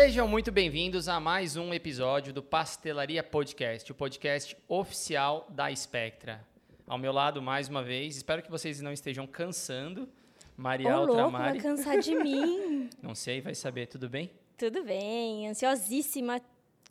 Sejam 0.00 0.28
muito 0.28 0.52
bem-vindos 0.52 1.08
a 1.08 1.18
mais 1.18 1.56
um 1.56 1.74
episódio 1.74 2.32
do 2.32 2.40
Pastelaria 2.40 3.20
Podcast, 3.20 3.90
o 3.90 3.94
podcast 3.96 4.56
oficial 4.68 5.44
da 5.50 5.74
Spectra. 5.74 6.46
Ao 6.86 6.96
meu 6.96 7.10
lado, 7.10 7.42
mais 7.42 7.68
uma 7.68 7.82
vez, 7.82 8.16
espero 8.16 8.40
que 8.40 8.48
vocês 8.48 8.80
não 8.80 8.92
estejam 8.92 9.26
cansando. 9.26 10.08
Maria 10.56 10.96
Ô, 10.96 11.04
louco, 11.04 11.32
vai 11.32 11.58
cansar 11.58 11.98
de 11.98 12.14
mim. 12.22 12.88
Não 13.02 13.12
sei, 13.12 13.40
vai 13.40 13.56
saber, 13.56 13.86
tudo 13.86 14.08
bem? 14.08 14.30
Tudo 14.56 14.84
bem, 14.84 15.48
ansiosíssima, 15.48 16.40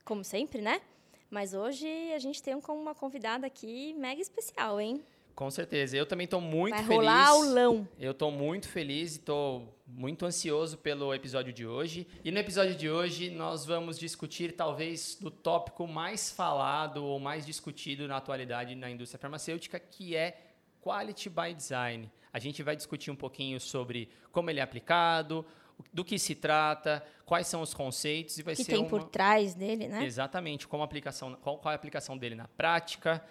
como 0.04 0.22
sempre, 0.22 0.62
né? 0.62 0.82
Mas 1.32 1.54
hoje 1.54 1.88
a 2.14 2.20
gente 2.20 2.44
tem 2.44 2.56
um- 2.56 2.62
uma 2.74 2.94
convidada 2.94 3.48
aqui 3.48 3.94
mega 3.94 4.22
especial, 4.22 4.82
hein? 4.82 5.02
Com 5.34 5.50
certeza. 5.50 5.96
Eu 5.96 6.06
também 6.06 6.26
estou 6.26 6.42
muito 6.42 6.76
vai 6.76 6.84
feliz. 6.84 6.98
rolar 6.98 7.28
aulão. 7.30 7.88
Eu 7.98 8.12
estou 8.12 8.32
muito 8.32 8.68
feliz 8.68 9.14
e 9.14 9.20
estou 9.20 9.77
muito 9.88 10.26
ansioso 10.26 10.78
pelo 10.78 11.14
episódio 11.14 11.54
de 11.54 11.66
hoje. 11.66 12.06
E 12.24 12.30
no 12.30 12.38
episódio 12.38 12.76
de 12.76 12.90
hoje 12.90 13.30
nós 13.30 13.66
vamos 13.66 13.98
discutir 13.98 14.52
talvez 14.52 15.16
do 15.16 15.32
tópico 15.32 15.88
mais 15.88 16.30
falado 16.30 17.06
ou 17.06 17.20
mais 17.20 17.46
discutido 17.46 18.08
na 18.08 18.18
atualidade 18.18 18.76
na 18.76 18.90
indústria 18.90 19.18
farmacêutica, 19.18 19.80
que 19.80 20.16
é 20.16 20.38
Quality 20.82 21.30
by 21.30 21.54
Design. 21.54 22.12
A 22.34 22.40
gente 22.40 22.62
vai 22.62 22.76
discutir 22.76 23.10
um 23.10 23.16
pouquinho 23.16 23.60
sobre 23.60 24.10
como 24.32 24.50
ele 24.50 24.60
é 24.60 24.64
aplicado, 24.64 25.46
do 25.94 26.04
que 26.04 26.20
se 26.20 26.36
trata, 26.36 27.06
quais 27.26 27.48
são 27.48 27.62
os 27.62 27.74
conceitos 27.74 28.38
e 28.38 28.44
vai 28.44 28.56
que 28.56 28.64
ser 28.64 28.72
tem 28.72 28.82
uma... 28.82 28.90
por 28.90 29.04
trás 29.06 29.54
dele, 29.54 29.88
né? 29.88 30.04
Exatamente, 30.04 30.68
como 30.68 30.84
aplicação, 30.84 31.36
qual, 31.36 31.60
qual 31.60 31.72
é 31.72 31.76
a 31.76 31.78
aplicação 31.78 32.18
dele 32.18 32.36
na 32.36 32.48
prática. 32.48 33.24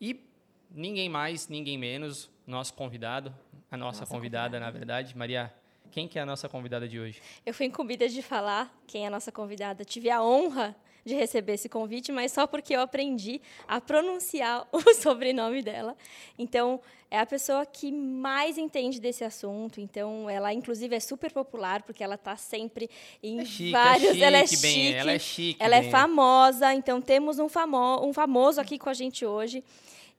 E 0.00 0.28
ninguém 0.70 1.08
mais, 1.08 1.48
ninguém 1.48 1.78
menos, 1.78 2.28
nosso 2.46 2.74
convidado, 2.74 3.34
a 3.70 3.76
nossa, 3.76 4.00
Nossa 4.00 4.12
convidada, 4.12 4.58
convidada. 4.58 4.64
na 4.66 4.70
verdade. 4.70 5.16
Maria, 5.16 5.52
quem 5.92 6.08
que 6.08 6.18
é 6.18 6.22
a 6.22 6.26
nossa 6.26 6.48
convidada 6.48 6.88
de 6.88 6.98
hoje? 6.98 7.20
Eu 7.44 7.52
fui 7.52 7.66
incumbida 7.66 8.08
de 8.08 8.22
falar 8.22 8.74
quem 8.86 9.04
é 9.04 9.06
a 9.06 9.10
nossa 9.10 9.30
convidada. 9.30 9.84
Tive 9.84 10.08
a 10.10 10.22
honra 10.22 10.74
de 11.04 11.14
receber 11.14 11.54
esse 11.54 11.68
convite, 11.68 12.10
mas 12.10 12.32
só 12.32 12.46
porque 12.46 12.74
eu 12.74 12.80
aprendi 12.80 13.40
a 13.68 13.80
pronunciar 13.80 14.66
o 14.72 14.94
sobrenome 14.94 15.62
dela. 15.62 15.94
Então, 16.38 16.80
é 17.10 17.18
a 17.18 17.26
pessoa 17.26 17.66
que 17.66 17.92
mais 17.92 18.56
entende 18.56 18.98
desse 18.98 19.22
assunto. 19.22 19.80
Então, 19.80 20.30
ela, 20.30 20.52
inclusive, 20.54 20.96
é 20.96 21.00
super 21.00 21.30
popular, 21.30 21.82
porque 21.82 22.02
ela 22.02 22.14
está 22.14 22.36
sempre 22.36 22.88
em 23.22 23.40
É 23.40 23.44
chique, 23.44 23.70
vários... 23.70 24.04
é 24.04 24.12
chique, 24.12 24.24
ela 24.24 24.36
é 24.38 24.40
bem, 24.40 24.48
chique, 24.48 24.94
ela 24.94 25.12
é 25.12 25.18
chique. 25.18 25.62
ela 25.62 25.76
é 25.76 25.80
bem. 25.82 25.90
famosa. 25.90 26.72
Então, 26.72 27.02
temos 27.02 27.38
um, 27.38 27.50
famo 27.50 28.06
um 28.06 28.14
famoso 28.14 28.60
aqui 28.60 28.78
com 28.78 28.88
a 28.88 28.94
gente 28.94 29.26
hoje. 29.26 29.62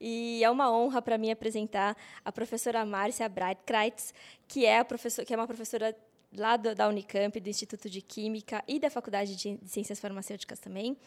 E 0.05 0.43
é 0.43 0.49
uma 0.49 0.69
honra 0.69 1.01
para 1.01 1.17
mim 1.17 1.31
apresentar 1.31 1.95
a 2.25 2.29
professora 2.29 2.85
Márcia 2.85 3.29
Breitkreitz, 3.29 4.13
que 4.49 4.65
é, 4.65 4.79
a 4.79 4.83
professor, 4.83 5.23
que 5.23 5.33
é 5.33 5.37
uma 5.37 5.47
professora 5.47 5.95
lá 6.35 6.57
do, 6.57 6.75
da 6.75 6.89
Unicamp, 6.89 7.39
do 7.39 7.49
Instituto 7.49 7.89
de 7.89 8.01
Química 8.01 8.61
e 8.67 8.79
da 8.79 8.89
Faculdade 8.89 9.33
de 9.37 9.57
Ciências 9.65 10.01
Farmacêuticas 10.01 10.59
também. 10.59 10.97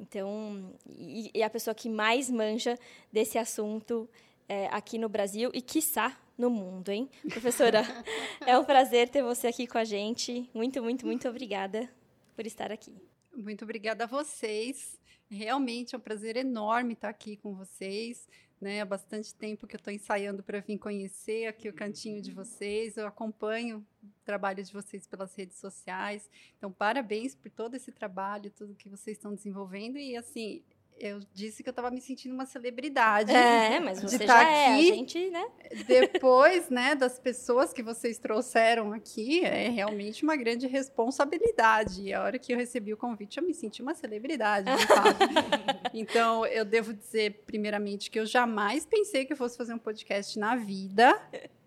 Então, 0.00 0.72
e, 0.88 1.30
e 1.34 1.42
a 1.42 1.50
pessoa 1.50 1.74
que 1.74 1.90
mais 1.90 2.30
manja 2.30 2.78
desse 3.12 3.36
assunto 3.36 4.08
é, 4.48 4.68
aqui 4.68 4.96
no 4.96 5.10
Brasil 5.10 5.50
e, 5.52 5.60
quiçá, 5.60 6.16
no 6.38 6.48
mundo, 6.48 6.88
hein? 6.88 7.10
Professora, 7.28 7.82
é 8.46 8.58
um 8.58 8.64
prazer 8.64 9.10
ter 9.10 9.22
você 9.22 9.48
aqui 9.48 9.66
com 9.66 9.76
a 9.76 9.84
gente. 9.84 10.48
Muito, 10.54 10.82
muito, 10.82 11.04
muito 11.04 11.28
obrigada 11.28 11.90
por 12.34 12.46
estar 12.46 12.72
aqui. 12.72 12.94
Muito 13.34 13.64
obrigada 13.64 14.04
a 14.04 14.06
vocês. 14.06 14.98
Realmente 15.28 15.94
é 15.94 15.98
um 15.98 16.00
prazer 16.00 16.36
enorme 16.36 16.92
estar 16.92 17.08
aqui 17.08 17.36
com 17.36 17.54
vocês. 17.54 18.28
Né? 18.60 18.80
Há 18.80 18.86
bastante 18.86 19.34
tempo 19.34 19.66
que 19.66 19.76
eu 19.76 19.78
estou 19.78 19.92
ensaiando 19.92 20.42
para 20.42 20.60
vir 20.60 20.78
conhecer 20.78 21.46
aqui 21.46 21.68
o 21.68 21.72
cantinho 21.72 22.22
de 22.22 22.32
vocês. 22.32 22.96
Eu 22.96 23.06
acompanho 23.06 23.84
o 24.02 24.06
trabalho 24.24 24.62
de 24.64 24.72
vocês 24.72 25.06
pelas 25.06 25.34
redes 25.34 25.58
sociais. 25.58 26.30
Então, 26.56 26.72
parabéns 26.72 27.34
por 27.34 27.50
todo 27.50 27.74
esse 27.74 27.92
trabalho, 27.92 28.50
tudo 28.50 28.74
que 28.74 28.88
vocês 28.88 29.16
estão 29.16 29.34
desenvolvendo. 29.34 29.98
E 29.98 30.16
assim, 30.16 30.62
eu 30.98 31.20
disse 31.32 31.62
que 31.62 31.68
eu 31.68 31.72
estava 31.72 31.90
me 31.90 32.00
sentindo 32.00 32.34
uma 32.34 32.46
celebridade. 32.46 33.30
É, 33.30 33.78
mas 33.80 34.00
de 34.00 34.08
você 34.08 34.18
tá 34.18 34.42
já 34.42 34.50
é. 34.50 34.66
A 34.66 34.74
aqui. 34.74 34.86
gente, 34.86 35.30
né? 35.30 35.46
Depois, 35.86 36.70
né, 36.70 36.94
das 36.94 37.18
pessoas 37.18 37.72
que 37.72 37.82
vocês 37.82 38.18
trouxeram 38.18 38.92
aqui, 38.92 39.44
é 39.44 39.68
realmente 39.68 40.22
uma 40.22 40.36
grande 40.36 40.66
responsabilidade. 40.66 42.02
E 42.02 42.14
a 42.14 42.22
hora 42.22 42.38
que 42.38 42.52
eu 42.52 42.56
recebi 42.56 42.92
o 42.92 42.96
convite, 42.96 43.38
eu 43.38 43.44
me 43.44 43.54
senti 43.54 43.82
uma 43.82 43.94
celebridade, 43.94 44.70
de 44.74 44.86
fato. 44.86 45.16
Então, 45.94 46.44
eu 46.44 46.64
devo 46.64 46.92
dizer, 46.92 47.42
primeiramente, 47.46 48.10
que 48.10 48.18
eu 48.18 48.26
jamais 48.26 48.84
pensei 48.84 49.24
que 49.24 49.32
eu 49.32 49.36
fosse 49.36 49.56
fazer 49.56 49.72
um 49.72 49.78
podcast 49.78 50.38
na 50.38 50.54
vida, 50.54 51.18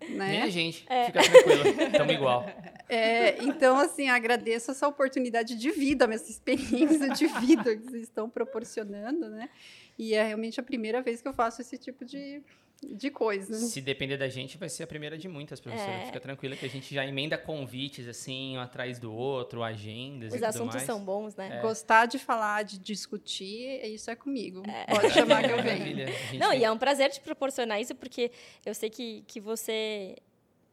Nem 0.08 0.16
né? 0.16 0.42
a 0.42 0.48
gente, 0.48 0.80
fica 0.80 1.22
tranquila, 1.22 1.86
estamos 1.86 2.14
igual. 2.14 2.46
É, 2.92 3.40
então, 3.44 3.78
assim, 3.78 4.08
agradeço 4.08 4.72
essa 4.72 4.88
oportunidade 4.88 5.54
de 5.54 5.70
vida, 5.70 6.12
essa 6.12 6.28
experiência 6.28 7.08
de 7.10 7.24
vida 7.24 7.76
que 7.76 7.84
vocês 7.84 8.02
estão 8.02 8.28
proporcionando, 8.28 9.28
né? 9.28 9.48
E 9.96 10.12
é 10.12 10.24
realmente 10.24 10.58
a 10.58 10.62
primeira 10.62 11.00
vez 11.00 11.22
que 11.22 11.28
eu 11.28 11.32
faço 11.32 11.60
esse 11.60 11.78
tipo 11.78 12.04
de, 12.04 12.42
de 12.82 13.10
coisa. 13.10 13.54
Se 13.54 13.80
depender 13.80 14.16
da 14.16 14.28
gente, 14.28 14.56
vai 14.56 14.68
ser 14.68 14.84
a 14.84 14.86
primeira 14.86 15.18
de 15.18 15.28
muitas, 15.28 15.60
professora. 15.60 15.92
É. 15.92 16.06
Fica 16.06 16.18
tranquila 16.20 16.56
que 16.56 16.64
a 16.64 16.68
gente 16.68 16.94
já 16.94 17.04
emenda 17.06 17.36
convites, 17.36 18.08
assim, 18.08 18.56
um 18.56 18.60
atrás 18.60 18.98
do 18.98 19.12
outro, 19.12 19.62
agendas 19.62 20.32
e 20.32 20.36
Os 20.38 20.42
assuntos 20.42 20.76
mais. 20.76 20.86
são 20.86 21.04
bons, 21.04 21.36
né? 21.36 21.60
Gostar 21.60 22.06
de 22.06 22.18
falar, 22.18 22.62
de 22.64 22.78
discutir, 22.78 23.84
isso 23.84 24.10
é 24.10 24.16
comigo. 24.16 24.62
Pode 24.88 25.10
chamar 25.12 25.42
que 25.44 25.50
eu 25.52 25.62
venho. 25.62 26.06
Não, 26.38 26.50
vem- 26.50 26.60
e 26.60 26.64
é 26.64 26.70
um 26.72 26.78
prazer 26.78 27.10
te 27.10 27.20
proporcionar 27.20 27.80
isso, 27.80 27.94
porque 27.94 28.30
eu 28.64 28.74
sei 28.74 28.88
que, 28.88 29.22
que 29.26 29.40
você 29.40 30.16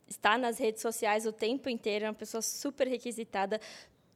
está 0.08 0.38
nas 0.38 0.58
redes 0.58 0.82
sociais 0.82 1.26
o 1.26 1.34
tempo 1.34 1.70
inteiro, 1.70 2.06
é 2.06 2.08
uma 2.08 2.14
pessoa 2.14 2.42
super 2.42 2.88
requisitada. 2.88 3.60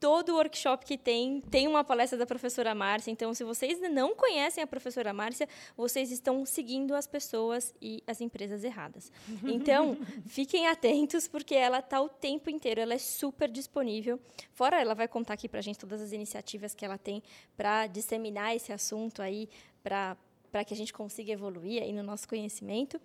Todo 0.01 0.34
workshop 0.35 0.84
que 0.85 0.97
tem, 0.97 1.39
tem 1.41 1.67
uma 1.67 1.84
palestra 1.84 2.17
da 2.17 2.25
professora 2.25 2.75
Márcia. 2.75 3.12
Então, 3.12 3.34
se 3.34 3.44
vocês 3.44 3.79
não 3.91 4.16
conhecem 4.16 4.63
a 4.63 4.67
professora 4.67 5.13
Márcia, 5.13 5.47
vocês 5.78 6.12
estão 6.12 6.45
seguindo 6.45 6.95
as 6.95 7.06
pessoas 7.06 7.73
e 7.79 8.03
as 8.06 8.19
empresas 8.19 8.63
erradas. 8.63 9.11
Então, 9.61 9.97
fiquem 10.25 10.67
atentos, 10.67 11.28
porque 11.28 11.53
ela 11.53 11.79
está 11.79 12.01
o 12.01 12.09
tempo 12.09 12.50
inteiro, 12.50 12.81
ela 12.81 12.95
é 12.95 12.97
super 12.97 13.47
disponível. 13.47 14.19
Fora, 14.53 14.81
ela 14.81 14.95
vai 14.95 15.07
contar 15.07 15.35
aqui 15.35 15.47
para 15.47 15.59
a 15.59 15.61
gente 15.61 15.78
todas 15.78 16.01
as 16.01 16.11
iniciativas 16.11 16.73
que 16.73 16.84
ela 16.84 16.97
tem 16.97 17.22
para 17.56 17.85
disseminar 17.85 18.56
esse 18.56 18.73
assunto 18.73 19.22
aí, 19.22 19.47
para 19.84 20.17
para 20.51 20.66
que 20.66 20.73
a 20.73 20.78
gente 20.78 20.91
consiga 20.91 21.31
evoluir 21.31 21.81
aí 21.81 21.94
no 21.94 22.03
nosso 22.03 22.28
conhecimento. 22.28 23.00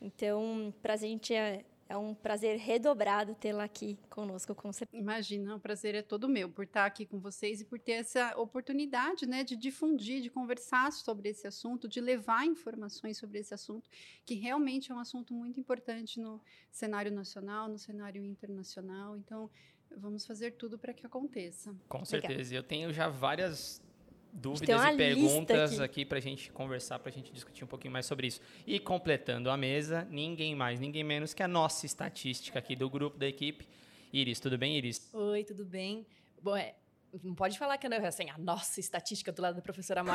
Então, 0.00 0.72
para 0.82 0.94
a 0.94 0.96
gente 0.96 1.34
é, 1.34 1.64
é 1.92 1.96
um 1.96 2.14
prazer 2.14 2.56
redobrado 2.56 3.34
tê-la 3.34 3.64
aqui 3.64 3.98
conosco, 4.08 4.54
com 4.54 4.72
certeza. 4.72 5.02
Imagina, 5.02 5.54
o 5.56 5.60
prazer 5.60 5.94
é 5.94 6.00
todo 6.00 6.26
meu 6.26 6.48
por 6.48 6.64
estar 6.64 6.86
aqui 6.86 7.04
com 7.04 7.20
vocês 7.20 7.60
e 7.60 7.66
por 7.66 7.78
ter 7.78 7.92
essa 7.92 8.34
oportunidade, 8.38 9.26
né, 9.26 9.44
de 9.44 9.54
difundir, 9.54 10.22
de 10.22 10.30
conversar 10.30 10.90
sobre 10.90 11.28
esse 11.28 11.46
assunto, 11.46 11.86
de 11.86 12.00
levar 12.00 12.46
informações 12.46 13.18
sobre 13.18 13.40
esse 13.40 13.52
assunto, 13.52 13.90
que 14.24 14.34
realmente 14.34 14.90
é 14.90 14.94
um 14.94 14.98
assunto 14.98 15.34
muito 15.34 15.60
importante 15.60 16.18
no 16.18 16.40
cenário 16.70 17.12
nacional, 17.12 17.68
no 17.68 17.78
cenário 17.78 18.24
internacional. 18.24 19.14
Então, 19.18 19.50
vamos 19.94 20.24
fazer 20.24 20.52
tudo 20.52 20.78
para 20.78 20.94
que 20.94 21.04
aconteça. 21.04 21.76
Com 21.90 22.06
certeza. 22.06 22.54
Eu 22.54 22.62
tenho 22.62 22.90
já 22.90 23.10
várias 23.10 23.82
dúvidas 24.32 24.80
uma 24.80 24.92
e 24.92 24.96
perguntas 24.96 25.70
lista 25.70 25.84
aqui, 25.84 26.04
para 26.04 26.18
a 26.18 26.20
gente 26.20 26.50
conversar, 26.50 26.98
para 26.98 27.10
a 27.10 27.12
gente 27.12 27.32
discutir 27.32 27.64
um 27.64 27.66
pouquinho 27.66 27.92
mais 27.92 28.06
sobre 28.06 28.26
isso. 28.26 28.40
E 28.66 28.80
completando 28.80 29.50
a 29.50 29.56
mesa, 29.56 30.06
ninguém 30.10 30.54
mais, 30.54 30.80
ninguém 30.80 31.04
menos 31.04 31.34
que 31.34 31.42
a 31.42 31.48
nossa 31.48 31.84
estatística 31.84 32.58
aqui 32.58 32.74
do 32.74 32.88
grupo 32.88 33.18
da 33.18 33.26
equipe. 33.26 33.68
Iris, 34.12 34.40
tudo 34.40 34.56
bem, 34.56 34.76
Iris? 34.76 35.10
Oi, 35.12 35.44
tudo 35.44 35.64
bem? 35.64 36.06
Bom, 36.42 36.56
é, 36.56 36.74
não 37.22 37.34
pode 37.34 37.58
falar 37.58 37.76
que 37.76 37.88
não 37.88 37.98
é 37.98 38.06
assim, 38.06 38.30
a 38.30 38.38
nossa 38.38 38.80
estatística 38.80 39.30
do 39.30 39.42
lado 39.42 39.56
da 39.56 39.62
professora 39.62 40.02
né? 40.04 40.12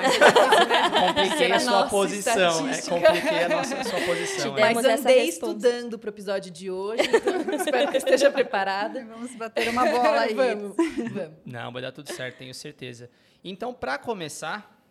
Compliquei 1.08 1.52
a 1.52 1.60
sua 1.60 1.72
nossa 1.72 1.90
posição. 1.90 2.68
É, 2.68 2.72
estatística. 2.72 2.96
compliquei 2.96 3.44
a 3.44 3.50
nossa, 3.50 3.78
a 3.78 3.84
sua 3.84 4.02
posição. 4.02 4.56
Te 4.56 4.62
é. 4.62 4.74
Mas 4.74 4.78
andei 4.78 5.26
resposta. 5.26 5.30
estudando 5.30 6.00
para 6.00 6.08
o 6.08 6.10
episódio 6.12 6.52
de 6.52 6.72
hoje, 6.72 7.04
então 7.04 7.54
espero 7.56 7.92
que 7.92 7.98
esteja 7.98 8.32
preparada. 8.32 9.06
Vamos 9.06 9.36
bater 9.36 9.70
uma 9.70 9.86
bola 9.86 10.22
aí. 10.22 10.34
vamos, 10.34 10.76
vamos. 10.76 11.38
Não, 11.46 11.72
vai 11.72 11.82
dar 11.84 11.92
tudo 11.92 12.12
certo, 12.12 12.38
tenho 12.38 12.54
certeza. 12.54 13.12
Então, 13.44 13.74
para 13.74 14.00
começar, 14.00 14.84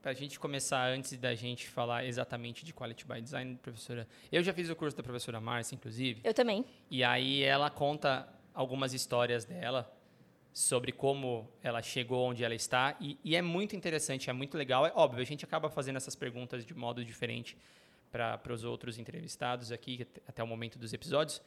para 0.00 0.12
a 0.12 0.14
gente 0.14 0.40
começar 0.40 0.88
antes 0.88 1.18
da 1.18 1.34
gente 1.34 1.68
falar 1.68 2.06
exatamente 2.06 2.64
de 2.64 2.72
Quality 2.72 3.06
by 3.06 3.20
Design, 3.20 3.58
professora, 3.60 4.08
eu 4.32 4.42
já 4.42 4.54
fiz 4.54 4.70
o 4.70 4.76
curso 4.76 4.96
da 4.96 5.02
professora 5.02 5.38
Márcia, 5.38 5.74
inclusive, 5.74 6.22
Eu 6.24 6.32
também. 6.32 6.64
e 6.90 7.04
aí 7.04 7.42
ela 7.42 7.68
conta 7.68 8.26
algumas 8.54 8.94
histórias 8.94 9.44
dela 9.44 9.99
sobre 10.52 10.92
como 10.92 11.48
ela 11.62 11.80
chegou 11.82 12.28
onde 12.28 12.42
ela 12.42 12.54
está 12.54 12.96
e, 13.00 13.18
e 13.24 13.36
é 13.36 13.42
muito 13.42 13.76
interessante, 13.76 14.28
é 14.28 14.32
muito 14.32 14.56
legal. 14.56 14.86
É 14.86 14.92
óbvio, 14.94 15.22
a 15.22 15.24
gente 15.24 15.44
acaba 15.44 15.70
fazendo 15.70 15.96
essas 15.96 16.16
perguntas 16.16 16.64
de 16.64 16.74
modo 16.74 17.04
diferente 17.04 17.56
para 18.10 18.52
os 18.52 18.64
outros 18.64 18.98
entrevistados 18.98 19.70
aqui 19.70 20.02
at- 20.02 20.22
até 20.28 20.42
o 20.42 20.46
momento 20.46 20.78
dos 20.78 20.92
episódios, 20.92 21.40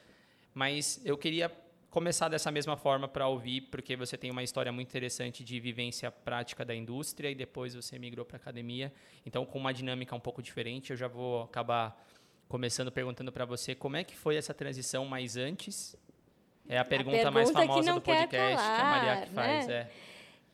mas 0.53 1.01
eu 1.03 1.17
queria 1.17 1.51
começar 1.89 2.27
dessa 2.27 2.49
mesma 2.51 2.75
forma 2.75 3.07
para 3.07 3.27
ouvir, 3.27 3.61
porque 3.69 3.95
você 3.95 4.17
tem 4.17 4.31
uma 4.31 4.41
história 4.41 4.71
muito 4.71 4.87
interessante 4.87 5.43
de 5.43 5.59
vivência 5.59 6.09
prática 6.09 6.65
da 6.65 6.73
indústria 6.73 7.29
e 7.29 7.35
depois 7.35 7.75
você 7.75 7.99
migrou 7.99 8.25
para 8.25 8.37
academia. 8.37 8.91
Então, 9.23 9.45
com 9.45 9.59
uma 9.59 9.71
dinâmica 9.71 10.15
um 10.15 10.19
pouco 10.19 10.41
diferente, 10.41 10.89
eu 10.89 10.97
já 10.97 11.07
vou 11.07 11.43
acabar 11.43 12.03
começando 12.47 12.91
perguntando 12.91 13.31
para 13.31 13.45
você 13.45 13.75
como 13.75 13.95
é 13.95 14.03
que 14.03 14.15
foi 14.15 14.37
essa 14.37 14.53
transição 14.55 15.05
mais 15.05 15.37
antes. 15.37 15.95
É 16.67 16.77
a 16.77 16.85
pergunta, 16.85 17.29
mais 17.31 17.51
pergunta 17.51 17.61
que 17.61 17.67
famosa 17.67 17.93
do 17.93 18.01
podcast 18.01 18.63
que 18.63 18.81
a 18.81 18.83
Maria 18.85 19.21
que 19.21 19.29
faz. 19.31 19.67
né? 19.67 19.73
É. 19.73 19.87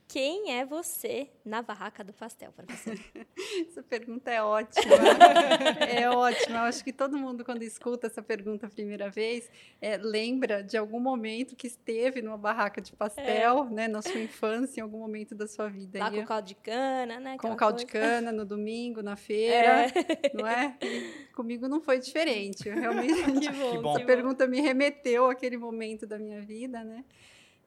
Quem 0.09 0.53
é 0.57 0.65
você 0.65 1.29
na 1.45 1.61
barraca 1.61 2.03
do 2.03 2.11
pastel, 2.11 2.51
professor? 2.51 2.97
Essa 3.69 3.83
pergunta 3.83 4.31
é 4.31 4.41
ótima. 4.41 4.95
é 5.87 6.09
ótima. 6.09 6.57
Eu 6.57 6.63
acho 6.63 6.83
que 6.83 6.91
todo 6.91 7.15
mundo, 7.15 7.45
quando 7.45 7.61
escuta 7.61 8.07
essa 8.07 8.23
pergunta 8.23 8.65
a 8.65 8.69
primeira 8.71 9.11
vez, 9.11 9.47
é, 9.79 9.97
lembra 9.97 10.63
de 10.63 10.75
algum 10.75 10.99
momento 10.99 11.55
que 11.55 11.67
esteve 11.67 12.23
numa 12.23 12.39
barraca 12.39 12.81
de 12.81 12.91
pastel, 12.91 13.67
é. 13.69 13.69
né, 13.71 13.87
na 13.87 14.01
sua 14.01 14.19
infância, 14.19 14.81
em 14.81 14.83
algum 14.83 14.97
momento 14.97 15.35
da 15.35 15.45
sua 15.45 15.69
vida. 15.69 15.99
Lá 15.99 16.09
com 16.09 16.21
o 16.21 16.25
caldo 16.25 16.47
de 16.47 16.55
cana, 16.55 17.19
né? 17.19 17.37
Com 17.37 17.51
o 17.51 17.55
caldo 17.55 17.75
coisa. 17.75 17.85
de 17.85 17.91
cana, 17.91 18.31
no 18.31 18.45
domingo, 18.45 19.03
na 19.03 19.13
feira, 19.15 19.85
é. 19.85 20.31
não 20.33 20.47
é? 20.47 20.75
E 20.81 21.27
comigo 21.35 21.67
não 21.67 21.81
foi 21.81 21.99
diferente. 21.99 22.67
Eu 22.67 22.73
realmente, 22.73 23.13
que 23.13 23.77
bom, 23.77 23.91
essa 23.91 23.99
que 23.99 24.05
pergunta 24.07 24.45
bom. 24.47 24.51
me 24.51 24.59
remeteu 24.59 25.29
àquele 25.29 25.57
momento 25.57 26.07
da 26.07 26.17
minha 26.17 26.41
vida, 26.41 26.83
né? 26.83 27.05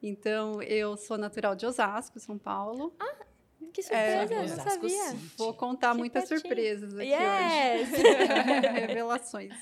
Então, 0.02 0.60
eu 0.62 0.96
sou 0.96 1.16
natural 1.16 1.54
de 1.54 1.64
Osasco, 1.64 2.18
São 2.18 2.36
Paulo. 2.36 2.92
Ah, 2.98 3.24
que 3.72 3.82
surpresa, 3.82 4.34
é, 4.34 4.46
não 4.48 4.56
sabia. 4.56 5.16
Vou 5.36 5.54
contar 5.54 5.92
que 5.92 5.98
muitas 5.98 6.28
pertinho. 6.28 6.40
surpresas 6.40 6.98
aqui 6.98 7.08
yes. 7.08 7.92
hoje. 7.92 8.02
Revelações. 8.86 9.54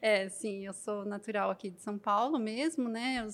É, 0.00 0.28
sim, 0.28 0.66
eu 0.66 0.72
sou 0.72 1.04
natural 1.04 1.50
aqui 1.50 1.70
de 1.70 1.80
São 1.80 1.98
Paulo 1.98 2.38
mesmo, 2.38 2.88
né? 2.88 3.24
Eu, 3.24 3.30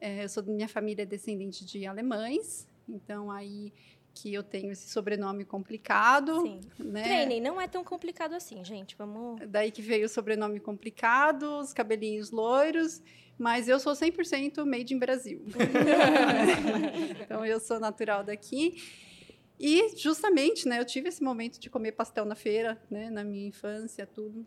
é, 0.00 0.24
eu 0.24 0.28
sou 0.28 0.42
minha 0.42 0.68
família 0.68 1.02
é 1.02 1.06
descendente 1.06 1.64
de 1.64 1.86
alemães, 1.86 2.68
então 2.88 3.30
aí 3.30 3.72
que 4.14 4.34
eu 4.34 4.42
tenho 4.42 4.72
esse 4.72 4.88
sobrenome 4.88 5.44
complicado. 5.44 6.42
Sim. 6.42 6.60
Né? 6.78 7.02
Treinem, 7.02 7.40
não 7.40 7.60
é 7.60 7.68
tão 7.68 7.84
complicado 7.84 8.34
assim, 8.34 8.64
gente. 8.64 8.96
Vamos. 8.96 9.40
Daí 9.48 9.70
que 9.70 9.82
veio 9.82 10.06
o 10.06 10.08
sobrenome 10.08 10.58
complicado, 10.58 11.58
os 11.60 11.72
cabelinhos 11.72 12.30
loiros. 12.30 13.00
Mas 13.38 13.68
eu 13.68 13.78
sou 13.78 13.92
100% 13.92 14.64
made 14.64 14.92
in 14.92 14.98
Brasil. 14.98 15.44
então, 17.22 17.46
eu 17.46 17.60
sou 17.60 17.78
natural 17.78 18.24
daqui. 18.24 18.82
E, 19.58 19.96
justamente, 19.96 20.66
né, 20.68 20.80
eu 20.80 20.84
tive 20.84 21.08
esse 21.08 21.22
momento 21.22 21.58
de 21.58 21.70
comer 21.70 21.92
pastel 21.92 22.24
na 22.24 22.34
feira, 22.34 22.80
né, 22.90 23.10
na 23.10 23.22
minha 23.22 23.46
infância, 23.46 24.06
tudo. 24.06 24.44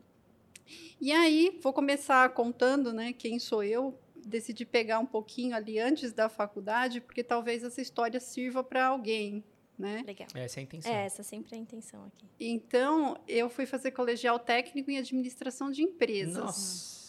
E 0.99 1.11
aí, 1.11 1.57
vou 1.61 1.71
começar 1.71 2.29
contando 2.29 2.93
né, 2.93 3.13
quem 3.13 3.39
sou 3.39 3.63
eu. 3.63 3.97
Decidi 4.23 4.65
pegar 4.65 4.99
um 4.99 5.05
pouquinho 5.05 5.55
ali 5.55 5.79
antes 5.79 6.13
da 6.13 6.29
faculdade, 6.29 7.01
porque 7.01 7.23
talvez 7.23 7.63
essa 7.63 7.81
história 7.81 8.19
sirva 8.19 8.63
para 8.63 8.85
alguém, 8.85 9.43
né? 9.79 10.03
Legal. 10.05 10.27
Essa 10.35 10.59
é 10.59 10.61
a 10.61 10.63
intenção. 10.63 10.93
É, 10.93 11.05
essa 11.05 11.23
sempre 11.23 11.55
é 11.55 11.57
a 11.57 11.61
intenção 11.61 12.05
aqui. 12.05 12.27
Então, 12.39 13.17
eu 13.27 13.49
fui 13.49 13.65
fazer 13.65 13.91
colegial 13.91 14.37
técnico 14.37 14.91
em 14.91 14.97
administração 14.99 15.71
de 15.71 15.81
empresas. 15.81 16.35
Nossa 16.35 17.00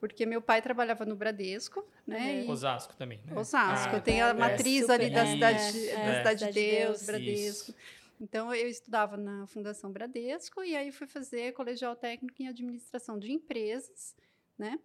porque 0.00 0.26
meu 0.26 0.40
pai 0.42 0.60
trabalhava 0.60 1.04
no 1.04 1.16
Bradesco, 1.16 1.84
né? 2.06 2.42
Uhum. 2.42 2.50
Osasco 2.50 2.94
também, 2.96 3.20
né? 3.24 3.34
Osasco, 3.34 3.96
ah, 3.96 4.00
tem 4.00 4.22
a 4.22 4.28
é, 4.28 4.32
matriz 4.32 4.88
ali 4.90 5.10
da 5.10 5.26
cidade, 5.26 5.88
é, 5.88 6.06
da 6.06 6.18
cidade 6.18 6.46
de 6.46 6.52
Deus, 6.52 6.86
Deus 6.88 7.06
Bradesco. 7.06 7.70
Isso. 7.70 7.74
Então 8.20 8.54
eu 8.54 8.68
estudava 8.68 9.16
na 9.16 9.46
Fundação 9.46 9.92
Bradesco 9.92 10.62
e 10.62 10.76
aí 10.76 10.90
fui 10.90 11.06
fazer 11.06 11.52
colegial 11.52 11.94
técnico 11.94 12.42
em 12.42 12.48
administração 12.48 13.18
de 13.18 13.32
empresas, 13.32 14.14
né? 14.58 14.78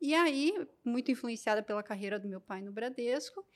E 0.00 0.14
aí, 0.14 0.66
muito 0.84 1.12
influenciada 1.12 1.62
pela 1.62 1.82
carreira 1.82 2.18
do 2.18 2.26
meu 2.26 2.40
pai 2.40 2.60
no 2.60 2.72
Bradesco, 2.72 3.46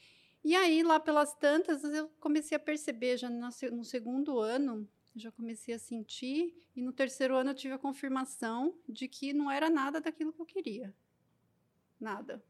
e 0.44 0.54
aí 0.54 0.82
lá 0.84 1.00
pelas 1.00 1.34
tantas 1.34 1.82
eu 1.82 2.08
comecei 2.20 2.56
a 2.56 2.60
perceber 2.60 3.16
já 3.16 3.28
no 3.28 3.84
segundo 3.84 4.38
ano 4.38 4.88
já 5.16 5.32
comecei 5.32 5.74
a 5.74 5.78
sentir, 5.78 6.54
e 6.74 6.82
no 6.82 6.92
terceiro 6.92 7.34
ano 7.34 7.50
eu 7.50 7.54
tive 7.54 7.74
a 7.74 7.78
confirmação 7.78 8.74
de 8.88 9.08
que 9.08 9.32
não 9.32 9.50
era 9.50 9.70
nada 9.70 10.00
daquilo 10.00 10.32
que 10.32 10.40
eu 10.40 10.46
queria. 10.46 10.94
Nada. 11.98 12.42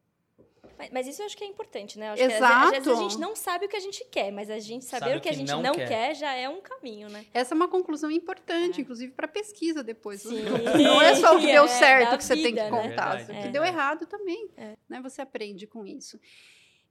Mas, 0.77 0.91
mas 0.91 1.07
isso 1.07 1.23
eu 1.23 1.27
acho 1.27 1.37
que 1.37 1.45
é 1.45 1.47
importante, 1.47 1.99
né? 1.99 2.13
Exato. 2.19 2.45
às, 2.45 2.71
vezes 2.71 2.89
a 2.89 3.03
gente 3.03 3.19
não 3.19 3.37
sabe 3.37 3.67
o 3.67 3.69
que 3.69 3.77
a 3.77 3.81
gente 3.81 4.05
quer, 4.07 4.31
mas 4.31 4.51
a 4.51 4.59
gente 4.59 4.85
saber 4.85 5.05
sabe 5.07 5.17
o 5.17 5.21
que, 5.21 5.29
a 5.29 5.33
gente 5.33 5.49
não, 5.49 5.63
não 5.63 5.75
quer. 5.75 5.89
quer. 5.89 6.15
já 6.15 6.33
é 6.35 6.49
um 6.49 6.61
caminho, 6.61 7.09
né? 7.09 7.25
Essa 7.33 7.55
é 7.55 7.57
uma 7.57 7.69
conclusão 7.69 8.11
importante, 8.11 8.81
é. 8.81 8.83
inclusive 8.83 9.13
para 9.13 9.29
pesquisa 9.29 9.83
depois. 9.83 10.23
Sim. 10.23 10.43
Não 10.83 11.01
é 11.01 11.15
só 11.15 11.37
o 11.37 11.41
que 11.41 11.47
deu 11.53 11.65
é, 11.65 11.69
certo 11.69 12.19
que 12.19 12.25
você 12.25 12.35
vida, 12.35 12.49
tem 12.49 12.55
que 12.57 12.63
né? 12.63 12.71
contar. 12.71 13.23
o 13.23 13.43
que 13.43 13.49
deu 13.49 13.65
errado 13.65 14.07
também. 14.07 14.51
É. 14.57 14.77
Né? 14.89 15.01
Você 15.01 15.23
aprende 15.23 15.67
com 15.67 15.87
isso. 15.87 16.19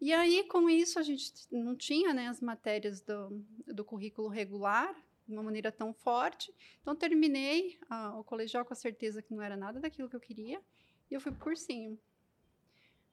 E 0.02 0.14
aí, 0.14 0.44
com 0.44 0.70
isso, 0.70 1.00
a 1.00 1.04
gente 1.04 1.32
não 1.52 1.76
tinha 1.76 2.14
né, 2.14 2.28
as 2.28 2.42
matérias 2.42 3.02
do, 3.02 3.44
do 3.68 3.86
currículo 3.86 4.28
regular, 4.28 4.96
de 5.28 5.34
uma 5.34 5.44
maneira 5.44 5.72
tão 5.72 5.94
forte. 5.94 6.54
Então, 6.82 6.96
terminei 6.96 7.78
o 8.18 8.24
colegial 8.24 8.64
com 8.66 8.74
a 8.74 8.76
certeza 8.76 9.22
que 9.22 9.34
não 9.34 9.42
era 9.42 9.58
nada 9.58 9.80
daquilo 9.80 10.10
que 10.10 10.16
eu 10.16 10.20
queria 10.20 10.62
e 11.10 11.14
eu 11.14 11.22
fui 11.22 11.32
para 11.32 11.42
o 11.42 11.44
cursinho. 11.44 11.98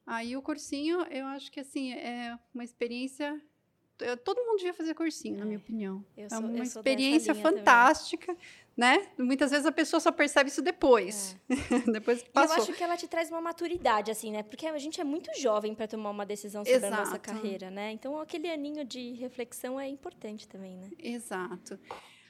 Aí, 0.06 0.36
o 0.36 0.42
cursinho, 0.42 1.02
eu 1.10 1.26
acho 1.26 1.50
que 1.50 1.60
assim 1.60 1.92
é 1.92 2.38
uma 2.52 2.64
experiência. 2.64 3.40
Todo 4.24 4.44
mundo 4.44 4.56
devia 4.56 4.74
fazer 4.74 4.94
cursinho, 4.94 5.36
é, 5.36 5.38
na 5.38 5.44
minha 5.44 5.58
opinião. 5.58 6.04
Sou, 6.28 6.38
é 6.38 6.40
uma 6.40 6.62
experiência 6.62 7.34
fantástica. 7.34 8.26
Também 8.26 8.42
né? 8.76 9.10
Muitas 9.18 9.50
vezes 9.50 9.66
a 9.66 9.72
pessoa 9.72 10.00
só 10.00 10.10
percebe 10.10 10.48
isso 10.48 10.62
depois. 10.62 11.36
É. 11.48 11.54
depois 11.92 12.22
que 12.22 12.30
passou. 12.30 12.56
E 12.56 12.58
eu 12.58 12.62
acho 12.62 12.72
que 12.72 12.82
ela 12.82 12.96
te 12.96 13.06
traz 13.06 13.30
uma 13.30 13.40
maturidade, 13.40 14.10
assim, 14.10 14.32
né? 14.32 14.42
Porque 14.42 14.66
a 14.66 14.78
gente 14.78 15.00
é 15.00 15.04
muito 15.04 15.30
jovem 15.38 15.74
para 15.74 15.86
tomar 15.86 16.10
uma 16.10 16.24
decisão 16.24 16.64
sobre 16.64 16.78
Exato. 16.78 16.94
a 16.94 17.04
nossa 17.04 17.18
carreira, 17.18 17.70
né? 17.70 17.92
Então, 17.92 18.18
aquele 18.18 18.50
aninho 18.50 18.84
de 18.84 19.12
reflexão 19.12 19.78
é 19.78 19.88
importante 19.88 20.48
também, 20.48 20.76
né? 20.76 20.90
Exato. 20.98 21.78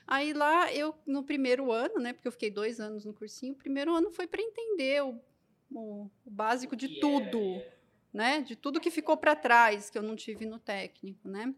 Aí 0.06 0.33
lá, 0.33 0.73
eu, 0.73 0.94
no 1.06 1.23
primeiro 1.23 1.71
ano, 1.71 2.00
né? 2.00 2.12
Porque 2.12 2.27
eu 2.27 2.33
fiquei 2.33 2.50
dois 2.50 2.81
anos 2.81 3.05
no 3.05 3.15
cursinho, 3.15 3.53
o 3.53 3.56
primeiro 3.56 3.94
ano 3.94 4.11
foi 4.11 4.27
para 4.27 4.43
entender 4.43 5.03
o, 5.03 5.21
o, 5.71 6.11
o, 6.25 6.31
básico 6.31 6.75
de 6.75 7.00
tudo, 7.00 7.39
é. 7.39 7.73
né? 8.12 8.41
De 8.41 8.56
tudo 8.56 8.81
que 8.81 8.91
ficou 8.91 9.17
para 9.17 9.37
trás, 9.37 9.91
que 9.91 9.97
eu 9.97 10.03
não 10.03 10.17
tive 10.17 10.44
no 10.44 10.59
técnico, 10.59 11.29
né? 11.29 11.55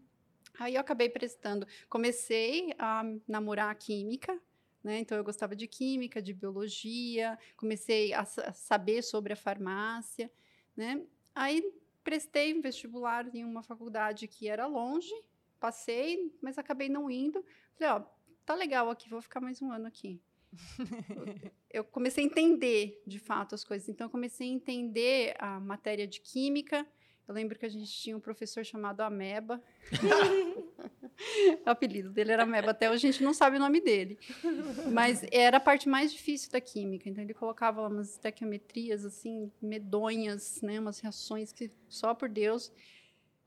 Aí 0.59 0.75
eu 0.75 0.81
acabei 0.81 1.09
prestando. 1.09 1.67
Comecei 1.89 2.73
a 2.77 3.03
namorar 3.27 3.69
a 3.71 3.75
química, 3.75 4.39
né? 4.85 4.99
Então, 4.99 5.17
eu 5.17 5.23
gostava 5.23 5.55
de 5.55 5.67
química, 5.67 6.21
de 6.21 6.31
biologia, 6.31 7.39
comecei 7.57 8.13
a, 8.13 8.23
saber 8.23 9.01
sobre 9.01 9.33
a 9.33 9.35
farmácia. 9.35 10.31
Né? 10.77 11.01
Aí, 11.33 11.73
prestei 12.03 12.53
um 12.53 12.61
vestibular 12.61 13.27
em 13.33 13.43
uma 13.43 13.63
faculdade 13.63 14.27
que 14.27 14.47
era 14.47 14.67
longe, 14.67 15.11
passei, 15.59 16.31
mas 16.39 16.59
acabei 16.59 16.87
não 16.87 17.09
indo. 17.09 17.43
Falei, 17.73 17.93
ó, 17.95 18.03
tá 18.45 18.53
legal 18.53 18.91
aqui, 18.91 19.09
vou 19.09 19.23
ficar 19.23 19.41
mais 19.41 19.59
um 19.59 19.71
ano 19.71 19.87
aqui. 19.87 20.21
eu 21.73 21.83
comecei 21.83 22.23
a 22.23 22.27
entender, 22.27 23.01
de 23.07 23.17
fato, 23.17 23.55
as 23.55 23.63
coisas. 23.63 23.89
Então, 23.89 24.07
comecei 24.07 24.47
a 24.47 24.53
entender 24.53 25.35
a 25.39 25.59
matéria 25.59 26.05
de 26.05 26.21
química. 26.21 26.85
Eu 27.27 27.33
lembro 27.33 27.57
que 27.57 27.65
a 27.65 27.69
gente 27.69 27.91
tinha 27.91 28.15
um 28.15 28.19
professor 28.19 28.63
chamado 28.63 29.01
Ameba. 29.01 29.61
o 31.65 31.69
apelido 31.69 32.11
dele 32.11 32.31
era 32.31 32.45
Meba, 32.45 32.69
até 32.71 32.89
hoje 32.89 33.07
a 33.07 33.11
gente 33.11 33.23
não 33.23 33.33
sabe 33.33 33.57
o 33.57 33.59
nome 33.59 33.81
dele. 33.81 34.19
Mas 34.91 35.25
era 35.31 35.57
a 35.57 35.59
parte 35.59 35.89
mais 35.89 36.11
difícil 36.11 36.51
da 36.51 36.61
química. 36.61 37.09
Então 37.09 37.23
ele 37.23 37.33
colocava 37.33 37.87
umas 37.87 38.11
estequiometrias 38.11 39.03
assim 39.03 39.51
medonhas, 39.59 40.61
né, 40.61 40.79
umas 40.79 40.99
reações 40.99 41.51
que 41.51 41.71
só 41.89 42.13
por 42.13 42.29
Deus. 42.29 42.71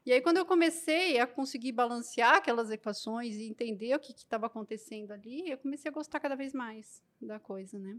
E 0.05 0.13
aí 0.13 0.21
quando 0.21 0.39
eu 0.39 0.45
comecei 0.45 1.21
a 1.21 1.27
conseguir 1.27 1.71
balancear 1.71 2.37
aquelas 2.37 2.71
equações 2.71 3.37
e 3.37 3.45
entender 3.45 3.95
o 3.95 4.01
que 4.01 4.13
estava 4.13 4.47
acontecendo 4.47 5.13
ali, 5.13 5.51
eu 5.51 5.59
comecei 5.59 5.89
a 5.89 5.95
gostar 5.95 6.19
cada 6.19 6.35
vez 6.35 6.53
mais 6.53 7.01
da 7.21 7.39
coisa, 7.39 7.79
né? 7.79 7.97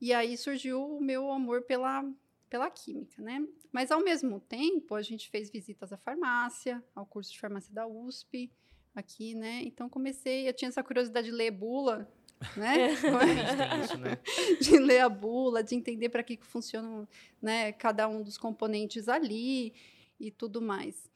E 0.00 0.12
aí 0.12 0.36
surgiu 0.36 0.96
o 0.96 1.00
meu 1.00 1.30
amor 1.30 1.62
pela 1.62 2.02
pela 2.50 2.68
química, 2.68 3.22
né? 3.22 3.46
Mas 3.72 3.92
ao 3.92 4.02
mesmo 4.02 4.40
tempo, 4.40 4.96
a 4.96 5.02
gente 5.02 5.30
fez 5.30 5.48
visitas 5.48 5.92
à 5.92 5.96
farmácia, 5.96 6.84
ao 6.94 7.06
curso 7.06 7.32
de 7.32 7.38
farmácia 7.38 7.72
da 7.72 7.86
USP, 7.86 8.50
aqui, 8.94 9.34
né? 9.34 9.62
Então 9.62 9.88
comecei, 9.88 10.48
eu 10.48 10.52
tinha 10.52 10.68
essa 10.68 10.82
curiosidade 10.82 11.28
de 11.28 11.32
ler 11.32 11.52
bula, 11.52 12.12
né? 12.56 12.90
Isso, 13.84 13.96
né? 13.98 14.18
de 14.60 14.78
ler 14.78 15.00
a 15.00 15.08
bula, 15.08 15.62
de 15.62 15.76
entender 15.76 16.08
para 16.08 16.24
que, 16.24 16.36
que 16.36 16.46
funciona, 16.46 17.08
né, 17.40 17.72
cada 17.72 18.08
um 18.08 18.20
dos 18.20 18.36
componentes 18.36 19.08
ali 19.08 19.72
e 20.18 20.30
tudo 20.32 20.60
mais. 20.60 21.08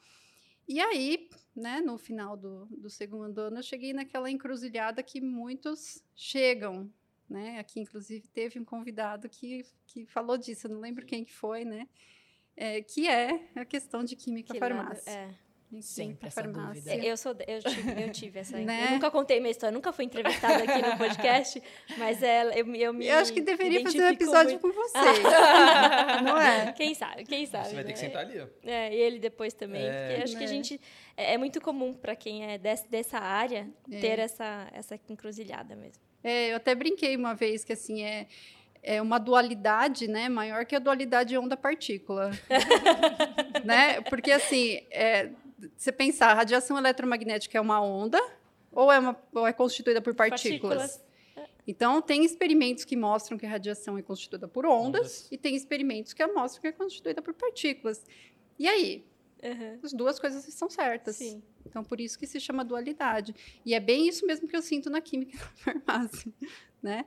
E 0.69 0.81
aí, 0.81 1.29
né, 1.55 1.81
no 1.81 1.99
final 1.99 2.37
do, 2.37 2.67
do 2.67 2.89
segundo 2.89 3.39
ano, 3.39 3.59
eu 3.59 3.63
cheguei 3.63 3.93
naquela 3.93 4.31
encruzilhada 4.31 5.03
que 5.03 5.21
muitos 5.21 6.03
chegam, 6.15 6.91
né? 7.29 7.59
Aqui, 7.59 7.81
inclusive, 7.81 8.27
teve 8.29 8.59
um 8.59 8.65
convidado 8.65 9.29
que, 9.29 9.65
que 9.87 10.07
falou 10.07 10.37
disso, 10.37 10.67
eu 10.67 10.73
não 10.73 10.81
lembro 10.81 11.07
quem 11.07 11.25
que 11.25 11.33
foi, 11.33 11.65
né? 11.65 11.89
É, 12.57 12.83
que 12.83 13.09
é 13.09 13.49
a 13.57 13.65
questão 13.65 14.05
de 14.05 14.15
química 14.15 14.53
que 14.53 14.59
farmácia. 14.59 15.13
Lado, 15.13 15.31
é. 15.31 15.45
Sempre 15.83 16.29
essa 16.29 16.43
dúvida. 16.43 16.95
É, 16.95 17.05
eu, 17.05 17.17
sou, 17.17 17.35
eu, 17.47 17.63
tive, 17.63 18.03
eu 18.03 18.13
tive 18.13 18.39
essa. 18.39 18.57
né? 18.59 18.87
Eu 18.87 18.91
nunca 18.93 19.11
contei 19.11 19.41
minha 19.41 19.51
história, 19.51 19.73
nunca 19.73 19.93
fui 19.93 20.05
entrevistada 20.05 20.63
aqui 20.63 20.83
no 20.83 20.97
podcast, 20.97 21.63
mas 21.99 22.23
é, 22.23 22.61
eu, 22.61 22.75
eu 22.75 22.95
me. 22.95 23.07
Eu 23.07 23.19
acho 23.19 23.33
que 23.33 23.41
deveria 23.41 23.83
fazer 23.83 24.03
um 24.03 24.09
episódio 24.09 24.51
muito. 24.51 24.61
com 24.61 24.73
vocês. 24.73 25.19
não 26.23 26.41
é? 26.41 26.73
Quem 26.73 26.95
sabe, 26.95 27.25
quem 27.25 27.47
sabe. 27.47 27.69
Você 27.69 27.75
vai 27.75 27.83
né? 27.83 27.89
ter 27.89 27.93
que 27.95 27.99
sentar 27.99 28.25
ali, 28.25 28.41
ó. 28.41 28.47
É, 28.63 28.95
e 28.95 28.97
ele 28.97 29.19
depois 29.19 29.53
também. 29.53 29.83
É, 29.85 30.09
porque 30.09 30.23
acho 30.23 30.33
né? 30.35 30.39
que 30.39 30.45
a 30.45 30.49
né? 30.49 30.55
gente. 30.55 30.81
É, 31.17 31.35
é, 31.35 31.39
muito 31.39 31.61
comum 31.61 31.93
para 31.93 32.15
quem 32.15 32.45
é 32.45 32.59
desse, 32.59 32.89
dessa 32.89 33.19
área 33.19 33.69
é. 33.91 34.01
ter 34.01 34.19
essa, 34.19 34.69
essa 34.73 35.01
encruzilhada 35.09 35.75
mesmo. 35.75 36.03
É, 36.25 36.53
eu 36.53 36.57
até 36.57 36.75
brinquei 36.75 37.15
uma 37.17 37.35
vez 37.35 37.63
que 37.63 37.75
assim 37.75 38.03
é 38.03 38.27
é 38.87 39.01
uma 39.01 39.19
dualidade, 39.19 40.07
né, 40.07 40.29
maior 40.29 40.67
que 40.67 40.77
a 40.77 40.79
dualidade 40.79 41.37
onda-partícula, 41.39 42.31
né? 43.65 44.03
Porque 44.03 44.31
assim, 44.31 44.83
é, 44.91 45.31
você 45.75 45.91
pensar, 45.91 46.29
a 46.29 46.35
radiação 46.35 46.77
eletromagnética 46.77 47.57
é 47.57 47.61
uma 47.61 47.81
onda 47.81 48.23
ou 48.71 48.93
é, 48.93 48.99
uma, 48.99 49.17
ou 49.33 49.47
é 49.47 49.55
constituída 49.55 50.03
por 50.03 50.15
partículas? 50.15 50.79
Partículas. 50.79 51.05
Então, 51.67 52.03
tem 52.03 52.25
experimentos 52.25 52.85
que 52.85 52.95
mostram 52.95 53.39
que 53.39 53.47
a 53.47 53.49
radiação 53.49 53.97
é 53.97 54.03
constituída 54.03 54.47
por 54.47 54.67
ondas, 54.67 55.01
Ondas. 55.01 55.29
e 55.33 55.39
tem 55.39 55.57
experimentos 55.57 56.13
que 56.13 56.27
mostram 56.27 56.61
que 56.61 56.69
é 56.69 56.73
constituída 56.73 57.23
por 57.23 57.33
partículas. 57.33 58.05
E 58.59 58.69
aí? 58.69 59.03
Aham. 59.45 59.79
As 59.83 59.93
duas 59.93 60.19
coisas 60.19 60.49
estão 60.49 60.71
certas. 60.71 61.17
Sim. 61.17 61.43
Então, 61.67 61.85
por 61.85 62.01
isso 62.01 62.19
que 62.19 62.27
se 62.27 62.41
chama 62.41 62.65
dualidade. 62.65 63.35
E 63.65 63.75
é 63.75 63.81
bem 63.81 64.09
isso 64.09 64.27
mesmo 64.27 64.49
que 64.49 64.57
eu 64.57 64.63
sinto 64.63 64.89
na 64.89 65.01
química 65.01 65.37
na 65.67 65.81
farmácia, 65.83 66.33
né? 66.83 67.05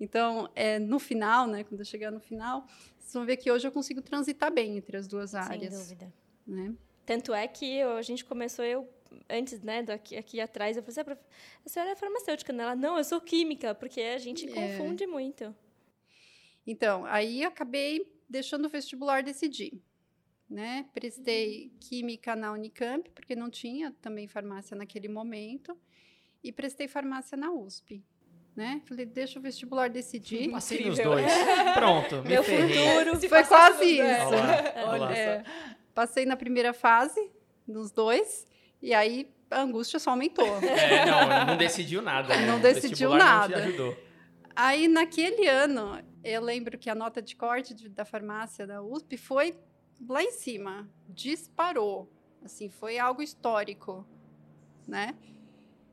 Então, 0.00 0.50
é, 0.54 0.78
no 0.78 0.98
final, 0.98 1.46
né, 1.46 1.64
quando 1.64 1.80
eu 1.80 1.84
chegar 1.86 2.10
no 2.10 2.20
final, 2.20 2.66
vocês 2.98 3.12
vão 3.14 3.24
ver 3.24 3.36
que 3.38 3.50
hoje 3.50 3.66
eu 3.66 3.72
consigo 3.72 4.00
transitar 4.02 4.52
bem 4.52 4.76
entre 4.76 4.96
as 4.96 5.08
duas 5.08 5.30
Sem 5.30 5.40
áreas, 5.40 5.72
dúvida. 5.88 6.12
né? 6.46 6.74
Tanto 7.06 7.32
é 7.34 7.48
que 7.48 7.64
eu- 7.78 7.96
a 7.96 8.02
gente 8.02 8.24
começou, 8.24 8.64
eu, 8.64 8.88
antes, 9.28 9.60
né, 9.62 9.82
daqui, 9.82 10.14
aqui 10.16 10.40
atrás, 10.40 10.76
eu 10.76 10.82
falei 10.82 11.00
assim, 11.00 11.10
"Ah, 11.10 11.62
a 11.64 11.68
senhora 11.68 11.90
é 11.92 11.96
farmacêutica, 11.96 12.52
né? 12.52 12.62
Ela, 12.64 12.76
não, 12.76 12.96
eu 12.98 13.02
sou 13.04 13.20
química, 13.20 13.74
porque 13.74 14.00
a 14.02 14.18
gente 14.18 14.46
É. 14.48 14.52
confunde 14.52 15.06
muito. 15.06 15.52
Então, 16.66 17.04
aí 17.06 17.42
acabei 17.44 18.06
deixando 18.28 18.66
o 18.66 18.68
vestibular 18.68 19.22
decidir, 19.22 19.82
né? 20.48 20.86
Prestei 20.94 21.70
química 21.80 22.34
na 22.34 22.52
Unicamp, 22.52 23.10
porque 23.10 23.36
não 23.36 23.50
tinha 23.50 23.92
também 24.00 24.26
farmácia 24.26 24.76
naquele 24.76 25.08
momento, 25.08 25.76
e 26.42 26.50
prestei 26.52 26.86
farmácia 26.88 27.36
na 27.36 27.50
USP, 27.50 28.02
né? 28.56 28.80
Falei, 28.86 29.04
deixa 29.04 29.38
o 29.38 29.42
vestibular 29.42 29.88
decidir. 29.90 30.50
Passei 30.50 30.78
nos 30.86 30.98
Incrível. 30.98 31.12
dois. 31.12 31.32
Pronto, 31.74 32.22
me 32.22 32.28
Meu 32.30 32.42
ferrei. 32.44 32.76
futuro. 32.98 33.20
Se 33.20 33.28
Foi 33.28 33.44
quase 33.44 33.78
nos- 33.78 34.10
isso. 34.10 34.26
Olha 34.26 34.36
lá, 34.40 34.90
olha 34.92 35.00
lá. 35.04 35.16
É, 35.16 35.44
passei 35.94 36.24
na 36.24 36.36
primeira 36.36 36.72
fase, 36.72 37.30
nos 37.66 37.90
dois, 37.90 38.46
e 38.80 38.94
aí 38.94 39.28
a 39.50 39.60
angústia 39.60 39.98
só 39.98 40.10
aumentou. 40.10 40.46
É, 40.62 41.04
não, 41.06 41.46
não 41.46 41.56
decidiu 41.56 42.00
nada. 42.02 42.28
né? 42.36 42.46
Não 42.46 42.60
decidiu 42.60 43.10
nada. 43.14 43.56
Não 43.56 43.62
te 43.64 43.68
ajudou. 43.68 43.96
Aí, 44.54 44.88
naquele 44.88 45.46
ano, 45.46 46.02
eu 46.24 46.40
lembro 46.42 46.76
que 46.78 46.90
a 46.90 46.94
nota 46.94 47.20
de 47.22 47.36
corte 47.36 47.72
de- 47.74 47.88
da 47.88 48.04
farmácia 48.04 48.66
da 48.66 48.82
USP 48.82 49.16
foi 49.16 49.54
lá 50.06 50.22
em 50.22 50.30
cima, 50.32 50.88
disparou. 51.08 52.08
Assim, 52.44 52.68
foi 52.68 52.98
algo 52.98 53.22
histórico, 53.22 54.06
né? 54.86 55.14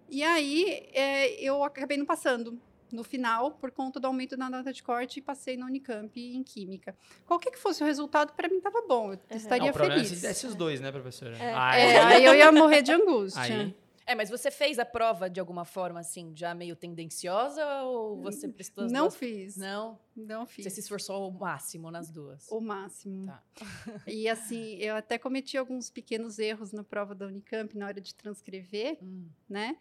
E 0.09 0.21
aí, 0.23 0.87
é, 0.93 1.33
eu 1.41 1.63
acabei 1.63 1.97
não 1.97 2.05
passando 2.05 2.59
no 2.91 3.03
final, 3.03 3.51
por 3.51 3.71
conta 3.71 3.99
do 3.99 4.05
aumento 4.05 4.37
da 4.37 4.49
nota 4.49 4.71
de 4.71 4.81
corte, 4.83 5.17
e 5.17 5.21
passei 5.21 5.57
na 5.57 5.65
Unicamp 5.65 6.17
em 6.19 6.43
Química. 6.43 6.95
Qualquer 7.25 7.49
que 7.51 7.57
fosse 7.57 7.81
o 7.83 7.85
resultado, 7.85 8.33
para 8.33 8.47
mim 8.47 8.57
estava 8.57 8.83
bom, 8.87 9.13
eu 9.13 9.19
estaria 9.35 9.71
Não, 9.71 9.81
é 9.81 9.89
feliz. 9.89 10.07
se 10.09 10.21
desse 10.21 10.45
os 10.45 10.55
dois, 10.55 10.79
né, 10.79 10.91
professora? 10.91 11.35
É. 11.37 11.53
Aí, 11.53 11.81
É, 11.81 11.99
aí 12.03 12.25
eu 12.25 12.35
ia 12.35 12.51
morrer 12.51 12.83
de 12.83 12.91
angústia. 12.93 13.41
aí, 13.41 13.75
É, 14.07 14.13
mas 14.13 14.29
você 14.29 14.51
fez 14.51 14.77
a 14.77 14.85
prova 14.85 15.27
de 15.29 15.39
alguma 15.39 15.65
forma, 15.65 15.99
assim, 15.99 16.31
já 16.35 16.53
meio 16.53 16.75
tendenciosa 16.75 17.65
ou 17.83 18.21
você 18.21 18.47
prestou 18.47 18.83
as 18.85 18.91
Não 18.91 19.03
duas? 19.03 19.15
fiz, 19.15 19.57
Não? 19.57 19.99
não 20.15 20.45
fiz. 20.45 20.63
Você 20.63 20.69
se 20.69 20.79
esforçou 20.81 21.15
ao 21.15 21.31
máximo 21.31 21.89
nas 21.89 22.11
duas. 22.11 22.47
O 22.51 22.59
máximo. 22.61 23.25
Tá. 23.25 23.43
E 24.07 24.29
assim, 24.29 24.75
eu 24.75 24.95
até 24.95 25.17
cometi 25.17 25.57
alguns 25.57 25.89
pequenos 25.89 26.37
erros 26.37 26.71
na 26.71 26.83
prova 26.83 27.15
da 27.15 27.25
Unicamp 27.25 27.75
na 27.77 27.87
hora 27.87 27.99
de 27.99 28.13
transcrever, 28.13 28.97
Hum. 29.01 29.27
né? 29.49 29.75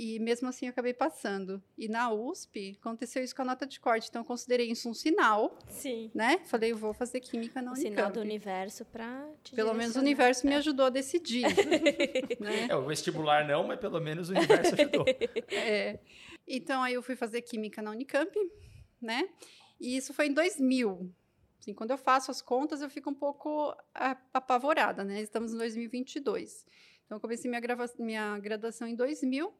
E 0.00 0.20
mesmo 0.20 0.48
assim 0.48 0.66
eu 0.66 0.70
acabei 0.70 0.94
passando. 0.94 1.60
E 1.76 1.88
na 1.88 2.12
USP 2.12 2.78
aconteceu 2.80 3.20
isso 3.20 3.34
com 3.34 3.42
a 3.42 3.44
nota 3.44 3.66
de 3.66 3.80
corte, 3.80 4.08
então 4.08 4.20
eu 4.22 4.24
considerei 4.24 4.70
isso 4.70 4.88
um 4.88 4.94
sinal, 4.94 5.58
Sim. 5.68 6.08
né? 6.14 6.38
Falei, 6.44 6.70
eu 6.70 6.76
vou 6.76 6.94
fazer 6.94 7.18
química 7.18 7.60
na 7.60 7.72
O 7.72 7.74
Unicamp. 7.74 7.96
sinal 7.96 8.12
do 8.12 8.20
universo 8.20 8.84
para 8.84 9.28
te 9.42 9.56
Pelo 9.56 9.74
menos 9.74 9.96
o 9.96 9.98
universo 9.98 10.46
me 10.46 10.54
ajudou 10.54 10.86
a 10.86 10.90
decidir, 10.90 11.42
né? 12.38 12.68
é, 12.68 12.76
o 12.76 12.86
vestibular 12.86 13.44
não, 13.44 13.66
mas 13.66 13.80
pelo 13.80 14.00
menos 14.00 14.28
o 14.28 14.32
universo 14.34 14.74
ajudou. 14.76 15.04
É. 15.50 15.98
Então 16.46 16.80
aí 16.80 16.94
eu 16.94 17.02
fui 17.02 17.16
fazer 17.16 17.42
química 17.42 17.82
na 17.82 17.90
Unicamp, 17.90 18.32
né? 19.02 19.28
E 19.80 19.96
isso 19.96 20.14
foi 20.14 20.28
em 20.28 20.32
2000. 20.32 21.12
Assim, 21.60 21.74
quando 21.74 21.90
eu 21.90 21.98
faço 21.98 22.30
as 22.30 22.40
contas, 22.40 22.80
eu 22.82 22.88
fico 22.88 23.10
um 23.10 23.14
pouco 23.14 23.74
apavorada, 24.32 25.02
né? 25.02 25.20
Estamos 25.20 25.52
em 25.52 25.58
2022. 25.58 26.64
Então 27.04 27.16
eu 27.16 27.20
comecei 27.20 27.48
minha, 27.50 27.60
grava- 27.60 27.90
minha 27.98 28.38
graduação 28.38 28.86
em 28.86 28.94
2000 28.94 29.52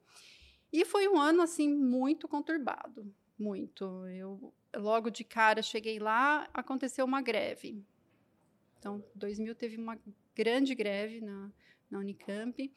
e 0.73 0.85
foi 0.85 1.09
um 1.09 1.19
ano 1.19 1.43
assim 1.43 1.73
muito 1.73 2.29
conturbado, 2.29 3.13
muito. 3.39 3.85
Eu 4.09 4.53
logo 4.77 5.11
de 5.11 5.25
cara 5.25 5.63
cheguei 5.63 5.99
lá, 5.99 6.49
aconteceu 6.53 7.05
uma 7.05 7.23
greve. 7.23 7.83
Então 8.79 9.03
2000 9.15 9.55
teve 9.55 9.77
uma 9.77 9.99
grande 10.35 10.75
greve 10.75 11.21
na, 11.21 11.51
na 11.91 11.99
Unicamp. 11.99 12.73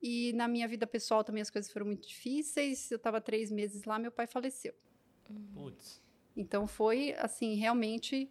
E 0.00 0.32
na 0.32 0.48
minha 0.48 0.66
vida 0.66 0.86
pessoal 0.86 1.22
também 1.22 1.42
as 1.42 1.50
coisas 1.50 1.72
foram 1.72 1.86
muito 1.86 2.08
difíceis. 2.08 2.90
Eu 2.90 2.96
estava 2.96 3.20
três 3.20 3.50
meses 3.50 3.84
lá, 3.84 3.98
meu 3.98 4.10
pai 4.10 4.26
faleceu. 4.26 4.74
Putz. 5.54 6.02
Então 6.36 6.66
foi 6.66 7.14
assim 7.18 7.54
realmente 7.54 8.28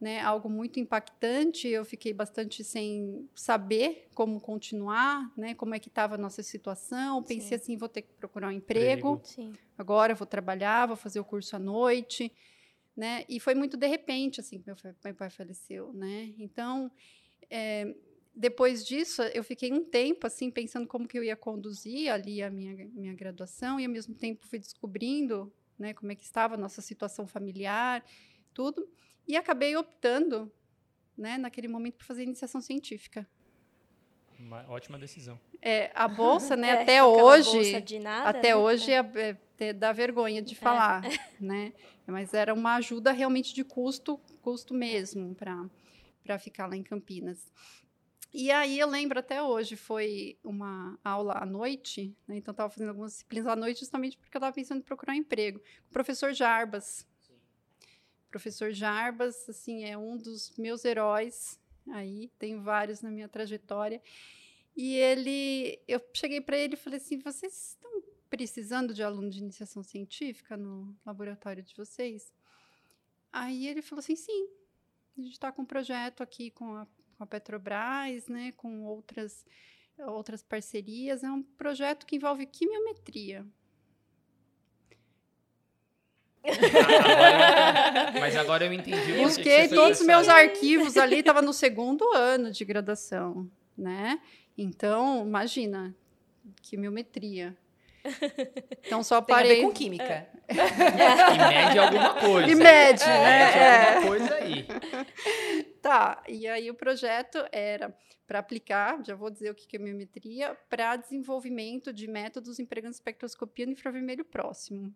né, 0.00 0.20
algo 0.20 0.48
muito 0.48 0.80
impactante. 0.80 1.68
Eu 1.68 1.84
fiquei 1.84 2.12
bastante 2.12 2.64
sem 2.64 3.28
saber 3.34 4.08
como 4.14 4.40
continuar, 4.40 5.30
né, 5.36 5.54
como 5.54 5.74
é 5.74 5.78
que 5.78 5.88
estava 5.88 6.14
a 6.14 6.18
nossa 6.18 6.42
situação. 6.42 7.22
Pensei 7.22 7.48
Sim. 7.48 7.54
assim, 7.54 7.76
vou 7.76 7.88
ter 7.88 8.02
que 8.02 8.12
procurar 8.14 8.48
um 8.48 8.52
emprego. 8.52 9.20
Sim. 9.22 9.52
Agora 9.76 10.14
vou 10.14 10.26
trabalhar, 10.26 10.86
vou 10.86 10.96
fazer 10.96 11.20
o 11.20 11.24
curso 11.24 11.54
à 11.54 11.58
noite, 11.58 12.32
né? 12.96 13.24
E 13.28 13.38
foi 13.38 13.54
muito 13.54 13.76
de 13.76 13.86
repente 13.86 14.40
assim 14.40 14.58
que 14.58 14.66
meu, 14.66 14.76
meu 15.04 15.14
pai 15.14 15.30
faleceu, 15.30 15.92
né? 15.92 16.32
Então 16.38 16.90
é, 17.48 17.94
depois 18.34 18.86
disso, 18.86 19.22
eu 19.22 19.42
fiquei 19.42 19.72
um 19.72 19.84
tempo 19.84 20.26
assim 20.26 20.50
pensando 20.50 20.86
como 20.86 21.06
que 21.08 21.18
eu 21.18 21.24
ia 21.24 21.36
conduzir 21.36 22.10
ali 22.10 22.42
a 22.42 22.50
minha, 22.50 22.88
minha 22.88 23.14
graduação 23.14 23.78
e 23.78 23.84
ao 23.84 23.90
mesmo 23.90 24.14
tempo 24.14 24.46
fui 24.46 24.58
descobrindo, 24.58 25.52
né, 25.78 25.92
como 25.92 26.12
é 26.12 26.14
que 26.14 26.24
estava 26.24 26.54
a 26.54 26.58
nossa 26.58 26.80
situação 26.80 27.26
familiar, 27.26 28.04
tudo, 28.54 28.88
e 29.30 29.36
acabei 29.36 29.76
optando, 29.76 30.50
né, 31.16 31.38
naquele 31.38 31.68
momento 31.68 31.96
por 31.96 32.04
fazer 32.04 32.24
iniciação 32.24 32.60
científica. 32.60 33.28
Uma 34.38 34.64
ótima 34.68 34.98
decisão. 34.98 35.38
É, 35.60 35.90
a 35.94 36.08
bolsa, 36.08 36.56
né, 36.56 36.70
É, 36.80 36.82
até 36.82 37.04
hoje, 37.04 37.52
bolsa 37.52 37.80
de 37.80 37.98
nada, 37.98 38.30
até 38.30 38.48
né? 38.48 38.56
hoje 38.56 38.92
é, 38.92 38.98
é, 38.98 39.36
é, 39.58 39.72
dá 39.72 39.92
vergonha 39.92 40.42
de 40.42 40.54
falar, 40.54 41.02
né? 41.38 41.72
Mas 42.06 42.34
era 42.34 42.52
uma 42.52 42.74
ajuda 42.76 43.12
realmente 43.12 43.54
de 43.54 43.62
custo, 43.62 44.18
custo 44.42 44.74
mesmo 44.74 45.34
para 45.34 45.68
para 46.22 46.38
ficar 46.38 46.66
lá 46.66 46.76
em 46.76 46.82
Campinas. 46.82 47.50
E 48.32 48.50
aí 48.52 48.78
eu 48.78 48.88
lembro 48.88 49.18
até 49.18 49.42
hoje, 49.42 49.74
foi 49.74 50.38
uma 50.44 50.96
aula 51.02 51.42
à 51.42 51.44
noite, 51.44 52.16
né? 52.28 52.36
então 52.36 52.52
estava 52.52 52.70
fazendo 52.70 52.90
algumas 52.90 53.12
disciplinas 53.12 53.48
à 53.48 53.56
noite 53.56 53.80
justamente 53.80 54.16
porque 54.16 54.36
eu 54.36 54.38
estava 54.38 54.54
pensando 54.54 54.78
em 54.78 54.84
procurar 54.84 55.14
um 55.14 55.16
emprego. 55.16 55.60
O 55.88 55.92
professor 55.92 56.32
Jarbas. 56.32 57.04
Professor 58.30 58.72
Jarbas, 58.72 59.48
assim, 59.48 59.84
é 59.84 59.98
um 59.98 60.16
dos 60.16 60.52
meus 60.56 60.84
heróis 60.84 61.58
aí, 61.88 62.30
tem 62.38 62.60
vários 62.60 63.02
na 63.02 63.10
minha 63.10 63.28
trajetória. 63.28 64.00
E 64.76 64.94
ele, 64.94 65.80
eu 65.88 66.00
cheguei 66.14 66.40
para 66.40 66.56
ele 66.56 66.74
e 66.74 66.76
falei 66.76 66.98
assim: 66.98 67.18
vocês 67.18 67.70
estão 67.70 68.02
precisando 68.28 68.94
de 68.94 69.02
aluno 69.02 69.28
de 69.28 69.40
iniciação 69.40 69.82
científica 69.82 70.56
no 70.56 70.96
laboratório 71.04 71.62
de 71.62 71.74
vocês? 71.74 72.32
Aí 73.32 73.66
ele 73.66 73.82
falou 73.82 74.00
assim: 74.00 74.16
sim, 74.16 74.48
a 75.18 75.20
gente 75.20 75.32
está 75.32 75.50
com 75.50 75.62
um 75.62 75.66
projeto 75.66 76.22
aqui 76.22 76.50
com 76.50 76.76
a, 76.76 76.86
com 77.16 77.24
a 77.24 77.26
Petrobras, 77.26 78.28
né, 78.28 78.52
com 78.52 78.84
outras, 78.84 79.44
outras 79.98 80.42
parcerias. 80.42 81.24
É 81.24 81.30
um 81.30 81.42
projeto 81.42 82.06
que 82.06 82.16
envolve 82.16 82.46
quimiometria. 82.46 83.44
Agora 86.44 88.14
eu- 88.14 88.14
mas 88.20 88.36
agora 88.36 88.64
eu 88.64 88.72
entendi 88.72 89.12
foi 89.34 89.68
todos 89.68 90.00
os 90.00 90.06
meus 90.06 90.28
arquivos 90.28 90.96
ali, 90.96 91.20
estava 91.20 91.42
no 91.42 91.52
segundo 91.52 92.04
ano 92.14 92.50
de 92.50 92.64
graduação, 92.64 93.48
né? 93.76 94.20
Então, 94.56 95.22
imagina, 95.26 95.94
quimiometria. 96.62 97.56
Então, 98.86 99.02
só 99.02 99.20
Tem 99.20 99.34
a 99.34 99.38
ver 99.38 99.44
parei. 99.48 99.62
com 99.62 99.72
química. 99.72 100.26
E 100.48 101.48
mede 101.48 101.78
alguma 101.78 102.14
coisa. 102.14 102.50
E 102.50 102.54
mede, 102.54 103.04
né? 103.04 103.94
alguma 103.96 104.08
coisa 104.08 104.34
aí. 104.36 104.66
Tá, 105.82 106.22
e 106.28 106.46
aí 106.46 106.70
o 106.70 106.74
projeto 106.74 107.44
era 107.52 107.94
para 108.26 108.38
aplicar, 108.38 109.02
já 109.04 109.14
vou 109.14 109.28
dizer 109.30 109.50
o 109.50 109.54
que 109.54 109.66
que 109.66 109.76
é 109.76 109.78
quimiometria, 109.78 110.56
para 110.68 110.96
desenvolvimento 110.96 111.92
de 111.92 112.06
métodos 112.06 112.58
empregando 112.58 112.94
espectroscopia 112.94 113.66
no 113.66 113.72
infravermelho 113.72 114.24
próximo. 114.24 114.94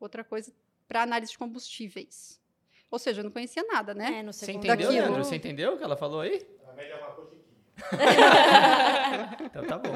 Outra 0.00 0.24
coisa, 0.24 0.52
para 0.90 1.02
análise 1.02 1.30
de 1.30 1.38
combustíveis. 1.38 2.40
Ou 2.90 2.98
seja, 2.98 3.20
eu 3.20 3.24
não 3.24 3.30
conhecia 3.30 3.62
nada, 3.62 3.94
né? 3.94 4.18
É, 4.18 4.22
no 4.24 4.32
Você 4.32 4.50
entendeu, 4.50 4.76
Daquilo. 4.76 4.90
Leandro? 4.90 5.24
Você 5.24 5.36
entendeu 5.36 5.74
o 5.74 5.78
que 5.78 5.84
ela 5.84 5.96
falou 5.96 6.20
aí? 6.20 6.44
Então 9.44 9.64
tá 9.66 9.78
bom. 9.78 9.94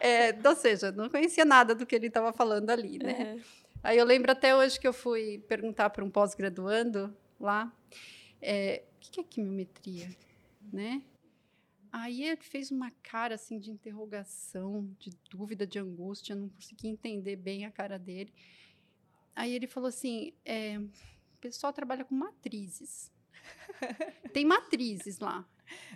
É, 0.00 0.36
ou 0.46 0.54
seja, 0.54 0.92
não 0.92 1.08
conhecia 1.08 1.44
nada 1.44 1.74
do 1.74 1.86
que 1.86 1.94
ele 1.94 2.08
estava 2.08 2.32
falando 2.32 2.70
ali, 2.70 2.98
né? 2.98 3.34
Uhum. 3.34 3.42
Aí 3.82 3.96
eu 3.96 4.04
lembro 4.04 4.30
até 4.30 4.54
hoje 4.54 4.78
que 4.78 4.86
eu 4.86 4.92
fui 4.92 5.38
perguntar 5.48 5.90
para 5.90 6.04
um 6.04 6.10
pós-graduando 6.10 7.16
lá, 7.40 7.72
é, 8.42 8.82
o 8.96 9.00
que 9.00 9.10
que 9.12 9.20
é 9.20 9.24
quimiometria, 9.24 10.08
né? 10.72 11.02
Aí 11.90 12.22
ele 12.24 12.36
fez 12.36 12.70
uma 12.70 12.90
cara 13.02 13.36
assim 13.36 13.58
de 13.58 13.70
interrogação, 13.70 14.88
de 14.98 15.10
dúvida, 15.30 15.66
de 15.66 15.78
angústia, 15.78 16.36
não 16.36 16.48
consegui 16.50 16.88
entender 16.88 17.36
bem 17.36 17.64
a 17.64 17.70
cara 17.70 17.98
dele. 17.98 18.32
Aí 19.34 19.54
ele 19.54 19.66
falou 19.66 19.88
assim: 19.88 20.32
é, 20.44 20.78
o 20.78 21.38
pessoal 21.40 21.72
trabalha 21.72 22.04
com 22.04 22.14
matrizes. 22.14 23.12
Tem 24.32 24.44
matrizes 24.44 25.18
lá. 25.18 25.46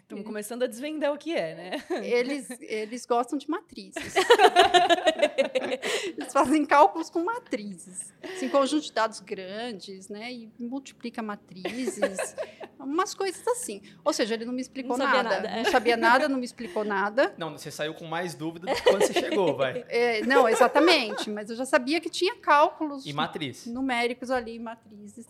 Estamos 0.02 0.24
começando 0.24 0.62
a 0.62 0.66
desvendar 0.66 1.12
o 1.14 1.18
que 1.18 1.34
é, 1.34 1.54
né? 1.54 1.82
Eles, 2.04 2.48
eles 2.60 3.06
gostam 3.06 3.38
de 3.38 3.48
matrizes. 3.48 4.14
eles 6.18 6.32
fazem 6.32 6.64
cálculos 6.66 7.08
com 7.08 7.24
matrizes. 7.24 8.12
Assim, 8.22 8.48
conjunto 8.48 8.82
de 8.84 8.92
dados 8.92 9.20
grandes, 9.20 10.08
né? 10.08 10.30
E 10.32 10.50
multiplica 10.58 11.22
matrizes. 11.22 12.36
umas 12.78 13.14
coisas 13.14 13.46
assim. 13.48 13.80
Ou 14.04 14.12
seja, 14.12 14.34
ele 14.34 14.44
não 14.44 14.52
me 14.52 14.60
explicou 14.60 14.96
Não 14.98 15.06
sabia 15.06 15.22
nada. 15.22 15.36
nada, 15.36 15.48
é. 15.48 15.62
Não 15.62 15.70
sabia 15.70 15.96
nada, 15.96 16.28
não 16.28 16.38
me 16.38 16.44
explicou 16.44 16.84
nada. 16.84 17.34
Não, 17.38 17.52
você 17.52 17.70
saiu 17.70 17.94
com 17.94 18.04
mais 18.04 18.34
dúvida 18.34 18.66
do 18.66 18.74
que 18.74 18.82
quando 18.82 19.06
você 19.06 19.14
chegou, 19.14 19.56
vai. 19.56 19.84
É, 19.88 20.20
não, 20.26 20.46
exatamente. 20.48 21.30
Mas 21.30 21.48
eu 21.48 21.56
já 21.56 21.64
sabia 21.64 22.00
que 22.00 22.10
tinha 22.10 22.36
cálculos 22.36 23.06
E 23.06 23.12
matriz. 23.12 23.66
numéricos 23.66 24.30
ali, 24.30 24.58
matrizes. 24.58 25.26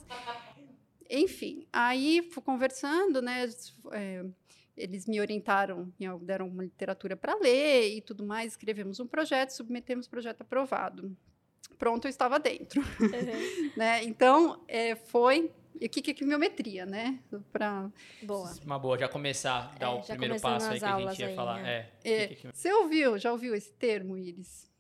Enfim, 1.14 1.66
aí 1.72 2.28
fui 2.32 2.42
conversando, 2.42 3.22
né? 3.22 3.48
é, 3.92 4.24
eles 4.76 5.06
me 5.06 5.20
orientaram, 5.20 5.92
me 5.98 6.06
deram 6.20 6.48
uma 6.48 6.64
literatura 6.64 7.16
para 7.16 7.34
ler 7.36 7.96
e 7.96 8.00
tudo 8.00 8.24
mais. 8.26 8.52
Escrevemos 8.52 8.98
um 9.00 9.06
projeto, 9.06 9.50
submetemos 9.50 10.06
o 10.06 10.10
projeto 10.10 10.40
aprovado. 10.42 11.16
Pronto, 11.78 12.06
eu 12.06 12.08
estava 12.10 12.38
dentro. 12.38 12.80
Uhum. 12.80 13.70
né? 13.76 14.02
Então, 14.04 14.62
é, 14.68 14.94
foi. 14.96 15.50
E 15.80 15.86
o 15.86 15.90
que 15.90 16.00
que 16.02 16.10
é 16.12 16.14
quimiometria, 16.14 16.86
né? 16.86 17.18
Pra, 17.52 17.90
Boa. 18.22 18.52
Uma 18.64 18.78
boa, 18.78 18.96
já 18.96 19.08
começar 19.08 19.72
a 19.74 19.78
dar 19.78 19.86
É, 19.86 19.90
o 19.90 20.02
primeiro 20.02 20.40
passo 20.40 20.70
aí 20.70 20.78
que 20.78 20.84
a 20.84 21.00
gente 21.00 21.18
ia 21.20 21.26
aí, 21.28 21.34
falar. 21.34 21.62
né? 21.62 21.88
É. 22.04 22.22
É, 22.22 22.24
o 22.24 22.28
que 22.28 22.34
que- 22.36 22.48
Você 22.52 22.72
ouviu? 22.72 23.18
Já 23.18 23.32
ouviu 23.32 23.54
esse 23.54 23.72
termo, 23.72 24.16
Iris? 24.16 24.70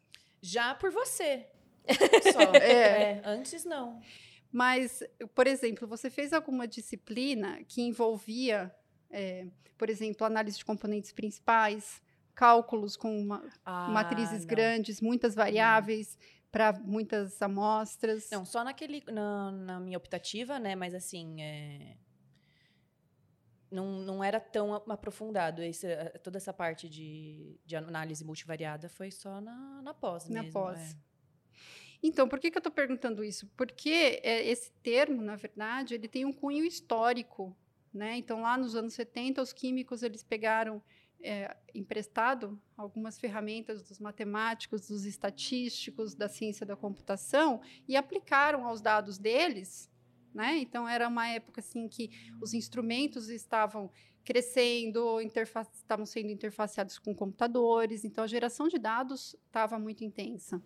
Já 0.40 0.74
por 0.74 0.90
você. 0.92 1.46
Só. 2.32 2.54
É. 2.54 2.72
É, 2.72 3.22
Antes 3.24 3.64
não. 3.64 4.00
Mas, 4.56 5.02
por 5.34 5.48
exemplo, 5.48 5.88
você 5.88 6.08
fez 6.08 6.32
alguma 6.32 6.68
disciplina 6.68 7.64
que 7.64 7.82
envolvia, 7.82 8.72
é, 9.10 9.48
por 9.76 9.90
exemplo, 9.90 10.24
análise 10.24 10.56
de 10.58 10.64
componentes 10.64 11.10
principais, 11.12 12.00
cálculos 12.36 12.96
com 12.96 13.24
ma- 13.24 13.42
Ah, 13.64 13.88
matrizes 13.90 14.42
não. 14.44 14.46
grandes, 14.46 15.00
muitas 15.00 15.34
variáveis 15.34 16.16
para 16.52 16.72
muitas 16.72 17.42
amostras? 17.42 18.28
Não, 18.30 18.44
só 18.44 18.62
naquele, 18.62 19.02
na, 19.10 19.50
na 19.50 19.80
minha 19.80 19.98
optativa, 19.98 20.56
né? 20.60 20.76
Mas 20.76 20.94
assim, 20.94 21.42
é, 21.42 21.96
não, 23.68 23.98
não 23.98 24.22
era 24.22 24.38
tão 24.38 24.72
aprofundado. 24.72 25.62
Esse, 25.64 25.88
eh, 25.88 26.10
toda 26.22 26.36
essa 26.36 26.52
parte 26.52 26.88
de, 26.88 27.58
de 27.66 27.74
análise 27.74 28.24
multivariada 28.24 28.88
foi 28.88 29.10
só 29.10 29.40
na, 29.40 29.82
na 29.82 29.92
pós 29.92 30.28
Na 30.28 30.42
mesmo. 30.44 30.52
pós. 30.52 30.78
é. 30.78 31.13
Então, 32.06 32.28
por 32.28 32.38
que, 32.38 32.50
que 32.50 32.58
eu 32.58 32.60
estou 32.60 32.70
perguntando 32.70 33.24
isso? 33.24 33.50
Porque 33.56 34.20
é, 34.22 34.46
esse 34.46 34.70
termo, 34.82 35.22
na 35.22 35.36
verdade, 35.36 35.94
ele 35.94 36.06
tem 36.06 36.26
um 36.26 36.34
cunho 36.34 36.62
histórico. 36.62 37.56
Né? 37.94 38.18
Então, 38.18 38.42
lá 38.42 38.58
nos 38.58 38.76
anos 38.76 38.92
70, 38.92 39.40
os 39.40 39.54
químicos 39.54 40.02
eles 40.02 40.22
pegaram 40.22 40.82
é, 41.22 41.56
emprestado 41.74 42.60
algumas 42.76 43.18
ferramentas 43.18 43.82
dos 43.82 43.98
matemáticos, 43.98 44.86
dos 44.86 45.06
estatísticos, 45.06 46.14
da 46.14 46.28
ciência 46.28 46.66
da 46.66 46.76
computação 46.76 47.62
e 47.88 47.96
aplicaram 47.96 48.66
aos 48.66 48.82
dados 48.82 49.16
deles. 49.16 49.90
Né? 50.34 50.58
Então, 50.58 50.86
era 50.86 51.08
uma 51.08 51.26
época 51.28 51.62
assim 51.62 51.88
que 51.88 52.10
os 52.38 52.52
instrumentos 52.52 53.30
estavam 53.30 53.90
crescendo, 54.22 55.22
estavam 55.72 56.04
sendo 56.04 56.30
interfaceados 56.30 56.98
com 56.98 57.14
computadores, 57.14 58.04
então 58.04 58.24
a 58.24 58.26
geração 58.26 58.68
de 58.68 58.78
dados 58.78 59.36
estava 59.46 59.78
muito 59.78 60.04
intensa. 60.04 60.62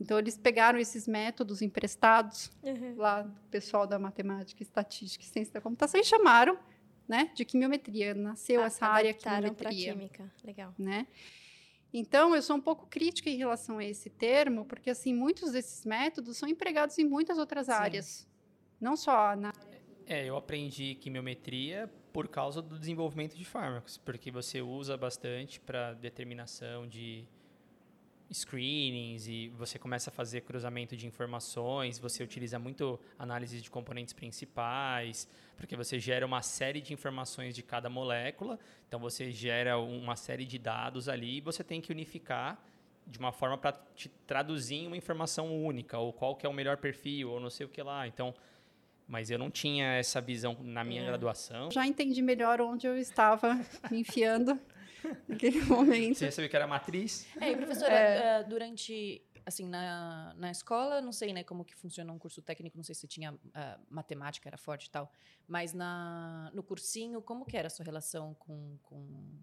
Então, 0.00 0.18
eles 0.18 0.36
pegaram 0.36 0.78
esses 0.78 1.06
métodos 1.06 1.60
emprestados 1.60 2.50
Uhum. 2.62 2.94
lá 2.96 3.22
do 3.22 3.40
pessoal 3.50 3.86
da 3.86 3.98
matemática, 3.98 4.62
estatística 4.62 5.22
e 5.22 5.26
ciência 5.28 5.52
da 5.52 5.60
computação 5.60 6.00
e 6.00 6.04
chamaram 6.04 6.58
né, 7.06 7.30
de 7.34 7.44
quimiometria. 7.44 8.14
Nasceu 8.14 8.62
essa 8.62 8.86
área 8.86 9.12
quimiometria. 9.12 9.92
química. 9.92 10.32
Legal. 10.42 10.74
Né? 10.78 11.06
Então, 11.92 12.34
eu 12.34 12.40
sou 12.40 12.56
um 12.56 12.60
pouco 12.60 12.86
crítica 12.86 13.28
em 13.28 13.36
relação 13.36 13.78
a 13.78 13.84
esse 13.84 14.08
termo, 14.08 14.64
porque 14.64 14.90
assim 14.90 15.12
muitos 15.12 15.52
desses 15.52 15.84
métodos 15.84 16.36
são 16.36 16.48
empregados 16.48 16.96
em 16.98 17.04
muitas 17.04 17.36
outras 17.36 17.66
Sim. 17.66 17.72
áreas. 17.72 18.28
Não 18.80 18.96
só 18.96 19.34
na 19.36 19.52
É, 20.06 20.24
eu 20.24 20.36
aprendi 20.36 20.94
quimiometria 20.94 21.92
por 22.12 22.26
causa 22.28 22.62
do 22.62 22.78
desenvolvimento 22.78 23.36
de 23.36 23.44
fármacos, 23.44 23.96
porque 23.98 24.30
você 24.30 24.60
usa 24.62 24.96
bastante 24.96 25.60
para 25.60 25.92
determinação 25.94 26.86
de 26.88 27.26
screenings 28.32 29.26
e 29.28 29.48
você 29.56 29.78
começa 29.78 30.10
a 30.10 30.12
fazer 30.12 30.42
cruzamento 30.42 30.96
de 30.96 31.06
informações, 31.06 31.98
você 31.98 32.22
utiliza 32.22 32.58
muito 32.58 32.98
análise 33.18 33.60
de 33.60 33.70
componentes 33.70 34.12
principais, 34.12 35.28
porque 35.56 35.76
você 35.76 35.98
gera 35.98 36.24
uma 36.24 36.42
série 36.42 36.80
de 36.80 36.92
informações 36.92 37.54
de 37.54 37.62
cada 37.62 37.88
molécula, 37.90 38.58
então 38.88 38.98
você 39.00 39.30
gera 39.30 39.78
uma 39.78 40.16
série 40.16 40.44
de 40.44 40.58
dados 40.58 41.08
ali 41.08 41.38
e 41.38 41.40
você 41.40 41.62
tem 41.64 41.80
que 41.80 41.92
unificar 41.92 42.58
de 43.06 43.18
uma 43.18 43.32
forma 43.32 43.58
para 43.58 43.72
te 43.96 44.08
traduzir 44.26 44.76
em 44.76 44.86
uma 44.86 44.96
informação 44.96 45.64
única, 45.64 45.98
ou 45.98 46.12
qual 46.12 46.36
que 46.36 46.46
é 46.46 46.48
o 46.48 46.52
melhor 46.52 46.76
perfil, 46.76 47.30
ou 47.30 47.40
não 47.40 47.50
sei 47.50 47.66
o 47.66 47.68
que 47.68 47.82
lá. 47.82 48.06
Então, 48.06 48.32
mas 49.08 49.28
eu 49.28 49.38
não 49.38 49.50
tinha 49.50 49.94
essa 49.94 50.20
visão 50.20 50.56
na 50.60 50.84
minha 50.84 51.02
É. 51.02 51.06
graduação. 51.06 51.68
já 51.72 51.84
entendi 51.84 52.22
melhor 52.22 52.60
onde 52.60 52.86
eu 52.86 52.96
estava 52.96 53.54
me 53.90 54.00
enfiando 54.00 54.56
naquele 55.28 55.60
momento. 55.62 56.18
Você 56.18 56.30
sabia 56.30 56.48
que 56.48 56.56
era 56.56 56.66
matriz? 56.66 57.26
É, 57.40 57.50
e 57.50 57.56
professora, 57.56 57.92
É. 57.92 58.40
eh, 58.40 58.44
durante, 58.44 59.22
assim, 59.44 59.66
na, 59.68 60.34
na 60.36 60.50
escola, 60.50 61.00
não 61.00 61.12
sei, 61.12 61.32
né, 61.32 61.42
como 61.44 61.64
que 61.64 61.74
funciona 61.74 62.12
um 62.12 62.18
curso 62.18 62.42
técnico, 62.42 62.76
não 62.76 62.84
sei 62.84 62.94
se 62.94 63.06
tinha 63.06 63.38
ah, 63.54 63.78
matemática, 63.88 64.48
era 64.48 64.56
forte 64.58 64.86
e 64.86 64.90
tal, 64.90 65.10
mas 65.46 65.72
na, 65.72 66.50
no 66.54 66.62
cursinho, 66.62 67.20
como 67.22 67.44
que 67.44 67.56
era 67.56 67.66
a 67.66 67.70
sua 67.70 67.84
relação 67.84 68.34
com, 68.34 68.78
com, 68.82 69.38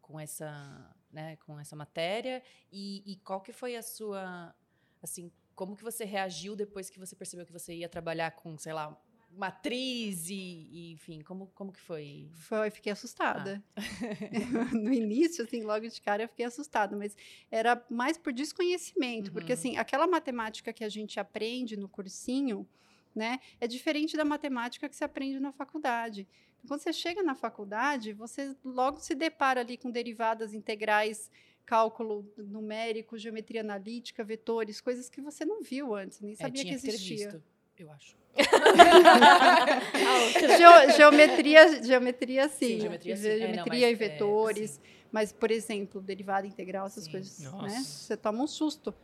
com, 0.00 0.20
essa, 0.20 0.94
né, 1.10 1.36
com 1.36 1.58
essa 1.58 1.76
matéria 1.76 2.42
e, 2.70 3.02
e 3.12 3.16
qual 3.16 3.40
que 3.40 3.52
foi 3.52 3.76
a 3.76 3.82
sua, 3.82 4.54
assim, 5.02 5.30
como 5.54 5.76
que 5.76 5.82
você 5.82 6.04
reagiu 6.04 6.56
depois 6.56 6.88
que 6.88 6.98
você 6.98 7.14
percebeu 7.14 7.44
que 7.44 7.52
você 7.52 7.74
ia 7.74 7.88
trabalhar 7.88 8.30
com, 8.32 8.56
sei 8.56 8.72
lá, 8.72 8.96
matriz 9.36 10.28
e, 10.28 10.34
e, 10.70 10.92
enfim, 10.92 11.20
como, 11.22 11.46
como 11.54 11.72
que 11.72 11.80
foi? 11.80 12.28
Foi, 12.32 12.70
fiquei 12.70 12.92
assustada. 12.92 13.62
Ah. 13.76 13.80
no 14.74 14.92
início, 14.92 15.44
assim, 15.44 15.62
logo 15.62 15.86
de 15.88 16.00
cara, 16.00 16.22
eu 16.24 16.28
fiquei 16.28 16.44
assustada, 16.46 16.96
mas 16.96 17.16
era 17.50 17.84
mais 17.90 18.16
por 18.18 18.32
desconhecimento, 18.32 19.32
porque 19.32 19.52
Uhum. 19.52 19.58
assim, 19.58 19.76
aquela 19.76 20.06
matemática 20.06 20.72
que 20.72 20.84
a 20.84 20.88
gente 20.88 21.18
aprende 21.18 21.76
no 21.76 21.88
cursinho, 21.88 22.66
né, 23.14 23.40
é 23.60 23.66
diferente 23.66 24.16
da 24.16 24.24
matemática 24.24 24.88
que 24.88 24.96
se 24.96 25.04
aprende 25.04 25.38
na 25.38 25.52
faculdade. 25.52 26.26
Então, 26.58 26.68
quando 26.68 26.80
você 26.80 26.92
chega 26.92 27.22
na 27.22 27.34
faculdade, 27.34 28.12
você 28.12 28.56
logo 28.64 29.00
se 29.00 29.14
depara 29.14 29.60
ali 29.60 29.76
com 29.76 29.90
derivadas 29.90 30.54
integrais, 30.54 31.30
cálculo 31.64 32.26
numérico, 32.36 33.16
geometria 33.18 33.60
analítica, 33.60 34.24
vetores, 34.24 34.80
coisas 34.80 35.08
que 35.08 35.20
você 35.20 35.44
não 35.44 35.62
viu 35.62 35.94
antes, 35.94 36.20
nem 36.20 36.32
É, 36.32 36.36
sabia 36.36 36.62
tinha 36.62 36.74
que 36.74 36.80
que 36.80 36.86
existia. 36.88 37.16
visto, 37.30 37.42
eu 37.82 37.90
acho. 37.92 38.16
Geo- 40.56 40.96
geometria, 40.96 41.82
geometria 41.82 42.48
sim. 42.48 42.66
Sim, 42.74 42.80
geometria, 42.80 43.16
sim. 43.16 43.28
É, 43.28 43.30
não, 43.30 43.38
Geometria 43.38 43.86
mas, 43.86 43.92
e 43.92 43.94
vetores. 43.94 44.80
Mas, 45.10 45.32
por 45.32 45.50
exemplo, 45.50 46.00
derivada 46.00 46.46
integral, 46.46 46.86
essas 46.86 47.04
Sim. 47.04 47.10
coisas, 47.10 47.38
Nossa. 47.40 47.66
né? 47.66 47.82
Você 47.84 48.16
toma 48.16 48.42
um 48.42 48.46
susto. 48.46 48.94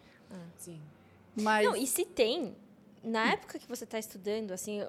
Sim. 0.56 0.80
Mas 1.36 1.66
Não, 1.66 1.76
e 1.76 1.86
se 1.86 2.04
tem, 2.06 2.56
na 3.04 3.32
época 3.32 3.58
que 3.58 3.68
você 3.68 3.84
está 3.84 3.98
estudando, 3.98 4.52
assim, 4.52 4.80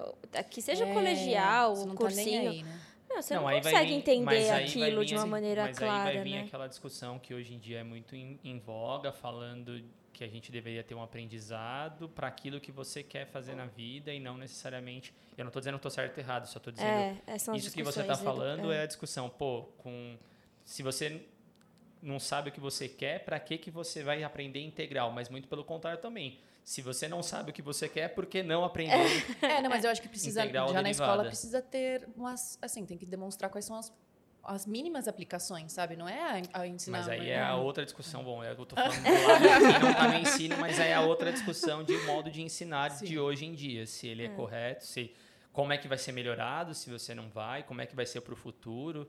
que 0.50 0.62
seja 0.62 0.84
É, 0.84 0.94
colegial, 0.94 1.74
não 1.76 1.82
tá 1.82 1.86
nem 1.86 1.96
cursinho, 1.96 2.50
aí, 2.50 2.62
né? 2.62 2.80
meu, 3.08 3.22
você 3.22 3.34
Não, 3.34 3.42
não, 3.42 3.50
consegue 3.50 3.86
vir- 3.86 4.24
mas 4.24 4.38
entender 4.38 4.50
aquilo 4.50 5.00
vir 5.00 5.06
de 5.06 5.14
uma 5.14 5.20
esse- 5.22 5.30
maneira 5.30 5.62
mas 5.64 5.78
clara, 5.78 6.08
aí 6.10 6.14
vai 6.16 6.24
vir 6.24 6.30
né? 6.30 6.40
aquela 6.40 6.66
discussão 6.66 7.18
que 7.18 7.34
hoje 7.34 7.54
em 7.54 7.58
dia 7.58 7.80
é 7.80 7.84
muito 7.84 8.16
em, 8.16 8.38
em 8.42 8.58
voga, 8.58 9.12
falando 9.12 9.82
que 10.20 10.24
a 10.24 10.28
gente 10.28 10.52
deveria 10.52 10.84
ter 10.84 10.94
um 10.94 11.02
aprendizado 11.02 12.06
para 12.06 12.28
aquilo 12.28 12.60
que 12.60 12.70
você 12.70 13.02
quer 13.02 13.26
fazer 13.26 13.54
na 13.54 13.64
vida 13.64 14.12
e 14.12 14.20
não 14.20 14.36
necessariamente. 14.36 15.14
Eu 15.34 15.44
não 15.44 15.48
estou 15.48 15.60
dizendo 15.60 15.76
que 15.76 15.78
estou 15.78 15.90
certo 15.90 16.18
ou 16.18 16.22
errado, 16.22 16.46
só 16.46 16.58
estou 16.58 16.70
dizendo 16.70 16.90
É, 16.90 17.16
isso 17.56 17.72
que 17.72 17.82
você 17.82 18.02
está 18.02 18.14
falando 18.14 18.70
é. 18.70 18.82
a 18.82 18.86
discussão. 18.86 19.30
Pô, 19.30 19.62
com 19.78 20.18
se 20.62 20.82
você 20.82 21.22
não 22.02 22.20
sabe 22.20 22.50
o 22.50 22.52
que 22.52 22.60
você 22.60 22.86
quer, 22.86 23.24
para 23.24 23.40
que 23.40 23.56
que 23.56 23.70
você 23.70 24.02
vai 24.02 24.22
aprender 24.22 24.60
integral? 24.60 25.10
Mas 25.10 25.30
muito 25.30 25.48
pelo 25.48 25.64
contrário 25.64 25.98
também. 25.98 26.38
Se 26.62 26.82
você 26.82 27.08
não 27.08 27.22
sabe 27.22 27.50
o 27.50 27.54
que 27.54 27.62
você 27.62 27.88
quer, 27.88 28.08
por 28.08 28.26
que 28.26 28.42
não 28.42 28.62
aprender? 28.62 29.24
É, 29.40 29.62
não, 29.62 29.70
mas 29.70 29.84
eu 29.84 29.90
acho 29.90 30.02
que 30.02 30.08
precisa, 30.08 30.42
Integral 30.42 30.68
já 30.68 30.74
na 30.74 30.82
derivada. 30.82 31.12
escola, 31.12 31.24
precisa 31.28 31.62
ter 31.62 32.06
umas, 32.14 32.58
assim, 32.60 32.84
tem 32.84 32.98
que 32.98 33.06
demonstrar 33.06 33.50
quais 33.50 33.64
são 33.64 33.76
as, 33.76 33.90
as 34.54 34.66
mínimas 34.66 35.06
aplicações, 35.08 35.72
sabe? 35.72 35.96
Não 35.96 36.08
é 36.08 36.42
a, 36.52 36.60
a 36.60 36.66
ensinar... 36.66 36.98
Mas 36.98 37.08
aí 37.08 37.30
é 37.30 37.40
a 37.40 37.56
outra 37.56 37.84
discussão. 37.84 38.22
Bom, 38.24 38.42
eu 38.42 38.54
tô 38.66 38.74
falando 38.74 39.02
do 39.02 39.26
lado 39.26 39.72
que 39.74 39.78
não 39.78 39.94
tá 39.94 40.08
no 40.08 40.14
ensino, 40.18 40.56
mas 40.58 40.78
aí 40.80 40.90
é 40.90 40.94
a 40.94 41.00
outra 41.02 41.32
discussão 41.32 41.84
de 41.84 41.96
modo 42.04 42.30
de 42.30 42.42
ensinar 42.42 42.90
Sim. 42.90 43.04
de 43.06 43.18
hoje 43.18 43.44
em 43.46 43.54
dia. 43.54 43.86
Se 43.86 44.06
ele 44.06 44.24
é, 44.24 44.28
correto, 44.28 44.84
se 44.84 45.12
como 45.52 45.72
é 45.72 45.78
que 45.78 45.88
vai 45.88 45.98
ser 45.98 46.12
melhorado, 46.12 46.74
se 46.74 46.90
você 46.90 47.14
não 47.14 47.28
vai, 47.28 47.62
como 47.62 47.80
é 47.80 47.86
que 47.86 47.94
vai 47.94 48.06
ser 48.06 48.20
para 48.20 48.32
o 48.32 48.36
futuro. 48.36 49.08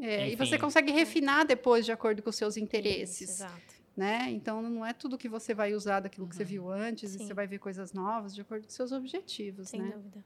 É, 0.00 0.30
e 0.30 0.36
você 0.36 0.58
consegue 0.58 0.90
refinar 0.92 1.46
depois 1.46 1.84
de 1.84 1.92
acordo 1.92 2.20
com 2.22 2.30
os 2.30 2.36
seus 2.36 2.56
interesses. 2.56 3.30
Isso, 3.30 3.44
exato. 3.44 3.74
né? 3.96 4.26
Então 4.30 4.60
não 4.60 4.84
é 4.84 4.92
tudo 4.92 5.16
que 5.16 5.28
você 5.28 5.54
vai 5.54 5.72
usar 5.72 6.00
daquilo 6.00 6.26
que 6.28 6.34
você 6.34 6.42
Uhum. 6.42 6.48
viu 6.48 6.70
antes, 6.70 7.14
e 7.14 7.18
Sim. 7.18 7.26
você 7.26 7.34
vai 7.34 7.46
ver 7.46 7.58
coisas 7.58 7.92
novas 7.92 8.34
de 8.34 8.40
acordo 8.40 8.62
com 8.62 8.68
os 8.68 8.74
seus 8.74 8.90
objetivos, 8.90 9.68
Sem 9.68 9.82
né? 9.82 9.92
dúvida. 9.94 10.24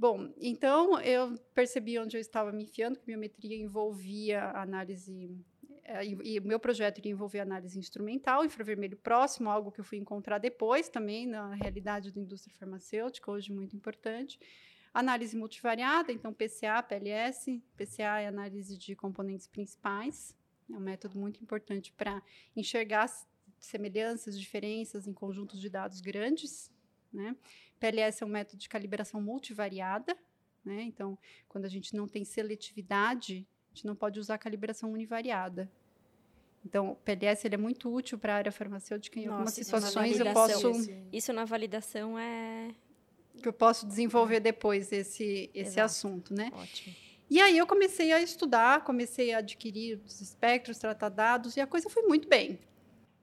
Bom, 0.00 0.32
então 0.38 0.98
eu 1.02 1.38
percebi 1.54 1.98
onde 1.98 2.16
eu 2.16 2.20
estava 2.22 2.50
me 2.50 2.64
enfiando, 2.64 2.98
que 2.98 3.04
biometria 3.04 3.54
envolvia 3.54 4.50
análise 4.52 5.38
eh, 5.84 6.06
e 6.24 6.38
o 6.38 6.42
meu 6.42 6.58
projeto 6.58 6.96
iria 6.96 7.12
envolver 7.12 7.40
análise 7.40 7.78
instrumental, 7.78 8.42
infravermelho 8.42 8.96
próximo, 8.96 9.50
algo 9.50 9.70
que 9.70 9.78
eu 9.78 9.84
fui 9.84 9.98
encontrar 9.98 10.38
depois 10.38 10.88
também 10.88 11.26
na 11.26 11.52
realidade 11.52 12.10
da 12.10 12.18
indústria 12.18 12.56
farmacêutica, 12.58 13.30
hoje 13.30 13.52
muito 13.52 13.76
importante. 13.76 14.40
Análise 14.94 15.36
multivariada, 15.36 16.10
então 16.10 16.32
PCA, 16.32 16.82
PLS. 16.82 17.62
PCA 17.76 18.20
é 18.20 18.26
análise 18.26 18.78
de 18.78 18.96
componentes 18.96 19.48
principais, 19.48 20.34
é 20.70 20.76
um 20.78 20.80
método 20.80 21.18
muito 21.18 21.42
importante 21.42 21.92
para 21.92 22.22
enxergar 22.56 23.06
semelhanças, 23.58 24.40
diferenças 24.40 25.06
em 25.06 25.12
conjuntos 25.12 25.60
de 25.60 25.68
dados 25.68 26.00
grandes, 26.00 26.72
né? 27.12 27.36
PLS 27.80 28.22
é 28.22 28.26
um 28.26 28.30
método 28.30 28.58
de 28.58 28.68
calibração 28.68 29.20
multivariada, 29.20 30.16
né? 30.64 30.82
Então, 30.82 31.18
quando 31.48 31.64
a 31.64 31.68
gente 31.68 31.96
não 31.96 32.06
tem 32.06 32.24
seletividade, 32.24 33.46
a 33.72 33.74
gente 33.74 33.86
não 33.86 33.96
pode 33.96 34.20
usar 34.20 34.38
calibração 34.38 34.92
univariada. 34.92 35.70
Então, 36.64 36.90
o 36.90 36.96
PLS 36.96 37.46
ele 37.46 37.54
é 37.54 37.58
muito 37.58 37.92
útil 37.92 38.18
para 38.18 38.34
a 38.34 38.36
área 38.36 38.52
farmacêutica 38.52 39.18
em 39.18 39.22
Nossa, 39.22 39.32
algumas 39.32 39.58
é 39.58 39.62
situações 39.62 40.20
eu 40.20 40.32
posso 40.32 40.72
Isso 41.10 41.32
na 41.32 41.44
validação 41.46 42.18
é 42.18 42.74
que 43.40 43.48
eu 43.48 43.52
posso 43.52 43.86
desenvolver 43.86 44.40
depois 44.40 44.92
esse 44.92 45.50
esse 45.54 45.70
Exato. 45.70 45.86
assunto, 45.86 46.34
né? 46.34 46.50
ótimo. 46.52 46.94
E 47.30 47.40
aí 47.40 47.56
eu 47.56 47.66
comecei 47.66 48.12
a 48.12 48.20
estudar, 48.20 48.82
comecei 48.84 49.32
a 49.32 49.38
adquirir 49.38 50.00
os 50.04 50.20
espectros, 50.20 50.78
tratar 50.78 51.08
dados, 51.08 51.56
e 51.56 51.60
a 51.60 51.66
coisa 51.66 51.88
foi 51.88 52.02
muito 52.02 52.28
bem. 52.28 52.58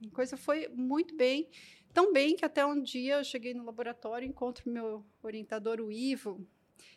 A 0.06 0.16
coisa 0.16 0.38
foi 0.38 0.70
muito 0.70 1.14
bem, 1.16 1.50
tão 1.94 2.14
bem 2.14 2.36
que 2.36 2.46
até 2.46 2.66
um 2.66 2.82
dia 2.82 3.16
eu 3.16 3.24
cheguei 3.24 3.54
no 3.54 3.66
laboratório, 3.66 4.28
encontro 4.28 4.70
meu 4.70 5.06
orientador, 5.22 5.80
o 5.80 5.92
Ivo. 5.92 6.46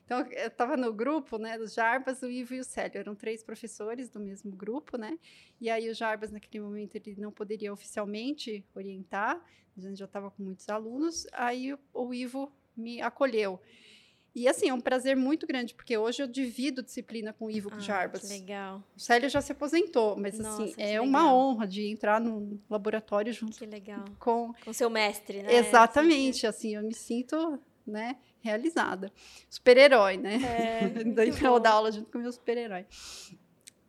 Então, 0.05 0.21
eu 0.33 0.49
estava 0.49 0.77
no 0.77 0.93
grupo, 0.93 1.39
né, 1.39 1.57
dos 1.57 1.75
Jarbas, 1.75 2.21
o 2.23 2.29
Ivo 2.29 2.55
e 2.55 2.61
o 2.61 2.65
Célio, 2.65 2.99
eram 2.99 3.15
três 3.15 3.45
professores 3.45 4.11
do 4.11 4.19
mesmo 4.19 4.51
grupo, 4.51 4.99
né? 4.99 5.17
E 5.61 5.71
aí 5.71 5.89
o 5.89 5.95
Jarbas, 5.95 6.33
naquele 6.33 6.65
momento, 6.65 6.97
ele 6.97 7.15
não 7.17 7.31
poderia 7.31 7.73
oficialmente 7.73 8.65
orientar, 8.75 9.41
a 9.77 9.81
gente 9.81 9.99
já 9.99 10.05
estava 10.05 10.31
com 10.31 10.43
muitos 10.43 10.69
alunos, 10.69 11.27
aí 11.33 11.73
o, 11.93 12.13
Ivo 12.13 12.53
me 12.77 13.01
acolheu. 13.01 13.61
E 14.35 14.47
assim, 14.47 14.69
é 14.69 14.75
um 14.75 14.81
prazer 14.81 15.17
muito 15.17 15.45
grande, 15.47 15.75
porque 15.75 15.97
hoje 15.99 16.23
eu 16.23 16.27
divido 16.29 16.83
disciplina 16.83 17.33
com 17.33 17.47
o 17.47 17.51
Ivo 17.51 17.69
Ah, 17.73 17.81
Jarbas. 17.81 18.23
que 18.23 18.29
legal. 18.29 18.83
O 18.97 19.01
Célio 19.01 19.29
já 19.29 19.41
se 19.41 19.51
aposentou, 19.53 20.17
mas 20.17 20.39
Nossa, 20.39 20.63
assim, 20.63 20.75
é 20.79 21.01
uma 21.01 21.23
legal. 21.23 21.37
honra 21.37 21.67
de 21.67 21.87
entrar 21.89 22.21
no 22.21 22.61
laboratório 22.71 23.33
junto 23.33 23.59
Que 23.59 23.67
legal. 23.67 24.05
com. 24.21 24.53
Com 24.65 24.73
seu 24.73 24.89
mestre, 24.89 25.43
né? 25.43 25.53
Exatamente, 25.57 26.47
assim, 26.47 26.77
eu 26.77 26.83
me 26.83 26.95
sinto, 26.95 27.59
né, 27.85 28.17
realizada. 28.41 29.13
Super-herói, 29.49 30.17
né? 30.17 30.37
É, 30.45 30.89
Daí 31.13 31.33
dar 31.61 31.71
aula 31.73 31.91
junto 31.91 32.09
com 32.13 32.19
o 32.19 32.23
meu 32.23 32.33
super-herói. 32.33 32.87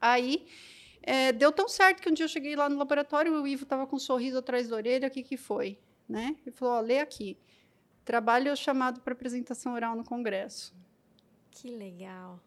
Aí, 0.02 0.46
é, 1.04 1.32
deu 1.32 1.52
tão 1.52 1.68
certo 1.70 2.02
que 2.02 2.10
um 2.10 2.14
dia 2.14 2.26
eu 2.26 2.30
cheguei 2.30 2.56
lá 2.56 2.68
no 2.68 2.78
laboratório, 2.78 3.32
o 3.32 3.48
Ivo 3.48 3.64
estava 3.64 3.86
com 3.86 3.96
um 3.96 4.00
sorriso 4.00 4.40
atrás 4.40 4.68
da 4.68 4.76
orelha, 4.76 5.08
o 5.08 5.12
que 5.12 5.22
que 5.22 5.38
foi? 5.38 5.78
Né? 6.10 6.36
Ele 6.46 6.56
falou, 6.56 6.74
ó, 6.76 6.80
lê 6.82 7.00
aqui. 7.00 7.38
Trabalho 8.12 8.54
chamado 8.58 9.00
para 9.00 9.14
apresentação 9.14 9.72
oral 9.72 9.96
no 9.96 10.04
congresso. 10.04 10.76
Que 11.50 11.70
legal. 11.70 12.42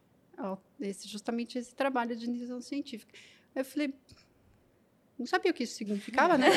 Esse, 0.78 1.08
justamente 1.08 1.56
esse 1.56 1.74
trabalho 1.74 2.14
de 2.14 2.26
iniciação 2.26 2.60
científica. 2.60 3.18
Eu 3.54 3.64
falei, 3.64 3.94
não 5.18 5.26
sabia 5.26 5.50
o 5.50 5.54
que 5.54 5.62
isso 5.62 5.74
significava, 5.76 6.36
né? 6.36 6.48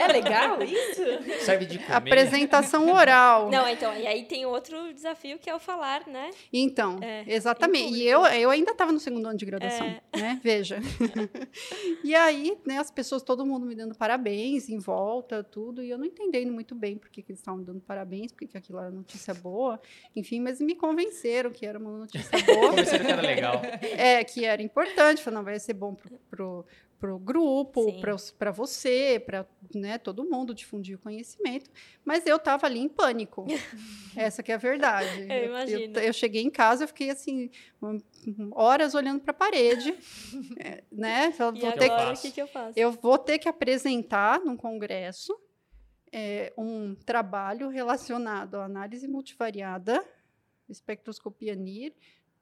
É 0.00 0.06
legal 0.10 0.60
isso? 0.64 1.02
Serve 1.44 1.66
de 1.66 1.78
comer. 1.78 1.94
Apresentação 1.94 2.90
oral. 2.92 3.50
Não, 3.50 3.68
então, 3.68 3.94
e 3.96 4.06
aí 4.06 4.24
tem 4.24 4.46
outro 4.46 4.92
desafio 4.94 5.38
que 5.38 5.50
é 5.50 5.54
o 5.54 5.58
falar, 5.58 6.06
né? 6.06 6.30
Então, 6.52 6.98
É, 7.02 7.24
exatamente. 7.26 7.92
E 7.94 8.06
eu, 8.06 8.24
eu 8.26 8.50
ainda 8.50 8.72
estava 8.72 8.92
no 8.92 8.98
segundo 9.00 9.26
ano 9.26 9.36
de 9.36 9.44
graduação, 9.44 9.86
É. 9.86 10.02
né? 10.18 10.40
Veja. 10.42 10.78
e 12.02 12.14
aí, 12.14 12.56
né, 12.66 12.78
as 12.78 12.90
pessoas, 12.90 13.22
todo 13.22 13.44
mundo 13.44 13.66
me 13.66 13.74
dando 13.74 13.94
parabéns 13.94 14.68
em 14.68 14.78
volta, 14.78 15.44
tudo, 15.44 15.82
e 15.82 15.90
eu 15.90 15.98
não 15.98 16.04
entendendo 16.06 16.52
muito 16.52 16.74
bem 16.74 16.96
por 16.96 17.08
que, 17.10 17.22
que 17.22 17.32
eles 17.32 17.40
estavam 17.40 17.60
me 17.60 17.66
dando 17.66 17.80
parabéns, 17.80 18.32
porque 18.32 18.46
que 18.46 18.56
aquilo 18.56 18.78
era 18.78 18.90
notícia 18.90 19.34
boa, 19.34 19.80
enfim, 20.16 20.40
mas 20.40 20.60
me 20.60 20.74
convenceram 20.74 21.50
que 21.50 21.66
era 21.66 21.78
uma 21.78 21.98
notícia 21.98 22.38
boa. 22.42 22.70
Convenceram 22.70 23.04
que 23.04 23.12
era 23.12 23.22
legal. 23.22 23.60
É, 23.82 24.24
que 24.24 24.44
era 24.44 24.62
importante, 24.62 25.22
falou, 25.22 25.38
não, 25.38 25.44
vai 25.44 25.58
ser 25.58 25.74
bom 25.74 25.94
pro, 25.94 26.18
pro, 26.30 26.66
pro 27.02 27.18
grupo, 27.18 27.82
Sim. 27.82 28.00
para 28.38 28.52
você, 28.52 29.20
para 29.26 29.44
né, 29.74 29.98
todo 29.98 30.24
mundo 30.24 30.54
difundir 30.54 30.94
o 30.94 31.00
conhecimento, 31.00 31.68
mas 32.04 32.24
eu 32.24 32.36
estava 32.36 32.64
ali 32.64 32.78
em 32.78 32.88
pânico. 32.88 33.44
Essa 34.14 34.40
que 34.40 34.52
é 34.52 34.54
a 34.54 34.58
verdade. 34.58 35.20
Eu 35.28 35.46
imagino. 35.46 35.98
Eu, 35.98 36.12
cheguei 36.12 36.42
em 36.42 36.50
casa, 36.50 36.84
eu 36.84 36.88
fiquei 36.88 37.10
assim, 37.10 37.50
um- 37.82 38.00
um- 38.28 38.50
horas 38.52 38.94
olhando 38.94 39.20
para 39.20 39.32
a 39.32 39.34
parede, 39.34 39.92
é, 40.60 40.84
né? 40.92 41.34
Eu 41.36 41.52
vou, 41.52 41.72
ter, 41.72 41.90
agora, 41.90 42.12
o 42.12 42.20
que, 42.20 42.30
que 42.30 42.40
eu 42.40 42.46
faço? 42.46 42.78
eu 42.78 42.92
vou 42.92 43.18
ter 43.18 43.40
que 43.40 43.48
apresentar 43.48 44.38
num 44.38 44.56
congresso 44.56 45.36
é, 46.12 46.52
um 46.56 46.94
trabalho 46.94 47.68
relacionado 47.68 48.54
à 48.58 48.64
análise 48.66 49.08
multivariada, 49.08 50.04
espectroscopia 50.68 51.56
NIR, 51.56 51.92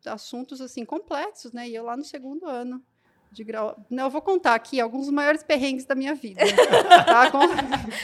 assuntos 0.05 0.61
assim 0.61 0.85
complexos, 0.85 1.51
né? 1.51 1.67
E 1.67 1.75
eu 1.75 1.85
lá 1.85 1.97
no 1.97 2.05
segundo 2.05 2.47
ano 2.47 2.85
de 3.31 3.45
grau. 3.45 3.77
Não, 3.89 4.05
eu 4.05 4.11
vou 4.11 4.21
contar 4.21 4.55
aqui 4.55 4.81
alguns 4.81 5.07
dos 5.07 5.15
maiores 5.15 5.43
perrengues 5.43 5.85
da 5.85 5.95
minha 5.95 6.15
vida. 6.15 6.41
tá? 7.07 7.31
Com, 7.31 7.39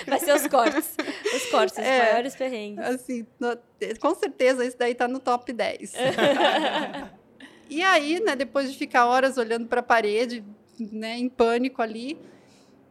Vai 0.09 0.21
ser 0.21 0.35
os 0.35 0.47
cortes. 0.47 0.95
Os 1.35 1.47
cortes, 1.51 1.77
os 1.79 1.85
É. 1.85 2.13
maiores 2.13 2.37
perrengues. 2.37 2.85
assim, 2.85 3.27
no- 3.41 3.59
com 4.01 4.15
certeza 4.15 4.65
esse 4.65 4.79
daí 4.79 4.95
tá 4.95 5.09
no 5.09 5.19
top 5.19 5.53
10. 5.53 5.95
e 7.69 7.83
aí, 7.83 8.21
né, 8.21 8.37
depois 8.37 8.71
de 8.71 8.79
ficar 8.79 9.07
horas 9.07 9.37
olhando 9.39 9.67
para 9.67 9.81
a 9.81 9.83
parede, 9.83 10.45
né, 10.79 11.17
em 11.19 11.29
pânico 11.29 11.83
ali, 11.83 12.19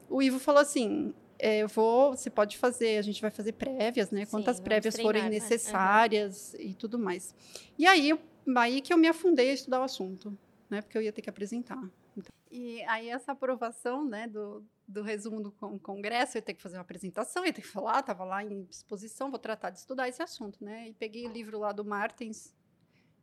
o 0.09 0.21
Ivo 0.21 0.39
falou 0.39 0.61
assim: 0.61 1.13
é, 1.39 1.59
eu 1.59 1.67
vou, 1.67 2.11
você 2.15 2.29
pode 2.29 2.57
fazer, 2.57 2.97
a 2.97 3.01
gente 3.01 3.21
vai 3.21 3.31
fazer 3.31 3.53
prévias, 3.53 4.11
né? 4.11 4.25
Quantas 4.25 4.59
prévias 4.59 4.95
forem 4.95 5.21
treinar, 5.21 5.29
né? 5.31 5.35
necessárias 5.39 6.53
e 6.59 6.73
tudo 6.73 6.97
mais. 6.99 7.33
E 7.77 7.85
aí, 7.87 8.17
aí 8.57 8.81
que 8.81 8.93
eu 8.93 8.97
me 8.97 9.07
afundei 9.07 9.51
a 9.51 9.53
estudar 9.53 9.79
o 9.79 9.83
assunto, 9.83 10.37
né? 10.69 10.81
Porque 10.81 10.97
eu 10.97 11.01
ia 11.01 11.11
ter 11.11 11.21
que 11.21 11.29
apresentar. 11.29 11.81
E 12.57 12.81
aí 12.83 13.09
essa 13.09 13.33
aprovação, 13.33 14.05
né, 14.07 14.27
do, 14.27 14.63
do 14.87 15.01
resumo 15.03 15.41
do 15.41 15.51
con- 15.51 15.77
congresso, 15.77 16.37
eu 16.37 16.39
ia 16.39 16.43
ter 16.45 16.53
que 16.53 16.61
fazer 16.61 16.77
uma 16.77 16.83
apresentação, 16.83 17.43
eu 17.43 17.47
ia 17.47 17.53
ter 17.53 17.61
que 17.61 17.67
falar, 17.67 17.99
estava 17.99 18.23
lá 18.23 18.43
em 18.43 18.65
exposição, 18.69 19.29
vou 19.29 19.37
tratar 19.39 19.71
de 19.71 19.79
estudar 19.79 20.07
esse 20.07 20.21
assunto, 20.23 20.63
né? 20.63 20.87
E 20.87 20.93
peguei 20.93 21.27
o 21.27 21.31
livro 21.31 21.59
lá 21.59 21.73
do 21.73 21.83
Martens, 21.83 22.55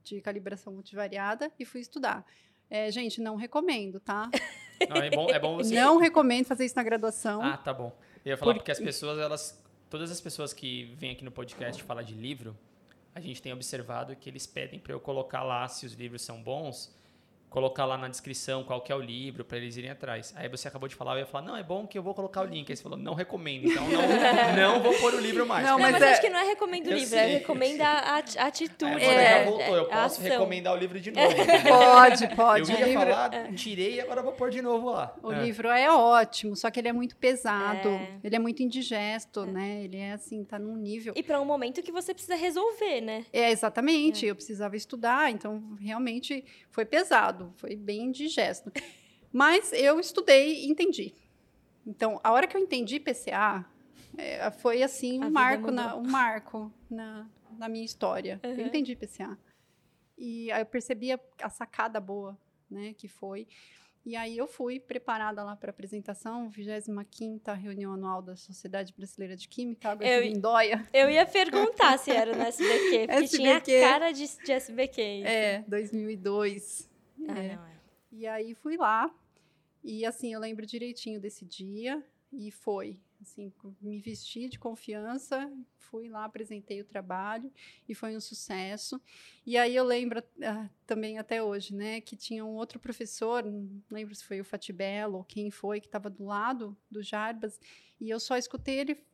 de 0.05 0.21
calibração 0.21 0.73
multivariada, 0.73 1.51
e 1.59 1.65
fui 1.65 1.81
estudar. 1.81 2.27
É, 2.69 2.91
gente, 2.91 3.21
não 3.23 3.37
recomendo, 3.37 4.01
tá? 4.01 4.29
Não, 4.89 4.97
é 4.97 5.11
bom, 5.11 5.31
é 5.31 5.39
bom 5.39 5.57
você. 5.59 5.75
Não 5.77 5.97
recomendo 5.97 6.45
fazer 6.45 6.65
isso 6.65 6.75
na 6.75 6.83
graduação. 6.83 7.41
Ah, 7.41 7.57
tá 7.57 7.73
bom. 7.73 7.97
Eu 8.25 8.31
ia 8.31 8.37
falar 8.37 8.53
Por- 8.55 8.59
porque 8.59 8.73
as 8.73 8.81
pessoas, 8.81 9.17
elas. 9.19 9.63
Todas 9.89 10.11
as 10.11 10.21
pessoas 10.21 10.53
que 10.53 10.87
vêm 10.97 11.13
aqui 11.13 11.25
no 11.25 11.31
podcast 11.31 11.81
falar 11.85 12.03
de 12.03 12.15
livro, 12.15 12.59
a 13.15 13.21
gente 13.21 13.41
tem 13.41 13.53
observado 13.53 14.17
que 14.17 14.29
eles 14.29 14.45
pedem 14.45 14.81
para 14.81 14.93
eu 14.93 14.99
colocar 14.99 15.45
lá 15.45 15.69
se 15.69 15.87
os 15.87 15.93
livros 15.93 16.23
são 16.23 16.43
bons, 16.43 16.93
colocar 17.53 17.85
lá 17.85 17.99
na 17.99 18.09
descrição 18.09 18.65
qual 18.65 18.81
que 18.81 18.91
é 18.91 18.95
o 18.97 19.01
livro, 19.01 19.45
para 19.45 19.59
eles 19.59 19.77
irem 19.77 19.91
atrás. 19.91 20.33
Aí 20.37 20.49
você 20.49 20.67
acabou 20.67 20.89
de 20.89 20.95
falar, 20.95 21.13
eu 21.15 21.19
ia 21.21 21.27
falar, 21.27 21.45
não, 21.47 21.57
é 21.57 21.63
bom 21.63 21.87
que 21.87 21.97
eu 21.99 22.03
vou 22.03 22.15
colocar 22.15 22.41
o 22.41 22.45
link. 22.47 22.71
Aí 22.71 22.77
você 22.77 22.83
falou, 22.83 22.99
não 22.99 23.13
recomendo, 23.15 23.67
então 23.71 23.85
não, 23.89 24.57
não 24.57 24.83
vou 24.83 24.95
pôr 24.99 25.15
o 25.15 25.21
livro 25.21 25.47
mais. 25.47 25.65
Não, 25.65 25.73
Não, 25.73 25.79
mas 25.79 25.93
mas, 25.93 26.03
é- 26.03 26.13
acho 26.13 26.21
que 26.23 26.31
não 26.31 26.41
é 26.41 26.45
recomendo 26.45 26.87
o 26.87 26.91
livro, 26.95 27.15
é 27.15 27.25
sei. 27.25 27.33
recomenda 27.35 27.85
a 27.87 28.23
a 28.39 28.47
atitude. 28.47 28.85
Aí 28.93 29.03
agora 29.05 29.17
né? 29.17 29.39
já 29.45 29.51
voltou, 29.51 29.77
eu 29.77 29.83
É, 29.83 29.89
posso 29.89 30.21
ação. 30.21 30.23
recomendar 30.33 30.73
o 30.75 30.77
livro 30.77 30.99
de 31.01 31.11
novo. 31.13 31.31
entendeu? 31.31 31.63
Pode, 31.77 32.25
Eu 32.25 32.31
pode. 32.31 32.73
ia 32.73 32.85
livro, 32.87 33.01
falar, 33.07 33.53
tirei 33.55 33.95
e 33.97 34.01
agora 34.01 34.23
vou 34.23 34.33
pôr 34.33 34.51
de 34.51 34.63
novo 34.63 34.91
lá. 34.91 35.15
o 35.23 35.31
É. 35.33 35.43
livro 35.43 35.69
é 35.69 35.91
ótimo, 35.91 36.57
só 36.57 36.71
que 36.71 36.81
ele 36.81 36.89
é 36.89 36.93
muito 36.93 37.17
pesado, 37.17 37.89
É. 37.89 38.09
ele 38.25 38.37
é 38.37 38.39
muito 38.39 38.63
indigesto, 38.63 39.45
né? 39.45 39.83
Ele 39.85 39.99
é 39.99 40.13
assim, 40.13 40.45
tá 40.45 40.59
num 40.59 40.77
nível. 40.77 41.13
E 41.17 41.23
para 41.23 41.41
um 41.41 41.45
momento 41.45 41.83
que 41.83 41.93
você 41.93 42.15
precisa 42.15 42.35
resolver, 42.35 43.01
né? 43.03 43.25
É, 43.33 43.51
exatamente. 43.51 44.25
Eu 44.25 44.35
precisava 44.35 44.77
estudar, 44.77 45.31
então 45.31 45.63
realmente 45.81 46.45
foi 46.71 46.85
pesado, 46.85 47.42
foi 47.57 47.75
bem 47.77 48.05
indigesto. 48.07 48.71
Mas 49.33 49.73
eu 49.73 49.99
estudei 49.99 50.65
e 50.65 50.69
entendi. 50.71 51.15
Então, 51.87 52.21
a 52.23 52.33
hora 52.33 52.47
que 52.47 52.57
eu 52.57 52.61
entendi 52.61 53.01
PCA, 53.01 53.65
é, 54.17 54.51
foi 54.51 54.83
assim 54.83 55.23
um 55.25 55.31
marco, 55.31 55.71
na, 55.71 55.97
um 55.97 56.03
marco 56.07 56.73
na, 56.91 57.27
na 57.59 57.69
minha 57.69 57.85
história. 57.85 58.39
Eu 58.43 58.51
Uhum. 58.51 58.67
entendi 58.67 58.95
PCA. 58.95 59.37
E 60.19 60.53
aí 60.53 60.61
eu 60.63 60.67
percebi 60.67 61.11
a, 61.13 61.19
a 61.41 61.49
sacada 61.49 61.99
boa, 61.99 62.39
né, 62.71 62.95
que 62.97 63.09
foi. 63.09 63.49
E 64.05 64.15
aí 64.17 64.37
eu 64.37 64.47
fui 64.49 64.81
preparada 64.81 65.43
lá 65.45 65.55
para 65.57 65.71
a 65.71 65.73
apresentação, 65.73 66.51
25ª 66.51 67.55
reunião 67.57 67.93
anual 67.95 68.21
da 68.21 68.35
Sociedade 68.37 68.93
Brasileira 68.97 69.37
de 69.37 69.49
Química, 69.49 69.91
Água 69.91 70.05
Eu- 70.07 70.23
de 70.23 70.29
Lindóia. 70.29 70.87
Eu 70.93 71.09
ia 71.09 71.25
perguntar 71.25 71.99
se 71.99 72.11
era 72.11 72.37
no 72.37 72.43
SBQ, 72.43 73.07
porque 73.09 73.29
tinha 73.29 73.53
SBQ. 73.59 73.81
cara 73.81 74.13
de, 74.13 74.27
de 74.45 74.53
SBQ. 74.53 75.03
isso. 75.03 75.27
É, 75.29 75.65
2002. 75.69 76.91
É. 77.29 77.57
não, 77.57 77.67
é. 77.67 77.81
E 78.11 78.27
aí 78.27 78.55
fui 78.55 78.77
lá. 78.77 79.13
E 79.83 80.05
assim, 80.05 80.33
eu 80.33 80.41
lembro 80.41 80.67
direitinho 80.67 81.21
desse 81.21 81.45
dia. 81.45 82.05
E 82.33 82.51
foi. 82.51 82.99
Assim, 83.21 83.53
me 83.81 84.01
vesti 84.01 84.49
de 84.49 84.59
confiança, 84.59 85.51
fui 85.77 86.09
lá, 86.09 86.25
apresentei 86.25 86.81
o 86.81 86.85
trabalho 86.85 87.53
e 87.89 87.95
foi 87.95 88.17
um 88.17 88.21
sucesso. 88.21 89.01
E 89.47 89.57
aí 89.57 89.77
eu 89.77 89.85
lembro 89.85 90.25
ah, 90.43 90.69
também 90.87 91.19
até 91.19 91.41
hoje, 91.41 91.73
né, 91.73 92.01
que 92.01 92.17
tinha 92.17 92.45
um 92.45 92.57
outro 92.57 92.81
professor, 92.81 93.45
não 93.45 93.81
lembro 93.89 94.13
se 94.15 94.25
foi 94.25 94.41
o 94.41 94.45
Fatibello 94.45 95.19
ou 95.19 95.25
quem 95.25 95.53
foi, 95.53 95.81
que 95.81 95.87
estava 95.87 96.11
do 96.11 96.25
lado 96.25 96.77
do 96.91 97.01
Jarbas, 97.01 97.61
e 98.01 98.11
eu 98.11 98.19
só 98.19 98.37
escutei 98.37 98.81
ele 98.81 99.05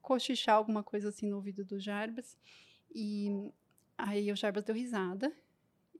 cochichar 0.00 0.54
alguma 0.54 0.84
coisa 0.84 1.08
assim 1.08 1.28
no 1.28 1.34
ouvido 1.36 1.64
do 1.64 1.80
Jarbas. 1.80 2.38
E 2.94 3.50
aí 3.98 4.30
o 4.30 4.36
Jarbas 4.36 4.62
deu 4.62 4.76
risada. 4.76 5.32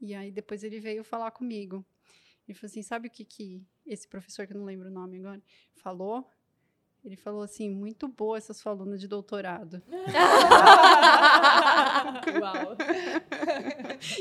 E 0.00 0.14
aí 0.14 0.30
depois 0.30 0.62
ele 0.62 0.80
veio 0.80 1.04
falar 1.04 1.30
comigo. 1.30 1.85
Ele 2.46 2.56
falou 2.56 2.70
assim: 2.70 2.82
sabe 2.82 3.09
o 3.09 3.11
que, 3.11 3.24
que 3.24 3.62
esse 3.85 4.06
professor, 4.09 4.46
que 4.46 4.52
eu 4.52 4.59
não 4.59 4.64
lembro 4.64 4.88
o 4.88 4.92
nome 4.92 5.18
agora, 5.18 5.42
falou? 5.74 6.28
Ele 7.07 7.16
falou 7.16 7.42
assim: 7.42 7.71
muito 7.71 8.09
boa 8.09 8.37
essa 8.37 8.53
sua 8.53 8.73
aluna 8.73 8.99
de 8.99 9.07
doutorado. 9.07 9.81
Uau. 12.40 12.77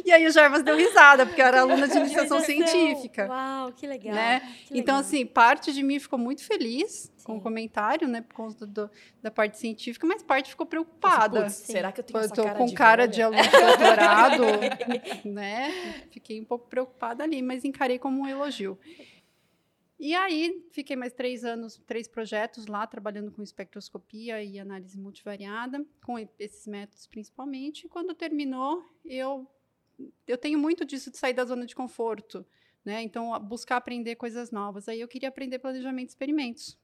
e 0.05 0.11
aí 0.11 0.25
o 0.27 0.31
Jarbas 0.31 0.61
deu 0.63 0.77
risada, 0.77 1.25
porque 1.25 1.41
eu 1.41 1.45
era 1.45 1.61
aluna 1.61 1.87
de 1.87 1.97
iniciação 1.97 2.39
científica. 2.41 3.27
Uau, 3.27 3.71
que 3.73 3.87
legal. 3.87 4.13
Né? 4.13 4.39
Que 4.67 4.77
então, 4.79 4.95
legal. 4.95 4.99
assim, 4.99 5.25
parte 5.25 5.73
de 5.73 5.81
mim 5.83 5.99
ficou 5.99 6.19
muito 6.19 6.43
feliz 6.43 7.11
com 7.23 7.37
o 7.37 7.41
comentário, 7.41 8.07
né, 8.07 8.21
por 8.21 8.35
conta 8.35 8.67
do- 8.67 8.87
da 9.19 9.31
parte 9.31 9.57
científica, 9.57 10.05
mas 10.05 10.21
parte 10.21 10.51
ficou 10.51 10.67
preocupada. 10.67 11.49
Será 11.49 11.91
que 11.91 12.01
eu 12.01 12.03
tenho 12.03 12.19
Eu 12.23 12.29
tô 12.29 12.43
cara 12.43 12.55
com 12.55 12.65
de 12.67 12.73
cara 12.75 13.01
velha? 13.07 13.11
de 13.13 13.21
aluno 13.23 13.41
de 13.41 13.49
doutorado, 13.49 14.43
né? 15.25 16.03
Fiquei 16.11 16.39
um 16.39 16.45
pouco 16.45 16.67
preocupada 16.67 17.23
ali, 17.23 17.41
mas 17.41 17.65
encarei 17.65 17.97
como 17.97 18.21
um 18.21 18.27
elogio. 18.27 18.77
E 19.97 20.13
aí, 20.13 20.67
fiquei 20.71 20.95
mais 20.95 21.13
três 21.13 21.45
anos, 21.45 21.81
três 21.87 22.07
projetos 22.07 22.67
lá, 22.67 22.85
trabalhando 22.85 23.31
com 23.31 23.41
espectroscopia 23.41 24.43
e 24.43 24.59
análise 24.59 24.99
multivariada, 24.99 25.85
com 26.03 26.19
esses 26.37 26.67
métodos 26.67 27.07
principalmente. 27.07 27.85
E 27.85 27.89
quando 27.89 28.13
terminou, 28.13 28.83
eu, 29.05 29.47
eu 30.27 30.37
tenho 30.37 30.59
muito 30.59 30.83
disso 30.83 31.09
de 31.09 31.17
sair 31.17 31.33
da 31.33 31.45
zona 31.45 31.65
de 31.65 31.73
conforto, 31.73 32.45
né? 32.83 33.01
Então, 33.01 33.39
buscar 33.39 33.77
aprender 33.77 34.15
coisas 34.15 34.51
novas. 34.51 34.89
Aí 34.89 34.99
eu 34.99 35.07
queria 35.07 35.29
aprender 35.29 35.59
planejamento 35.59 36.07
de 36.07 36.11
experimentos. 36.11 36.77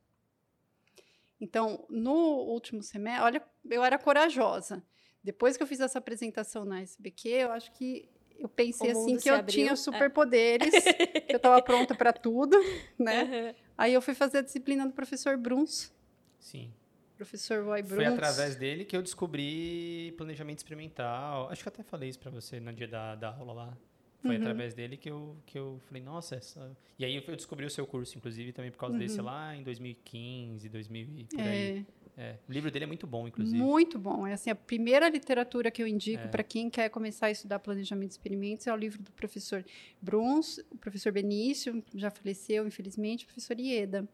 Então, 1.39 1.85
no 1.89 2.13
último 2.13 2.81
semestre, 2.83 3.23
olha, 3.23 3.45
eu 3.69 3.83
era 3.83 3.97
corajosa. 3.97 4.81
Depois 5.23 5.57
que 5.57 5.63
eu 5.63 5.67
fiz 5.67 5.79
essa 5.79 5.99
apresentação 5.99 6.63
na 6.63 6.81
SBQ, 6.81 7.29
eu 7.29 7.51
acho 7.51 7.71
que 7.73 8.09
eu 8.41 8.49
pensei 8.49 8.91
assim 8.91 9.17
que 9.17 9.29
eu 9.29 9.35
abriu. 9.35 9.53
tinha 9.53 9.71
É. 9.71 9.75
superpoderes, 9.75 10.73
que 11.27 11.33
eu 11.33 11.37
estava 11.37 11.61
pronta 11.61 11.93
para 11.95 12.11
tudo, 12.13 12.57
né? 12.97 13.21
Aham. 13.23 13.55
Aí 13.77 13.93
eu 13.93 14.01
fui 14.01 14.13
fazer 14.13 14.39
a 14.39 14.41
disciplina 14.41 14.85
do 14.85 14.93
professor 14.93 15.37
Bruns, 15.37 15.91
Sim. 16.39 16.71
professor 17.17 17.63
Roy 17.63 17.81
Bruns. 17.81 17.95
Foi 17.95 18.05
através 18.05 18.55
dele 18.55 18.85
que 18.85 18.95
eu 18.95 19.01
descobri 19.01 20.13
planejamento 20.17 20.59
experimental. 20.59 21.49
Acho 21.49 21.63
que 21.63 21.69
eu 21.69 21.73
até 21.73 21.83
falei 21.83 22.09
isso 22.09 22.19
pra 22.19 22.29
você 22.31 22.59
no 22.59 22.71
dia 22.73 22.87
da, 22.87 23.15
da 23.15 23.29
aula 23.35 23.53
lá. 23.53 23.77
Foi 24.21 24.35
Uhum. 24.35 24.41
através 24.41 24.75
dele 24.75 24.97
que 24.97 25.09
eu, 25.09 25.35
que 25.47 25.57
eu 25.57 25.81
falei, 25.85 26.03
nossa, 26.03 26.35
essa... 26.35 26.77
E 26.99 27.03
aí 27.03 27.15
eu 27.15 27.35
descobri 27.35 27.65
o 27.65 27.69
seu 27.71 27.87
curso, 27.87 28.15
inclusive, 28.19 28.53
também 28.53 28.69
por 28.69 28.77
causa 28.77 28.95
desse 28.95 29.17
Uhum. 29.19 29.25
lá 29.25 29.55
em 29.55 29.63
2015, 29.63 30.69
2000 30.69 31.07
e 31.17 31.23
por 31.25 31.39
aí. 31.39 31.85
É. 32.17 32.37
O 32.47 32.51
livro 32.51 32.69
dele 32.69 32.83
é 32.83 32.87
muito 32.87 33.07
bom, 33.07 33.27
inclusive. 33.27 33.57
muito 33.57 33.97
bom. 33.97 34.27
É 34.27 34.33
assim, 34.33 34.49
a 34.49 34.55
primeira 34.55 35.07
literatura 35.09 35.71
que 35.71 35.81
eu 35.81 35.87
indico 35.87 36.23
É. 36.23 36.27
para 36.27 36.43
quem 36.43 36.69
quer 36.69 36.89
começar 36.89 37.27
a 37.27 37.31
estudar 37.31 37.59
planejamento 37.59 38.09
de 38.09 38.13
experimentos 38.13 38.67
é 38.67 38.73
o 38.73 38.75
livro 38.75 39.01
do 39.01 39.11
professor 39.13 39.65
Bruns, 40.01 40.59
o 40.69 40.77
professor 40.77 41.11
Benício, 41.11 41.83
já 41.95 42.11
faleceu, 42.11 42.67
infelizmente, 42.67 43.23
o 43.23 43.27
professor 43.27 43.59
Ieda. 43.59 44.07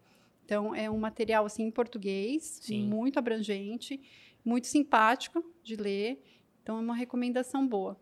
Então, 0.45 0.73
é 0.73 0.89
um 0.89 0.97
material 0.97 1.45
assim 1.45 1.63
em 1.63 1.71
português, 1.71 2.59
Sim. 2.61 2.87
muito 2.87 3.19
abrangente, 3.19 3.99
muito 4.45 4.67
simpático 4.67 5.43
de 5.61 5.75
ler. 5.75 6.23
Então, 6.63 6.77
é 6.77 6.81
uma 6.81 6.95
recomendação 6.95 7.67
boa. 7.67 7.99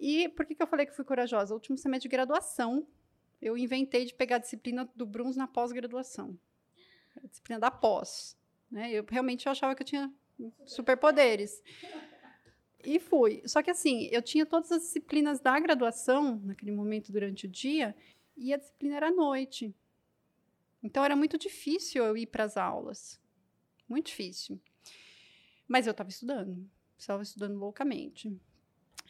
E 0.00 0.28
por 0.30 0.44
que, 0.44 0.54
que 0.56 0.62
eu 0.62 0.66
falei 0.66 0.86
que 0.86 0.96
fui 0.96 1.04
corajosa? 1.04 1.54
O 1.54 1.56
último 1.56 1.78
semestre 1.78 2.08
de 2.08 2.12
graduação, 2.16 2.84
eu 3.40 3.56
inventei 3.56 4.04
de 4.04 4.12
pegar 4.14 4.36
a 4.36 4.38
disciplina 4.40 4.90
do 4.96 5.06
Bruns 5.06 5.36
na 5.36 5.46
pós-graduação. 5.46 6.36
A 7.22 7.26
disciplina 7.28 7.60
da 7.60 7.70
pós. 7.70 8.36
Né? 8.72 8.90
Eu 8.90 9.04
realmente 9.06 9.44
eu 9.46 9.52
achava 9.52 9.74
que 9.74 9.82
eu 9.82 9.86
tinha 9.86 10.10
superpoderes. 10.64 11.62
E 12.82 12.98
fui. 12.98 13.42
Só 13.44 13.62
que 13.62 13.70
assim, 13.70 14.08
eu 14.10 14.22
tinha 14.22 14.46
todas 14.46 14.72
as 14.72 14.82
disciplinas 14.82 15.38
da 15.38 15.60
graduação, 15.60 16.40
naquele 16.42 16.72
momento 16.72 17.12
durante 17.12 17.46
o 17.46 17.48
dia, 17.48 17.94
e 18.36 18.52
a 18.52 18.56
disciplina 18.56 18.96
era 18.96 19.08
à 19.08 19.12
noite. 19.12 19.74
Então 20.82 21.04
era 21.04 21.14
muito 21.14 21.38
difícil 21.38 22.02
eu 22.02 22.16
ir 22.16 22.26
para 22.26 22.44
as 22.44 22.56
aulas. 22.56 23.20
Muito 23.86 24.06
difícil. 24.06 24.58
Mas 25.68 25.86
eu 25.86 25.92
estava 25.92 26.08
estudando. 26.08 26.66
Estava 26.98 27.22
estudando 27.22 27.56
loucamente. 27.58 28.34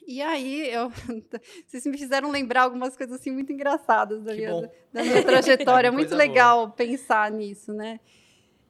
E 0.07 0.21
aí, 0.21 0.69
eu, 0.69 0.91
vocês 1.67 1.87
me 1.87 1.97
fizeram 1.97 2.31
lembrar 2.31 2.63
algumas 2.63 2.97
coisas 2.97 3.21
assim 3.21 3.31
muito 3.31 3.53
engraçadas 3.53 4.25
da, 4.25 4.35
minha, 4.35 4.71
da 4.93 5.03
minha 5.03 5.25
trajetória. 5.25 5.89
É 5.89 5.91
muito 5.91 6.09
Coisa 6.09 6.25
boa. 6.25 6.29
legal 6.29 6.73
pensar 6.73 7.31
nisso, 7.31 7.73
né? 7.73 8.01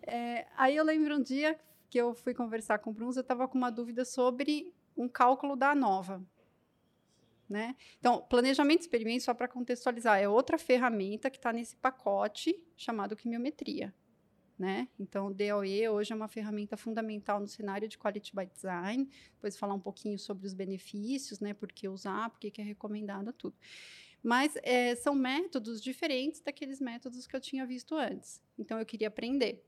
É, 0.03 0.47
aí 0.57 0.77
eu 0.77 0.85
lembro 0.85 1.17
um 1.17 1.23
dia 1.23 1.59
que 1.88 1.99
eu 1.99 2.15
fui 2.15 2.33
conversar 2.33 2.79
com 2.79 2.91
o 2.91 2.93
Bruns, 2.93 3.17
eu 3.17 3.21
estava 3.21 3.47
com 3.47 3.59
uma 3.59 3.71
dúvida 3.71 4.05
sobre 4.05 4.75
um 4.97 5.09
cálculo 5.09 5.55
da 5.55 5.73
ANOVA. 5.73 6.23
Né? 7.49 7.77
Então, 7.99 8.23
planejamento 8.23 8.79
de 8.79 8.85
experimentos, 8.85 9.25
só 9.25 9.35
para 9.35 9.47
contextualizar, 9.47 10.19
é 10.19 10.27
outra 10.27 10.57
ferramenta 10.57 11.29
que 11.29 11.37
está 11.37 11.53
nesse 11.53 11.77
pacote 11.77 12.59
chamado 12.75 13.15
quimiometria. 13.15 13.95
Né? 14.59 14.88
Então, 14.99 15.27
o 15.27 15.35
DOE 15.35 15.88
hoje 15.88 16.12
é 16.12 16.17
uma 16.17 16.29
ferramenta 16.29 16.77
fundamental 16.77 17.41
no 17.41 17.49
cenário 17.49 17.88
de 17.88 17.99
Quality 17.99 18.35
by 18.35 18.47
Design. 18.47 19.09
Depois 19.35 19.59
falar 19.59 19.75
um 19.75 19.81
pouquinho 19.81 20.19
sobre 20.19 20.47
os 20.47 20.55
benefícios, 20.55 21.41
né? 21.41 21.53
por 21.53 21.71
que 21.71 21.88
usar, 21.88 22.31
por 22.31 22.38
que 22.38 22.51
que 22.51 22.62
é 22.62 22.65
recomendado, 22.65 23.33
tudo. 23.35 23.55
Mas 24.23 24.57
é, 24.62 24.95
são 24.95 25.15
métodos 25.15 25.83
diferentes 25.83 26.41
daqueles 26.41 26.81
métodos 26.81 27.27
que 27.27 27.37
eu 27.37 27.41
tinha 27.41 27.67
visto 27.67 27.97
antes. 27.97 28.43
Então, 28.57 28.79
eu 28.79 28.87
queria 28.87 29.09
aprender. 29.09 29.62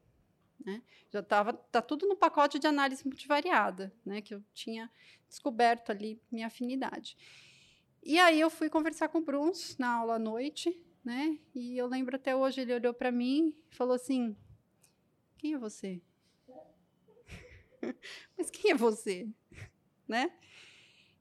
Né? 0.64 0.82
Já 1.10 1.20
estava 1.20 1.52
tá 1.52 1.80
tudo 1.82 2.06
no 2.06 2.16
pacote 2.16 2.58
de 2.58 2.66
análise 2.66 3.04
multivariada, 3.04 3.92
né? 4.04 4.20
que 4.20 4.34
eu 4.34 4.42
tinha 4.52 4.90
descoberto 5.28 5.90
ali 5.90 6.20
minha 6.30 6.46
afinidade. 6.46 7.16
E 8.02 8.18
aí 8.18 8.38
eu 8.38 8.50
fui 8.50 8.68
conversar 8.68 9.08
com 9.08 9.18
o 9.18 9.24
Bruns 9.24 9.78
na 9.78 9.88
aula 9.88 10.16
à 10.16 10.18
noite, 10.18 10.78
né? 11.02 11.38
E 11.54 11.76
eu 11.78 11.86
lembro 11.86 12.16
até 12.16 12.36
hoje, 12.36 12.60
ele 12.60 12.74
olhou 12.74 12.92
para 12.92 13.10
mim 13.10 13.56
e 13.70 13.74
falou 13.74 13.94
assim: 13.94 14.36
Quem 15.38 15.54
é 15.54 15.58
você? 15.58 16.02
Mas 18.36 18.50
quem 18.50 18.72
é 18.72 18.74
você? 18.74 19.26
Né? 20.06 20.30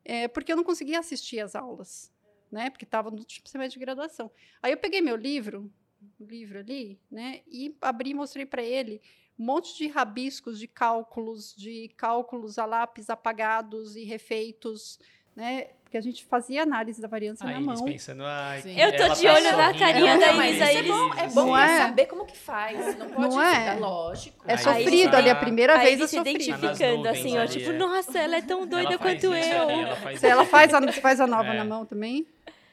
É, 0.04 0.28
porque 0.28 0.52
eu 0.52 0.58
não 0.58 0.64
conseguia 0.64 1.00
assistir 1.00 1.40
às 1.40 1.56
aulas, 1.56 2.14
né? 2.52 2.70
Porque 2.70 2.84
estava 2.84 3.10
no 3.10 3.18
último 3.18 3.48
semestre 3.48 3.80
de 3.80 3.86
graduação. 3.86 4.30
Aí 4.62 4.74
eu 4.74 4.78
peguei 4.78 5.02
meu 5.02 5.16
livro, 5.16 5.72
o 6.20 6.26
livro 6.26 6.60
ali, 6.60 7.00
né? 7.10 7.44
E 7.48 7.76
abri 7.82 8.10
e 8.10 8.14
mostrei 8.14 8.46
para 8.46 8.62
ele 8.62 9.02
um 9.40 9.46
monte 9.46 9.76
de 9.78 9.88
rabiscos 9.88 10.60
de 10.60 10.68
cálculos, 10.68 11.56
de 11.56 11.90
cálculos 11.98 12.58
a 12.60 12.66
lápis 12.66 13.10
apagados 13.10 13.96
e 13.96 14.04
refeitos, 14.04 15.00
né? 15.36 15.68
Porque 15.84 15.98
a 15.98 16.02
gente 16.02 16.26
fazia 16.26 16.64
análise 16.64 17.00
da 17.00 17.08
variância 17.08 17.46
Aí 17.46 17.54
na 17.54 17.60
eles 17.62 17.80
mão. 17.80 17.86
pensando, 17.86 18.24
ai, 18.26 18.62
Sim. 18.62 18.80
Eu 18.80 18.96
tô 18.96 19.14
de 19.14 19.28
olho 19.28 19.58
na 19.58 19.78
carinha 19.78 20.18
da 20.18 20.26
tá 20.28 20.48
Isa, 20.48 20.66
feliz. 20.66 20.78
eles- 20.78 20.92
É 21.18 21.28
bom 21.30 21.46
Não 21.46 21.58
é? 21.58 21.78
saber 21.78 22.06
como 22.08 22.26
que 22.26 22.36
faz. 22.38 22.98
Não 22.98 23.10
pode 23.10 23.36
Não 23.36 23.42
é? 23.44 23.68
é 23.68 23.74
lógico. 23.76 24.44
É 24.48 24.58
sofrido 24.58 25.16
ali, 25.16 25.30
a 25.30 25.36
primeira 25.36 25.78
vez 25.78 26.02
é 26.02 26.08
se 26.08 26.18
identificando, 26.18 27.04
Tá 27.04 27.12
assim, 27.12 27.38
ó. 27.38 27.46
Tipo, 27.46 27.70
é. 27.72 27.74
nossa, 27.78 28.18
ela 28.20 28.38
é 28.38 28.42
tão 28.42 28.66
doida 28.66 28.98
quanto 28.98 29.36
isso 29.36 29.54
eu. 29.54 29.70
ali, 29.70 29.82
ela 29.84 29.96
faz 29.96 30.20
Se 30.20 30.28
ela 30.28 30.46
faz 30.46 30.74
a, 30.74 30.92
faz 30.94 31.22
a 31.22 31.28
nova 31.28 31.50
É. 31.54 31.58
na 31.58 31.66
mão 31.66 31.86
também? 31.86 32.28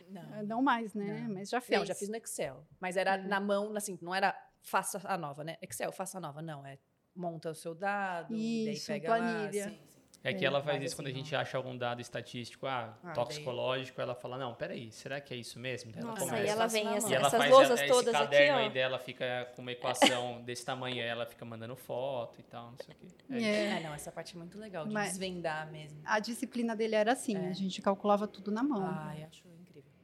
Não. 0.09 0.42
Não 0.46 0.62
mais, 0.62 0.94
né? 0.94 1.25
Não. 1.29 1.35
Mas 1.35 1.51
já 1.51 1.61
fez. 1.61 1.79
Não, 1.79 1.87
já 1.87 1.94
fiz 1.94 2.09
no 2.09 2.16
Excel. 2.16 2.64
Mas 2.81 2.96
era 2.96 3.14
É. 3.16 3.18
na 3.18 3.38
mão, 3.38 3.75
assim, 3.77 3.99
não 4.01 4.14
era 4.14 4.35
faça 4.62 5.01
a 5.05 5.16
nova, 5.18 5.42
né? 5.44 5.57
Excel, 5.62 5.92
faça 5.92 6.18
a 6.18 6.20
nova. 6.20 6.40
Não, 6.42 6.64
é 6.66 6.79
monta 7.14 7.51
o 7.51 7.55
seu 7.55 7.75
dado, 7.75 8.35
Isso, 8.35 8.88
daí 8.88 9.01
pega 9.01 9.07
planilha. 9.18 9.64
lá. 9.64 9.70
Sim, 9.70 9.79
sim. 9.88 10.01
É 10.23 10.35
que 10.35 10.44
É, 10.44 10.49
ela 10.49 10.62
faz 10.62 10.77
mas 10.77 10.85
isso 10.87 10.96
quando 10.96 11.07
a 11.07 11.11
assim, 11.11 11.18
gente 11.18 11.35
acha 11.35 11.57
algum 11.57 11.75
dado 11.77 12.01
estatístico, 12.03 12.66
ah, 12.66 12.94
Ah, 13.03 13.12
toxicológico, 13.12 14.01
ela 14.03 14.14
fala, 14.14 14.37
não, 14.37 14.55
peraí, 14.55 14.92
será 14.92 15.18
que 15.18 15.33
é 15.33 15.37
isso 15.38 15.59
mesmo? 15.59 15.90
Daí 15.92 16.03
ela 16.03 16.11
Nossa, 16.11 16.25
começa. 16.27 16.42
aí 16.42 16.49
ela 16.49 16.66
vem 16.66 16.87
essa-. 16.88 17.09
E 17.11 17.14
ela 17.14 17.27
essas 17.27 17.38
faz 17.38 17.51
lousas 17.51 17.81
esse 17.81 17.88
todas 17.88 18.14
aqui, 18.14 18.25
caderno 18.25 18.59
ó. 18.59 18.61
aí 18.61 18.70
dela 18.70 18.99
fica 18.99 19.51
com 19.57 19.62
uma 19.62 19.73
equação 19.73 20.42
desse 20.44 20.64
tamanho, 20.64 20.96
aí 20.96 21.09
ela 21.09 21.25
fica 21.25 21.42
mandando 21.46 21.75
foto 21.75 22.38
e 22.38 22.42
tal, 22.42 22.70
não 22.70 22.77
sei 22.79 22.94
o 22.94 22.99
quê. 22.99 23.07
É. 23.31 23.42
É. 23.42 23.66
É, 23.79 23.81
não, 23.83 23.94
essa 23.94 24.12
parte 24.12 24.35
é 24.37 24.38
muito 24.38 24.59
legal, 24.59 24.87
de 24.87 24.92
Mas- 24.92 25.09
desvendar 25.11 25.70
mesmo. 25.73 26.01
A 26.05 26.20
disciplina 26.20 26.77
dele 26.77 26.94
era 26.96 27.12
assim, 27.12 27.37
É. 27.37 27.49
a 27.49 27.53
gente 27.55 27.81
calculava 27.81 28.29
tudo 28.29 28.51
na 28.51 28.62
mão. 28.62 28.85
Ai, 28.87 29.23
acho. 29.25 29.42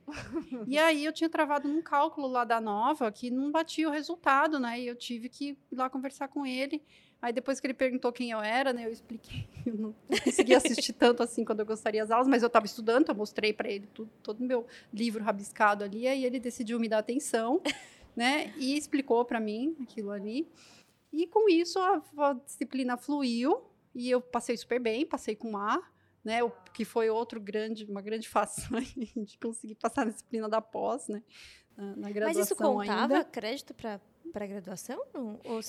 E 0.66 0.78
aí 0.78 1.04
eu 1.04 1.12
tinha 1.12 1.28
travado 1.28 1.68
num 1.68 1.82
cálculo 1.82 2.26
lá 2.26 2.44
da 2.44 2.60
Nova 2.60 3.10
que 3.10 3.30
não 3.30 3.50
batia 3.50 3.88
o 3.88 3.92
resultado, 3.92 4.58
né? 4.58 4.80
E 4.80 4.86
eu 4.86 4.94
tive 4.94 5.28
que 5.28 5.50
ir 5.70 5.76
lá 5.76 5.90
conversar 5.90 6.28
com 6.28 6.46
ele. 6.46 6.82
Aí 7.20 7.32
depois 7.32 7.58
que 7.58 7.66
ele 7.66 7.74
perguntou 7.74 8.12
quem 8.12 8.30
eu 8.30 8.40
era, 8.40 8.72
né, 8.72 8.86
eu 8.86 8.92
expliquei. 8.92 9.48
Eu 9.66 9.74
não 9.74 9.94
consegui 10.22 10.54
assistir 10.54 10.92
tanto 10.92 11.22
assim 11.22 11.44
quando 11.44 11.58
eu 11.58 11.66
gostaria 11.66 12.02
das 12.02 12.10
aulas, 12.12 12.28
mas 12.28 12.42
eu 12.42 12.46
estava 12.46 12.66
estudando, 12.66 13.08
eu 13.08 13.14
mostrei 13.16 13.52
para 13.52 13.68
ele 13.68 13.88
tudo, 13.92 14.08
todo 14.22 14.38
o 14.38 14.44
meu 14.44 14.64
livro 14.94 15.24
rabiscado 15.24 15.82
ali, 15.82 16.06
aí 16.06 16.24
ele 16.24 16.38
decidiu 16.38 16.78
me 16.78 16.88
dar 16.88 16.98
atenção, 16.98 17.60
né, 18.14 18.54
e 18.56 18.76
explicou 18.76 19.24
para 19.24 19.40
mim 19.40 19.76
aquilo 19.82 20.12
ali. 20.12 20.48
E 21.12 21.26
com 21.26 21.48
isso 21.48 21.80
a, 21.80 22.00
a, 22.18 22.32
disciplina 22.34 22.96
fluiu 22.96 23.60
e 23.92 24.08
eu 24.08 24.20
passei 24.20 24.56
super 24.56 24.78
bem, 24.78 25.04
passei 25.04 25.34
com 25.34 25.56
A, 25.56 25.82
né, 26.26 26.42
o 26.42 26.50
que 26.72 26.84
foi 26.84 27.08
outro 27.08 27.40
grande, 27.40 27.84
uma 27.84 28.02
grande 28.02 28.28
façanha 28.28 28.84
de 29.16 29.38
conseguir 29.38 29.76
passar 29.76 30.04
na 30.04 30.10
disciplina 30.10 30.48
da 30.48 30.60
pós, 30.60 31.06
né, 31.06 31.22
na, 31.76 31.94
na 31.94 32.10
graduação 32.10 32.40
Mas 32.40 32.46
isso 32.50 32.56
contava 32.56 33.14
ainda. 33.14 33.24
crédito 33.24 33.72
para 33.72 34.00
para 34.32 34.44
graduação? 34.44 35.00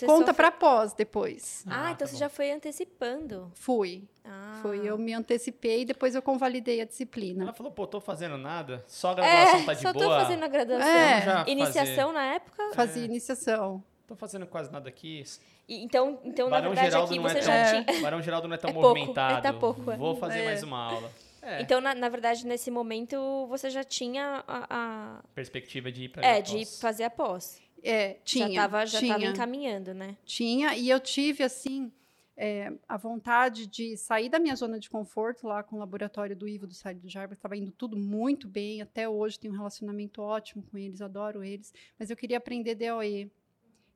Conta 0.05 0.33
para 0.33 0.51
pós 0.51 0.93
depois. 0.93 1.63
Ah, 1.67 1.89
ah 1.89 1.91
então 1.91 1.99
tá 1.99 2.07
você 2.07 2.13
bom. 2.13 2.19
já 2.19 2.27
foi 2.27 2.51
antecipando. 2.51 3.49
Fui. 3.53 4.09
Ah. 4.25 4.59
Fui, 4.61 4.79
eu 4.85 4.97
me 4.97 5.13
antecipei 5.13 5.83
e 5.83 5.85
depois 5.85 6.15
eu 6.15 6.21
convalidei 6.21 6.81
a 6.81 6.85
disciplina. 6.85 7.43
Ela 7.43 7.53
falou, 7.53 7.71
pô, 7.71 7.87
tô 7.87 8.01
fazendo 8.01 8.35
nada, 8.35 8.83
só 8.87 9.11
a 9.11 9.13
graduação 9.13 9.59
é, 9.59 9.63
tá 9.63 9.73
de 9.73 9.81
só 9.83 9.93
boa. 9.93 10.05
Só 10.05 10.09
tô 10.09 10.21
fazendo 10.21 10.43
a 10.43 10.47
graduação. 10.47 10.89
É. 10.89 11.45
Iniciação 11.47 12.11
na 12.11 12.25
época? 12.25 12.71
Fazia 12.73 13.03
é. 13.03 13.05
iniciação. 13.05 13.83
Tô 14.07 14.15
fazendo 14.15 14.47
quase 14.47 14.71
nada 14.71 14.87
aqui. 14.87 15.21
E, 15.67 15.83
então, 15.83 16.19
então 16.23 16.49
na 16.49 16.61
verdade, 16.61 16.87
Geraldo 16.87 17.13
aqui 17.13 17.21
você 17.21 17.37
é 17.39 17.41
já 17.41 17.71
tão, 17.71 17.83
tinha... 17.83 18.01
Barão 18.01 18.21
Geraldo 18.21 18.47
não 18.47 18.55
é 18.55 18.57
tão 18.59 18.69
é 18.69 18.73
movimentado. 18.73 19.33
Pouco, 19.33 19.47
é, 19.47 19.51
tá 19.51 19.53
pouco. 19.59 19.97
Vou 19.97 20.15
fazer 20.15 20.45
mais 20.45 20.63
uma 20.63 20.79
aula. 20.79 21.11
É. 21.41 21.61
Então, 21.61 21.79
na, 21.81 21.93
na, 21.93 22.09
verdade, 22.09 22.45
nesse 22.45 22.71
momento, 22.71 23.45
você 23.47 23.69
já 23.69 23.83
tinha 23.83 24.43
a... 24.47 24.67
a... 24.69 25.23
Perspectiva 25.35 25.91
de 25.91 26.03
ir 26.03 26.09
para 26.09 26.25
É, 26.25 26.41
de 26.41 26.65
fazer 26.65 27.03
a 27.03 27.09
pós. 27.09 27.61
É, 27.83 28.15
tinha. 28.23 28.45
Já 28.45 28.51
estava 28.51 28.85
já 28.85 28.99
tinha, 28.99 29.29
encaminhando, 29.29 29.93
né? 29.93 30.17
Tinha, 30.25 30.75
e 30.75 30.89
eu 30.89 30.99
tive, 30.99 31.43
assim, 31.43 31.91
é, 32.35 32.71
a 32.87 32.97
vontade 32.97 33.65
de 33.65 33.97
sair 33.97 34.29
da 34.29 34.39
minha 34.39 34.55
zona 34.55 34.79
de 34.79 34.89
conforto 34.89 35.47
lá 35.47 35.63
com 35.63 35.75
o 35.75 35.79
laboratório 35.79 36.35
do 36.35 36.47
Ivo 36.47 36.67
do 36.67 36.73
Side 36.73 36.99
do 36.99 37.09
Jarba, 37.09 37.33
estava 37.33 37.57
indo 37.57 37.71
tudo 37.71 37.97
muito 37.97 38.47
bem, 38.47 38.81
até 38.81 39.09
hoje 39.09 39.39
tenho 39.39 39.53
um 39.53 39.57
relacionamento 39.57 40.21
ótimo 40.21 40.63
com 40.63 40.77
eles, 40.77 41.01
adoro 41.01 41.43
eles, 41.43 41.73
mas 41.99 42.09
eu 42.09 42.15
queria 42.15 42.37
aprender 42.37 42.75
DOE. 42.75 43.31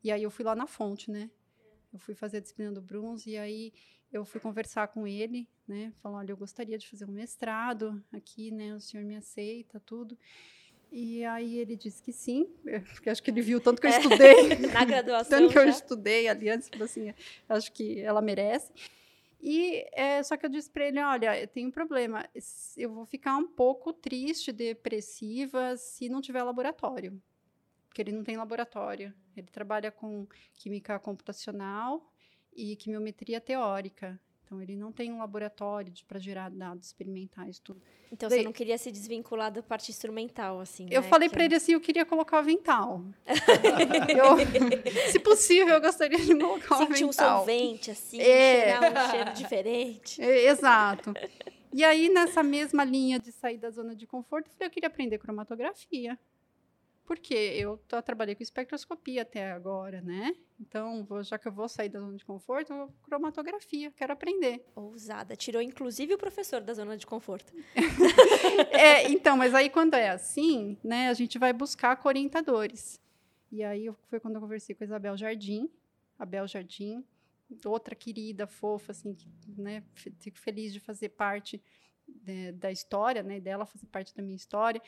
E 0.03 0.11
aí 0.11 0.23
eu 0.23 0.31
fui 0.31 0.43
lá 0.43 0.55
na 0.55 0.67
fonte, 0.67 1.11
né? 1.11 1.29
Eu 1.93 1.99
fui 1.99 2.15
fazer 2.15 2.37
a 2.37 2.39
disciplina 2.39 2.71
do 2.71 2.81
Bruns, 2.81 3.25
e 3.25 3.37
aí 3.37 3.73
eu 4.11 4.25
fui 4.25 4.39
conversar 4.39 4.87
com 4.87 5.07
ele, 5.07 5.47
né? 5.67 5.93
Falando, 6.01 6.19
olha, 6.19 6.31
eu 6.31 6.37
gostaria 6.37 6.77
de 6.77 6.87
fazer 6.87 7.05
um 7.05 7.11
mestrado 7.11 8.03
aqui, 8.11 8.51
né? 8.51 8.75
O 8.75 8.79
senhor 8.79 9.05
me 9.05 9.15
aceita, 9.15 9.79
tudo. 9.85 10.17
E 10.91 11.23
aí 11.23 11.57
ele 11.57 11.77
disse 11.77 12.03
que 12.03 12.11
sim, 12.11 12.49
porque 12.93 13.09
acho 13.09 13.23
que 13.23 13.31
ele 13.31 13.41
viu 13.41 13.61
tanto 13.61 13.79
que 13.79 13.87
eu 13.87 13.91
é. 13.91 13.97
estudei. 13.97 14.49
Na 14.73 14.83
graduação. 14.83 15.39
tanto 15.39 15.53
que 15.53 15.57
eu 15.57 15.69
estudei 15.69 16.27
ali 16.27 16.49
antes, 16.49 16.69
assim, 16.81 17.13
acho 17.47 17.71
que 17.71 18.01
ela 18.01 18.21
merece. 18.21 18.73
E 19.41 19.87
é, 19.93 20.21
só 20.21 20.35
que 20.35 20.45
eu 20.45 20.49
disse 20.49 20.69
para 20.69 20.87
ele, 20.87 20.99
olha, 20.99 21.39
eu 21.39 21.47
tenho 21.47 21.69
um 21.69 21.71
problema, 21.71 22.29
eu 22.77 22.93
vou 22.93 23.05
ficar 23.05 23.35
um 23.37 23.47
pouco 23.47 23.91
triste, 23.91 24.51
depressiva, 24.51 25.75
se 25.77 26.09
não 26.09 26.21
tiver 26.21 26.43
laboratório, 26.43 27.19
porque 27.91 28.01
ele 28.01 28.13
não 28.13 28.23
tem 28.23 28.37
laboratório. 28.37 29.13
Ele 29.35 29.47
trabalha 29.47 29.91
com 29.91 30.25
química 30.53 30.97
computacional 30.97 32.09
e 32.55 32.77
quimiometria 32.77 33.41
teórica. 33.41 34.17
Então, 34.45 34.61
ele 34.61 34.77
não 34.77 34.93
tem 34.93 35.11
um 35.11 35.19
laboratório 35.19 35.93
para 36.07 36.17
gerar 36.17 36.49
dados 36.49 36.87
experimentais, 36.87 37.59
tudo. 37.59 37.81
Então, 38.09 38.29
Daí, 38.29 38.39
você 38.39 38.45
não 38.45 38.53
queria 38.53 38.77
se 38.77 38.91
desvincular 38.91 39.51
da 39.51 39.61
parte 39.61 39.91
instrumental, 39.91 40.61
assim, 40.61 40.87
Eu 40.89 41.01
né? 41.01 41.07
falei 41.09 41.27
que... 41.27 41.35
para 41.35 41.43
ele 41.43 41.55
assim, 41.55 41.73
eu 41.73 41.81
queria 41.81 42.05
colocar 42.05 42.37
o 42.37 42.39
avental. 42.39 43.03
eu, 44.09 45.11
se 45.11 45.19
possível, 45.19 45.75
eu 45.75 45.81
gostaria 45.81 46.17
de 46.17 46.33
colocar 46.35 46.75
o 46.75 46.77
avental. 46.83 46.87
Sentir 46.87 47.05
um 47.05 47.11
solvente, 47.11 47.91
assim, 47.91 48.21
é. 48.21 48.79
um 48.79 49.11
cheiro 49.11 49.33
diferente. 49.33 50.21
É, 50.21 50.47
exato. 50.47 51.13
E 51.73 51.83
aí, 51.83 52.09
nessa 52.09 52.41
mesma 52.41 52.85
linha 52.85 53.19
de 53.19 53.31
sair 53.33 53.57
da 53.57 53.69
zona 53.69 53.95
de 53.95 54.07
conforto, 54.07 54.47
eu 54.47 54.53
falei, 54.53 54.67
eu 54.67 54.71
queria 54.71 54.87
aprender 54.87 55.17
cromatografia. 55.17 56.17
Porque 57.05 57.33
eu 57.33 57.77
tô, 57.87 58.01
trabalhei 58.01 58.35
com 58.35 58.43
espectroscopia 58.43 59.23
até 59.23 59.51
agora, 59.51 60.01
né? 60.01 60.35
Então, 60.59 61.03
vou, 61.03 61.23
já 61.23 61.37
que 61.37 61.47
eu 61.47 61.51
vou 61.51 61.67
sair 61.67 61.89
da 61.89 61.99
zona 61.99 62.15
de 62.15 62.23
conforto, 62.23 62.71
eu 62.71 62.93
cromatografia, 63.03 63.91
quero 63.91 64.13
aprender. 64.13 64.63
Ousada. 64.75 65.35
Tirou, 65.35 65.61
inclusive, 65.61 66.13
o 66.13 66.17
professor 66.17 66.61
da 66.61 66.73
zona 66.73 66.95
de 66.95 67.05
conforto. 67.05 67.51
é, 68.71 69.09
então, 69.09 69.35
mas 69.35 69.53
aí 69.53 69.69
quando 69.69 69.95
é 69.95 70.09
assim, 70.09 70.77
né, 70.83 71.09
a 71.09 71.13
gente 71.13 71.39
vai 71.39 71.51
buscar 71.51 71.99
orientadores. 72.05 73.01
E 73.51 73.63
aí 73.63 73.91
foi 74.07 74.19
quando 74.19 74.35
eu 74.35 74.41
conversei 74.41 74.73
com 74.75 74.83
a 74.83 74.85
Isabel 74.85 75.17
Jardim, 75.17 75.69
Abel 76.17 76.47
Jardim, 76.47 77.03
outra 77.65 77.95
querida, 77.95 78.47
fofa, 78.47 78.91
assim, 78.91 79.13
que, 79.13 79.27
né, 79.57 79.83
fico 79.93 80.37
feliz 80.37 80.71
de 80.71 80.79
fazer 80.79 81.09
parte 81.09 81.61
de, 82.07 82.51
da 82.53 82.71
história, 82.71 83.23
né, 83.23 83.39
dela 83.39 83.65
fazer 83.65 83.87
parte 83.87 84.15
da 84.15 84.21
minha 84.21 84.35
história. 84.35 84.81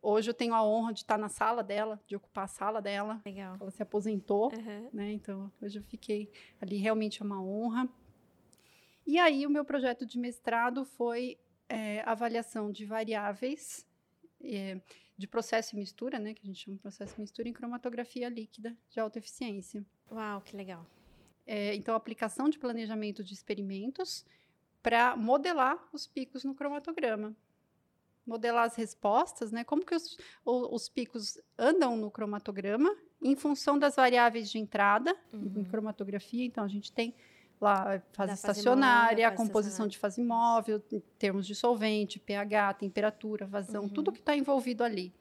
Hoje 0.00 0.30
eu 0.30 0.34
tenho 0.34 0.54
a 0.54 0.64
honra 0.64 0.92
de 0.92 1.00
estar 1.00 1.18
na 1.18 1.28
sala 1.28 1.62
dela, 1.62 2.00
de 2.06 2.16
ocupar 2.16 2.44
a 2.44 2.48
sala 2.48 2.80
dela. 2.80 3.20
Legal. 3.24 3.56
Ela 3.60 3.70
se 3.70 3.82
aposentou, 3.82 4.52
uhum. 4.52 4.88
né? 4.92 5.12
Então, 5.12 5.50
hoje 5.60 5.78
eu 5.78 5.82
fiquei 5.82 6.30
ali, 6.60 6.76
realmente 6.76 7.22
é 7.22 7.24
uma 7.24 7.42
honra. 7.42 7.88
E 9.06 9.18
aí, 9.18 9.46
o 9.46 9.50
meu 9.50 9.64
projeto 9.64 10.06
de 10.06 10.18
mestrado 10.18 10.84
foi 10.84 11.38
é, 11.68 12.02
avaliação 12.02 12.70
de 12.70 12.84
variáveis 12.84 13.86
é, 14.42 14.80
de 15.16 15.26
processo 15.26 15.74
e 15.74 15.78
mistura, 15.78 16.18
né? 16.18 16.34
Que 16.34 16.42
a 16.42 16.46
gente 16.46 16.64
chama 16.64 16.76
de 16.76 16.82
processo 16.82 17.14
e 17.16 17.20
mistura 17.20 17.48
em 17.48 17.52
cromatografia 17.52 18.28
líquida 18.28 18.76
de 18.90 19.00
alta 19.00 19.18
eficiência. 19.18 19.84
Uau, 20.10 20.40
que 20.40 20.56
legal. 20.56 20.86
É, 21.46 21.74
então, 21.74 21.94
aplicação 21.94 22.48
de 22.48 22.58
planejamento 22.58 23.24
de 23.24 23.34
experimentos 23.34 24.24
para 24.82 25.16
modelar 25.16 25.88
os 25.92 26.06
picos 26.06 26.44
no 26.44 26.54
cromatograma 26.54 27.34
modelar 28.28 28.64
as 28.64 28.76
respostas, 28.76 29.50
né? 29.50 29.64
Como 29.64 29.84
que 29.84 29.94
os, 29.94 30.18
os 30.44 30.88
picos 30.88 31.40
andam 31.58 31.96
no 31.96 32.10
cromatograma 32.10 32.94
em 33.22 33.34
função 33.34 33.78
das 33.78 33.96
variáveis 33.96 34.50
de 34.50 34.58
entrada 34.58 35.16
uhum. 35.32 35.54
em 35.56 35.64
cromatografia. 35.64 36.44
Então, 36.44 36.62
a 36.62 36.68
gente 36.68 36.92
tem 36.92 37.14
lá 37.60 38.00
fase 38.12 38.28
da 38.28 38.34
estacionária, 38.34 39.26
a 39.26 39.32
composição 39.32 39.88
de 39.88 39.98
fase 39.98 40.22
móvel, 40.22 40.80
termos 41.18 41.46
de 41.46 41.54
solvente, 41.54 42.20
pH, 42.20 42.74
temperatura, 42.74 43.46
vazão, 43.46 43.84
uhum. 43.84 43.88
tudo 43.88 44.12
que 44.12 44.20
está 44.20 44.36
envolvido 44.36 44.84
ali. 44.84 45.12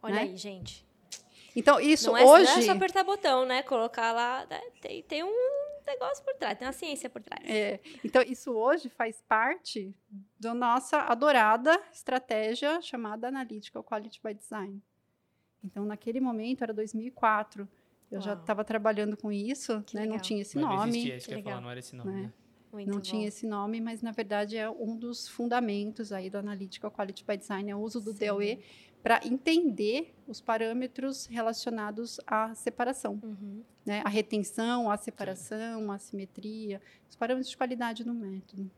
Olha 0.00 0.14
né? 0.14 0.20
aí, 0.22 0.36
gente. 0.36 0.86
Então, 1.54 1.78
isso 1.78 2.06
não 2.06 2.16
é, 2.16 2.24
hoje... 2.24 2.50
Não 2.50 2.58
é 2.58 2.62
só 2.62 2.72
apertar 2.72 3.04
botão, 3.04 3.44
né? 3.44 3.62
Colocar 3.62 4.12
lá... 4.12 4.46
Né? 4.48 4.60
Tem, 4.80 5.02
tem 5.02 5.22
um 5.22 5.61
negócio 5.86 6.24
por 6.24 6.34
trás, 6.34 6.58
tem 6.58 6.66
uma 6.66 6.72
ciência 6.72 7.10
por 7.10 7.22
trás. 7.22 7.42
É, 7.48 7.80
então, 8.04 8.22
isso 8.22 8.52
hoje 8.52 8.88
faz 8.88 9.22
parte 9.28 9.94
da 10.38 10.54
nossa 10.54 10.98
adorada 10.98 11.80
estratégia 11.92 12.80
chamada 12.80 13.28
Analytical 13.28 13.82
Quality 13.82 14.20
by 14.22 14.34
Design. 14.34 14.82
Então, 15.64 15.84
naquele 15.84 16.20
momento, 16.20 16.62
era 16.62 16.72
2004. 16.72 17.68
Eu 18.10 18.18
Uau. 18.18 18.22
já 18.22 18.34
estava 18.34 18.64
trabalhando 18.64 19.16
com 19.16 19.32
isso, 19.32 19.84
né? 19.94 20.04
não 20.04 20.18
tinha 20.18 20.42
esse 20.42 20.56
mas 20.56 20.64
nome. 20.64 20.76
Não 20.76 20.88
existia, 20.88 21.16
isso 21.16 21.28
que, 21.28 21.36
que 21.36 21.42
falar, 21.42 21.60
não 21.60 21.70
era 21.70 21.80
esse 21.80 21.96
nome, 21.96 22.12
né? 22.12 22.22
né? 22.22 22.32
não 22.86 22.94
bom. 22.94 23.00
tinha 23.00 23.28
esse 23.28 23.46
nome, 23.46 23.80
mas 23.80 24.02
na 24.02 24.12
verdade 24.12 24.56
é 24.56 24.68
um 24.68 24.96
dos 24.96 25.28
fundamentos 25.28 26.12
aí 26.12 26.30
do 26.30 26.38
Analytical 26.38 26.90
Quality 26.90 27.24
by 27.24 27.36
Design, 27.36 27.70
é 27.70 27.76
o 27.76 27.78
uso 27.78 28.00
do 28.00 28.12
Sim. 28.12 28.26
DOE 28.26 28.64
para 29.02 29.20
entender 29.26 30.14
os 30.28 30.40
parâmetros 30.40 31.26
relacionados 31.26 32.20
à 32.26 32.54
separação. 32.54 33.18
Uhum. 33.22 33.62
Né? 33.84 34.00
A 34.04 34.08
retenção, 34.08 34.90
a 34.90 34.96
separação, 34.96 35.90
a 35.90 35.98
simetria, 35.98 36.80
os 37.10 37.16
parâmetros 37.16 37.50
de 37.50 37.56
qualidade 37.56 38.06
no 38.06 38.14
método. 38.14 38.70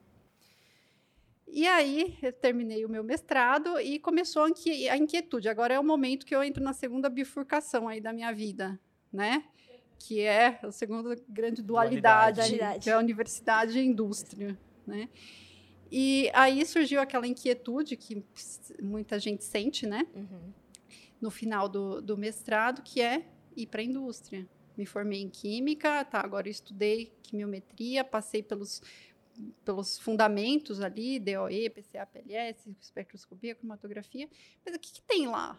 E 1.46 1.68
aí, 1.68 2.16
eu 2.22 2.32
terminei 2.32 2.84
o 2.84 2.88
meu 2.88 3.04
mestrado 3.04 3.78
e 3.78 3.98
começou 3.98 4.44
a 4.44 4.96
inquietude. 4.96 5.48
Agora 5.48 5.74
é 5.74 5.78
o 5.78 5.84
momento 5.84 6.24
que 6.24 6.34
eu 6.34 6.42
entro 6.42 6.62
na 6.64 6.72
segunda 6.72 7.08
bifurcação 7.08 7.86
aí 7.86 8.00
da 8.00 8.12
minha 8.12 8.32
vida, 8.32 8.80
né? 9.12 9.44
Que 9.98 10.22
é 10.22 10.58
a 10.62 10.72
segunda 10.72 11.14
grande 11.28 11.62
dualidade, 11.62 12.40
dualidade. 12.40 12.82
que 12.82 12.90
é 12.90 12.94
a 12.94 12.98
universidade 12.98 13.78
e 13.78 13.80
a 13.80 13.84
indústria, 13.84 14.58
né? 14.86 15.08
E 15.90 16.30
aí 16.34 16.64
surgiu 16.66 17.00
aquela 17.00 17.26
inquietude 17.26 17.96
que 17.96 18.24
muita 18.82 19.18
gente 19.18 19.44
sente, 19.44 19.86
né? 19.86 20.06
Uhum. 20.14 20.52
No 21.20 21.30
final 21.30 21.68
do, 21.68 22.00
do 22.00 22.16
mestrado, 22.16 22.82
que 22.82 23.00
é 23.00 23.26
ir 23.56 23.66
para 23.66 23.80
a 23.80 23.84
indústria. 23.84 24.46
Me 24.76 24.84
formei 24.84 25.20
em 25.20 25.30
química, 25.30 26.04
tá? 26.04 26.20
Agora 26.20 26.48
estudei 26.48 27.12
quimiometria, 27.22 28.04
passei 28.04 28.42
pelos, 28.42 28.82
pelos 29.64 29.98
fundamentos 29.98 30.80
ali, 30.80 31.20
DOE, 31.20 31.70
PCA, 31.70 32.06
PLS, 32.06 32.68
espectroscopia, 32.80 33.54
cromatografia. 33.54 34.28
Mas 34.64 34.74
o 34.74 34.78
que, 34.78 34.92
que 34.92 35.02
tem 35.02 35.28
lá? 35.28 35.58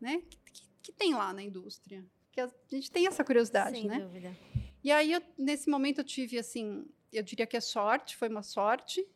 Né? 0.00 0.16
O 0.16 0.22
que, 0.52 0.62
que, 0.82 0.92
tem 0.92 1.14
lá 1.14 1.32
na 1.32 1.42
indústria? 1.42 2.04
Porque 2.26 2.40
a 2.40 2.50
gente 2.70 2.90
tem 2.90 3.06
essa 3.06 3.24
curiosidade, 3.24 3.78
Sem 3.78 3.86
né? 3.86 4.00
Dúvida. 4.00 4.36
E 4.82 4.90
aí, 4.90 5.12
eu, 5.12 5.22
nesse 5.38 5.68
momento, 5.68 5.98
eu 5.98 6.04
tive, 6.04 6.38
assim, 6.38 6.86
eu 7.12 7.22
diria 7.22 7.46
que 7.46 7.56
é 7.56 7.60
sorte, 7.60 8.16
foi 8.16 8.28
uma 8.28 8.42
sorte, 8.42 9.06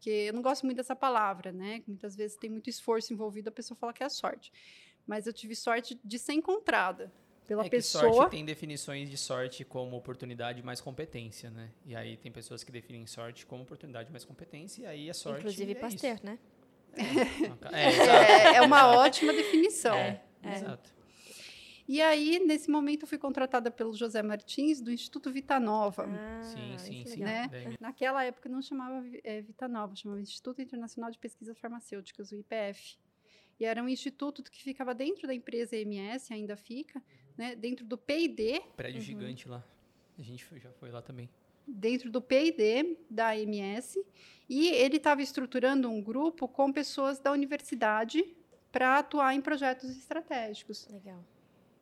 porque 0.00 0.08
eu 0.08 0.32
não 0.32 0.40
gosto 0.40 0.64
muito 0.64 0.78
dessa 0.78 0.96
palavra, 0.96 1.52
né? 1.52 1.82
Muitas 1.86 2.16
vezes 2.16 2.34
tem 2.34 2.48
muito 2.48 2.70
esforço 2.70 3.12
envolvido, 3.12 3.50
a 3.50 3.52
pessoa 3.52 3.76
fala 3.76 3.92
que 3.92 4.02
é 4.02 4.08
sorte. 4.08 4.50
Mas 5.06 5.26
eu 5.26 5.32
tive 5.32 5.54
sorte 5.54 6.00
de 6.02 6.18
ser 6.18 6.32
encontrada 6.32 7.12
pela 7.46 7.60
é 7.60 7.64
que 7.64 7.70
pessoa. 7.70 8.10
sorte 8.10 8.30
tem 8.30 8.42
definições 8.42 9.10
de 9.10 9.18
sorte 9.18 9.62
como 9.62 9.94
oportunidade 9.94 10.62
mais 10.62 10.80
competência, 10.80 11.50
né? 11.50 11.70
E 11.84 11.94
aí 11.94 12.16
tem 12.16 12.32
pessoas 12.32 12.64
que 12.64 12.72
definem 12.72 13.06
sorte 13.06 13.44
como 13.44 13.62
oportunidade 13.62 14.10
mais 14.10 14.24
competência, 14.24 14.84
e 14.84 14.86
aí 14.86 15.10
a 15.10 15.14
sorte 15.14 15.40
Inclusive 15.40 15.72
é 15.72 15.74
Pasteur, 15.74 16.14
isso. 16.14 16.24
né? 16.24 16.38
É, 16.96 17.76
é. 17.76 18.54
É, 18.54 18.56
é 18.56 18.62
uma 18.62 18.96
ótima 18.96 19.34
definição. 19.34 19.94
É, 19.94 20.22
exato. 20.42 20.94
E 21.92 22.00
aí, 22.00 22.38
nesse 22.38 22.70
momento, 22.70 23.02
eu 23.02 23.08
fui 23.08 23.18
contratada 23.18 23.68
pelo 23.68 23.92
José 23.92 24.22
Martins, 24.22 24.80
do 24.80 24.92
Instituto 24.92 25.28
Vita 25.32 25.58
Nova. 25.58 26.04
Ah, 26.08 26.40
sim, 26.44 26.78
sim, 26.78 27.02
é 27.02 27.04
sim. 27.04 27.20
Né? 27.20 27.76
Naquela 27.80 28.22
época 28.24 28.48
não 28.48 28.62
chamava 28.62 29.04
é, 29.24 29.40
Vita 29.40 29.66
Nova, 29.66 29.96
chamava 29.96 30.20
Instituto 30.20 30.62
Internacional 30.62 31.10
de 31.10 31.18
Pesquisas 31.18 31.58
Farmacêuticas, 31.58 32.30
o 32.30 32.36
IPF. 32.36 32.96
E 33.58 33.64
era 33.64 33.82
um 33.82 33.88
instituto 33.88 34.40
que 34.44 34.62
ficava 34.62 34.94
dentro 34.94 35.26
da 35.26 35.34
empresa 35.34 35.76
EMS, 35.76 36.32
ainda 36.32 36.54
fica, 36.54 37.02
né? 37.36 37.56
dentro 37.56 37.84
do 37.84 37.98
P&D, 37.98 38.60
Prédio 38.76 39.00
Uhum. 39.00 39.04
gigante 39.04 39.48
lá. 39.48 39.64
A 40.16 40.22
gente 40.22 40.44
foi- 40.44 40.60
já 40.60 40.70
foi 40.70 40.92
lá 40.92 41.02
também. 41.02 41.28
dentro 41.66 42.08
do 42.08 42.22
P&D 42.22 42.98
da 43.10 43.36
EMS, 43.36 44.00
e 44.48 44.68
ele 44.68 44.96
estava 44.98 45.22
estruturando 45.22 45.90
um 45.90 46.00
grupo 46.00 46.46
com 46.46 46.72
pessoas 46.72 47.18
da 47.18 47.32
universidade 47.32 48.24
para 48.70 48.98
atuar 48.98 49.34
em 49.34 49.40
projetos 49.40 49.90
estratégicos. 49.90 50.86
Legal. 50.88 51.24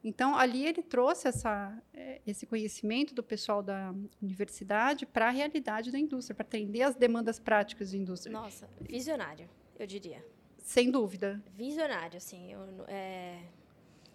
Então, 0.02 0.36
ali 0.36 0.64
ele 0.64 0.82
trouxe 0.82 1.26
essa, 1.26 1.76
eh, 1.92 2.20
esse 2.26 2.46
conhecimento 2.46 3.14
do 3.14 3.22
pessoal 3.22 3.62
da 3.62 3.92
universidade 4.22 5.04
para 5.04 5.26
a 5.26 5.30
realidade 5.30 5.90
da 5.90 5.98
indústria, 5.98 6.34
para 6.34 6.46
atender 6.46 6.82
as 6.82 6.94
demandas 6.94 7.40
práticas 7.40 7.90
da 7.90 7.98
indústria. 7.98 8.32
Nossa, 8.32 8.68
visionário, 8.80 9.48
eu 9.78 9.86
diria. 9.86 10.24
Sem 10.58 10.90
dúvida. 10.90 11.42
Visionário, 11.56 12.16
assim. 12.16 12.52
Eu, 12.52 12.60
é, 12.86 13.40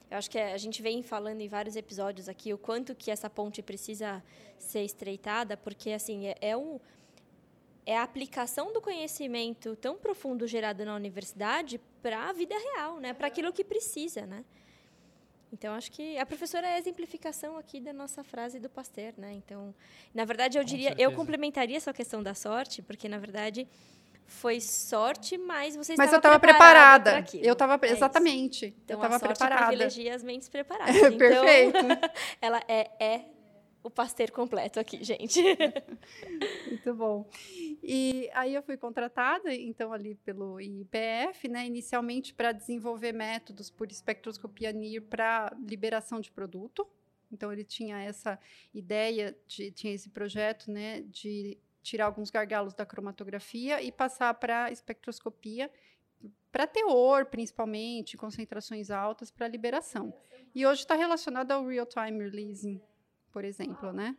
eu 0.09 0.17
acho 0.17 0.29
que 0.29 0.37
a 0.37 0.57
gente 0.57 0.81
vem 0.81 1.03
falando 1.03 1.41
em 1.41 1.47
vários 1.47 1.75
episódios 1.75 2.29
aqui 2.29 2.53
o 2.53 2.57
quanto 2.57 2.95
que 2.95 3.11
essa 3.11 3.29
ponte 3.29 3.61
precisa 3.61 4.23
ser 4.57 4.83
estreitada, 4.83 5.57
porque 5.57 5.89
assim 5.89 6.27
é, 6.27 6.35
é 6.39 6.55
um 6.55 6.79
é 7.85 7.97
a 7.97 8.03
aplicação 8.03 8.71
do 8.71 8.79
conhecimento 8.79 9.75
tão 9.75 9.97
profundo 9.97 10.47
gerado 10.47 10.85
na 10.85 10.95
universidade 10.95 11.81
para 12.01 12.29
a 12.29 12.31
vida 12.31 12.55
real, 12.57 12.99
né? 12.99 13.13
Para 13.13 13.27
aquilo 13.27 13.51
que 13.51 13.63
precisa, 13.63 14.25
né? 14.25 14.45
Então 15.53 15.73
acho 15.75 15.91
que 15.91 16.17
a 16.17 16.25
professora 16.25 16.67
é 16.67 16.73
a 16.75 16.79
exemplificação 16.79 17.55
aqui 17.57 17.79
da 17.79 17.93
nossa 17.93 18.23
frase 18.23 18.59
do 18.59 18.67
Pasteur, 18.69 19.13
né? 19.17 19.33
Então, 19.33 19.73
na 20.13 20.25
verdade 20.25 20.57
eu 20.57 20.63
Com 20.63 20.67
diria, 20.67 20.95
eu 20.97 21.11
complementaria 21.11 21.77
essa 21.77 21.93
questão 21.93 22.23
da 22.23 22.33
sorte, 22.33 22.81
porque 22.81 23.07
na 23.07 23.19
verdade 23.19 23.67
foi 24.25 24.59
sorte, 24.59 25.37
mas 25.37 25.75
você 25.75 25.93
Mas 25.95 26.11
eu 26.11 26.17
estava 26.17 26.37
estava 26.37 26.39
preparada. 26.39 27.17
aquilo. 27.17 27.45
Eu 27.45 27.53
estava 27.53 27.73
É 27.83 27.85
isso. 27.85 27.95
exatamente. 27.97 28.65
Então, 28.83 28.95
eu 28.95 28.97
estava 28.97 29.15
a 29.15 29.19
sorte 29.19 29.37
preparada. 29.37 29.67
privilegia 29.67 30.15
as 30.15 30.23
mentes 30.23 30.49
preparadas. 30.49 30.95
Então, 30.95 31.17
Perfeito. 31.17 31.77
ela 32.41 32.59
é, 32.67 32.89
é 32.99 33.25
o 33.83 33.89
pasteur 33.89 34.31
completo 34.31 34.79
aqui, 34.79 35.03
gente. 35.03 35.41
Muito 36.67 36.95
bom. 36.95 37.29
E 37.83 38.29
aí 38.33 38.55
eu 38.55 38.63
fui 38.63 38.77
contratada, 38.77 39.53
então, 39.53 39.91
ali 39.91 40.15
pelo 40.15 40.59
IPF, 40.59 41.49
né, 41.49 41.65
inicialmente 41.67 42.33
para 42.33 42.53
desenvolver 42.53 43.11
métodos 43.11 43.69
por 43.69 43.91
espectroscopia 43.91 44.71
NIR 44.71 45.01
para 45.01 45.53
liberação 45.67 46.21
de 46.21 46.31
produto. 46.31 46.87
Então, 47.31 47.51
ele 47.51 47.63
tinha 47.63 47.99
essa 47.99 48.39
ideia, 48.73 49.35
de, 49.45 49.71
tinha 49.71 49.93
esse 49.93 50.09
projeto 50.09 50.71
né, 50.71 51.01
de 51.01 51.57
tirar 51.81 52.05
alguns 52.05 52.29
gargalos 52.29 52.73
da 52.73 52.85
cromatografia 52.85 53.81
e 53.81 53.91
passar 53.91 54.33
para 54.35 54.71
espectroscopia, 54.71 55.69
para 56.51 56.65
teor, 56.65 57.25
principalmente, 57.25 58.15
concentrações 58.15 58.89
altas, 58.89 59.29
para 59.29 59.47
liberação. 59.47 60.13
E 60.55 60.65
hoje 60.65 60.81
está 60.81 60.95
relacionado 60.95 61.51
ao 61.51 61.65
real-time 61.65 62.19
releasing, 62.23 62.79
por 63.33 63.43
exemplo, 63.43 63.91
né? 63.91 64.15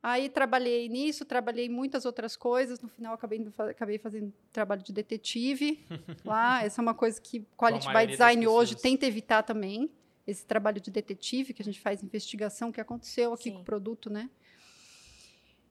Aí 0.00 0.28
trabalhei 0.28 0.88
nisso, 0.88 1.24
trabalhei 1.24 1.66
em 1.66 1.70
muitas 1.70 2.04
outras 2.04 2.36
coisas. 2.36 2.80
No 2.80 2.88
final, 2.88 3.14
acabei, 3.14 3.44
acabei 3.70 3.98
fazendo 3.98 4.32
trabalho 4.52 4.82
de 4.82 4.92
detetive 4.92 5.84
lá. 6.24 6.62
Essa 6.62 6.80
é 6.80 6.82
uma 6.82 6.94
coisa 6.94 7.20
que 7.20 7.44
Quality 7.56 7.88
by 7.88 8.06
Design 8.06 8.46
hoje 8.46 8.76
tenta 8.76 9.06
evitar 9.06 9.42
também. 9.42 9.90
Esse 10.24 10.46
trabalho 10.46 10.80
de 10.80 10.90
detetive, 10.90 11.54
que 11.54 11.62
a 11.62 11.64
gente 11.64 11.80
faz 11.80 12.02
investigação, 12.02 12.70
que 12.70 12.80
aconteceu 12.80 13.32
aqui 13.32 13.44
Sim. 13.44 13.54
com 13.54 13.60
o 13.62 13.64
produto, 13.64 14.10
né? 14.10 14.30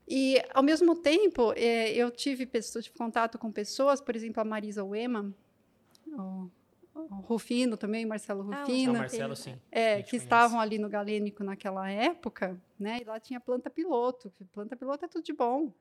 E, 0.08 0.42
ao 0.54 0.64
mesmo 0.64 0.96
tempo, 0.96 1.54
eh, 1.56 1.92
eu 1.94 2.10
tive, 2.10 2.46
pessoas, 2.46 2.86
tive 2.86 2.98
contato 2.98 3.38
com 3.38 3.52
pessoas, 3.52 4.02
por 4.02 4.16
exemplo, 4.16 4.42
a 4.42 4.46
Marisa 4.46 4.84
Uema, 4.84 5.34
o, 6.08 6.22
o 6.22 6.52
Rufino 7.16 7.78
também, 7.78 8.06
Marcelo 8.06 8.42
Ah, 8.42 8.46
o 8.46 8.54
É 8.54 8.58
o 8.58 8.60
Rufino, 8.62 8.94
Marcelo, 8.94 9.36
sim. 9.36 9.60
É, 9.72 10.02
que 10.02 10.12
conhece. 10.12 10.16
estavam 10.18 10.60
ali 10.60 10.78
no 10.78 10.90
Galênico 10.90 11.44
naquela 11.44 11.90
época, 11.90 12.62
né? 12.80 13.00
E 13.02 13.04
lá 13.04 13.20
tinha 13.20 13.40
planta 13.40 13.70
piloto. 13.70 14.32
Planta 14.52 14.76
piloto 14.76 15.06
é 15.06 15.08
tudo 15.08 15.24
de 15.24 15.34
bom, 15.34 15.74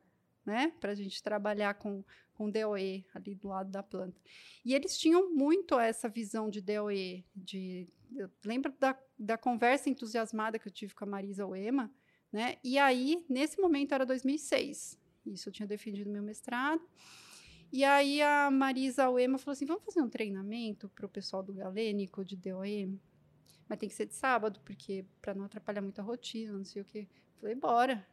né? 0.44 0.72
Para 0.80 0.92
a 0.92 0.94
gente 0.94 1.22
trabalhar 1.22 1.74
com, 1.74 2.04
com 2.34 2.50
DOE 2.50 3.04
ali 3.14 3.34
do 3.34 3.48
lado 3.48 3.70
da 3.70 3.82
planta. 3.82 4.20
E 4.64 4.74
eles 4.74 4.98
tinham 4.98 5.34
muito 5.34 5.78
essa 5.78 6.08
visão 6.08 6.48
de 6.48 6.60
DOE. 6.60 7.24
De, 7.34 7.88
eu 8.14 8.30
lembro 8.44 8.72
da, 8.78 8.98
da 9.18 9.36
conversa 9.36 9.90
entusiasmada 9.90 10.58
que 10.58 10.68
eu 10.68 10.72
tive 10.72 10.94
com 10.94 11.04
a 11.04 11.08
Marisa 11.08 11.46
Oema, 11.46 11.90
né? 12.32 12.56
E 12.62 12.78
aí, 12.78 13.24
nesse 13.28 13.60
momento, 13.60 13.92
era 13.92 14.06
2006. 14.06 14.98
Isso 15.26 15.48
eu 15.48 15.52
tinha 15.52 15.66
defendido 15.66 16.10
meu 16.10 16.22
mestrado. 16.22 16.82
E 17.76 17.84
aí 17.84 18.22
a 18.22 18.50
Marisa 18.50 19.10
Uema 19.10 19.36
falou 19.36 19.52
assim: 19.52 19.66
vamos 19.66 19.84
fazer 19.84 20.00
um 20.00 20.08
treinamento 20.08 20.88
para 20.88 21.04
o 21.04 21.08
pessoal 21.10 21.42
do 21.42 21.52
Galênico 21.52 22.24
de 22.24 22.34
DOE? 22.34 22.98
Mas 23.68 23.78
tem 23.78 23.86
que 23.86 23.94
ser 23.94 24.06
de 24.06 24.14
sábado, 24.14 24.58
porque 24.64 25.04
para 25.20 25.34
não 25.34 25.44
atrapalhar 25.44 25.82
muito 25.82 26.00
a 26.00 26.02
rotina, 26.02 26.56
não 26.56 26.64
sei 26.64 26.80
o 26.80 26.86
quê. 26.86 27.06
Falei, 27.38 27.54
bora. 27.54 28.08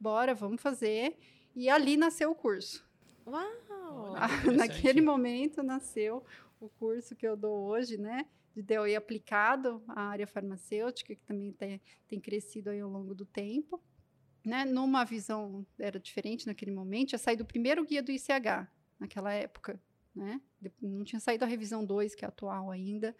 Bora, 0.00 0.34
vamos 0.34 0.60
fazer. 0.60 1.16
E 1.54 1.70
ali 1.70 1.96
nasceu 1.96 2.32
o 2.32 2.34
curso. 2.34 2.84
Uau! 3.24 3.46
Olha. 3.70 4.20
Ah. 4.20 4.50
Naquele 4.50 5.00
momento 5.00 5.62
nasceu 5.62 6.24
o 6.58 6.68
curso 6.68 7.14
que 7.14 7.24
eu 7.24 7.36
dou 7.36 7.64
hoje, 7.68 7.96
né? 7.96 8.26
De 8.52 8.62
DOE 8.62 8.96
aplicado 8.96 9.80
à 9.86 10.08
área 10.08 10.26
farmacêutica, 10.26 11.14
que 11.14 11.22
também 11.22 11.52
tem, 11.52 11.80
tem 12.08 12.18
crescido 12.18 12.70
aí 12.70 12.80
ao 12.80 12.90
longo 12.90 13.14
do 13.14 13.24
tempo. 13.24 13.80
Né? 14.44 14.64
Numa 14.64 15.04
visão, 15.04 15.64
era 15.78 16.00
diferente 16.00 16.46
naquele 16.46 16.70
momento, 16.72 17.10
tinha 17.10 17.18
saído 17.18 17.44
o 17.44 17.46
primeiro 17.46 17.84
guia 17.84 18.02
do 18.02 18.10
ICH, 18.10 18.66
naquela 18.98 19.32
época. 19.32 19.80
Né? 20.14 20.40
Não 20.80 21.04
tinha 21.04 21.20
saído 21.20 21.44
a 21.44 21.48
revisão 21.48 21.84
2, 21.84 22.14
que 22.14 22.24
é 22.24 22.28
atual 22.28 22.70
ainda. 22.70 23.14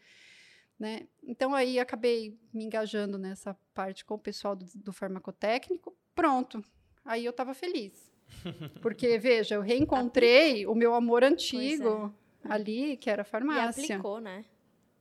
Né? 0.78 1.06
Então, 1.22 1.54
aí 1.54 1.78
acabei 1.78 2.36
me 2.52 2.64
engajando 2.64 3.16
nessa 3.16 3.54
parte 3.72 4.04
com 4.04 4.14
o 4.14 4.18
pessoal 4.18 4.56
do, 4.56 4.66
do 4.74 4.92
farmacotécnico. 4.92 5.96
Pronto. 6.14 6.62
Aí 7.04 7.24
eu 7.24 7.30
estava 7.30 7.54
feliz. 7.54 8.12
Porque, 8.82 9.16
veja, 9.18 9.54
eu 9.54 9.60
reencontrei 9.62 10.66
o 10.66 10.74
meu 10.74 10.94
amor 10.94 11.22
antigo 11.22 12.12
ali, 12.42 12.96
que 12.96 13.08
era 13.08 13.22
a 13.22 13.24
E 13.24 13.28
farmácia. 13.28 13.84
aplicou, 13.84 14.20
né? 14.20 14.44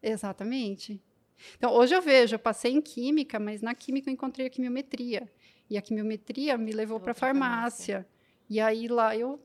Exatamente. 0.04 1.02
Então, 1.58 1.72
hoje 1.74 1.96
eu 1.96 2.02
vejo, 2.02 2.36
eu 2.36 2.40
passei 2.40 2.72
em 2.72 2.82
química, 2.82 3.40
mas 3.40 3.62
na 3.62 3.74
química 3.74 4.10
eu 4.10 4.14
encontrei 4.14 4.46
a 4.48 4.50
quimiometria. 4.50 5.32
E 5.72 5.78
a 5.78 5.82
quimiometria 5.82 6.58
me 6.58 6.74
levou 6.74 7.00
para 7.00 7.12
a 7.14 7.16
farmácia. 7.16 8.02
farmácia. 8.02 8.08
E 8.50 8.60
aí 8.60 8.90
lá 8.90 9.16
eu 9.16 9.40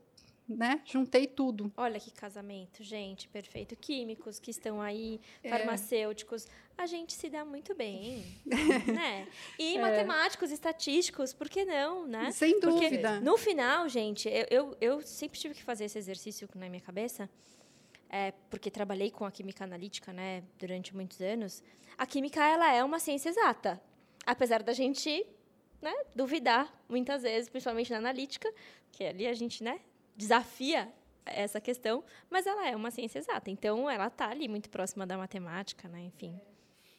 né, 0.48 0.80
juntei 0.84 1.24
tudo. 1.24 1.72
Olha 1.76 2.00
que 2.00 2.10
casamento, 2.10 2.82
gente, 2.82 3.28
perfeito. 3.28 3.76
Químicos 3.76 4.40
que 4.40 4.50
estão 4.50 4.80
aí, 4.82 5.20
É. 5.44 5.48
farmacêuticos, 5.48 6.48
a 6.76 6.84
gente 6.86 7.12
se 7.12 7.28
dá 7.28 7.44
muito 7.44 7.76
bem, 7.76 8.24
né? 8.92 9.28
E 9.56 9.76
É. 9.76 9.80
matemáticos, 9.80 10.50
estatísticos, 10.50 11.32
por 11.32 11.48
que 11.48 11.64
não, 11.64 12.06
né? 12.08 12.32
Sem 12.32 12.58
Porque 12.60 12.90
dúvida. 12.90 13.20
no 13.20 13.36
final, 13.38 13.88
gente, 13.88 14.28
eu, 14.28 14.46
eu, 14.50 14.76
eu 14.80 15.00
sempre 15.02 15.38
tive 15.38 15.54
que 15.54 15.62
fazer 15.62 15.84
esse 15.84 15.98
exercício 15.98 16.48
na 16.56 16.68
minha 16.68 16.82
cabeça, 16.82 17.30
é, 18.10 18.32
porque 18.50 18.68
trabalhei 18.68 19.12
com 19.12 19.24
a 19.24 19.30
química 19.30 19.62
analítica, 19.62 20.12
né, 20.12 20.42
durante 20.58 20.92
muitos 20.94 21.20
anos. 21.20 21.62
A 21.96 22.04
química, 22.04 22.44
ela 22.44 22.72
é 22.72 22.82
uma 22.82 22.98
ciência 22.98 23.28
exata, 23.30 23.80
apesar 24.24 24.62
da 24.62 24.72
gente, 24.72 25.24
né, 25.86 25.94
duvidar 26.14 26.72
muitas 26.88 27.22
vezes, 27.22 27.48
principalmente 27.48 27.92
na 27.92 27.98
analítica, 27.98 28.52
que 28.90 29.04
ali 29.04 29.26
a 29.26 29.34
gente, 29.34 29.62
né, 29.62 29.80
desafia 30.16 30.92
essa 31.24 31.60
questão, 31.60 32.04
mas 32.28 32.46
ela 32.46 32.68
é 32.68 32.74
uma 32.74 32.90
ciência 32.90 33.18
exata. 33.18 33.50
Então, 33.50 33.88
ela 33.88 34.08
está 34.08 34.28
ali 34.28 34.48
muito 34.48 34.68
próxima 34.68 35.06
da 35.06 35.16
matemática, 35.16 35.88
né, 35.88 36.02
enfim. 36.02 36.40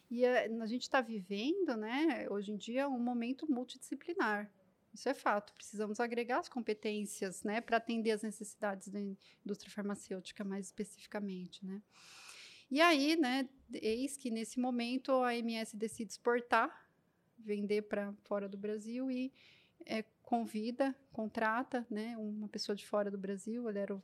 E 0.10 0.24
eh, 0.24 0.50
a, 0.62 0.66
gente 0.66 0.84
está 0.84 1.02
vivendo, 1.02 1.76
né, 1.76 2.28
hoje 2.30 2.52
em 2.52 2.58
dia, 2.58 2.88
um 2.88 3.00
momento 3.00 3.52
multidisciplinar. 3.52 4.50
Isso 4.94 5.10
é 5.10 5.14
fato. 5.14 5.54
Precisamos 5.54 6.00
agregar 6.00 6.40
as 6.40 6.48
competências, 6.48 7.44
né, 7.44 7.60
para 7.60 7.78
atender 7.78 8.12
as 8.12 8.24
necessidades 8.24 8.88
da 8.88 9.00
indústria 9.46 9.72
farmacêutica 9.72 10.44
mais 10.44 10.68
especificamente, 10.68 11.66
né. 11.66 11.82
E 12.70 12.82
aí, 12.82 13.16
né, 13.16 13.48
eis 13.74 14.18
que 14.18 14.30
nesse 14.30 14.60
momento 14.60 15.12
a 15.24 15.34
MS 15.36 15.76
decide 15.76 16.12
exportar, 16.12 16.87
vender 17.38 17.84
para 17.84 18.14
fora 18.24 18.48
do 18.48 18.58
Brasil 18.58 19.10
e 19.12 19.32
é, 19.86 20.04
convida, 20.22 20.96
contrata, 21.12 21.86
né, 21.90 22.18
uma 22.18 22.48
pessoa 22.48 22.76
de 22.76 22.86
fora 22.86 23.10
do 23.10 23.18
Brasil, 23.18 23.70
ele 23.70 23.80
era 23.80 23.96
o, 23.96 24.04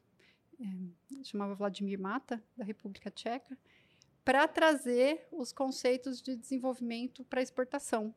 é, 0.59 1.23
chamava 1.23 1.55
Vladimir 1.55 1.99
Mata, 1.99 2.41
da 2.55 2.63
República 2.63 3.11
Tcheca, 3.11 3.57
para 4.23 4.47
trazer 4.47 5.27
os 5.31 5.51
conceitos 5.51 6.21
de 6.21 6.35
desenvolvimento 6.35 7.25
para 7.25 7.41
exportação, 7.41 8.15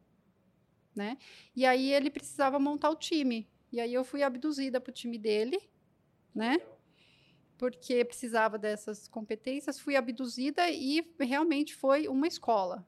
né? 0.95 1.19
E 1.55 1.67
aí 1.67 1.93
ele 1.93 2.11
precisava 2.11 2.59
montar 2.59 2.91
o 2.91 2.97
time. 2.97 3.49
E 3.73 3.81
aí 3.81 3.93
eu 3.93 4.05
fui 4.05 4.23
abduzida 4.23 4.81
para 4.81 4.91
o 4.91 4.95
time 4.95 5.19
dele, 5.19 5.61
né? 6.33 6.61
Porque 7.59 8.05
precisava 8.05 8.57
dessas 8.57 9.09
competências, 9.09 9.81
fui 9.81 9.97
abduzida 9.97 10.71
e 10.71 11.05
realmente 11.19 11.75
foi 11.75 12.07
uma 12.07 12.29
escola. 12.29 12.87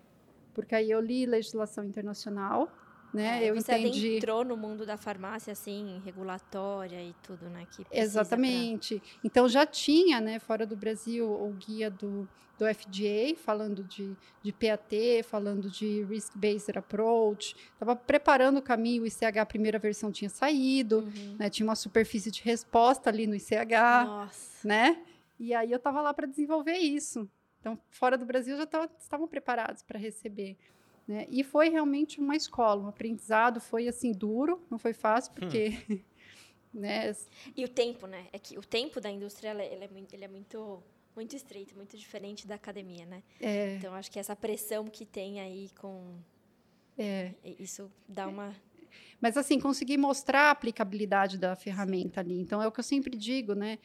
Porque 0.58 0.74
aí 0.74 0.90
eu 0.90 1.00
li 1.00 1.24
legislação 1.24 1.84
internacional, 1.84 2.68
né? 3.14 3.44
É, 3.44 3.50
eu 3.50 3.54
você 3.54 3.78
entendi. 3.78 4.16
entrou 4.16 4.44
no 4.44 4.56
mundo 4.56 4.84
da 4.84 4.96
farmácia, 4.96 5.52
assim, 5.52 6.02
regulatória 6.04 7.00
e 7.00 7.14
tudo, 7.22 7.48
né? 7.48 7.64
Que 7.70 7.86
Exatamente. 7.92 9.00
Então 9.22 9.48
já 9.48 9.64
tinha, 9.64 10.20
né, 10.20 10.40
fora 10.40 10.66
do 10.66 10.74
Brasil, 10.74 11.30
o 11.30 11.52
guia 11.52 11.88
do, 11.88 12.28
do 12.58 12.64
FDA 12.74 13.36
falando 13.36 13.84
de, 13.84 14.16
de 14.42 14.52
PAT, 14.52 15.22
falando 15.22 15.70
de 15.70 16.02
Risk-Based 16.02 16.76
Approach. 16.76 17.54
Estava 17.72 17.94
preparando 17.94 18.58
o 18.58 18.62
caminho, 18.62 19.04
o 19.04 19.06
ICH, 19.06 19.38
a 19.38 19.46
primeira 19.46 19.78
versão 19.78 20.10
tinha 20.10 20.28
saído, 20.28 21.02
Pra... 21.02 21.20
Uhum. 21.22 21.36
né, 21.38 21.48
tinha 21.48 21.64
uma 21.64 21.76
superfície 21.76 22.32
de 22.32 22.42
resposta 22.42 23.08
ali 23.08 23.28
no 23.28 23.36
ICH, 23.36 24.04
Nossa. 24.04 24.66
né? 24.66 25.04
E 25.38 25.54
aí 25.54 25.70
eu 25.70 25.76
estava 25.76 26.00
lá 26.00 26.12
para 26.12 26.26
desenvolver 26.26 26.78
isso. 26.78 27.30
Então, 27.60 27.78
fora 27.90 28.16
do 28.16 28.24
Brasil 28.24 28.56
já 28.56 28.66
tava, 28.66 28.90
estavam 28.98 29.26
preparados 29.26 29.82
para 29.82 29.98
receber. 29.98 30.56
Né? 31.06 31.26
E 31.30 31.42
foi 31.42 31.70
realmente 31.70 32.20
uma 32.20 32.36
escola, 32.36 32.82
um 32.82 32.88
aprendizado, 32.88 33.60
foi 33.60 33.88
assim 33.88 34.12
duro, 34.12 34.62
não 34.70 34.78
foi 34.78 34.92
fácil, 34.92 35.32
porque. 35.32 35.78
Hum. 35.90 35.98
né? 36.72 37.16
E 37.56 37.64
o 37.64 37.68
tempo, 37.68 38.06
né? 38.06 38.26
É 38.32 38.38
que 38.38 38.58
o 38.58 38.62
tempo 38.62 39.00
da 39.00 39.10
indústria 39.10 39.50
ele 39.50 39.62
é, 39.62 39.88
ele 40.12 40.24
é 40.24 40.28
muito, 40.28 40.82
muito 41.16 41.34
estreito, 41.34 41.74
muito 41.74 41.96
diferente 41.96 42.46
da 42.46 42.56
academia, 42.56 43.06
né? 43.06 43.22
É. 43.40 43.76
Então 43.76 43.94
acho 43.94 44.10
que 44.10 44.18
essa 44.18 44.36
pressão 44.36 44.84
que 44.84 45.06
tem 45.06 45.40
aí 45.40 45.70
com. 45.80 46.14
É. 46.96 47.32
Isso 47.58 47.90
dá 48.06 48.28
uma. 48.28 48.54
Mas 49.20 49.36
assim, 49.36 49.58
consegui 49.58 49.96
mostrar 49.96 50.48
a 50.48 50.50
aplicabilidade 50.50 51.38
da 51.38 51.56
ferramenta 51.56 52.20
ali. 52.20 52.38
Então 52.38 52.62
é 52.62 52.66
o 52.66 52.72
que 52.72 52.80
eu 52.80 52.84
sempre 52.84 53.16
digo, 53.16 53.54
né? 53.54 53.78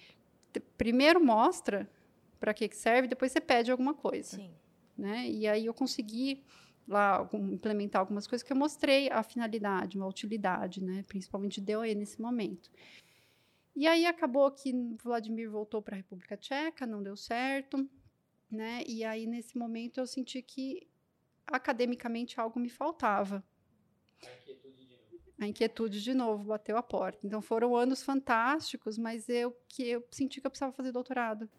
Primeiro 0.78 1.24
mostra 1.24 1.90
para 2.44 2.54
que 2.54 2.70
serve, 2.76 3.08
depois 3.08 3.32
você 3.32 3.40
pede 3.40 3.72
alguma 3.72 3.94
coisa. 3.94 4.36
Sim. 4.36 4.52
Né? 4.98 5.30
E 5.30 5.48
aí 5.48 5.66
eu 5.66 5.74
consegui 5.74 6.44
lá 6.86 7.26
implementar 7.32 8.02
algumas 8.02 8.28
coisas 8.28 8.46
que 8.46 8.52
eu 8.52 8.58
mostrei 8.58 9.10
a 9.10 9.24
finalidade, 9.24 9.98
uma 9.98 10.08
utilidade, 10.08 10.84
né, 10.84 11.06
principalmente 11.08 11.62
de 11.62 11.74
DOE 11.74 11.96
nesse 11.96 12.22
momento. 12.22 12.70
E 13.74 13.88
aí 13.88 14.06
acabou 14.06 14.52
que 14.52 14.74
Vladimir 15.02 15.50
voltou 15.50 15.82
para 15.82 15.96
a 15.96 15.98
República 15.98 16.36
Tcheca, 16.36 16.86
não 16.86 17.02
deu 17.02 17.16
certo, 17.16 17.90
né? 18.52 18.84
E 18.86 19.06
aí 19.06 19.26
nesse 19.26 19.58
momento 19.58 20.02
eu 20.02 20.06
senti 20.06 20.42
que 20.42 20.86
academicamente 21.48 22.42
algo 22.42 22.60
me 22.60 22.70
faltava. 22.70 23.42
A 24.22 24.28
inquietude 24.36 24.86
de 24.86 24.98
novo. 24.98 25.22
A 25.40 25.48
inquietude 25.48 26.04
de 26.04 26.14
novo 26.14 26.44
bateu 26.44 26.76
a 26.76 26.84
porta. 26.84 27.26
Então 27.26 27.42
foram 27.42 27.74
anos 27.74 28.04
fantásticos, 28.04 28.98
mas 28.98 29.30
eu 29.30 29.58
que 29.70 29.88
eu 29.88 30.06
senti 30.12 30.42
que 30.42 30.48
eu 30.48 30.52
precisava 30.52 30.74
fazer 30.74 30.92
doutorado. 30.92 31.50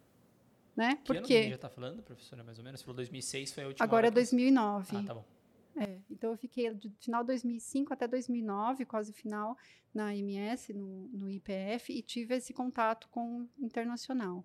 Né? 0.77 0.97
Que 0.97 1.05
Porque 1.05 1.35
ano 1.35 1.43
que 1.45 1.49
já 1.51 1.55
está 1.55 1.69
falando, 1.69 2.03
professora, 2.03 2.43
mais 2.43 2.59
ou 2.59 2.65
menos? 2.65 2.81
Você 2.81 2.85
falou 2.85 2.97
2006, 2.97 3.53
foi 3.53 3.65
a 3.65 3.67
última 3.69 3.85
Agora 3.85 4.09
é 4.09 4.11
que... 4.11 4.15
2009. 4.15 4.97
Ah, 4.97 5.03
tá 5.05 5.15
bom. 5.15 5.25
É, 5.77 5.99
então 6.11 6.31
eu 6.31 6.37
fiquei 6.37 6.73
de 6.73 6.89
final 7.01 7.23
de 7.23 7.29
2005 7.29 7.93
até 7.93 8.07
2009, 8.07 8.85
quase 8.85 9.13
final, 9.13 9.57
na 9.93 10.15
MS, 10.15 10.73
no, 10.73 11.09
no 11.09 11.31
IPF, 11.31 11.93
e 11.93 12.01
tive 12.01 12.37
esse 12.37 12.53
contato 12.53 13.09
com 13.09 13.41
o 13.41 13.49
internacional. 13.59 14.45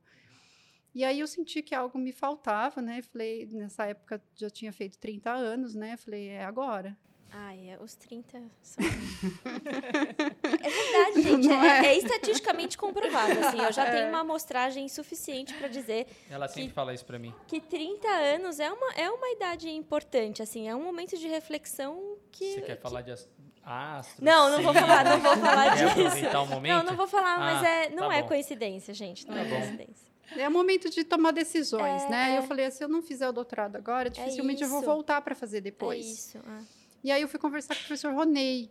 E 0.94 1.04
aí 1.04 1.20
eu 1.20 1.28
senti 1.28 1.62
que 1.62 1.76
algo 1.76 2.00
me 2.00 2.12
faltava, 2.12 2.82
né? 2.82 3.02
Falei, 3.02 3.46
nessa 3.46 3.86
época 3.86 4.22
já 4.36 4.50
tinha 4.50 4.74
feito 4.74 4.98
30 4.98 5.32
anos, 5.32 5.76
né? 5.76 5.96
Falei, 5.98 6.30
é 6.30 6.44
agora. 6.44 6.98
Ai, 7.32 7.70
é, 7.70 7.78
os 7.82 7.96
30 7.96 8.42
são. 8.62 8.84
é 10.62 10.70
verdade, 10.70 11.22
gente. 11.22 11.48
É, 11.52 11.54
é? 11.54 11.86
é, 11.88 11.98
estatisticamente 11.98 12.78
comprovado. 12.78 13.32
Assim, 13.40 13.60
eu 13.62 13.72
já 13.72 13.86
É. 13.86 13.92
tenho 13.92 14.10
uma 14.10 14.20
amostragem 14.22 14.88
suficiente 14.90 15.54
para 15.54 15.68
dizer 15.68 16.08
Ela 16.30 16.48
sempre 16.48 16.70
Que- 16.70 16.74
fala 16.74 16.94
isso 16.94 17.06
pra 17.06 17.20
mim. 17.20 17.34
que 17.48 17.60
30 17.62 18.08
anos 18.08 18.60
é 18.60 18.72
uma, 18.72 18.94
é 18.94 19.10
uma 19.10 19.30
idade 19.30 19.70
importante. 19.70 20.42
Assim, 20.42 20.68
é 20.68 20.76
um 20.76 20.84
momento 20.84 21.18
de 21.18 21.28
reflexão 21.28 22.18
que. 22.32 22.54
Você 22.56 22.62
quer 22.62 22.76
que- 22.78 22.82
falar 22.82 23.02
de 23.02 23.12
as- 23.12 23.30
astros? 23.64 24.20
Não, 24.26 24.50
não 24.50 24.64
vou 24.64 24.74
falar, 24.74 25.06
não 25.06 25.20
vou 25.20 25.38
falar 25.38 25.78
Quer 25.78 25.86
disso. 25.88 26.00
aproveitar 26.00 26.42
o 26.42 26.48
momento? 26.48 26.78
Não, 26.78 26.84
não 26.84 26.96
vou 26.96 27.08
falar, 27.08 27.40
mas 27.40 27.64
Ah, 27.64 27.68
é, 27.70 27.90
não 27.90 28.08
tá 28.10 28.16
é 28.16 28.22
bom. 28.24 28.28
coincidência, 28.30 28.94
gente. 28.94 29.28
Não 29.28 29.36
Tá 29.36 29.42
é 29.42 29.46
bom. 29.46 29.56
coincidência. 29.58 30.10
É 30.38 30.48
o 30.48 30.52
momento 30.52 30.90
de 30.92 31.04
tomar 31.04 31.32
decisões, 31.32 32.04
É, 32.04 32.10
né? 32.10 32.32
é. 32.36 32.38
Eu 32.38 32.44
falei, 32.44 32.70
se 32.70 32.84
eu 32.84 32.88
não 32.88 33.02
fizer 33.02 33.28
o 33.28 33.32
doutorado 33.32 33.76
agora, 33.76 34.10
dificilmente 34.12 34.62
eu 34.64 34.70
vou 34.70 34.82
voltar 34.82 35.22
para 35.22 35.34
fazer 35.36 35.58
É 35.58 35.62
depois. 35.62 36.06
isso. 36.06 36.40
ah. 36.46 36.62
E 37.04 37.12
aí 37.12 37.22
eu 37.22 37.28
fui 37.28 37.40
conversar 37.40 37.76
com 37.76 37.82
o 37.82 37.84
professor 37.86 38.14
Ronei, 38.14 38.70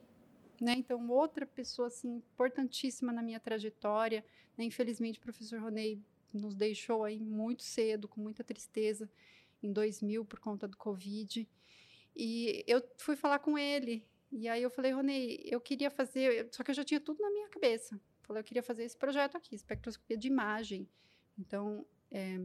né? 0.61 0.75
Então, 0.77 1.09
outra 1.09 1.47
pessoa 1.47 1.89
assim 1.89 2.17
importantíssima 2.17 3.13
na 3.13 3.23
minha 3.23 3.41
trajetória. 3.41 4.25
Né? 4.57 4.65
Infelizmente, 4.65 5.19
o 5.19 5.23
professor 5.23 5.61
Ronei 5.61 6.03
nos 6.33 6.55
deixou 6.55 7.05
aí 7.05 7.19
muito 7.19 7.63
cedo, 7.63 8.07
com 8.07 8.21
muita 8.21 8.45
tristeza, 8.45 9.09
em 9.63 9.73
2000 9.73 10.25
por 10.25 10.41
conta 10.41 10.69
do 10.69 10.77
Covid. 10.77 11.49
E 12.15 12.65
eu 12.67 12.83
fui 12.99 13.17
falar 13.17 13.39
com 13.39 13.57
ele. 13.57 14.05
E 14.31 14.47
aí 14.47 14.63
eu 14.63 14.71
falei, 14.71 14.93
Ronei, 14.93 15.41
eu 15.47 15.61
queria 15.61 15.91
fazer, 15.91 16.49
só 16.53 16.63
que 16.63 16.71
eu 16.71 16.75
já 16.75 16.85
tinha 16.85 17.01
tudo 17.01 17.23
na 17.23 17.31
minha 17.31 17.49
cabeça. 17.49 17.99
Falei, 18.23 18.41
eu 18.41 18.45
queria 18.45 18.63
fazer 18.63 18.85
esse 18.85 18.97
projeto 18.97 19.37
aqui, 19.37 19.55
espectroscopia 19.55 20.19
de 20.19 20.29
imagem. 20.29 20.87
Então, 21.39 21.87
é, 22.11 22.39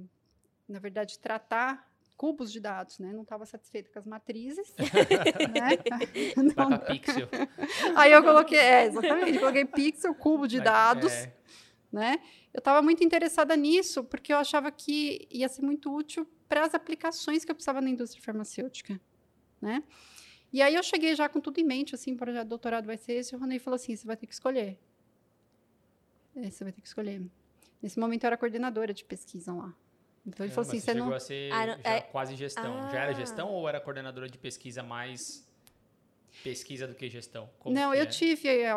na 0.67 0.79
verdade, 0.79 1.19
tratar 1.19 1.91
cubos 2.15 2.51
de 2.51 2.59
dados, 2.59 2.99
né? 2.99 3.11
Não 3.11 3.23
estava 3.23 3.45
satisfeita 3.45 3.89
com 3.91 3.99
as 3.99 4.05
matrizes, 4.05 4.73
né? 5.53 5.77
Não 6.55 6.77
Pixel. 6.79 7.27
Aí 7.95 8.11
eu 8.11 8.23
coloquei, 8.23 8.57
é, 8.57 8.85
exatamente, 8.85 9.39
coloquei 9.39 9.65
pixel, 9.65 10.13
cubo 10.15 10.47
de 10.47 10.57
Vai- 10.57 10.65
dados, 10.65 11.11
é. 11.11 11.33
né? 11.91 12.19
Eu 12.53 12.59
estava 12.59 12.81
muito 12.81 13.03
interessada 13.03 13.55
nisso, 13.55 14.03
porque 14.03 14.31
eu 14.31 14.37
achava 14.37 14.71
que 14.71 15.27
ia 15.31 15.49
ser 15.49 15.63
muito 15.63 15.93
útil 15.93 16.27
para 16.47 16.65
as 16.65 16.73
aplicações 16.75 17.43
que 17.43 17.51
eu 17.51 17.55
precisava 17.55 17.81
na 17.81 17.89
indústria 17.89 18.23
farmacêutica, 18.23 18.99
né? 19.61 19.83
E 20.51 20.61
aí 20.61 20.75
eu 20.75 20.83
cheguei 20.83 21.15
já 21.15 21.27
com 21.27 21.41
tudo 21.41 21.59
em 21.59 21.63
mente, 21.63 21.95
assim, 21.95 22.13
o 22.13 22.17
projeto 22.17 22.43
de 22.43 22.49
doutorado 22.49 22.85
vai 22.85 22.95
ser 22.95 23.13
esse, 23.13 23.33
e 23.33 23.35
o 23.35 23.39
Ronei 23.39 23.57
falou 23.57 23.75
assim, 23.75 23.95
você 23.95 24.05
vai 24.05 24.15
ter 24.15 24.27
que 24.27 24.33
escolher. 24.33 24.77
É, 26.35 26.49
você 26.49 26.63
vai 26.63 26.71
ter 26.71 26.81
que 26.81 26.87
escolher. 26.87 27.21
Nesse 27.81 27.99
momento 27.99 28.23
eu 28.23 28.27
era 28.27 28.37
coordenadora 28.37 28.93
de 28.93 29.03
pesquisa 29.03 29.51
lá. 29.51 29.73
Então 30.25 30.45
ele 30.45 30.53
falou 30.53 30.65
Caramba, 30.69 30.77
assim, 30.77 30.79
você 30.79 30.91
chegou 30.93 31.07
não... 31.09 31.15
a 31.15 31.19
ser 31.19 31.51
Ah, 31.51 31.67
não- 31.67 31.83
já 31.83 31.89
é- 31.89 32.01
quase 32.01 32.35
gestão. 32.35 32.91
Já 32.91 32.99
era 32.99 33.11
Ah. 33.11 33.13
gestão 33.13 33.49
ou 33.49 33.67
era 33.67 33.79
coordenadora 33.81 34.29
de 34.29 34.37
pesquisa 34.37 34.81
mais 34.81 35.45
pesquisa 36.43 36.87
do 36.87 36.95
que 36.95 37.09
gestão? 37.09 37.49
Como 37.59 37.75
Não, 37.75 37.91
que 37.91 37.97
eu 37.97 38.03
é? 38.03 38.05
tive 38.05 38.47
eh, 38.47 38.71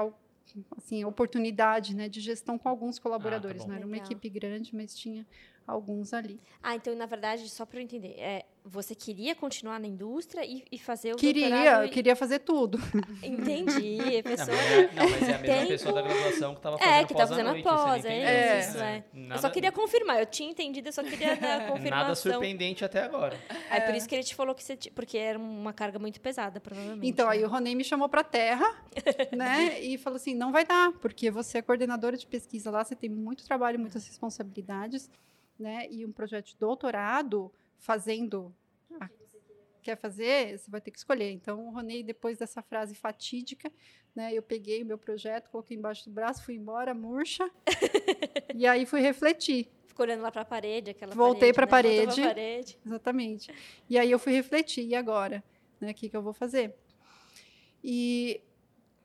assim, 0.76 1.02
a 1.02 1.08
oportunidade 1.08 1.94
né, 1.94 2.08
de 2.08 2.20
gestão 2.20 2.58
com 2.58 2.68
alguns 2.68 2.98
colaboradores. 2.98 3.62
Ah, 3.62 3.64
bom. 3.64 3.68
não 3.70 3.76
era 3.76 3.86
uma 3.86 3.92
Legal. 3.92 4.06
equipe 4.06 4.28
grande, 4.28 4.74
mas 4.74 4.94
tinha 4.94 5.26
alguns 5.66 6.12
ali. 6.12 6.40
Ah, 6.62 6.74
então, 6.76 6.94
na 6.94 7.06
verdade, 7.06 7.48
só 7.48 7.66
para 7.66 7.78
eu 7.78 7.82
entender, 7.82 8.14
é, 8.18 8.44
você 8.64 8.94
queria 8.94 9.34
continuar 9.34 9.78
na 9.80 9.86
indústria 9.86 10.44
e, 10.44 10.64
e 10.70 10.78
fazer 10.78 11.12
o 11.12 11.16
Queria, 11.16 11.82
eu 11.84 11.88
queria 11.88 12.14
fazer 12.16 12.40
tudo. 12.40 12.78
Entendi, 13.22 13.98
a 14.18 14.22
Não, 14.22 14.22
pessoa... 14.22 14.56
mas 14.56 14.70
é, 14.72 14.92
não, 14.92 15.10
mas 15.10 15.22
é 15.22 15.34
a 15.34 15.38
mesma 15.38 15.54
Tempo- 15.56 15.68
pessoa 15.68 15.92
da 15.94 16.02
graduação 16.02 16.52
que 16.52 16.58
estava 16.58 16.78
fazendo 16.78 16.94
É, 16.94 17.04
que 17.04 17.14
tá 17.14 17.20
pós 17.20 17.30
à 17.30 17.34
fazendo 17.34 17.48
a 17.48 17.54
não 17.54 17.62
pós, 17.62 18.04
é 18.04 18.58
isso, 18.60 18.78
é. 18.78 19.04
Eu 19.14 19.20
Nada- 19.20 19.40
só 19.40 19.50
queria 19.50 19.72
confirmar, 19.72 20.18
eu 20.20 20.26
tinha 20.26 20.50
entendido, 20.50 20.88
eu 20.88 20.92
só 20.92 21.02
queria 21.02 21.36
dar 21.36 21.56
a 21.62 21.66
confirmação. 21.70 21.90
Nada 21.90 22.14
surpreendente 22.14 22.84
até 22.84 23.02
agora. 23.02 23.38
Aí 23.70 23.80
por 23.82 23.94
isso 23.94 24.08
que 24.08 24.14
ele 24.14 24.24
te 24.24 24.34
falou 24.34 24.54
que 24.54 24.62
você... 24.64 24.76
ti- 24.76 24.90
Porque 24.90 25.16
era 25.18 25.38
uma 25.38 25.72
carga 25.72 25.98
muito 25.98 26.20
pesada, 26.20 26.60
provavelmente. 26.60 27.06
Então, 27.08 27.28
aí 27.28 27.40
né? 27.40 27.46
o 27.46 27.50
Ronei 27.50 27.74
me 27.74 27.84
chamou 27.84 28.08
para 28.08 28.20
a 28.20 28.24
terra, 28.24 28.64
né? 29.36 29.80
E 29.80 29.96
falou 29.98 30.16
assim: 30.16 30.34
não 30.34 30.50
vai 30.52 30.64
dar, 30.64 30.92
porque 31.00 31.30
você 31.30 31.58
é 31.58 31.62
coordenadora 31.62 32.16
de 32.16 32.26
pesquisa 32.26 32.70
lá, 32.70 32.84
você 32.84 32.94
tem 32.96 33.08
muito 33.10 33.44
trabalho, 33.44 33.78
muitas 33.78 34.06
responsabilidades, 34.06 35.10
né? 35.58 35.86
E 35.90 36.04
um 36.04 36.12
projeto 36.12 36.46
de 36.46 36.56
doutorado 36.56 37.52
fazendo. 37.78 38.54
a- 39.00 39.08
Quer 39.82 39.96
fazer? 39.96 40.58
Você 40.58 40.68
vai 40.70 40.80
ter 40.80 40.90
que 40.90 40.98
escolher. 40.98 41.30
Então, 41.30 41.68
o 41.68 41.70
Ronei, 41.70 42.02
depois 42.02 42.38
dessa 42.38 42.60
frase 42.60 42.94
fatídica, 42.94 43.70
né? 44.16 44.34
Eu 44.34 44.42
peguei 44.42 44.82
o 44.82 44.86
meu 44.86 44.98
projeto, 44.98 45.48
coloquei 45.48 45.76
embaixo 45.76 46.04
do 46.08 46.10
braço, 46.12 46.42
fui 46.44 46.56
embora, 46.56 46.92
murcha. 46.92 47.48
e 48.54 48.66
aí 48.66 48.84
fui 48.84 49.00
refletir. 49.00 49.68
Ficou 49.86 50.04
olhando 50.04 50.22
lá 50.22 50.30
para 50.32 50.42
a 50.42 50.44
parede, 50.44 50.90
aquela 50.90 51.14
Voltei 51.14 51.52
parede, 51.52 51.54
pra 51.54 51.64
né? 51.66 51.70
Parede. 51.70 52.22
parede. 52.22 52.78
Exatamente. 52.84 53.54
E 53.88 53.96
aí 53.98 54.10
eu 54.10 54.18
fui 54.18 54.32
refletir, 54.32 54.84
e 54.84 54.94
agora? 54.94 55.42
Né, 55.80 55.92
o 55.92 55.94
que, 55.94 56.08
que 56.08 56.16
eu 56.16 56.22
vou 56.22 56.32
fazer? 56.32 56.74
E 57.82 58.40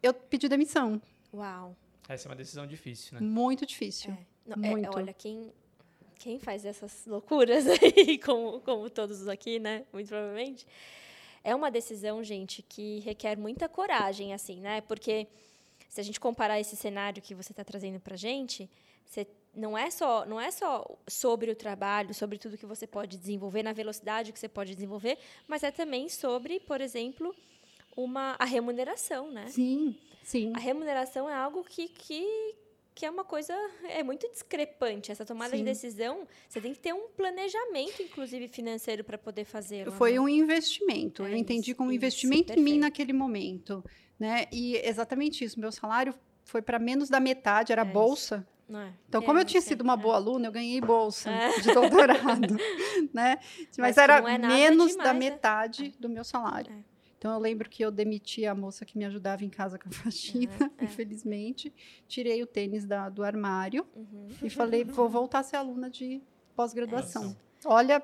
eu 0.01 0.13
pedi 0.13 0.47
demissão. 0.49 1.01
Uau. 1.33 1.77
Essa 2.09 2.27
é 2.27 2.29
uma 2.29 2.35
decisão 2.35 2.65
difícil, 2.65 3.19
né? 3.19 3.25
Muito 3.25 3.65
difícil. 3.65 4.11
É. 4.11 4.25
Não, 4.47 4.63
é- 4.65 4.71
Muito. 4.71 4.97
olha, 4.97 5.13
quem, 5.13 5.53
quem 6.21 6.37
faz 6.37 6.65
essas 6.65 7.05
loucuras 7.07 7.65
aí, 7.81 8.17
como, 8.19 8.61
como 8.61 8.89
todos 8.89 9.27
aqui, 9.27 9.59
né? 9.59 9.83
Muito 9.91 10.07
provavelmente. 10.07 10.67
É 11.43 11.55
uma 11.55 11.71
decisão, 11.71 12.23
gente, 12.23 12.61
que 12.61 12.99
requer 12.99 13.35
muita 13.35 13.67
coragem, 13.67 14.31
assim, 14.31 14.59
né? 14.59 14.81
Porque 14.81 15.27
se 15.89 15.99
a 15.99 16.03
gente 16.03 16.19
comparar 16.19 16.59
esse 16.59 16.75
cenário 16.75 17.21
que 17.21 17.33
você 17.33 17.51
está 17.51 17.63
trazendo 17.63 17.99
para 17.99 18.13
a 18.13 18.17
gente, 18.17 18.69
você 19.03 19.27
não 19.53 19.75
é 19.75 19.89
só 19.89 20.25
não 20.25 20.39
é 20.39 20.51
só 20.51 20.85
sobre 21.07 21.49
o 21.49 21.55
trabalho, 21.55 22.13
sobre 22.13 22.37
tudo 22.37 22.57
que 22.57 22.65
você 22.65 22.85
pode 22.85 23.17
desenvolver 23.17 23.63
na 23.63 23.73
velocidade 23.73 24.31
que 24.31 24.39
você 24.39 24.47
pode 24.47 24.75
desenvolver, 24.75 25.17
mas 25.47 25.63
é 25.63 25.71
também 25.71 26.07
sobre, 26.07 26.59
por 26.59 26.79
exemplo, 26.79 27.35
uma 27.97 28.35
a 28.37 28.45
remuneração, 28.45 29.31
né? 29.31 29.47
Sim, 29.49 29.97
sim. 30.23 30.53
A 30.55 30.59
remuneração 30.59 31.27
é 31.27 31.33
algo 31.33 31.63
que, 31.63 31.89
que, 31.89 32.55
que 33.01 33.05
é 33.07 33.09
uma 33.09 33.23
coisa 33.23 33.51
é 33.89 34.03
muito 34.03 34.29
discrepante. 34.29 35.11
Essa 35.11 35.25
tomada 35.25 35.49
Sim. 35.49 35.57
de 35.57 35.63
decisão, 35.63 36.27
você 36.47 36.61
tem 36.61 36.71
que 36.71 36.77
ter 36.79 36.93
um 36.93 37.07
planejamento, 37.17 37.99
inclusive 37.99 38.47
financeiro, 38.47 39.03
para 39.03 39.17
poder 39.17 39.43
fazer. 39.43 39.89
Foi 39.93 40.19
um 40.19 40.29
investimento. 40.29 41.25
É 41.25 41.31
eu 41.31 41.35
entendi 41.35 41.73
como 41.73 41.89
um 41.89 41.91
isso, 41.91 41.97
investimento 41.97 42.53
em 42.53 42.61
mim 42.61 42.77
naquele 42.77 43.11
momento, 43.11 43.83
né? 44.19 44.45
E 44.51 44.75
exatamente 44.87 45.43
isso. 45.43 45.59
Meu 45.59 45.71
salário 45.71 46.13
foi 46.43 46.61
para 46.61 46.77
menos 46.77 47.09
da 47.09 47.19
metade, 47.19 47.71
era 47.71 47.81
É 47.81 47.85
bolsa. 47.85 48.47
Não 48.69 48.79
é? 48.79 48.93
Então, 49.09 49.19
É, 49.23 49.25
como 49.25 49.39
eu 49.39 49.45
tinha 49.45 49.61
sido 49.61 49.81
uma 49.81 49.93
é. 49.93 49.97
boa 49.97 50.15
aluna, 50.17 50.49
eu 50.49 50.51
ganhei 50.51 50.79
bolsa 50.79 51.31
É. 51.31 51.59
de 51.59 51.73
doutorado, 51.73 52.55
né? 53.11 53.39
Mas, 53.57 53.77
Mas 53.79 53.97
era 53.97 54.21
menos 54.21 54.91
demais, 54.91 54.95
da 54.97 55.13
né? 55.13 55.19
metade 55.19 55.95
do 55.99 56.07
meu 56.07 56.23
salário. 56.23 56.71
É. 57.21 57.27
Então, 57.27 57.33
eu 57.33 57.39
lembro 57.39 57.69
que 57.69 57.85
eu 57.85 57.91
demiti 57.91 58.47
a 58.47 58.55
moça 58.55 58.83
que 58.83 58.97
me 58.97 59.05
ajudava 59.05 59.45
em 59.45 59.49
casa 59.49 59.77
com 59.77 59.87
a 59.87 59.91
faxina, 60.11 60.51
Uhum, 60.59 60.69
é. 60.79 60.83
infelizmente. 60.85 61.71
Tirei 62.07 62.41
o 62.41 62.47
tênis 62.47 62.83
da- 62.85 63.09
do 63.09 63.23
armário 63.23 63.85
Uhum. 63.95 64.27
e 64.41 64.49
falei, 64.49 64.83
vou 64.83 65.07
voltar 65.07 65.39
a 65.39 65.43
ser 65.43 65.57
aluna 65.57 65.87
de 65.89 66.19
pós-graduação. 66.55 67.23
Nossa. 67.25 67.37
Olha, 67.65 68.03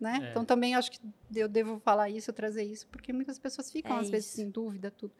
né? 0.00 0.18
É. 0.22 0.30
Então 0.30 0.44
também 0.46 0.74
acho 0.74 0.90
que 0.90 0.98
eu 1.36 1.46
devo 1.46 1.78
falar 1.80 2.08
isso, 2.08 2.32
trazer 2.32 2.64
isso, 2.64 2.86
porque 2.88 3.12
muitas 3.12 3.38
pessoas 3.38 3.70
ficam 3.70 3.98
É 3.98 4.00
às 4.00 4.08
vezes 4.08 4.30
isso. 4.32 4.40
em 4.40 4.48
dúvida, 4.50 4.90
tudo. 4.90 5.12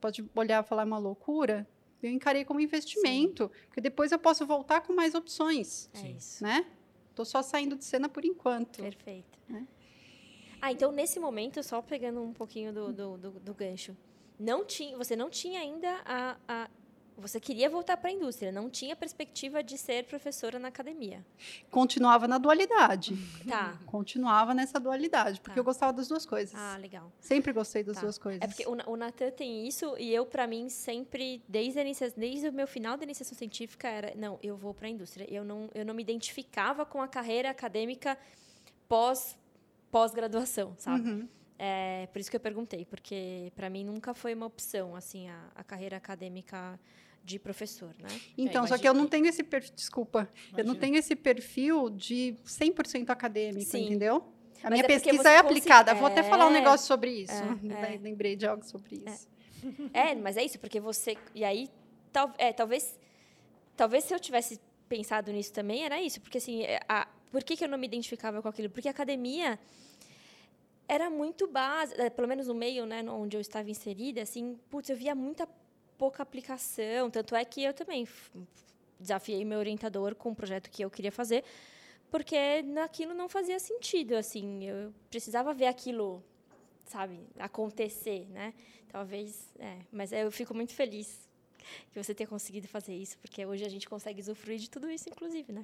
Pode 0.00 0.24
olhar 0.36 0.62
e 0.62 0.66
falar 0.66 0.82
"É 0.82 0.84
uma 0.84 0.98
loucura. 0.98 1.66
Eu 2.00 2.10
encarei 2.10 2.44
como 2.44 2.60
investimento, 2.60 3.50
porque 3.66 3.80
depois 3.80 4.12
eu 4.12 4.18
posso 4.20 4.46
voltar 4.46 4.82
com 4.82 4.92
mais 4.94 5.14
opções, 5.16 5.90
É 5.94 5.98
Sim. 5.98 6.14
isso. 6.16 6.44
né? 6.44 6.64
Tô 7.14 7.24
só 7.24 7.42
saindo 7.42 7.74
de 7.76 7.84
cena 7.84 8.08
por 8.08 8.24
enquanto. 8.24 8.80
Perfeito. 8.82 9.38
Né? 9.48 9.66
Ah, 10.64 10.72
então 10.72 10.90
nesse 10.90 11.20
momento, 11.20 11.62
só 11.62 11.82
pegando 11.82 12.22
um 12.22 12.32
pouquinho 12.32 12.72
do, 12.72 12.90
do, 12.92 13.18
do, 13.18 13.30
do 13.32 13.54
gancho, 13.54 13.94
não 14.38 14.64
tinha, 14.64 14.96
você 14.96 15.14
não 15.14 15.28
tinha 15.28 15.60
ainda 15.60 15.90
a, 16.06 16.36
a 16.48 16.70
você 17.16 17.38
queria 17.38 17.70
voltar 17.70 17.96
para 17.96 18.08
a 18.08 18.12
indústria, 18.12 18.50
não 18.50 18.68
tinha 18.68 18.96
perspectiva 18.96 19.62
de 19.62 19.76
ser 19.78 20.04
professora 20.04 20.58
na 20.58 20.66
academia. 20.68 21.24
Continuava 21.70 22.26
na 22.26 22.38
dualidade. 22.38 23.14
Tá. 23.48 23.78
Continuava 23.86 24.52
nessa 24.52 24.80
dualidade, 24.80 25.38
porque 25.40 25.54
Tá. 25.54 25.60
eu 25.60 25.64
gostava 25.64 25.92
das 25.92 26.08
duas 26.08 26.26
coisas. 26.26 26.54
Ah, 26.58 26.76
legal. 26.76 27.12
Sempre 27.20 27.52
gostei 27.52 27.84
das 27.84 27.96
Tá. 27.96 28.00
duas 28.00 28.18
coisas. 28.18 28.40
É 28.42 28.46
porque 28.48 28.66
o, 28.66 28.72
o 28.90 28.96
Natan 28.96 29.30
tem 29.30 29.64
isso 29.68 29.94
e 29.96 30.12
eu, 30.12 30.26
para 30.26 30.44
mim, 30.46 30.68
sempre, 30.68 31.40
desde, 31.46 31.78
a 31.78 31.82
inicia- 31.82 32.12
desde 32.16 32.48
o 32.48 32.52
meu 32.52 32.66
final 32.66 32.96
da 32.96 33.04
iniciação 33.04 33.36
científica, 33.38 33.86
era, 33.86 34.12
não, 34.16 34.38
eu 34.42 34.56
vou 34.56 34.72
para 34.74 34.88
a 34.88 34.90
indústria. 34.90 35.24
Eu 35.30 35.44
não, 35.44 35.68
eu 35.74 35.84
não 35.84 35.94
me 35.94 36.02
identificava 36.02 36.84
com 36.84 37.00
a 37.00 37.06
carreira 37.06 37.48
acadêmica 37.50 38.18
pós, 38.88 39.36
pós-graduação, 39.94 40.74
sabe? 40.76 41.08
Uhum. 41.08 41.28
É 41.56 42.08
por 42.12 42.18
isso 42.18 42.28
que 42.28 42.34
eu 42.36 42.40
perguntei, 42.40 42.84
porque 42.84 43.52
para 43.54 43.70
mim 43.70 43.84
nunca 43.84 44.12
foi 44.12 44.34
uma 44.34 44.46
opção, 44.46 44.96
assim, 44.96 45.28
a, 45.28 45.38
a 45.54 45.62
carreira 45.62 45.96
acadêmica 45.96 46.78
de 47.22 47.38
professor, 47.38 47.94
né? 48.02 48.08
Então, 48.36 48.64
É, 48.64 48.66
só 48.66 48.76
que 48.76 48.88
eu 48.88 48.92
não 48.92 49.02
imagina- 49.02 49.10
tenho 49.10 49.26
esse 49.28 49.44
perfil, 49.44 49.72
desculpa, 49.76 50.28
eu 50.50 50.64
não 50.64 50.74
Imagina. 50.74 50.80
tenho 50.80 50.96
esse 50.96 51.14
perfil 51.14 51.88
de 51.90 52.34
100% 52.44 53.08
acadêmico, 53.10 53.70
Sim. 53.70 53.86
entendeu? 53.86 54.16
A 54.64 54.70
Mas 54.70 54.70
minha 54.72 54.84
é 54.84 54.86
pesquisa 54.88 55.30
é 55.30 55.38
aplicada. 55.38 55.94
Vou 55.94 56.06
até 56.08 56.22
falar 56.24 56.46
um 56.46 56.50
É, 56.50 56.54
negócio 56.54 56.86
sobre 56.88 57.10
isso. 57.22 57.32
é, 57.32 57.94
é. 57.94 57.98
Lembrei 57.98 58.34
de 58.34 58.46
algo 58.46 58.64
sobre 58.64 58.96
isso. 59.06 59.28
É, 59.94 60.14
mas 60.14 60.36
é 60.36 60.44
isso, 60.44 60.58
porque 60.58 60.78
você. 60.80 61.16
E 61.34 61.42
aí, 61.44 61.70
tal, 62.12 62.32
é, 62.36 62.52
talvez. 62.52 62.98
Talvez 63.76 64.04
se 64.04 64.12
eu 64.14 64.20
tivesse 64.20 64.60
pensado 64.88 65.32
nisso 65.32 65.52
também, 65.54 65.84
era 65.84 65.98
isso. 66.02 66.20
Porque 66.20 66.36
assim, 66.38 66.62
é, 66.64 66.80
a, 66.86 67.08
por 67.34 67.42
que, 67.42 67.56
que 67.56 67.64
eu 67.64 67.68
não 67.68 67.76
me 67.76 67.88
identificava 67.88 68.40
com 68.40 68.46
aquilo? 68.46 68.70
Porque 68.70 68.86
a 68.86 68.92
academia 68.92 69.58
era 70.86 71.10
muito 71.10 71.48
básica, 71.48 72.00
é, 72.00 72.08
pelo 72.08 72.28
menos 72.28 72.46
no 72.46 72.54
meio, 72.54 72.86
né, 72.86 73.02
onde 73.10 73.36
eu 73.36 73.40
estava 73.40 73.68
inserida, 73.68 74.22
assim, 74.22 74.56
putz, 74.70 74.88
eu 74.88 74.96
via 74.96 75.16
muita 75.16 75.48
pouca 75.98 76.22
aplicação. 76.22 77.10
Tanto 77.10 77.34
é 77.34 77.44
que 77.44 77.64
eu 77.64 77.74
também 77.74 78.06
desafiei 79.00 79.44
meu 79.44 79.58
orientador 79.58 80.14
com 80.14 80.30
um 80.30 80.34
projeto 80.34 80.70
que 80.70 80.84
eu 80.84 80.88
queria 80.88 81.10
fazer, 81.10 81.42
porque 82.08 82.62
naquilo 82.62 83.12
não 83.12 83.28
fazia 83.28 83.58
sentido, 83.58 84.14
assim, 84.14 84.62
eu 84.62 84.94
precisava 85.10 85.52
ver 85.52 85.66
aquilo, 85.66 86.22
sabe, 86.86 87.18
acontecer, 87.36 88.28
né? 88.30 88.54
Talvez, 88.92 89.52
é, 89.58 89.78
mas 89.90 90.12
eu 90.12 90.30
fico 90.30 90.54
muito 90.54 90.72
feliz 90.72 91.28
que 91.92 92.02
você 92.02 92.14
tenha 92.14 92.26
conseguido 92.26 92.68
fazer 92.68 92.94
isso, 92.94 93.18
porque 93.18 93.44
hoje 93.44 93.64
a 93.64 93.68
gente 93.68 93.88
consegue 93.88 94.20
usufruir 94.20 94.58
de 94.58 94.70
tudo 94.70 94.90
isso, 94.90 95.08
inclusive, 95.08 95.52
né? 95.52 95.62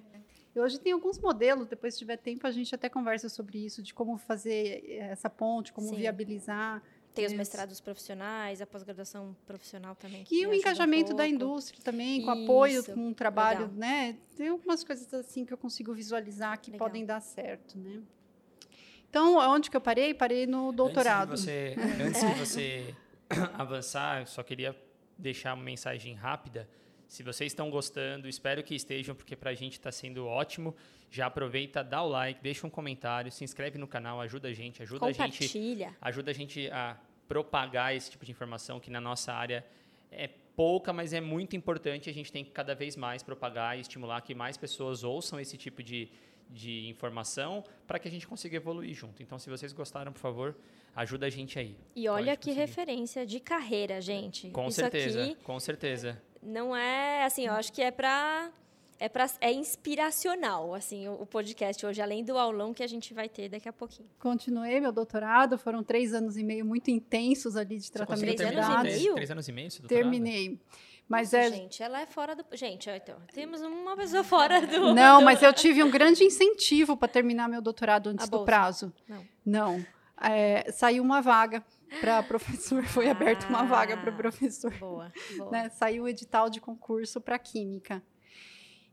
E 0.55 0.61
hoje 0.61 0.79
tem 0.79 0.93
alguns 0.93 1.19
modelos, 1.19 1.67
depois 1.67 1.95
se 1.95 1.99
tiver 2.01 2.17
tempo 2.17 2.47
a 2.47 2.51
gente 2.51 2.75
até 2.75 2.89
conversa 2.89 3.29
sobre 3.29 3.59
isso, 3.65 3.83
de 3.83 3.95
como 3.95 4.17
fazer 4.17 4.85
essa 4.91 5.29
ponte, 5.31 5.73
como 5.73 5.89
Sim. 5.89 5.97
viabilizar. 5.97 6.83
Tem 7.13 7.25
os 7.27 7.33
Isso. 7.33 7.39
mestrados 7.39 7.81
profissionais, 7.81 8.61
a 8.61 8.67
pós-graduação 8.67 9.37
profissional 9.45 9.97
também. 9.97 10.23
que 10.23 10.33
E 10.33 10.39
o 10.39 10.41
ajuda 10.43 10.55
um 10.55 10.59
engajamento 10.61 11.13
da 11.13 11.27
indústria 11.27 11.83
também, 11.83 12.23
com 12.23 12.31
apoio, 12.31 12.81
Isso, 12.83 12.93
com 12.95 13.09
um 13.09 13.13
trabalho, 13.13 13.63
legal. 13.63 13.75
né? 13.75 14.17
Tem 14.37 14.47
algumas 14.47 14.85
coisas 14.85 15.13
assim 15.13 15.45
que 15.45 15.53
eu 15.53 15.59
consigo 15.59 15.93
visualizar 15.93 16.61
que 16.61 16.71
Legal. 16.71 16.87
podem 16.87 17.05
dar 17.05 17.21
certo, 17.21 17.77
né? 17.77 18.01
Então, 19.09 19.39
onde 19.39 19.69
que 19.69 19.77
eu 19.77 19.81
parei? 19.81 20.15
Parei 20.15 20.47
no 20.47 20.71
doutorado. 20.71 21.33
Antes 21.35 21.43
de 21.45 21.51
você, 21.51 21.77
antes 22.01 22.21
de 22.21 22.35
você 22.39 22.95
avançar, 23.59 24.21
eu 24.21 24.27
só 24.27 24.45
queria 24.45 24.73
deixar 25.21 25.55
uma 25.55 25.62
mensagem 25.62 26.14
rápida. 26.14 26.68
Se 27.07 27.23
vocês 27.23 27.53
estão 27.53 27.71
gostando, 27.71 28.29
espero 28.29 28.62
que 28.62 28.75
estejam, 28.75 29.14
porque 29.14 29.35
para 29.35 29.51
a 29.51 29.55
gente 29.55 29.73
está 29.73 29.91
sendo 29.91 30.27
ótimo. 30.27 30.77
Já 31.11 31.27
aproveita, 31.27 31.83
dá 31.83 32.03
o 32.03 32.09
like, 32.09 32.41
deixa 32.41 32.66
um 32.66 32.71
comentário, 32.71 33.33
se 33.33 33.43
inscreve 33.43 33.79
no 33.79 33.89
canal, 33.89 34.21
ajuda 34.21 34.49
a 34.49 34.53
gente, 34.53 34.81
ajuda 34.81 35.07
a 35.07 35.12
gente 35.12 35.45
ajuda 36.01 36.31
a 36.31 36.35
gente 36.35 36.71
a 36.71 36.97
propagar 37.27 37.95
esse 37.95 38.11
tipo 38.11 38.25
de 38.25 38.31
informação 38.31 38.79
que 38.79 38.91
na 38.91 39.01
nossa 39.01 39.33
área 39.33 39.64
é 40.11 40.29
pouca, 40.29 40.93
mas 40.93 41.12
é 41.12 41.21
muito 41.21 41.57
importante. 41.57 42.09
A 42.09 42.12
gente 42.12 42.31
tem 42.31 42.45
que 42.45 42.51
cada 42.51 42.75
vez 42.75 42.97
mais 42.97 43.23
propagar 43.23 43.77
e 43.77 43.81
estimular 43.81 44.21
que 44.21 44.35
mais 44.35 44.57
pessoas 44.57 45.03
ouçam 45.03 45.41
esse 45.41 45.57
tipo 45.57 45.83
de, 45.83 46.09
de 46.49 46.89
informação 46.89 47.64
para 47.87 47.99
que 47.99 48.07
a 48.07 48.11
gente 48.11 48.27
consiga 48.27 48.57
evoluir 48.57 48.95
junto. 48.95 49.23
Então, 49.23 49.39
se 49.39 49.49
vocês 49.51 49.73
gostaram, 49.73 50.12
por 50.12 50.21
favor, 50.21 50.57
ajuda 50.95 51.26
a 51.26 51.30
gente 51.30 51.59
aí. 51.59 51.76
E 51.95 52.09
olha 52.09 52.32
Pode 52.32 52.38
que 52.38 52.51
conseguir. 52.51 52.61
referência 52.61 53.26
de 53.26 53.41
carreira, 53.41 54.01
gente. 54.01 54.51
Com 54.51 54.68
Isso 54.68 54.76
certeza, 54.76 55.22
aqui 55.22 55.34
com 55.43 55.61
certeza. 55.61 56.22
não 56.43 56.74
é 56.76 57.24
assim, 57.24 57.47
eu 57.47 57.53
acho 57.53 57.72
que 57.72 57.82
é 57.82 57.91
para 57.91 58.51
é 58.99 59.09
para 59.09 59.26
é 59.41 59.51
inspiracional, 59.51 60.74
assim, 60.74 61.09
o, 61.09 61.14
o 61.22 61.26
podcast 61.26 61.84
hoje, 61.86 62.03
além 62.03 62.22
do 62.22 62.36
aulão 62.36 62.74
que 62.74 62.82
a 62.82 62.86
gente 62.86 63.14
vai 63.14 63.30
ter 63.30 63.49
daqui 63.49 63.66
a 63.66 63.72
pouinho. 63.72 64.05
Continuei 64.18 64.78
meu 64.78 64.93
doutorado, 64.93 65.57
foram 65.57 65.82
três 65.82 66.12
anos 66.12 66.36
e 66.36 66.45
meio 66.45 66.66
muito 66.66 66.91
intensos 66.91 67.57
ali 67.57 67.78
de 67.78 67.91
tratamento 67.91 68.28
de 68.28 68.36
três 68.36 68.41
anos 68.41 68.53
e 68.53 68.61
terminar 68.61 68.76
dados. 68.76 68.91
três, 68.91 69.03
meio? 69.03 69.14
três 69.14 69.30
anos 69.30 69.49
e 69.49 69.53
meio 69.53 69.66
esse 69.68 69.80
doutorado? 69.80 70.03
Terminei. 70.03 70.61
Mas 71.09 71.32
Nossa, 71.32 71.38
é. 71.38 71.51
gente, 71.51 71.82
ela 71.82 72.01
é 72.01 72.07
fora 72.07 72.36
do 72.36 72.45
gente, 72.53 72.88
então, 72.88 73.16
temos 73.32 73.61
uma 73.62 73.97
pessoa 73.97 74.22
fora 74.22 74.64
do 74.64 74.95
Não, 74.95 75.20
mas 75.22 75.43
eu 75.43 75.53
tive 75.53 75.82
um 75.82 75.91
grande 75.91 76.22
incentivo 76.22 76.97
para 76.97 77.09
terminar 77.09 77.49
meu 77.49 77.61
doutorado 77.61 78.11
antes 78.11 78.28
do 78.28 78.45
prazo. 78.45 78.93
Não. 79.09 79.26
Não. 79.45 79.86
É, 80.21 80.71
saiu 80.73 81.03
uma 81.03 81.21
vaga 81.21 81.64
para 82.01 82.23
professor, 82.25 82.85
foi 82.85 83.09
aberta 83.09 83.47
uma 83.49 83.64
vaga 83.64 83.97
para 83.97 84.11
Ah. 84.11 84.16
professor. 84.16 84.73
boa, 84.79 85.12
boa. 85.37 85.51
né? 85.51 85.68
Saiu 85.71 86.05
o 86.05 86.09
edital 86.09 86.51
de 86.51 86.61
concurso 86.61 87.21
para 87.21 87.39
química. 87.39 88.03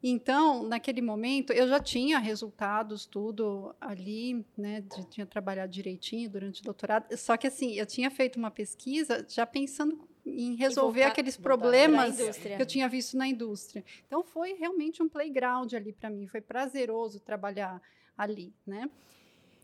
Então, 0.02 0.62
naquele 0.64 1.02
momento, 1.02 1.52
eu 1.52 1.68
já 1.68 1.80
tinha 1.80 2.20
resultados, 2.20 3.06
tudo 3.08 3.76
ali, 3.82 4.46
né? 4.56 4.84
Já 4.96 5.04
tinha 5.04 5.26
trabalhado 5.26 5.72
direitinho 5.72 6.30
durante 6.30 6.62
o 6.62 6.64
doutorado. 6.64 7.12
Só 7.18 7.36
que, 7.36 7.48
assim, 7.48 7.74
eu 7.74 7.86
tinha 7.86 8.12
feito 8.12 8.38
uma 8.38 8.52
pesquisa 8.52 9.26
já 9.28 9.44
pensando 9.46 10.08
em 10.24 10.56
resolver 10.56 11.00
voltar- 11.00 11.12
aqueles 11.14 11.36
pra 11.36 11.44
problemas 11.58 12.16
que 12.38 12.62
eu 12.62 12.66
tinha 12.66 12.88
visto 12.88 13.18
na 13.18 13.28
indústria. 13.28 13.84
Então, 14.06 14.24
foi 14.24 14.54
realmente 14.54 15.02
um 15.02 15.10
playground 15.10 15.74
ali 15.74 15.92
para 15.92 16.12
mim. 16.12 16.28
Foi 16.28 16.42
prazeroso 16.42 17.20
trabalhar 17.20 17.82
ali, 18.16 18.54
né? 18.68 18.88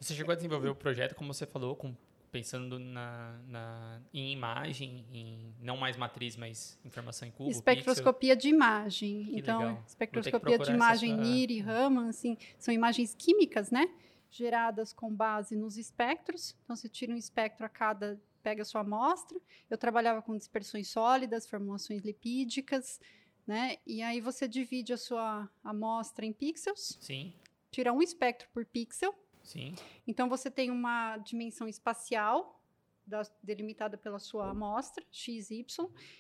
Você 0.04 0.14
chegou 0.16 0.34
a 0.34 0.36
desenvolver 0.36 0.70
o 0.70 0.76
projeto, 0.76 1.16
como 1.16 1.34
você 1.34 1.46
falou, 1.46 1.76
com, 1.76 1.96
pensando 2.32 2.78
na, 2.78 3.40
na- 3.48 4.02
em 4.14 4.34
imagem, 4.34 5.06
em 5.14 5.54
não 5.62 5.78
mais 5.78 5.96
matriz, 5.96 6.36
mas 6.36 6.78
informação 6.84 7.28
em 7.28 7.32
cubo, 7.32 7.46
pixel. 7.46 7.60
espectroscopia 7.60 8.36
de 8.36 8.50
imagem. 8.50 9.26
Que 9.26 9.40
então, 9.40 9.60
legal. 9.60 9.84
espectroscopia 9.88 10.58
de 10.60 10.72
imagem 10.72 11.14
essa- 11.14 11.22
NIR 11.22 11.52
e 11.52 11.60
Raman, 11.60 12.10
assim, 12.10 12.38
são 12.60 12.74
imagens 12.74 13.16
químicas, 13.16 13.72
né? 13.72 13.90
Geradas 14.30 14.92
com 14.92 15.14
base 15.14 15.56
nos 15.56 15.78
espectros. 15.78 16.56
Então, 16.64 16.76
você 16.76 16.90
tira 16.90 17.14
um 17.14 17.18
espectro 17.18 17.66
a 17.66 17.70
cada, 17.70 18.20
pega 18.42 18.64
a 18.64 18.66
sua 18.66 18.82
amostra. 18.82 19.40
Eu 19.70 19.78
trabalhava 19.78 20.22
com 20.22 20.36
dispersões 20.36 20.90
sólidas, 20.90 21.48
formulações 21.48 22.02
lipídicas, 22.04 23.00
né? 23.48 23.78
E 23.88 24.02
aí 24.02 24.20
você 24.20 24.48
divide 24.50 24.92
a 24.92 24.98
sua 24.98 25.50
amostra 25.64 26.26
em 26.26 26.34
pixels, 26.34 26.98
Sim, 27.00 27.32
tira 27.72 27.94
um 27.94 28.02
espectro 28.02 28.50
por 28.54 28.66
pixel. 28.66 29.16
Sim. 29.44 29.76
Então, 30.08 30.28
você 30.30 30.50
tem 30.50 30.72
uma 30.72 31.18
dimensão 31.18 31.68
espacial 31.68 32.60
da- 33.06 33.24
delimitada 33.44 33.98
pela 33.98 34.18
sua 34.20 34.50
amostra, 34.50 35.06
XY, 35.12 35.66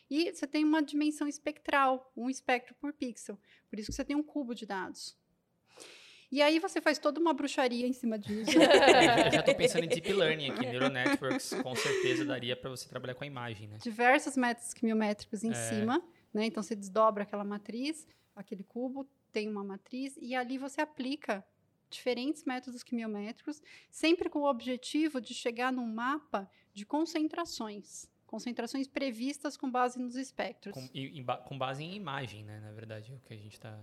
e 0.09 0.31
você 0.33 0.45
tem 0.45 0.63
uma 0.63 0.81
dimensão 0.81 1.27
espectral, 1.27 2.11
um 2.15 2.29
espectro 2.29 2.75
por 2.75 2.91
pixel. 2.93 3.39
Por 3.69 3.79
isso 3.79 3.89
que 3.89 3.95
você 3.95 4.03
tem 4.05 4.15
um 4.15 4.23
cubo 4.23 4.53
de 4.53 4.65
dados. 4.65 5.17
E 6.31 6.41
aí 6.41 6.57
você 6.57 6.81
faz 6.81 6.97
toda 6.97 7.19
uma 7.19 7.31
bruxaria 7.31 7.85
em 7.87 7.93
cima 7.93 8.17
disso. 8.17 8.51
Eu 9.27 9.31
já 9.31 9.39
estou 9.41 9.53
pensando 9.53 9.83
em 9.85 9.87
deep 9.87 10.11
learning 10.11 10.49
aqui, 10.49 10.65
neural 10.65 10.89
networks, 10.89 11.53
com 11.61 11.75
certeza 11.75 12.25
daria 12.25 12.55
para 12.55 12.71
você 12.71 12.89
trabalhar 12.89 13.13
com 13.13 13.23
a 13.23 13.27
imagem, 13.27 13.67
né? 13.67 13.77
diversos 13.77 14.35
métodos 14.35 14.73
quimiométricos 14.73 15.43
em 15.43 15.51
É. 15.51 15.53
cima, 15.53 16.03
né? 16.33 16.45
Então 16.47 16.63
você 16.63 16.75
desdobra 16.75 17.21
aquela 17.21 17.43
matriz, 17.43 18.07
aquele 18.35 18.63
cubo 18.63 19.07
tem 19.31 19.47
uma 19.47 19.63
matriz 19.63 20.17
e 20.19 20.33
ali 20.35 20.57
você 20.57 20.81
aplica 20.81 21.45
diferentes 21.93 22.43
métodos 22.43 22.83
quimiométricos, 22.83 23.61
sempre 23.89 24.29
com 24.29 24.39
o 24.39 24.49
objetivo 24.49 25.21
de 25.21 25.33
chegar 25.33 25.71
num 25.71 25.85
mapa 25.87 26.49
de 26.73 26.85
concentrações, 26.85 28.09
concentrações 28.27 28.87
previstas 28.87 29.55
com 29.55 29.69
base 29.69 29.99
nos 29.99 30.15
espectros. 30.15 30.73
Com, 30.73 30.89
e- 30.93 31.23
com 31.45 31.57
base 31.57 31.83
em 31.83 31.95
imagem, 31.95 32.43
né? 32.43 32.59
Na 32.59 32.71
verdade, 32.71 33.11
é 33.11 33.15
o 33.15 33.19
que 33.19 33.33
a 33.33 33.37
gente 33.37 33.53
está 33.53 33.79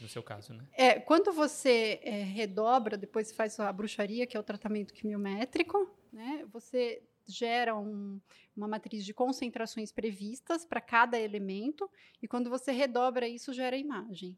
no 0.00 0.08
seu 0.08 0.22
caso, 0.22 0.54
né? 0.54 0.64
É, 0.72 0.98
quando 0.98 1.32
você 1.32 2.00
é, 2.02 2.22
redobra, 2.22 2.96
depois 2.96 3.30
faz 3.32 3.58
a 3.60 3.70
bruxaria, 3.72 4.26
que 4.26 4.36
é 4.36 4.40
o 4.40 4.42
tratamento 4.42 4.94
quimiométrico, 4.94 5.90
né? 6.12 6.46
Você 6.52 7.02
gera 7.26 7.76
um- 7.76 8.18
uma 8.56 8.66
matriz 8.66 9.04
de 9.04 9.12
concentrações 9.14 9.92
previstas 9.92 10.64
para 10.64 10.80
cada 10.80 11.18
elemento, 11.20 11.88
e 12.22 12.26
quando 12.26 12.48
você 12.50 12.72
redobra 12.72 13.28
isso, 13.28 13.52
gera 13.52 13.76
a 13.76 13.78
imagem, 13.78 14.36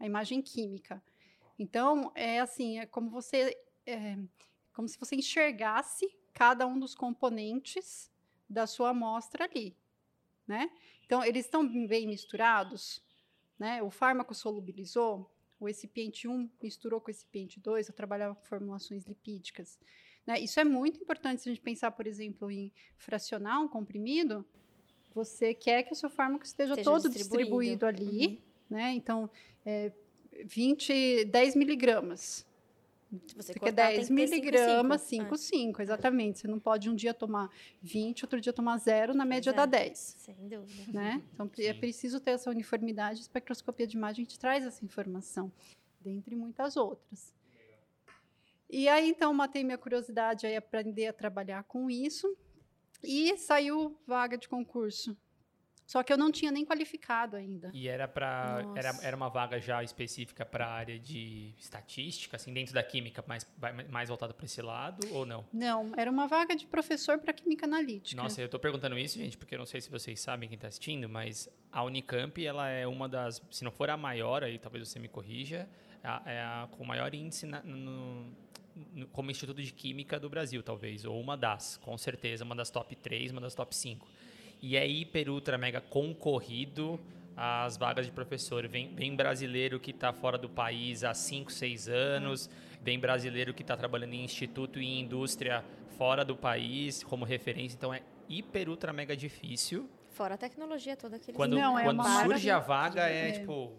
a 0.00 0.06
imagem 0.06 0.40
química. 0.42 1.02
Então, 1.58 2.10
é 2.14 2.40
assim, 2.40 2.78
é 2.78 2.86
como 2.86 3.10
você, 3.10 3.56
é, 3.86 4.18
como 4.72 4.88
se 4.88 4.98
você 4.98 5.16
enxergasse 5.16 6.12
cada 6.32 6.66
um 6.66 6.78
dos 6.78 6.94
componentes 6.94 8.10
da 8.48 8.66
sua 8.66 8.90
amostra 8.90 9.44
ali, 9.44 9.76
né? 10.46 10.70
Então, 11.04 11.24
eles 11.24 11.44
estão 11.44 11.66
bem 11.86 12.06
misturados, 12.06 13.02
né? 13.58 13.82
O 13.82 13.90
fármaco 13.90 14.34
solubilizou, 14.34 15.30
o 15.60 15.66
recipiente 15.66 16.26
1 16.26 16.50
misturou 16.62 17.00
com 17.00 17.06
o 17.06 17.12
recipiente 17.12 17.60
2, 17.60 17.88
eu 17.88 17.94
trabalhava 17.94 18.34
com 18.34 18.44
formulações 18.44 19.04
lipídicas. 19.04 19.78
né? 20.26 20.40
Isso 20.40 20.58
é 20.58 20.64
muito 20.64 21.00
importante 21.00 21.42
se 21.42 21.48
a 21.48 21.52
gente 21.52 21.62
pensar, 21.62 21.92
por 21.92 22.06
exemplo, 22.06 22.50
em 22.50 22.72
fracionar 22.96 23.60
um 23.60 23.68
comprimido. 23.68 24.44
Você 25.14 25.54
quer 25.54 25.82
que 25.82 25.92
o 25.92 25.96
seu 25.96 26.08
fármaco 26.10 26.44
esteja, 26.44 26.72
Esteja 26.72 26.90
todo 26.90 27.08
distribuído. 27.10 27.86
distribuído 27.86 27.86
ali, 27.86 28.42
né? 28.68 28.92
Então, 28.94 29.30
é, 29.64 29.92
20, 30.44 31.24
10 31.26 31.56
miligramas. 31.56 32.46
Você 33.36 33.52
quer 33.52 33.60
cortar, 33.60 33.88
tem 33.88 33.96
10 33.96 34.08
que 34.08 34.14
ter 34.14 34.14
miligramas, 34.14 35.02
5, 35.02 35.36
5, 35.36 35.36
5, 35.36 35.82
exatamente. 35.82 36.38
Você 36.38 36.48
não 36.48 36.58
pode 36.58 36.88
um 36.88 36.94
dia 36.94 37.12
tomar 37.12 37.50
20, 37.82 38.24
outro 38.24 38.40
dia 38.40 38.52
tomar 38.54 38.78
zero, 38.78 39.14
na 39.14 39.26
média 39.26 39.50
é. 39.50 39.52
dá 39.52 39.66
10 39.66 39.98
Sem 39.98 40.34
dúvida. 40.48 40.92
né? 40.92 41.22
Então 41.34 41.50
é 41.58 41.74
Sim. 41.74 41.78
preciso 41.78 42.20
ter 42.20 42.30
essa 42.32 42.48
uniformidade. 42.48 43.18
A 43.18 43.20
espectroscopia 43.20 43.86
de 43.86 43.96
imagem 43.98 44.24
te 44.24 44.38
traz 44.38 44.64
essa 44.64 44.82
informação, 44.82 45.52
dentre 46.00 46.34
muitas 46.34 46.74
outras. 46.76 47.34
E 48.70 48.88
aí 48.88 49.10
então 49.10 49.34
matei 49.34 49.62
minha 49.62 49.76
curiosidade 49.76 50.46
aí 50.46 50.56
aprender 50.56 51.08
a 51.08 51.12
trabalhar 51.12 51.64
com 51.64 51.90
isso 51.90 52.34
e 53.04 53.36
saiu 53.36 53.94
vaga 54.06 54.38
de 54.38 54.48
concurso. 54.48 55.14
Só 55.92 56.02
que 56.02 56.10
eu 56.10 56.16
não 56.16 56.32
tinha 56.32 56.50
nem 56.50 56.64
qualificado 56.64 57.36
ainda. 57.36 57.70
E 57.74 57.86
era 57.86 58.08
para 58.08 58.64
era, 58.74 58.96
era 59.02 59.14
uma 59.14 59.28
vaga 59.28 59.60
já 59.60 59.82
específica 59.84 60.42
para 60.42 60.66
a 60.66 60.70
área 60.72 60.98
de 60.98 61.52
estatística, 61.58 62.34
assim, 62.36 62.50
dentro 62.50 62.72
da 62.72 62.82
química, 62.82 63.22
mais, 63.28 63.46
mais 63.90 64.08
voltada 64.08 64.32
para 64.32 64.46
esse 64.46 64.62
lado 64.62 65.06
ou 65.14 65.26
não? 65.26 65.44
Não, 65.52 65.92
era 65.94 66.10
uma 66.10 66.26
vaga 66.26 66.56
de 66.56 66.66
professor 66.66 67.18
para 67.18 67.30
química 67.34 67.66
analítica. 67.66 68.16
Nossa, 68.22 68.40
eu 68.40 68.48
tô 68.48 68.58
perguntando 68.58 68.96
isso, 68.98 69.18
gente, 69.18 69.36
porque 69.36 69.54
eu 69.54 69.58
não 69.58 69.66
sei 69.66 69.82
se 69.82 69.90
vocês 69.90 70.18
sabem 70.18 70.48
quem 70.48 70.56
está 70.56 70.68
assistindo, 70.68 71.10
mas 71.10 71.46
a 71.70 71.84
Unicamp, 71.84 72.42
ela 72.42 72.70
é 72.70 72.86
uma 72.86 73.06
das, 73.06 73.42
se 73.50 73.62
não 73.62 73.70
for 73.70 73.90
a 73.90 73.96
maior, 73.98 74.42
aí 74.42 74.58
talvez 74.58 74.88
você 74.88 74.98
me 74.98 75.08
corrija, 75.08 75.68
a- 76.02 76.22
é 76.24 76.40
a 76.40 76.68
com 76.70 76.86
maior 76.86 77.14
índice 77.14 77.44
na- 77.44 77.62
no, 77.62 78.32
no- 78.94 79.06
como 79.08 79.30
Instituto 79.30 79.60
de 79.62 79.70
Química 79.74 80.18
do 80.18 80.30
Brasil, 80.30 80.62
talvez, 80.62 81.04
ou 81.04 81.20
uma 81.20 81.36
das, 81.36 81.76
com 81.76 81.98
certeza, 81.98 82.44
uma 82.44 82.56
das 82.56 82.70
top 82.70 82.96
3, 82.96 83.30
uma 83.30 83.42
das 83.42 83.54
top 83.54 83.76
5. 83.76 84.08
E 84.62 84.76
é 84.76 84.86
hiper, 84.86 85.28
ultra, 85.28 85.58
mega 85.58 85.80
concorrido 85.80 86.98
as 87.36 87.76
vagas 87.76 88.06
de 88.06 88.12
professor. 88.12 88.66
Vem, 88.68 88.94
vem 88.94 89.14
brasileiro 89.16 89.80
que 89.80 89.90
está 89.90 90.12
fora 90.12 90.38
do 90.38 90.48
país 90.48 91.02
há 91.02 91.12
5, 91.12 91.50
6 91.50 91.88
anos, 91.88 92.48
vem 92.80 92.98
brasileiro 92.98 93.52
que 93.52 93.62
está 93.62 93.76
trabalhando 93.76 94.14
em 94.14 94.22
instituto 94.24 94.80
e 94.80 94.86
em 94.86 95.00
indústria 95.00 95.64
fora 95.98 96.24
do 96.24 96.36
país 96.36 97.02
como 97.02 97.24
referência. 97.24 97.74
Então 97.76 97.92
é 97.92 98.02
hiper, 98.28 98.68
ultra, 98.68 98.92
mega 98.92 99.16
difícil. 99.16 99.88
Fora 100.10 100.34
a 100.34 100.38
tecnologia 100.38 100.94
toda 100.96 101.18
que 101.18 101.30
eles 101.30 101.36
Quando, 101.36 101.56
Não, 101.56 101.78
é 101.78 101.84
quando 101.84 102.00
uma 102.00 102.22
surge 102.24 102.50
a 102.50 102.58
vaga, 102.58 103.08
é, 103.08 103.30
É. 103.30 103.32
tipo 103.32 103.72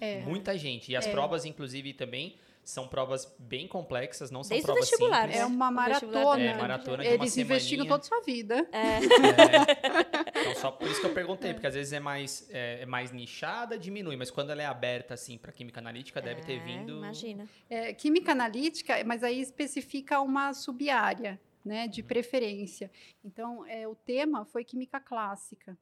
É. 0.00 0.20
muita 0.22 0.56
gente. 0.56 0.90
E 0.90 0.96
as 0.96 1.06
É. 1.06 1.10
provas, 1.12 1.44
inclusive, 1.44 1.92
também 1.92 2.36
são 2.64 2.88
provas 2.88 3.30
bem 3.38 3.68
complexas, 3.68 4.30
não 4.30 4.42
são 4.42 4.48
Desde 4.54 4.64
provas 4.64 4.88
vestibular, 4.88 5.24
simples. 5.24 5.40
É 5.42 5.44
uma 5.44 5.70
maratona. 5.70 6.40
É, 6.42 6.56
maratona 6.56 7.02
de 7.02 7.08
uma 7.10 7.14
Eles 7.14 7.36
investigam 7.36 7.84
semaninha. 7.84 7.88
toda 7.88 8.02
a 8.02 8.06
sua 8.06 8.20
vida. 8.22 8.66
É. 8.72 10.23
Então, 10.56 10.70
só 10.70 10.70
por 10.70 10.88
isso 10.88 11.00
que 11.00 11.06
eu 11.06 11.12
perguntei, 11.14 11.52
porque 11.52 11.66
às 11.66 11.74
vezes 11.74 11.92
é 11.92 12.00
mais, 12.00 12.48
é, 12.50 12.82
é 12.82 12.86
mais 12.86 13.10
nichada, 13.10 13.78
diminui, 13.78 14.16
mas 14.16 14.30
quando 14.30 14.50
ela 14.50 14.62
é 14.62 14.66
aberta, 14.66 15.14
assim, 15.14 15.36
para 15.36 15.52
química 15.52 15.80
analítica, 15.80 16.22
deve 16.22 16.42
ter 16.42 16.54
É, 16.60 16.64
vindo. 16.64 16.96
Imagina. 16.98 17.48
É, 17.68 17.92
química 17.92 18.32
analítica, 18.32 19.02
mas 19.04 19.22
aí 19.22 19.40
especifica 19.40 20.20
uma 20.20 20.52
subárea, 20.54 21.40
né, 21.64 21.84
Uhum. 21.84 21.90
de 21.90 22.02
preferência. 22.02 22.90
Então, 23.24 23.66
é, 23.66 23.86
o 23.88 23.94
tema 23.94 24.44
foi 24.44 24.64
química 24.64 25.00
clássica. 25.00 25.76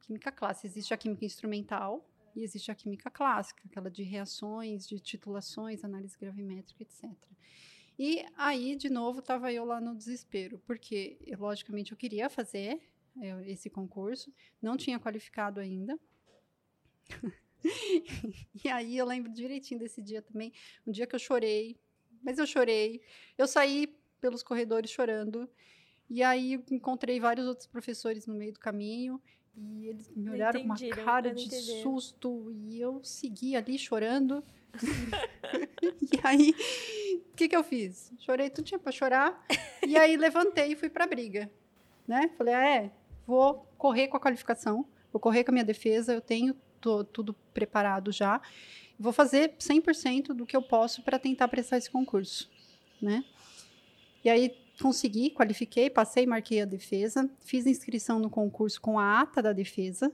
Química 0.00 0.30
clássica, 0.32 0.66
existe 0.66 0.94
a 0.94 0.96
química 0.96 1.24
instrumental 1.24 2.06
e 2.34 2.42
existe 2.42 2.70
a 2.70 2.74
química 2.74 3.10
clássica, 3.10 3.62
aquela 3.70 3.90
de 3.90 4.02
reações, 4.02 4.86
de 4.86 4.98
titulações, 5.00 5.84
análise 5.84 6.16
gravimétrica, 6.18 6.82
etc. 6.82 7.10
E 7.98 8.24
aí, 8.36 8.76
de 8.76 8.88
novo, 8.88 9.18
estava 9.18 9.52
eu 9.52 9.64
lá 9.64 9.80
no 9.80 9.94
desespero, 9.94 10.58
porque, 10.66 11.18
eu, 11.26 11.38
logicamente, 11.38 11.90
eu 11.92 11.98
queria 11.98 12.30
fazer 12.30 12.58
é, 12.68 12.80
esse 13.46 13.68
concurso, 13.68 14.32
não 14.60 14.76
tinha 14.76 14.98
qualificado 14.98 15.60
ainda. 15.60 15.98
E 18.64 18.68
aí 18.68 18.96
eu 18.96 19.04
lembro 19.04 19.32
direitinho 19.32 19.80
desse 19.80 20.00
dia 20.00 20.22
também, 20.22 20.52
um 20.86 20.92
dia 20.92 21.08
que 21.08 21.14
eu 21.16 21.18
chorei, 21.18 21.76
mas 22.22 22.38
eu 22.38 22.46
chorei. 22.46 23.02
Eu 23.36 23.48
saí 23.48 23.92
pelos 24.20 24.42
corredores 24.44 24.90
chorando. 24.90 25.48
E 26.08 26.22
aí 26.22 26.62
encontrei 26.70 27.20
vários 27.20 27.46
outros 27.46 27.66
professores 27.66 28.26
no 28.26 28.34
meio 28.34 28.52
do 28.52 28.60
caminho 28.60 29.20
e 29.54 29.88
eles 29.88 30.08
me 30.14 30.30
olharam 30.30 30.60
com 30.60 30.66
uma 30.66 30.78
cara 31.04 31.34
de 31.34 31.46
entenderam. 31.46 31.82
susto 31.82 32.50
e 32.52 32.80
eu 32.80 33.02
segui 33.02 33.56
ali 33.56 33.78
chorando. 33.78 34.42
e 36.00 36.20
aí, 36.22 36.54
o 37.32 37.36
que 37.36 37.48
que 37.48 37.56
eu 37.56 37.64
fiz? 37.64 38.12
Chorei, 38.18 38.50
tudo 38.50 38.64
tinha 38.64 38.78
para 38.78 38.92
chorar. 38.92 39.46
E 39.86 39.96
aí 39.96 40.16
levantei 40.16 40.72
e 40.72 40.76
fui 40.76 40.88
para 40.88 41.04
a 41.04 41.06
briga, 41.06 41.50
né? 42.06 42.30
Falei, 42.36 42.54
ah, 42.54 42.68
é, 42.68 42.92
vou 43.28 43.68
correr 43.76 44.08
com 44.08 44.16
a 44.16 44.20
qualificação, 44.20 44.86
vou 45.12 45.20
correr 45.20 45.44
com 45.44 45.50
a 45.50 45.52
minha 45.52 45.64
defesa, 45.64 46.14
eu 46.14 46.20
tenho 46.22 46.56
tô 46.80 47.04
tudo 47.04 47.34
preparado 47.52 48.10
já. 48.10 48.40
Vou 48.98 49.12
fazer 49.12 49.54
100% 49.58 50.28
do 50.28 50.46
que 50.46 50.56
eu 50.56 50.62
posso 50.62 51.02
para 51.02 51.18
tentar 51.18 51.46
prestar 51.48 51.76
esse 51.76 51.90
concurso, 51.90 52.50
né? 53.02 53.22
E 54.24 54.30
aí 54.30 54.56
consegui, 54.80 55.30
qualifiquei, 55.30 55.90
passei, 55.90 56.26
marquei 56.26 56.62
a 56.62 56.64
defesa, 56.64 57.28
fiz 57.40 57.66
inscrição 57.66 58.18
no 58.18 58.30
concurso 58.30 58.80
com 58.80 58.98
a 58.98 59.20
ata 59.20 59.42
da 59.42 59.52
defesa. 59.52 60.10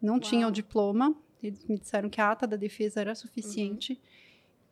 Não 0.00 0.20
tinha 0.20 0.42
o 0.42 0.42
Uau. 0.42 0.50
diploma, 0.50 1.16
eles 1.42 1.64
me 1.64 1.78
disseram 1.78 2.10
que 2.10 2.20
a 2.20 2.32
ata 2.32 2.46
da 2.46 2.56
defesa 2.56 3.00
era 3.00 3.14
suficiente. 3.14 3.98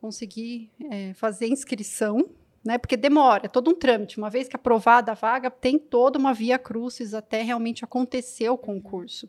Consegui 0.00 0.70
é, 0.90 1.14
fazer 1.14 1.46
inscrição, 1.46 2.28
né? 2.64 2.78
Porque 2.78 2.96
demora, 2.96 3.46
é 3.46 3.48
todo 3.48 3.70
um 3.70 3.74
trâmite. 3.74 4.18
Uma 4.18 4.30
vez 4.30 4.48
que 4.48 4.56
aprovada 4.56 5.12
a 5.12 5.14
vaga, 5.14 5.50
tem 5.50 5.78
toda 5.78 6.18
uma 6.18 6.32
via 6.34 6.58
crucis 6.58 7.14
até 7.14 7.42
realmente 7.42 7.84
acontecer 7.84 8.48
o 8.48 8.58
concurso. 8.58 9.28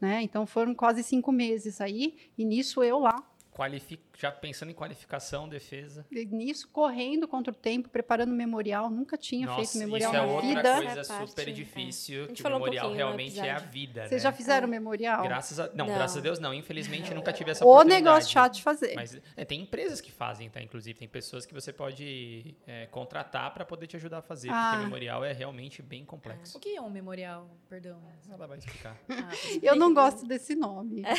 Né? 0.00 0.22
Então 0.22 0.46
foram 0.46 0.74
quase 0.74 1.02
cinco 1.02 1.32
meses 1.32 1.80
aí, 1.80 2.14
e 2.36 2.44
nisso 2.44 2.82
eu 2.82 2.98
lá, 2.98 3.22
Qualifi... 3.54 4.00
Já 4.16 4.30
pensando 4.30 4.70
em 4.70 4.74
qualificação, 4.74 5.48
defesa. 5.48 6.06
nisso 6.10 6.68
correndo 6.68 7.26
contra 7.26 7.52
o 7.52 7.56
tempo, 7.56 7.88
preparando 7.88 8.32
memorial, 8.32 8.88
nunca 8.88 9.16
tinha 9.18 9.46
Nossa, 9.46 9.72
feito 9.72 9.78
memorial 9.78 10.12
isso 10.12 10.22
é 10.22 10.26
na 10.26 10.32
outra 10.32 10.48
vida. 10.48 10.74
coisa 10.94 11.04
parte, 11.14 11.28
super 11.30 11.48
é. 11.48 11.52
difícil, 11.52 12.24
A 12.24 12.26
gente 12.28 12.36
que 12.36 12.40
o 12.40 12.42
falou 12.42 12.58
um 12.58 12.60
memorial 12.60 12.88
no 12.90 12.94
realmente 12.94 13.40
é 13.40 13.50
a 13.50 13.58
vida, 13.58 14.02
Vocês 14.02 14.22
né? 14.22 14.30
já 14.30 14.32
fizeram 14.32 14.68
memorial? 14.68 15.24
Graças 15.24 15.58
a... 15.58 15.66
Não, 15.74 15.86
Não. 15.86 15.94
graças 15.94 16.16
a 16.16 16.20
Deus 16.20 16.38
não. 16.38 16.54
Infelizmente 16.54 17.10
eu 17.10 17.16
nunca 17.16 17.32
tive 17.32 17.50
essa 17.50 17.64
O 17.64 17.68
oportunidade. 17.68 18.04
negócio 18.04 18.30
chato 18.30 18.54
de 18.54 18.62
fazer. 18.62 18.94
Mas 18.94 19.18
é, 19.36 19.44
tem 19.44 19.60
empresas 19.62 20.00
que 20.00 20.12
fazem, 20.12 20.48
tá? 20.48 20.60
Inclusive, 20.62 20.98
tem 20.98 21.08
pessoas 21.08 21.44
que 21.44 21.52
você 21.52 21.72
pode 21.72 22.54
é, 22.66 22.86
contratar 22.86 23.52
para 23.52 23.64
poder 23.64 23.86
te 23.88 23.96
ajudar 23.96 24.18
a 24.18 24.22
fazer, 24.22 24.48
Ah. 24.50 24.70
porque 24.70 24.84
memorial 24.84 25.24
é 25.24 25.32
realmente 25.32 25.82
bem 25.82 26.04
complexo. 26.04 26.56
O 26.56 26.60
que 26.60 26.76
é 26.76 26.80
um 26.80 26.90
memorial? 26.90 27.50
Perdão. 27.68 28.00
Ela 28.30 28.46
vai 28.46 28.58
explicar. 28.58 28.96
Ah, 29.08 29.30
Eu 29.62 29.74
não 29.76 29.92
gosto 29.92 30.24
desse 30.26 30.54
nome. 30.54 31.02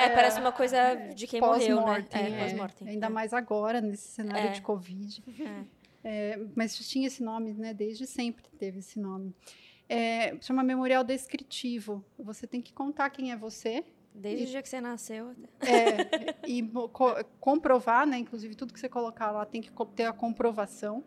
É, 0.00 0.08
parece 0.08 0.40
uma 0.40 0.50
coisa 0.52 0.94
de 1.14 1.26
quem 1.26 1.40
morreu, 1.42 1.84
né? 1.84 1.89
Pós-mortem. 1.94 2.22
É, 2.22 2.30
é. 2.30 2.44
pós-mortem. 2.44 2.88
Ainda 2.88 3.06
é. 3.06 3.10
mais 3.10 3.32
agora, 3.32 3.80
nesse 3.80 4.08
cenário 4.08 4.48
É. 4.48 4.52
de 4.52 4.62
Covid. 4.62 5.22
É. 5.40 5.80
É, 6.02 6.40
mas 6.54 6.76
tinha 6.88 7.06
esse 7.06 7.22
nome, 7.22 7.52
né? 7.52 7.74
Desde 7.74 8.06
sempre 8.06 8.44
teve 8.58 8.78
esse 8.78 8.98
nome. 8.98 9.34
É, 9.88 10.36
chama 10.40 10.62
memorial 10.62 11.04
descritivo. 11.04 12.04
Você 12.18 12.46
tem 12.46 12.62
que 12.62 12.72
contar 12.72 13.10
quem 13.10 13.32
é 13.32 13.36
você. 13.36 13.84
Desde 14.14 14.44
e, 14.44 14.46
o 14.46 14.50
dia 14.50 14.62
que 14.62 14.68
você 14.68 14.80
nasceu. 14.80 15.34
É, 15.60 16.36
e 16.46 16.62
co 16.92 17.14
comprovar, 17.38 18.06
né? 18.06 18.18
Inclusive, 18.18 18.54
tudo 18.54 18.72
que 18.72 18.80
você 18.80 18.88
colocar 18.88 19.30
lá 19.30 19.44
tem 19.44 19.60
que 19.60 19.70
ter 19.94 20.04
a 20.04 20.12
comprovação. 20.12 21.04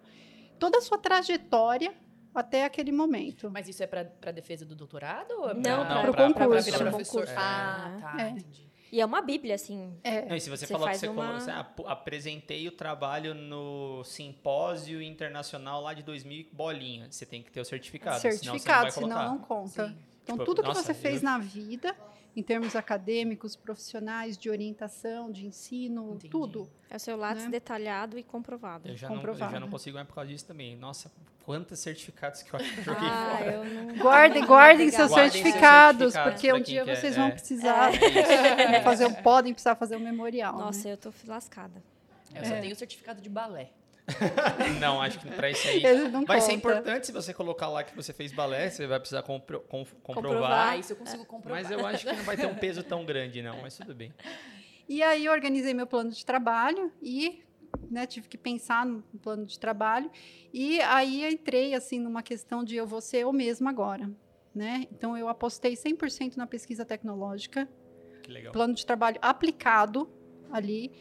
Toda 0.60 0.78
a 0.78 0.82
sua 0.82 0.98
trajetória 0.98 1.94
até 2.34 2.66
aquele 2.66 2.92
momento. 2.92 3.50
Mas 3.50 3.68
isso 3.68 3.84
é 3.84 3.88
para 3.88 4.32
defesa 4.32 4.66
do 4.66 4.76
doutorado? 4.76 5.32
Ou 5.32 5.50
é 5.50 5.56
pra, 5.56 5.78
não, 5.78 5.86
para 5.86 6.12
o 6.12 6.16
concurso. 6.16 6.70
Pra, 6.70 6.78
pra 6.80 6.90
professor. 6.90 7.28
É. 7.28 7.36
Ah, 7.36 7.98
tá, 8.00 8.16
é. 8.20 8.30
entendi. 8.30 8.73
E 8.94 9.02
é 9.02 9.06
uma 9.08 9.24
bíblia, 9.24 9.56
assim. 9.56 9.92
É. 10.04 10.24
Não, 10.24 10.36
e 10.36 10.40
se 10.40 10.52
você, 10.52 10.68
você 10.68 10.72
falou 10.72 10.88
que 10.88 10.98
você, 11.00 11.08
uma... 11.08 11.40
você 11.40 11.50
apresentei 11.88 12.68
o 12.68 12.72
trabalho 12.72 13.34
no 13.34 14.04
simpósio 14.04 15.02
internacional 15.02 15.82
lá 15.82 15.96
de 15.96 16.04
2000 16.04 16.50
bolinha, 16.54 17.08
você 17.10 17.26
tem 17.26 17.42
que 17.42 17.52
ter 17.52 17.60
o 17.60 17.66
certificado. 17.66 18.22
Certificado, 18.22 18.92
senão, 18.92 19.08
senão 19.08 19.30
não 19.30 19.40
conta. 19.40 19.88
Sim. 19.88 19.98
Então, 20.22 20.38
tipo, 20.38 20.46
tudo 20.46 20.62
nossa, 20.62 20.82
que 20.82 20.86
você 20.86 20.94
fez 20.94 21.24
eu... 21.24 21.24
na 21.24 21.40
vida, 21.40 21.96
em 22.36 22.42
termos 22.42 22.76
acadêmicos, 22.76 23.56
profissionais, 23.56 24.38
de 24.38 24.50
orientação, 24.50 25.32
de 25.32 25.46
ensino, 25.46 26.16
Entendi. 26.16 26.30
tudo. 26.30 26.70
É 26.90 26.96
o 26.96 27.00
seu 27.00 27.16
lápis 27.16 27.46
né? 27.46 27.52
detalhado 27.52 28.18
e 28.18 28.24
comprovado. 28.24 28.88
Eu 28.88 28.98
já, 28.98 29.08
comprovado. 29.08 29.40
Não, 29.40 29.48
eu 29.48 29.54
já 29.54 29.60
não 29.60 29.70
consigo 29.70 29.96
mais 29.96 30.08
por 30.08 30.16
causa 30.16 30.30
disso 30.30 30.46
também. 30.46 30.76
Nossa, 30.76 31.12
quantos 31.46 31.80
certificados 31.80 32.42
que 32.42 32.54
eu 32.54 32.60
joguei 32.60 33.08
ah, 33.08 33.36
fora. 33.38 33.52
Eu 33.52 33.66
não... 33.66 33.96
Guardem, 33.98 34.46
guardem 34.46 34.90
seus 34.90 35.12
guardem 35.12 35.32
certificados, 35.32 36.14
seus 36.14 36.24
porque 36.24 36.52
um 36.52 36.62
dia 36.62 36.84
quer, 36.84 36.96
vocês 36.96 37.16
vão 37.16 37.28
é. 37.28 37.32
precisar 37.32 37.92
é. 37.94 38.82
fazer, 38.82 39.22
podem 39.22 39.54
precisar 39.54 39.76
fazer 39.76 39.96
o 39.96 40.00
um 40.00 40.04
memorial. 40.04 40.58
Nossa, 40.58 40.88
né? 40.88 40.94
eu 40.94 40.98
tô 40.98 41.14
lascada. 41.28 41.84
Eu 42.34 42.46
só 42.46 42.60
tenho 42.60 42.74
o 42.74 42.76
certificado 42.76 43.22
de 43.22 43.30
balé. 43.30 43.70
não, 44.82 45.02
acho 45.02 45.20
que 45.20 45.30
para 45.30 45.50
isso 45.50 45.68
aí 45.68 45.82
vai 45.82 46.12
conta. 46.12 46.42
ser 46.42 46.52
importante 46.54 47.06
se 47.06 47.12
você 47.12 47.34
colocar 47.34 47.70
lá 47.70 47.84
que 47.84 47.96
você 47.96 48.12
fez 48.12 48.34
balé, 48.34 48.70
você 48.70 48.86
vai 48.86 49.00
precisar 49.00 49.24
compro, 49.24 49.62
com, 49.62 49.86
comprovar. 50.04 50.32
comprovar. 50.32 50.80
Isso 50.80 50.94
eu 50.94 50.98
consigo 50.98 51.26
comprovar. 51.26 51.62
Mas 51.62 51.72
eu 51.72 51.86
acho 51.86 52.06
que 52.06 52.14
não 52.14 52.24
vai 52.24 52.36
ter 52.36 52.46
um 52.46 52.56
peso 52.56 52.84
tão 52.84 53.06
grande, 53.06 53.42
não, 53.42 53.62
mas 53.62 53.78
tudo 53.78 53.96
bem. 53.96 54.14
E 54.88 55.02
aí 55.02 55.26
eu 55.26 55.32
organizei 55.32 55.74
meu 55.74 55.88
plano 55.88 56.12
de 56.12 56.26
trabalho 56.26 56.92
e 57.02 57.44
né, 57.90 58.06
tive 58.06 58.28
que 58.28 58.38
pensar 58.38 58.86
no 58.86 59.02
plano 59.22 59.46
de 59.46 59.58
trabalho. 59.58 60.12
E 60.54 60.82
aí 60.82 61.26
entrei 61.26 61.74
assim 61.74 62.00
numa 62.00 62.22
questão 62.22 62.64
de 62.64 62.76
eu 62.76 62.86
vou 62.86 63.02
ser 63.02 63.20
eu 63.20 63.32
mesma 63.32 63.70
agora. 63.70 64.10
Né? 64.54 64.88
Então 64.92 65.18
eu 65.18 65.28
apostei 65.28 65.74
100% 65.74 66.36
na 66.36 66.46
pesquisa 66.46 66.86
tecnológica. 66.86 67.68
Que 68.22 68.32
legal. 68.32 68.54
Plano 68.54 68.74
de 68.74 68.86
trabalho 68.86 69.18
aplicado 69.22 70.10
ali. 70.52 70.92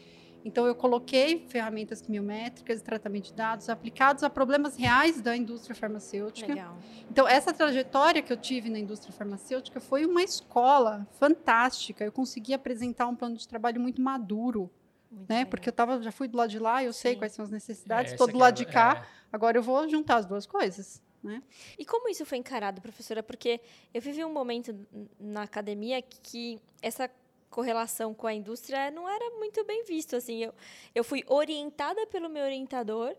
Então 0.43 0.65
eu 0.65 0.75
coloquei 0.75 1.45
ferramentas 1.47 2.01
quimiométricas 2.01 2.79
e 2.79 2.83
tratamento 2.83 3.25
de 3.25 3.33
dados 3.33 3.69
aplicados 3.69 4.23
a 4.23 4.29
problemas 4.29 4.75
reais 4.75 5.21
da 5.21 5.35
indústria 5.35 5.75
farmacêutica. 5.75 6.53
Legal. 6.53 6.77
Então 7.09 7.27
essa 7.27 7.53
trajetória 7.53 8.21
que 8.21 8.31
eu 8.31 8.37
tive 8.37 8.69
na 8.69 8.79
indústria 8.79 9.13
farmacêutica 9.13 9.79
foi 9.79 10.05
uma 10.05 10.21
escola 10.21 11.07
fantástica. 11.19 12.03
Eu 12.03 12.11
consegui 12.11 12.53
apresentar 12.53 13.07
um 13.07 13.15
plano 13.15 13.37
de 13.37 13.47
trabalho 13.47 13.79
muito 13.79 14.01
maduro 14.01 14.69
muito 15.13 15.29
né? 15.29 15.37
Legal. 15.37 15.49
Porque 15.49 15.69
eu 15.69 15.73
tava, 15.73 16.01
já 16.01 16.11
fui 16.11 16.27
do 16.27 16.37
lado 16.37 16.49
de 16.49 16.59
lá, 16.59 16.83
eu 16.83 16.91
Sim. 16.91 16.99
sei 16.99 17.15
quais 17.15 17.33
são 17.33 17.45
as 17.45 17.51
necessidades, 17.51 18.11
estou 18.11 18.27
é, 18.27 18.31
do 18.31 18.37
lado 18.37 18.55
de 18.55 18.65
cá, 18.65 19.05
é. 19.05 19.07
agora 19.31 19.57
eu 19.57 19.63
vou 19.63 19.87
juntar 19.87 20.17
as 20.17 20.25
duas 20.25 20.45
coisas. 20.45 21.01
Né? 21.23 21.41
E 21.79 21.85
como 21.85 22.09
isso 22.09 22.25
foi 22.25 22.37
encarado, 22.37 22.81
professora? 22.81 23.23
Porque 23.23 23.61
eu 23.93 24.01
vivi 24.01 24.25
um 24.25 24.33
momento 24.33 24.75
na 25.17 25.43
academia 25.43 26.01
que 26.01 26.59
essa 26.81 27.09
correlação 27.53 28.13
com 28.15 28.25
a 28.25 28.33
indústria 28.33 28.89
não 28.89 29.07
era 29.07 29.29
muito 29.37 29.63
bem 29.63 29.85
visto. 29.85 30.15
Assim, 30.15 30.43
eu, 30.43 30.53
eu 30.95 31.03
fui 31.03 31.23
orientada 31.27 32.05
pelo 32.07 32.27
meu 32.27 32.43
orientador 32.43 33.15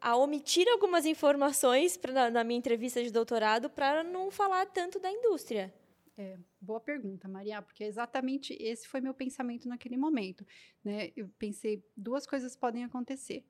a 0.00 0.16
omitir 0.16 0.66
algumas 0.68 1.04
informações 1.06 1.96
pra, 1.96 2.30
na, 2.30 2.42
minha 2.42 2.58
entrevista 2.58 3.02
de 3.02 3.10
doutorado 3.10 3.68
para 3.68 4.02
não 4.02 4.30
falar 4.30 4.66
tanto 4.66 4.98
da 4.98 5.10
indústria. 5.10 5.72
É, 6.16 6.38
boa 6.60 6.80
pergunta, 6.80 7.28
Maria, 7.28 7.60
porque 7.60 7.84
exatamente 7.84 8.56
esse 8.60 8.88
foi 8.88 9.00
meu 9.00 9.12
pensamento 9.12 9.68
naquele 9.68 9.96
momento. 9.96 10.46
Né? 10.82 11.12
Eu 11.16 11.28
pensei, 11.38 11.84
duas 11.96 12.26
coisas 12.26 12.56
podem 12.56 12.84
acontecer. 12.84 13.44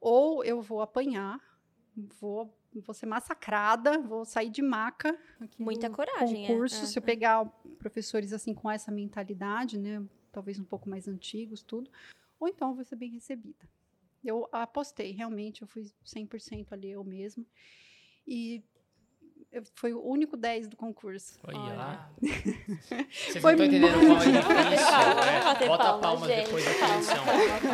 Ou 0.00 0.44
eu 0.44 0.60
vou 0.60 0.80
apanhar, 0.80 1.40
vou, 2.20 2.56
vou 2.80 2.94
ser 2.94 3.06
massacrada, 3.06 3.98
vou 3.98 4.24
sair 4.24 4.50
de 4.50 4.62
maca. 4.62 5.18
Muita 5.58 5.90
coragem, 5.90 6.44
é. 6.44 6.48
concurso, 6.48 6.84
é, 6.84 6.86
se 6.86 6.98
eu 6.98 7.02
pegar 7.02 7.44
professores 7.78 8.32
assim 8.32 8.54
com 8.54 8.70
essa 8.70 8.90
mentalidade, 8.90 9.78
né, 9.78 10.04
talvez 10.32 10.58
um 10.58 10.64
pouco 10.64 10.88
mais 10.88 11.08
antigos, 11.08 11.62
tudo, 11.62 11.90
ou 12.38 12.48
então 12.48 12.70
eu 12.70 12.74
vou 12.74 12.84
ser 12.84 12.96
bem 12.96 13.10
recebida. 13.10 13.68
Eu 14.24 14.48
apostei, 14.50 15.12
realmente, 15.12 15.62
eu 15.62 15.68
fui 15.68 15.84
100% 16.04 16.72
ali 16.72 16.90
eu 16.90 17.04
mesma. 17.04 17.44
E 18.26 18.62
foi 19.74 19.92
o 19.92 20.04
único 20.04 20.36
10 20.36 20.68
do 20.68 20.76
concurso. 20.76 21.38
Olha 21.44 21.74
lá. 21.74 22.10
Vocês 22.20 23.42
foi 23.42 23.54
não 23.56 23.64
estão 23.64 23.66
entendendo 23.66 23.94
como 23.94 24.12
é 24.12 24.24
difícil. 24.24 24.86
É. 25.60 25.66
Bota 25.66 25.84
palma, 25.84 26.00
palmas 26.00 26.28
gente, 26.28 26.44
depois 26.44 26.64
da 26.64 26.74
convenção. 26.74 27.24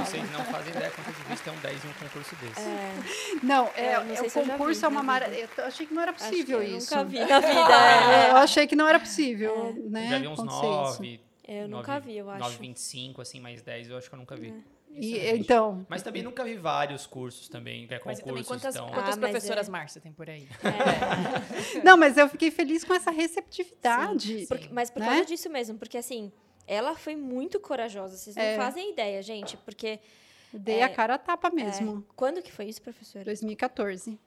Vocês 0.05 0.33
não 0.33 0.45
fazem 0.45 0.71
ideia 0.73 0.91
quanto 0.91 1.09
é 1.09 1.13
difícil 1.13 1.45
ter 1.45 1.51
um 1.51 1.61
10 1.61 1.85
em 1.85 1.89
um 1.89 1.93
concurso 1.93 2.37
desse. 2.37 2.61
É. 2.61 2.95
Não, 3.43 3.67
é, 3.75 4.05
não 4.05 4.15
é, 4.15 4.23
o 4.23 4.31
concurso 4.31 4.85
é 4.85 4.89
uma 4.89 5.03
maravilha. 5.03 5.49
Eu 5.57 5.65
achei 5.65 5.87
que 5.87 5.95
não 5.95 6.03
era 6.03 6.13
possível 6.13 6.63
isso. 6.63 6.91
nunca 6.91 7.05
vi 7.05 7.19
na 7.21 7.41
vida. 7.41 7.51
É, 7.51 8.31
eu 8.31 8.37
achei 8.37 8.67
que 8.67 8.77
não 8.77 8.89
era 8.89 8.99
possível, 8.99 9.75
né? 9.89 10.09
já 10.11 10.19
vi 10.19 10.29
uns 10.29 10.43
9. 10.43 11.21
Eu 11.47 11.69
nunca 11.69 11.99
vi, 11.99 12.17
eu 12.17 12.31
acho. 12.31 12.59
9,25, 12.59 13.21
assim, 13.21 13.41
mais 13.41 13.63
10, 13.63 13.91
eu 13.91 13.99
acho 13.99 14.09
que 14.09 14.15
eu 14.15 14.19
nunca 14.19 14.37
vi. 14.37 14.55
E, 14.95 15.31
então. 15.31 15.87
Mas 15.89 16.03
também 16.03 16.23
nunca 16.23 16.45
vi 16.45 16.55
vários 16.55 17.07
cursos 17.07 17.49
também, 17.49 17.87
que 17.87 17.95
é 17.95 17.99
concursos. 17.99 18.33
Mas 18.33 18.47
quantas, 18.47 18.75
então... 18.75 18.89
quantas 18.89 19.17
ah, 19.17 19.21
professoras 19.21 19.69
é... 19.69 19.71
Márcia 19.71 20.01
tem 20.01 20.13
por 20.13 20.29
aí? 20.29 20.47
É. 20.63 21.81
Não, 21.83 21.97
mas 21.97 22.17
eu 22.17 22.29
fiquei 22.29 22.51
feliz 22.51 22.85
com 22.85 22.93
essa 22.93 23.11
receptividade. 23.11 24.41
Sim, 24.41 24.47
porque, 24.47 24.69
mas 24.71 24.91
por 24.91 25.01
né? 25.01 25.07
causa 25.07 25.25
disso 25.25 25.49
mesmo, 25.49 25.79
porque 25.79 25.97
assim, 25.97 26.31
ela 26.67 26.95
foi 26.95 27.17
muito 27.17 27.59
corajosa. 27.59 28.17
Vocês 28.17 28.37
não 28.37 28.43
é. 28.43 28.57
fazem 28.57 28.93
ideia, 28.93 29.23
gente, 29.23 29.57
porque. 29.59 29.99
Dei 30.53 30.81
é, 30.81 30.85
a 30.85 30.89
cara 30.91 31.15
a 31.15 31.19
tapa 31.19 31.49
mesmo. 31.49 32.05
É. 32.07 32.13
Quando 32.15 32.43
que 32.43 32.53
foi 32.53 32.67
isso, 32.67 32.83
professora? 32.83 33.25
2014. 33.25 34.19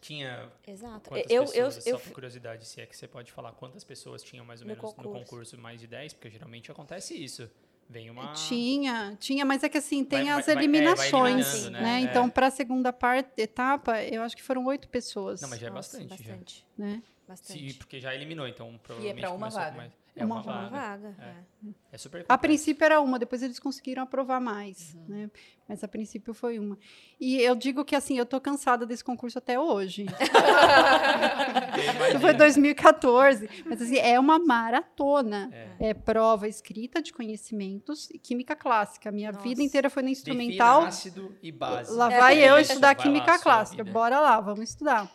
Tinha. 0.00 0.48
Exato. 0.64 1.10
Eu, 1.28 1.42
pessoas, 1.44 1.86
eu, 1.86 1.98
só 1.98 2.04
por 2.04 2.12
curiosidade, 2.12 2.64
se 2.64 2.80
é 2.80 2.86
que 2.86 2.96
você 2.96 3.08
pode 3.08 3.32
falar 3.32 3.50
quantas 3.52 3.82
pessoas 3.82 4.22
tinham 4.22 4.44
mais 4.44 4.60
ou 4.60 4.68
menos 4.68 4.80
no 4.80 4.88
concurso, 4.88 5.08
no 5.08 5.18
concurso 5.18 5.58
mais 5.58 5.80
de 5.80 5.88
10, 5.88 6.12
porque 6.12 6.30
geralmente 6.30 6.70
acontece 6.70 7.14
isso. 7.14 7.50
Vem 7.88 8.10
uma... 8.10 8.32
Tinha, 8.32 9.16
tinha, 9.20 9.44
mas 9.44 9.62
é 9.62 9.68
que 9.68 9.78
assim, 9.78 10.04
tem 10.04 10.24
vai, 10.24 10.38
as 10.38 10.46
vai, 10.46 10.54
eliminações, 10.56 11.66
é, 11.66 11.70
né? 11.70 11.80
né? 11.80 12.00
Então, 12.00 12.26
é. 12.26 12.30
para 12.30 12.46
a 12.46 12.50
segunda 12.50 12.92
parte, 12.92 13.30
etapa, 13.36 14.02
eu 14.02 14.22
acho 14.22 14.36
que 14.36 14.42
foram 14.42 14.64
oito 14.66 14.88
pessoas. 14.88 15.40
Não, 15.40 15.48
mas 15.48 15.60
já 15.60 15.66
é 15.66 15.70
Nossa, 15.70 15.98
bastante. 15.98 16.22
bastante. 16.22 16.66
Já. 16.78 16.84
Né? 16.84 17.02
Bastante. 17.28 17.72
Sim, 17.72 17.78
porque 17.78 18.00
já 18.00 18.14
eliminou, 18.14 18.46
então 18.48 18.78
provavelmente. 18.82 19.16
E 19.16 19.24
é 19.24 19.26
para 19.26 19.34
uma 19.34 19.48
vaga. 19.50 19.76
Mais... 19.76 19.92
É 20.16 20.24
uma, 20.24 20.36
uma 20.36 20.42
vaga. 20.42 20.70
vaga. 20.70 21.16
É. 21.18 21.68
é. 21.68 21.72
é 21.92 21.98
super 21.98 22.18
complexo. 22.18 22.32
A 22.32 22.38
princípio 22.38 22.84
era 22.84 23.00
uma, 23.00 23.18
depois 23.18 23.42
eles 23.42 23.58
conseguiram 23.58 24.04
aprovar 24.04 24.40
mais, 24.40 24.94
uhum. 24.94 25.04
né? 25.08 25.30
Mas 25.68 25.82
a 25.82 25.88
princípio 25.88 26.32
foi 26.32 26.56
uma. 26.58 26.78
E 27.18 27.40
eu 27.40 27.56
digo 27.56 27.84
que 27.84 27.96
assim, 27.96 28.16
eu 28.16 28.24
tô 28.24 28.40
cansada 28.40 28.86
desse 28.86 29.02
concurso 29.02 29.38
até 29.38 29.58
hoje. 29.58 30.06
foi 32.20 32.32
2014, 32.34 33.48
mas 33.66 33.82
assim, 33.82 33.98
é 33.98 34.20
uma 34.20 34.38
maratona. 34.38 35.50
É. 35.52 35.90
é. 35.90 35.94
prova 35.94 36.46
escrita 36.46 37.02
de 37.02 37.12
conhecimentos 37.12 38.08
e 38.10 38.18
química 38.18 38.54
clássica. 38.54 39.10
Minha 39.10 39.32
Nossa. 39.32 39.42
vida 39.42 39.62
inteira 39.62 39.90
foi 39.90 40.04
na 40.04 40.10
instrumental. 40.10 40.84
Defina 40.84 40.88
ácido 40.88 41.36
e 41.42 41.50
base. 41.50 41.92
Lá 41.92 42.08
vai 42.08 42.38
eu 42.38 42.56
estudar 42.58 42.94
química 42.94 43.32
lá, 43.32 43.38
clássica. 43.38 43.82
Bora 43.82 44.20
lá, 44.20 44.40
vamos 44.40 44.70
estudar. 44.70 45.10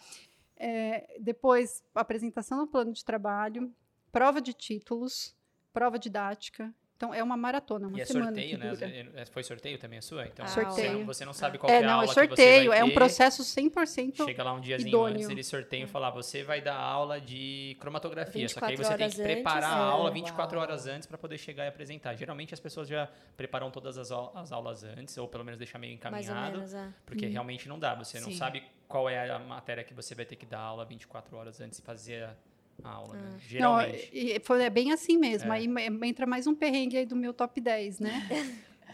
É, 0.57 1.15
depois, 1.21 1.81
apresentação 1.95 2.57
no 2.57 2.67
plano 2.67 2.91
de 2.91 3.05
trabalho, 3.05 3.73
prova 4.11 4.41
de 4.41 4.53
títulos, 4.53 5.35
prova 5.73 5.97
didática. 5.97 6.73
Então, 6.99 7.13
é 7.13 7.23
uma 7.23 7.37
maratona, 7.37 7.87
uma 7.87 7.97
e 7.97 8.01
é 8.01 8.05
semana. 8.05 8.25
sorteio, 8.25 8.57
né? 8.57 8.73
É, 9.15 9.25
foi 9.25 9.41
sorteio 9.41 9.77
também 9.77 9.99
a 9.99 10.01
sua? 10.01 10.25
Então, 10.25 10.43
ah, 10.43 10.49
sorteio. 10.49 10.73
Você, 10.73 10.89
não, 10.89 11.05
você 11.05 11.25
não 11.25 11.31
sabe 11.31 11.57
qual 11.57 11.71
é, 11.71 11.77
é 11.77 11.81
não, 11.81 11.91
a 11.91 11.93
aula 11.93 12.11
é 12.11 12.13
sorteio, 12.13 12.73
é 12.73 12.83
um 12.83 12.93
processo 12.93 13.41
100% 13.41 14.25
Chega 14.25 14.43
lá 14.43 14.51
um 14.51 14.59
diazinho 14.59 14.89
idôneo. 14.89 15.15
antes, 15.15 15.29
eles 15.29 15.47
sorteiam 15.47 15.85
e 15.85 15.87
falam, 15.87 16.11
você 16.11 16.43
vai 16.43 16.59
dar 16.59 16.75
aula 16.75 17.21
de 17.21 17.77
cromatografia, 17.79 18.49
só 18.49 18.59
que 18.59 18.65
aí 18.65 18.75
você 18.75 18.89
tem 18.97 18.97
que 18.97 19.03
antes, 19.03 19.17
preparar 19.17 19.71
a 19.71 19.77
é, 19.77 19.91
aula 19.91 20.11
24 20.11 20.57
uau. 20.57 20.67
horas 20.67 20.87
antes 20.87 21.07
para 21.07 21.17
poder 21.17 21.37
chegar 21.37 21.63
e 21.63 21.67
apresentar. 21.69 22.15
Geralmente 22.17 22.53
as 22.53 22.59
pessoas 22.59 22.85
já 22.85 23.07
preparam 23.37 23.71
todas 23.71 23.97
as, 23.97 24.11
as 24.11 24.51
aulas 24.51 24.83
antes, 24.83 25.17
ou 25.17 25.25
pelo 25.25 25.45
menos 25.45 25.57
deixar 25.57 25.79
meio 25.79 25.93
encaminhado, 25.93 26.57
menos, 26.57 26.73
é. 26.73 26.93
porque 27.05 27.27
hum. 27.27 27.31
realmente 27.31 27.69
não 27.69 27.79
dá, 27.79 27.95
você 27.95 28.19
Sim. 28.19 28.25
não 28.25 28.31
sabe 28.33 28.61
qual 28.89 29.07
é 29.07 29.29
a 29.29 29.39
matéria 29.39 29.85
que 29.85 29.93
você 29.93 30.13
vai 30.13 30.25
ter 30.25 30.35
que 30.35 30.45
dar 30.45 30.59
aula 30.59 30.83
24 30.83 31.37
horas 31.37 31.61
antes 31.61 31.79
e 31.79 31.81
fazer 31.81 32.25
a 32.25 32.35
aula, 32.83 33.15
né? 33.15 33.31
Ah. 33.33 33.37
Geralmente. 33.39 34.11
Não, 34.13 34.21
e 34.21 34.39
foi, 34.39 34.63
é 34.63 34.69
bem 34.69 34.91
assim 34.91 35.17
mesmo. 35.17 35.51
É. 35.51 35.57
Aí 35.57 35.67
entra 36.03 36.25
mais 36.25 36.47
um 36.47 36.55
perrengue 36.55 36.97
aí 36.97 37.05
do 37.05 37.15
meu 37.15 37.33
top 37.33 37.59
10, 37.59 37.99
né? 37.99 38.27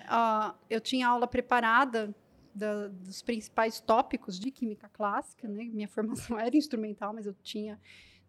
uh, 0.05 0.55
eu 0.69 0.79
tinha 0.79 1.07
aula 1.07 1.27
preparada 1.27 2.13
da, 2.53 2.87
dos 2.87 3.21
principais 3.21 3.79
tópicos 3.79 4.39
de 4.39 4.49
química 4.49 4.89
clássica, 4.89 5.47
né? 5.47 5.65
Minha 5.65 5.87
formação 5.87 6.37
era 6.39 6.55
instrumental, 6.55 7.13
mas 7.13 7.25
eu 7.25 7.35
tinha 7.43 7.79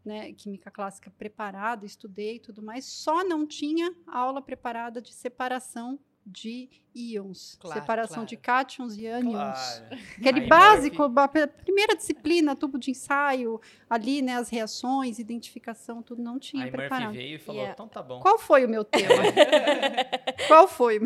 né, 0.04 0.32
química 0.32 0.70
clássica 0.70 1.10
preparada, 1.10 1.84
estudei 1.84 2.36
e 2.36 2.40
tudo 2.40 2.62
mais. 2.62 2.84
Só 2.84 3.24
não 3.24 3.46
tinha 3.46 3.94
aula 4.06 4.40
preparada 4.40 5.00
de 5.00 5.12
separação 5.12 5.98
de 6.28 6.68
íons, 6.92 7.56
Claro, 7.60 7.78
separação 7.80 8.14
claro. 8.16 8.28
de 8.28 8.36
cátions 8.38 8.96
e 8.96 9.06
ânions. 9.06 9.34
Claro. 9.34 9.84
Aquele 10.18 10.40
Aí, 10.40 10.46
básico, 10.48 11.08
Murphy. 11.08 11.40
a 11.40 11.46
primeira 11.46 11.94
disciplina, 11.94 12.56
tubo 12.56 12.78
de 12.78 12.90
ensaio, 12.90 13.60
ali, 13.88 14.22
né, 14.22 14.36
as 14.36 14.48
reações, 14.48 15.18
identificação, 15.18 16.02
tudo 16.02 16.22
não 16.22 16.38
tinha 16.38 16.64
Aí 16.64 16.70
Murphy 16.70 16.88
preparado. 16.88 17.12
veio 17.12 17.36
e 17.36 17.38
falou, 17.38 17.60
Yeah. 17.60 17.74
então 17.74 17.86
tá 17.86 18.02
bom. 18.02 18.18
Qual 18.20 18.38
foi 18.38 18.64
o 18.64 18.68
meu 18.68 18.82
tema? 18.82 19.12
Qual 20.48 20.66
foi? 20.66 20.96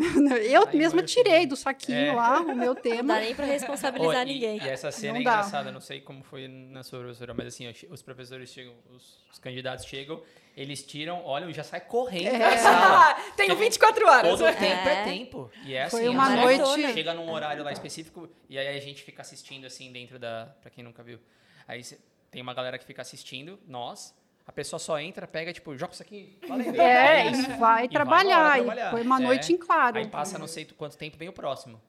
Eu 0.49 0.67
Aí, 0.67 0.77
mesma 0.77 1.01
Murphy. 1.01 1.13
tirei 1.15 1.45
do 1.45 1.55
saquinho 1.55 1.97
É. 1.97 2.13
lá 2.13 2.39
o 2.41 2.55
meu 2.55 2.73
Não 2.73 2.81
tema. 2.81 3.15
dá 3.15 3.19
nem 3.19 3.35
pra 3.35 3.45
Ô, 3.45 3.49
responsabilizar 3.49 4.27
e, 4.27 4.33
ninguém. 4.33 4.57
E 4.57 4.67
essa 4.69 4.91
cena 4.91 5.13
Não 5.13 5.21
é 5.21 5.23
dá. 5.23 5.31
engraçada, 5.31 5.71
não 5.71 5.81
sei 5.81 5.99
como 6.01 6.23
foi 6.23 6.47
na 6.47 6.83
sua 6.83 6.99
professora, 6.99 7.33
mas 7.33 7.47
assim, 7.47 7.65
os 7.89 8.01
professores 8.01 8.49
chegam, 8.49 8.73
os, 8.95 9.19
os 9.31 9.39
candidatos 9.39 9.85
chegam, 9.85 10.21
eles 10.55 10.83
tiram, 10.83 11.23
olham 11.25 11.49
e 11.49 11.53
já 11.53 11.63
sai 11.63 11.81
correndo 11.81 12.35
É. 12.35 12.39
da 12.39 12.57
sala. 12.57 13.13
Tenho 13.37 13.55
24 13.55 14.07
horas. 14.07 14.29
Todo 14.39 14.53
tempo 14.57 14.87
é 14.89 15.01
É. 15.01 15.03
tempo. 15.03 15.51
E 15.65 15.73
é 15.73 15.83
assim, 15.83 15.97
Foi 15.97 16.07
a 16.07 16.11
uma 16.11 16.29
gente 16.49 16.59
noite- 16.61 16.93
Chega 16.93 17.13
num 17.13 17.31
horário 17.31 17.63
lá 17.63 17.71
específico 17.71 18.29
e 18.49 18.57
aí 18.57 18.67
a 18.77 18.79
gente 18.81 19.03
fica 19.03 19.21
assistindo 19.21 19.65
assim 19.65 19.91
dentro 19.91 20.17
da. 20.19 20.47
Pra 20.61 20.69
quem 20.69 20.83
nunca 20.83 21.01
viu. 21.03 21.19
Aí 21.67 21.83
cê- 21.83 21.99
tem 22.29 22.41
uma 22.41 22.53
galera 22.53 22.77
que 22.77 22.85
fica 22.85 23.01
assistindo, 23.01 23.59
nós. 23.67 24.13
A 24.45 24.51
pessoa 24.51 24.79
só 24.79 24.99
entra, 24.99 25.27
pega, 25.27 25.53
tipo, 25.53 25.77
joga 25.77 25.93
isso 25.93 26.01
aqui, 26.01 26.37
valendo. 26.47 26.81
É, 26.81 27.27
isso. 27.27 27.49
e 27.51 27.53
vai 27.57 27.85
E 27.85 27.89
trabalhar. 27.89 28.57
e 28.59 28.63
trabalhar. 28.63 28.91
foi 28.91 29.01
uma 29.03 29.17
É. 29.17 29.23
noite 29.23 29.53
em 29.53 29.57
claro. 29.57 29.97
Aí 29.97 30.07
passa 30.07 30.37
não 30.39 30.47
sei 30.47 30.65
quanto 30.65 30.97
tempo, 30.97 31.15
vem 31.17 31.29
o 31.29 31.33
próximo. 31.33 31.79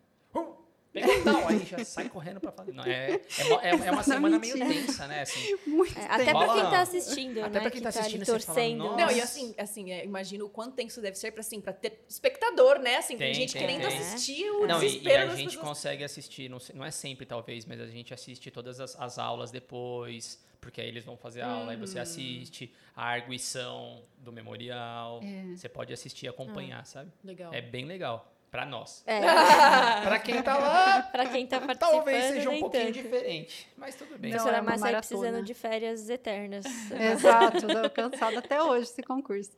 Tal, 1.25 1.49
aí 1.49 1.65
já 1.65 1.83
sai 1.85 2.09
correndo 2.09 2.39
pra 2.41 2.53
fazer. 2.53 2.73
Não, 2.73 2.85
é, 2.85 3.13
é, 3.13 3.21
é, 3.63 3.87
é 3.87 3.91
uma 3.91 4.03
semana 4.05 4.39
meio 4.39 4.59
tensa, 4.59 5.07
né? 5.07 5.23
Assim, 5.23 5.57
Muito 5.67 5.99
É, 5.99 6.05
até 6.05 6.33
Rola- 6.33 6.53
quem 6.63 6.71
tá 6.71 6.81
assistindo, 6.83 7.39
até 7.43 7.51
né? 7.55 7.61
pra 7.61 7.71
quem 7.71 7.81
tá 7.81 7.91
que 7.93 7.99
assistindo, 7.99 8.27
fala, 8.27 8.39
torcendo. 8.39 8.77
"Nossa". 8.85 8.97
Não, 8.97 9.11
e 9.11 9.21
assim, 9.21 9.55
assim, 9.57 9.91
é, 9.91 10.05
imagino 10.05 10.45
o 10.45 10.49
quanto 10.51 10.75
tenso 10.75 11.01
deve 11.01 11.17
ser 11.17 11.31
pra, 11.33 11.41
assim, 11.41 11.61
pra 11.61 11.73
ter 11.73 12.05
espectador, 12.09 12.79
né? 12.79 12.97
Assim, 12.97 13.17
tem, 13.17 13.33
Tem, 13.33 13.35
gente 13.35 13.53
tem, 13.55 13.63
querendo 13.63 13.89
tem. 13.89 13.99
assistir 13.99 14.51
o 14.51 14.67
Não, 14.67 14.83
e, 14.83 14.87
e 14.87 14.89
desespero 14.91 15.33
a 15.33 15.35
gente 15.37 15.47
pessoas. 15.47 15.67
consegue 15.69 16.05
assistir, 16.05 16.51
não, 16.51 16.59
não 16.75 16.85
é 16.85 16.91
sempre 16.91 17.25
talvez, 17.25 17.65
mas 17.65 17.81
a 17.81 17.87
gente 17.87 18.13
assiste 18.13 18.51
todas 18.51 18.79
as, 18.79 18.95
as 19.01 19.19
aulas 19.19 19.51
depois, 19.51 20.39
porque 20.61 20.81
aí 20.81 20.89
eles 20.89 21.05
vão 21.05 21.17
fazer 21.17 21.41
a 21.41 21.49
aula, 21.49 21.73
aí 21.73 21.77
você 21.79 21.99
Hum. 21.99 22.03
assiste 22.03 22.73
a 22.95 23.05
arguição 23.07 24.03
do 24.19 24.31
memorial, 24.31 25.21
É. 25.23 25.57
você 25.57 25.69
pode 25.69 25.93
assistir 25.93 26.27
e 26.27 26.29
acompanhar, 26.29 26.85
sabe? 26.87 27.11
Legal. 27.25 27.53
É 27.53 27.61
bem 27.63 27.87
legal, 27.87 28.31
pra 28.53 28.67
nós. 28.67 29.03
É, 29.07 29.19
Pra 30.05 30.19
quem 30.21 30.43
tá 30.43 30.57
lá, 30.59 31.03
pra 31.05 31.27
quem 31.27 31.47
tá 31.47 31.59
participando, 31.59 31.91
talvez 31.91 32.25
seja 32.27 32.51
um 32.51 32.61
pouquinho 32.61 32.85
tanto. 32.85 33.03
diferente, 33.03 33.67
mas 33.79 33.95
tudo 33.97 34.19
bem. 34.19 34.31
Não, 34.31 34.37
Professora 34.39 34.59
é 34.59 34.61
Márcia 34.61 34.85
maratona. 34.85 35.01
precisando 35.21 35.43
de 35.45 35.55
férias 35.55 36.09
eternas. 36.11 36.65
Exato, 36.93 37.67
tô 37.67 37.91
cansada 37.91 38.39
até 38.41 38.63
hoje 38.63 38.83
esse 38.91 39.03
concurso. 39.03 39.51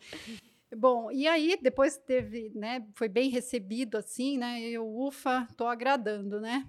Bom, 0.76 1.10
e 1.10 1.26
aí 1.26 1.58
depois 1.60 1.96
teve, 1.96 2.50
né, 2.54 2.84
foi 2.94 3.08
bem 3.08 3.30
recebido 3.30 3.96
assim, 3.98 4.38
né, 4.38 4.60
eu, 4.60 4.88
ufa, 4.88 5.46
tô 5.56 5.66
agradando, 5.66 6.40
né. 6.40 6.64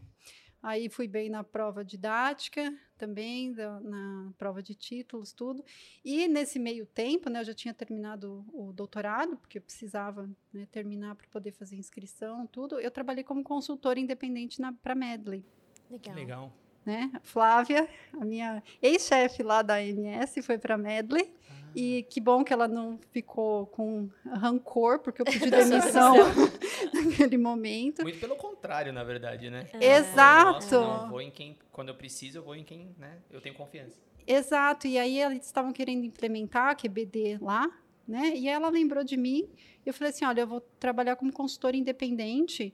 Aí 0.68 0.89
fui 0.89 1.07
bem 1.07 1.30
na 1.30 1.43
prova 1.43 1.86
didática 1.86 2.76
também, 2.97 3.53
da- 3.53 3.80
na 3.82 4.32
prova 4.36 4.63
de 4.63 4.74
títulos, 4.74 5.32
tudo. 5.32 5.63
E 6.03 6.28
nesse 6.28 6.57
meio 6.57 6.88
tempo, 6.88 7.30
né, 7.30 7.41
eu 7.41 7.43
já 7.43 7.53
tinha 7.53 7.72
terminado 7.72 8.43
o 8.51 8.74
doutorado, 8.74 9.38
porque 9.38 9.59
eu 9.59 9.61
precisava 9.61 10.28
né, 10.51 10.68
terminar 10.72 11.13
para 11.13 11.28
poder 11.28 11.51
fazer 11.51 11.76
inscrição, 11.76 12.47
tudo. 12.47 12.80
Eu 12.80 12.89
trabalhei 12.89 13.24
como 13.24 13.43
consultora 13.43 13.99
independente 13.99 14.59
para 14.82 14.95
Medley 14.95 15.45
Que 15.88 16.09
Legal. 16.09 16.16
legal. 16.16 16.53
né? 16.84 17.11
Flávia, 17.22 17.88
a 18.13 18.26
minha 18.26 18.63
ex-chefe 18.82 19.43
lá 19.43 19.61
da 19.61 19.76
AMS, 19.76 20.41
foi 20.43 20.57
para 20.57 20.76
Medley. 20.80 21.32
E 21.76 22.03
que 22.03 22.21
bom 22.21 22.41
que 22.41 22.53
ela 22.53 22.69
não 22.69 22.97
ficou 23.11 23.67
com 23.67 24.09
rancor, 24.26 24.99
porque 24.99 25.21
eu 25.21 25.26
pedi 25.26 25.49
demissão 25.51 26.13
naquele 26.93 27.38
momento. 27.38 28.01
Muito 28.01 28.17
pelo 28.17 28.38
contrário, 28.38 28.93
na 28.93 29.03
verdade, 29.03 29.49
né? 29.49 29.67
É. 29.73 29.97
Exato. 29.97 30.53
Nossa, 30.53 30.80
não, 30.80 31.09
vou 31.09 31.19
em 31.19 31.30
quem, 31.30 31.57
quando 31.73 31.89
eu 31.89 31.95
preciso, 31.95 32.38
eu 32.38 32.43
vou 32.43 32.55
em 32.55 32.63
quem, 32.63 32.95
né? 32.97 33.19
Eu 33.30 33.41
tenho 33.41 33.53
confiança. 33.53 33.99
Exato. 34.26 34.88
E 34.88 34.97
aí 34.97 35.21
eles 35.21 35.45
estavam 35.45 35.73
querendo 35.73 36.05
implementar 36.05 36.69
a 36.69 36.76
QBD 36.76 37.39
lá, 37.41 37.69
né? 38.07 38.34
E 38.34 38.47
ela 38.47 38.69
lembrou 38.69 39.03
de 39.03 39.17
mim. 39.17 39.49
Eu 39.86 39.93
falei 39.93 40.11
assim: 40.11 40.23
olha, 40.23 40.41
eu 40.41 40.47
vou 40.47 40.61
trabalhar 40.80 41.17
como 41.17 41.34
consultora 41.34 41.76
independente, 41.76 42.73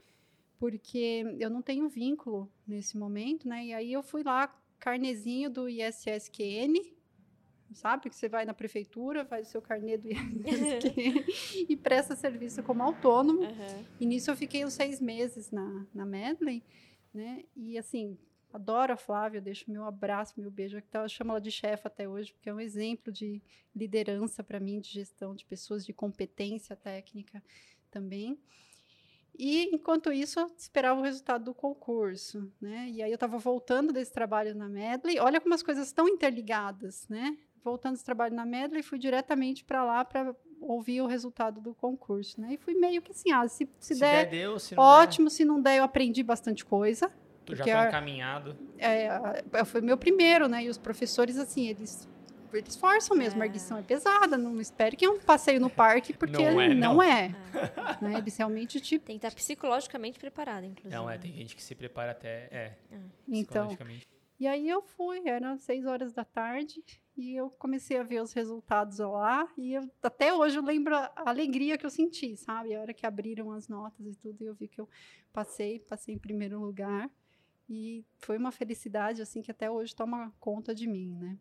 porque 0.60 1.26
eu 1.40 1.50
não 1.50 1.64
tenho 1.64 1.90
vínculo 1.90 2.48
nesse 2.68 2.96
momento, 2.96 3.48
né? 3.48 3.66
E 3.66 3.74
aí 3.74 3.92
eu 3.92 4.04
fui 4.04 4.22
lá, 4.22 4.56
carnezinho 4.78 5.50
do 5.50 5.68
ISSQN, 5.68 6.76
sabe? 7.74 8.10
Que 8.10 8.16
você 8.16 8.30
vai 8.30 8.46
na 8.46 8.54
prefeitura, 8.54 9.26
faz 9.26 9.48
o 9.48 9.52
seu 9.52 9.62
carnê 9.62 9.98
do 9.98 10.08
ISSQN 10.10 11.66
e 11.70 11.76
presta 11.78 12.16
serviço 12.16 12.64
como 12.64 12.84
autônomo. 12.84 13.44
Aham. 13.44 13.86
E 14.00 14.06
nisso 14.06 14.32
eu 14.32 14.36
fiquei 14.36 14.66
uns 14.66 14.74
seis 14.74 15.00
meses 15.00 15.52
na, 15.52 15.86
na 15.94 16.06
Medley, 16.06 16.64
né? 17.14 17.44
E 17.56 17.78
assim, 17.78 18.18
adoro 18.54 18.94
a 18.94 18.98
Flávia, 18.98 19.42
deixo 19.42 19.72
meu 19.72 19.86
abraço, 19.86 20.40
meu 20.40 20.52
beijo. 20.52 20.82
Eu 20.94 21.10
chamo 21.10 21.32
ela 21.32 21.42
de 21.42 21.52
chefe 21.52 21.88
até 21.88 22.08
hoje, 22.08 22.34
porque 22.34 22.50
é 22.50 22.54
um 22.54 22.60
exemplo 22.60 23.12
de 23.12 23.42
liderança 23.76 24.44
para 24.44 24.60
mim, 24.60 24.80
de 24.80 24.90
gestão 24.90 25.36
de 25.36 25.46
pessoas, 25.46 25.86
de 25.86 25.94
competência 25.94 26.76
técnica 26.76 27.42
também. 27.90 28.40
E 29.38 29.74
enquanto 29.74 30.12
isso, 30.12 30.40
eu 30.40 30.48
esperava 30.58 31.00
o 31.00 31.04
resultado 31.04 31.46
do 31.46 31.54
concurso, 31.54 32.52
né? 32.60 32.90
E 32.90 33.02
aí 33.02 33.10
eu 33.10 33.16
estava 33.16 33.38
voltando 33.38 33.94
desse 33.94 34.12
trabalho 34.12 34.54
na 34.54 34.68
Medley. 34.68 35.20
Olha 35.20 35.40
como 35.40 35.54
as 35.54 35.64
coisas 35.64 35.88
estão 35.88 36.08
interligadas, 36.08 37.08
né? 37.08 37.38
Voltando 37.64 37.94
desse 37.94 38.06
trabalho 38.06 38.34
na 38.36 38.46
Medley, 38.46 38.82
fui 38.82 38.98
diretamente 38.98 39.64
para 39.64 39.84
lá 39.84 40.04
para 40.04 40.36
ouvir 40.60 41.02
o 41.02 41.08
resultado 41.08 41.60
do 41.62 41.74
concurso, 41.76 42.40
né? 42.42 42.54
E 42.54 42.58
fui 42.58 42.74
meio 42.76 43.02
que 43.02 43.12
assim, 43.12 43.32
ah, 43.32 43.48
se, 43.48 43.70
se, 43.80 43.94
Se 43.96 44.00
der, 44.00 44.26
der, 44.26 44.30
deu. 44.32 44.60
Se 44.60 44.76
não 44.76 44.84
ótimo, 44.84 45.30
se 45.30 45.46
não 45.46 45.62
der, 45.62 45.78
eu 45.78 45.84
aprendi 45.84 46.24
bastante 46.24 46.66
coisa. 46.66 47.08
der, 47.08 47.16
tu 47.46 47.56
já 47.56 47.64
porque 47.64 47.72
tá 47.72 47.84
a- 47.84 47.88
encaminhado. 47.88 48.58
É, 48.78 49.08
a- 49.54 49.66
foi 49.66 49.82
meu 49.82 49.98
primeiro, 49.98 50.48
né? 50.48 50.64
E 50.64 50.70
os 50.70 50.78
professores, 50.78 51.38
assim, 51.38 51.68
eles, 51.68 52.08
eles 52.54 52.76
forçam 52.76 53.16
mesmo, 53.18 53.42
a 53.42 53.46
É. 53.46 53.48
arguição 53.48 53.78
é 53.78 53.82
pesada, 53.82 54.38
não 54.38 54.60
espere 54.62 54.96
que 54.96 55.06
é 55.06 55.10
um 55.10 55.20
passeio 55.20 55.60
no 55.60 55.70
parque, 55.70 56.14
porque 56.14 56.34
Não 56.50 56.60
é, 56.62 56.70
não, 56.74 56.96
não. 56.96 57.04
é. 57.04 57.30
né? 58.02 58.18
Eles 58.18 58.36
realmente 58.38 58.80
te... 58.80 58.98
Tem 59.00 59.18
que 59.20 59.26
estar 59.26 59.36
psicologicamente 59.36 60.20
preparado, 60.20 60.66
inclusive. 60.66 60.94
Não, 60.96 61.10
é, 61.10 61.18
tem 61.18 61.32
gente 61.34 61.56
que 61.56 61.64
se 61.64 61.74
prepara 61.76 62.12
até, 62.12 62.48
é, 62.52 62.74
Então, 63.28 63.68
psicologicamente. 63.68 64.08
E 64.42 64.48
aí 64.48 64.68
eu 64.68 64.82
fui, 64.82 65.22
eram 65.30 65.56
seis 65.60 65.86
horas 65.86 66.12
da 66.14 66.26
tarde, 66.26 66.84
e 67.16 67.36
eu 67.36 67.52
comecei 67.52 67.98
a 67.98 68.04
ver 68.04 68.24
os 68.24 68.34
resultados 68.34 68.98
lá, 68.98 69.48
e 69.56 69.74
eu, 69.74 69.88
até 70.02 70.34
hoje 70.34 70.58
eu 70.58 70.64
lembro 70.64 70.96
a 70.96 71.12
alegria 71.18 71.78
que 71.78 71.86
eu 71.86 71.92
senti, 71.92 72.36
sabe? 72.36 72.74
A 72.74 72.82
hora 72.82 72.92
que 72.92 73.06
abriram 73.06 73.52
as 73.52 73.68
notas 73.68 74.04
e 74.04 74.16
tudo, 74.16 74.42
e 74.42 74.48
eu 74.48 74.56
vi 74.56 74.68
que 74.68 74.82
eu 74.82 74.90
passei, 75.32 75.78
passei 75.82 76.16
em 76.16 76.18
primeiro 76.18 76.60
lugar, 76.60 77.08
e 77.70 78.04
foi 78.18 78.36
uma 78.36 78.52
felicidade, 78.52 79.22
assim, 79.22 79.44
que 79.44 79.52
até 79.52 79.70
hoje 79.70 79.96
toma 79.96 80.34
conta 80.40 80.74
de 80.74 80.88
mim, 80.88 81.14
né? 81.20 81.38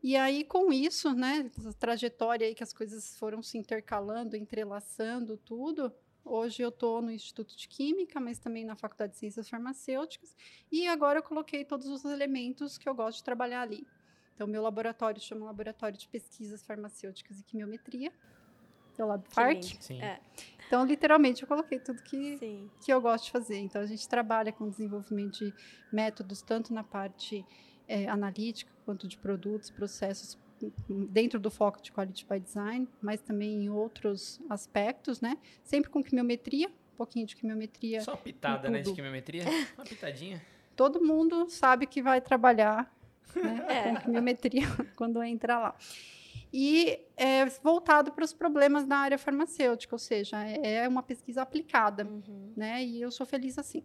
E 0.00 0.14
aí, 0.14 0.44
com 0.44 0.72
isso, 0.72 1.12
né, 1.12 1.50
essa 1.58 1.72
trajetória 1.72 2.46
aí 2.46 2.54
que 2.54 2.62
as 2.62 2.72
coisas 2.72 3.18
foram 3.18 3.42
se 3.42 3.58
intercalando, 3.58 4.36
entrelaçando 4.36 5.36
tudo, 5.36 5.92
hoje 6.28 6.62
eu 6.62 6.68
estou 6.68 7.00
no 7.00 7.10
Instituto 7.10 7.56
de 7.56 7.68
Química, 7.68 8.20
mas 8.20 8.38
também 8.38 8.64
na 8.64 8.76
Faculdade 8.76 9.12
de 9.12 9.18
Ciências 9.18 9.48
Farmacêuticas, 9.48 10.36
e 10.70 10.86
agora 10.86 11.18
eu 11.18 11.22
coloquei 11.22 11.64
todos 11.64 11.86
os 11.88 12.04
elementos 12.04 12.78
que 12.78 12.88
eu 12.88 12.94
gosto 12.94 13.18
de 13.18 13.24
trabalhar 13.24 13.62
ali. 13.62 13.86
Então, 14.34 14.46
meu 14.46 14.62
laboratório 14.62 15.20
chama 15.20 15.46
Laboratório 15.46 15.98
de 15.98 16.06
Pesquisas 16.08 16.62
Farmacêuticas 16.62 17.40
e 17.40 17.44
Quimiometria, 17.44 18.12
é 19.00 19.04
o 19.04 19.08
LabFarc. 19.08 19.54
lindo. 19.54 19.82
Sim. 19.82 20.02
É. 20.02 20.20
Então, 20.66 20.84
literalmente, 20.84 21.42
eu 21.42 21.48
coloquei 21.48 21.78
tudo 21.78 22.02
que, 22.02 22.36
Sim. 22.38 22.70
que 22.84 22.92
eu 22.92 23.00
gosto 23.00 23.26
de 23.26 23.30
fazer. 23.30 23.58
Então, 23.58 23.80
a 23.80 23.86
gente 23.86 24.06
trabalha 24.08 24.52
com 24.52 24.68
desenvolvimento 24.68 25.38
de 25.38 25.54
métodos, 25.92 26.42
tanto 26.42 26.74
na 26.74 26.84
parte 26.84 27.44
eh, 27.86 28.06
analítica, 28.08 28.70
quanto 28.84 29.08
de 29.08 29.16
produtos, 29.16 29.70
processos, 29.70 30.38
dentro 31.10 31.38
do 31.40 31.50
foco 31.50 31.80
de 31.82 31.92
Quality 31.92 32.26
by 32.28 32.40
Design, 32.40 32.88
mas 33.00 33.20
também 33.20 33.64
em 33.64 33.68
outros 33.70 34.40
aspectos, 34.48 35.20
né? 35.20 35.36
Sempre 35.64 35.90
com 35.90 36.02
quimiometria, 36.02 36.68
um 36.68 36.96
pouquinho 36.96 37.26
de 37.26 37.36
quimiometria. 37.36 38.00
Só 38.00 38.12
uma 38.12 38.16
pitada, 38.18 38.68
né, 38.68 38.80
de 38.82 38.92
quimiometria. 38.92 39.44
Uma 39.76 39.84
pitadinha. 39.84 40.42
Todo 40.76 41.02
mundo 41.04 41.48
sabe 41.48 41.86
que 41.86 42.00
vai 42.02 42.20
trabalhar 42.20 42.92
né, 43.34 43.64
É. 43.68 43.82
com 43.94 43.96
quimiometria 44.02 44.62
quando 44.96 45.22
entra 45.22 45.58
lá. 45.58 45.74
E 46.52 46.98
é 47.16 47.44
voltado 47.62 48.10
para 48.12 48.24
os 48.24 48.32
problemas 48.32 48.86
da 48.86 48.96
área 48.96 49.18
farmacêutica, 49.18 49.94
ou 49.94 49.98
seja, 49.98 50.42
é 50.44 50.76
é 50.84 50.88
uma 50.88 51.02
pesquisa 51.02 51.42
aplicada, 51.42 52.04
Uhum. 52.04 52.52
né? 52.56 52.82
E 52.82 53.02
eu 53.02 53.10
sou 53.10 53.26
feliz 53.26 53.58
assim. 53.58 53.82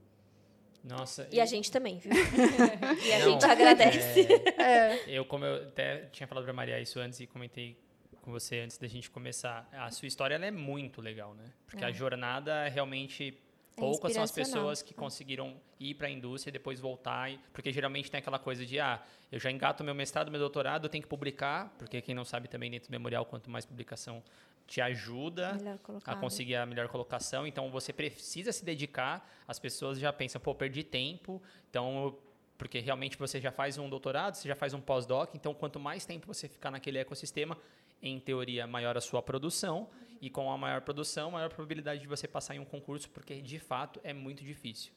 Nossa. 0.83 1.27
E 1.31 1.39
a 1.39 1.45
gente 1.45 1.71
também, 1.71 1.97
viu? 1.97 2.11
e 3.05 3.13
a 3.13 3.19
Não, 3.19 3.31
gente 3.31 3.45
agradece. 3.45 4.27
é, 4.57 4.63
É, 4.63 5.03
eu, 5.07 5.23
como 5.25 5.45
eu 5.45 5.63
até 5.67 6.05
tinha 6.11 6.27
falado 6.27 6.43
pra 6.43 6.53
Maria 6.53 6.79
isso 6.79 6.99
antes 6.99 7.19
e 7.19 7.27
comentei 7.27 7.77
com 8.21 8.31
você 8.31 8.59
antes 8.59 8.77
da 8.77 8.87
gente 8.87 9.09
começar, 9.09 9.67
a 9.71 9.89
sua 9.91 10.07
história 10.07 10.35
ela 10.35 10.45
é 10.45 10.51
muito 10.51 11.01
legal, 11.01 11.33
né? 11.35 11.45
Porque 11.65 11.83
É. 11.83 11.87
a 11.87 11.91
jornada 11.91 12.67
realmente 12.67 13.37
É 13.75 13.79
Poucas 13.81 14.13
são 14.13 14.21
as 14.21 14.29
pessoas 14.31 14.83
que 14.83 14.93
conseguiram 14.93 15.59
ir 15.79 15.95
para 15.95 16.05
a 16.05 16.09
indústria 16.11 16.51
e 16.51 16.53
depois 16.53 16.79
voltar, 16.79 17.31
e- 17.31 17.39
porque 17.51 17.71
geralmente 17.71 18.11
tem 18.11 18.19
aquela 18.19 18.37
coisa 18.37 18.63
de, 18.63 18.79
ah, 18.79 19.01
eu 19.31 19.39
já 19.39 19.49
engato 19.49 19.83
meu 19.83 19.95
mestrado, 19.95 20.29
meu 20.29 20.39
doutorado, 20.39 20.85
eu 20.85 20.89
tenho 20.89 21.01
que 21.01 21.07
publicar, 21.07 21.73
porque 21.79 21.99
quem 21.99 22.13
não 22.13 22.23
sabe 22.23 22.47
também 22.47 22.69
dentro 22.69 22.87
do 22.89 22.91
memorial, 22.91 23.25
quanto 23.25 23.49
mais 23.49 23.65
publicação 23.65 24.21
te 24.67 24.81
ajuda 24.81 25.51
a 25.51 25.77
colocado. 25.77 26.19
conseguir 26.19 26.55
a 26.55 26.65
melhor 26.65 26.87
colocação. 26.87 27.45
Então 27.45 27.69
você 27.69 27.91
precisa 27.93 28.51
se 28.51 28.63
dedicar. 28.63 29.29
As 29.47 29.59
pessoas 29.59 29.99
já 29.99 30.11
pensam, 30.11 30.39
pô, 30.41 30.55
perdi 30.55 30.83
tempo. 30.83 31.41
Então, 31.69 32.17
porque 32.57 32.79
realmente 32.79 33.17
você 33.17 33.41
já 33.41 33.51
faz 33.51 33.77
um 33.77 33.89
doutorado, 33.89 34.35
você 34.35 34.47
já 34.47 34.55
faz 34.55 34.73
um 34.73 34.81
pós-doc. 34.81 35.31
Então, 35.35 35.53
quanto 35.53 35.79
mais 35.79 36.05
tempo 36.05 36.27
você 36.27 36.47
ficar 36.47 36.71
naquele 36.71 36.97
ecossistema, 36.97 37.57
em 38.01 38.19
teoria, 38.19 38.67
maior 38.67 38.97
a 38.97 39.01
sua 39.01 39.21
produção. 39.21 39.89
E 40.21 40.29
com 40.29 40.49
a 40.49 40.57
maior 40.57 40.81
produção, 40.81 41.31
maior 41.31 41.47
a 41.47 41.49
probabilidade 41.49 42.01
de 42.01 42.07
você 42.07 42.27
passar 42.27 42.55
em 42.55 42.59
um 42.59 42.65
concurso, 42.65 43.09
porque 43.09 43.41
de 43.41 43.59
fato 43.59 43.99
é 44.03 44.13
muito 44.13 44.43
difícil. 44.43 44.93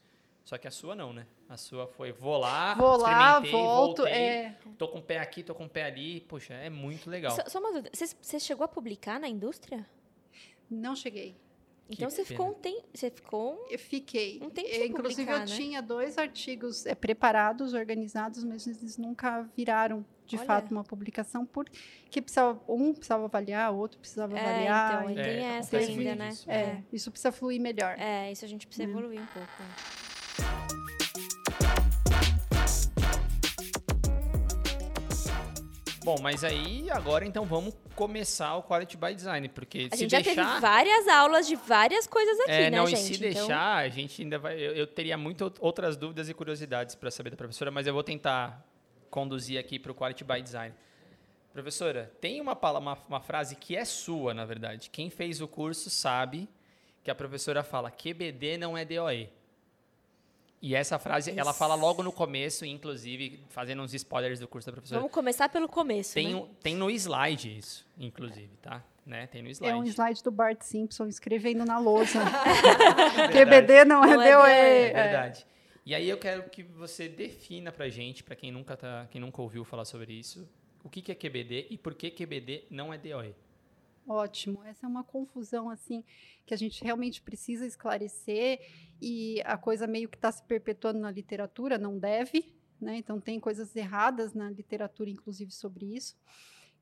Só 0.47 0.57
que 0.57 0.65
a 0.65 0.71
sua 0.71 0.95
não, 0.95 1.11
né? 1.11 1.27
A 1.49 1.57
sua 1.57 1.85
foi, 1.87 2.13
vou 2.13 2.37
lá, 2.37 2.73
Vou 2.75 2.95
lá, 2.95 3.31
experimentei, 3.41 3.51
volto. 3.51 3.97
voltei, 3.97 4.13
É, 4.13 4.55
tô 4.77 4.87
com 4.87 4.99
um 4.99 5.01
pé 5.01 5.19
aqui, 5.19 5.43
tô 5.43 5.53
com 5.53 5.65
um 5.65 5.67
pé 5.67 5.83
ali. 5.83 6.21
Poxa, 6.21 6.53
é 6.53 6.69
muito 6.69 7.09
legal. 7.09 7.35
Só, 7.35 7.43
só 7.49 7.59
uma 7.59 7.73
dúvida. 7.73 7.91
Você, 7.93 8.39
chegou 8.39 8.63
a 8.63 8.67
publicar 8.69 9.19
na 9.19 9.27
indústria? 9.27 9.85
não 10.71 10.95
cheguei. 10.95 11.35
Então 11.89 12.07
Que 12.07 12.13
você 12.15 12.23
ficou, 12.23 12.45
um 12.47 12.53
pena. 12.53 12.61
tem, 12.61 12.83
você 12.93 13.09
ficou 13.11 13.67
Eu 13.69 13.77
fiquei. 13.77 14.39
Um 14.41 14.49
tempo 14.49 14.69
sem 14.69 14.87
Inclusive, 14.87 15.25
publicar, 15.25 15.33
eu 15.33 15.39
né? 15.39 15.45
tinha 15.45 15.81
dois 15.81 16.17
artigos 16.17 16.85
eh, 16.85 16.95
preparados, 16.95 17.73
organizados, 17.73 18.45
mas 18.45 18.65
eles 18.67 18.97
nunca 18.97 19.41
viraram, 19.55 20.05
de 20.25 20.37
Olha. 20.37 20.45
fato, 20.45 20.71
uma 20.71 20.83
publicação, 20.83 21.45
porque 21.45 22.21
precisava, 22.21 22.61
um 22.69 22.93
precisava 22.93 23.25
avaliar, 23.25 23.73
o 23.73 23.77
outro 23.77 23.99
precisava 23.99 24.37
É, 24.37 24.41
avaliar. 24.41 24.93
então, 24.93 25.11
e- 25.11 25.15
tem 25.15 25.43
essa 25.45 25.75
acontece 25.77 25.91
ainda, 25.99 26.15
né? 26.15 26.29
disso. 26.29 26.49
é, 26.51 26.83
isso 26.93 27.11
precisa 27.11 27.31
fluir 27.33 27.59
melhor. 27.59 27.97
É, 27.99 28.31
isso 28.31 28.45
a 28.45 28.47
gente 28.47 28.65
precisa 28.65 28.87
Hum. 28.87 28.91
evoluir 28.91 29.21
um 29.21 29.25
pouco. 29.27 30.06
Bom, 36.07 36.15
mas 36.21 36.41
aí 36.41 36.89
agora 36.89 37.25
então 37.25 37.43
vamos 37.43 37.75
começar 37.93 38.55
o 38.55 38.63
Quality 38.63 38.95
by 38.95 39.13
Design, 39.13 39.49
porque 39.49 39.89
A 39.91 39.95
se 39.97 40.03
gente 40.03 40.11
já 40.11 40.21
deixar. 40.21 40.45
teve 40.45 40.61
várias 40.61 41.05
aulas 41.05 41.45
de 41.45 41.57
várias 41.57 42.07
coisas 42.07 42.39
aqui, 42.39 42.51
é, 42.51 42.69
né, 42.69 42.77
não, 42.77 42.87
gente? 42.87 43.01
e 43.01 43.03
se 43.03 43.13
Então, 43.15 43.45
deixar, 43.45 43.75
a 43.75 43.89
gente 43.89 44.21
ainda 44.21 44.39
vai. 44.39 44.55
Eu, 44.57 44.71
eu 44.73 44.87
teria 44.87 45.17
muitas 45.17 45.51
outras 45.59 45.97
dúvidas 45.97 46.29
e 46.29 46.33
curiosidades 46.33 46.95
para 46.95 47.11
saber 47.11 47.31
da 47.31 47.35
professora, 47.35 47.71
mas 47.71 47.87
eu 47.87 47.93
vou 47.93 48.03
tentar 48.03 48.65
conduzir 49.09 49.59
aqui 49.59 49.77
para 49.77 49.91
o 49.91 49.95
Quality 49.95 50.23
by 50.23 50.41
Design. 50.41 50.73
Professora, 51.51 52.09
tem 52.21 52.39
uma, 52.39 52.53
uma, 52.53 52.97
uma 53.09 53.19
frase 53.19 53.57
que 53.57 53.75
é 53.75 53.83
sua, 53.83 54.33
na 54.33 54.45
verdade. 54.45 54.89
Quem 54.89 55.09
fez 55.09 55.41
o 55.41 55.47
curso 55.47 55.89
sabe 55.89 56.47
que 57.03 57.11
a 57.11 57.15
professora 57.15 57.63
fala: 57.63 57.91
QBD 57.91 58.57
não 58.57 58.77
é 58.77 58.85
DOE. 58.85 59.29
E 60.61 60.73
essa 60.73 60.97
frase, 60.97 61.31
ela 61.37 61.53
fala 61.53 61.75
logo 61.75 62.01
no 62.01 62.11
começo, 62.11 62.65
inclusive, 62.65 63.43
fazendo 63.49 63.81
uns 63.83 63.93
spoilers 63.93 64.39
do 64.39 64.47
curso 64.47 64.65
da 64.67 64.71
professora. 64.73 64.99
Vamos 64.99 65.13
começar 65.13 65.47
pelo 65.49 65.69
começo, 65.69 66.15
Tem, 66.15 66.33
né? 66.33 66.45
tem 66.63 66.75
no 66.75 66.89
slide 66.89 67.55
isso, 67.57 67.85
inclusive, 67.97 68.49
tá? 68.61 68.83
Né? 69.05 69.27
Tem 69.27 69.41
no 69.43 69.49
slide. 69.49 69.71
É 69.73 69.75
um 69.77 69.83
slide 69.85 70.23
do 70.23 70.31
Bart 70.31 70.61
Simpson 70.63 71.05
escrevendo 71.07 71.63
na 71.63 71.77
lousa. 71.77 72.19
QBD 73.31 73.85
não 73.85 74.03
é 74.03 74.15
Não 74.15 74.21
é 74.21 74.31
DOE. 74.33 74.49
É 74.51 74.89
É. 74.89 75.03
verdade. 75.03 75.45
E 75.85 75.95
aí 75.95 76.09
eu 76.09 76.17
quero 76.17 76.49
que 76.49 76.63
você 76.63 77.07
defina 77.07 77.71
pra 77.71 77.87
gente, 77.87 78.23
pra 78.23 78.35
quem 78.35 78.51
nunca 78.51 78.75
tá, 78.75 79.07
quem 79.09 79.21
nunca 79.21 79.41
ouviu 79.41 79.63
falar 79.63 79.85
sobre 79.85 80.11
isso, 80.13 80.49
o 80.83 80.89
que 80.89 81.01
que 81.01 81.11
é 81.11 81.15
QBD 81.15 81.67
e 81.69 81.77
por 81.77 81.93
que 81.95 82.09
QBD 82.11 82.65
não 82.69 82.93
é 82.93 82.97
DOE. 82.97 83.33
Ótimo. 84.07 84.63
Essa 84.63 84.85
é 84.85 84.89
uma 84.89 85.03
confusão 85.03 85.69
assim 85.69 86.03
que 86.45 86.53
a 86.53 86.57
gente 86.57 86.81
realmente 86.83 87.21
precisa 87.21 87.65
esclarecer 87.65 88.61
e 89.01 89.41
a 89.43 89.57
coisa 89.57 89.85
meio 89.85 90.07
que 90.07 90.17
está 90.17 90.31
se 90.31 90.41
perpetuando 90.43 90.99
na 90.99 91.11
literatura, 91.11 91.77
não 91.77 91.99
deve, 91.99 92.55
né? 92.79 92.95
Então 92.97 93.19
tem 93.19 93.37
coisas 93.39 93.75
erradas 93.75 94.33
na 94.33 94.49
literatura, 94.49 95.09
inclusive 95.09 95.51
sobre 95.51 95.93
isso. 95.93 96.15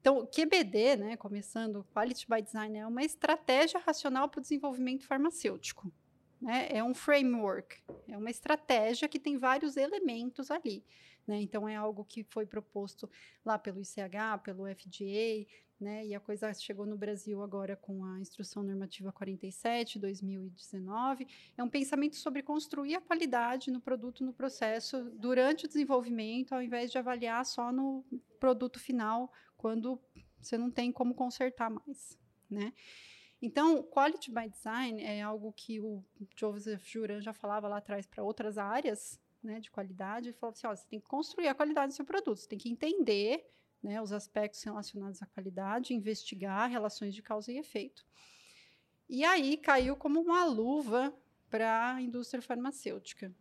Então, 0.06 0.20
o 0.20 0.28
QBD, 0.28 0.98
né, 0.98 1.18
começando, 1.18 1.84
Quality 1.92 2.28
by 2.30 2.40
Design, 2.40 2.78
é 2.78 2.86
uma 2.86 3.04
estratégia 3.04 3.80
racional 3.80 4.30
para 4.30 4.38
o 4.38 4.42
desenvolvimento 4.42 5.04
farmacêutico. 5.04 5.92
Né? 6.40 6.68
É 6.70 6.84
um 6.84 6.94
framework, 6.94 7.82
é 8.08 8.16
uma 8.16 8.30
estratégia 8.30 9.08
que 9.08 9.18
tem 9.18 9.36
vários 9.36 9.78
elementos 9.78 10.52
ali. 10.52 10.86
Né? 11.26 11.42
Então, 11.42 11.68
é 11.68 11.76
algo 11.76 12.06
que 12.06 12.24
foi 12.24 12.46
proposto 12.46 13.10
lá 13.44 13.58
pelo 13.58 13.82
ICH, 13.82 14.44
pelo 14.44 14.68
FDA, 14.68 15.48
né? 15.80 16.06
E 16.06 16.16
a 16.16 16.20
coisa 16.20 16.54
chegou 16.54 16.86
no 16.86 16.98
Brasil 16.98 17.42
agora 17.42 17.76
com 17.76 18.04
a 18.06 18.20
Instrução 18.20 18.64
Normativa 18.64 19.12
47, 19.12 20.00
2019. 20.00 21.28
É 21.58 21.64
um 21.64 21.70
pensamento 21.70 22.16
sobre 22.16 22.42
construir 22.42 22.96
a 22.96 23.02
qualidade 23.02 23.72
no 23.72 23.82
produto, 23.82 24.24
no 24.24 24.34
processo, 24.34 25.04
durante 25.12 25.66
o 25.66 25.68
desenvolvimento, 25.68 26.54
ao 26.54 26.62
invés 26.62 26.92
de 26.92 26.98
avaliar 26.98 27.46
só 27.46 27.72
no 27.72 28.06
produto 28.40 28.80
final, 28.80 29.32
quando 29.58 30.00
você 30.40 30.58
não 30.58 30.72
tem 30.72 30.92
como 30.92 31.14
consertar 31.14 31.70
mais, 31.70 32.18
né? 32.50 32.74
Então, 33.42 33.84
quality 33.84 34.32
by 34.32 34.50
design 34.50 35.04
é 35.04 35.22
algo 35.22 35.52
que 35.54 35.80
o 35.80 36.04
Joseph 36.36 36.84
Juran 36.86 37.22
já 37.22 37.34
falava 37.34 37.68
lá 37.68 37.78
atrás 37.78 38.08
para 38.08 38.24
outras 38.24 38.58
áreas, 38.58 39.20
né, 39.44 39.60
de 39.60 39.70
qualidade. 39.70 40.30
Ele 40.30 40.38
falava 40.38 40.58
assim, 40.58 40.68
ó, 40.68 40.76
você 40.76 40.88
tem 40.88 41.00
que 41.00 41.08
construir 41.08 41.48
a 41.48 41.54
qualidade 41.54 41.94
do 41.94 41.96
seu 41.96 42.06
produto, 42.06 42.40
você 42.40 42.48
tem 42.48 42.58
que 42.58 42.70
entender 42.70 43.46
né, 43.86 44.02
os 44.02 44.12
aspectos 44.12 44.62
relacionados 44.64 45.22
à 45.22 45.26
qualidade, 45.28 45.94
investigar 45.94 46.68
relações 46.70 47.14
de 47.14 47.22
causa 47.22 47.52
e 47.52 47.58
efeito. 47.58 48.04
E 49.08 49.24
aí 49.24 49.56
caiu 49.58 49.96
como 49.96 50.20
uma 50.20 50.44
luva 50.46 51.14
para 51.50 51.94
a 51.94 52.02
indústria 52.02 52.42
farmacêutica, 52.42 53.32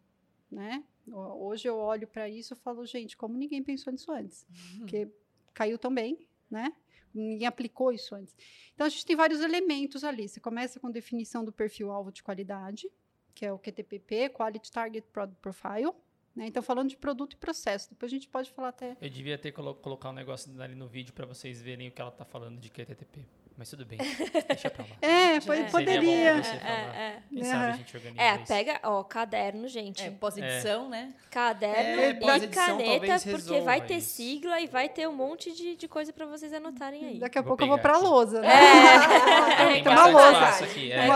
né? 0.50 0.84
Ho- 1.08 1.46
Hoje 1.46 1.66
eu 1.66 1.76
olho 1.78 2.06
para 2.06 2.28
isso 2.28 2.52
e 2.52 2.56
falo, 2.56 2.84
gente, 2.84 3.16
como 3.16 3.36
ninguém 3.38 3.62
pensou 3.62 3.90
nisso 3.92 4.12
antes? 4.12 4.46
Porque 4.78 5.08
caiu 5.54 5.78
também, 5.78 6.28
né? 6.50 6.72
Ninguém 7.14 7.46
aplicou 7.46 7.90
isso 7.92 8.14
antes. 8.14 8.36
Então 8.74 8.86
a 8.86 8.90
gente 8.90 9.06
tem 9.06 9.16
vários 9.16 9.40
elementos 9.40 10.04
ali. 10.04 10.28
Você 10.28 10.40
começa 10.40 10.78
com 10.78 10.90
definição 10.90 11.44
do 11.44 11.52
perfil 11.52 11.90
alvo 11.90 12.12
de 12.12 12.22
qualidade, 12.22 12.90
que 13.34 13.46
é 13.46 13.52
o 13.52 13.58
QTPP, 13.58 14.28
Quality 14.30 14.70
Target 14.70 15.06
Product 15.12 15.40
Profile. 15.40 15.92
Né? 16.34 16.46
Então 16.46 16.62
falando 16.62 16.88
de 16.88 16.96
produto 16.96 17.34
e 17.34 17.36
processo. 17.36 17.88
Depois 17.90 18.10
a 18.10 18.14
gente 18.14 18.28
pode 18.28 18.50
falar 18.50 18.68
até 18.68 18.96
Eu 19.00 19.08
devia 19.08 19.38
ter 19.38 19.52
colo 19.52 19.74
colocar 19.74 20.10
um 20.10 20.12
negócio 20.14 20.50
ali 20.60 20.74
no 20.74 20.88
vídeo 20.88 21.12
pra 21.12 21.26
vocês 21.26 21.62
verem 21.62 21.88
o 21.88 21.92
que 21.92 22.00
ela 22.00 22.10
tá 22.10 22.24
falando 22.24 22.58
de 22.58 22.68
QTTP. 22.70 23.24
Mas 23.56 23.70
tudo 23.70 23.86
bem, 23.86 23.98
deixa 24.48 24.68
pra 24.68 24.84
lá. 24.84 24.96
É, 25.00 25.40
foi, 25.40 25.60
É. 25.60 25.64
poderia. 25.70 26.42
Você. 26.42 26.56
É, 26.56 27.22
Quem 27.28 27.38
Né? 27.38 27.44
sabe 27.44 27.64
a 27.66 27.70
gente 27.76 27.96
organiza 27.96 28.20
é. 28.20 28.26
É, 28.26 28.34
isso. 28.34 28.46
pega, 28.48 28.80
ó, 28.82 29.04
caderno, 29.04 29.68
gente. 29.68 30.02
É, 30.02 30.10
pós-edição, 30.10 30.88
né? 30.88 31.14
Caderno 31.30 32.00
É, 32.02 32.10
e 32.10 32.48
caneta, 32.48 33.30
porque 33.30 33.60
vai 33.60 33.80
ter 33.86 33.98
isso. 33.98 34.10
sigla 34.16 34.60
e 34.60 34.66
vai 34.66 34.88
ter 34.88 35.08
um 35.08 35.14
monte 35.14 35.52
de, 35.52 35.76
de 35.76 35.86
coisa 35.86 36.12
para 36.12 36.26
vocês 36.26 36.52
anotarem 36.52 37.04
aí. 37.04 37.18
Daqui 37.20 37.38
a 37.38 37.42
Vou 37.42 37.50
pouco 37.56 37.62
eu 37.62 37.68
vou 37.68 37.76
pegar 37.78 37.90
para 37.90 37.96
a 37.96 38.00
aqui. 38.00 38.08
lousa. 38.08 38.40
Né? 38.40 38.48
Ah, 38.52 39.54
tem 39.72 39.84
Tem 39.84 39.92
uma 39.92 40.06
lousa. 40.08 40.64
aqui. 40.64 40.90
É, 40.90 41.06
Eu 41.06 41.12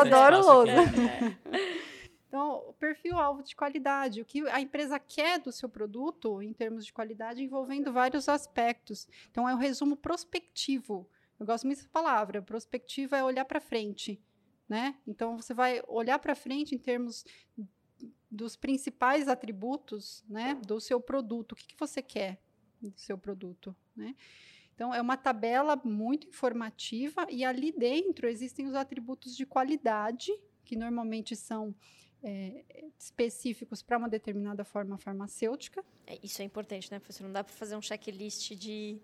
adoro 0.00 0.40
lousa. 0.40 0.72
Então, 2.34 2.64
o 2.68 2.72
perfil 2.72 3.16
alvo 3.16 3.44
de 3.44 3.54
qualidade, 3.54 4.20
o 4.20 4.24
que 4.24 4.40
a 4.48 4.60
empresa 4.60 4.98
quer 4.98 5.38
do 5.38 5.52
seu 5.52 5.68
produto 5.68 6.42
em 6.42 6.52
termos 6.52 6.84
de 6.84 6.92
qualidade, 6.92 7.44
envolvendo 7.44 7.92
vários 7.92 8.28
aspectos. 8.28 9.06
Então, 9.30 9.48
é 9.48 9.54
o 9.54 9.56
resumo 9.56 9.96
prospectivo. 9.96 11.08
Eu 11.38 11.46
gosto 11.46 11.64
muito 11.64 11.76
dessa 11.76 11.90
palavra. 11.90 12.42
Prospectiva 12.42 13.16
é 13.16 13.22
olhar 13.22 13.44
para 13.44 13.60
frente, 13.60 14.20
né? 14.68 14.96
Então, 15.06 15.36
você 15.36 15.54
vai 15.54 15.80
olhar 15.86 16.18
para 16.18 16.34
frente 16.34 16.74
em 16.74 16.78
termos 16.78 17.24
dos 18.28 18.56
principais 18.56 19.28
atributos, 19.28 20.24
né, 20.28 20.56
do 20.66 20.80
seu 20.80 21.00
produto. 21.00 21.52
O 21.52 21.54
que, 21.54 21.68
que 21.68 21.78
você 21.78 22.02
quer 22.02 22.42
do 22.82 22.92
seu 22.96 23.16
produto, 23.16 23.76
né? 23.94 24.12
Então, 24.74 24.92
é 24.92 25.00
uma 25.00 25.16
tabela 25.16 25.80
muito 25.84 26.26
informativa 26.26 27.28
e 27.30 27.44
ali 27.44 27.70
dentro 27.70 28.26
existem 28.26 28.66
os 28.66 28.74
atributos 28.74 29.36
de 29.36 29.46
qualidade, 29.46 30.32
que 30.64 30.74
normalmente 30.74 31.36
são 31.36 31.72
é, 32.24 32.64
específicos 32.98 33.82
para 33.82 33.98
uma 33.98 34.08
determinada 34.08 34.64
forma 34.64 34.96
farmacêutica. 34.96 35.84
É, 36.06 36.18
Isso 36.22 36.40
é 36.40 36.44
importante, 36.44 36.90
né, 36.90 36.98
professor? 36.98 37.24
Não 37.24 37.32
dá 37.32 37.44
para 37.44 37.52
fazer 37.52 37.76
um 37.76 37.82
checklist 37.82 38.54
de, 38.54 38.98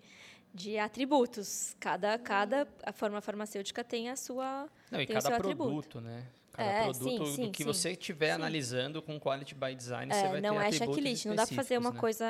de 0.54 0.78
atributos. 0.78 1.76
Cada, 1.78 2.18
cada 2.18 2.66
a 2.82 2.92
forma 2.92 3.20
farmacêutica 3.20 3.84
tem 3.84 4.08
a 4.08 4.16
sua. 4.16 4.68
Não, 4.90 5.00
e 5.00 5.06
cada 5.06 5.20
seu 5.20 5.34
atributo. 5.34 5.68
produto, 5.68 6.00
né? 6.00 6.26
Cada 6.52 6.68
É, 6.68 6.84
produto 6.84 7.26
sim, 7.26 7.34
sim, 7.36 7.46
do 7.46 7.50
que 7.52 7.62
sim. 7.62 7.64
você 7.64 7.90
estiver 7.92 8.32
analisando 8.32 9.00
com 9.00 9.18
Quality 9.20 9.54
by 9.54 9.74
Design, 9.74 10.12
você 10.12 10.18
É, 10.20 10.28
vai 10.28 10.40
não 10.40 10.54
ter 10.54 10.62
é 10.62 10.66
atributos 10.66 10.94
checklist, 10.96 11.26
não 11.26 11.34
dá 11.36 11.46
para 11.46 11.56
fazer 11.56 11.78
uma 11.78 11.92
né? 11.92 11.98
coisa. 11.98 12.26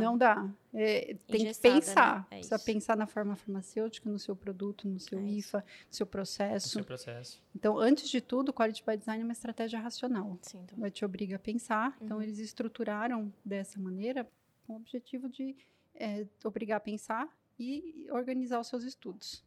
Não 0.00 0.16
dá. 0.16 0.48
É, 0.72 1.16
tem 1.26 1.40
que 1.40 1.44
né? 1.46 1.52
pensar. 1.60 2.26
É 2.30 2.36
Precisa 2.36 2.56
isso. 2.56 2.64
pensar 2.64 2.96
na 2.96 3.06
forma 3.06 3.34
farmacêutica, 3.36 4.08
no 4.08 4.18
seu 4.18 4.34
produto, 4.36 4.88
no 4.88 4.98
seu 5.00 5.18
É. 5.18 5.22
IFA, 5.22 5.58
no 5.58 5.64
seu 5.94 6.04
No 6.06 6.10
processo. 6.10 6.68
seu 6.68 6.84
processo. 6.84 7.42
Então, 7.54 7.78
antes 7.78 8.08
de 8.08 8.20
tudo, 8.20 8.52
Quality 8.52 8.82
by 8.86 8.96
Design 8.96 9.22
é 9.22 9.24
uma 9.24 9.32
estratégia 9.32 9.78
racional. 9.80 10.38
Sim, 10.42 10.60
então. 10.64 10.78
Vai 10.78 10.90
te 10.90 11.04
obriga 11.04 11.36
a 11.36 11.38
pensar. 11.38 11.96
Então, 12.00 12.18
Uhum. 12.18 12.22
eles 12.22 12.38
estruturaram 12.38 13.32
dessa 13.44 13.78
maneira 13.80 14.26
com 14.66 14.74
o 14.74 14.76
objetivo 14.76 15.28
de 15.28 15.56
é, 15.96 16.26
obrigar 16.44 16.76
a 16.78 16.80
pensar 16.80 17.28
e 17.58 18.06
organizar 18.10 18.58
os 18.60 18.66
seus 18.66 18.82
estudos. 18.84 19.44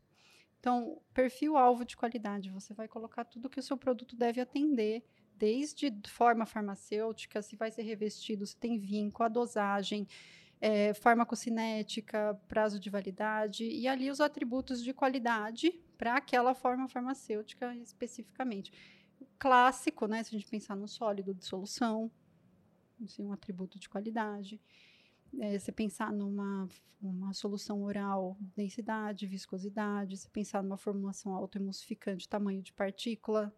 Então, 0.59 1.01
perfil 1.13 1.55
alvo 1.55 1.85
de 1.85 1.95
qualidade, 1.95 2.49
você 2.49 2.73
vai 2.73 2.87
colocar 2.87 3.23
tudo 3.25 3.49
que 3.49 3.59
o 3.59 3.63
seu 3.63 3.77
produto 3.77 4.15
deve 4.15 4.41
atender 4.41 5.03
desde 5.35 5.93
forma 6.07 6.45
farmacêutica, 6.45 7.41
se 7.41 7.55
vai 7.55 7.69
ser 7.71 7.83
revestido, 7.83 8.45
se 8.45 8.57
tem 8.57 8.77
vinco, 8.79 9.21
a 9.23 9.27
dosagem, 9.27 10.07
é, 10.59 10.93
farmacocinética, 10.95 12.39
prazo 12.47 12.79
de 12.79 12.89
validade, 12.89 13.63
e 13.63 13.87
ali 13.87 14.09
os 14.09 14.19
atributos 14.19 14.83
de 14.83 14.93
qualidade 14.93 15.71
para 15.97 16.15
aquela 16.15 16.53
forma 16.53 16.87
farmacêutica 16.87 17.75
especificamente. 17.75 18.71
Clássico, 19.37 20.07
né? 20.07 20.23
Se 20.23 20.35
a 20.35 20.39
gente 20.39 20.49
pensar 20.49 20.75
no 20.75 20.87
sólido 20.87 21.33
de 21.33 21.45
solução, 21.45 22.11
assim, 23.03 23.23
um 23.23 23.31
atributo 23.31 23.79
de 23.79 23.87
qualidade. 23.87 24.59
É, 25.39 25.57
você 25.57 25.71
pensar 25.71 26.11
numa 26.11 26.67
uma 27.01 27.33
solução 27.33 27.83
oral, 27.83 28.37
densidade, 28.55 29.27
viscosidade, 29.27 30.17
você 30.17 30.27
pensar 30.29 30.63
numa 30.63 30.77
formulação 30.77 31.33
autoemulsificante, 31.33 32.27
tamanho 32.27 32.61
de 32.61 32.73
partícula, 32.73 33.55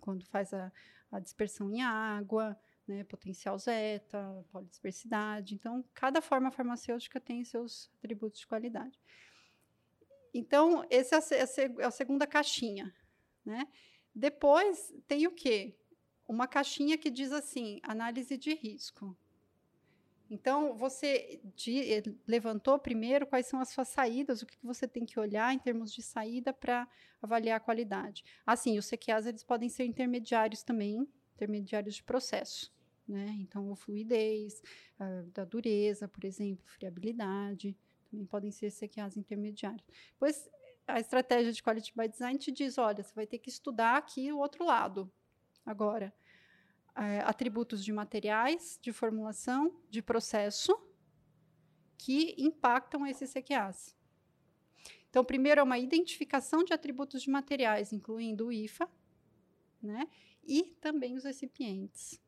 quando 0.00 0.24
faz 0.26 0.52
a, 0.52 0.72
a 1.10 1.20
dispersão 1.20 1.70
em 1.70 1.82
água, 1.82 2.58
né, 2.86 3.04
potencial 3.04 3.58
zeta, 3.58 4.44
polidispersidade. 4.50 5.54
Então, 5.54 5.84
cada 5.94 6.20
forma 6.20 6.50
farmacêutica 6.50 7.20
tem 7.20 7.44
seus 7.44 7.90
atributos 7.98 8.40
de 8.40 8.46
qualidade. 8.46 8.98
Então, 10.32 10.84
essa 10.90 11.16
é 11.34 11.42
a, 11.42 11.82
é 11.82 11.84
a 11.84 11.90
segunda 11.90 12.26
caixinha. 12.26 12.92
Né? 13.44 13.66
Depois, 14.14 14.92
tem 15.06 15.26
o 15.26 15.32
quê? 15.32 15.76
Uma 16.26 16.48
caixinha 16.48 16.98
que 16.98 17.10
diz 17.10 17.30
assim, 17.30 17.80
análise 17.82 18.36
de 18.36 18.54
risco. 18.54 19.16
Então, 20.34 20.76
você 20.76 21.40
de, 21.54 22.02
levantou 22.26 22.76
primeiro 22.76 23.24
quais 23.24 23.46
são 23.46 23.60
as 23.60 23.68
suas 23.68 23.86
saídas, 23.86 24.42
o 24.42 24.46
que, 24.46 24.56
que 24.56 24.66
você 24.66 24.88
tem 24.88 25.06
que 25.06 25.18
olhar 25.18 25.54
em 25.54 25.58
termos 25.60 25.92
de 25.92 26.02
saída 26.02 26.52
para 26.52 26.88
avaliar 27.22 27.58
a 27.58 27.60
qualidade. 27.60 28.24
Assim, 28.44 28.76
os 28.76 28.90
CQAs 28.90 29.26
eles 29.26 29.44
podem 29.44 29.68
ser 29.68 29.84
intermediários 29.84 30.64
também, 30.64 31.06
intermediários 31.36 31.94
de 31.94 32.02
processo. 32.02 32.72
Né? 33.06 33.36
Então, 33.38 33.74
fluidez, 33.76 34.60
a, 34.98 35.22
da 35.32 35.44
dureza, 35.44 36.08
por 36.08 36.24
exemplo, 36.24 36.64
friabilidade, 36.66 37.76
também 38.10 38.26
podem 38.26 38.50
ser 38.50 38.72
CQAs 38.72 39.16
intermediários. 39.16 39.86
Pois 40.18 40.50
a 40.84 40.98
estratégia 40.98 41.52
de 41.52 41.62
Quality 41.62 41.92
by 41.96 42.08
Design 42.08 42.38
te 42.40 42.50
diz, 42.50 42.76
olha, 42.76 43.04
você 43.04 43.14
vai 43.14 43.26
ter 43.26 43.38
que 43.38 43.48
estudar 43.48 43.98
aqui 43.98 44.32
o 44.32 44.38
outro 44.38 44.64
lado 44.64 45.08
agora 45.64 46.12
é, 46.96 47.20
atributos 47.20 47.84
de 47.84 47.92
materiais, 47.92 48.78
de 48.80 48.92
formulação, 48.92 49.74
de 49.90 50.00
processo, 50.02 50.76
que 51.98 52.34
impactam 52.38 53.06
esses 53.06 53.32
CQAs. 53.32 53.96
Então, 55.08 55.24
primeiro 55.24 55.60
é 55.60 55.64
uma 55.64 55.78
identificação 55.78 56.64
de 56.64 56.72
atributos 56.72 57.22
de 57.22 57.30
materiais, 57.30 57.92
incluindo 57.92 58.46
o 58.46 58.52
IFA, 58.52 58.88
né? 59.80 60.08
E 60.42 60.74
também 60.80 61.16
os 61.16 61.24
recipientes. 61.24 62.20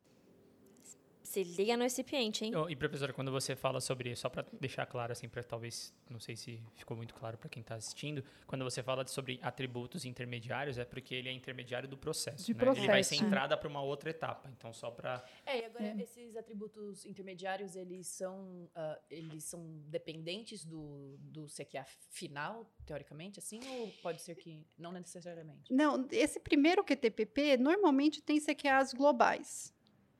Se 1.43 1.55
liga 1.55 1.77
no 1.77 1.83
recipiente, 1.83 2.45
hein? 2.45 2.55
Oh, 2.55 2.69
e 2.69 2.75
professora, 2.75 3.13
quando 3.13 3.31
você 3.31 3.55
fala 3.55 3.79
sobre, 3.79 4.15
só 4.15 4.29
para 4.29 4.45
deixar 4.59 4.85
claro 4.85 5.11
assim, 5.11 5.29
para 5.29 5.43
talvez, 5.43 5.93
não 6.09 6.19
sei 6.19 6.35
se 6.35 6.59
ficou 6.75 6.97
muito 6.97 7.13
claro 7.13 7.37
para 7.37 7.49
quem 7.49 7.61
está 7.61 7.75
assistindo, 7.75 8.23
quando 8.45 8.63
você 8.63 8.81
fala 8.81 9.05
sobre 9.07 9.39
atributos 9.43 10.05
intermediários, 10.05 10.77
é 10.77 10.85
porque 10.85 11.13
ele 11.13 11.29
é 11.29 11.31
intermediário 11.31 11.87
do 11.87 11.97
processo, 11.97 12.45
De 12.45 12.53
né? 12.53 12.59
processo. 12.59 12.85
Ele 12.85 12.91
vai 12.91 13.03
ser 13.03 13.15
entrada 13.15 13.55
para 13.55 13.67
uma 13.67 13.81
outra 13.81 14.09
etapa. 14.09 14.49
Então, 14.49 14.73
só 14.73 14.89
para 14.89 15.23
É, 15.45 15.59
e 15.59 15.65
agora 15.65 15.85
é. 15.85 16.01
esses 16.01 16.35
atributos 16.35 17.05
intermediários, 17.05 17.75
eles 17.75 18.07
são 18.07 18.69
uh, 18.75 18.97
eles 19.09 19.43
são 19.43 19.63
dependentes 19.87 20.65
do 20.65 21.17
do 21.19 21.45
CQA 21.45 21.85
final, 22.09 22.65
teoricamente, 22.85 23.39
assim, 23.39 23.59
ou 23.79 23.91
pode 24.01 24.21
ser 24.21 24.35
que 24.35 24.65
não 24.77 24.91
necessariamente? 24.91 25.71
Não, 25.73 26.07
esse 26.11 26.39
primeiro 26.39 26.83
QTPP 26.83 27.57
normalmente 27.57 28.21
tem 28.21 28.39
CQAs 28.39 28.93
globais 28.93 29.76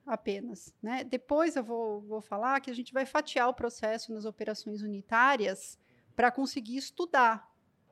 apenas. 0.08 0.74
Né? 0.82 1.04
Depois 1.04 1.54
eu 1.56 1.62
vou, 1.62 2.00
vou 2.00 2.20
falar 2.20 2.60
que 2.60 2.70
a 2.70 2.74
gente 2.74 2.92
vai 2.92 3.04
fatiar 3.06 3.48
o 3.48 3.54
processo 3.54 4.12
nas 4.12 4.24
operações 4.24 4.82
unitárias 4.82 5.78
para 6.16 6.30
conseguir 6.30 6.76
estudar. 6.76 7.48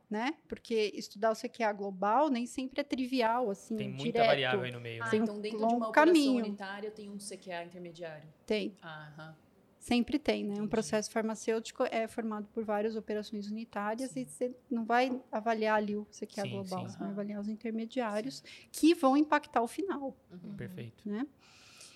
Né? 0.09 0.35
Porque 0.47 0.93
estudar 0.95 1.33
o 1.33 1.35
CQA 1.35 1.73
global 1.73 2.29
nem 2.31 2.47
sempre 2.47 2.81
é 2.81 2.85
trivial, 2.85 3.51
assim, 3.51 3.77
tem 3.77 3.89
muita 3.89 4.05
direto. 4.05 4.27
variável 4.29 4.63
aí 4.63 4.71
no 4.71 4.81
meio. 4.81 5.03
Ah, 5.03 5.11
né? 5.11 5.17
então 5.17 5.41
dentro 5.41 5.59
de 5.59 5.65
uma 5.65 5.89
operação 5.89 5.93
caminho. 5.93 6.45
unitária 6.45 6.91
tem 6.93 7.11
um 7.11 7.19
CQA 7.19 7.65
intermediário. 7.65 8.29
Tem, 8.47 8.77
Aham. 8.85 9.37
sempre 9.81 10.17
tem, 10.17 10.45
né? 10.45 10.63
Um 10.63 10.69
processo 10.69 11.11
farmacêutico 11.11 11.83
é 11.91 12.07
formado 12.07 12.47
por 12.55 12.63
várias 12.65 12.95
operações 12.95 13.51
unitárias 13.51 14.15
e 14.15 14.25
você 14.25 14.55
não 14.71 14.85
vai 14.85 15.21
avaliar 15.33 15.77
ali 15.79 15.97
o 15.97 16.05
CQA 16.05 16.43
Sim, 16.45 16.51
global, 16.51 16.87
sim. 16.87 16.93
você 16.93 16.99
vai 17.01 17.09
avaliar 17.09 17.41
os 17.41 17.49
intermediários 17.49 18.45
que 18.71 18.95
vão 18.95 19.17
impactar 19.17 19.61
o 19.61 19.67
final, 19.67 20.17
Uhum. 20.31 20.55
Perfeito. 20.57 21.03
né? 21.05 21.27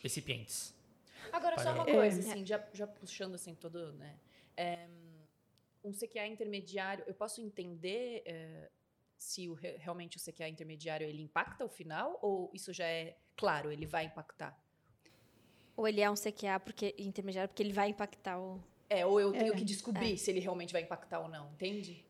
Recipientes. 0.02 0.74
Agora, 1.32 1.58
só 1.58 1.72
uma 1.74 1.84
coisa, 1.84 2.20
É. 2.20 2.30
assim, 2.32 2.44
já, 2.44 2.62
já 2.72 2.86
puxando 2.86 3.34
assim 3.34 3.54
todo, 3.54 3.92
né? 3.92 4.18
é, 4.56 4.88
um 5.82 5.92
CQA 5.92 6.26
intermediário, 6.26 7.04
eu 7.06 7.14
posso 7.14 7.40
entender 7.40 8.22
é, 8.26 8.68
se 9.16 9.48
o, 9.48 9.54
re- 9.54 9.76
realmente 9.78 10.16
o 10.18 10.20
CQA 10.20 10.48
intermediário 10.48 11.06
ele 11.06 11.22
impacta 11.22 11.64
o 11.64 11.68
final 11.68 12.18
ou 12.20 12.50
isso 12.52 12.72
já 12.72 12.84
é 12.86 13.16
claro, 13.36 13.70
ele 13.72 13.86
vai 13.86 14.04
impactar? 14.04 14.58
Ou 15.76 15.88
ele 15.88 16.00
é 16.02 16.10
um 16.10 16.14
CQA 16.14 16.60
porque, 16.60 16.94
intermediário 16.98 17.48
porque 17.48 17.62
ele 17.62 17.72
vai 17.72 17.88
impactar 17.88 18.38
o. 18.38 18.62
É, 18.90 19.06
ou 19.06 19.20
eu 19.20 19.32
tenho 19.32 19.54
É. 19.54 19.56
que 19.56 19.64
descobrir 19.64 20.18
se 20.18 20.30
ele 20.30 20.40
realmente 20.40 20.72
vai 20.72 20.82
impactar 20.82 21.20
ou 21.20 21.28
não, 21.28 21.52
entende? 21.52 22.04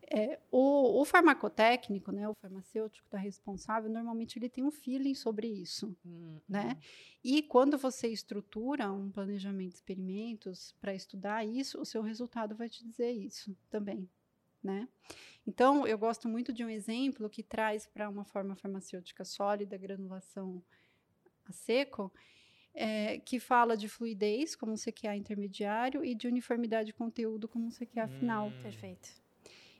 O, 0.51 1.01
o 1.01 1.05
farmacotécnico, 1.05 2.11
né, 2.11 2.29
o 2.29 2.35
farmacêutico 2.35 3.09
da 3.09 3.19
responsável, 3.19 3.89
normalmente 3.89 4.37
ele 4.39 4.49
tem 4.49 4.65
um 4.65 4.71
feeling 4.71 5.15
sobre 5.15 5.47
isso, 5.47 5.97
Hum, 6.05 6.41
né? 6.49 6.77
E 7.23 7.43
quando 7.43 7.79
você 7.79 8.09
estrutura 8.09 8.91
um 8.91 9.11
planejamento 9.11 9.71
de 9.71 9.77
experimentos 9.77 10.75
para 10.81 10.93
estudar 10.93 11.45
isso, 11.47 11.81
o 11.81 11.85
seu 11.85 12.03
resultado 12.03 12.57
vai 12.57 12.69
te 12.69 12.85
dizer 12.85 13.13
isso 13.13 13.57
também, 13.71 14.09
né? 14.63 14.89
Então, 15.47 15.87
eu 15.87 15.97
gosto 15.97 16.29
muito 16.29 16.53
de 16.53 16.65
um 16.65 16.69
exemplo 16.69 17.31
que 17.31 17.43
traz 17.43 17.87
para 17.87 18.09
uma 18.09 18.25
forma 18.25 18.57
farmacêutica 18.57 19.25
sólida, 19.25 19.77
granulação 19.79 20.63
a 21.45 21.53
seco, 21.53 22.13
é, 22.75 23.19
que 23.19 23.39
fala 23.41 23.77
de 23.77 23.89
fluidez 23.89 24.55
como 24.55 24.73
um 24.73 24.77
CQA 24.77 25.17
intermediário 25.17 26.05
e 26.05 26.15
de 26.15 26.27
uniformidade 26.29 26.87
de 26.87 26.93
conteúdo 26.93 27.49
como 27.49 27.67
um 27.67 27.71
CQA 27.71 28.09
final. 28.09 28.49
Hum, 28.49 28.53
Perfeito. 28.63 29.09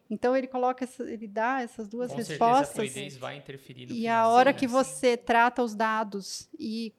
Então 0.09 0.37
ele 0.37 0.49
coloca, 0.49 0.85
essa- 0.85 1.05
ele 1.09 1.29
dá 1.29 1.61
essas 1.63 1.89
duas 1.89 2.11
Com 2.11 2.17
certeza 2.19 2.45
a 2.45 2.49
respostas 2.59 2.75
fluidez 2.93 3.17
vai 3.17 3.37
interferir 3.37 3.87
no 3.87 3.93
e 3.93 4.01
final, 4.01 4.29
a 4.31 4.33
hora 4.33 4.53
que 4.53 4.67
você 4.67 5.17
trata 5.17 5.63
os 5.63 5.75
dados 5.75 6.49
e 6.59 6.93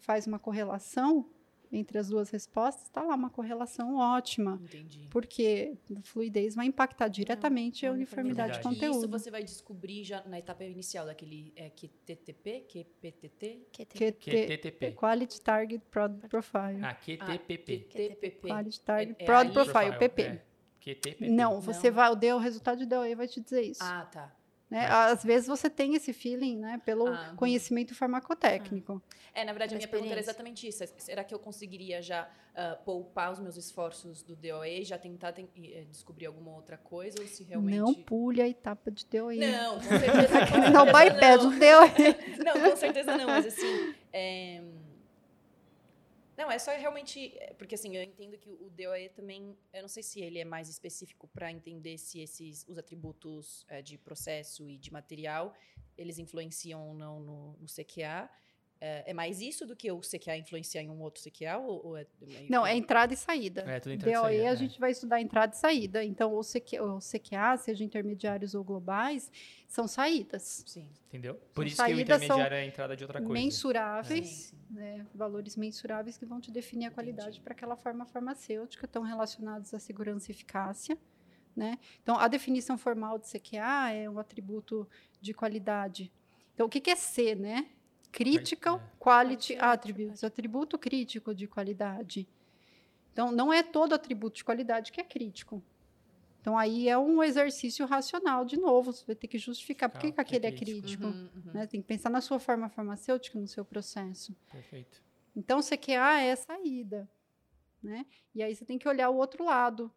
faz 0.00 0.26
uma 0.26 0.38
correlação 0.38 1.28
entre 1.72 1.98
as 1.98 2.08
duas 2.08 2.30
respostas, 2.30 2.84
está 2.84 3.02
lá 3.02 3.14
uma 3.14 3.30
correlação 3.30 3.96
ótima, 3.96 4.60
Entendi. 4.64 5.08
porque 5.10 5.74
a 5.96 6.00
fluidez 6.02 6.54
vai 6.54 6.66
impactar 6.66 7.08
diretamente 7.08 7.86
a 7.86 7.90
a 7.90 7.92
uniformidade 7.92 8.52
de. 8.52 8.58
E 8.58 8.60
isso 8.60 8.68
conteúdo. 8.68 9.08
você 9.08 9.30
vai 9.30 9.44
descobrir 9.44 10.02
já 10.04 10.22
na 10.26 10.38
etapa 10.38 10.64
inicial 10.64 11.06
daquele 11.06 11.52
é, 11.54 11.70
QTTP, 11.70 12.66
QPTT? 12.68 13.66
QT. 13.72 13.86
QT, 14.12 14.46
QTTP. 14.46 14.92
Quality 14.92 15.40
Target 15.40 15.84
Product 15.90 16.28
Profile. 16.28 16.80
Ah, 16.82 16.94
QTPP. 16.94 17.78
QTPP. 17.88 18.48
Quality 18.48 18.80
Target 18.80 19.16
É- 19.18 19.22
é 19.22 19.26
Product 19.26 19.58
aí- 19.58 19.64
Profile, 19.64 19.98
PP. 19.98 20.22
é. 20.22 20.42
QTPP. 20.80 21.28
Não, 21.28 21.60
você 21.60 21.88
Não. 21.90 21.96
vai, 21.96 22.10
o 22.10 22.14
resultado 22.38 22.78
de 22.78 22.86
DOE 22.86 23.14
vai 23.14 23.28
te 23.28 23.40
dizer 23.40 23.62
isso. 23.62 23.82
Ah, 23.82 24.06
tá. 24.06 24.34
Né? 24.70 24.86
Mas- 24.88 25.12
Às 25.18 25.24
vezes 25.24 25.48
você 25.48 25.68
tem 25.68 25.94
esse 25.94 26.12
feeling, 26.12 26.58
né, 26.58 26.80
pelo 26.84 27.06
Ah, 27.08 27.28
uhum. 27.30 27.36
conhecimento 27.36 27.94
farmacotécnico. 27.94 29.02
É, 29.34 29.44
na 29.44 29.52
verdade, 29.52 29.74
a 29.74 29.76
minha 29.76 29.88
pergunta 29.88 30.12
era 30.12 30.20
exatamente 30.20 30.66
isso. 30.66 30.84
Será 30.98 31.22
que 31.24 31.34
eu 31.34 31.38
conseguiria 31.38 32.00
já 32.02 32.28
ah, 32.54 32.76
poupar 32.84 33.30
os 33.32 33.38
meus 33.38 33.56
esforços 33.56 34.22
do 34.22 34.34
DOE, 34.34 34.84
já 34.84 34.98
tentar 34.98 35.32
ten- 35.32 35.48
e, 35.54 35.72
eh, 35.72 35.84
descobrir 35.88 36.26
alguma 36.26 36.50
outra 36.52 36.76
coisa, 36.76 37.20
ou 37.20 37.26
se 37.28 37.44
realmente... 37.44 37.78
Não 37.78 37.94
pule 37.94 38.42
a 38.42 38.48
etapa 38.48 38.90
de 38.90 39.06
DOE. 39.06 39.38
Não, 39.38 39.76
com 39.76 39.80
certeza, 39.86 40.46
com 40.50 40.70
Não 40.70 40.84
bypass 40.86 41.42
não. 41.44 41.48
o 41.48 41.58
DOE. 41.58 42.44
Não, 42.44 42.70
com 42.70 42.76
certeza 42.76 43.16
não, 43.16 43.26
mas 43.28 43.46
assim. 43.46 43.94
é, 44.12 44.62
Não, 46.40 46.50
é 46.50 46.58
só 46.58 46.70
realmente. 46.70 47.36
é, 47.36 47.52
Porque 47.52 47.74
assim, 47.74 47.94
eu 47.94 48.02
entendo 48.02 48.38
que 48.38 48.48
o 48.48 48.70
DOE 48.70 49.10
também. 49.10 49.54
Eu 49.74 49.82
não 49.82 49.88
sei 49.88 50.02
se 50.02 50.22
ele 50.22 50.38
é 50.38 50.44
mais 50.44 50.70
específico 50.70 51.28
para 51.28 51.52
entender 51.52 51.98
se 51.98 52.18
esses 52.18 52.66
os 52.66 52.78
atributos 52.78 53.66
é, 53.68 53.82
de 53.82 53.98
processo 53.98 54.66
e 54.66 54.78
de 54.78 54.90
material 54.90 55.54
eles 55.98 56.18
influenciam 56.18 56.88
ou 56.88 56.94
não 56.94 57.20
no, 57.20 57.56
no 57.58 57.66
CQA. 57.66 58.30
É, 58.80 59.10
é 59.10 59.12
mais 59.12 59.42
isso 59.42 59.66
do 59.66 59.76
que 59.76 59.92
o 59.92 60.00
CQA 60.00 60.38
influenciar 60.38 60.80
em 60.82 60.88
um 60.88 61.02
outro 61.02 61.22
CQA? 61.22 61.58
Ou, 61.58 61.88
ou 61.88 61.96
é 61.98 62.06
meio 62.22 62.46
Não, 62.48 62.66
é 62.66 62.74
entrada 62.74 63.12
e 63.12 63.16
saída. 63.16 63.60
É, 63.62 63.78
tudo 63.78 63.92
entrada 63.92 64.10
e 64.10 64.14
DOE 64.14 64.22
saída, 64.22 64.48
a 64.48 64.52
é. 64.52 64.56
gente 64.56 64.80
vai 64.80 64.90
estudar 64.90 65.20
entrada 65.20 65.54
e 65.54 65.58
saída. 65.58 66.02
Então, 66.02 66.34
o 66.34 66.42
CQ, 66.42 66.80
o 66.80 66.98
CQA, 66.98 67.58
seja 67.58 67.84
intermediários 67.84 68.54
ou 68.54 68.64
globais, 68.64 69.30
são 69.68 69.86
saídas. 69.86 70.64
Sim. 70.66 70.88
Entendeu? 71.08 71.34
Por 71.52 71.62
São 71.62 71.66
isso 71.66 71.76
que 71.76 71.82
o 71.82 71.94
saídas, 71.94 72.08
são 72.08 72.24
intermediário 72.24 72.56
é 72.56 72.60
a 72.60 72.64
entrada 72.64 72.96
de 72.96 73.04
outra 73.04 73.20
coisa. 73.20 73.34
Mensuráveis, 73.34 74.28
sim. 74.28 74.56
né, 74.70 75.06
valores 75.14 75.56
mensuráveis 75.56 76.16
que 76.16 76.24
vão 76.24 76.40
te 76.40 76.50
definir 76.50 76.86
a 76.86 76.90
qualidade 76.90 77.38
para 77.40 77.52
aquela 77.52 77.76
forma 77.76 78.06
farmacêutica, 78.06 78.86
estão 78.86 79.02
relacionados 79.02 79.74
à 79.74 79.78
segurança 79.78 80.30
e 80.30 80.34
eficácia. 80.34 80.96
Né? 81.54 81.78
Então, 82.02 82.18
a 82.18 82.28
definição 82.28 82.78
formal 82.78 83.18
de 83.18 83.26
CQA 83.28 83.92
é 83.92 84.08
um 84.08 84.18
atributo 84.18 84.88
de 85.20 85.34
qualidade. 85.34 86.10
Então, 86.54 86.66
o 86.66 86.70
que, 86.70 86.80
que 86.80 86.90
é 86.90 86.96
C, 86.96 87.34
né? 87.34 87.66
Critical 88.12 88.78
É. 88.78 88.98
Quality 88.98 89.56
Attributes, 89.56 90.24
atributo 90.24 90.78
crítico 90.78 91.34
de 91.34 91.46
qualidade. 91.46 92.28
Então, 93.12 93.32
não 93.32 93.52
é 93.52 93.62
todo 93.62 93.94
atributo 93.94 94.36
de 94.36 94.44
qualidade 94.44 94.92
que 94.92 95.00
é 95.00 95.04
crítico. 95.04 95.62
Então, 96.40 96.56
aí 96.56 96.88
é 96.88 96.96
um 96.96 97.22
exercício 97.22 97.84
racional, 97.84 98.44
de 98.44 98.56
novo, 98.56 98.92
você 98.92 99.04
vai 99.04 99.14
ter 99.14 99.28
que 99.28 99.36
justificar 99.36 99.90
por 99.90 100.00
que, 100.00 100.06
é 100.06 100.14
aquele 100.16 100.46
é 100.46 100.52
crítico. 100.52 101.04
Uhum, 101.04 101.28
uhum. 101.34 101.52
né? 101.52 101.66
Tem 101.66 101.82
que 101.82 101.86
pensar 101.86 102.08
na 102.08 102.20
sua 102.20 102.38
forma 102.38 102.68
farmacêutica, 102.70 103.38
no 103.38 103.46
seu 103.46 103.64
processo. 103.64 104.34
Perfeito. 104.50 105.02
Então, 105.36 105.60
CQA 105.60 106.20
é 106.22 106.34
saída. 106.34 107.08
Né? 107.82 108.06
E 108.34 108.42
aí 108.42 108.54
você 108.54 108.64
tem 108.64 108.78
que 108.78 108.88
olhar 108.88 109.10
o 109.10 109.16
outro 109.16 109.44
lado. 109.44 109.92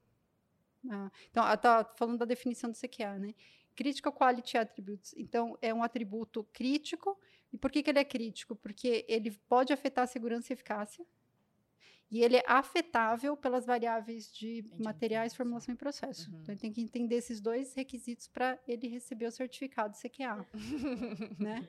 Ah, 0.89 1.11
então, 1.29 1.43
ah, 1.43 1.55
tá 1.55 1.85
falando 1.95 2.19
da 2.19 2.25
definição 2.25 2.69
do 2.69 2.77
CQA, 2.77 3.19
né? 3.19 3.33
Critical 3.75 4.11
Quality 4.11 4.57
Attributes. 4.57 5.13
Então, 5.17 5.57
é 5.61 5.73
um 5.73 5.81
atributo 5.81 6.45
crítico. 6.53 7.17
E 7.53 7.57
por 7.57 7.71
que, 7.71 7.83
que 7.83 7.89
ele 7.91 7.99
é 7.99 8.03
crítico? 8.03 8.55
Porque 8.55 9.05
ele 9.07 9.31
pode 9.47 9.71
afetar 9.71 10.03
a 10.03 10.07
segurança 10.07 10.51
e 10.51 10.55
eficácia. 10.55 11.05
E 12.09 12.21
ele 12.23 12.37
é 12.37 12.43
afetável 12.47 13.37
pelas 13.37 13.65
variáveis 13.65 14.31
de 14.31 14.59
Entendi. 14.59 14.83
materiais, 14.83 15.33
formulação 15.33 15.73
e 15.73 15.77
processo. 15.77 16.29
Uhum. 16.29 16.39
Então, 16.41 16.53
ele 16.53 16.61
tem 16.61 16.71
que 16.71 16.81
entender 16.81 17.15
esses 17.15 17.39
dois 17.39 17.73
requisitos 17.73 18.27
para 18.27 18.59
ele 18.67 18.87
receber 18.87 19.27
o 19.27 19.31
certificado 19.31 19.95
CQA. 19.97 20.45
né? 21.39 21.67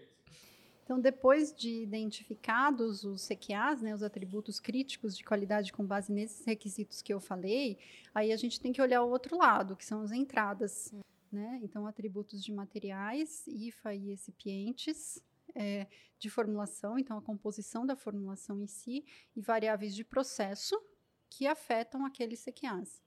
Então, 0.84 1.00
depois 1.00 1.54
de 1.54 1.82
identificados 1.82 3.04
os 3.04 3.26
CQAs, 3.26 3.80
né, 3.80 3.94
os 3.94 4.02
atributos 4.02 4.60
críticos 4.60 5.16
de 5.16 5.24
qualidade 5.24 5.72
com 5.72 5.84
base 5.84 6.12
nesses 6.12 6.44
requisitos 6.44 7.00
que 7.00 7.12
eu 7.12 7.20
falei, 7.20 7.78
aí 8.14 8.30
a 8.30 8.36
gente 8.36 8.60
tem 8.60 8.70
que 8.70 8.82
olhar 8.82 9.02
o 9.02 9.08
outro 9.08 9.38
lado, 9.38 9.76
que 9.76 9.84
são 9.84 10.02
as 10.02 10.12
entradas. 10.12 10.92
Né? 11.32 11.58
Então, 11.62 11.86
atributos 11.86 12.44
de 12.44 12.52
materiais, 12.52 13.46
IFA 13.46 13.94
e 13.94 14.10
recipientes, 14.10 15.22
é, 15.54 15.86
de 16.18 16.28
formulação, 16.30 16.98
então 16.98 17.18
a 17.18 17.22
composição 17.22 17.86
da 17.86 17.96
formulação 17.96 18.60
em 18.60 18.66
si, 18.66 19.04
e 19.36 19.40
variáveis 19.40 19.94
de 19.94 20.04
processo 20.04 20.80
que 21.28 21.46
afetam 21.46 22.04
aqueles 22.04 22.44
CQAs. 22.44 23.02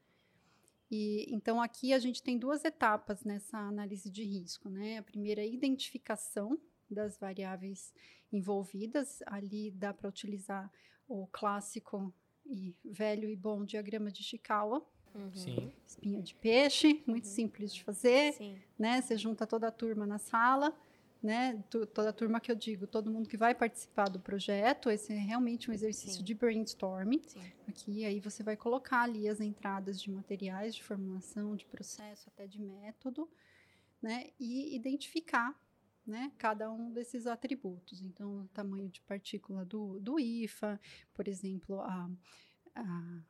E, 0.89 1.25
então, 1.33 1.61
aqui 1.61 1.93
a 1.93 1.99
gente 1.99 2.23
tem 2.23 2.37
duas 2.37 2.63
etapas 2.63 3.23
nessa 3.23 3.57
análise 3.57 4.09
de 4.09 4.23
risco. 4.23 4.69
Né? 4.69 4.97
A 4.97 5.03
primeira 5.03 5.41
é 5.41 5.43
a 5.43 5.47
identificação 5.47 6.57
das 6.89 7.17
variáveis 7.17 7.93
envolvidas. 8.31 9.21
Ali 9.25 9.71
dá 9.71 9.93
para 9.93 10.07
utilizar 10.07 10.71
o 11.07 11.27
clássico 11.27 12.13
e 12.45 12.73
velho 12.85 13.29
e 13.29 13.35
bom 13.35 13.65
diagrama 13.65 14.11
de 14.11 14.23
Chikawa, 14.23 14.85
Uhum. 15.15 15.33
Sim. 15.33 15.71
espinha 15.85 16.21
de 16.21 16.35
peixe, 16.35 17.01
muito 17.07 17.27
simples 17.27 17.73
de 17.73 17.83
fazer 17.83 18.33
Sim. 18.33 18.55
né? 18.77 19.01
Você 19.01 19.17
junta 19.17 19.47
toda 19.47 19.67
a 19.67 19.71
turma 19.71 20.05
na 20.05 20.19
sala, 20.19 20.77
né? 21.21 21.63
Toda 21.69 22.09
a 22.09 22.13
turma 22.13 22.39
que 22.39 22.51
eu 22.51 22.55
digo, 22.55 22.85
todo 22.85 23.11
mundo 23.11 23.27
que 23.27 23.37
vai 23.37 23.55
participar 23.55 24.09
do 24.09 24.19
projeto, 24.19 24.89
esse 24.89 25.13
é 25.13 25.17
realmente 25.17 25.69
um 25.69 25.73
exercício 25.73 26.19
Sim. 26.19 26.23
de 26.23 26.33
brainstorming. 26.33 27.21
Sim. 27.25 27.41
Aqui, 27.67 28.05
aí 28.05 28.19
você 28.19 28.43
vai 28.43 28.55
colocar 28.55 29.01
ali 29.01 29.27
as 29.27 29.41
entradas 29.41 30.01
de 30.01 30.11
materiais, 30.11 30.75
de 30.75 30.83
formulação, 30.83 31.55
de 31.55 31.65
processo, 31.65 32.29
até 32.29 32.47
de 32.47 32.61
método, 32.61 33.29
né? 34.01 34.29
E 34.39 34.75
identificar, 34.75 35.53
né? 36.05 36.31
Cada 36.37 36.71
um 36.71 36.91
desses 36.91 37.27
atributos. 37.27 38.01
Então, 38.01 38.41
o 38.41 38.47
tamanho 38.49 38.89
de 38.89 39.01
partícula 39.01 39.65
do, 39.65 39.99
do 39.99 40.19
IFA, 40.19 40.79
por 41.13 41.27
exemplo, 41.27 41.81
a, 41.81 42.09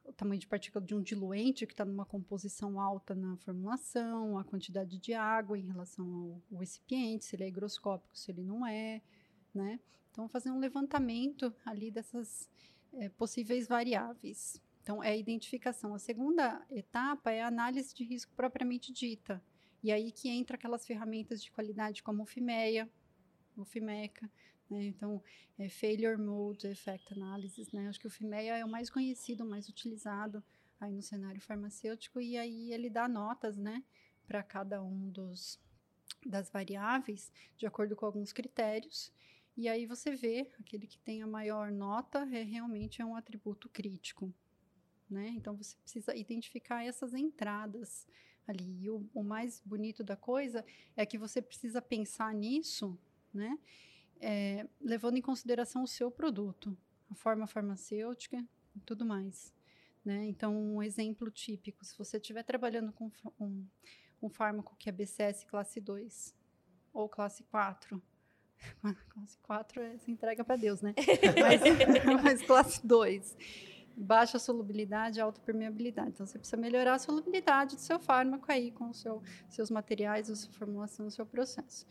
o 0.06 0.14
tamanho 0.14 0.40
de 0.40 0.48
partícula 0.48 0.84
de 0.84 0.95
um 0.95 1.02
diluente 1.02 1.65
que 1.65 1.74
está 1.74 1.86
numa 1.86 2.06
composição 2.06 2.80
alta 2.80 3.14
na 3.15 3.38
formulação, 3.38 4.38
a 4.38 4.44
quantidade 4.44 4.98
de 4.98 5.14
água 5.14 5.57
em 5.57 5.65
relação 5.65 6.06
ao, 6.06 6.41
ao 6.52 6.60
recipiente, 6.60 7.26
se 7.26 7.36
ele 7.36 7.44
é 7.44 7.48
higroscópico, 7.48 8.18
se 8.18 8.32
ele 8.32 8.44
não 8.44 8.65
é, 8.65 9.02
né? 9.53 9.80
Então, 10.11 10.28
fazer 10.28 10.49
um 10.49 10.60
levantamento 10.60 11.53
ali 11.64 11.91
dessas 11.91 12.49
eh, 12.94 13.10
possíveis 13.10 13.68
variáveis. 13.68 14.60
Então, 14.82 15.03
é 15.03 15.10
a 15.10 15.15
identificação. 15.15 15.94
A 15.94 15.99
segunda 15.99 16.65
etapa 16.72 17.32
é 17.32 17.44
a 17.44 17.48
análise 17.48 17.94
de 17.94 18.03
risco 18.03 18.34
propriamente 18.36 18.91
dita. 18.91 19.44
E 19.84 19.91
aí 19.91 20.11
que 20.11 20.28
entra 20.30 20.56
aquelas 20.56 20.88
ferramentas 20.88 21.44
de 21.44 21.52
qualidade 21.52 22.02
como 22.02 22.24
o 22.24 22.26
FIMEA, 22.26 22.90
o 23.56 23.64
FIMECA, 23.64 24.30
né? 24.69 24.85
Então, 24.85 25.22
é 25.57 25.69
Failure 25.69 26.18
Mode 26.18 26.68
Effect 26.68 27.14
Analysis, 27.14 27.72
né? 27.72 27.88
Acho 27.88 27.99
que 27.99 28.07
o 28.07 28.10
FIMEA 28.10 28.57
é 28.57 28.65
o 28.65 28.69
mais 28.69 28.89
conhecido, 28.89 29.44
o 29.44 29.49
mais 29.49 29.68
utilizado 29.69 30.44
aí 30.80 30.91
no 30.91 31.02
cenário 31.02 31.41
farmacêutico 31.41 32.22
e 32.22 32.38
aí 32.38 32.72
ele 32.72 32.89
dá 32.89 33.07
notas, 33.07 33.57
né, 33.57 33.84
para 34.27 34.44
cada 34.44 34.81
um 34.84 35.10
dos 35.10 35.60
das 36.26 36.49
variáveis 36.49 37.31
de 37.57 37.65
acordo 37.65 37.95
com 37.95 38.06
alguns 38.06 38.34
critérios. 38.34 39.11
E 39.56 39.68
aí 39.68 39.85
você 39.85 40.15
vê 40.15 40.52
aquele 40.60 40.88
que 40.88 40.99
tem 40.99 41.22
a 41.22 41.27
maior 41.27 41.72
nota 41.72 42.19
é 42.31 42.44
realmente 42.44 43.02
é 43.02 43.06
um 43.06 43.15
atributo 43.15 43.69
crítico, 43.69 44.34
né? 45.10 45.30
Então 45.30 45.56
você 45.56 45.76
precisa 45.77 46.15
identificar 46.15 46.84
essas 46.84 47.14
entradas 47.14 48.07
ali. 48.48 48.84
E 48.84 48.89
o, 48.89 49.10
o 49.14 49.23
mais 49.23 49.61
bonito 49.65 50.03
da 50.03 50.15
coisa 50.15 50.65
é 50.95 51.06
que 51.06 51.18
você 51.18 51.41
precisa 51.41 51.81
pensar 51.81 52.34
nisso, 52.34 52.98
né? 53.34 53.57
É, 54.22 54.68
levando 54.80 55.18
em 55.18 55.22
consideração 55.22 55.84
o 55.84 55.88
seu 55.88 56.10
produto, 56.11 56.77
a 57.10 57.15
forma 57.15 57.48
farmacêutica 57.48 58.44
e 58.76 58.80
tudo 58.81 59.06
mais. 59.06 59.53
Né? 60.03 60.26
Então, 60.26 60.56
um 60.56 60.81
exemplo 60.81 61.30
típico, 61.30 61.84
se 61.84 61.98
você 61.98 62.18
estiver 62.18 62.44
trabalhando 62.44 62.94
com 62.94 63.11
um, 63.39 63.65
um 64.22 64.30
fármaco 64.30 64.76
que 64.77 64.89
é 64.89 64.91
BCS 64.91 65.44
classe 65.45 65.81
2 65.81 66.34
ou 66.94 67.10
classe 67.10 67.44
4, 67.44 68.02
classe 69.10 69.38
4 69.39 69.81
é 69.81 69.98
se 69.98 70.10
entrega 70.10 70.44
para 70.44 70.56
Deus, 70.56 70.81
né? 70.81 70.95
mas, 71.41 71.61
mas 72.23 72.41
classe 72.41 72.85
2, 72.85 73.38
baixa 73.98 74.39
solubilidade, 74.39 75.19
alta 75.19 75.41
permeabilidade. 75.41 76.11
Então, 76.11 76.26
você 76.26 76.38
precisa 76.38 76.57
melhorar 76.57 76.94
a 76.94 76.99
solubilidade 76.99 77.76
do 77.76 77.81
seu 77.81 77.99
fármaco 77.99 78.49
aí 78.52 78.72
com 78.72 78.89
os 78.89 79.02
seu, 79.02 79.22
seus 79.49 79.69
materiais, 79.69 80.30
a 80.30 80.35
sua 80.35 80.53
formulação, 80.53 81.07
o 81.07 81.11
seu 81.11 81.26
processo. 81.26 81.85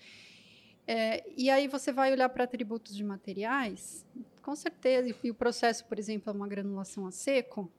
É, 0.86 1.28
e 1.36 1.50
aí 1.50 1.66
você 1.66 1.92
vai 1.92 2.12
olhar 2.12 2.28
para 2.28 2.44
atributos 2.44 2.94
de 2.94 3.02
materiais, 3.02 4.06
com 4.40 4.54
certeza, 4.54 5.08
e 5.24 5.30
o 5.30 5.34
processo, 5.34 5.84
por 5.86 5.98
exemplo, 5.98 6.30
é 6.30 6.32
uma 6.32 6.46
granulação 6.46 7.06
a 7.06 7.10
seco. 7.10 7.70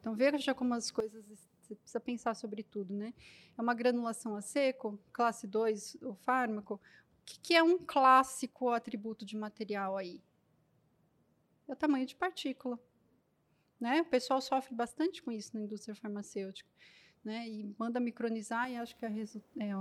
Então 0.00 0.14
veja 0.14 0.54
como 0.54 0.72
as 0.72 0.90
coisas, 0.90 1.24
você 1.60 1.74
precisa 1.74 2.00
pensar 2.00 2.34
sobre 2.34 2.62
tudo, 2.62 2.94
né? 2.94 3.12
É 3.58 3.60
uma 3.60 3.74
granulação 3.74 4.34
a 4.36 4.40
seco, 4.40 4.98
classe 5.12 5.46
2, 5.46 5.96
o 6.02 6.14
fármaco. 6.14 6.74
O 6.74 6.80
que, 7.26 7.40
que 7.40 7.54
é 7.54 7.62
um 7.62 7.76
clássico 7.78 8.70
atributo 8.70 9.24
de 9.26 9.36
material 9.36 9.96
aí? 9.96 10.22
É 11.68 11.72
o 11.72 11.76
tamanho 11.76 12.06
de 12.06 12.14
partícula. 12.14 12.78
Né? 13.80 14.00
O 14.00 14.04
pessoal 14.06 14.40
sofre 14.40 14.74
bastante 14.74 15.22
com 15.22 15.30
isso 15.30 15.50
na 15.54 15.60
indústria 15.60 15.94
farmacêutica. 15.94 16.70
Né? 17.24 17.48
E 17.48 17.74
manda 17.78 17.98
micronizar 17.98 18.70
e 18.70 18.76
acho 18.76 18.96
que 18.96 19.04
é, 19.04 19.08
resu- 19.08 19.42
é, 19.58 19.72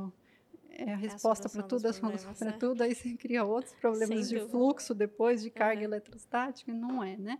é 0.78 0.94
a 0.94 0.96
resposta 0.98 1.50
para 1.50 1.62
solução 1.62 1.68
tudo, 1.68 1.88
a 1.88 1.94
solução 1.94 2.34
para 2.36 2.52
né? 2.52 2.58
tudo, 2.58 2.82
aí 2.84 2.94
você 2.96 3.16
cria 3.16 3.44
outros 3.44 3.74
problemas 3.80 4.10
Sem 4.20 4.28
de 4.28 4.36
dúvida. 4.36 4.50
fluxo 4.50 4.94
depois, 4.94 5.42
de 5.42 5.50
carga 5.50 5.80
Uhum. 5.82 5.86
eletrostática, 5.86 6.74
não 6.74 7.04
é, 7.04 7.18
né? 7.18 7.40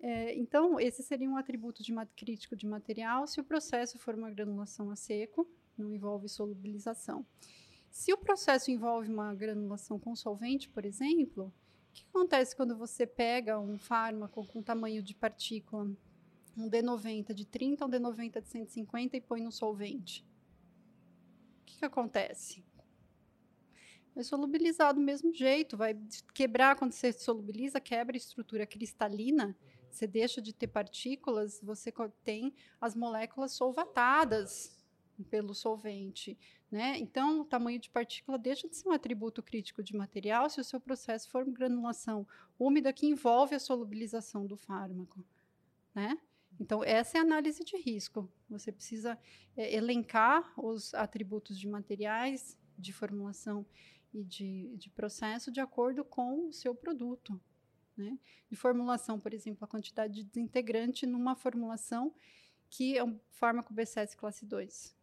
É, 0.00 0.34
então, 0.36 0.80
esse 0.80 1.02
seria 1.02 1.30
um 1.30 1.36
atributo 1.36 1.82
de 1.82 1.92
crítico 2.16 2.56
de 2.56 2.66
material 2.66 3.26
se 3.26 3.40
o 3.40 3.44
processo 3.44 3.98
for 3.98 4.14
uma 4.16 4.30
granulação 4.30 4.90
a 4.90 4.96
seco, 4.96 5.48
não 5.78 5.94
envolve 5.94 6.28
solubilização. 6.28 7.24
Se 7.90 8.12
o 8.12 8.18
processo 8.18 8.70
envolve 8.70 9.08
uma 9.12 9.32
granulação 9.34 9.98
com 9.98 10.16
solvente, 10.16 10.68
por 10.68 10.84
exemplo, 10.84 11.52
o 11.90 11.92
que 11.94 12.04
acontece 12.08 12.56
quando 12.56 12.76
você 12.76 13.06
pega 13.06 13.60
um 13.60 13.78
fármaco 13.78 14.44
com 14.46 14.62
tamanho 14.62 15.02
de 15.02 15.14
partícula, 15.14 15.88
um 16.56 16.68
D90 16.68 17.32
de 17.32 17.46
30, 17.46 17.84
um 17.84 17.88
D90 17.88 18.40
de 18.40 18.48
150 18.48 19.16
e 19.16 19.20
põe 19.20 19.40
no 19.40 19.52
solvente? 19.52 20.26
O 21.62 21.64
que, 21.64 21.78
que 21.78 21.84
acontece? 21.84 22.64
Vai 24.14 24.24
solubilizar 24.24 24.92
do 24.92 25.00
mesmo 25.00 25.34
jeito, 25.34 25.76
vai 25.76 25.98
quebrar 26.34 26.76
quando 26.76 26.92
você 26.92 27.12
solubiliza, 27.12 27.80
quebra 27.80 28.14
a 28.14 28.18
estrutura 28.18 28.66
cristalina, 28.66 29.56
você 29.90 30.06
deixa 30.06 30.42
de 30.42 30.52
ter 30.52 30.66
partículas, 30.66 31.60
você 31.62 31.92
tem 32.22 32.54
as 32.80 32.94
moléculas 32.94 33.52
solvatadas 33.52 34.78
pelo 35.30 35.54
solvente, 35.54 36.38
né? 36.70 36.98
Então, 36.98 37.40
o 37.40 37.44
tamanho 37.44 37.78
de 37.78 37.90
partícula 37.90 38.38
deixa 38.38 38.68
de 38.68 38.76
ser 38.76 38.88
um 38.88 38.92
atributo 38.92 39.42
crítico 39.42 39.82
de 39.82 39.96
material 39.96 40.50
se 40.50 40.60
o 40.60 40.64
seu 40.64 40.80
processo 40.80 41.30
for 41.30 41.48
granulação 41.48 42.26
úmida 42.58 42.92
que 42.92 43.06
envolve 43.06 43.54
a 43.54 43.60
solubilização 43.60 44.46
do 44.46 44.56
fármaco, 44.56 45.24
né? 45.94 46.18
Então, 46.60 46.82
essa 46.84 47.18
é 47.18 47.20
a 47.20 47.24
análise 47.24 47.64
de 47.64 47.76
risco. 47.76 48.30
Você 48.48 48.70
precisa 48.70 49.18
eh, 49.56 49.74
elencar 49.74 50.52
os 50.58 50.94
atributos 50.94 51.58
de 51.58 51.66
materiais, 51.68 52.56
de 52.78 52.92
formulação 52.92 53.66
e 54.14 54.22
de, 54.22 54.76
de 54.76 54.88
processo 54.90 55.50
de 55.50 55.60
acordo 55.60 56.04
com 56.04 56.48
o 56.48 56.52
seu 56.52 56.74
produto. 56.74 57.40
Né? 57.96 58.18
De 58.50 58.56
formulação, 58.56 59.18
por 59.18 59.34
exemplo, 59.34 59.64
a 59.64 59.68
quantidade 59.68 60.14
de 60.14 60.24
desintegrante 60.24 61.04
numa 61.06 61.34
formulação 61.34 62.14
que 62.70 62.96
é 62.96 63.04
um 63.04 63.18
fármaco 63.30 63.72
BCS 63.74 64.14
classe 64.16 64.46
2. 64.46 64.96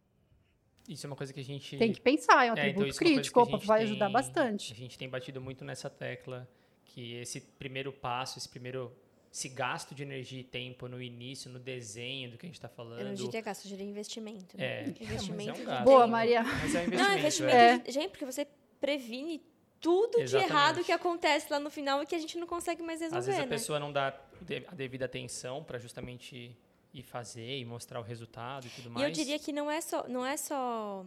Isso 0.88 1.06
é 1.06 1.08
uma 1.10 1.16
coisa 1.16 1.32
que 1.32 1.40
a 1.40 1.44
gente 1.44 1.78
Tem 1.78 1.92
que 1.92 2.02
pensar, 2.02 2.46
é 2.46 2.52
um 2.52 2.56
É, 2.56 2.62
atributo 2.62 2.70
então 2.70 2.82
é 2.82 2.86
coisa 2.86 3.00
crítico, 3.00 3.40
a 3.40 3.44
opa, 3.44 3.58
vai 3.60 3.80
tem- 3.80 3.88
ajudar 3.90 4.08
A 4.08 4.10
bastante. 4.10 4.74
gente 4.74 4.98
tem 4.98 5.08
batido 5.10 5.40
muito 5.40 5.64
nessa 5.64 5.88
tecla 5.90 6.50
que 6.86 7.14
esse 7.16 7.42
primeiro 7.42 7.94
passo, 7.94 8.40
esse 8.40 8.50
primeiro 8.50 8.92
esse 9.32 9.48
gasto 9.50 9.94
de 9.94 10.02
energia 10.04 10.40
e 10.40 10.44
tempo 10.44 10.88
no 10.88 11.02
início, 11.02 11.50
no 11.52 11.60
desenho 11.60 12.32
do 12.32 12.38
que 12.38 12.46
a 12.46 12.50
gente 12.50 12.56
está 12.56 12.68
falando. 12.68 13.00
Eu 13.00 13.06
não 13.08 13.14
diria 13.14 13.42
gasto, 13.42 13.66
eu 13.66 13.70
diria 13.70 13.86
investimento. 13.86 14.58
Né? 14.58 14.66
É, 14.66 14.90
investimento 15.02 15.50
é 15.50 15.54
um 15.54 15.56
de 15.58 15.64
gasto. 15.66 15.84
Boa. 15.86 16.08
Maria. 16.08 16.44
Mas 16.44 16.74
é 16.76 16.80
um 16.80 16.84
investimento. 16.84 17.04
Não, 17.04 17.12
é. 17.12 17.20
investimento. 17.20 17.56
É. 17.56 17.78
de- 17.78 17.92
Gente, 17.92 18.10
porque 18.10 18.26
você 18.26 18.48
previne 18.82 19.42
tudo 19.80 20.18
de 20.18 20.24
Exatamente. 20.24 20.52
errado 20.52 20.84
que 20.84 20.92
acontece 20.92 21.48
lá 21.52 21.60
no 21.60 21.70
final 21.70 22.02
e 22.04 22.06
que 22.06 22.16
a 22.16 22.20
gente 22.20 22.38
não 22.38 22.48
consegue 22.48 22.82
mais 22.82 23.00
resolver, 23.02 23.20
Às 23.20 23.26
vezes 23.28 23.40
a 23.42 23.44
né? 23.46 23.50
pessoa 23.50 23.80
não 23.80 23.94
dá 23.94 24.10
de- 24.42 24.66
a 24.68 24.74
devida 24.76 25.06
atenção 25.06 25.64
para 25.64 25.78
justamente 25.80 26.58
ir 26.94 27.04
fazer 27.04 27.60
e 27.60 27.64
mostrar 27.66 28.00
o 28.00 28.04
resultado 28.04 28.66
e 28.66 28.70
tudo 28.72 28.90
E 28.90 28.92
mais. 28.92 29.06
eu 29.08 29.14
diria 29.14 29.38
que 29.38 29.54
não 29.54 29.70
é 29.70 29.80
só, 29.80 30.08
não 30.08 30.26
é 30.26 30.36
só 30.36 31.06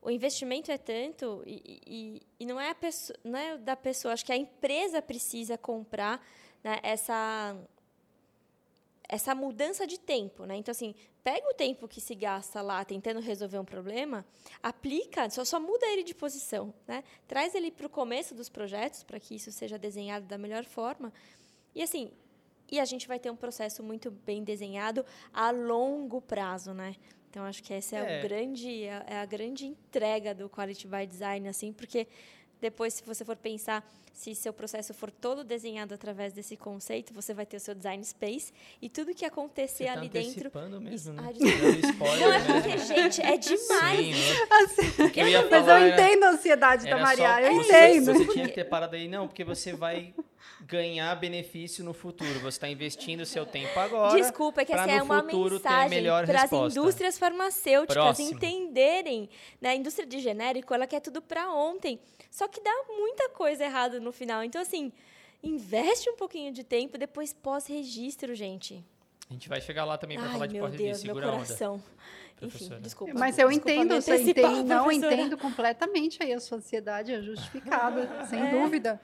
o 0.00 0.10
investimento 0.10 0.70
é 0.70 0.78
tanto 0.78 1.42
e, 1.44 1.80
e, 1.84 2.22
e 2.40 2.46
não 2.46 2.60
é 2.60 2.70
a 2.70 2.74
pessoa, 2.74 3.18
não 3.24 3.36
é 3.38 3.58
da 3.58 3.74
pessoa. 3.74 4.14
Acho 4.14 4.24
que 4.24 4.30
a 4.32 4.36
empresa 4.36 5.02
precisa 5.02 5.58
comprar 5.58 6.24
né, 6.62 6.78
essa 6.82 7.56
essa 9.08 9.34
mudança 9.36 9.86
de 9.86 10.00
tempo, 10.00 10.44
né? 10.44 10.56
Então 10.56 10.72
assim, 10.72 10.92
pega 11.22 11.48
o 11.48 11.54
tempo 11.54 11.86
que 11.86 12.00
se 12.00 12.12
gasta 12.14 12.60
lá 12.60 12.84
tentando 12.84 13.20
resolver 13.20 13.58
um 13.58 13.64
problema, 13.64 14.26
aplica, 14.62 15.30
só, 15.30 15.44
só 15.44 15.60
muda 15.60 15.86
ele 15.86 16.02
de 16.02 16.14
posição, 16.14 16.74
né? 16.88 17.04
Traz 17.28 17.54
ele 17.54 17.70
para 17.70 17.86
o 17.86 17.90
começo 17.90 18.34
dos 18.34 18.48
projetos 18.48 19.04
para 19.04 19.20
que 19.20 19.36
isso 19.36 19.52
seja 19.52 19.78
desenhado 19.78 20.26
da 20.26 20.36
melhor 20.36 20.64
forma. 20.64 21.12
E 21.74 21.82
assim, 21.82 22.10
e 22.70 22.80
a 22.80 22.84
gente 22.84 23.06
vai 23.06 23.18
ter 23.20 23.30
um 23.30 23.36
processo 23.36 23.80
muito 23.80 24.10
bem 24.10 24.42
desenhado 24.42 25.06
a 25.32 25.52
longo 25.52 26.20
prazo, 26.20 26.74
né? 26.74 26.96
Então 27.30 27.44
acho 27.44 27.62
que 27.62 27.72
essa 27.74 27.96
é, 27.96 28.18
É. 28.18 28.22
grande 28.22 28.84
é 28.84 29.04
é 29.06 29.18
a 29.18 29.26
grande 29.26 29.66
entrega 29.66 30.34
do 30.34 30.48
quality 30.48 30.88
by 30.88 31.06
design 31.06 31.46
assim, 31.48 31.72
porque 31.72 32.08
depois 32.60 32.94
se 32.94 33.02
você 33.04 33.24
for 33.24 33.36
pensar 33.36 33.86
se 34.12 34.34
seu 34.34 34.50
processo 34.50 34.94
for 34.94 35.10
todo 35.10 35.44
desenhado 35.44 35.92
através 35.92 36.32
desse 36.32 36.56
conceito, 36.56 37.12
você 37.12 37.34
vai 37.34 37.44
ter 37.44 37.58
o 37.58 37.60
seu 37.60 37.74
design 37.74 38.02
space 38.02 38.50
e 38.80 38.88
tudo 38.88 39.14
que 39.14 39.26
acontecer 39.26 39.84
Você 39.84 39.92
tá 39.92 39.98
ali 40.00 40.08
dentro 40.08 40.50
mesmo, 40.80 41.12
né? 41.12 41.22
Ah, 41.22 42.16
Não 42.18 42.32
é 42.32 42.40
porque, 42.62 42.78
gente, 42.78 43.20
é 43.20 43.36
demais. 43.36 44.16
Sim, 44.16 44.82
eu- 44.98 45.10
eu 45.22 45.28
ia 45.28 45.40
Mas 45.42 45.50
falar 45.50 45.80
eu 45.80 45.86
era- 45.86 45.88
entendo 46.02 46.24
a 46.24 46.30
ansiedade 46.30 46.84
da 46.88 46.96
Maria, 46.98 47.28
só- 47.28 47.40
eu 47.40 47.54
você, 47.56 47.68
entendo. 47.88 48.14
Você 48.14 48.26
tinha 48.32 48.48
que 48.48 48.54
ter 48.54 48.64
parado 48.64 48.96
aí, 48.96 49.06
não, 49.06 49.26
porque 49.28 49.44
você 49.44 49.74
vai 49.74 50.14
ganhar 50.62 51.14
benefício 51.16 51.84
no 51.84 51.92
futuro. 51.92 52.38
Você 52.40 52.48
está 52.56 52.68
investindo 52.68 53.20
o 53.20 53.26
seu 53.26 53.44
tempo 53.46 53.78
agora. 53.78 54.16
Desculpa, 54.16 54.62
é 54.62 54.64
que 54.64 54.72
essa 54.72 54.90
é 54.90 55.02
uma 55.02 55.22
mensagem 55.22 56.04
para 56.26 56.42
as 56.44 56.52
indústrias 56.52 57.18
farmacêuticas 57.18 57.94
Próximo. 57.94 58.30
entenderem. 58.30 59.28
Né? 59.60 59.70
A 59.70 59.74
indústria 59.76 60.06
de 60.06 60.18
genérico, 60.20 60.72
ela 60.74 60.86
quer 60.86 61.00
tudo 61.00 61.20
para 61.22 61.50
ontem. 61.52 61.98
Só 62.30 62.48
que 62.48 62.60
dá 62.60 62.84
muita 62.88 63.28
coisa 63.30 63.64
errada 63.64 63.98
no 64.00 64.12
final. 64.12 64.42
Então, 64.44 64.60
assim, 64.60 64.92
investe 65.42 66.08
um 66.10 66.16
pouquinho 66.16 66.52
de 66.52 66.64
tempo, 66.64 66.98
depois 66.98 67.32
pós-registro, 67.32 68.34
gente. 68.34 68.84
A 69.28 69.32
gente 69.32 69.48
vai 69.48 69.60
chegar 69.60 69.84
lá 69.84 69.98
também 69.98 70.18
para 70.18 70.28
falar 70.30 70.46
de. 70.46 70.54
Deus, 70.76 71.02
meu 71.02 71.14
a 71.14 71.18
onda. 71.18 71.30
coração. 71.32 71.82
Enfim, 72.40 72.48
professora. 72.50 72.80
desculpa. 72.80 73.14
Mas 73.18 73.38
eu 73.38 73.48
desculpa 73.48 73.70
entendo, 73.72 73.92
antecipar, 73.94 74.50
entende, 74.52 74.68
não 74.68 74.92
entendo 74.92 75.38
completamente 75.38 76.22
aí 76.22 76.32
a 76.34 76.38
sua 76.38 76.58
ansiedade, 76.58 77.12
é 77.12 77.20
justificada, 77.22 78.08
sem 78.28 78.38
É. 78.40 78.50
dúvida. 78.50 79.00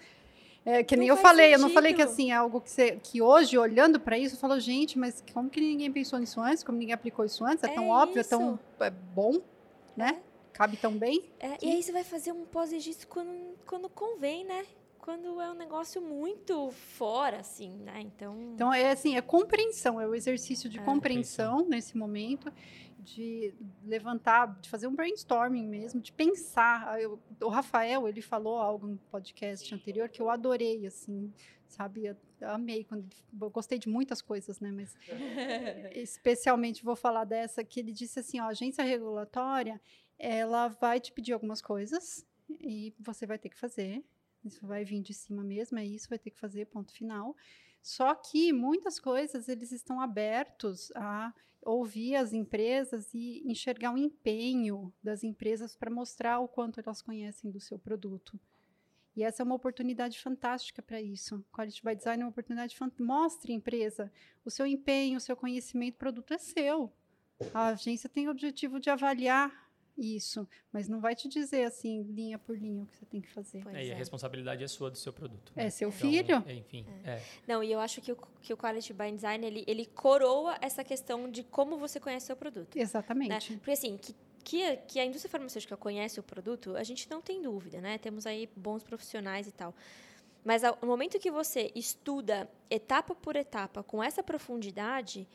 É, 0.65 0.85
que 0.85 0.97
nem 0.97 1.09
Não 1.09 1.17
eu 1.17 1.21
falei, 1.21 1.53
eu 1.55 1.59
não 1.59 1.71
falei 1.71 1.93
que 1.93 2.01
sentido. 2.03 2.13
assim, 2.13 2.31
é 2.31 2.35
algo 2.37 2.61
que, 2.61 2.71
você, 2.71 2.93
que 3.03 3.21
hoje, 3.21 3.59
olhando 3.59 3.99
para 3.99 4.17
isso, 4.17 4.37
eu 4.37 4.39
falo, 4.39 4.61
gente, 4.61 4.97
mas 4.99 5.23
como 5.33 5.51
que 5.51 5.61
ninguém 5.61 5.91
pensou 5.91 6.19
nisso 6.21 6.41
antes? 6.41 6.63
Como 6.63 6.79
ninguém 6.79 6.95
aplicou 6.95 7.25
isso 7.25 7.45
antes? 7.45 7.65
É, 7.65 7.67
É 7.67 7.71
tão 7.75 7.89
óbvio, 7.89 8.21
é 8.21 8.25
tão 8.25 8.59
é 8.81 8.91
bom, 8.91 9.41
né? 9.97 10.21
Cabe 10.53 10.77
tão 10.77 10.93
bem. 10.93 11.25
É, 11.41 11.57
e 11.61 11.71
aí 11.73 11.83
você 11.83 11.91
vai 11.91 12.05
fazer 12.05 12.31
um 12.31 12.45
pós-registro 12.45 13.09
quando, 13.09 13.31
quando 13.67 13.89
convém, 13.89 14.45
né? 14.45 14.65
Quando 14.99 15.41
é 15.41 15.51
um 15.51 15.55
negócio 15.55 16.01
muito 16.01 16.71
fora, 16.71 17.41
assim, 17.41 17.71
né? 17.79 17.95
Então, 18.01 18.37
Então, 18.55 18.73
é 18.73 18.93
assim, 18.93 19.17
é 19.17 19.21
compreensão, 19.21 20.01
é 20.01 20.07
o 20.07 20.15
exercício 20.15 20.71
de 20.71 20.79
É. 20.79 20.83
compreensão 20.83 21.67
nesse 21.69 21.97
momento, 21.97 22.53
de 23.03 23.53
levantar, 23.85 24.59
de 24.61 24.69
fazer 24.71 24.87
um 24.87 24.95
brainstorming 24.95 25.67
mesmo, 25.67 26.01
de 26.01 26.13
pensar. 26.13 26.85
Ah, 26.89 27.01
eu- 27.01 27.19
o 27.41 27.49
Rafael, 27.49 28.07
ele 28.09 28.23
falou 28.23 28.57
algo 28.59 28.87
no 28.87 28.97
podcast 29.11 29.75
anterior 29.75 30.09
que 30.09 30.23
eu 30.23 30.31
adorei, 30.31 30.87
assim, 30.87 31.33
sabe? 31.67 32.05
Eu 32.07 32.17
amei, 32.43 32.85
quando, 32.85 33.07
eu 33.41 33.51
gostei 33.51 33.79
de 33.79 33.89
muitas 33.89 34.23
coisas, 34.23 34.61
né? 34.61 34.71
Mas 34.71 34.97
especialmente 35.95 36.85
vou 36.85 36.97
falar 36.97 37.25
dessa, 37.25 37.65
que 37.65 37.81
ele 37.81 37.93
disse 37.93 38.19
assim, 38.21 38.41
ó, 38.41 38.45
a 38.45 38.49
agência 38.49 38.85
regulatória, 38.85 39.81
ela 40.19 40.69
vai 40.69 41.01
te 41.01 41.13
pedir 41.13 41.33
algumas 41.33 41.61
coisas 41.61 42.25
e 42.61 42.95
você 42.99 43.27
vai 43.27 43.39
ter 43.39 43.49
que 43.49 43.59
fazer. 43.59 44.03
Isso 44.45 44.67
vai 44.67 44.85
vir 44.85 45.01
de 45.01 45.15
cima 45.15 45.43
mesmo, 45.45 45.79
é 45.79 45.85
isso, 45.85 46.09
vai 46.09 46.19
ter 46.19 46.31
que 46.31 46.39
fazer, 46.39 46.67
ponto 46.67 46.93
final. 46.93 47.37
Só 47.81 48.15
que 48.15 48.53
muitas 48.53 48.99
coisas 49.01 49.49
eles 49.49 49.73
estão 49.73 50.01
abertos 50.01 50.93
a 50.95 51.33
ouvir 51.65 52.17
as 52.17 52.33
empresas 52.33 53.13
e 53.15 53.43
enxergar 53.45 53.93
o 53.93 53.99
empenho 53.99 54.93
das 55.03 55.23
empresas 55.23 55.77
para 55.77 55.91
mostrar 55.91 56.41
o 56.41 56.49
quanto 56.49 56.81
elas 56.81 57.01
conhecem 57.01 57.51
do 57.51 57.61
seu 57.61 57.79
produto. 57.79 58.39
E 59.15 59.23
essa 59.23 59.43
é 59.43 59.45
uma 59.45 59.55
oportunidade 59.55 60.19
fantástica 60.19 60.81
para 60.81 61.01
isso. 61.01 61.45
Quality 61.53 61.83
by 61.85 61.95
Design 61.95 62.23
é 62.23 62.25
uma 62.25 62.31
oportunidade 62.31 62.77
fantástica. 62.77 63.05
Mostre, 63.05 63.53
empresa, 63.53 64.11
o 64.45 64.51
seu 64.51 64.67
empenho, 64.67 65.19
o 65.19 65.21
seu 65.21 65.37
conhecimento, 65.37 65.97
o 65.97 65.99
produto 65.99 66.33
é 66.33 66.39
seu. 66.39 66.91
A 67.53 67.69
agência 67.69 68.09
tem 68.09 68.27
o 68.27 68.31
objetivo 68.31 68.81
de 68.81 68.89
avaliar 68.89 69.71
isso, 69.97 70.49
mas 70.73 70.89
não 70.89 71.01
vai 71.01 71.15
te 71.15 71.29
dizer 71.29 71.65
assim, 71.65 72.03
linha 72.05 72.39
por 72.39 72.57
linha, 72.59 72.83
o 72.83 72.87
que 72.87 72.97
você 72.97 73.07
tem 73.07 73.21
que 73.21 73.29
fazer. 73.31 73.63
pois 73.63 73.75
É, 73.77 73.85
e 73.87 73.91
a 73.91 73.95
é. 73.95 73.97
responsabilidade 73.97 74.65
é 74.65 74.69
sua 74.69 74.91
do 74.91 74.97
seu 74.99 75.13
produto. 75.13 75.53
É 75.57 75.65
né? 75.65 75.71
seu 75.71 75.89
Então, 75.89 75.99
filho. 76.43 76.45
Enfim, 76.49 76.87
é. 77.05 77.21
Não, 77.47 77.63
e 77.63 77.71
eu 77.71 77.79
acho 77.81 78.01
que 78.01 78.11
o, 78.13 78.17
que 78.41 78.53
o 78.53 78.57
Quality 78.57 78.93
by 78.93 79.13
Design, 79.13 79.47
ele, 79.47 79.65
ele 79.67 79.87
coroa 79.87 80.57
essa 80.61 80.83
questão 80.83 81.31
de 81.31 81.43
como 81.43 81.77
você 81.77 82.01
conhece 82.01 82.25
o 82.25 82.29
seu 82.29 82.37
produto. 82.37 82.75
Né? 82.77 82.83
Exatamente. 82.83 83.57
Porque, 83.59 83.71
assim, 83.73 83.97
que, 83.97 84.15
que, 84.43 84.65
a- 84.65 84.77
que 84.77 84.99
a 84.99 85.05
indústria 85.05 85.31
farmacêutica 85.31 85.77
conhece 85.77 86.19
o 86.19 86.23
produto, 86.23 86.77
a 86.77 86.83
gente 86.83 87.09
não 87.11 87.21
tem 87.21 87.43
dúvida, 87.43 87.81
né? 87.81 87.99
Temos 87.99 88.27
aí 88.27 88.49
bons 88.57 88.83
profissionais 88.83 89.47
e 89.47 89.53
tal. 89.53 89.75
Mas 90.45 90.65
ao- 90.65 90.77
no 90.83 90.89
momento 90.89 91.19
que 91.21 91.31
você 91.31 91.71
estuda 91.75 92.51
etapa 92.69 93.15
por 93.15 93.37
etapa, 93.37 93.83
com 93.83 94.03
essa 94.03 94.23
profundidade, 94.23 95.29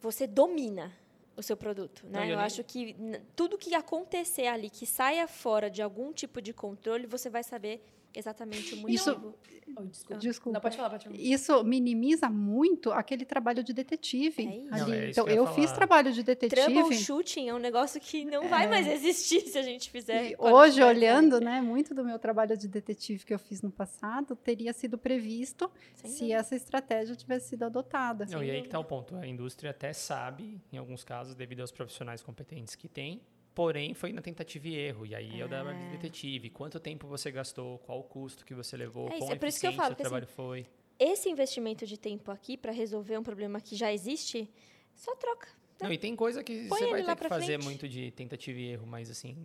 você 0.00 0.26
domina 0.26 0.92
o 1.38 1.42
seu 1.42 1.56
produto, 1.56 2.02
Não, 2.04 2.20
né? 2.20 2.26
e 2.26 2.28
eu 2.28 2.32
eu 2.32 2.36
nem- 2.38 2.46
acho 2.46 2.64
que 2.64 2.96
tudo 3.36 3.56
que 3.56 3.72
acontecer 3.74 4.46
ali, 4.48 4.68
que 4.68 4.84
saia 4.84 5.26
fora 5.28 5.70
de 5.70 5.80
algum 5.80 6.12
tipo 6.12 6.42
de 6.42 6.52
controle, 6.52 7.06
você 7.06 7.30
vai 7.30 7.44
saber 7.44 7.80
exatamente 8.18 8.74
o 8.74 8.88
Isso- 8.90 9.10
motivo. 9.10 9.38
Oh, 9.76 9.82
desculpa. 9.84 10.16
Desculpa. 10.20 10.56
Não, 10.56 10.60
pode 10.62 10.76
falar, 10.76 10.90
pode 10.90 11.04
falar. 11.04 11.16
Isso 11.16 11.62
minimiza 11.62 12.28
muito 12.28 12.90
aquele 12.90 13.24
trabalho 13.24 13.62
de 13.62 13.72
detetive 13.72 14.42
É 14.42 14.56
isso. 14.56 14.74
ali. 14.74 14.80
Não, 14.80 14.92
é 14.92 15.10
isso 15.10 15.20
então, 15.20 15.28
eu 15.28 15.36
eu 15.44 15.46
fiz 15.54 15.70
trabalho 15.72 16.12
de 16.12 16.22
detetive. 16.22 16.62
Troubleshooting 16.62 17.48
é 17.48 17.54
um 17.54 17.58
negócio 17.58 18.00
que 18.00 18.24
não 18.24 18.48
vai 18.48 18.66
mais 18.66 18.86
existir 18.88 19.40
se 19.42 19.56
a 19.58 19.62
gente 19.62 19.90
fizer. 19.90 20.30
E 20.32 20.36
hoje, 20.38 20.82
olhando, 20.82 21.38
né, 21.40 21.60
muito 21.60 21.94
do 21.94 22.04
meu 22.04 22.18
trabalho 22.18 22.56
de 22.56 22.66
detetive 22.66 23.24
que 23.24 23.32
eu 23.32 23.38
fiz 23.38 23.62
no 23.62 23.70
passado 23.70 24.34
teria 24.34 24.72
sido 24.72 24.98
previsto 24.98 25.70
Sem 25.94 26.10
se 26.10 26.18
dúvida. 26.20 26.34
essa 26.40 26.56
estratégia 26.56 27.14
tivesse 27.14 27.50
sido 27.50 27.62
adotada. 27.64 28.26
Não, 28.30 28.42
e 28.42 28.50
aí 28.50 28.62
que 28.62 28.68
tá 28.68 28.78
o 28.78 28.84
ponto. 28.84 29.14
A 29.16 29.26
indústria 29.26 29.70
até 29.70 29.92
sabe, 29.92 30.60
em 30.72 30.78
alguns 30.78 31.04
casos, 31.04 31.34
devido 31.34 31.60
aos 31.60 31.70
profissionais 31.70 32.22
competentes 32.22 32.74
que 32.74 32.88
tem, 32.88 33.20
porém 33.58 33.92
foi 33.92 34.12
na 34.12 34.22
tentativa 34.22 34.68
e 34.68 34.74
erro. 34.76 35.04
E 35.04 35.16
aí 35.16 35.40
eu 35.40 35.48
dava 35.48 35.74
de 35.74 35.82
É. 35.82 35.88
detetive. 35.90 36.48
Quanto 36.48 36.78
tempo 36.78 37.08
você 37.08 37.28
gastou, 37.32 37.80
qual 37.80 37.98
o 37.98 38.04
custo 38.04 38.44
que 38.46 38.54
você 38.54 38.76
levou, 38.76 39.10
É 39.10 39.16
isso, 39.18 39.32
é 39.32 39.34
por 39.34 39.48
isso 39.48 39.58
que 39.58 39.66
eu 39.66 39.72
falo 39.72 39.88
o 39.90 39.92
assim, 39.94 40.02
trabalho 40.04 40.28
foi. 40.28 40.64
Esse 40.96 41.28
investimento 41.28 41.84
de 41.84 41.98
tempo 41.98 42.30
aqui 42.30 42.56
para 42.56 42.70
resolver 42.70 43.18
um 43.18 43.22
problema 43.24 43.60
que 43.60 43.74
já 43.74 43.92
existe, 43.92 44.48
só 44.94 45.12
troca. 45.16 45.48
Não, 45.80 45.92
e 45.92 45.98
tem 45.98 46.14
coisa 46.14 46.44
que 46.44 46.68
Põe 46.68 46.78
você 46.78 46.86
vai 46.90 47.02
ter 47.04 47.16
que 47.16 47.28
fazer 47.28 47.46
frente. 47.54 47.64
muito 47.64 47.88
de 47.88 48.12
tentativa 48.12 48.60
e 48.60 48.66
erro, 48.70 48.86
mas 48.86 49.10
assim, 49.10 49.44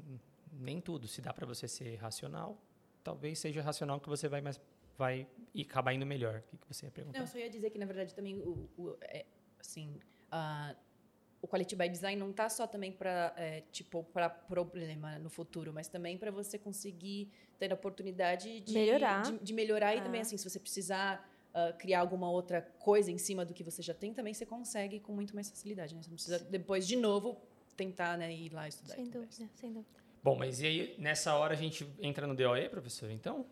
nem 0.52 0.80
tudo. 0.80 1.08
Se 1.08 1.20
dá 1.20 1.34
para 1.34 1.48
você 1.48 1.68
ser 1.68 1.96
racional, 1.96 2.62
talvez 3.04 3.40
seja 3.40 3.64
racional 3.64 4.00
que 4.00 4.08
você 4.10 4.30
vai 4.30 4.42
mais 4.42 4.62
vai 4.96 5.26
e 5.56 5.64
acabar 5.64 5.92
indo 5.92 6.06
melhor. 6.06 6.38
O 6.40 6.44
que, 6.52 6.58
que 6.58 6.68
você 6.68 6.86
ia 6.86 6.92
perguntar? 6.92 7.18
Não, 7.18 7.26
eu 7.26 7.32
só 7.32 7.40
ia 7.40 7.50
dizer 7.50 7.72
que, 7.72 7.80
na 7.80 7.88
verdade, 7.88 8.14
também, 8.14 8.38
o, 8.42 8.70
o- 8.78 8.96
é, 9.02 9.26
assim, 9.60 10.00
a- 10.30 10.76
o 11.44 11.48
Quality 11.48 11.76
by 11.76 11.90
Design 11.90 12.18
não 12.18 12.32
tá 12.32 12.48
só 12.48 12.66
também 12.66 12.90
para, 12.92 13.36
tipo, 13.70 14.02
para 14.14 14.30
problema 14.30 15.20
no 15.20 15.30
futuro, 15.30 15.74
mas 15.74 15.90
também 15.90 16.18
para 16.18 16.32
você 16.32 16.58
conseguir 16.58 17.30
ter 17.60 17.70
a 17.70 17.76
oportunidade 17.76 18.62
de 18.62 18.74
Melhorar. 18.74 19.22
de, 19.24 19.38
de 19.40 19.54
melhorar 19.54 19.94
e 19.94 20.00
Ah. 20.00 20.04
também, 20.04 20.22
assim, 20.22 20.38
se 20.38 20.50
você 20.50 20.58
precisar 20.58 21.30
ah, 21.54 21.74
criar 21.74 22.00
alguma 22.00 22.32
outra 22.32 22.62
coisa 22.80 23.12
em 23.12 23.18
cima 23.18 23.44
do 23.46 23.54
que 23.54 23.62
você 23.62 23.82
já 23.82 23.94
tem, 23.94 24.14
também 24.14 24.34
você 24.34 24.46
consegue 24.46 25.02
com 25.02 25.12
muito 25.14 25.36
mais 25.36 25.50
facilidade, 25.50 25.94
né? 25.94 26.02
Você 26.02 26.10
não 26.10 26.16
precisa, 26.16 26.40
depois, 26.40 26.88
de 26.88 26.96
novo, 26.96 27.38
tentar, 27.76 28.18
né, 28.18 28.34
ir 28.34 28.52
lá 28.54 28.68
estudar. 28.68 28.96
Sem 28.96 29.10
dúvida, 29.10 29.50
sem 29.54 29.72
dúvida. 29.74 30.00
Bom, 30.24 30.38
mas 30.38 30.62
e 30.62 30.66
aí, 30.66 30.96
nessa 30.98 31.36
hora 31.36 31.54
a 31.54 31.58
gente 31.58 31.86
entra 32.02 32.26
no 32.26 32.34
DOE, 32.34 32.70
professor, 32.70 33.12
então? 33.12 33.46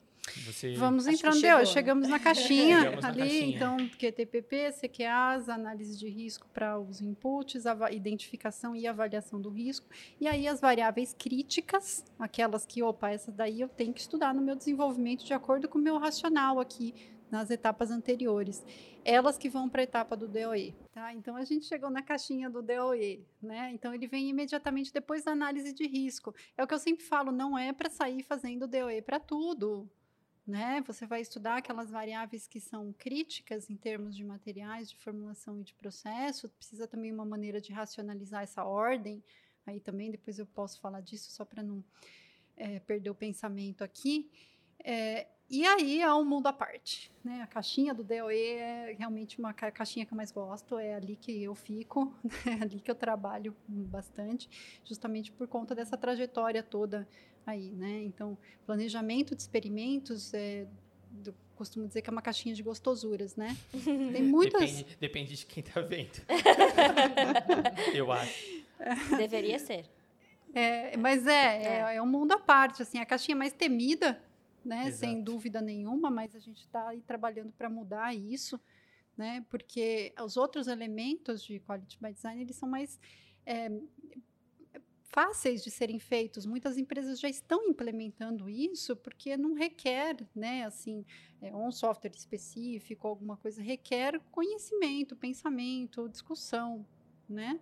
Você... 0.46 0.76
Vamos 0.76 1.08
entrando, 1.08 1.34
chegou, 1.34 1.42
deu, 1.42 1.58
né? 1.58 1.66
chegamos 1.66 2.08
na 2.08 2.20
caixinha 2.20 2.80
Chegamos 2.82 3.02
na 3.02 3.10
ali, 3.10 3.20
caixinha. 3.20 3.56
então 3.56 3.78
QTPP, 3.90 4.72
CQAs, 4.74 5.50
análise 5.50 5.98
de 5.98 6.08
risco 6.08 6.48
para 6.54 6.80
os 6.80 7.02
inputs, 7.02 7.64
identificação 7.92 8.76
e 8.76 8.86
avaliação 8.86 9.42
do 9.42 9.50
risco, 9.50 9.88
e 10.20 10.28
aí 10.28 10.48
as 10.48 10.62
variáveis 10.62 11.14
críticas, 11.18 12.06
aquelas 12.20 12.66
que, 12.66 12.84
opa, 12.84 13.10
essa 13.10 13.32
daí 13.32 13.62
eu 13.62 13.70
tenho 13.70 13.94
que 13.94 14.00
estudar 14.00 14.34
no 14.34 14.42
meu 14.42 14.56
desenvolvimento 14.56 15.26
de 15.26 15.34
acordo 15.34 15.68
com 15.68 15.80
o 15.80 15.82
meu 15.82 15.98
racional 15.98 16.60
aqui 16.60 16.94
nas 17.32 17.50
etapas 17.50 17.90
anteriores. 17.90 18.64
Elas 19.04 19.38
que 19.38 19.50
vão 19.50 19.68
para 19.70 19.82
a 19.82 19.84
etapa 19.84 20.16
do 20.16 20.28
DOE. 20.28 20.76
Tá? 20.92 21.14
Então 21.14 21.36
a 21.36 21.44
gente 21.46 21.66
chegou 21.66 21.90
na 21.90 22.04
caixinha 22.04 22.50
do 22.50 22.62
DOE, 22.62 23.26
né? 23.42 23.72
Então 23.74 23.94
ele 23.94 24.06
vem 24.06 24.30
imediatamente 24.30 24.94
depois 24.94 25.24
da 25.24 25.32
análise 25.32 25.74
de 25.74 25.88
risco. 25.88 26.36
É 26.58 26.64
o 26.64 26.68
que 26.68 26.74
eu 26.74 26.80
sempre 26.80 27.06
falo, 27.06 27.32
não 27.32 27.58
é 27.58 27.72
para 27.72 27.90
sair 27.90 28.22
fazendo 28.22 28.68
DOE 28.68 29.02
para 29.02 29.20
tudo 29.20 29.90
né? 30.46 30.82
Você 30.88 31.06
vai 31.06 31.22
estudar 31.22 31.58
aquelas 31.58 31.90
variáveis 31.92 32.48
que 32.48 32.60
são 32.60 32.94
críticas 32.94 33.70
em 33.70 33.76
termos 33.76 34.16
de 34.16 34.24
materiais, 34.24 34.90
de 34.90 34.98
formulação 34.98 35.60
e 35.60 35.64
de 35.64 35.74
processo. 35.74 36.50
Precisa 36.50 36.88
também 36.88 37.12
uma 37.14 37.26
maneira 37.26 37.62
de 37.62 37.72
racionalizar 37.72 38.44
essa 38.44 38.64
ordem. 38.64 39.24
Aí 39.66 39.80
também 39.80 40.10
depois 40.12 40.40
eu 40.40 40.46
posso 40.46 40.80
falar 40.80 41.02
disso 41.02 41.32
só 41.32 41.46
para 41.46 41.62
não 41.62 41.84
eh, 42.58 42.80
perder 42.80 43.10
o 43.10 43.16
pensamento 43.16 43.84
aqui. 43.84 44.30
Eh, 44.84 45.28
e 45.54 45.66
aí 45.66 46.00
é 46.02 46.14
um 46.14 46.24
mundo 46.24 46.48
à 46.48 46.54
parte, 46.54 47.12
né? 47.24 47.42
A 47.42 47.48
caixinha 47.48 47.94
do 47.94 48.04
DOE 48.06 48.54
é 48.54 48.96
realmente 48.98 49.38
uma 49.38 49.54
ca- 49.54 49.70
caixinha 49.70 50.06
que 50.06 50.14
eu 50.14 50.16
mais 50.16 50.32
gosto, 50.32 50.78
é 50.80 50.96
ali 50.96 51.18
que 51.18 51.44
eu 51.44 51.54
fico, 51.54 52.16
é 52.48 52.64
ali 52.64 52.80
que 52.80 52.90
eu 52.90 52.96
trabalho 52.96 53.54
bastante, 53.68 54.50
justamente 54.86 55.30
por 55.30 55.48
conta 55.50 55.76
dessa 55.76 55.98
trajetória 55.98 56.64
toda 56.64 57.06
aí, 57.46 57.72
né? 57.72 58.04
Então, 58.04 58.38
planejamento 58.66 59.36
de 59.36 59.42
experimentos, 59.42 60.34
é, 60.34 60.68
eu 61.26 61.34
costumo 61.56 61.88
dizer 61.88 62.02
que 62.02 62.10
é 62.10 62.14
uma 62.14 62.22
caixinha 62.22 62.56
de 62.56 62.64
gostosuras, 62.64 63.36
né? 63.36 63.56
Tem 64.14 64.24
muitas. 64.24 64.62
Depende, 64.62 64.98
depende 65.00 65.36
de 65.36 65.46
quem 65.46 65.64
tá 65.64 65.82
vendo. 65.82 66.22
Eu 67.94 68.12
acho. 68.12 68.66
Deveria 69.18 69.60
ser. 69.60 69.86
É, 70.54 70.98
mas 70.98 71.26
é, 71.28 71.64
é, 71.64 71.96
é 71.96 72.02
um 72.02 72.08
mundo 72.08 72.34
à 72.34 72.40
parte, 72.40 72.82
assim, 72.82 73.00
a 73.00 73.06
caixinha 73.06 73.36
mais 73.36 73.54
temida, 73.54 74.22
né? 74.66 74.92
Sem 74.92 75.12
Exato. 75.12 75.24
dúvida 75.24 75.62
nenhuma, 75.62 76.10
mas 76.10 76.36
a 76.36 76.40
gente 76.40 76.60
está 76.60 76.90
aí 76.90 77.02
trabalhando 77.02 77.52
para 77.54 77.70
mudar 77.70 78.14
isso, 78.16 78.60
né? 79.18 79.46
Porque 79.50 80.14
os 80.22 80.38
outros 80.38 80.68
elementos 80.68 81.44
de 81.44 81.60
quality 81.60 81.98
by 82.02 82.12
design 82.12 82.42
eles 82.42 82.56
são 82.56 82.68
mais 82.68 83.00
é, 83.46 83.72
fáceis 85.12 85.62
de 85.64 85.70
serem 85.70 86.00
feitos. 86.00 86.46
Muitas 86.46 86.78
empresas 86.78 87.20
já 87.20 87.30
estão 87.30 87.66
implementando 87.68 88.50
isso 88.50 88.96
porque 88.96 89.36
não 89.36 89.54
requer, 89.54 90.16
né? 90.34 90.64
Assim, 90.64 91.06
é, 91.42 91.54
um 91.54 91.72
software 91.72 92.14
específico, 92.16 93.08
alguma 93.08 93.36
coisa 93.36 93.62
requer 93.62 94.20
conhecimento, 94.32 95.16
pensamento, 95.16 96.08
discussão, 96.08 96.86
né? 97.28 97.60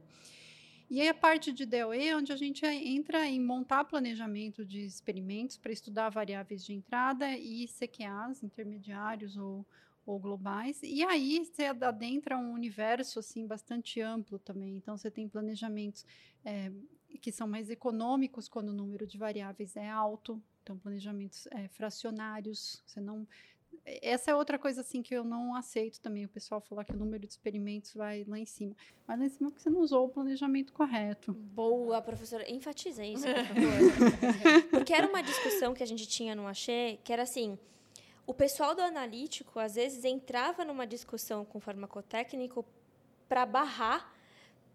E 0.90 1.02
aí 1.02 1.08
a 1.08 1.14
parte 1.14 1.52
de 1.52 1.66
DOE, 1.66 2.16
onde 2.16 2.32
a 2.32 2.36
gente 2.36 2.66
entra 2.66 3.26
em 3.26 3.40
montar 3.40 3.84
planejamento 3.84 4.66
de 4.66 4.82
experimentos 4.86 5.58
para 5.58 5.72
estudar 5.72 6.10
variáveis 6.10 6.64
de 6.66 6.74
entrada 6.74 7.38
e 7.38 7.68
CQAs, 7.68 8.42
intermediários 8.42 9.38
ou, 9.38 9.66
ou 10.04 10.20
globais. 10.20 10.82
E 10.82 11.04
aí 11.04 11.46
você 11.46 11.66
adentra 11.66 12.38
um 12.38 12.52
universo 12.54 13.20
assim 13.20 13.46
bastante 13.46 14.02
amplo 14.02 14.40
também. 14.40 14.78
Então 14.78 14.98
você 14.98 15.12
tem 15.12 15.30
planejamentos 15.30 16.04
é, 16.44 16.72
que 17.18 17.32
são 17.32 17.48
mais 17.48 17.70
econômicos 17.70 18.48
quando 18.48 18.70
o 18.70 18.74
número 18.74 19.08
de 19.08 19.18
variáveis 19.18 19.76
é 19.76 19.90
alto. 19.90 20.42
Então 20.64 20.78
planejamentos 20.78 21.48
é, 21.48 21.68
fracionários. 21.70 22.84
Você 22.86 23.02
não 23.02 23.28
essa 23.86 24.32
é 24.32 24.36
outra 24.36 24.60
coisa 24.60 24.82
assim 24.82 25.02
que 25.02 25.14
eu 25.14 25.24
não 25.24 25.56
aceito 25.56 26.00
também. 26.00 26.26
O 26.26 26.30
pessoal 26.30 26.62
falar 26.62 26.84
que 26.84 26.94
o 26.94 26.98
número 26.98 27.26
de 27.26 27.34
experimentos 27.34 27.94
vai 27.94 28.24
lá 28.28 28.38
em 28.38 28.46
cima. 28.46 28.76
Vai 29.08 29.18
lá 29.18 29.26
em 29.26 29.30
cima 29.30 29.50
porque 29.50 29.64
você 29.64 29.70
não 29.70 29.82
usou 29.82 30.06
o 30.06 30.10
planejamento 30.10 30.74
correto. 30.74 31.34
Boa, 31.34 32.02
professora. 32.02 32.50
Enfatiza 32.50 33.04
isso, 33.04 33.26
por 33.26 33.46
favor. 33.46 34.70
Porque 34.70 34.94
era 34.94 35.08
uma 35.08 35.22
discussão 35.22 35.74
que 35.74 35.84
a 35.84 35.86
gente 35.86 36.08
tinha 36.08 36.36
no 36.36 36.48
Axê, 36.48 37.00
que 37.04 37.12
era 37.12 37.24
assim, 37.24 37.58
o 38.26 38.34
pessoal 38.34 38.76
do 38.76 38.82
analítico, 38.82 39.60
às 39.60 39.76
vezes, 39.76 40.04
entrava 40.06 40.64
numa 40.64 40.86
discussão 40.86 41.44
com 41.44 41.58
o 41.58 41.62
farmacotécnico 41.62 42.64
para 43.28 43.46
barrar, 43.46 44.14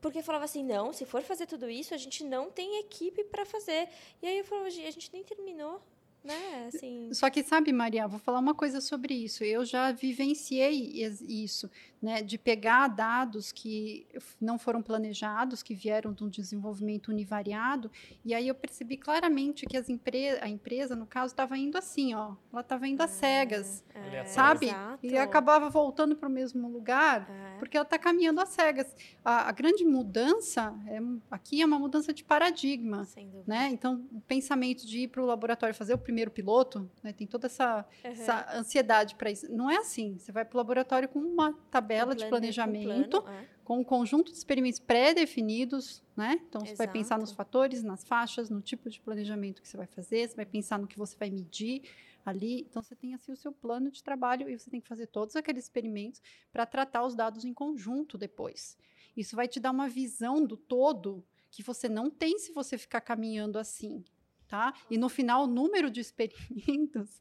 porque 0.05 0.21
falava 0.21 0.45
assim, 0.45 0.63
não, 0.63 0.93
se 0.93 1.07
for 1.07 1.23
fazer 1.23 1.47
tudo 1.47 1.67
isso, 1.67 1.95
a 1.95 1.97
gente 1.97 2.23
não 2.23 2.51
tem 2.51 2.79
equipe 2.79 3.25
para 3.25 3.47
fazer. 3.47 3.89
E 4.21 4.27
aí 4.27 4.37
eu 4.37 4.45
falava, 4.45 4.67
a 4.67 4.71
gente 4.71 5.11
nem 5.11 5.25
terminou, 5.25 5.81
né? 6.23 6.67
Assim, 6.69 7.09
Só 7.15 7.31
que 7.31 7.43
sabe, 7.43 7.73
Maria, 7.73 8.07
vou 8.07 8.19
falar 8.19 8.39
uma 8.39 8.55
coisa 8.55 8.83
sobre 8.83 9.15
isso. 9.15 9.43
Eu 9.43 9.65
já 9.65 9.93
vivenciei 9.93 10.93
isso, 11.27 11.71
né, 12.05 12.21
de 12.21 12.37
pegar 12.37 12.87
dados 12.89 13.51
que 13.51 14.07
não 14.39 14.59
foram 14.59 14.83
planejados, 14.83 15.63
que 15.63 15.75
vieram 15.75 16.13
de 16.13 16.23
um 16.23 16.29
desenvolvimento 16.29 17.09
univariado, 17.09 17.91
e 18.23 18.35
aí 18.35 18.47
eu 18.47 18.55
percebi 18.55 18.99
claramente 18.99 19.65
que 19.65 19.75
as 19.75 19.89
empre 19.89 20.39
a 20.43 20.47
empresa, 20.47 20.95
no 20.95 21.07
caso, 21.07 21.33
estava 21.33 21.57
indo 21.57 21.79
assim, 21.79 22.15
ó, 22.15 22.35
ela 22.53 22.61
estava 22.61 22.87
indo 22.87 23.01
às 23.03 23.11
cegas, 23.11 23.83
Aleatório. 23.95 24.31
sabe? 24.31 24.67
exato. 24.67 24.99
E 25.07 25.17
acabava 25.17 25.71
voltando 25.71 26.15
para 26.15 26.29
o 26.29 26.33
mesmo 26.33 26.69
lugar, 26.69 27.27
É. 27.31 27.59
porque 27.59 27.75
ela 27.75 27.85
está 27.85 27.99
caminhando 27.99 28.39
às 28.39 28.51
cegas. 28.51 28.95
A, 29.25 29.49
a 29.49 29.53
grande 29.53 29.83
mudança 29.83 30.75
é, 30.87 30.99
aqui 31.31 31.63
é 31.63 31.65
uma 31.65 31.79
mudança 31.79 32.13
de 32.13 32.23
paradigma. 32.23 33.05
Sem 33.07 33.31
dúvida. 33.31 33.45
Né? 33.47 33.71
Então, 33.73 34.07
o 34.13 34.21
pensamento 34.21 34.87
de 34.87 35.01
ir 35.05 35.09
para 35.09 35.23
o 35.23 35.27
laboratório 35.27 35.75
fazer 35.75 35.95
o 35.95 35.99
primeiro 35.99 36.31
piloto, 36.31 36.91
né? 37.03 37.15
tem 37.15 37.27
toda 37.27 37.47
essa, 37.47 37.87
essa 38.03 38.47
ansiedade 38.55 39.15
para 39.15 39.31
isso. 39.31 39.51
Não 39.51 39.71
é 39.71 39.79
assim. 39.79 40.19
Você 40.19 40.31
vai 40.31 40.45
para 40.45 40.55
o 40.55 40.59
laboratório 40.59 41.09
com 41.09 41.19
uma 41.19 41.55
tabela 41.71 41.94
Com 42.03 42.15
de 42.15 42.25
com 42.25 42.31
planejamento, 42.31 43.23
plano, 43.23 43.39
é. 43.39 43.49
com 43.65 43.79
um 43.79 43.85
conjunto 43.85 44.33
de 44.33 44.39
experimentos 44.39 44.81
pré-definidos, 44.81 46.03
né? 46.17 46.41
Então, 46.49 46.61
você 46.61 46.75
vai 46.75 46.89
pensar 46.89 47.19
nos 47.19 47.31
Exato. 47.31 47.37
fatores, 47.37 47.83
nas 47.83 48.05
faixas, 48.05 48.51
no 48.51 48.61
tipo 48.61 48.89
de 48.89 49.01
planejamento 49.01 49.63
que 49.63 49.69
você 49.69 49.77
vai 49.77 49.87
fazer, 49.87 50.29
você 50.29 50.37
vai 50.37 50.47
pensar 50.47 50.79
no 50.79 50.87
que 50.87 50.99
você 50.99 51.17
vai 51.17 51.31
medir 51.31 51.83
ali. 52.25 52.63
Então, 52.63 52.83
você 52.83 52.95
tem 52.95 53.15
assim 53.15 53.33
o 53.33 53.37
seu 53.37 53.53
plano 53.53 53.91
de 53.91 54.03
trabalho 54.03 54.49
e 54.49 54.59
você 54.59 54.71
tem 54.71 54.81
que 54.81 54.89
fazer 54.89 55.07
todos 55.07 55.37
aqueles 55.37 55.65
experimentos 55.65 56.23
para 56.53 56.67
tratar 56.67 57.05
os 57.05 57.15
dados 57.15 57.45
em 57.45 57.53
conjunto 57.53 58.17
depois. 58.17 58.77
Isso 59.17 59.37
vai 59.37 59.47
te 59.47 59.61
dar 59.61 59.71
uma 59.71 59.89
visão 59.89 60.45
do 60.45 60.57
todo 60.57 61.25
que 61.51 61.63
você 61.63 61.89
não 61.89 62.11
tem 62.11 62.39
se 62.39 62.53
você 62.53 62.77
ficar 62.77 63.01
caminhando 63.01 63.59
assim, 63.59 64.05
tá? 64.49 64.75
E 64.91 64.99
no 64.99 65.09
final, 65.09 65.45
o 65.45 65.47
número 65.47 65.89
de 65.89 66.01
experimentos 66.01 67.21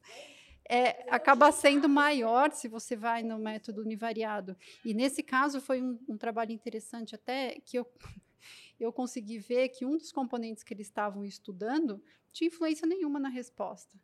é, 0.68 1.06
acaba 1.12 1.52
sendo 1.52 1.88
maior 1.88 2.50
se 2.52 2.68
você 2.68 2.96
vai 2.96 3.22
no 3.22 3.38
método 3.38 3.82
univariado. 3.82 4.56
E 4.84 4.94
nesse 4.94 5.22
caso 5.22 5.60
foi 5.60 5.82
um, 5.82 5.98
um 6.08 6.16
trabalho 6.16 6.52
interessante 6.52 7.14
até 7.14 7.60
que 7.60 7.78
eu, 7.78 7.86
eu 8.80 8.92
consegui 8.92 9.38
ver 9.38 9.68
que 9.68 9.84
um 9.84 9.96
dos 9.96 10.10
componentes 10.10 10.62
que 10.62 10.72
eles 10.72 10.86
estavam 10.86 11.24
estudando 11.24 12.02
tinha 12.32 12.48
influência 12.48 12.86
nenhuma 12.86 13.20
na 13.20 13.28
resposta. 13.28 13.98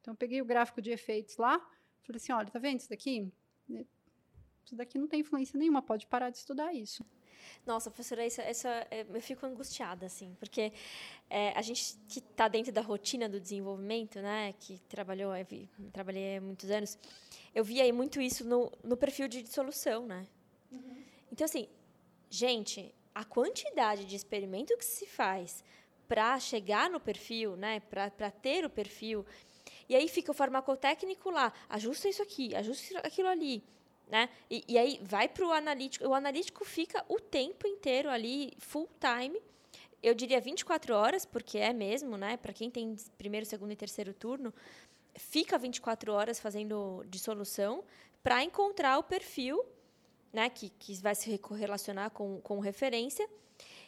Então 0.00 0.14
eu 0.14 0.18
peguei 0.18 0.42
o 0.42 0.44
gráfico 0.44 0.82
de 0.82 0.90
efeitos 0.90 1.36
lá, 1.36 1.58
falei 2.02 2.16
assim, 2.16 2.32
olha, 2.32 2.50
tá 2.50 2.58
vendo 2.58 2.80
isso 2.80 2.90
daqui? 2.90 3.30
Isso 4.64 4.74
daqui 4.74 4.98
não 4.98 5.06
tem 5.06 5.20
influência 5.20 5.58
nenhuma, 5.58 5.80
pode 5.80 6.06
parar 6.06 6.30
de 6.30 6.38
estudar 6.38 6.74
isso. 6.74 7.04
Nossa, 7.66 7.90
professora, 7.90 8.24
isso, 8.26 8.40
isso 8.42 8.66
é- 8.68 9.06
eu 9.08 9.20
fico 9.22 9.44
angustiada, 9.46 10.06
assim, 10.06 10.36
porque 10.38 10.72
é, 11.28 11.50
a 11.56 11.62
gente 11.62 11.96
que 12.08 12.18
está 12.18 12.48
dentro 12.48 12.72
da 12.72 12.80
rotina 12.80 13.28
do 13.28 13.38
desenvolvimento, 13.40 14.20
né, 14.20 14.54
que 14.58 14.78
trabalhou, 14.88 15.34
eu 15.36 15.44
vi- 15.44 15.68
trabalhei 15.92 16.36
há 16.38 16.40
muitos 16.40 16.70
anos, 16.70 16.98
eu 17.54 17.62
vi 17.64 17.80
aí 17.80 17.92
muito 17.92 18.20
isso 18.20 18.44
no, 18.44 18.70
no 18.82 18.96
perfil 18.96 19.28
de 19.28 19.42
dissolução, 19.42 20.06
né? 20.06 20.26
Então, 21.32 21.44
assim, 21.44 21.68
gente, 22.28 22.94
a 23.14 23.24
quantidade 23.24 24.04
de 24.04 24.16
experimento 24.16 24.76
que 24.76 24.84
se 24.84 25.06
faz 25.06 25.64
para 26.08 26.38
chegar 26.40 26.90
no 26.90 26.98
perfil, 27.00 27.56
né, 27.56 27.80
para 27.80 28.30
ter 28.30 28.64
o 28.64 28.70
perfil, 28.70 29.24
e 29.88 29.94
aí 29.94 30.08
fica 30.08 30.30
o 30.30 30.34
farmacotécnico 30.34 31.30
lá, 31.30 31.52
ajusta 31.68 32.08
isso 32.08 32.22
aqui, 32.22 32.54
ajusta 32.54 32.98
aquilo 33.00 33.28
ali, 33.28 33.62
né? 34.10 34.28
E, 34.50 34.64
e 34.66 34.76
aí 34.76 35.00
vai 35.02 35.28
para 35.28 35.46
o 35.46 35.52
analítico. 35.52 36.06
O 36.06 36.14
analítico 36.14 36.64
fica 36.64 37.04
o 37.08 37.20
tempo 37.20 37.66
inteiro 37.66 38.10
ali, 38.10 38.52
full 38.58 38.88
time. 38.98 39.40
Eu 40.02 40.14
diria 40.14 40.40
24 40.40 40.94
horas, 40.94 41.24
porque 41.24 41.58
é 41.58 41.72
mesmo, 41.72 42.16
né? 42.16 42.36
Para 42.36 42.52
quem 42.52 42.70
tem 42.70 42.96
primeiro, 43.16 43.46
segundo 43.46 43.70
e 43.70 43.76
terceiro 43.76 44.12
turno, 44.12 44.52
fica 45.14 45.56
24 45.56 46.12
horas 46.12 46.40
fazendo 46.40 47.04
dissolução 47.08 47.84
para 48.22 48.42
encontrar 48.42 48.98
o 48.98 49.02
perfil, 49.04 49.64
né? 50.32 50.50
Que, 50.50 50.70
que 50.70 50.94
vai 50.94 51.14
se 51.14 51.38
correlacionar 51.38 52.10
com, 52.10 52.40
com 52.40 52.58
referência. 52.58 53.28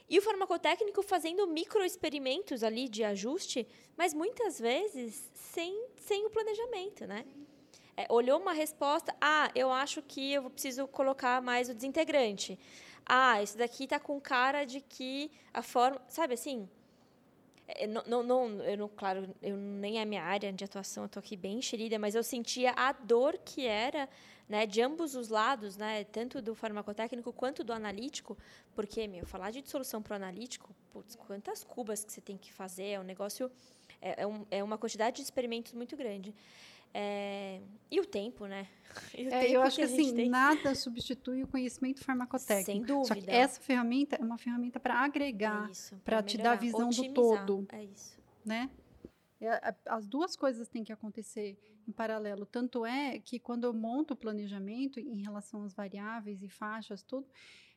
E 0.08 0.18
o 0.18 0.22
farmacotécnico 0.22 1.02
fazendo 1.02 1.46
microexperimentos 1.46 2.62
ali 2.62 2.88
de 2.88 3.02
ajuste, 3.02 3.66
mas 3.96 4.12
muitas 4.14 4.60
vezes 4.60 5.30
sem, 5.34 5.86
sem 5.96 6.26
o 6.26 6.30
planejamento, 6.30 7.06
né? 7.06 7.24
É, 7.96 8.06
olhou 8.08 8.40
uma 8.40 8.52
resposta, 8.52 9.14
ah, 9.20 9.50
eu 9.54 9.70
acho 9.70 10.02
que 10.02 10.32
eu 10.32 10.48
preciso 10.50 10.86
colocar 10.88 11.42
mais 11.42 11.68
o 11.68 11.74
desintegrante. 11.74 12.58
Ah, 13.04 13.42
isso 13.42 13.58
daqui 13.58 13.86
tá 13.86 14.00
com 14.00 14.20
cara 14.20 14.64
de 14.64 14.80
que 14.80 15.30
a 15.52 15.62
forma, 15.62 16.00
sabe 16.08 16.34
assim? 16.34 16.68
é, 17.74 17.86
não, 17.86 18.02
não, 18.06 18.22
não, 18.22 18.48
eu 18.64 18.76
não, 18.76 18.88
claro, 18.88 19.34
eu 19.42 19.56
nem 19.56 20.00
é 20.00 20.04
minha 20.04 20.22
área 20.22 20.52
de 20.52 20.64
atuação, 20.64 21.04
eu 21.04 21.06
estou 21.06 21.20
aqui 21.20 21.36
bem 21.36 21.58
enxerida, 21.58 21.98
mas 21.98 22.14
eu 22.14 22.22
sentia 22.22 22.72
a 22.72 22.92
dor 22.92 23.38
que 23.38 23.66
era, 23.66 24.08
né, 24.48 24.66
de 24.66 24.80
ambos 24.80 25.14
os 25.14 25.28
lados, 25.28 25.76
né, 25.76 26.04
tanto 26.04 26.42
do 26.42 26.54
farmacotécnico 26.54 27.32
quanto 27.32 27.64
do 27.64 27.72
analítico, 27.72 28.36
porque, 28.74 29.06
meu, 29.06 29.26
falar 29.26 29.50
de 29.50 29.62
dissolução 29.62 30.02
para 30.02 30.14
o 30.14 30.16
analítico, 30.16 30.74
putz, 30.92 31.16
quantas 31.16 31.64
cubas 31.64 32.04
que 32.04 32.12
você 32.12 32.20
tem 32.20 32.36
que 32.36 32.52
fazer, 32.52 32.88
é 32.88 33.00
um 33.00 33.04
negócio, 33.04 33.50
é, 34.00 34.22
é, 34.22 34.26
um, 34.26 34.44
é 34.50 34.62
uma 34.62 34.76
quantidade 34.76 35.16
de 35.16 35.22
experimentos 35.22 35.72
muito 35.72 35.96
grande. 35.96 36.34
É, 36.94 37.60
e 37.90 38.00
o 38.00 38.06
tempo, 38.06 38.46
né? 38.46 38.68
O 39.14 39.20
é, 39.20 39.40
tempo 39.40 39.54
eu 39.54 39.62
acho 39.62 39.76
que, 39.76 39.86
que 39.86 39.92
assim, 39.92 40.14
tem... 40.14 40.28
nada 40.28 40.74
substitui 40.74 41.42
o 41.42 41.46
conhecimento 41.46 42.04
farmacotécnico. 42.04 42.66
Sem 42.66 42.82
dúvida. 42.82 43.32
Essa 43.32 43.58
ferramenta 43.58 44.16
é 44.16 44.18
uma 44.18 44.36
ferramenta 44.36 44.78
para 44.78 44.96
agregar, 44.96 45.70
é 45.70 45.96
para 46.04 46.22
te 46.22 46.36
dar 46.36 46.52
a 46.52 46.56
visão 46.56 46.88
Otimizar. 46.88 47.14
do 47.14 47.14
todo. 47.14 47.66
É 47.72 47.84
isso. 47.84 48.20
Né? 48.44 48.70
É, 49.40 49.74
as 49.86 50.06
duas 50.06 50.36
coisas 50.36 50.68
têm 50.68 50.84
que 50.84 50.92
acontecer 50.92 51.58
em 51.88 51.92
paralelo. 51.92 52.44
Tanto 52.44 52.84
é 52.84 53.18
que 53.18 53.38
quando 53.38 53.64
eu 53.64 53.72
monto 53.72 54.12
o 54.12 54.16
planejamento 54.16 55.00
em 55.00 55.22
relação 55.22 55.62
às 55.62 55.72
variáveis 55.72 56.42
e 56.42 56.48
faixas, 56.50 57.02
tudo, 57.02 57.26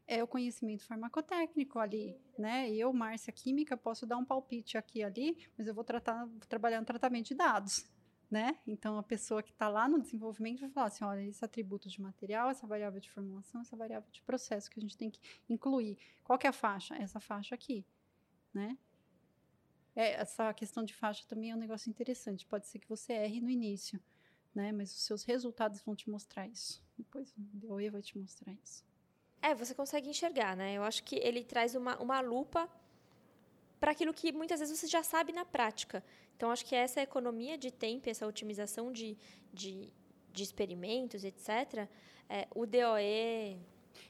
é 0.06 0.22
o 0.22 0.28
conhecimento 0.28 0.84
farmacotécnico 0.84 1.80
ali, 1.80 2.14
né? 2.38 2.70
Eu, 2.72 2.92
Márcia 2.92 3.32
Química, 3.32 3.78
posso 3.78 4.06
dar 4.06 4.18
um 4.18 4.26
palpite 4.26 4.78
aqui 4.78 5.00
e 5.00 5.04
ali, 5.04 5.38
mas 5.58 5.66
eu 5.66 5.74
vou 5.74 5.84
tratar, 5.86 6.26
vou 6.26 6.40
trabalhar 6.50 6.82
no 6.82 6.86
tratamento 6.86 7.28
de 7.28 7.36
dados 7.36 7.86
né? 8.30 8.58
Então 8.66 8.98
a 8.98 9.04
pessoa 9.04 9.44
que 9.44 9.52
está 9.52 9.68
lá 9.68 9.88
no 9.88 10.02
desenvolvimento 10.02 10.60
vai 10.62 10.70
falar 10.70 10.88
assim, 10.88 11.04
olha, 11.04 11.22
esse 11.22 11.44
atributo 11.44 11.88
de 11.88 12.02
material, 12.02 12.50
essa 12.50 12.66
variável 12.66 13.00
de 13.00 13.10
formulação, 13.10 13.62
essa 13.62 13.76
variável 13.76 14.10
de 14.12 14.22
processo 14.22 14.70
que 14.70 14.80
a 14.80 14.82
gente 14.82 14.98
tem 14.98 15.10
que 15.10 15.20
incluir. 15.50 15.98
Qual 16.24 16.38
que 16.38 16.48
é 16.48 16.50
a 16.50 16.54
faixa? 16.54 16.96
Essa 16.96 17.20
faixa 17.20 17.56
aqui, 17.56 17.86
né? 18.54 18.78
É, 19.96 20.14
essa 20.14 20.54
questão 20.54 20.84
de 20.84 20.94
faixa 20.94 21.24
também 21.28 21.52
é 21.52 21.56
um 21.56 21.60
negócio 21.60 21.90
interessante. 21.90 22.46
Pode 22.46 22.68
ser 22.68 22.80
que 22.80 22.90
você 22.90 23.14
erre 23.14 23.40
no 23.40 23.50
início, 23.50 24.00
né? 24.54 24.72
Mas 24.72 24.92
os 24.92 25.04
seus 25.04 25.24
resultados 25.24 25.82
vão 25.82 25.96
te 25.96 26.10
mostrar 26.10 26.48
isso. 26.48 26.84
Depois 26.98 27.32
o 27.32 27.36
DOE 27.38 27.90
vai 27.90 28.02
te 28.02 28.18
mostrar 28.18 28.52
isso. 28.54 28.84
É, 29.42 29.54
você 29.54 29.74
consegue 29.74 30.10
enxergar, 30.10 30.58
né? 30.58 30.74
Eu 30.74 30.84
acho 30.84 31.04
que 31.04 31.16
ele 31.18 31.44
traz 31.44 31.76
uma, 31.76 31.98
uma 32.02 32.20
lupa 32.20 32.70
para 33.80 33.92
aquilo 33.92 34.14
que 34.14 34.32
muitas 34.32 34.60
vezes 34.60 34.80
você 34.80 34.88
já 34.88 35.04
sabe 35.04 35.32
na 35.32 35.46
prática. 35.46 36.04
Então, 36.36 36.52
acho 36.52 36.66
que 36.66 36.76
essa 36.76 37.02
economia 37.02 37.58
de 37.58 37.72
tempo, 37.72 38.10
essa 38.10 38.28
otimização 38.28 38.92
de, 38.92 39.18
de, 39.54 39.90
de 40.32 40.44
experimentos, 40.44 41.24
etc., 41.24 41.88
é, 42.30 42.48
o 42.54 42.66
DOE. 42.66 43.58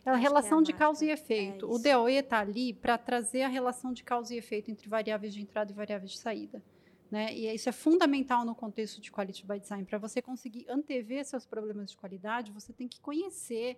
É 0.04 0.10
a 0.10 0.16
relação 0.16 0.60
é 0.60 0.62
a 0.62 0.64
de 0.64 0.74
causa 0.74 1.06
e 1.06 1.10
efeito. 1.10 1.66
É 1.66 1.70
o 1.70 1.78
DOE 1.78 2.16
está 2.16 2.40
ali 2.40 2.74
para 2.74 2.98
trazer 2.98 3.44
a 3.44 3.48
relação 3.48 3.94
de 3.94 4.04
causa 4.04 4.34
e 4.34 4.38
efeito 4.38 4.72
entre 4.72 4.90
variáveis 4.90 5.34
de 5.34 5.42
entrada 5.42 5.72
e 5.72 5.76
variáveis 5.76 6.12
de 6.12 6.18
saída. 6.18 6.64
Né? 7.12 7.34
E 7.34 7.54
isso 7.54 7.70
é 7.70 7.72
fundamental 7.72 8.44
no 8.44 8.56
contexto 8.56 9.00
de 9.00 9.12
quality 9.12 9.46
by 9.46 9.60
design. 9.60 9.86
Para 9.86 10.00
você 10.00 10.22
conseguir 10.22 10.66
antever 10.68 11.24
seus 11.24 11.46
problemas 11.46 11.92
de 11.92 11.98
qualidade, 11.98 12.52
você 12.52 12.74
tem 12.74 12.88
que 12.88 13.00
conhecer 13.00 13.78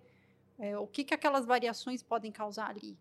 é, 0.58 0.78
o 0.78 0.86
que, 0.86 1.04
que 1.04 1.14
aquelas 1.14 1.44
variações 1.44 2.02
podem 2.02 2.32
causar 2.32 2.70
ali. 2.70 2.96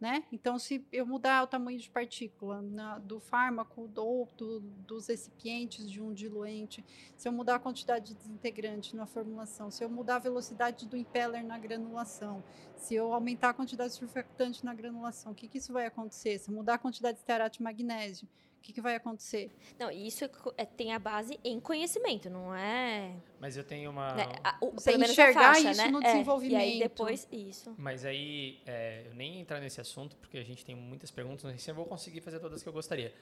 Né? 0.00 0.22
Então, 0.30 0.60
se 0.60 0.86
eu 0.92 1.04
mudar 1.04 1.42
o 1.42 1.46
tamanho 1.48 1.76
de 1.76 1.90
partícula 1.90 2.62
na, 2.62 3.00
do 3.00 3.18
fármaco 3.18 3.90
ou 3.96 4.28
do, 4.36 4.60
dos 4.60 5.08
recipientes 5.08 5.90
de 5.90 6.00
um 6.00 6.12
diluente, 6.12 6.84
se 7.16 7.26
eu 7.26 7.32
mudar 7.32 7.56
a 7.56 7.58
quantidade 7.58 8.06
de 8.06 8.14
desintegrante 8.14 8.94
na 8.94 9.06
formulação, 9.06 9.72
se 9.72 9.82
eu 9.82 9.90
mudar 9.90 10.16
a 10.16 10.20
velocidade 10.20 10.86
do 10.86 10.96
impeller 10.96 11.44
na 11.44 11.58
granulação, 11.58 12.44
se 12.76 12.94
eu 12.94 13.12
aumentar 13.12 13.50
a 13.50 13.54
quantidade 13.54 13.90
de 13.92 13.98
surfactante 13.98 14.64
na 14.64 14.72
granulação, 14.72 15.32
o 15.32 15.34
que, 15.34 15.48
que 15.48 15.58
isso 15.58 15.72
vai 15.72 15.86
acontecer? 15.86 16.38
Se 16.38 16.48
eu 16.48 16.54
mudar 16.54 16.74
a 16.74 16.78
quantidade 16.78 17.14
de 17.14 17.20
estearato 17.22 17.58
de 17.58 17.64
magnésio, 17.64 18.28
o 18.58 18.60
que, 18.60 18.72
que 18.72 18.80
vai 18.80 18.96
acontecer? 18.96 19.50
Não, 19.78 19.90
isso 19.90 20.24
é, 20.24 20.30
é, 20.58 20.64
tem 20.64 20.92
a 20.92 20.98
base 20.98 21.38
em 21.44 21.60
conhecimento, 21.60 22.28
não 22.28 22.54
é. 22.54 23.14
Mas 23.40 23.56
eu 23.56 23.64
tenho 23.64 23.90
uma. 23.90 24.14
Né, 24.14 24.26
a, 24.42 24.58
o, 24.60 24.72
Você 24.72 24.94
enxergar 24.94 25.54
faixa, 25.54 25.70
isso 25.70 25.80
né? 25.80 25.88
no 25.88 26.00
desenvolvimento. 26.00 26.60
É, 26.60 26.68
e 26.68 26.72
aí 26.72 26.78
depois, 26.80 27.28
isso. 27.30 27.74
Mas 27.78 28.04
aí, 28.04 28.60
é, 28.66 29.04
eu 29.06 29.14
nem 29.14 29.40
entrar 29.40 29.60
nesse 29.60 29.80
assunto, 29.80 30.16
porque 30.16 30.36
a 30.38 30.44
gente 30.44 30.64
tem 30.64 30.74
muitas 30.74 31.10
perguntas, 31.10 31.44
não 31.44 31.50
sei 31.50 31.58
se 31.58 31.70
eu 31.70 31.74
vou 31.74 31.86
conseguir 31.86 32.20
fazer 32.20 32.40
todas 32.40 32.62
que 32.62 32.68
eu 32.68 32.72
gostaria. 32.72 33.14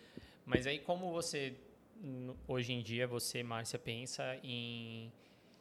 Mas 0.44 0.66
aí, 0.66 0.78
como 0.78 1.12
você, 1.12 1.54
hoje 2.48 2.72
em 2.72 2.82
dia, 2.82 3.06
você, 3.06 3.42
Márcia, 3.42 3.78
pensa 3.78 4.38
em 4.42 5.12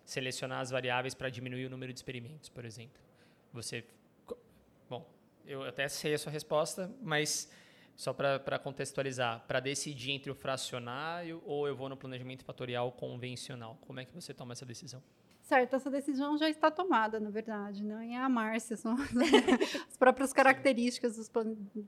selecionar 0.06 0.62
as 0.62 0.72
variáveis 0.72 1.14
para 1.14 1.30
diminuir 1.30 1.66
o 1.66 1.70
número 1.70 1.92
de 1.92 2.00
experimentos, 2.00 2.48
por 2.50 2.64
exemplo? 2.64 3.02
Você. 3.52 3.84
Bom, 4.90 5.06
eu 5.46 5.64
até 5.64 5.88
sei 5.90 6.14
a 6.14 6.18
sua 6.18 6.32
resposta, 6.32 6.90
mas 7.02 7.52
só 7.96 8.14
para 8.14 8.60
contextualizar, 8.60 9.46
para 9.48 9.60
decidir 9.60 10.12
entre 10.12 10.32
o 10.32 10.36
fracionário 10.36 11.42
ou 11.46 11.68
eu 11.68 11.76
vou 11.76 11.88
no 11.88 11.96
planejamento 11.96 12.44
fatorial 12.44 12.92
convencional, 12.92 13.78
como 13.82 14.00
é 14.00 14.06
que 14.06 14.14
você 14.14 14.34
toma 14.34 14.54
essa 14.54 14.66
decisão? 14.66 15.02
Certo, 15.42 15.76
essa 15.76 15.92
decisão 15.92 16.36
já 16.40 16.50
está 16.50 16.72
tomada, 16.72 17.20
na 17.20 17.30
verdade, 17.30 17.84
não 17.84 18.00
é 18.00 18.18
a 18.18 18.28
Márcia, 18.28 18.76
são 18.76 18.96
as 19.88 19.96
próprias 19.96 20.34
características 20.34 21.18
dos 21.18 21.32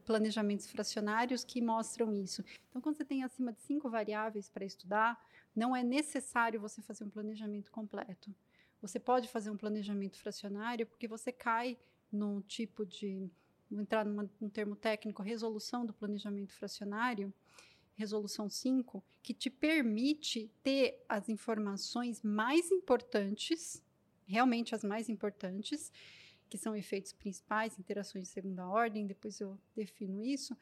planejamentos 0.06 0.70
fracionários 0.70 1.44
que 1.44 1.60
mostram 1.60 2.14
isso. 2.14 2.44
Então, 2.70 2.80
quando 2.80 2.98
você 2.98 3.04
tem 3.04 3.24
acima 3.24 3.52
de 3.52 3.60
cinco 3.62 3.90
variáveis 3.90 4.48
para 4.48 4.64
estudar, 4.64 5.20
não 5.56 5.76
é 5.76 5.84
necessário 5.84 6.62
você 6.62 6.84
fazer 6.84 7.04
um 7.04 7.10
planejamento 7.10 7.72
completo. 7.72 8.32
Você 8.80 9.00
pode 9.00 9.28
fazer 9.28 9.50
um 9.50 9.58
planejamento 9.58 10.20
fracionário 10.20 10.86
porque 10.86 11.08
você 11.08 11.32
cai 11.32 11.80
num 12.12 12.42
tipo 12.42 12.86
de 12.86 13.28
vou 13.70 13.82
entrar 13.82 14.06
numa, 14.06 14.30
num 14.40 14.50
termo 14.50 14.76
técnico, 14.76 15.22
resolução 15.22 15.86
do 15.86 15.94
planejamento 15.94 16.54
fracionário, 16.54 17.34
resolução 17.96 18.50
5, 18.50 19.04
que 19.24 19.34
te 19.34 19.50
permite 19.50 20.52
ter 20.64 21.04
as 21.10 21.30
informações 21.30 22.22
mais 22.22 22.72
importantes, 22.72 23.84
realmente 24.26 24.76
as 24.76 24.84
mais 24.84 25.10
importantes, 25.10 25.92
que 26.50 26.58
são 26.58 26.76
efeitos 26.76 27.12
principais, 27.12 27.78
interações 27.78 28.26
de 28.26 28.30
segunda 28.30 28.68
ordem, 28.68 29.06
depois 29.06 29.40
eu 29.40 29.60
defino 29.76 30.24
isso, 30.24 30.56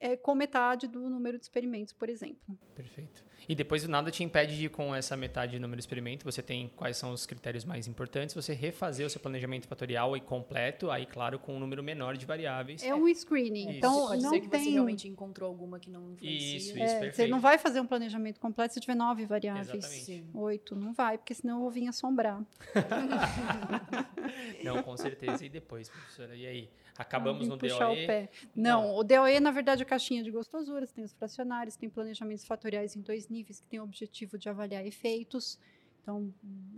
é, 0.00 0.16
com 0.16 0.34
metade 0.34 0.86
do 0.86 1.08
número 1.10 1.38
de 1.38 1.44
experimentos, 1.44 1.92
por 1.92 2.08
exemplo. 2.08 2.58
Perfeito. 2.74 3.24
E 3.48 3.54
depois 3.54 3.86
nada 3.88 4.10
te 4.10 4.22
impede 4.22 4.58
de, 4.58 4.68
com 4.68 4.94
essa 4.94 5.16
metade 5.16 5.52
de 5.52 5.58
número 5.58 5.78
de 5.78 5.82
experimentos, 5.82 6.24
você 6.24 6.42
tem 6.42 6.70
quais 6.76 6.96
são 6.96 7.12
os 7.12 7.24
critérios 7.24 7.64
mais 7.64 7.86
importantes, 7.86 8.34
você 8.34 8.52
refazer 8.52 9.06
o 9.06 9.10
seu 9.10 9.20
planejamento 9.20 9.66
fatorial 9.66 10.16
e 10.16 10.20
completo, 10.20 10.90
aí, 10.90 11.06
claro, 11.06 11.38
com 11.38 11.56
um 11.56 11.58
número 11.58 11.82
menor 11.82 12.16
de 12.16 12.26
variáveis. 12.26 12.82
É 12.82 12.94
um 12.94 13.08
screening. 13.12 13.68
Isso. 13.68 13.78
Então, 13.78 14.08
Pode 14.08 14.22
não 14.22 14.30
ser 14.30 14.40
que 14.40 14.48
tem... 14.48 14.64
você 14.64 14.70
realmente 14.70 15.08
encontrou 15.08 15.48
alguma 15.48 15.78
que 15.78 15.90
não 15.90 16.12
influencia. 16.12 16.56
Isso, 16.56 16.70
isso, 16.70 16.78
é, 16.78 16.86
perfeito. 16.86 17.16
Você 17.16 17.26
não 17.26 17.40
vai 17.40 17.58
fazer 17.58 17.80
um 17.80 17.86
planejamento 17.86 18.38
completo 18.38 18.74
se 18.74 18.80
tiver 18.80 18.94
nove 18.94 19.24
variáveis. 19.24 19.68
Exatamente. 19.68 20.26
Oito, 20.34 20.76
não 20.76 20.92
vai, 20.92 21.16
porque 21.16 21.34
senão 21.34 21.56
eu 21.56 21.62
vou 21.62 21.70
vir 21.70 21.88
assombrar. 21.88 22.44
não, 24.62 24.82
com 24.82 24.96
certeza. 24.96 25.44
E 25.44 25.48
depois, 25.48 25.88
professora? 25.88 26.36
E 26.36 26.46
aí? 26.46 26.70
Acabamos 26.98 27.46
no 27.46 27.56
DOE? 27.56 27.70
O 27.70 28.06
pé. 28.06 28.28
Não, 28.56 28.82
não, 28.82 28.96
o 28.96 29.04
DOE, 29.04 29.38
na 29.38 29.52
verdade, 29.52 29.82
é 29.82 29.84
caixinha 29.84 30.24
de 30.24 30.32
gostosuras, 30.32 30.90
tem 30.90 31.04
os 31.04 31.12
fracionários, 31.12 31.76
tem 31.76 31.88
planejamentos 31.88 32.44
fatoriais 32.44 32.96
em 32.96 33.00
dois 33.00 33.28
níveis, 33.28 33.60
que 33.60 33.68
tem 33.68 33.78
o 33.78 33.84
objetivo 33.84 34.36
de 34.36 34.48
avaliar 34.48 34.84
efeitos. 34.84 35.60
Então, 36.02 36.34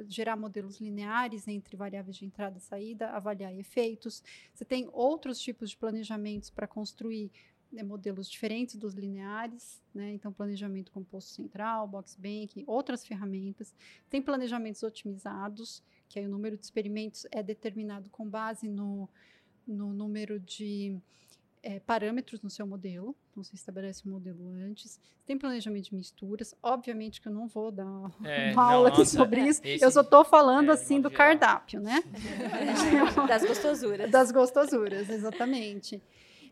gerar 0.09 0.37
modelos 0.37 0.79
lineares 0.79 1.49
entre 1.49 1.75
variáveis 1.77 2.17
de 2.17 2.27
entrada 2.27 2.59
e 2.59 2.61
saída, 2.61 3.11
avaliar 3.11 3.55
efeitos. 3.55 4.23
Você 4.53 4.65
tem 4.65 4.91
outros 4.93 5.41
tipos 5.41 5.71
de 5.71 5.77
planejamentos 5.77 6.51
para 6.51 6.67
construir 6.67 7.31
né, 7.73 7.83
modelos 7.83 8.29
diferentes 8.29 8.77
dos 8.77 8.93
lineares, 8.95 9.81
né? 9.95 10.13
então 10.13 10.33
planejamento 10.33 10.91
composto 10.91 11.31
central, 11.31 11.87
box 11.87 12.17
bank, 12.17 12.65
outras 12.67 13.07
ferramentas. 13.07 13.73
Tem 14.11 14.21
planejamentos 14.21 14.83
otimizados, 14.83 15.83
que 16.09 16.19
aí 16.19 16.27
o 16.27 16.31
número 16.31 16.57
de 16.57 16.65
experimentos 16.65 17.25
é 17.31 17.43
determinado 17.43 18.11
com 18.11 18.29
base 18.29 18.69
no 18.69 19.09
no 19.71 19.93
número 19.93 20.39
de 20.39 21.01
é, 21.63 21.79
parâmetros 21.81 22.43
no 22.43 22.51
seu 22.51 22.67
modelo. 22.67 23.15
Então, 23.31 23.43
você 23.43 23.55
estabelece 23.55 24.07
o 24.07 24.09
um 24.09 24.13
modelo 24.13 24.49
antes. 24.49 25.01
Tem 25.27 25.39
planejamento 25.39 25.85
de 25.91 25.95
misturas. 25.95 26.55
Obviamente 26.63 27.21
que 27.21 27.29
eu 27.29 27.33
não 27.33 27.47
vou 27.47 27.71
dar 27.71 28.11
é, 28.25 28.53
uma 28.53 28.73
aula 28.73 28.89
aqui 28.89 29.05
sobre 29.07 29.43
isso. 29.43 29.61
Esse, 29.65 29.85
eu 29.85 29.91
só 29.91 30.01
estou 30.01 30.25
falando, 30.25 30.71
é, 30.71 30.75
assim, 30.75 31.01
do 31.01 31.11
geral. 31.11 31.27
cardápio, 31.27 31.81
né? 31.81 32.03
das 33.29 33.45
gostosuras. 33.45 34.11
Das 34.11 34.33
gostosuras, 34.33 35.09
exatamente. 35.09 36.03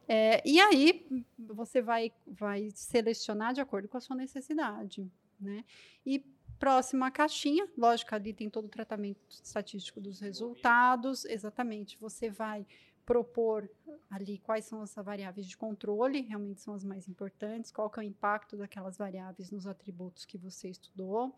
É, 0.06 0.42
e 0.48 0.58
aí, 0.60 1.06
você 1.38 1.82
vai, 1.82 2.12
vai 2.26 2.70
selecionar 2.74 3.52
de 3.52 3.60
acordo 3.60 3.88
com 3.88 3.98
a 3.98 4.00
sua 4.00 4.16
necessidade, 4.16 5.06
né? 5.38 5.64
E 6.04 6.24
próxima 6.58 7.10
caixinha, 7.10 7.68
lógico, 7.76 8.14
ali 8.14 8.32
tem 8.32 8.50
todo 8.50 8.64
o 8.64 8.68
tratamento 8.68 9.20
estatístico 9.28 10.00
dos 10.00 10.20
resultados, 10.20 11.24
exatamente. 11.26 11.96
Você 12.00 12.30
vai 12.30 12.66
propor 13.08 13.66
ali 14.10 14.36
quais 14.36 14.66
são 14.66 14.82
as 14.82 14.94
variáveis 14.94 15.46
de 15.46 15.56
controle, 15.56 16.20
realmente 16.20 16.60
são 16.60 16.74
as 16.74 16.84
mais 16.84 17.08
importantes, 17.08 17.72
qual 17.72 17.88
que 17.88 17.98
é 17.98 18.02
o 18.02 18.06
impacto 18.06 18.54
daquelas 18.54 18.98
variáveis 18.98 19.50
nos 19.50 19.66
atributos 19.66 20.26
que 20.26 20.36
você 20.36 20.68
estudou, 20.68 21.34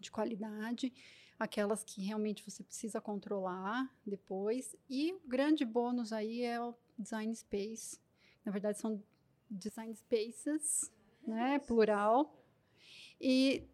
de 0.00 0.10
qualidade, 0.10 0.92
aquelas 1.38 1.84
que 1.84 2.02
realmente 2.02 2.42
você 2.44 2.64
precisa 2.64 3.00
controlar 3.00 3.88
depois, 4.04 4.74
e 4.90 5.12
o 5.12 5.20
grande 5.24 5.64
bônus 5.64 6.12
aí 6.12 6.42
é 6.42 6.60
o 6.60 6.74
design 6.98 7.32
space. 7.36 8.00
Na 8.44 8.50
verdade, 8.50 8.80
são 8.80 9.00
design 9.48 9.94
spaces, 9.94 10.90
né, 11.24 11.60
plural. 11.60 12.44
E, 13.20 13.68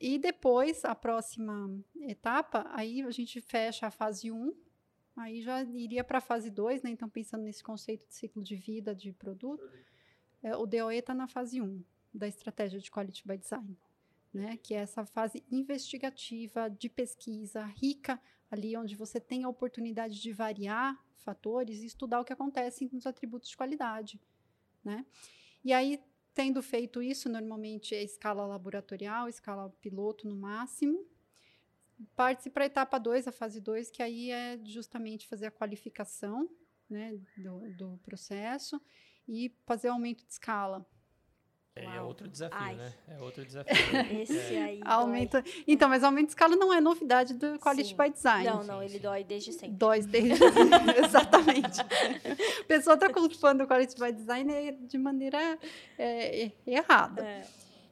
e 0.00 0.18
depois, 0.18 0.82
a 0.82 0.94
próxima 0.94 1.78
etapa, 2.00 2.64
aí 2.72 3.02
a 3.02 3.10
gente 3.10 3.38
fecha 3.42 3.86
a 3.88 3.90
fase 3.90 4.32
1, 4.32 4.54
aí 5.20 5.42
já 5.42 5.62
iria 5.62 6.02
para 6.02 6.18
a 6.18 6.20
fase 6.20 6.50
2, 6.50 6.82
né? 6.82 6.90
Então, 6.90 7.08
pensando 7.08 7.42
nesse 7.42 7.62
conceito 7.62 8.06
de 8.06 8.14
ciclo 8.14 8.42
de 8.42 8.56
vida 8.56 8.94
de 8.94 9.12
produto, 9.12 9.68
é, 10.42 10.56
o 10.56 10.66
DOE 10.66 10.96
está 10.96 11.14
na 11.14 11.28
fase 11.28 11.60
1 11.60 11.82
da 12.12 12.26
estratégia 12.26 12.80
de 12.80 12.90
Quality 12.90 13.22
by 13.26 13.36
Design, 13.36 13.76
né? 14.32 14.56
Que 14.56 14.74
é 14.74 14.78
essa 14.78 15.04
fase 15.04 15.44
investigativa 15.50 16.68
de 16.68 16.88
pesquisa 16.88 17.64
rica 17.64 18.20
ali 18.50 18.76
onde 18.76 18.96
você 18.96 19.20
tem 19.20 19.44
a 19.44 19.48
oportunidade 19.48 20.20
de 20.20 20.32
variar 20.32 20.98
fatores 21.18 21.82
e 21.82 21.86
estudar 21.86 22.20
o 22.20 22.24
que 22.24 22.32
acontece 22.32 22.88
nos 22.92 23.06
atributos 23.06 23.50
de 23.50 23.56
qualidade, 23.56 24.20
né? 24.84 25.06
E 25.62 25.72
aí, 25.72 26.02
tendo 26.34 26.62
feito 26.62 27.02
isso, 27.02 27.28
normalmente 27.28 27.94
é 27.94 28.02
escala 28.02 28.46
laboratorial, 28.46 29.28
escala 29.28 29.70
piloto 29.80 30.26
no 30.26 30.34
máximo, 30.34 31.06
parte 32.16 32.50
para 32.50 32.64
a 32.64 32.66
etapa 32.66 32.98
2, 32.98 33.28
a 33.28 33.32
fase 33.32 33.60
2, 33.60 33.90
que 33.90 34.02
aí 34.02 34.30
é 34.30 34.58
justamente 34.64 35.28
fazer 35.28 35.46
a 35.46 35.50
qualificação 35.50 36.48
né, 36.88 37.18
do, 37.36 37.70
do 37.76 37.98
processo 38.02 38.80
e 39.28 39.54
fazer 39.66 39.88
aumento 39.88 40.24
de 40.24 40.32
escala. 40.32 40.84
É, 41.76 41.84
é 41.84 42.02
outro 42.02 42.26
desafio, 42.28 42.58
Ai. 42.58 42.74
né? 42.74 42.92
É 43.06 43.18
outro 43.20 43.44
desafio. 43.44 43.72
Esse 44.20 44.54
É. 44.54 44.62
aí. 44.62 44.80
Aumenta. 44.84 45.42
Então, 45.66 45.88
mas 45.88 46.02
aumento 46.02 46.26
de 46.26 46.32
escala 46.32 46.56
não 46.56 46.72
é 46.74 46.80
novidade 46.80 47.34
do 47.34 47.58
Quality 47.60 47.90
Sim. 47.90 47.96
by 47.96 48.10
Design. 48.10 48.44
Dói. 48.44 48.52
Não, 48.56 48.64
não, 48.64 48.78
Sim, 48.80 48.84
ele 48.84 48.94
sim. 48.94 49.00
dói 49.00 49.24
desde 49.24 49.52
sempre. 49.52 49.76
Dói 49.76 50.02
desde. 50.02 50.44
Exatamente. 51.04 51.80
A 51.80 52.64
pessoa 52.66 52.94
está 52.94 53.12
culpando 53.12 53.62
o 53.64 53.66
Quality 53.68 53.94
by 54.00 54.12
Design 54.12 54.52
é 54.52 54.72
de 54.72 54.98
maneira 54.98 55.58
é, 55.96 56.50
errada. 56.66 57.22
É. 57.24 57.46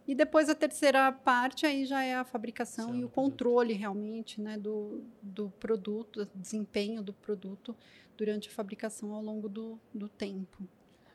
E 0.09 0.15
depois 0.15 0.49
a 0.49 0.55
terceira 0.55 1.13
parte 1.13 1.67
aí 1.67 1.85
já 1.85 2.03
é 2.03 2.15
a 2.15 2.25
fabricação 2.25 2.93
Sim, 2.93 3.01
e 3.01 3.05
o 3.05 3.11
controle 3.11 3.75
realmente 3.75 4.41
né, 4.41 4.57
do, 4.57 5.05
do 5.21 5.51
produto, 5.61 6.25
do 6.25 6.31
desempenho 6.35 7.03
do 7.03 7.13
produto 7.13 7.77
durante 8.17 8.49
a 8.49 8.51
fabricação 8.51 9.13
ao 9.13 9.23
longo 9.23 9.51
do, 9.51 9.79
do 9.93 10.09
tempo. 10.09 10.67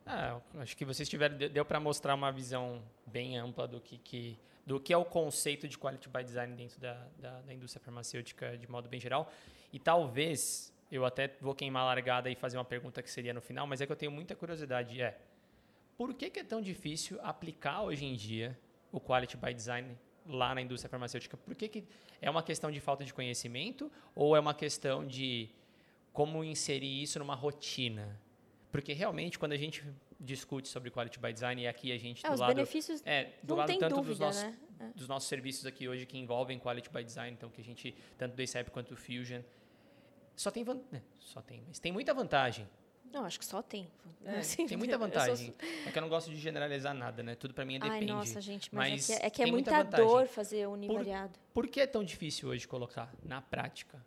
Ah, 0.06 0.40
acho 0.60 0.78
que 0.78 0.86
vocês 0.86 1.10
tiveram 1.10 1.36
de- 1.36 1.50
deu 1.50 1.66
para 1.66 1.80
mostrar 1.80 2.14
uma 2.14 2.32
visão 2.32 2.84
bem 3.08 3.36
ampla 3.36 3.68
do 3.68 3.82
que, 3.82 3.98
que 3.98 4.38
do 4.64 4.80
que 4.80 4.94
é 4.94 4.98
o 4.98 5.04
conceito 5.04 5.68
de 5.68 5.76
quality 5.76 6.08
by 6.08 6.24
design 6.24 6.56
dentro 6.56 6.80
da, 6.80 7.08
da, 7.20 7.42
da 7.42 7.54
indústria 7.54 7.84
farmacêutica 7.84 8.56
de 8.58 8.70
modo 8.70 8.88
bem 8.88 9.00
geral. 9.00 9.32
E 9.74 9.80
talvez 9.80 10.72
eu 10.92 11.04
até 11.04 11.36
vou 11.42 11.56
queimar 11.56 11.82
a 11.82 11.86
largada 11.88 12.30
e 12.30 12.36
fazer 12.36 12.58
uma 12.58 12.66
pergunta 12.66 13.02
que 13.02 13.10
seria 13.10 13.34
no 13.34 13.42
final, 13.42 13.66
mas 13.66 13.82
é 13.82 13.88
que 13.88 13.92
eu 13.92 13.96
tenho 13.96 14.12
muita 14.12 14.36
curiosidade 14.36 15.02
é 15.02 15.20
por 15.98 16.14
que, 16.14 16.30
que 16.30 16.40
é 16.40 16.44
tão 16.44 16.62
difícil 16.62 17.20
aplicar 17.22 17.82
hoje 17.82 18.06
em 18.06 18.16
dia 18.16 18.58
o 18.94 19.00
quality 19.02 19.36
by 19.36 19.54
design 19.54 19.98
lá 20.26 20.56
na 20.56 20.62
indústria 20.62 20.90
farmacêutica? 20.90 21.36
Por 21.36 21.56
que, 21.56 21.68
que 21.68 21.84
é 22.22 22.30
uma 22.30 22.44
questão 22.44 22.72
de 22.72 22.80
falta 22.80 23.04
de 23.04 23.14
conhecimento 23.14 23.92
ou 24.16 24.36
é 24.36 24.40
uma 24.40 24.54
questão 24.54 25.06
de 25.06 25.50
como 26.14 26.44
inserir 26.44 27.02
isso 27.02 27.20
numa 27.20 27.36
rotina? 27.36 28.18
Porque 28.72 28.94
realmente, 28.94 29.38
quando 29.38 29.52
a 29.54 29.58
gente 29.58 29.84
discute 30.20 30.68
sobre 30.70 30.90
quality 30.90 31.20
by 31.20 31.34
design, 31.34 31.62
e 31.62 31.68
aqui 31.68 31.92
a 31.92 31.98
gente 31.98 32.26
É, 32.26 32.30
do 32.30 32.34
os 32.36 32.40
lado. 32.40 32.56
benefícios 32.56 33.02
É, 33.06 33.34
do 33.44 33.56
lado 33.56 33.78
tanto 33.78 33.96
dos 33.96 34.06
dúvida, 34.06 34.26
nossos, 34.26 34.44
né? 34.44 34.58
É. 34.80 34.88
dos 34.96 35.08
nossos 35.08 35.28
serviços 35.28 35.66
aqui 35.66 35.88
hoje 35.88 36.06
que 36.06 36.18
envolvem 36.18 36.58
quality 36.60 36.90
by 36.90 37.04
design, 37.04 37.34
então 37.34 37.50
que 37.50 37.60
a 37.60 37.64
gente, 37.64 37.94
tanto 38.18 38.36
do 38.36 38.42
ACEP 38.42 38.72
quanto 38.72 38.90
do 38.90 38.96
Fusion, 38.96 39.42
só 40.36 40.50
tem 40.50 40.64
né, 40.92 41.02
só 41.20 41.42
tem, 41.42 41.64
mas 41.68 41.80
tem 41.80 41.92
muita 41.92 42.14
vantagem. 42.14 42.68
Não, 43.14 43.26
acho 43.26 43.40
que 43.40 43.46
só 43.46 43.62
tem. 43.62 43.88
É, 44.26 44.40
Assim, 44.40 44.66
tem 44.66 44.76
muita 44.76 44.96
eu 44.96 45.00
sou- 45.00 45.08
vantagem. 45.08 45.54
É 45.86 45.92
que 45.92 45.98
eu 45.98 46.02
não 46.02 46.10
gosto 46.10 46.30
de 46.32 46.38
generalizar 46.38 46.94
nada, 46.94 47.22
né? 47.22 47.36
Tudo 47.36 47.54
pra 47.54 47.64
mim 47.64 47.76
é 47.76 47.80
depende. 47.80 48.12
Ai, 48.12 48.18
nossa, 48.18 48.42
gente, 48.42 48.74
mas, 48.74 48.90
Mas 48.90 49.10
é 49.10 49.20
que 49.20 49.26
é, 49.26 49.30
que 49.30 49.42
é 49.44 49.46
muita 49.46 49.72
muita 49.72 49.84
vantagem. 49.84 50.08
dor 50.08 50.28
fazer 50.28 50.68
univariado. 50.68 51.38
Por 51.54 51.68
que 51.68 51.80
é 51.80 51.88
tão 51.88 52.04
difícil 52.04 52.50
hoje 52.50 52.68
colocar 52.68 53.14
na 53.24 53.42
prática? 53.42 54.04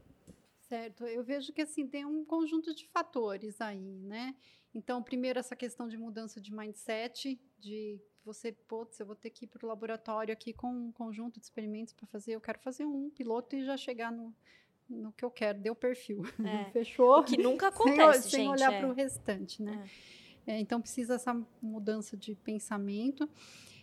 Certo, 0.69 1.05
eu 1.07 1.23
vejo 1.23 1.53
que 1.53 1.63
assim 1.63 1.87
tem 1.87 2.05
um 2.05 2.25
conjunto 2.25 2.75
de 2.75 2.89
fatores 2.89 3.61
aí, 3.61 3.79
né? 4.03 4.35
Então, 4.75 5.01
primeiro 5.01 5.39
essa 5.39 5.55
questão 5.55 5.87
de 5.87 5.97
mudança 5.97 6.41
de 6.41 6.53
mindset, 6.53 7.41
de 7.59 8.01
você, 8.25 8.51
putz, 8.51 8.99
eu 8.99 9.07
vou 9.07 9.15
ter 9.15 9.31
que 9.31 9.45
ir 9.45 9.49
para 9.49 9.65
o 9.65 9.69
laboratório 9.69 10.33
aqui 10.33 10.53
com 10.53 10.67
um 10.69 10.91
conjunto 10.91 11.39
de 11.39 11.47
experimentos 11.47 11.95
para 11.95 12.07
fazer, 12.09 12.33
eu 12.33 12.41
quero 12.41 12.59
fazer 12.59 12.85
um 12.85 13.09
piloto 13.09 13.55
e 13.55 13.65
já 13.65 13.77
chegar 13.77 14.11
no, 14.11 14.35
no 14.89 15.13
que 15.13 15.25
eu 15.25 15.31
quero, 15.31 15.59
deu 15.59 15.75
perfil. 15.75 16.23
É. 16.45 16.71
Fechou? 16.71 17.19
O 17.21 17.25
que 17.25 17.37
nunca 17.37 17.71
sem, 17.77 17.93
acontece, 18.01 18.31
sem 18.31 18.41
gente. 18.41 18.51
olhar 18.51 18.73
é. 18.73 18.79
para 18.81 18.89
o 18.89 18.93
restante, 18.93 19.63
né? 19.63 19.85
É, 20.47 20.61
então 20.61 20.81
precisa 20.81 21.15
essa 21.15 21.37
mudança 21.61 22.17
de 22.17 22.35
pensamento. 22.37 23.29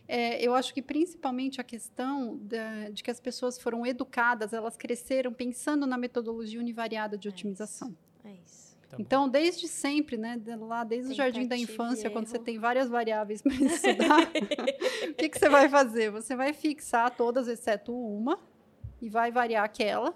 É, 0.08 0.42
eu 0.46 0.54
acho 0.54 0.74
que 0.74 0.82
principalmente 0.82 1.60
a 1.62 1.64
questão 1.64 2.38
da- 2.42 2.90
de 2.90 3.04
que 3.04 3.12
as 3.12 3.20
pessoas 3.20 3.58
foram 3.58 3.86
educadas, 3.86 4.54
elas 4.54 4.76
cresceram 4.78 5.34
pensando 5.34 5.86
na 5.88 5.98
metodologia 5.98 6.60
univariada 6.60 7.18
de 7.18 7.28
É 7.28 7.32
otimização. 7.32 7.96
É 8.24 8.32
isso. 8.46 8.78
Tá. 8.90 8.98
Então, 9.00 9.28
desde 9.28 9.68
sempre, 9.68 10.18
né, 10.18 10.38
de- 10.38 10.56
lá 10.56 10.84
desde 10.84 11.12
o 11.12 11.16
jardim 11.16 11.48
da 11.48 11.56
Tentativa 11.56 11.72
infância, 11.74 12.10
quando 12.10 12.28
você 12.28 12.38
tem 12.40 12.60
várias 12.60 12.90
variáveis 12.90 13.42
para 13.42 13.52
estudar, 13.56 14.22
o 15.10 15.14
que, 15.16 15.30
que 15.30 15.40
você 15.40 15.50
vai 15.50 15.68
fazer? 15.68 16.12
Você 16.12 16.36
vai 16.36 16.54
fixar 16.54 17.10
todas, 17.16 17.48
exceto 17.48 17.94
uma, 17.94 18.40
e 19.02 19.10
vai 19.10 19.32
variar 19.32 19.64
aquela, 19.66 20.14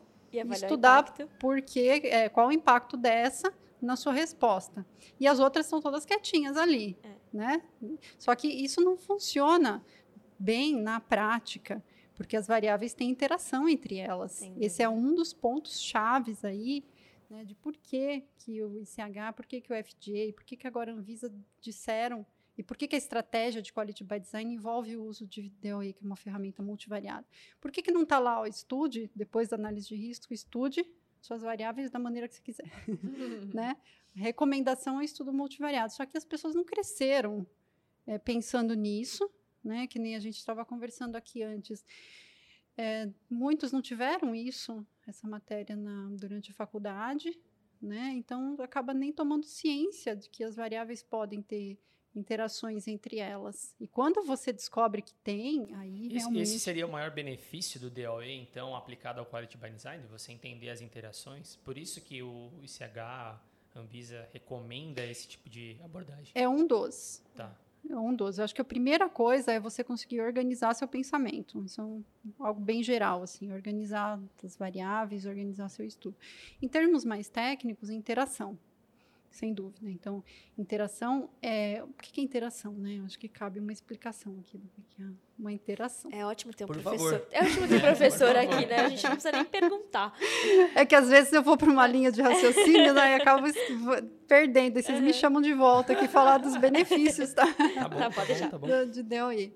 estudar 0.51 1.13
porque 1.39 1.79
é, 2.03 2.29
qual 2.29 2.47
o 2.47 2.51
impacto 2.51 2.97
dessa 2.97 3.53
na 3.81 3.95
sua 3.95 4.13
resposta. 4.13 4.85
E 5.19 5.27
as 5.27 5.39
outras 5.39 5.65
são 5.65 5.79
todas 5.79 6.05
quietinhas 6.05 6.57
ali, 6.57 6.97
É. 7.03 7.15
né? 7.31 7.63
Só 8.17 8.33
que 8.35 8.47
isso 8.47 8.81
não 8.81 8.97
funciona 8.97 9.83
bem 10.39 10.75
na 10.75 10.99
prática, 10.99 11.83
porque 12.15 12.35
as 12.35 12.47
variáveis 12.47 12.93
têm 12.93 13.09
interação 13.09 13.69
entre 13.69 13.97
elas. 13.97 14.33
Sem 14.33 14.55
Esse 14.59 14.81
é 14.81 14.89
um 14.89 15.13
dos 15.13 15.33
pontos 15.33 15.79
chaves 15.79 16.43
aí, 16.43 16.83
né, 17.29 17.43
de 17.43 17.53
por 17.55 17.75
que, 17.75 18.23
que 18.37 18.63
o 18.63 18.79
ICH, 18.79 19.33
por 19.35 19.45
que, 19.45 19.61
que 19.61 19.71
o 19.71 19.75
FDA, 19.75 20.33
por 20.33 20.43
que, 20.43 20.55
que 20.55 20.65
agora 20.67 20.91
a 20.91 20.95
Anvisa 20.95 21.31
disseram 21.61 22.25
e 22.57 22.63
por 22.63 22.75
que, 22.75 22.87
que 22.87 22.95
a 22.95 22.97
estratégia 22.97 23.61
de 23.61 23.71
Quality 23.71 24.03
by 24.03 24.19
Design 24.19 24.53
envolve 24.53 24.97
o 24.97 25.03
uso 25.03 25.27
de 25.27 25.49
DOE, 25.61 25.93
que 25.93 26.03
é 26.03 26.05
uma 26.05 26.15
ferramenta 26.15 26.63
multivariada? 26.63 27.25
Por 27.61 27.71
que, 27.71 27.83
que 27.83 27.91
não 27.91 28.01
está 28.01 28.17
lá, 28.17 28.39
ó, 28.39 28.45
estude, 28.47 29.11
depois 29.15 29.47
da 29.47 29.55
análise 29.55 29.87
de 29.87 29.95
risco, 29.95 30.33
estude 30.33 30.83
suas 31.21 31.41
variáveis 31.41 31.91
da 31.91 31.99
maneira 31.99 32.27
que 32.27 32.35
você 32.35 32.41
quiser, 32.41 32.71
né? 33.53 33.77
Recomendação 34.15 34.99
é 34.99 35.05
estudo 35.05 35.31
multivariado. 35.31 35.93
Só 35.93 36.05
que 36.05 36.17
as 36.17 36.25
pessoas 36.25 36.55
não 36.55 36.63
cresceram 36.63 37.45
é, 38.07 38.17
pensando 38.17 38.73
nisso, 38.73 39.29
né? 39.63 39.85
Que 39.85 39.99
nem 39.99 40.15
a 40.15 40.19
gente 40.19 40.37
estava 40.37 40.65
conversando 40.65 41.15
aqui 41.15 41.43
antes. 41.43 41.85
É, 42.75 43.09
muitos 43.29 43.71
não 43.71 43.81
tiveram 43.81 44.33
isso, 44.33 44.85
essa 45.05 45.27
matéria 45.27 45.75
na, 45.75 46.09
durante 46.11 46.49
a 46.49 46.53
faculdade, 46.53 47.39
né? 47.79 48.13
Então 48.15 48.55
acaba 48.59 48.93
nem 48.93 49.13
tomando 49.13 49.45
ciência 49.45 50.15
de 50.15 50.29
que 50.29 50.43
as 50.43 50.55
variáveis 50.55 51.03
podem 51.03 51.41
ter 51.41 51.79
interações 52.17 52.87
entre 52.87 53.19
elas. 53.19 53.73
E 53.79 53.87
quando 53.87 54.23
você 54.25 54.51
descobre 54.51 55.01
que 55.01 55.13
tem, 55.23 55.73
aí 55.75 56.07
Esse, 56.07 56.15
realmente 56.17 56.41
esse 56.43 56.59
seria 56.59 56.85
o 56.85 56.91
maior 56.91 57.11
benefício 57.11 57.79
do 57.79 57.89
DOE, 57.89 58.31
então, 58.31 58.75
aplicado 58.75 59.19
ao 59.19 59.25
Quality 59.25 59.57
by 59.57 59.69
Design, 59.69 60.03
você 60.09 60.31
entender 60.31 60.69
as 60.69 60.81
interações. 60.81 61.55
Por 61.57 61.77
isso 61.77 62.01
que 62.01 62.21
o 62.23 62.51
ICH, 62.63 62.97
a 62.99 63.39
Anvisa, 63.75 64.27
recomenda 64.33 65.05
esse 65.05 65.27
tipo 65.27 65.47
de 65.49 65.77
abordagem. 65.83 66.31
é 66.35 66.49
um 66.49 66.65
dos. 66.65 67.21
Tá. 67.35 67.55
É 67.89 67.95
um 67.95 68.13
dos. 68.13 68.37
Eu 68.37 68.43
acho 68.43 68.53
que 68.53 68.59
a 68.59 68.65
primeira 68.65 69.07
coisa 69.07 69.53
é 69.53 69.59
você 69.61 69.81
conseguir 69.81 70.19
organizar 70.19 70.73
seu 70.73 70.87
pensamento. 70.89 71.63
Isso 71.63 71.79
é 71.79 71.83
um- 71.85 72.03
algo 72.39 72.59
bem 72.59 72.83
geral, 72.83 73.21
assim, 73.23 73.49
organizar 73.53 74.19
as 74.43 74.57
variáveis, 74.57 75.25
organizar 75.25 75.69
seu 75.69 75.85
estudo. 75.85 76.17
Em 76.61 76.67
termos 76.67 77.05
mais 77.05 77.29
técnicos, 77.29 77.89
interação, 77.89 78.57
sem 79.37 79.53
dúvida. 79.53 79.89
Então, 79.89 80.23
interação 80.57 81.29
é 81.41 81.83
o 81.83 81.87
que 82.01 82.19
é 82.19 82.23
interação, 82.23 82.73
né? 82.73 82.95
Eu 82.99 83.05
acho 83.05 83.17
que 83.19 83.27
cabe 83.27 83.59
uma 83.59 83.71
explicação 83.71 84.35
aqui 84.39 84.57
do 84.57 84.67
que 84.67 85.01
é 85.01 85.05
uma 85.37 85.51
interação. 85.53 86.09
É 86.11 86.25
ótimo 86.25 86.53
ter 86.53 86.63
um 86.63 86.67
Por 86.67 86.77
professor. 86.81 87.11
favor. 87.19 87.27
É 87.31 87.43
ótimo 87.43 87.67
ter 87.67 87.75
um 87.75 87.79
professor 87.81 88.35
aqui, 88.35 88.65
né? 88.65 88.75
A 88.77 88.89
gente 88.89 89.03
não 89.03 89.11
precisa 89.11 89.31
nem 89.31 89.45
perguntar. 89.45 90.13
É 90.75 90.85
que 90.85 90.95
às 90.95 91.07
vezes 91.09 91.31
eu 91.33 91.43
vou 91.43 91.55
para 91.55 91.69
uma 91.69 91.85
linha 91.85 92.11
de 92.11 92.21
raciocínio, 92.21 92.93
né? 92.93 93.11
E 93.11 93.21
acabo 93.21 93.45
perdendo. 94.27 94.79
E 94.79 94.83
vocês 94.83 94.99
me 94.99 95.13
chamam 95.13 95.41
de 95.41 95.53
volta 95.53 95.93
aqui 95.93 96.07
falar 96.07 96.39
dos 96.39 96.55
benefícios, 96.57 97.33
tá? 97.33 97.45
Tá 97.53 97.87
bom, 97.89 97.97
Tá, 97.97 98.09
pode 98.11 98.27
deixar. 98.27 98.49
Tá 98.49 98.57
bom. 98.57 98.67
do- 98.67 98.91
de 98.91 99.03
DOE. 99.03 99.53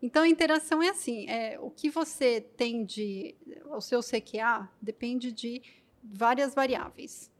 Então, 0.00 0.22
a 0.22 0.28
interação 0.28 0.82
é 0.82 0.88
assim: 0.90 1.28
é, 1.28 1.58
o 1.60 1.70
que 1.70 1.90
você 1.90 2.40
tem 2.40 2.84
de. 2.84 3.34
O 3.66 3.80
seu 3.80 4.00
CQA 4.00 4.68
depende 4.80 5.32
de 5.32 5.60
várias 6.02 6.54
variáveis. 6.54 7.30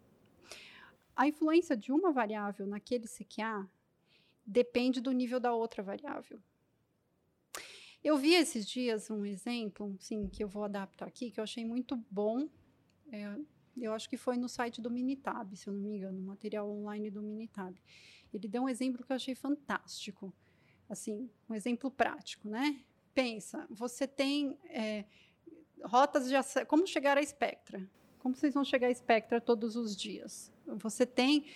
A 1.19 1.27
influência 1.27 1.77
de 1.77 1.91
uma 1.91 2.13
variável 2.13 2.65
naquele 2.65 3.09
CQA 3.09 3.69
depende 4.47 5.01
do 5.01 5.11
nível 5.11 5.41
da 5.41 5.53
outra 5.53 5.83
variável. 5.83 6.41
Eu 8.05 8.17
vi 8.17 8.35
esses 8.35 8.65
dias 8.65 9.11
um 9.11 9.27
exemplo, 9.27 9.97
sim, 9.99 10.29
que 10.29 10.45
eu 10.45 10.49
vou 10.49 10.63
adaptar 10.63 11.09
aqui, 11.09 11.33
que 11.33 11.41
eu 11.41 11.43
achei 11.43 11.65
muito 11.65 11.97
bom. 12.09 12.49
É, 13.11 13.37
eu 13.77 13.93
acho 13.93 14.09
que 14.09 14.17
foi 14.17 14.37
no 14.37 14.49
site 14.49 14.81
do 14.81 14.89
Minitab, 14.89 15.57
se 15.57 15.67
eu 15.67 15.75
não 15.75 15.81
me 15.81 15.97
engano, 15.97 16.21
no 16.21 16.25
material 16.25 16.71
online 16.71 17.11
do 17.11 17.21
Minitab. 17.21 17.77
Ele 18.33 18.47
deu 18.47 18.63
um 18.63 18.69
exemplo 18.69 19.05
que 19.05 19.11
eu 19.11 19.17
achei 19.17 19.35
fantástico. 19.35 20.33
Assim, 20.89 21.29
um 21.51 21.55
exemplo 21.57 21.91
prático, 21.91 22.49
né? 22.49 22.81
Pensa, 23.13 23.67
você 23.69 24.07
tem 24.07 24.57
é, 24.67 25.05
rotas 25.83 26.29
de 26.29 26.37
acesso. 26.37 26.65
Como 26.67 26.87
chegar 26.87 27.19
à 27.19 27.27
Spectra? 27.27 27.91
Como 28.19 28.35
vocês 28.35 28.55
vão 28.55 28.65
chegar 28.65 28.89
à 28.89 28.95
Spectra 28.95 29.41
todos 29.41 29.77
os 29.77 29.97
dias? 29.97 30.53
Você 30.67 31.07
tem 31.07 31.47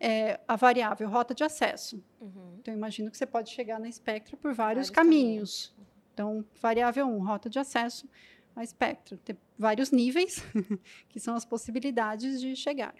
é, 0.00 0.40
a 0.48 0.56
variável 0.56 1.08
rota 1.08 1.34
de 1.34 1.44
acesso. 1.44 2.02
Uhum. 2.20 2.56
Então, 2.60 2.74
imagino 2.74 3.10
que 3.10 3.16
você 3.16 3.26
pode 3.26 3.50
chegar 3.50 3.78
na 3.78 3.90
Spectra 3.90 4.36
por 4.36 4.52
vários, 4.52 4.88
Vários 4.88 4.90
caminhos. 4.90 5.74
Então, 6.12 6.44
variável 6.60 7.06
1, 7.06 7.24
rota 7.24 7.48
de 7.48 7.58
acesso 7.58 8.08
à 8.54 8.64
Spectra. 8.66 9.16
Tem 9.24 9.36
vários 9.58 9.90
níveis, 9.90 10.42
que 11.08 11.20
são 11.20 11.34
as 11.34 11.44
possibilidades 11.44 12.40
de 12.40 12.54
chegar. 12.56 12.94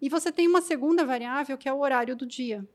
E 0.00 0.08
você 0.08 0.32
tem 0.32 0.48
uma 0.48 0.60
segunda 0.60 1.04
variável, 1.04 1.56
que 1.56 1.68
é 1.68 1.72
o 1.72 1.78
horário 1.78 2.16
do 2.16 2.26
dia. 2.26 2.66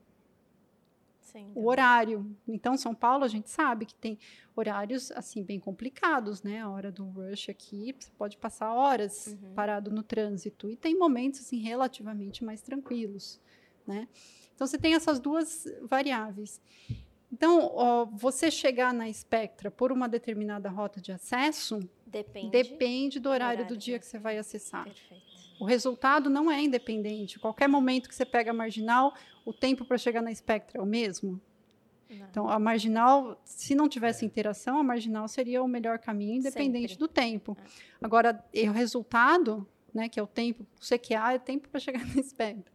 Sim. 1.32 1.52
O 1.54 1.68
horário. 1.68 2.36
Então, 2.48 2.78
São 2.78 2.96
Paulo, 2.96 3.26
a 3.26 3.28
gente 3.28 3.50
sabe 3.50 3.86
que 3.86 3.94
tem 3.96 4.18
horários, 4.56 5.12
assim, 5.12 5.44
bem 5.44 5.60
complicados, 5.60 6.42
né? 6.42 6.62
A 6.62 6.70
hora 6.70 6.90
do 6.92 7.04
rush 7.04 7.50
aqui, 7.50 7.94
você 8.00 8.10
pode 8.18 8.38
passar 8.38 8.72
horas 8.74 9.28
Uhum. 9.28 9.54
parado 9.54 9.92
no 9.92 10.02
trânsito. 10.04 10.70
E 10.70 10.78
tem 10.78 10.98
momentos, 10.98 11.42
assim, 11.42 11.58
relativamente 11.58 12.46
mais 12.46 12.62
tranquilos, 12.62 13.42
né? 13.86 14.08
Então, 14.56 14.66
você 14.66 14.78
tem 14.78 14.94
essas 14.96 15.20
duas 15.20 15.66
variáveis. 15.84 16.62
Então, 17.32 17.72
ó, 17.74 18.06
você 18.06 18.50
chegar 18.50 18.94
na 18.94 19.12
Spectra 19.12 19.70
por 19.70 19.92
uma 19.92 20.08
determinada 20.08 20.70
rota 20.70 21.02
de 21.02 21.12
acesso 21.12 21.80
Depende. 22.06 22.50
depende 22.52 23.20
do 23.20 23.30
horário, 23.30 23.60
horário 23.60 23.76
do 23.76 23.78
dia 23.78 24.00
que 24.00 24.06
você 24.06 24.18
vai 24.18 24.38
acessar. 24.38 24.86
Perfeito. 24.86 25.27
O 25.60 25.66
resultado 25.66 26.30
não 26.30 26.52
é 26.52 26.62
independente. 26.62 27.40
Qualquer 27.40 27.68
momento 27.68 28.08
que 28.08 28.16
você 28.16 28.26
pega 28.26 28.52
a 28.52 28.54
marginal, 28.54 29.14
o 29.46 29.52
tempo 29.54 29.84
para 29.86 29.98
chegar 29.98 30.22
na 30.22 30.34
Spectra 30.34 30.80
é 30.80 30.82
o 30.82 30.86
mesmo. 30.86 31.42
Não. 32.10 32.28
Então, 32.30 32.50
a 32.50 32.58
marginal, 32.60 33.42
se 33.44 33.76
não 33.76 33.90
tivesse 33.90 34.26
interação, 34.26 34.78
a 34.80 34.84
marginal 34.84 35.28
seria 35.28 35.62
o 35.62 35.68
melhor 35.68 36.00
caminho, 36.00 36.36
independente 36.36 36.94
Sempre. 36.94 37.00
do 37.00 37.08
tempo. 37.08 37.58
É. 37.60 37.66
Agora, 38.02 38.44
o 38.54 38.72
resultado, 38.72 39.68
né, 39.94 40.08
que 40.08 40.20
é 40.20 40.24
o 40.24 40.28
tempo, 40.28 40.66
o 40.80 40.86
CQA 40.86 41.34
é 41.34 41.36
o 41.36 41.40
tempo 41.40 41.68
para 41.70 41.80
chegar 41.80 42.00
na 42.16 42.24
Spectra, 42.24 42.72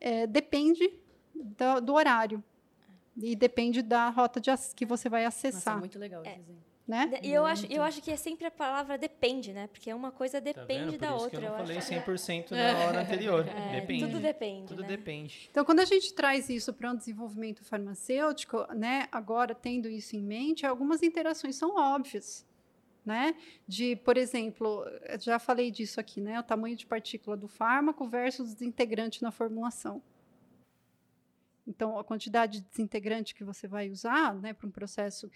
é, 0.00 0.26
depende 0.26 0.92
do, 1.34 1.80
do 1.80 1.94
horário. 1.94 2.42
E 3.16 3.36
depende 3.36 3.80
da 3.80 4.08
rota 4.10 4.40
de, 4.40 4.50
que 4.74 4.84
você 4.84 5.08
vai 5.08 5.24
Nossa, 5.24 5.46
acessar. 5.48 5.78
muito 5.78 5.98
legal 5.98 6.22
É. 6.24 6.32
exemplo. 6.32 6.73
Né? 6.86 7.10
E 7.22 7.32
eu 7.32 7.46
acho, 7.46 7.66
eu 7.72 7.82
acho 7.82 8.02
que 8.02 8.10
é 8.10 8.16
sempre 8.16 8.46
a 8.46 8.50
palavra 8.50 8.98
depende, 8.98 9.52
né? 9.54 9.66
Porque 9.68 9.92
uma 9.92 10.10
coisa 10.12 10.40
Tá 10.40 10.52
depende 10.52 10.92
vendo? 10.92 10.98
da 10.98 11.14
outra. 11.14 11.30
que 11.30 11.36
eu 11.36 11.50
não 11.50 11.56
falei 11.56 11.78
acho. 11.78 11.90
100% 11.92 12.50
na 12.50 12.78
hora 12.86 13.00
anterior. 13.00 13.46
É, 13.54 13.80
depende. 13.80 14.06
Tudo 14.06 14.20
depende. 14.20 14.68
Tudo 14.68 14.82
né? 14.82 14.88
depende. 14.88 15.48
Então, 15.50 15.64
quando 15.64 15.80
a 15.80 15.84
gente 15.84 16.12
traz 16.12 16.48
isso 16.50 16.72
para 16.74 16.90
um 16.90 16.96
desenvolvimento 16.96 17.64
farmacêutico, 17.64 18.66
né, 18.74 19.08
agora 19.10 19.54
tendo 19.54 19.88
isso 19.88 20.14
em 20.16 20.20
mente, 20.22 20.66
algumas 20.66 21.02
interações 21.02 21.56
são 21.56 21.76
óbvias. 21.76 22.46
Né? 23.04 23.34
De, 23.68 23.96
por 23.96 24.16
exemplo, 24.16 24.82
eu 25.04 25.20
já 25.20 25.38
falei 25.38 25.70
disso 25.70 26.00
aqui, 26.00 26.22
né? 26.22 26.40
O 26.40 26.42
tamanho 26.42 26.74
de 26.74 26.86
partícula 26.86 27.36
do 27.36 27.46
fármaco 27.46 28.08
versus 28.08 28.54
desintegrante 28.54 29.22
na 29.22 29.30
formulação. 29.30 30.02
Então, 31.66 31.98
a 31.98 32.04
quantidade 32.04 32.60
de 32.60 32.68
desintegrante 32.68 33.34
que 33.34 33.44
você 33.44 33.66
vai 33.66 33.90
usar 33.90 34.34
né, 34.34 34.52
para 34.52 34.66
um 34.66 34.70
processo, 34.70 35.30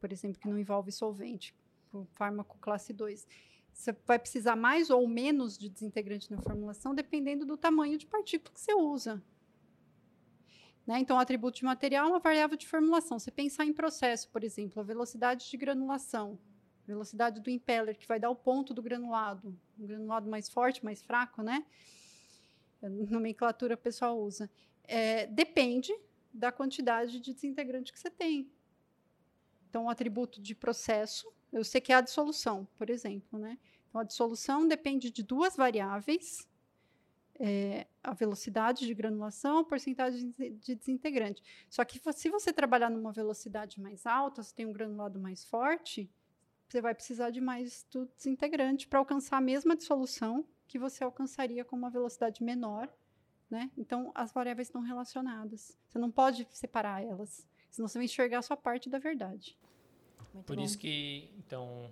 por 0.00 0.12
exemplo, 0.12 0.40
que 0.40 0.48
não 0.48 0.58
envolve 0.58 0.92
solvente, 0.92 1.54
o 1.92 2.04
fármaco 2.12 2.56
classe 2.60 2.92
2, 2.92 3.26
você 3.72 3.96
vai 4.06 4.18
precisar 4.18 4.54
mais 4.54 4.90
ou 4.90 5.06
menos 5.08 5.56
de 5.56 5.68
desintegrante 5.68 6.30
na 6.30 6.38
formulação, 6.38 6.94
dependendo 6.94 7.44
do 7.44 7.56
tamanho 7.56 7.98
de 7.98 8.06
partícula 8.06 8.52
que 8.52 8.60
você 8.60 8.74
usa. 8.74 9.22
Né? 10.86 10.98
Então, 10.98 11.16
o 11.16 11.20
atributo 11.20 11.58
de 11.58 11.64
material 11.64 12.06
é 12.06 12.10
uma 12.10 12.18
variável 12.18 12.56
de 12.56 12.66
formulação. 12.66 13.18
Você 13.18 13.30
pensar 13.30 13.64
em 13.64 13.72
processo, 13.72 14.28
por 14.30 14.44
exemplo, 14.44 14.80
a 14.80 14.82
velocidade 14.84 15.48
de 15.48 15.56
granulação, 15.56 16.38
velocidade 16.86 17.40
do 17.40 17.50
impeller, 17.50 17.96
que 17.96 18.06
vai 18.06 18.18
dar 18.18 18.30
o 18.30 18.36
ponto 18.36 18.74
do 18.74 18.82
granulado, 18.82 19.56
um 19.78 19.86
granulado 19.86 20.28
mais 20.28 20.48
forte, 20.48 20.84
mais 20.84 21.02
fraco, 21.02 21.42
né? 21.42 21.64
A 22.82 22.88
nomenclatura 22.88 23.76
pessoal 23.76 24.20
usa. 24.20 24.50
É, 24.84 25.26
depende 25.26 25.92
da 26.32 26.50
quantidade 26.50 27.20
de 27.20 27.32
desintegrante 27.32 27.92
que 27.92 27.98
você 27.98 28.10
tem. 28.10 28.50
Então, 29.72 29.86
o 29.86 29.88
atributo 29.88 30.38
de 30.38 30.54
processo, 30.54 31.32
eu 31.50 31.64
sei 31.64 31.80
que 31.80 31.94
é 31.94 31.96
a 31.96 32.02
dissolução, 32.02 32.68
por 32.76 32.90
exemplo, 32.90 33.38
né? 33.38 33.56
Então, 33.88 34.02
a 34.02 34.04
dissolução 34.04 34.68
depende 34.68 35.10
de 35.10 35.22
duas 35.22 35.56
variáveis, 35.56 36.46
é, 37.40 37.86
a 38.04 38.12
velocidade 38.12 38.84
de 38.84 38.92
granulação, 38.92 39.56
a 39.60 39.64
porcentagem 39.64 40.28
de 40.28 40.50
de 40.50 40.74
desintegrante. 40.74 41.42
Só 41.70 41.82
que 41.86 41.98
se 42.12 42.28
você 42.28 42.52
trabalhar 42.52 42.90
numa 42.90 43.12
velocidade 43.12 43.80
mais 43.80 44.04
alta, 44.04 44.42
você 44.42 44.54
tem 44.54 44.66
um 44.66 44.74
granulado 44.74 45.18
mais 45.18 45.42
forte, 45.42 46.10
você 46.68 46.82
vai 46.82 46.94
precisar 46.94 47.30
de 47.30 47.40
mais 47.40 47.86
do 47.90 48.04
desintegrante 48.14 48.86
para 48.86 48.98
alcançar 48.98 49.38
a 49.38 49.40
mesma 49.40 49.74
dissolução 49.74 50.44
que 50.68 50.78
você 50.78 51.02
alcançaria 51.02 51.64
com 51.64 51.76
uma 51.76 51.88
velocidade 51.88 52.44
menor. 52.44 52.94
Né? 53.48 53.70
Então, 53.78 54.12
as 54.14 54.32
variáveis 54.32 54.68
estão 54.68 54.82
relacionadas. 54.82 55.78
Você 55.88 55.98
não 55.98 56.10
pode 56.10 56.46
separar 56.50 57.02
elas, 57.02 57.46
senão 57.72 57.88
você 57.88 57.98
vai 57.98 58.04
enxergar 58.04 58.42
só 58.42 58.54
parte 58.54 58.88
da 58.88 59.00
verdade. 59.00 59.56
Muito 60.32 60.46
Por 60.46 60.56
bom. 60.56 60.62
isso 60.62 60.78
que, 60.78 61.28
então, 61.38 61.90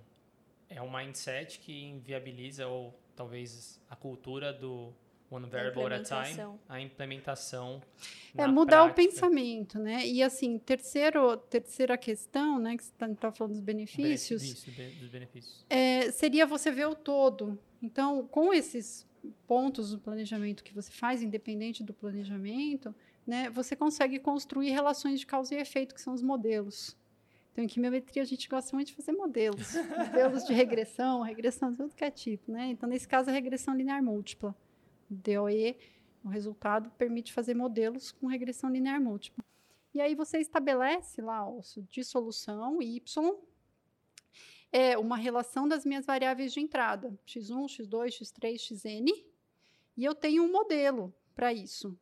é 0.68 0.80
um 0.80 0.90
mindset 0.90 1.58
que 1.58 1.72
inviabiliza, 1.86 2.68
ou 2.68 2.94
talvez 3.16 3.80
a 3.90 3.96
cultura 3.96 4.52
do 4.52 4.94
one 5.30 5.48
variable 5.48 5.92
at 5.94 6.10
a 6.12 6.24
time, 6.24 6.58
a 6.68 6.80
implementação. 6.80 7.82
É 8.36 8.42
na 8.42 8.48
mudar 8.48 8.82
o 8.84 8.86
prática. 8.92 9.10
pensamento, 9.12 9.78
né? 9.78 10.06
E 10.06 10.22
assim, 10.22 10.58
terceiro, 10.58 11.36
terceira 11.36 11.96
questão, 11.98 12.58
né, 12.58 12.76
que 12.76 12.84
você 12.84 12.92
está 12.92 13.32
falando 13.32 13.52
dos 13.52 13.60
Benefício, 13.60 14.36
benefícios, 14.38 14.42
isso, 14.42 14.70
be- 14.72 14.90
dos 15.00 15.08
benefícios. 15.10 15.64
é, 15.68 16.10
seria 16.12 16.46
você 16.46 16.70
ver 16.70 16.86
o 16.86 16.94
todo. 16.94 17.58
Então, 17.82 18.26
com 18.28 18.52
esses 18.54 19.06
pontos 19.46 19.90
do 19.90 19.98
planejamento 19.98 20.64
que 20.64 20.72
você 20.74 20.90
faz, 20.90 21.22
independente 21.22 21.82
do 21.84 21.92
planejamento, 21.92 22.94
né, 23.26 23.50
você 23.50 23.76
consegue 23.76 24.18
construir 24.18 24.70
relações 24.70 25.20
de 25.20 25.26
causa 25.26 25.54
e 25.54 25.58
efeito, 25.58 25.94
que 25.94 26.00
são 26.00 26.14
os 26.14 26.22
modelos. 26.22 26.96
Então, 27.52 27.64
em 27.64 27.68
quimiometria, 27.68 28.22
a 28.22 28.26
gente 28.26 28.48
gosta 28.48 28.74
muito 28.74 28.88
de 28.88 28.94
fazer 28.94 29.12
modelos. 29.12 29.74
modelos 29.96 30.44
de 30.44 30.52
regressão, 30.52 31.22
regressão 31.22 31.70
de 31.70 31.78
tudo 31.78 31.94
que 31.94 32.04
é 32.04 32.10
tipo, 32.10 32.52
né? 32.52 32.68
Então, 32.68 32.88
nesse 32.88 33.08
caso, 33.08 33.30
a 33.30 33.32
regressão 33.32 33.74
linear 33.74 34.02
múltipla. 34.02 34.54
DOE, 35.08 35.76
o 36.24 36.28
resultado 36.28 36.90
permite 36.90 37.32
fazer 37.32 37.54
modelos 37.54 38.12
com 38.12 38.26
regressão 38.26 38.70
linear 38.70 39.00
múltipla. 39.00 39.44
E 39.92 40.00
aí 40.00 40.14
você 40.14 40.38
estabelece 40.38 41.20
lá 41.20 41.46
ó, 41.48 41.60
dissolução 41.88 42.80
y, 42.80 43.00
é 44.72 44.96
uma 44.96 45.16
relação 45.16 45.66
das 45.66 45.84
minhas 45.84 46.06
variáveis 46.06 46.52
de 46.52 46.60
entrada, 46.60 47.18
x1, 47.26 47.66
x2, 47.66 48.20
x3, 48.20 48.56
xn, 48.56 49.30
e 49.96 50.04
eu 50.04 50.14
tenho 50.14 50.44
um 50.44 50.52
modelo 50.52 51.12
para 51.34 51.52
isso. 51.52 51.98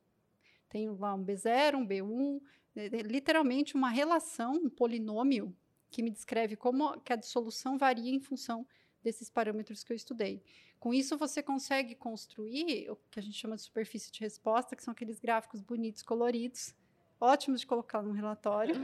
Tenho 0.69 0.97
lá 0.99 1.15
um 1.15 1.25
B0, 1.25 1.77
um 1.77 1.87
B1, 1.87 2.41
é, 2.77 2.87
é, 2.87 3.03
literalmente 3.03 3.75
uma 3.75 3.91
relação, 3.91 4.55
um 4.55 4.71
polinômio, 4.71 5.55
que 5.91 6.03
me 6.03 6.11
descreve 6.11 6.55
como 6.55 7.01
que 7.01 7.13
a 7.13 7.17
dissolução 7.17 7.79
varia 7.79 8.13
em 8.13 8.21
função 8.21 8.67
desses 9.03 9.31
parâmetros 9.31 9.83
que 9.83 9.93
eu 9.93 9.97
estudei. 9.97 10.43
Com 10.79 10.95
isso, 10.95 11.17
você 11.17 11.43
consegue 11.43 11.95
construir 11.95 12.91
o 12.91 12.97
que 13.11 13.19
a 13.19 13.23
gente 13.23 13.37
chama 13.37 13.57
de 13.57 13.63
superfície 13.63 14.13
de 14.13 14.21
resposta, 14.21 14.77
que 14.77 14.83
são 14.83 14.93
aqueles 14.93 15.19
gráficos 15.19 15.61
bonitos, 15.61 16.03
coloridos, 16.03 16.75
ótimos 17.21 17.61
de 17.61 17.67
colocar 17.67 18.03
no 18.03 18.13
relatório. 18.13 18.75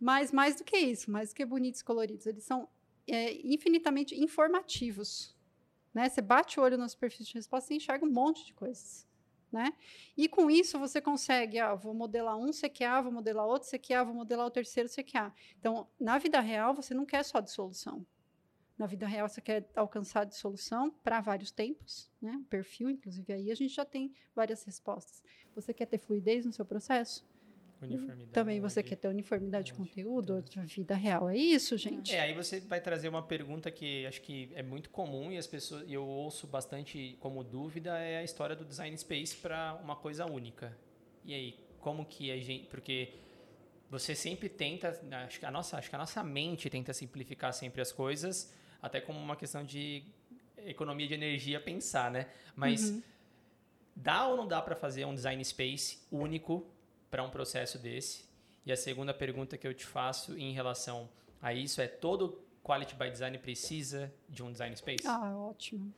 Mas 0.00 0.32
mais 0.32 0.56
do 0.56 0.64
que 0.64 0.76
isso, 0.76 1.10
mais 1.10 1.30
do 1.30 1.34
que 1.34 1.44
bonitos 1.44 1.82
coloridos, 1.82 2.26
eles 2.26 2.44
são 2.44 2.68
é, 3.06 3.34
infinitamente 3.46 4.14
informativos. 4.14 5.36
Né? 5.92 6.08
Você 6.08 6.20
bate 6.20 6.60
o 6.60 6.62
olho 6.62 6.78
na 6.78 6.88
superfície 6.88 7.24
de 7.24 7.34
resposta 7.34 7.72
e 7.72 7.76
enxerga 7.76 8.04
um 8.04 8.10
monte 8.10 8.46
de 8.46 8.54
coisas. 8.54 9.07
Né? 9.50 9.72
E 10.16 10.28
com 10.28 10.50
isso 10.50 10.78
você 10.78 11.00
consegue, 11.00 11.58
ah, 11.58 11.74
vou 11.74 11.94
modelar 11.94 12.36
um 12.36 12.50
CQA, 12.50 13.00
vou 13.00 13.10
modelar 13.10 13.46
outro 13.46 13.68
CQA, 13.70 14.04
vou 14.04 14.14
modelar 14.14 14.46
o 14.46 14.50
terceiro 14.50 14.88
CQA. 14.90 15.32
Então, 15.58 15.88
na 15.98 16.18
vida 16.18 16.38
real, 16.40 16.74
você 16.74 16.92
não 16.92 17.06
quer 17.06 17.24
só 17.24 17.40
dissolução. 17.40 18.04
Na 18.76 18.86
vida 18.86 19.06
real, 19.06 19.28
você 19.28 19.40
quer 19.40 19.68
alcançar 19.74 20.24
dissolução 20.24 20.90
para 21.02 21.20
vários 21.20 21.50
tempos, 21.50 22.08
né? 22.22 22.40
Perfil, 22.48 22.90
inclusive, 22.90 23.32
aí 23.32 23.50
a 23.50 23.54
gente 23.54 23.74
já 23.74 23.84
tem 23.84 24.14
várias 24.36 24.62
respostas. 24.62 25.22
Você 25.54 25.74
quer 25.74 25.86
ter 25.86 25.98
fluidez 25.98 26.46
no 26.46 26.52
seu 26.52 26.64
processo? 26.64 27.26
Uniformidade. 27.80 28.30
Também 28.32 28.60
você 28.60 28.82
quer 28.82 28.96
ter 28.96 29.08
uniformidade 29.08 29.66
de 29.66 29.74
conteúdo, 29.74 30.34
outra 30.34 30.62
vida 30.64 30.94
real. 30.94 31.28
É 31.28 31.36
isso, 31.36 31.76
gente. 31.76 32.14
É, 32.14 32.20
aí 32.20 32.34
você 32.34 32.60
vai 32.60 32.80
trazer 32.80 33.08
uma 33.08 33.22
pergunta 33.22 33.70
que 33.70 34.04
acho 34.06 34.20
que 34.20 34.50
é 34.54 34.62
muito 34.62 34.90
comum 34.90 35.30
e 35.30 35.38
as 35.38 35.46
pessoas 35.46 35.84
eu 35.88 36.04
ouço 36.04 36.46
bastante 36.46 37.16
como 37.20 37.44
dúvida 37.44 37.96
é 37.98 38.18
a 38.18 38.24
história 38.24 38.56
do 38.56 38.64
design 38.64 38.96
space 38.98 39.36
para 39.36 39.78
uma 39.82 39.94
coisa 39.94 40.26
única. 40.26 40.76
E 41.24 41.32
aí, 41.34 41.54
como 41.80 42.04
que 42.04 42.30
a 42.32 42.36
gente, 42.38 42.66
porque 42.66 43.12
você 43.90 44.14
sempre 44.14 44.48
tenta, 44.48 45.00
acho 45.24 45.38
que 45.38 45.46
a 45.46 45.50
nossa, 45.50 45.78
acho 45.78 45.88
que 45.88 45.94
a 45.94 45.98
nossa 45.98 46.22
mente 46.24 46.68
tenta 46.68 46.92
simplificar 46.92 47.52
sempre 47.52 47.80
as 47.80 47.92
coisas, 47.92 48.52
até 48.82 49.00
como 49.00 49.18
uma 49.18 49.36
questão 49.36 49.64
de 49.64 50.02
economia 50.58 51.06
de 51.06 51.14
energia 51.14 51.60
pensar, 51.60 52.10
né? 52.10 52.26
Mas 52.56 52.90
Uhum. 52.90 53.02
dá 53.94 54.26
ou 54.26 54.36
não 54.36 54.46
dá 54.48 54.60
para 54.60 54.74
fazer 54.74 55.04
um 55.04 55.14
design 55.14 55.42
space 55.44 56.00
único 56.10 56.66
para 57.10 57.22
um 57.22 57.30
processo 57.30 57.78
desse? 57.78 58.28
E 58.66 58.72
a 58.72 58.76
segunda 58.76 59.14
pergunta 59.14 59.56
que 59.56 59.66
eu 59.66 59.72
te 59.74 59.84
faço 59.86 60.36
em 60.38 60.52
relação 60.52 61.08
a 61.40 61.54
isso 61.54 61.80
é 61.80 61.86
todo 61.86 62.40
Quality 62.62 62.94
by 62.96 63.10
Design 63.10 63.38
precisa 63.38 64.12
de 64.28 64.42
um 64.42 64.52
design 64.52 64.76
space? 64.76 65.06
Ah, 65.06 65.34
ótimo. 65.36 65.92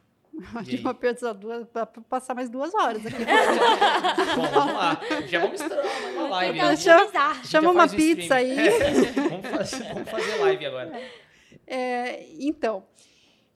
Uma 0.81 0.95
pergunta 0.95 1.35
duas, 1.35 1.67
pra 1.69 1.85
passar 1.85 2.35
mais 2.35 2.49
duas 2.49 2.73
horas 2.73 3.05
aqui. 3.05 3.17
Bom, 4.37 4.47
vamos 4.55 4.75
lá. 4.75 5.01
Já 5.27 5.41
vamos 5.41 5.61
estourar 5.61 6.13
uma 6.13 6.29
live. 6.29 6.59
Então? 6.59 6.77
Chama- 6.77 7.45
chama 7.45 7.71
uma 7.73 7.89
pizza 7.89 8.41
stream. 8.41 8.59
aí. 8.59 8.69
É, 8.69 9.11
vamos, 9.29 9.47
fazer, 9.49 9.93
vamos 9.93 10.09
fazer 10.11 10.37
live 10.37 10.67
agora. 10.67 11.03
É, 11.67 12.27
então, 12.39 12.85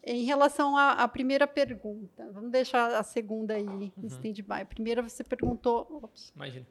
em 0.03 0.25
relação 0.25 0.77
à, 0.77 0.93
à 0.93 1.07
primeira 1.09 1.47
pergunta, 1.47 2.29
vamos 2.33 2.51
deixar 2.51 2.93
a 2.95 3.03
segunda 3.05 3.55
aí 3.55 3.65
Uhum. 3.65 3.91
em 4.03 4.07
stand-by. 4.07 4.63
A 4.63 4.67
primeira 4.67 5.01
você 5.01 5.23
perguntou 5.23 6.01
ops, 6.03 6.33
Imagina. 6.35 6.67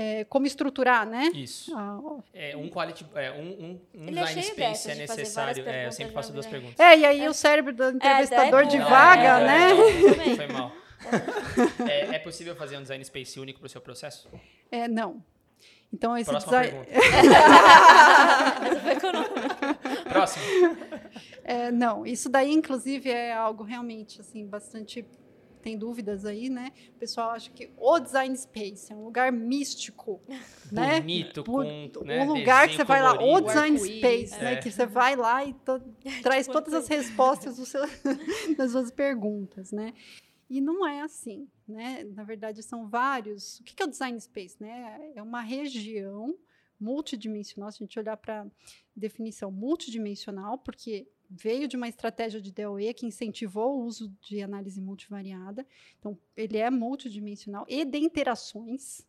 É, 0.00 0.22
como 0.26 0.46
estruturar, 0.46 1.04
né? 1.04 1.28
Isso. 1.34 1.76
Ah. 1.76 1.98
É, 2.32 2.56
um 2.56 2.68
quality, 2.68 3.04
é, 3.16 3.32
um, 3.32 3.48
um, 3.48 3.80
um 3.96 4.06
é 4.06 4.12
design 4.12 4.42
space 4.44 4.90
é 4.92 4.94
necessário. 4.94 5.68
É, 5.68 5.86
eu 5.88 5.92
sempre 5.92 6.12
faço 6.12 6.32
duas 6.32 6.46
vi. 6.46 6.52
perguntas. 6.52 6.78
É, 6.78 6.96
e 6.98 7.04
aí 7.04 7.28
o 7.28 7.34
cérebro 7.34 7.74
do 7.74 7.90
entrevistador 7.90 8.60
é, 8.62 8.66
divaga, 8.66 9.40
é, 9.40 9.44
né? 9.44 9.70
é. 10.32 10.36
Foi 10.36 10.46
mal. 10.46 10.72
É, 11.88 12.16
é 12.16 12.18
possível 12.18 12.54
fazer 12.54 12.76
um 12.76 12.82
design 12.82 13.04
space 13.04 13.40
único 13.40 13.60
para 13.60 13.66
o 13.66 13.68
seu 13.70 13.80
processo? 13.80 14.28
É, 14.70 14.86
não. 14.86 15.22
Então, 15.92 16.16
esse 16.18 16.28
Próxima 16.28 16.60
design. 16.60 16.84
pergunta. 18.84 19.24
Próximo. 20.10 20.44
É, 21.44 21.70
não, 21.70 22.04
isso 22.04 22.28
daí, 22.28 22.52
inclusive, 22.52 23.08
é 23.10 23.32
algo 23.32 23.64
realmente, 23.64 24.20
assim, 24.20 24.46
bastante. 24.46 25.04
Tem 25.62 25.76
dúvidas 25.76 26.24
aí, 26.24 26.48
né? 26.48 26.72
O 26.94 26.98
pessoal 26.98 27.30
acha 27.30 27.50
que 27.50 27.70
o 27.76 27.98
design 27.98 28.36
space 28.36 28.92
é 28.92 28.96
um 28.96 29.04
lugar 29.04 29.30
místico, 29.32 30.20
né? 30.72 31.00
Bonito, 31.00 31.44
Por- 31.44 31.66
com 31.66 32.04
né, 32.04 32.22
um 32.22 32.32
lugar 32.32 32.68
que 32.68 32.76
você 32.76 32.84
vai 32.84 33.02
lá, 33.02 33.14
o 33.22 33.40
design 33.40 33.78
space, 33.78 34.38
né? 34.38 34.54
é. 34.54 34.56
Que 34.56 34.70
você 34.70 34.86
vai 34.86 35.16
lá 35.16 35.44
e 35.44 35.52
to- 35.54 35.82
traz 36.22 36.46
Tipo 36.46 36.52
todas 36.60 36.74
as 36.74 36.88
respostas 36.88 37.56
do 37.56 37.66
seu- 37.66 37.82
das 38.56 38.72
suas 38.72 38.90
perguntas, 38.90 39.72
né? 39.72 39.92
E 40.50 40.60
não 40.62 40.86
é 40.86 41.02
assim, 41.02 41.46
né? 41.66 42.04
Na 42.14 42.24
verdade, 42.24 42.62
são 42.62 42.88
vários. 42.88 43.60
O 43.60 43.64
que 43.64 43.74
que 43.74 43.82
é 43.82 43.86
o 43.86 43.90
design 43.90 44.18
space, 44.18 44.56
né? 44.58 45.12
É 45.14 45.22
uma 45.22 45.42
região 45.42 46.34
multidimensional. 46.80 47.70
Se 47.70 47.82
a 47.82 47.84
gente 47.86 47.98
olhar 47.98 48.16
para 48.16 48.46
definição 48.96 49.50
multidimensional, 49.50 50.56
porque 50.58 51.06
veio 51.28 51.68
de 51.68 51.76
uma 51.76 51.88
estratégia 51.88 52.40
de 52.40 52.50
DOE 52.52 52.92
que 52.94 53.06
incentivou 53.06 53.76
o 53.78 53.84
uso 53.84 54.08
de 54.20 54.42
análise 54.42 54.80
multivariada. 54.80 55.66
Então, 55.98 56.18
ele 56.36 56.56
é 56.58 56.70
multidimensional 56.70 57.64
e 57.68 57.84
de 57.84 57.98
interações. 57.98 59.06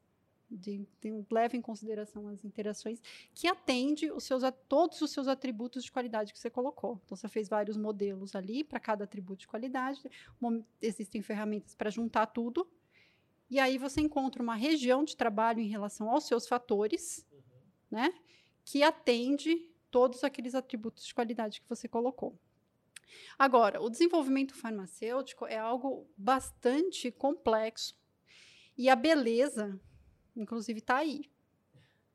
De, 0.52 0.84
tem, 1.00 1.24
leva 1.32 1.56
em 1.56 1.62
consideração 1.62 2.28
as 2.28 2.44
interações 2.44 3.00
que 3.36 3.48
atende 3.48 4.12
os 4.12 4.24
seus, 4.24 4.44
a- 4.44 4.52
todos 4.52 5.00
os 5.00 5.12
seus 5.12 5.28
atributos 5.28 5.84
de 5.84 5.92
qualidade 5.92 6.34
que 6.34 6.40
você 6.40 6.50
colocou. 6.50 7.00
Então, 7.06 7.16
você 7.16 7.28
fez 7.28 7.48
vários 7.48 7.78
modelos 7.78 8.36
ali 8.36 8.64
para 8.64 8.80
cada 8.80 9.04
atributo 9.04 9.42
de 9.42 9.48
qualidade. 9.48 10.02
Mom- 10.42 10.64
Existem 10.82 11.22
ferramentas 11.22 11.76
para 11.76 11.92
juntar 11.92 12.26
tudo. 12.26 12.68
E 13.48 13.60
aí 13.60 13.78
você 13.78 14.02
encontra 14.02 14.42
uma 14.42 14.56
região 14.56 15.04
de 15.04 15.16
trabalho 15.16 15.60
em 15.60 15.68
relação 15.68 16.10
aos 16.10 16.26
seus 16.26 16.48
fatores, 16.48 17.24
né? 17.90 18.12
Que 18.66 18.82
atende 18.84 19.69
todos 19.92 20.24
aqueles 20.24 20.56
atributos 20.56 21.06
de 21.06 21.14
qualidade 21.14 21.62
que 21.62 21.70
você 21.70 21.88
colocou. 21.88 22.38
Agora, 23.38 23.82
o 23.82 23.90
desenvolvimento 23.90 24.54
farmacêutico 24.54 25.46
é 25.46 25.58
algo 25.58 26.08
bastante 26.18 27.12
complexo 27.12 27.98
e 28.78 28.90
a 28.90 28.96
beleza, 28.96 29.80
inclusive, 30.36 30.80
está 30.80 30.98
aí, 30.98 31.30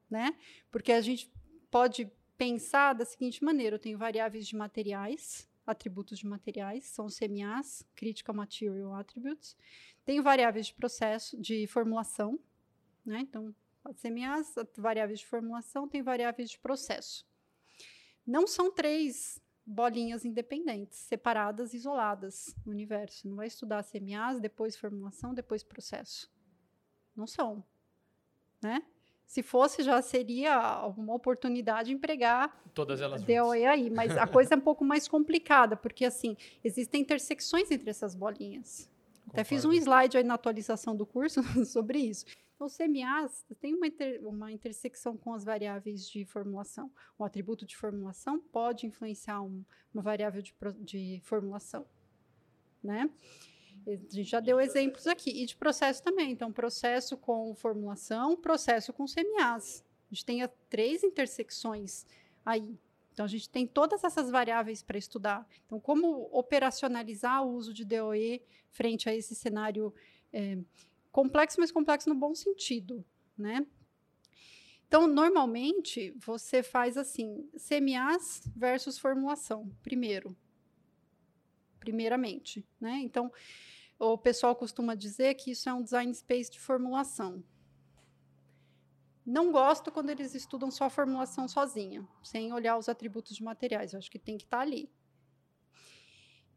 né? 0.09 0.37
Porque 0.71 0.93
a 0.93 1.01
gente 1.01 1.31
pode 1.71 2.11
pensar 2.39 2.93
da 2.93 3.05
seguinte 3.05 3.43
maneira: 3.43 3.77
eu 3.77 3.81
tenho 3.81 3.99
variáveis 3.99 4.47
de 4.47 4.57
materiais, 4.57 5.49
atributos 5.67 6.19
de 6.19 6.27
materiais, 6.27 6.85
são 6.85 7.07
CMAs, 7.09 7.85
Critical 7.95 8.35
Material 8.35 8.95
Attributes. 8.95 9.57
Tenho 10.05 10.23
variáveis 10.23 10.67
de 10.67 10.75
processo, 10.75 11.41
de 11.41 11.67
formulação, 11.67 12.39
né? 13.05 13.21
Então, 13.21 13.55
as 13.85 14.01
CMAs, 14.01 14.55
variáveis 14.77 15.21
de 15.21 15.27
formulação, 15.27 15.89
tem 15.89 16.03
variáveis 16.03 16.51
de 16.51 16.59
processo. 16.59 17.27
Não 18.27 18.47
são 18.47 18.71
três 18.71 19.41
bolinhas 19.67 20.25
independentes, 20.25 20.99
separadas, 20.99 21.73
isoladas 21.75 22.55
no 22.65 22.73
universo. 22.73 23.19
Você 23.19 23.29
não 23.29 23.37
vai 23.37 23.47
estudar 23.47 23.85
CMAs, 23.85 24.41
depois 24.41 24.77
formulação, 24.77 25.35
depois 25.35 25.63
processo. 25.63 26.31
Não 27.17 27.27
são, 27.27 27.65
né? 28.63 28.83
Se 29.27 29.43
fosse, 29.43 29.83
já 29.83 30.01
seria 30.03 30.87
uma 30.97 31.15
oportunidade 31.15 31.89
de 31.89 31.95
empregar 31.95 32.55
Todas 32.75 33.01
elas 33.01 33.23
juntas. 33.23 33.27
aí, 33.65 33.89
mas 33.89 34.17
a 34.17 34.27
coisa 34.27 34.55
é 34.55 34.57
um 34.57 34.61
pouco 34.61 34.85
mais 34.85 35.09
complicada, 35.09 35.77
porque 35.77 36.05
assim, 36.05 36.37
existem 36.63 37.01
intersecções 37.01 37.71
entre 37.71 37.89
essas 37.89 38.15
bolinhas. 38.15 38.89
Até 39.29 39.43
fiz 39.43 39.65
um 39.65 39.69
Concordo. 39.71 39.83
slide 39.83 40.17
aí 40.19 40.25
na 40.25 40.35
atualização 40.35 40.95
do 40.95 41.07
curso 41.07 41.43
sobre 41.65 41.99
isso. 41.99 42.27
Então, 42.55 42.67
os 42.67 42.77
CMAs 42.77 43.45
tem 43.61 43.75
uma, 43.75 43.87
inter- 43.87 44.21
uma 44.27 44.53
intersecção 44.53 45.17
com 45.17 45.33
as 45.35 45.45
variáveis 45.45 46.09
de 46.09 46.25
formulação. 46.25 46.91
Um 47.19 47.25
atributo 47.25 47.67
de 47.67 47.77
formulação 47.77 48.39
pode 48.41 48.87
influenciar 48.87 49.43
um- 49.43 49.65
uma 49.93 50.03
variável 50.03 50.41
de, 50.41 50.55
de 50.81 51.21
formulação, 51.25 51.85
né? 52.83 53.11
A 53.87 53.91
gente 53.91 54.25
já 54.25 54.41
deu 54.41 54.61
exemplos 54.61 55.07
aqui. 55.07 55.31
E 55.43 55.45
de 55.47 55.57
processo 55.57 56.03
também. 56.03 56.31
Então, 56.31 56.51
processo 56.53 57.17
com 57.19 57.55
formulação, 57.55 58.37
processo 58.37 58.93
com 58.93 59.05
CMAs. 59.07 59.85
A 60.11 60.15
gente 60.15 60.25
tem 60.25 60.43
a- 60.43 60.49
três 60.71 61.03
intersecções 61.03 62.07
aí. 62.47 62.79
Então, 63.13 63.25
a 63.25 63.29
gente 63.29 63.49
tem 63.51 63.67
todas 63.67 64.03
essas 64.03 64.31
variáveis 64.31 64.83
para 64.83 64.97
estudar. 64.97 65.47
Então, 65.67 65.79
como 65.79 66.29
operacionalizar 66.33 67.45
o 67.45 67.53
uso 67.53 67.75
de 67.75 67.85
DOE 67.85 68.43
frente 68.71 69.09
a 69.09 69.15
esse 69.15 69.35
cenário 69.35 69.93
é, 70.33 70.59
complexo, 71.15 71.61
mas 71.61 71.71
complexo 71.71 72.09
no 72.09 72.15
bom 72.17 72.35
sentido, 72.35 73.05
né? 73.39 73.65
Então, 74.89 75.07
normalmente, 75.07 76.11
você 76.19 76.61
faz 76.61 76.97
assim, 76.97 77.49
CMAs 77.57 78.43
versus 78.55 78.99
formulação, 78.99 79.71
primeiro. 79.81 80.37
Primeiramente, 81.79 82.67
né? 82.81 82.99
Então, 83.01 83.33
o 83.97 84.19
pessoal 84.19 84.57
costuma 84.57 84.97
dizer 84.97 85.35
que 85.35 85.53
isso 85.53 85.69
é 85.69 85.73
um 85.73 85.85
design 85.85 86.13
space 86.13 86.51
de 86.51 86.59
formulação. 86.59 87.45
Não 89.25 89.53
gosto 89.53 89.93
quando 89.93 90.11
eles 90.11 90.35
estudam 90.35 90.69
só 90.69 90.87
a 90.87 90.91
formulação 90.91 91.47
sozinha, 91.47 92.05
sem 92.25 92.53
olhar 92.53 92.77
os 92.77 92.89
atributos 92.89 93.37
de 93.37 93.45
materiais. 93.45 93.93
Eu 93.93 93.99
acho 94.01 94.11
que 94.11 94.19
tem 94.19 94.37
que 94.37 94.45
estar 94.45 94.61
ali. 94.61 94.91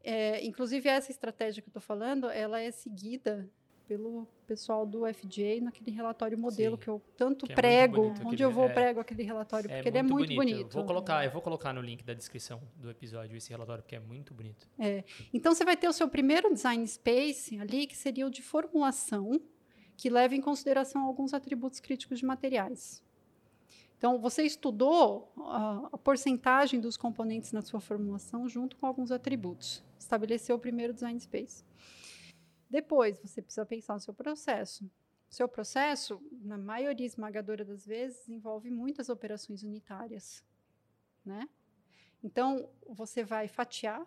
É, 0.02 0.44
inclusive, 0.44 0.90
essa 0.90 1.12
estratégia 1.12 1.62
que 1.62 1.68
eu 1.68 1.72
estou 1.72 1.82
falando, 1.82 2.28
ela 2.28 2.60
é 2.60 2.72
seguida 2.72 3.48
pelo 3.88 4.28
pessoal 4.46 4.86
do 4.86 5.06
FJ 5.14 5.62
naquele 5.62 5.92
relatório 5.92 6.38
modelo 6.38 6.76
Sim, 6.76 6.82
que 6.82 6.88
eu 6.90 7.02
tanto 7.16 7.46
que 7.46 7.54
é 7.54 7.56
prego, 7.56 8.10
bonito 8.10 8.28
onde 8.28 8.44
eu 8.44 8.52
vou 8.52 8.66
é. 8.66 8.74
prego 8.74 9.00
aquele 9.00 9.24
relatório, 9.24 9.70
porque 9.70 9.88
ele 9.88 9.98
é 9.98 10.04
muito 10.04 10.36
bonito. 10.36 10.74
Vou 10.74 10.86
colocar, 10.86 11.24
eu 11.24 11.32
vou 11.32 11.42
colocar 11.42 11.74
no 11.74 11.82
link 11.82 12.04
da 12.04 12.14
descrição 12.14 12.62
do 12.76 12.90
episódio 12.90 13.36
esse 13.36 13.50
relatório, 13.50 13.82
porque 13.82 13.96
é 13.96 14.00
muito 14.00 14.34
bonito. 14.34 14.70
Então, 15.34 15.54
você 15.54 15.64
vai 15.64 15.78
ter 15.78 15.88
o 15.88 15.94
seu 15.94 16.08
primeiro 16.08 16.54
design 16.54 16.86
space 16.86 17.58
ali, 17.60 17.88
que 17.88 17.96
seria 17.96 18.28
o 18.28 18.30
de 18.30 18.42
formulação, 18.42 19.40
que 19.96 20.10
leva 20.10 20.36
em 20.36 20.42
consideração 20.42 21.04
alguns 21.04 21.34
atributos 21.34 21.80
críticos 21.80 22.20
de 22.20 22.26
materiais. 22.26 23.04
Então, 23.98 24.20
você 24.20 24.44
estudou 24.44 25.32
a, 25.38 25.90
a 25.94 25.98
porcentagem 25.98 26.80
dos 26.80 26.98
componentes 26.98 27.52
na 27.52 27.62
sua 27.62 27.80
formulação 27.80 28.48
junto 28.48 28.76
com 28.76 28.86
alguns 28.86 29.12
atributos. 29.12 29.84
Estabeleceu 29.98 30.56
o 30.56 30.60
primeiro 30.60 30.94
design 30.94 31.20
space. 31.20 31.66
Depois, 32.70 33.20
você 33.20 33.42
precisa 33.42 33.66
pensar 33.66 33.94
no 33.94 34.00
seu 34.00 34.14
processo. 34.14 34.90
Seu 35.30 35.48
processo, 35.48 36.22
na 36.42 36.58
maioria 36.58 37.06
esmagadora 37.06 37.66
das 37.66 37.86
vezes, 37.86 38.30
envolve 38.30 38.70
muitas 38.70 39.10
operações 39.10 39.62
unitárias, 39.64 40.44
né? 41.26 41.50
Então, 42.24 42.70
você 42.88 43.24
vai 43.24 43.48
fatiar 43.48 44.06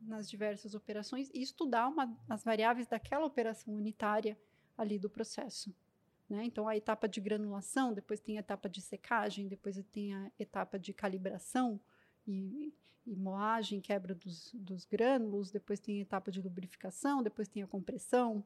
nas 0.00 0.28
diversas 0.28 0.74
operações 0.74 1.30
e 1.34 1.42
estudar 1.42 1.88
uma, 1.88 2.16
as 2.28 2.44
variáveis 2.44 2.86
daquela 2.86 3.26
operação 3.26 3.74
unitária 3.74 4.38
ali 4.76 4.98
do 4.98 5.10
processo. 5.10 5.74
Né? 6.28 6.44
Então, 6.44 6.68
a 6.68 6.76
etapa 6.76 7.08
de 7.08 7.20
granulação, 7.20 7.92
depois 7.92 8.20
tem 8.20 8.36
a 8.36 8.40
etapa 8.40 8.68
de 8.68 8.80
secagem, 8.80 9.48
depois 9.48 9.82
tem 9.90 10.14
a 10.14 10.30
etapa 10.38 10.78
de 10.78 10.92
calibração 10.92 11.80
e, 12.26 12.72
e 13.10 13.16
moagem, 13.16 13.80
quebra 13.80 14.14
dos, 14.14 14.52
dos 14.54 14.84
grânulos, 14.84 15.50
depois 15.50 15.80
tem 15.80 15.98
a 15.98 16.02
etapa 16.02 16.30
de 16.30 16.40
lubrificação, 16.40 17.22
depois 17.22 17.48
tem 17.48 17.62
a 17.62 17.66
compressão. 17.66 18.44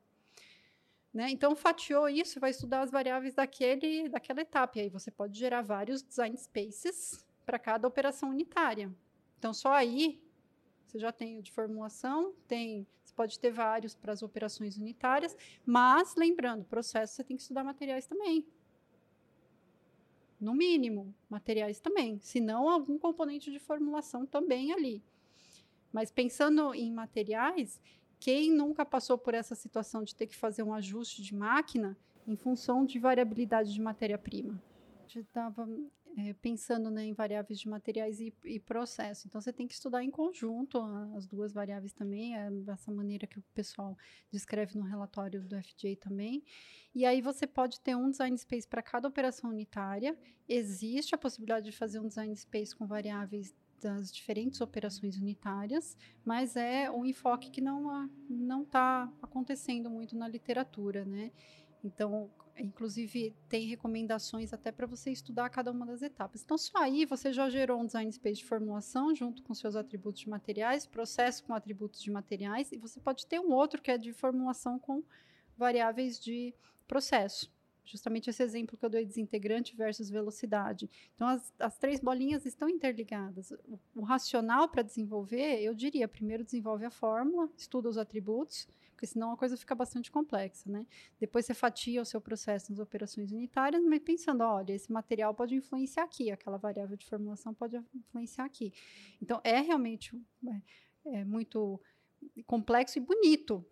Né? 1.12 1.30
Então, 1.30 1.54
fatiou 1.54 2.08
isso, 2.08 2.40
vai 2.40 2.50
estudar 2.50 2.80
as 2.80 2.90
variáveis 2.90 3.34
daquele, 3.34 4.08
daquela 4.08 4.40
etapa. 4.40 4.78
E 4.78 4.82
aí 4.82 4.88
você 4.88 5.10
pode 5.10 5.38
gerar 5.38 5.60
vários 5.60 6.02
design 6.02 6.36
spaces 6.36 7.26
para 7.44 7.58
cada 7.58 7.86
operação 7.86 8.30
unitária. 8.30 8.90
Então, 9.38 9.52
só 9.52 9.72
aí 9.72 10.22
você 10.86 10.98
já 10.98 11.10
tem 11.10 11.38
o 11.38 11.42
de 11.42 11.50
formulação, 11.50 12.34
tem, 12.46 12.86
você 13.02 13.14
pode 13.14 13.38
ter 13.38 13.50
vários 13.50 13.94
para 13.94 14.12
as 14.12 14.22
operações 14.22 14.76
unitárias, 14.76 15.34
mas 15.64 16.14
lembrando, 16.16 16.64
processo 16.64 17.14
você 17.14 17.24
tem 17.24 17.34
que 17.34 17.42
estudar 17.42 17.64
materiais 17.64 18.06
também. 18.06 18.46
No 20.42 20.54
mínimo, 20.54 21.14
materiais 21.30 21.78
também, 21.78 22.18
se 22.20 22.40
não 22.40 22.68
algum 22.68 22.98
componente 22.98 23.52
de 23.52 23.60
formulação 23.60 24.26
também 24.26 24.72
ali. 24.72 25.00
Mas 25.92 26.10
pensando 26.10 26.74
em 26.74 26.92
materiais, 26.92 27.80
quem 28.18 28.50
nunca 28.50 28.84
passou 28.84 29.16
por 29.16 29.34
essa 29.34 29.54
situação 29.54 30.02
de 30.02 30.16
ter 30.16 30.26
que 30.26 30.34
fazer 30.36 30.64
um 30.64 30.74
ajuste 30.74 31.22
de 31.22 31.32
máquina 31.32 31.96
em 32.26 32.34
função 32.34 32.84
de 32.84 32.98
variabilidade 32.98 33.72
de 33.72 33.80
matéria-prima? 33.80 34.60
estava 35.20 35.68
é, 36.16 36.32
pensando 36.34 36.90
né, 36.90 37.04
em 37.04 37.14
variáveis 37.14 37.58
de 37.58 37.68
materiais 37.68 38.20
e, 38.20 38.34
e, 38.44 38.60
processo. 38.60 39.26
Então, 39.26 39.40
você 39.40 39.52
tem 39.52 39.66
que 39.66 39.74
estudar 39.74 40.04
em 40.04 40.10
conjunto 40.10 40.78
as 41.16 41.26
duas 41.26 41.52
variáveis 41.52 41.92
também, 41.92 42.36
é, 42.36 42.50
dessa 42.50 42.92
maneira 42.92 43.26
que 43.26 43.38
o 43.38 43.44
pessoal 43.54 43.96
descreve 44.30 44.78
no 44.78 44.84
relatório 44.84 45.42
do 45.42 45.56
FJ 45.56 45.96
também. 45.96 46.42
E 46.94 47.06
aí 47.06 47.22
você 47.22 47.46
pode 47.46 47.80
ter 47.80 47.96
um 47.96 48.10
design 48.10 48.36
space 48.36 48.68
para 48.68 48.82
cada 48.82 49.08
operação 49.08 49.50
unitária. 49.50 50.16
Existe 50.48 51.14
a 51.14 51.18
possibilidade 51.18 51.70
de 51.70 51.76
fazer 51.76 51.98
um 51.98 52.08
design 52.08 52.34
space 52.36 52.76
com 52.76 52.86
variáveis 52.86 53.54
das 53.80 54.12
diferentes 54.12 54.60
operações 54.60 55.16
unitárias, 55.16 55.96
mas 56.24 56.54
é 56.54 56.88
um 56.88 57.04
enfoque 57.04 57.50
que 57.50 57.60
não 57.60 58.08
não 58.30 58.62
está 58.62 59.12
acontecendo 59.20 59.90
muito 59.90 60.16
na 60.16 60.28
literatura, 60.28 61.04
né? 61.04 61.32
Então, 61.82 62.30
inclusive, 62.62 63.34
tem 63.48 63.66
recomendações 63.66 64.52
até 64.52 64.70
para 64.70 64.86
você 64.86 65.10
estudar 65.10 65.50
cada 65.50 65.70
uma 65.70 65.84
das 65.84 66.02
etapas. 66.02 66.42
Então, 66.42 66.56
só 66.56 66.78
aí 66.78 67.04
você 67.04 67.32
já 67.32 67.48
gerou 67.50 67.80
um 67.80 67.86
design 67.86 68.10
space 68.12 68.38
de 68.38 68.44
formulação 68.44 69.14
junto 69.14 69.42
com 69.42 69.54
seus 69.54 69.76
atributos 69.76 70.20
de 70.20 70.30
materiais, 70.30 70.86
processo 70.86 71.44
com 71.44 71.54
atributos 71.54 72.00
de 72.00 72.10
materiais, 72.10 72.72
e 72.72 72.76
você 72.76 73.00
pode 73.00 73.26
ter 73.26 73.40
um 73.40 73.52
outro 73.52 73.82
que 73.82 73.90
é 73.90 73.98
de 73.98 74.12
formulação 74.12 74.78
com 74.78 75.02
variáveis 75.56 76.18
de 76.18 76.54
processo 76.86 77.50
justamente 77.84 78.30
esse 78.30 78.42
exemplo 78.42 78.76
que 78.76 78.84
eu 78.84 78.90
dei, 78.90 79.04
desintegrante 79.04 79.74
versus 79.74 80.08
velocidade. 80.08 80.88
Então, 81.14 81.28
as, 81.28 81.52
as 81.58 81.78
três 81.78 82.00
bolinhas 82.00 82.46
estão 82.46 82.68
interligadas. 82.68 83.50
O, 83.66 83.78
o 83.96 84.02
racional 84.02 84.68
para 84.68 84.82
desenvolver, 84.82 85.60
eu 85.60 85.74
diria, 85.74 86.06
primeiro 86.06 86.44
desenvolve 86.44 86.84
a 86.84 86.90
fórmula, 86.90 87.50
estuda 87.56 87.88
os 87.88 87.98
atributos, 87.98 88.68
porque 89.02 89.08
senão 89.08 89.32
a 89.32 89.36
coisa 89.36 89.56
fica 89.56 89.74
bastante 89.74 90.12
complexa, 90.12 90.70
né? 90.70 90.86
Depois 91.18 91.44
você 91.44 91.52
fatia 91.52 92.00
o 92.00 92.04
seu 92.04 92.20
processo 92.20 92.70
nas 92.70 92.78
operações 92.78 93.32
unitárias, 93.32 93.82
mas 93.82 93.98
pensando, 93.98 94.44
olha, 94.44 94.72
esse 94.72 94.92
material 94.92 95.34
pode 95.34 95.56
influenciar 95.56 96.04
aqui, 96.04 96.30
aquela 96.30 96.56
variável 96.56 96.96
de 96.96 97.04
formulação 97.04 97.52
pode 97.52 97.76
influenciar 97.92 98.44
aqui. 98.44 98.72
Então, 99.20 99.40
é 99.42 99.58
realmente 99.58 100.16
é, 101.04 101.18
é 101.18 101.24
muito 101.24 101.80
complexo 102.46 102.96
e 102.96 103.00
bonito, 103.00 103.66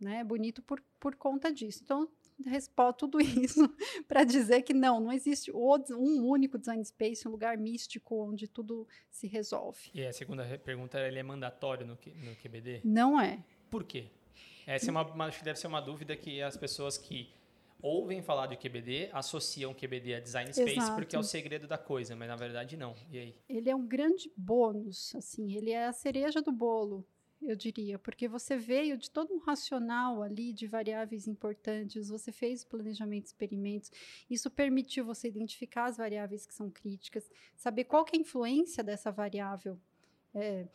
né? 0.00 0.24
Bonito 0.24 0.62
por, 0.62 0.82
por 0.98 1.14
conta 1.14 1.52
disso. 1.52 1.82
Então, 1.84 2.08
respondo 2.46 2.94
tudo 2.94 3.20
isso 3.20 3.68
para 4.08 4.24
dizer 4.24 4.62
que 4.62 4.72
não, 4.72 4.98
não 4.98 5.12
existe 5.12 5.52
um 5.52 6.26
único 6.26 6.56
design 6.56 6.82
space, 6.82 7.28
um 7.28 7.30
lugar 7.30 7.58
místico 7.58 8.30
onde 8.30 8.48
tudo 8.48 8.88
se 9.10 9.26
resolve. 9.26 9.90
E 9.92 10.06
a 10.06 10.12
segunda 10.14 10.58
pergunta, 10.60 10.98
ele 11.06 11.18
é 11.18 11.22
mandatório 11.22 11.86
no, 11.86 11.98
no 12.14 12.34
QBD? 12.36 12.80
Não 12.82 13.20
é. 13.20 13.44
Por 13.70 13.84
quê? 13.84 14.08
Essa 14.66 14.88
é 14.88 14.90
uma, 14.90 15.02
uma, 15.02 15.26
acho 15.26 15.38
que 15.38 15.44
deve 15.44 15.58
ser 15.58 15.66
uma 15.66 15.80
dúvida 15.80 16.16
que 16.16 16.40
as 16.42 16.56
pessoas 16.56 16.96
que 16.96 17.32
ouvem 17.82 18.22
falar 18.22 18.46
de 18.46 18.56
QBD 18.56 19.10
associam 19.12 19.74
QBD 19.74 20.14
a 20.14 20.20
design 20.20 20.52
space 20.52 20.78
Exato. 20.78 20.94
porque 20.94 21.14
é 21.14 21.18
o 21.18 21.22
segredo 21.22 21.66
da 21.66 21.76
coisa, 21.76 22.16
mas 22.16 22.28
na 22.28 22.36
verdade 22.36 22.76
não. 22.76 22.94
E 23.10 23.18
aí? 23.18 23.34
Ele 23.48 23.68
é 23.68 23.76
um 23.76 23.86
grande 23.86 24.32
bônus, 24.36 25.14
assim, 25.14 25.54
ele 25.54 25.70
é 25.70 25.86
a 25.86 25.92
cereja 25.92 26.40
do 26.40 26.50
bolo 26.50 27.06
eu 27.46 27.56
diria, 27.56 27.98
porque 27.98 28.26
você 28.26 28.56
veio 28.56 28.96
de 28.96 29.10
todo 29.10 29.32
um 29.32 29.38
racional 29.38 30.22
ali 30.22 30.52
de 30.52 30.66
variáveis 30.66 31.26
importantes, 31.26 32.08
você 32.08 32.32
fez 32.32 32.64
planejamento 32.64 33.24
de 33.24 33.28
experimentos, 33.28 33.90
isso 34.30 34.50
permitiu 34.50 35.04
você 35.04 35.28
identificar 35.28 35.86
as 35.86 35.96
variáveis 35.96 36.46
que 36.46 36.54
são 36.54 36.70
críticas, 36.70 37.30
saber 37.54 37.84
qual 37.84 38.04
que 38.04 38.16
é 38.16 38.18
a 38.18 38.22
influência 38.22 38.82
dessa 38.82 39.10
variável, 39.10 39.78
é, 40.34 40.66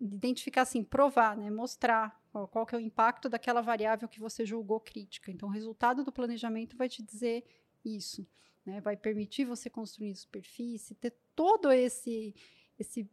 identificar 0.00 0.62
assim, 0.62 0.84
provar, 0.84 1.36
né, 1.36 1.50
mostrar 1.50 2.19
qual, 2.30 2.66
que 2.66 2.74
é 2.74 2.78
o 2.78 2.80
impacto 2.80 3.28
daquela 3.28 3.60
variável 3.60 4.08
que 4.08 4.20
você 4.20 4.44
julgou 4.44 4.80
crítica. 4.80 5.30
Então, 5.30 5.48
o 5.48 5.52
resultado 5.52 6.04
do 6.04 6.12
planejamento 6.12 6.76
vai 6.76 6.88
te 6.88 7.02
dizer 7.02 7.44
isso, 7.84 8.26
né, 8.64 8.80
vai 8.80 8.96
permitir 8.96 9.44
você 9.44 9.70
construir 9.70 10.14
superfície, 10.14 10.94
ter 10.94 11.14
todo 11.34 11.72
esse 11.72 12.34
esse 12.78 13.06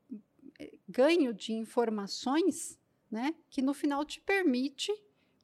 eh, 0.60 0.78
ganho 0.88 1.34
de 1.34 1.52
informações 1.52 2.80
né? 3.10 3.34
Que 3.50 3.62
no 3.62 3.74
final 3.74 4.06
te 4.06 4.20
permite 4.22 4.92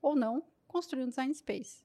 ou 0.02 0.16
não 0.16 0.44
construir 0.68 1.04
um 1.04 1.10
design 1.10 1.34
space. 1.34 1.84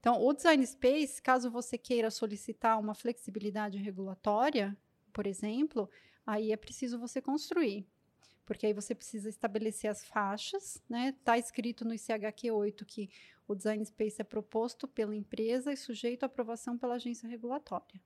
Então, 0.00 0.24
o 0.24 0.32
design 0.32 0.64
space, 0.66 1.20
caso 1.20 1.50
você 1.50 1.76
queira 1.76 2.10
solicitar 2.10 2.78
uma 2.78 2.94
flexibilidade 2.94 3.78
regulatória, 3.78 4.76
por 5.12 5.26
exemplo, 5.26 5.90
aí 6.24 6.52
é 6.52 6.56
preciso 6.56 6.98
você 6.98 7.20
construir. 7.20 7.86
Porque 8.46 8.64
aí 8.64 8.72
você 8.72 8.94
precisa 8.94 9.28
estabelecer 9.28 9.90
as 9.90 10.04
faixas, 10.04 10.82
né? 10.88 11.14
Está 11.18 11.36
escrito 11.36 11.84
no 11.84 11.92
ICHQ 11.92 12.50
8 12.50 12.86
que 12.86 13.10
o 13.46 13.54
design 13.54 13.84
space 13.84 14.20
é 14.20 14.24
proposto 14.24 14.88
pela 14.88 15.14
empresa 15.14 15.72
e 15.72 15.76
sujeito 15.76 16.22
à 16.22 16.26
aprovação 16.26 16.78
pela 16.78 16.94
agência 16.94 17.28
regulatória. 17.28 18.00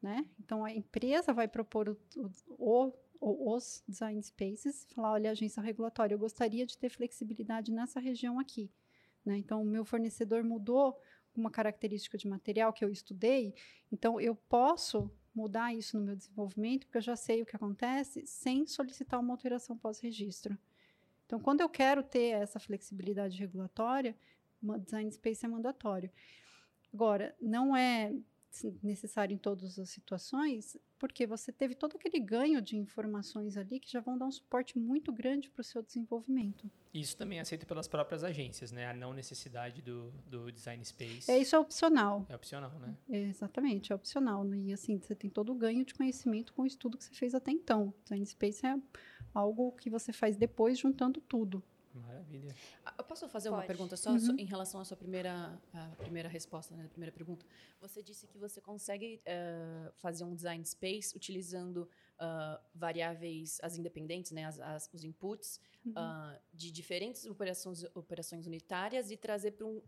Né? 0.00 0.26
Então, 0.38 0.64
a 0.64 0.72
empresa 0.72 1.32
vai 1.32 1.48
propor 1.48 1.88
o, 1.88 1.96
o, 2.48 2.92
o 3.20 3.54
os 3.54 3.82
design 3.88 4.22
spaces, 4.22 4.86
falar, 4.94 5.12
olha, 5.12 5.30
agência 5.30 5.62
regulatória, 5.62 6.14
eu 6.14 6.18
gostaria 6.18 6.64
de 6.64 6.78
ter 6.78 6.88
flexibilidade 6.88 7.72
nessa 7.72 7.98
região 7.98 8.38
aqui. 8.38 8.70
Né? 9.24 9.38
Então, 9.38 9.62
o 9.62 9.66
meu 9.66 9.84
fornecedor 9.84 10.44
mudou 10.44 10.98
uma 11.34 11.50
característica 11.50 12.16
de 12.16 12.28
material 12.28 12.72
que 12.72 12.84
eu 12.84 12.90
estudei, 12.90 13.54
então 13.92 14.20
eu 14.20 14.34
posso 14.34 15.10
mudar 15.38 15.72
isso 15.72 15.98
no 15.98 16.04
meu 16.04 16.16
desenvolvimento, 16.16 16.86
porque 16.86 16.98
eu 16.98 17.02
já 17.02 17.14
sei 17.14 17.42
o 17.42 17.46
que 17.46 17.54
acontece, 17.54 18.26
sem 18.26 18.66
solicitar 18.66 19.20
uma 19.20 19.32
alteração 19.32 19.78
pós-registro. 19.78 20.58
Então, 21.24 21.38
quando 21.38 21.60
eu 21.60 21.68
quero 21.68 22.02
ter 22.02 22.30
essa 22.30 22.58
flexibilidade 22.58 23.38
regulatória, 23.38 24.16
design 24.80 25.10
space 25.12 25.44
é 25.44 25.48
mandatório. 25.48 26.10
Agora, 26.92 27.36
não 27.40 27.76
é 27.76 28.12
necessário 28.82 29.34
em 29.34 29.38
todas 29.38 29.78
as 29.78 29.90
situações, 29.90 30.76
porque 30.98 31.26
você 31.26 31.52
teve 31.52 31.74
todo 31.74 31.96
aquele 31.96 32.18
ganho 32.18 32.60
de 32.60 32.76
informações 32.76 33.56
ali 33.56 33.78
que 33.78 33.90
já 33.90 34.00
vão 34.00 34.18
dar 34.18 34.26
um 34.26 34.30
suporte 34.30 34.78
muito 34.78 35.12
grande 35.12 35.48
para 35.48 35.60
o 35.60 35.64
seu 35.64 35.82
desenvolvimento. 35.82 36.70
Isso 36.92 37.16
também 37.16 37.38
é 37.38 37.42
aceito 37.42 37.66
pelas 37.66 37.86
próprias 37.86 38.24
agências, 38.24 38.72
né? 38.72 38.86
A 38.86 38.94
não 38.94 39.12
necessidade 39.12 39.82
do, 39.82 40.10
do 40.26 40.50
design 40.50 40.84
space. 40.84 41.30
É 41.30 41.38
isso 41.38 41.54
é 41.54 41.58
opcional. 41.58 42.26
É 42.28 42.34
opcional, 42.34 42.70
né? 42.78 42.96
É, 43.10 43.22
exatamente, 43.24 43.92
é 43.92 43.94
opcional. 43.94 44.42
Né? 44.44 44.58
E 44.58 44.72
assim, 44.72 44.98
você 44.98 45.14
tem 45.14 45.30
todo 45.30 45.52
o 45.52 45.54
ganho 45.54 45.84
de 45.84 45.94
conhecimento 45.94 46.52
com 46.52 46.62
o 46.62 46.66
estudo 46.66 46.96
que 46.98 47.04
você 47.04 47.14
fez 47.14 47.34
até 47.34 47.50
então. 47.50 47.94
Design 48.04 48.24
space 48.26 48.66
é 48.66 48.76
algo 49.34 49.72
que 49.72 49.90
você 49.90 50.12
faz 50.12 50.36
depois 50.36 50.78
juntando 50.78 51.20
tudo. 51.20 51.62
Maravilha. 52.06 52.54
Ah, 52.84 52.94
eu 52.98 53.04
posso 53.04 53.28
fazer 53.28 53.50
Pode. 53.50 53.60
uma 53.60 53.66
pergunta 53.66 53.96
só 53.96 54.10
uhum. 54.10 54.36
em 54.38 54.44
relação 54.44 54.80
à 54.80 54.84
sua 54.84 54.96
primeira, 54.96 55.60
primeira 55.98 56.28
resposta, 56.28 56.74
né, 56.74 56.88
primeira 56.88 57.12
pergunta? 57.12 57.44
Você 57.80 58.02
disse 58.02 58.26
que 58.26 58.38
você 58.38 58.60
consegue 58.60 59.20
uh, 59.26 59.92
fazer 59.96 60.24
um 60.24 60.34
design 60.34 60.64
space 60.64 61.16
utilizando 61.16 61.88
uh, 62.18 62.60
variáveis, 62.74 63.58
as 63.62 63.76
independentes, 63.76 64.32
né, 64.32 64.44
as, 64.44 64.58
as 64.60 64.90
os 64.92 65.04
inputs, 65.04 65.60
uhum. 65.84 65.92
uh, 65.92 66.38
de 66.52 66.70
diferentes 66.70 67.26
operações, 67.26 67.84
operações 67.94 68.46
unitárias 68.46 69.10
e 69.10 69.16
trazer 69.16 69.52
para 69.52 69.66
um, 69.66 69.82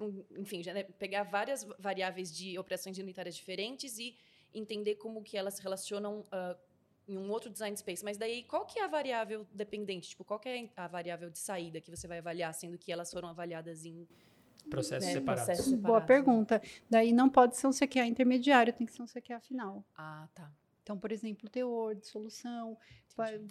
um, 0.00 0.24
enfim, 0.38 0.62
já, 0.62 0.72
né, 0.72 0.82
pegar 0.84 1.24
várias 1.24 1.64
variáveis 1.78 2.34
de 2.34 2.58
operações 2.58 2.98
unitárias 2.98 3.34
diferentes 3.34 3.98
e 3.98 4.16
entender 4.54 4.96
como 4.96 5.22
que 5.22 5.36
elas 5.36 5.54
se 5.54 5.62
relacionam 5.62 6.26
em 7.08 7.16
um 7.16 7.30
outro 7.30 7.50
design 7.50 7.76
space. 7.76 8.04
Mas 8.04 8.16
daí, 8.16 8.44
qual 8.44 8.64
que 8.64 8.78
é 8.78 8.84
a 8.84 8.88
variável 8.88 9.46
dependente? 9.52 10.10
Tipo, 10.10 10.24
qual 10.24 10.38
que 10.38 10.48
é 10.48 10.68
a 10.76 10.86
variável 10.86 11.30
de 11.30 11.38
saída 11.38 11.80
que 11.80 11.90
você 11.90 12.06
vai 12.06 12.18
avaliar, 12.18 12.52
sendo 12.54 12.78
que 12.78 12.92
elas 12.92 13.10
foram 13.10 13.28
avaliadas 13.28 13.84
em 13.84 14.06
processos 14.70 15.06
né, 15.06 15.14
separados? 15.14 15.44
Processos 15.44 15.70
separados? 15.70 15.86
Boa 15.86 16.00
pergunta. 16.00 16.62
Daí 16.88 17.12
não 17.12 17.28
pode 17.28 17.56
ser 17.56 17.66
um 17.66 17.72
CQA 17.72 18.06
intermediário, 18.06 18.72
tem 18.72 18.86
que 18.86 18.92
ser 18.92 19.02
um 19.02 19.06
CQA 19.06 19.40
final. 19.40 19.84
Ah, 19.96 20.28
tá. 20.34 20.50
Então, 20.82 20.98
por 20.98 21.12
exemplo, 21.12 21.48
teor, 21.48 21.94
dissolução, 21.94 22.76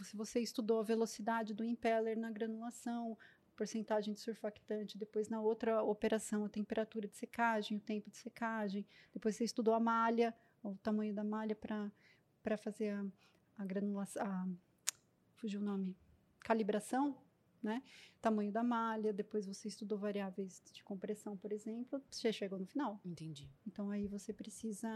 se 0.03 0.15
você 0.15 0.39
estudou 0.41 0.79
a 0.79 0.83
velocidade 0.83 1.53
do 1.53 1.63
impeller 1.63 2.17
na 2.17 2.29
granulação, 2.29 3.17
porcentagem 3.55 4.13
de 4.13 4.19
surfactante, 4.19 4.97
depois 4.97 5.29
na 5.29 5.39
outra 5.39 5.83
operação 5.83 6.43
a 6.43 6.49
temperatura 6.49 7.07
de 7.07 7.15
secagem, 7.15 7.77
o 7.77 7.79
tempo 7.79 8.09
de 8.09 8.17
secagem, 8.17 8.85
depois 9.13 9.35
você 9.35 9.43
estudou 9.43 9.73
a 9.73 9.79
malha, 9.79 10.33
o 10.63 10.75
tamanho 10.75 11.13
da 11.13 11.23
malha 11.23 11.55
para 11.55 12.57
fazer 12.57 12.89
a, 12.89 13.05
a 13.61 13.65
granulação, 13.65 14.23
a, 14.23 14.47
fugiu 15.35 15.61
o 15.61 15.63
nome, 15.63 15.95
calibração, 16.39 17.15
né? 17.61 17.81
Tamanho 18.21 18.51
da 18.51 18.63
malha, 18.63 19.13
depois 19.13 19.45
você 19.45 19.67
estudou 19.67 19.97
variáveis 19.97 20.61
de 20.73 20.83
compressão, 20.83 21.37
por 21.37 21.51
exemplo, 21.51 22.01
você 22.09 22.31
chegou 22.33 22.59
no 22.59 22.65
final. 22.65 22.99
Entendi. 23.05 23.49
Então 23.65 23.89
aí 23.89 24.07
você 24.07 24.33
precisa 24.33 24.89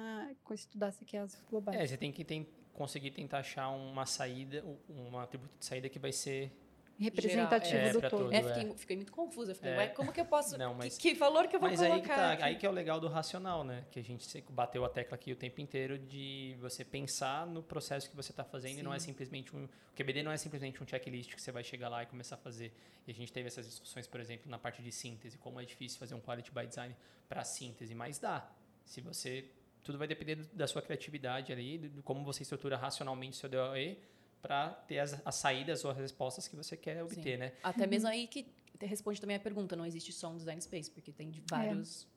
estudar 0.51 0.91
se 0.91 1.05
quer 1.05 1.19
as 1.19 1.39
globais. 1.49 1.79
É, 1.79 1.85
você 1.85 1.97
tem 1.97 2.11
que 2.11 2.23
tem, 2.23 2.47
conseguir 2.73 3.11
tentar 3.11 3.39
achar 3.39 3.69
uma 3.69 4.05
saída, 4.05 4.63
um 4.89 5.17
atributo 5.17 5.57
de 5.57 5.65
saída 5.65 5.89
que 5.89 5.99
vai 5.99 6.11
ser 6.11 6.51
representativo 6.99 7.76
É, 7.77 7.91
do 7.91 8.01
todo. 8.01 8.09
todo. 8.09 8.34
É, 8.34 8.38
é. 8.38 8.43
fiquei, 8.43 8.77
fiquei 8.77 8.95
muito 8.95 9.11
confusa. 9.11 9.53
Falei, 9.55 9.73
É. 9.73 9.77
ué, 9.77 9.88
como 9.89 10.11
que 10.11 10.19
eu 10.22 10.26
posso. 10.26 10.57
Não, 10.57 10.73
mas- 10.73 10.97
que, 10.97 11.11
que 11.13 11.15
valor 11.19 11.47
que 11.47 11.55
eu 11.55 11.59
vou 11.59 11.69
Mas 11.69 11.80
colocar? 11.80 11.95
aí 11.95 12.01
que, 12.01 12.07
tá, 12.07 12.31
aqui? 12.34 12.43
aí 12.43 12.55
que 12.57 12.65
é 12.65 12.69
o 12.69 12.72
legal 12.72 12.99
do 12.99 13.07
racional, 13.07 13.63
né? 13.63 13.85
Que 13.91 13.99
a 13.99 14.03
gente 14.03 14.41
bateu 14.49 14.84
a 14.85 14.89
tecla 14.89 15.15
aqui 15.15 15.31
o 15.31 15.35
tempo 15.35 15.59
inteiro 15.61 15.97
de 15.97 16.55
você 16.59 16.84
pensar 16.85 17.45
no 17.45 17.61
processo 17.61 18.09
que 18.09 18.15
você 18.15 18.31
está 18.31 18.43
fazendo 18.43 18.80
e 18.80 18.84
não 18.84 18.93
é 18.93 18.99
Sim. 18.99 19.07
simplesmente 19.07 19.55
um. 19.55 19.65
O 19.65 19.69
QBD 19.95 20.23
não 20.23 20.31
é 20.31 20.38
simplesmente 20.38 20.81
um 20.81 20.88
checklist 20.88 21.34
que 21.34 21.41
você 21.41 21.51
vai 21.51 21.63
chegar 21.63 21.89
lá 21.89 22.03
e 22.03 22.05
começar 22.05 22.35
a 22.35 22.38
fazer. 22.39 22.73
E 23.07 23.11
a 23.11 23.13
gente 23.13 23.31
teve 23.31 23.47
essas 23.47 23.65
discussões, 23.65 24.07
por 24.07 24.19
exemplo, 24.19 24.49
na 24.49 24.57
parte 24.57 24.81
de 24.81 24.91
síntese, 24.91 25.38
como 25.38 25.59
é 25.59 25.65
difícil 25.65 25.99
fazer 25.99 26.15
um 26.15 26.22
quality 26.22 26.51
by 26.51 26.65
design 26.65 26.95
para 27.30 27.43
síntese, 27.43 27.93
mas 27.95 28.19
dá. 28.19 28.49
Se 28.85 29.01
você. 29.01 29.45
Tudo 29.84 29.99
vai 29.99 30.07
depender 30.07 30.34
do- 30.34 30.47
da 30.51 30.65
sua 30.65 30.81
criatividade 30.81 31.53
ali, 31.53 31.77
de 31.77 32.01
como 32.01 32.23
você 32.23 32.41
estrutura 32.41 32.76
racionalmente 32.76 33.34
o 33.38 33.39
seu 33.39 33.47
DOE 33.47 33.99
para 34.45 34.69
ter 34.88 34.99
as, 34.99 35.19
as 35.26 35.35
saídas 35.35 35.84
ou 35.84 35.91
as 35.91 35.97
respostas 35.97 36.47
que 36.47 36.55
você 36.55 36.77
quer 36.77 37.03
obter, 37.03 37.34
Sim. 37.34 37.38
né? 37.38 37.53
Até 37.63 37.88
mesmo 37.88 38.07
aí 38.07 38.27
que 38.27 38.45
responde 38.80 39.19
também 39.19 39.35
a 39.35 39.39
pergunta, 39.39 39.76
não 39.76 39.85
existe 39.85 40.11
só 40.11 40.30
um 40.30 40.38
design 40.38 40.61
space, 40.61 40.91
porque 40.91 41.11
tem 41.11 41.31
de 41.31 41.41
vários, 41.49 42.07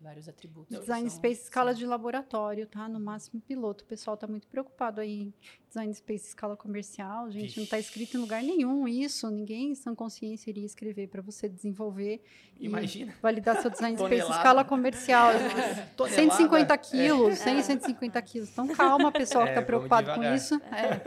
vários 0.00 0.28
atributos. 0.28 0.74
que 0.74 0.80
Design 0.80 1.08
são- 1.10 1.18
Space 1.18 1.42
escala 1.42 1.72
sim. 1.72 1.80
de 1.80 1.86
laboratório, 1.86 2.66
tá? 2.66 2.88
No 2.88 3.00
máximo 3.00 3.40
piloto. 3.40 3.84
O 3.84 3.86
pessoal 3.86 4.16
tá 4.16 4.26
muito 4.26 4.46
preocupado 4.46 5.00
aí 5.00 5.22
em 5.22 5.34
Design 5.68 5.92
Space 5.94 6.28
escala 6.28 6.56
comercial. 6.56 7.30
Gente, 7.30 7.58
não 7.58 7.66
tá 7.66 7.76
Vixe. 7.76 7.88
escrito 7.88 8.16
em 8.16 8.20
lugar 8.20 8.42
nenhum 8.42 8.86
isso. 8.86 9.30
Ninguém 9.30 9.70
em 9.72 9.74
sã 9.74 9.94
consciência 9.94 10.50
iria 10.50 10.64
escrever 10.64 11.08
para 11.08 11.20
você 11.20 11.48
desenvolver 11.48 12.22
e 12.58 12.66
Imagina. 12.66 13.14
validar 13.20 13.60
seu 13.60 13.70
Design 13.70 13.96
Space 13.98 14.30
escala 14.30 14.64
comercial. 14.64 15.32
Tonelada. 15.96 16.22
150 16.22 16.78
quilos, 16.78 17.38
100, 17.38 17.62
150 17.62 18.22
quilos. 18.22 18.50
Então 18.50 18.68
calma, 18.68 19.10
pessoal 19.12 19.44
que 19.44 19.50
É, 19.50 19.54
tá 19.54 19.60
vamos 19.60 19.66
preocupado 19.66 20.14
com 20.14 20.22
isso. 20.34 20.54
É. 20.72 21.00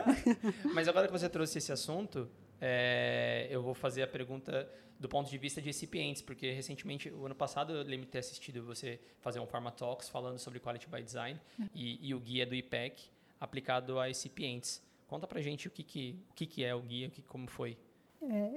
Mas 0.74 0.88
agora 0.88 1.08
que 1.08 1.14
você 1.14 1.30
trouxe 1.30 1.58
esse 1.58 1.72
assunto, 1.72 2.30
é, 2.62 3.48
eu 3.50 3.64
vou 3.64 3.74
fazer 3.74 4.04
a 4.04 4.08
pergunta 4.08 4.70
do 5.00 5.10
ponto 5.10 5.30
de 5.30 5.38
vista 5.38 5.60
de 5.60 5.66
recipientes, 5.66 6.22
porque 6.22 6.52
recentemente, 6.52 7.10
o 7.10 7.26
ano 7.26 7.34
passado, 7.34 7.74
eu 7.74 7.84
lembro 7.84 8.06
de 8.06 8.12
ter 8.12 8.20
assistido 8.20 8.64
você 8.64 9.00
fazer 9.20 9.40
um 9.40 9.48
Pharma 9.48 9.72
Talks 9.72 10.08
falando 10.08 10.38
sobre 10.38 10.60
Quality 10.60 10.88
by 10.88 11.02
Design 11.02 11.42
e, 11.74 12.08
e 12.08 12.14
o 12.14 12.20
guia 12.20 12.46
do 12.46 12.54
IPEC 12.54 13.10
aplicado 13.40 14.00
a 14.00 14.06
recipientes. 14.06 14.80
Conta 15.08 15.26
pra 15.26 15.42
gente 15.42 15.68
o 15.68 15.72
que, 15.72 15.84
que, 15.84 16.20
o 16.30 16.34
que, 16.36 16.46
que 16.46 16.64
é 16.64 16.76
o 16.76 16.82
guia, 16.82 17.08
o 17.08 17.12
que, 17.12 17.24
como 17.24 17.48
foi. 17.48 17.76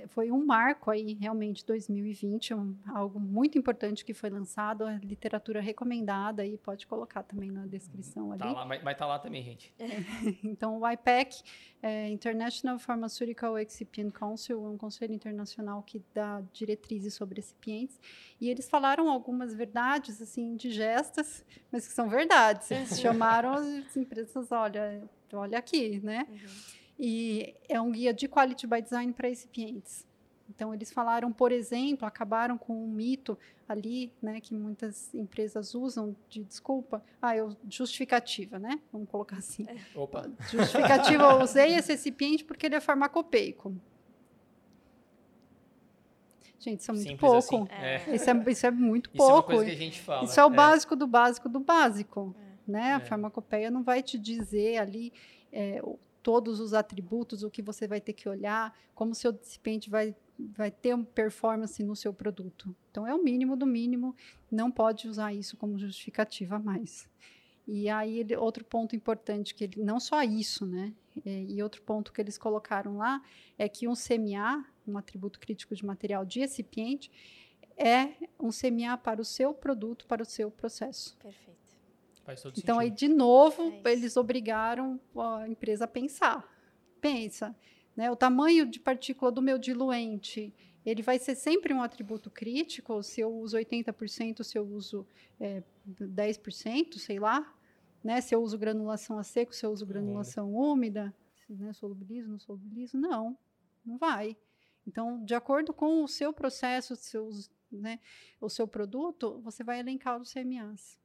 Foi 0.08 0.30
um 0.30 0.44
marco 0.44 0.90
aí, 0.90 1.14
realmente, 1.14 1.64
2020, 1.64 2.52
um, 2.54 2.76
algo 2.94 3.18
muito 3.18 3.56
importante 3.56 4.04
que 4.04 4.12
foi 4.12 4.28
lançado, 4.28 4.84
a 4.84 4.92
literatura 4.98 5.60
recomendada 5.60 6.42
aí, 6.42 6.58
pode 6.58 6.86
colocar 6.86 7.22
também 7.22 7.50
na 7.50 7.66
descrição 7.66 8.30
ali. 8.30 8.40
Tá 8.40 8.52
lá, 8.52 8.64
vai 8.64 8.92
estar 8.92 9.06
lá 9.06 9.18
também, 9.18 9.42
gente. 9.42 9.74
Então, 10.44 10.80
o 10.80 10.88
IPEC, 10.88 11.42
é, 11.82 12.08
International 12.08 12.78
Pharmaceutical 12.78 13.58
Excipient 13.58 14.12
Council, 14.12 14.64
é 14.64 14.68
um 14.68 14.76
conselho 14.76 15.14
internacional 15.14 15.82
que 15.82 16.02
dá 16.12 16.42
diretrizes 16.52 17.14
sobre 17.14 17.36
recipientes, 17.36 17.98
e 18.40 18.50
eles 18.50 18.68
falaram 18.68 19.08
algumas 19.08 19.54
verdades, 19.54 20.20
assim, 20.20 20.42
indigestas, 20.42 21.44
mas 21.72 21.86
que 21.86 21.92
são 21.94 22.08
verdades. 22.08 22.70
Eles 22.70 23.00
chamaram 23.00 23.52
as 23.52 23.96
empresas, 23.96 24.52
olha, 24.52 25.02
olha 25.32 25.58
aqui, 25.58 26.00
né? 26.00 26.26
E 26.98 27.54
é 27.68 27.80
um 27.80 27.90
guia 27.90 28.12
de 28.14 28.28
quality 28.28 28.66
by 28.66 28.80
design 28.80 29.12
para 29.12 29.28
recipientes. 29.28 30.06
Então, 30.48 30.72
eles 30.74 30.92
falaram, 30.92 31.32
por 31.32 31.50
exemplo, 31.50 32.06
acabaram 32.06 32.56
com 32.58 32.84
um 32.84 32.86
mito 32.88 33.36
ali, 33.66 34.12
né, 34.22 34.40
que 34.42 34.54
muitas 34.54 35.12
empresas 35.14 35.74
usam 35.74 36.14
de 36.28 36.44
desculpa, 36.44 37.02
ah, 37.20 37.34
eu, 37.34 37.56
justificativa, 37.68 38.58
né? 38.58 38.78
Vamos 38.92 39.08
colocar 39.08 39.38
assim. 39.38 39.66
Opa. 39.94 40.30
Justificativa, 40.50 41.24
eu 41.24 41.40
usei 41.40 41.74
esse 41.74 41.92
recipiente 41.92 42.44
porque 42.44 42.66
ele 42.66 42.74
é 42.74 42.80
farmacopeico. 42.80 43.74
Gente, 46.58 46.80
isso 46.80 46.90
é 46.90 46.94
muito 46.94 47.08
Simples 47.08 47.30
pouco. 47.48 47.64
assim. 47.66 47.66
É. 47.74 47.96
Isso, 48.14 48.30
é, 48.30 48.50
isso 48.50 48.66
é 48.66 48.70
muito 48.70 49.10
Isso 49.12 49.22
é 49.22 49.26
uma 49.26 49.32
pouco. 49.34 49.48
coisa 49.48 49.64
que 49.66 49.70
a 49.70 49.76
gente 49.76 50.00
fala. 50.00 50.24
Isso 50.24 50.38
é 50.40 50.44
o 50.44 50.50
básico 50.50 50.96
do 50.96 51.06
básico 51.06 51.48
do 51.48 51.60
básico. 51.60 52.34
Né? 52.66 52.94
A 52.94 52.96
É. 52.96 53.00
farmacopeia 53.00 53.70
não 53.70 53.82
vai 53.82 54.02
te 54.02 54.18
dizer 54.18 54.78
ali 54.78 55.12
é, 55.52 55.80
o- 55.84 55.98
todos 56.24 56.58
os 56.58 56.72
atributos, 56.72 57.42
o 57.42 57.50
que 57.50 57.60
você 57.60 57.86
vai 57.86 58.00
ter 58.00 58.14
que 58.14 58.26
olhar, 58.28 58.74
como 58.94 59.12
o 59.12 59.14
seu 59.14 59.30
recipiente 59.30 59.90
vai, 59.90 60.16
vai 60.38 60.70
ter 60.70 60.96
performance 61.04 61.80
no 61.84 61.94
seu 61.94 62.14
produto. 62.14 62.74
Então, 62.90 63.06
é 63.06 63.14
o 63.14 63.22
mínimo 63.22 63.54
do 63.56 63.66
mínimo, 63.66 64.16
não 64.50 64.70
pode 64.70 65.06
usar 65.06 65.34
isso 65.34 65.54
como 65.58 65.78
justificativa 65.78 66.58
mais. 66.58 67.06
E 67.68 67.90
aí, 67.90 68.20
ele- 68.20 68.36
outro 68.36 68.64
ponto 68.64 68.96
importante, 68.96 69.54
que 69.54 69.64
ele, 69.64 69.82
não 69.82 70.00
só 70.00 70.22
isso, 70.22 70.66
né? 70.66 70.94
É, 71.24 71.42
e 71.44 71.62
outro 71.62 71.82
ponto 71.82 72.10
que 72.12 72.20
eles 72.20 72.38
colocaram 72.38 72.96
lá 72.96 73.22
é 73.58 73.68
que 73.68 73.86
um 73.86 73.94
CMA, 73.94 74.64
um 74.88 74.96
atributo 74.96 75.38
crítico 75.38 75.74
de 75.76 75.84
material 75.84 76.24
de 76.24 76.40
recipiente, 76.40 77.10
é 77.76 78.14
um 78.40 78.50
CMA 78.50 78.96
para 78.96 79.20
o 79.20 79.24
seu 79.24 79.52
produto, 79.52 80.06
para 80.06 80.22
o 80.22 80.26
seu 80.26 80.50
processo. 80.50 81.16
Perfeito. 81.18 81.63
Faz 82.24 82.40
todo 82.42 82.54
Então, 82.58 82.78
aí, 82.78 82.88
sentido. 82.88 83.08
de 83.08 83.14
novo, 83.14 83.62
É 83.84 83.92
eles 83.92 84.16
obrigaram 84.16 84.98
a 85.16 85.48
empresa 85.48 85.84
a 85.84 85.88
pensar. 85.88 86.48
Pensa, 87.00 87.54
né? 87.96 88.10
O 88.10 88.16
tamanho 88.16 88.66
de 88.66 88.80
partícula 88.80 89.30
do 89.30 89.42
meu 89.42 89.58
diluente, 89.58 90.54
ele 90.84 91.02
vai 91.02 91.18
ser 91.18 91.34
sempre 91.34 91.72
um 91.74 91.82
atributo 91.82 92.30
crítico, 92.30 93.02
se 93.02 93.20
eu 93.20 93.30
uso 93.32 93.56
80%, 93.58 94.42
se 94.42 94.58
eu 94.58 94.64
uso 94.66 95.06
é, 95.38 95.62
10%, 95.86 96.98
sei 96.98 97.18
lá, 97.18 97.54
né? 98.02 98.20
Se 98.20 98.34
eu 98.34 98.42
uso 98.42 98.56
granulação 98.58 99.18
a 99.18 99.22
seco, 99.22 99.54
se 99.54 99.64
eu 99.64 99.70
uso 99.70 99.84
granulação 99.86 100.54
úmida, 100.54 101.14
né? 101.48 101.72
solubilizo, 101.74 102.28
não 102.30 102.38
solubilizo, 102.38 102.96
não, 102.96 103.36
não 103.84 103.98
vai. 103.98 104.36
Então, 104.86 105.22
de 105.24 105.34
acordo 105.34 105.72
com 105.72 106.02
o 106.02 106.08
seu 106.08 106.32
processo, 106.32 106.96
seus, 106.96 107.50
né, 107.72 107.98
o 108.40 108.48
seu 108.50 108.68
produto, 108.68 109.40
você 109.42 109.64
vai 109.64 109.80
elencar 109.80 110.20
os 110.20 110.30
CMAs. 110.32 110.98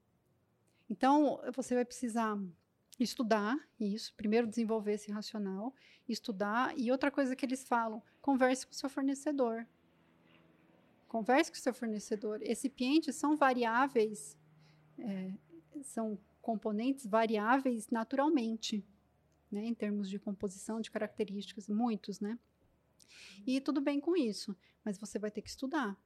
Então, 0.90 1.40
você 1.56 1.76
vai 1.76 1.86
precisar 1.86 2.38
estudar 3.00 3.58
isso, 3.80 4.14
primeiro 4.16 4.48
desenvolver 4.48 4.94
esse 4.94 5.12
racional, 5.12 5.74
estudar, 6.08 6.78
e 6.78 6.92
outra 6.92 7.12
coisa 7.12 7.36
que 7.36 7.46
eles 7.46 7.64
falam, 7.68 8.02
converse 8.22 8.66
com 8.66 8.74
o 8.74 8.76
seu 8.76 8.90
fornecedor. 8.90 9.66
Converse 11.08 11.52
com 11.52 11.58
o 11.58 11.62
seu 11.62 11.74
fornecedor. 11.74 12.40
Recipientes 12.40 13.16
são 13.16 13.36
variáveis, 13.36 14.38
é, 14.98 15.32
são 15.84 16.20
componentes 16.42 17.06
variáveis 17.06 17.90
naturalmente, 17.90 18.84
né, 19.52 19.66
em 19.66 19.74
termos 19.74 20.10
de 20.10 20.20
composição, 20.20 20.80
de 20.82 20.92
características, 20.92 21.68
muitos, 21.68 22.20
né? 22.20 22.38
E 23.46 23.60
tudo 23.60 23.82
bem 23.82 24.00
com 24.00 24.16
isso, 24.16 24.56
mas 24.84 24.98
você 24.98 25.18
vai 25.18 25.32
ter 25.32 25.42
que 25.42 25.50
estudar. 25.50 25.98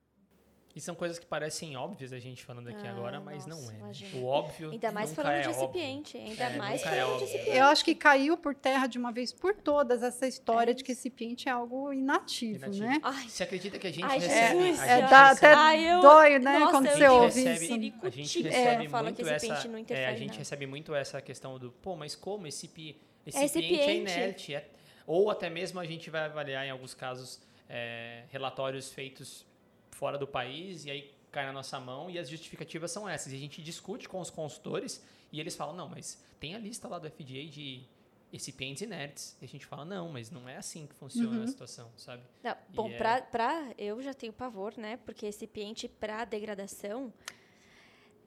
E 0.76 0.82
são 0.82 0.96
coisas 0.96 1.20
que 1.20 1.26
parecem 1.28 1.78
óbvias 1.78 2.12
a 2.12 2.18
gente 2.18 2.44
falando 2.44 2.68
aqui 2.68 2.88
Ah, 2.88 2.90
agora, 2.90 3.20
mas 3.20 3.46
nossa, 3.46 3.62
não 3.62 3.70
é. 3.70 3.74
né? 3.74 3.80
imagina. 3.82 4.18
O 4.20 4.26
óbvio. 4.26 4.72
Ainda 4.72 4.92
mais 4.92 5.10
nunca 5.12 5.22
falando 5.22 5.38
é 5.38 5.42
de 5.42 5.48
óbvio. 5.50 5.62
recipiente. 5.62 6.18
Ainda 6.18 6.44
É, 6.46 6.58
mais 6.58 6.82
é 6.82 6.84
falando 6.84 6.98
de 6.98 7.04
óbvio. 7.12 7.28
recipiente. 7.28 7.58
Eu 7.60 7.66
acho 7.66 7.86
que 7.86 7.94
caiu 7.96 8.38
por 8.38 8.56
terra 8.56 8.88
de 8.88 8.98
uma 8.98 9.12
vez 9.12 9.32
por 9.32 9.54
todas 9.54 10.02
essa 10.02 10.26
história 10.28 10.72
É 10.72 10.74
de 10.74 10.84
que 10.84 10.92
recipiente 10.92 11.48
é 11.48 11.52
algo 11.52 11.94
inativo, 11.94 12.58
Inativo. 12.66 12.86
né? 12.88 13.00
Ai, 13.04 13.30
Você 13.30 13.44
acredita 13.44 13.78
que 13.78 13.86
a 13.86 13.92
gente 13.92 14.04
Ai, 14.04 14.18
recebe. 14.18 14.64
Jesus, 14.64 14.80
a 14.80 14.86
É, 14.88 15.00
gente 15.02 15.10
dá 15.12 15.28
recebe- 15.30 15.46
até 15.48 15.54
Ai, 15.60 15.94
eu- 15.94 16.02
dói, 16.02 16.40
né, 16.40 16.60
nossa, 16.60 16.72
quando 16.72 16.88
você 16.90 17.08
ouve 17.08 17.26
recebe, 17.44 17.88
isso. 17.90 18.06
a 18.06 18.10
gente 18.10 18.42
recebe 18.42 18.88
fala 18.90 19.04
muito 19.04 19.22
essa, 19.30 19.68
não 19.68 19.78
é, 19.90 20.08
a 20.08 20.16
gente 20.16 20.28
nada. 20.30 20.40
recebe 20.40 20.66
muito 20.66 20.96
essa 20.96 21.22
questão 21.22 21.60
do, 21.60 21.72
pô, 21.72 21.96
mas 21.96 22.16
como 22.16 22.48
esse 22.48 22.68
pi- 22.68 23.00
esse 23.28 23.38
recipiente. 23.38 23.76
recipiente 23.76 24.12
é 24.12 24.16
inerte? 24.24 24.56
É- 24.56 24.68
ou 25.06 25.30
até 25.30 25.52
mesmo 25.52 25.80
a 25.80 25.86
gente 25.86 26.10
vai 26.10 26.22
avaliar 26.26 26.66
em 26.66 26.72
alguns 26.72 26.96
casos 26.96 27.40
é, 27.70 28.24
relatórios 28.32 28.92
feitos 28.92 29.46
fora 29.94 30.18
do 30.18 30.28
país 30.28 30.86
e 30.86 30.92
aí 30.92 31.14
cai 31.32 31.46
na 31.46 31.54
nossa 31.54 31.80
mão 31.80 32.10
e 32.10 32.20
as 32.20 32.30
justificativas 32.30 32.92
são 32.92 33.08
essas. 33.08 33.32
E 33.34 33.36
a 33.36 33.40
gente 33.40 33.62
discute 33.62 34.08
com 34.10 34.20
os 34.20 34.30
consultores 34.30 35.04
e 35.32 35.40
eles 35.40 35.56
falam, 35.56 35.76
não, 35.76 35.90
mas 35.90 36.22
tem 36.40 36.54
a 36.56 36.60
lista 36.60 36.88
lá 36.88 37.00
do 37.00 37.08
FDA 37.10 37.46
de 37.50 37.84
recipientes 38.32 38.82
inertes. 38.82 39.36
E 39.42 39.46
a 39.46 39.48
gente 39.48 39.66
fala, 39.66 39.84
não, 39.86 40.10
mas 40.10 40.30
não 40.32 40.48
é 40.50 40.58
assim 40.58 40.86
que 40.88 40.94
funciona 40.96 41.38
Uhum. 41.38 41.44
a 41.44 41.48
situação, 41.48 41.90
sabe? 41.98 42.24
Não, 42.44 42.56
bom, 42.70 42.90
é- 42.90 42.98
pra, 42.98 43.22
pra- 43.22 43.74
eu 43.78 44.02
já 44.02 44.14
tenho 44.14 44.34
pavor, 44.34 44.74
né? 44.78 44.98
Porque 45.06 45.26
recipiente 45.26 45.88
para 45.88 46.26
degradação 46.26 47.12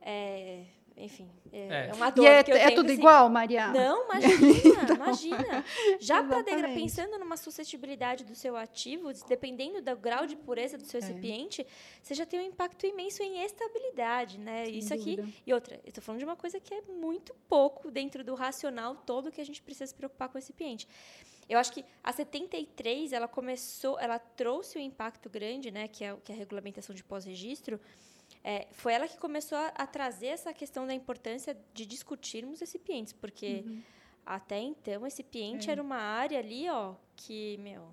é, 0.01 0.65
enfim, 0.97 1.29
é, 1.53 1.59
É. 1.87 1.89
é 1.89 1.93
uma 1.95 2.09
E 2.09 2.13
dor 2.13 2.27
é, 2.27 2.43
que 2.43 2.51
eu 2.53 2.57
é 2.57 2.65
tenho, 2.67 2.77
tudo 2.77 2.87
assim, 2.91 2.99
igual, 2.99 3.29
Maria? 3.29 3.69
Não, 3.69 4.05
imagina, 4.09 4.95
imagina. 4.95 5.65
Já 6.01 6.23
para 6.23 6.43
pensando 6.75 7.19
numa 7.19 7.37
suscetibilidade 7.37 8.25
do 8.25 8.35
seu 8.35 8.57
ativo, 8.57 9.11
dependendo 9.29 9.83
do 9.83 9.97
grau 9.97 10.27
de 10.27 10.35
pureza 10.37 10.79
do 10.79 10.85
seu 10.85 10.99
É. 11.01 11.05
recipiente, 11.05 11.67
você 12.03 12.15
já 12.15 12.25
tem 12.25 12.41
um 12.41 12.45
impacto 12.45 12.87
imenso 12.87 13.23
em 13.23 13.43
estabilidade, 13.45 14.39
né? 14.39 14.65
Sem 14.67 14.79
Isso 14.79 14.95
aqui 14.95 15.17
dúvida. 15.17 15.37
e 15.47 15.53
outra, 15.53 15.77
eu 15.85 15.89
estou 15.89 16.03
falando 16.03 16.19
de 16.21 16.25
uma 16.25 16.37
coisa 16.37 16.59
que 16.59 16.73
é 16.73 16.81
muito 16.83 17.35
pouco 17.49 17.91
dentro 17.91 18.25
do 18.25 18.35
racional 18.35 18.95
todo 18.97 19.31
que 19.31 19.41
a 19.41 19.45
gente 19.45 19.63
precisa 19.63 19.87
se 19.87 19.95
preocupar 19.95 20.29
com 20.29 20.37
o 20.37 20.41
recipiente. 20.41 20.89
Eu 21.49 21.59
acho 21.61 21.73
que 21.73 21.85
a 22.03 22.13
73, 22.13 23.13
ela 23.13 23.29
começou, 23.29 23.99
ela 24.01 24.19
trouxe 24.19 24.79
um 24.79 24.81
impacto 24.81 25.29
grande, 25.31 25.71
né, 25.71 25.87
que 25.87 26.03
é, 26.05 26.13
o- 26.13 26.17
que 26.17 26.33
é 26.33 26.35
a 26.35 26.39
regulamentação 26.39 26.93
de 26.95 27.05
pós-registro, 27.05 27.79
é, 28.49 28.69
foi 28.71 28.93
ela 28.93 29.09
que 29.09 29.19
começou 29.19 29.59
a, 29.59 29.67
a 29.69 29.87
trazer 29.89 30.29
essa 30.29 30.53
questão 30.55 30.87
da 30.87 30.95
importância 30.95 31.57
de 31.75 31.85
discutirmos 31.85 32.61
recipientes, 32.61 33.13
porque 33.13 33.65
até 34.25 34.61
então, 34.61 35.03
recipiente 35.03 35.69
É. 35.69 35.73
era 35.73 35.83
uma 35.83 35.97
área 35.97 36.39
ali, 36.39 36.71
ó, 36.71 36.95
que, 37.17 37.57
meu, 37.59 37.89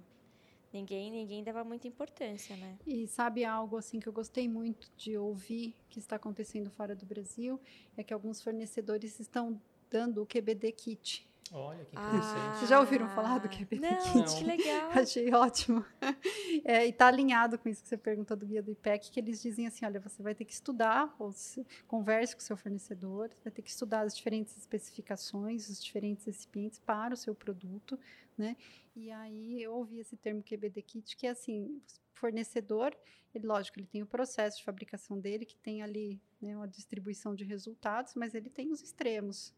ninguém 0.72 1.10
ninguém 1.10 1.44
dava 1.44 1.64
muita 1.64 1.88
importância, 1.88 2.56
né? 2.56 2.78
E 2.86 3.08
sabe 3.08 3.44
algo 3.44 3.78
assim 3.78 4.00
que 4.00 4.08
eu 4.08 4.14
gostei 4.14 4.48
muito 4.48 4.92
de 4.96 5.18
ouvir 5.18 5.76
que 5.90 5.98
está 5.98 6.18
acontecendo 6.18 6.70
fora 6.70 6.96
do 6.96 7.06
Brasil 7.06 7.60
é 7.98 8.04
que 8.04 8.14
alguns 8.14 8.40
fornecedores 8.40 9.20
estão 9.20 9.60
dando 9.90 10.22
o 10.22 10.26
QBD 10.28 10.72
kit. 10.74 11.28
Olha 11.56 11.86
que 11.86 11.96
interessante. 11.96 12.58
Vocês 12.58 12.70
já 12.70 12.80
ouviram 12.80 13.08
falar 13.10 13.38
do 13.38 13.48
QBD 13.48 13.80
Não, 13.80 14.12
Kit? 14.12 14.36
que 14.38 14.44
legal. 14.44 14.90
Achei 15.00 15.32
ótimo. 15.34 15.86
É, 16.66 16.86
e 16.86 16.90
está 16.90 17.08
alinhado 17.08 17.58
com 17.58 17.68
isso 17.68 17.82
que 17.82 17.90
você 17.90 17.98
perguntou 17.98 18.38
do 18.38 18.46
guia 18.46 18.62
do 18.62 18.72
IPEC, 18.72 19.12
que 19.12 19.20
eles 19.20 19.42
dizem 19.42 19.68
assim, 19.68 19.86
olha, 19.86 20.00
você 20.00 20.24
vai 20.24 20.34
ter 20.34 20.46
que 20.46 20.54
estudar, 20.54 21.14
ou 21.20 21.32
se, 21.32 21.66
converse 21.88 22.36
com 22.36 22.40
o 22.40 22.44
seu 22.44 22.56
fornecedor, 22.56 23.30
vai 23.44 23.52
ter 23.52 23.62
que 23.62 23.70
estudar 23.70 24.02
as 24.02 24.16
diferentes 24.16 24.56
especificações, 24.58 25.68
os 25.68 25.84
diferentes 25.84 26.26
recipientes 26.26 26.80
para 26.80 27.14
o 27.14 27.18
seu 27.18 27.36
produto, 27.36 28.00
né? 28.38 28.56
E 28.96 29.12
aí 29.12 29.62
eu 29.62 29.74
ouvi 29.74 30.00
esse 30.00 30.16
termo 30.16 30.42
QBD 30.42 30.82
Kit, 30.84 31.18
que 31.18 31.28
é 31.28 31.32
assim, 31.32 31.82
fornecedor, 32.14 32.96
ele, 33.36 33.46
lógico, 33.46 33.80
ele 33.80 33.88
tem 33.88 34.02
o 34.02 34.08
processo 34.08 34.58
de 34.58 34.64
fabricação 34.64 35.20
dele, 35.20 35.46
que 35.46 35.58
tem 35.58 35.82
ali 35.82 36.22
né, 36.42 36.56
uma 36.56 36.68
distribuição 36.68 37.36
de 37.36 37.44
resultados, 37.44 38.14
mas 38.16 38.34
ele 38.34 38.50
tem 38.50 38.72
os 38.72 38.82
extremos, 38.82 39.54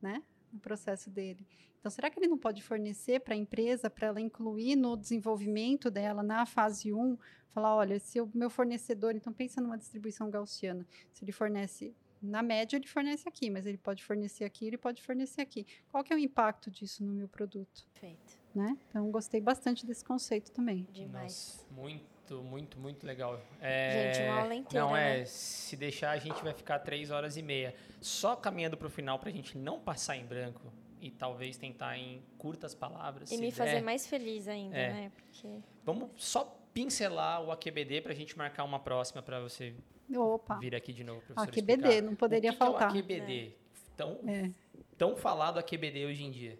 né? 0.00 0.22
No 0.52 0.60
processo 0.60 1.10
dele. 1.10 1.46
Então, 1.78 1.90
será 1.90 2.10
que 2.10 2.18
ele 2.18 2.26
não 2.26 2.38
pode 2.38 2.62
fornecer 2.62 3.20
para 3.20 3.34
a 3.34 3.36
empresa, 3.36 3.88
para 3.88 4.08
ela 4.08 4.20
incluir 4.20 4.74
no 4.74 4.96
desenvolvimento 4.96 5.90
dela, 5.90 6.22
na 6.22 6.44
fase 6.44 6.92
1, 6.92 7.16
falar, 7.50 7.76
olha, 7.76 7.98
se 8.00 8.20
o 8.20 8.28
meu 8.34 8.50
fornecedor, 8.50 9.14
então 9.14 9.32
pensa 9.32 9.60
numa 9.60 9.78
distribuição 9.78 10.28
gaussiana, 10.28 10.86
se 11.12 11.24
ele 11.24 11.32
fornece, 11.32 11.94
na 12.20 12.42
média 12.42 12.76
ele 12.76 12.86
fornece 12.86 13.28
aqui, 13.28 13.48
mas 13.50 13.66
ele 13.66 13.78
pode 13.78 14.04
fornecer 14.04 14.44
aqui, 14.44 14.66
ele 14.66 14.76
pode 14.76 15.02
fornecer 15.02 15.40
aqui. 15.40 15.66
Qual 15.90 16.02
que 16.02 16.12
é 16.12 16.16
o 16.16 16.18
impacto 16.18 16.70
disso 16.70 17.04
no 17.04 17.12
meu 17.12 17.28
produto? 17.28 17.86
Perfeito. 17.92 18.34
Né? 18.54 18.76
Então, 18.88 19.10
gostei 19.10 19.40
bastante 19.40 19.86
desse 19.86 20.04
conceito 20.04 20.50
também. 20.50 20.88
Demais. 20.92 21.64
Nossa, 21.70 21.80
muito, 21.80 22.15
muito, 22.34 22.78
muito 22.78 23.06
legal. 23.06 23.40
É, 23.60 24.12
Gente, 24.14 24.28
uma 24.28 24.40
aula 24.40 24.54
inteira, 24.54 24.86
Não, 24.86 24.96
é, 24.96 25.18
né? 25.18 25.24
se 25.26 25.76
deixar 25.76 26.10
a 26.10 26.18
gente 26.18 26.42
vai 26.42 26.52
ficar 26.52 26.78
três 26.80 27.10
horas 27.10 27.36
e 27.36 27.42
meia. 27.42 27.74
Só 28.00 28.34
caminhando 28.36 28.76
para 28.76 28.86
o 28.86 28.90
final 28.90 29.18
para 29.18 29.28
a 29.30 29.32
gente 29.32 29.56
não 29.56 29.78
passar 29.80 30.16
em 30.16 30.24
branco 30.24 30.72
e 31.00 31.10
talvez 31.10 31.56
tentar 31.56 31.96
em 31.98 32.22
curtas 32.38 32.74
palavras. 32.74 33.30
E 33.30 33.36
me 33.36 33.46
der. 33.46 33.52
fazer 33.52 33.80
mais 33.80 34.06
feliz 34.06 34.48
ainda, 34.48 34.76
É. 34.76 34.92
né? 34.92 35.12
Porque 35.16 35.58
Vamos 35.84 36.10
só 36.16 36.44
pincelar 36.74 37.42
o 37.42 37.50
AQBD 37.52 38.00
para 38.02 38.12
a 38.12 38.14
gente 38.16 38.36
marcar 38.36 38.64
uma 38.64 38.78
próxima 38.78 39.22
para 39.22 39.40
você 39.40 39.74
Opa, 40.14 40.56
vir 40.58 40.74
aqui 40.74 40.92
de 40.92 41.02
novo, 41.04 41.20
professor. 41.22 41.48
AQBD, 41.48 41.72
explicar. 41.82 42.02
não 42.02 42.14
poderia 42.14 42.50
o 42.50 42.52
que 42.52 42.58
faltar. 42.58 42.92
Que 42.92 42.98
é 42.98 43.00
o 43.00 43.04
AQBD? 43.04 43.52
Tão, 43.96 44.20
É. 44.26 44.50
tão 44.98 45.16
falado 45.16 45.58
AQBD 45.58 46.04
hoje 46.06 46.24
em 46.24 46.30
dia. 46.30 46.58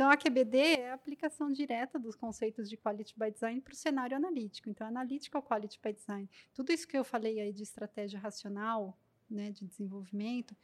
Então, 0.00 0.08
a 0.08 0.16
QBD 0.16 0.56
é 0.56 0.90
a 0.92 0.94
aplicação 0.94 1.52
direta 1.52 1.98
dos 1.98 2.16
conceitos 2.16 2.70
de 2.70 2.76
Quality 2.78 3.12
by 3.18 3.30
Design 3.30 3.60
para 3.60 3.74
o 3.74 3.76
cenário 3.76 4.16
analítico. 4.16 4.70
Então, 4.70 4.86
Analytical 4.86 5.42
Quality 5.42 5.78
by 5.78 5.92
Design. 5.92 6.30
Tudo 6.54 6.72
isso 6.72 6.88
que 6.88 6.96
eu 6.96 7.04
falei 7.04 7.38
aí 7.38 7.52
de 7.52 7.62
estratégia 7.62 8.18
racional, 8.18 8.98
né, 9.28 9.50
de 9.50 9.66
desenvolvimento, 9.66 10.56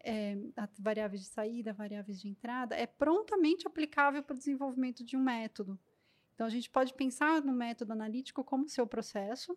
é, 0.00 0.36
variáveis 0.76 1.20
de 1.20 1.28
saída, 1.28 1.72
variáveis 1.72 2.20
de 2.20 2.26
entrada, 2.26 2.74
é 2.74 2.84
prontamente 2.84 3.64
aplicável 3.64 4.24
para 4.24 4.34
o 4.34 4.38
desenvolvimento 4.38 5.04
de 5.04 5.16
um 5.16 5.22
método. 5.22 5.78
Então, 6.34 6.44
a 6.44 6.50
gente 6.50 6.68
pode 6.68 6.94
pensar 6.94 7.42
no 7.42 7.52
método 7.52 7.92
analítico 7.92 8.42
como 8.42 8.68
seu 8.68 8.88
processo, 8.88 9.56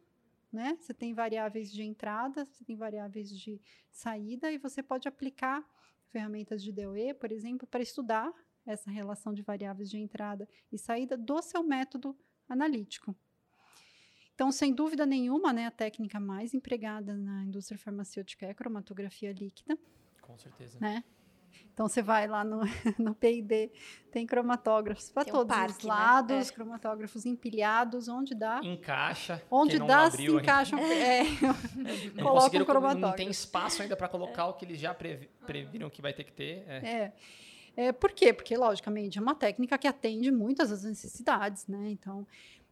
né? 0.53 0.77
Você 0.80 0.94
tem 0.94 1.15
variáveis 1.15 1.72
de 1.72 1.81
entrada, 1.81 2.45
você 2.45 2.64
tem 2.64 2.76
variáveis 2.76 3.35
de 3.35 3.60
saída, 3.89 4.52
e 4.52 4.60
você 4.60 4.84
pode 4.84 5.07
aplicar 5.07 5.68
ferramentas 6.11 6.61
de 6.61 6.72
DOE, 6.72 7.15
por 7.15 7.31
exemplo, 7.31 7.68
para 7.68 7.81
estudar 7.81 8.31
essa 8.68 8.91
relação 8.91 9.34
de 9.34 9.41
variáveis 9.41 9.89
de 9.89 9.98
entrada 9.98 10.48
e 10.72 10.77
saída 10.77 11.18
do 11.18 11.41
seu 11.41 11.64
método 11.64 12.15
analítico. 12.49 13.15
Então, 14.35 14.52
sem 14.52 14.72
dúvida 14.73 15.06
nenhuma, 15.06 15.52
né, 15.52 15.65
a 15.65 15.72
técnica 15.72 16.19
mais 16.19 16.53
empregada 16.53 17.15
na 17.15 17.44
indústria 17.44 17.77
farmacêutica 17.80 18.45
é 18.45 18.52
a 18.52 18.53
cromatografia 18.53 19.31
líquida, 19.31 19.77
Com 20.22 20.38
certeza. 20.38 20.77
né? 20.80 21.03
Então, 21.73 21.88
você 21.88 22.03
vai 22.03 22.27
lá 22.27 22.44
no, 22.44 22.60
no 22.99 23.15
P&D, 23.15 23.72
tem 24.11 24.27
cromatógrafos 24.27 25.10
para 25.10 25.23
um 25.23 25.31
todos 25.31 25.56
os 25.56 25.60
parque, 25.61 25.88
né? 25.88 25.94
lados, 25.94 26.49
É. 26.49 26.53
cromatógrafos 26.53 27.26
empilhados, 27.26 28.07
onde 28.07 28.35
dá, 28.35 28.60
Encaixa. 28.64 29.41
onde 29.49 29.80
dá, 29.80 30.10
se 30.11 30.18
abriu 30.18 30.39
encaixam, 30.39 30.77
é, 30.85 31.23
Não 32.14 32.23
coloca 32.23 32.41
conseguiram, 32.41 32.64
um 32.64 32.65
cromatógrafo. 32.68 32.99
não 32.99 33.14
tem 33.15 33.30
espaço 33.30 33.81
ainda 33.81 33.95
para 33.95 34.07
colocar 34.07 34.45
o 34.48 34.53
que 34.53 34.65
eles 34.65 34.80
já 34.80 34.94
previ- 34.94 35.30
previram 35.48 35.89
que 35.89 36.02
vai 36.02 36.14
ter 36.14 36.23
que 36.26 36.31
ter. 36.34 36.64
É. 36.68 36.77
É. 36.88 37.14
É, 37.77 37.91
por 37.91 38.11
quê? 38.11 38.33
Porque, 38.33 38.57
logicamente, 38.57 39.19
é 39.19 39.21
uma 39.21 39.35
técnica 39.35 39.77
que 39.77 39.87
atende 39.87 40.31
muitas 40.31 40.71
das 40.71 40.83
necessidades, 40.83 41.67
né? 41.67 41.91
Então, 41.91 42.25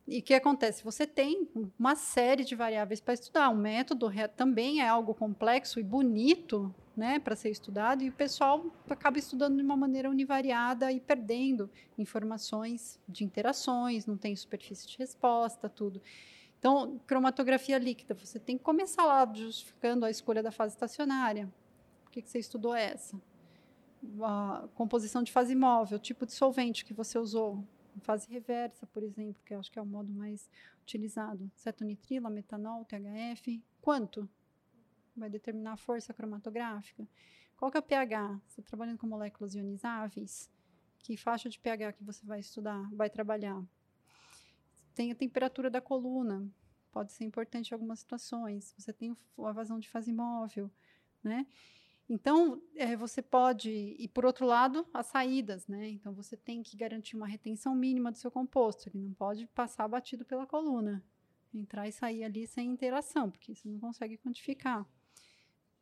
e 0.07 0.19
o 0.19 0.22
que 0.22 0.34
acontece? 0.34 0.84
Você 0.84 1.06
tem 1.06 1.48
uma 1.77 1.95
série 1.95 2.44
de 2.44 2.56
variáveis 2.56 2.99
para 2.99 3.14
estudar. 3.14 3.49
O 3.49 3.56
método 3.56 4.11
também 4.36 4.82
é 4.82 4.88
algo 4.88 5.14
complexo 5.14 5.80
e 5.80 5.84
bonito, 5.84 6.73
né, 6.98 7.19
para 7.19 7.36
ser 7.36 7.49
estudado, 7.49 8.03
e 8.03 8.10
o 8.10 8.14
pessoal 8.14 8.65
acaba 8.90 9.19
estudando 9.19 9.57
de 9.57 9.64
uma 9.64 9.76
maneira 9.76 10.10
univariada 10.10 10.91
e 10.91 10.99
perdendo 10.99 11.69
informações 11.98 12.99
de 13.07 13.23
interações, 13.23 14.06
não 14.06 14.15
tem 14.15 14.36
superfície 14.36 14.88
de 14.88 14.98
resposta, 14.98 15.68
tudo. 15.68 16.02
Então, 16.57 16.99
cromatografia 17.06 17.77
líquida, 17.77 18.15
você 18.15 18.40
tem 18.40 18.57
que 18.57 18.64
começar 18.64 19.06
lá 19.06 19.30
justificando 19.34 20.06
a 20.06 20.10
escolha 20.10 20.41
da 20.41 20.52
fase 20.52 20.73
estacionária. 20.73 21.52
Por 22.03 22.11
que, 22.11 22.22
que 22.22 22.30
você 22.30 22.40
estudou 22.40 22.73
essa? 22.73 23.19
A 24.22 24.68
composição 24.76 25.23
de 25.23 25.32
fase 25.32 25.56
móvel, 25.56 25.99
tipo 25.99 26.26
de 26.26 26.34
solvente 26.34 26.86
que 26.86 26.94
você 26.94 27.18
usou, 27.18 27.64
fase 28.02 28.30
reversa, 28.30 28.86
por 28.88 29.03
exemplo, 29.03 29.41
que 29.45 29.53
eu 29.53 29.60
acho 29.60 29.72
que 29.72 29.80
é 29.80 29.82
o 29.82 29.86
modo 29.86 30.11
mais 30.11 30.49
utilizado, 30.82 31.49
cetonitrila, 31.56 32.30
metanol, 32.30 32.86
THF, 32.86 33.61
quanto? 33.82 34.30
Vai 35.15 35.30
determinar 35.30 35.73
a 35.73 35.77
força 35.77 36.14
cromatográfica. 36.14 37.07
Qual 37.57 37.72
que 37.72 37.77
é 37.77 37.80
o 37.80 37.84
pH? 37.84 38.41
Você 38.48 38.61
está 38.61 38.69
trabalhando 38.69 38.98
com 38.98 39.07
moléculas 39.07 39.56
ionizáveis? 39.56 40.49
Que 40.99 41.15
faixa 41.15 41.49
de 41.49 41.60
pH 41.60 41.94
que 41.94 42.03
você 42.03 42.26
vai 42.26 42.40
estudar, 42.40 42.90
vai 42.94 43.10
trabalhar? 43.10 43.64
Tem 44.94 45.11
a 45.11 45.15
temperatura 45.15 45.69
da 45.69 45.82
coluna, 45.82 46.48
pode 46.91 47.11
ser 47.11 47.23
importante 47.26 47.72
em 47.72 47.73
algumas 47.73 47.99
situações. 47.99 48.73
Você 48.77 48.91
tem 48.94 49.15
a 49.38 49.52
vazão 49.52 49.80
de 49.80 49.90
fase 49.90 50.11
móvel, 50.11 50.69
né? 51.23 51.45
Então, 52.07 52.61
eh, 52.76 52.95
você 52.95 53.22
pode, 53.22 53.72
e 53.72 54.07
por 54.07 54.26
outro 54.26 54.45
lado, 54.45 54.86
as 54.94 55.07
saídas, 55.07 55.68
né? 55.68 55.90
Então, 55.90 56.14
você 56.14 56.38
tem 56.38 56.61
que 56.61 56.77
garantir 56.77 57.15
uma 57.15 57.27
retenção 57.27 57.73
mínima 57.73 58.11
do 58.11 58.18
seu 58.18 58.30
composto, 58.30 58.90
ele 58.90 58.99
não 58.99 59.14
pode 59.14 59.48
passar 59.48 59.88
batido 59.88 60.23
pela 60.23 60.45
coluna, 60.45 61.03
entrar 61.53 61.88
e 61.88 61.91
sair 61.91 62.23
ali 62.23 62.45
sem 62.45 62.69
interação, 62.69 63.32
porque 63.32 63.56
você 63.56 63.68
não 63.68 63.80
consegue 63.80 64.18
quantificar. 64.18 64.86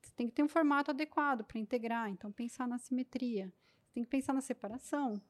Você 0.02 0.14
tem 0.16 0.28
que 0.28 0.34
ter 0.34 0.44
um 0.44 0.48
formato 0.48 0.92
adequado 0.92 1.44
para 1.44 1.60
integrar, 1.60 2.10
então, 2.10 2.32
pensar 2.32 2.68
na 2.68 2.78
simetria. 2.78 3.52
Você 3.86 3.94
tem 3.96 4.04
que 4.04 4.10
pensar 4.10 4.34
na 4.34 4.42
separação, 4.42 5.22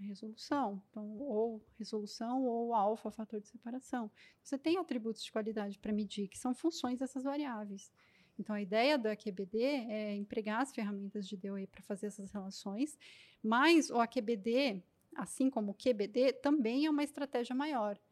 resolução, 0.00 0.82
então, 0.90 1.18
ou 1.18 1.62
resolução 1.78 2.44
ou 2.44 2.74
alfa, 2.74 3.10
fator 3.10 3.40
de 3.40 3.48
separação. 3.48 4.10
Você 4.42 4.56
tem 4.56 4.78
atributos 4.78 5.22
de 5.22 5.32
qualidade 5.32 5.78
para 5.78 5.92
medir, 5.92 6.28
que 6.28 6.38
são 6.38 6.54
funções 6.54 6.98
dessas 6.98 7.24
variáveis. 7.24 7.92
Então, 8.38 8.54
a 8.54 8.60
ideia 8.60 8.96
da 8.96 9.12
AQBD 9.12 9.60
é 9.60 10.14
empregar 10.14 10.60
as 10.60 10.72
ferramentas 10.72 11.26
de 11.26 11.36
DOE 11.36 11.66
para 11.66 11.82
fazer 11.82 12.06
essas 12.06 12.30
relações, 12.30 12.96
mas 13.42 13.90
o 13.90 13.98
AQBD, 13.98 14.82
assim 15.16 15.50
como 15.50 15.72
o 15.72 15.74
QBD, 15.74 16.34
também 16.34 16.86
é 16.86 16.90
uma 16.90 17.02
estratégia 17.02 17.54
maior. 17.54 17.98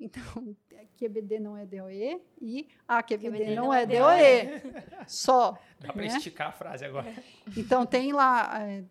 Então, 0.00 0.56
QBD 0.96 1.40
não 1.40 1.56
é 1.56 1.66
DOE 1.66 2.22
e 2.40 2.68
AQBD 2.86 3.56
não, 3.56 3.74
é 3.74 3.84
DOE. 3.84 4.62
Só. 5.08 5.58
Dá 5.80 5.92
para 5.92 6.02
né? 6.02 6.06
esticar 6.06 6.50
a 6.50 6.52
frase 6.52 6.84
agora. 6.84 7.12
Então, 7.56 7.84
tem 7.84 8.12
lá 8.12 8.62
é, 8.62 8.84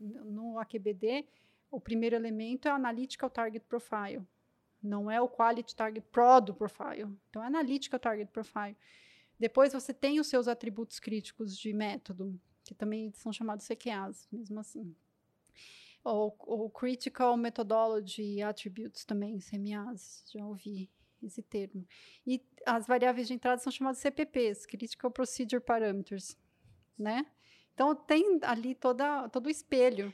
no 0.00 0.58
AQBD, 0.58 1.24
o 1.70 1.78
primeiro 1.78 2.16
elemento 2.16 2.66
é 2.66 2.72
o 2.72 2.74
Analytical 2.74 3.30
Target 3.30 3.64
Profile. 3.66 4.26
Não 4.82 5.08
é 5.08 5.20
o 5.20 5.28
Quality 5.28 5.76
Target 5.76 6.04
Product 6.10 6.58
Profile. 6.58 7.16
Então, 7.30 7.40
é 7.40 7.46
Analytical 7.46 8.00
Target 8.00 8.32
Profile. 8.32 8.76
Depois, 9.38 9.72
você 9.72 9.94
tem 9.94 10.18
os 10.18 10.26
seus 10.26 10.48
atributos 10.48 10.98
críticos 10.98 11.56
de 11.56 11.72
método, 11.72 12.38
que 12.64 12.74
também 12.74 13.12
são 13.12 13.32
chamados 13.32 13.66
CQAs, 13.66 14.28
mesmo 14.32 14.60
assim. 14.60 14.94
Ou, 16.04 16.34
ou 16.40 16.70
Critical 16.70 17.36
Methodology 17.36 18.42
Attributes 18.42 19.04
também, 19.04 19.38
CMAs, 19.38 20.24
já 20.32 20.44
ouvi 20.44 20.90
esse 21.22 21.42
termo. 21.42 21.86
E 22.26 22.42
as 22.66 22.86
variáveis 22.86 23.26
de 23.26 23.34
entrada 23.34 23.60
são 23.60 23.72
chamadas 23.72 23.98
CPPs, 23.98 24.66
Critical 24.66 25.10
Procedure 25.10 25.62
Parameters, 25.62 26.36
né? 26.98 27.26
Então, 27.74 27.94
tem 27.94 28.38
ali 28.42 28.74
toda, 28.74 29.28
todo 29.28 29.46
o 29.46 29.50
espelho, 29.50 30.12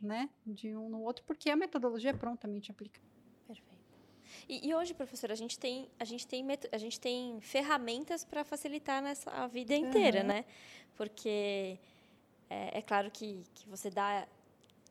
né, 0.00 0.30
de 0.46 0.74
um 0.74 0.88
no 0.88 1.02
outro, 1.02 1.24
porque 1.24 1.50
a 1.50 1.56
metodologia 1.56 2.10
é 2.10 2.14
prontamente 2.14 2.70
aplicada. 2.70 3.11
E, 4.48 4.68
e 4.68 4.74
hoje, 4.74 4.94
professora, 4.94 5.32
a 5.32 5.36
gente 5.36 5.58
tem 5.58 5.88
a 5.98 6.04
gente 6.04 6.26
tem 6.26 6.46
a 6.70 6.78
gente 6.78 7.00
tem 7.00 7.40
ferramentas 7.40 8.24
para 8.24 8.44
facilitar 8.44 9.02
nessa 9.02 9.30
a 9.30 9.46
vida 9.46 9.74
inteira, 9.74 10.20
Aham. 10.20 10.28
né? 10.28 10.44
Porque 10.96 11.78
é, 12.48 12.78
é 12.78 12.82
claro 12.82 13.10
que, 13.10 13.44
que 13.54 13.68
você 13.68 13.90
dá 13.90 14.26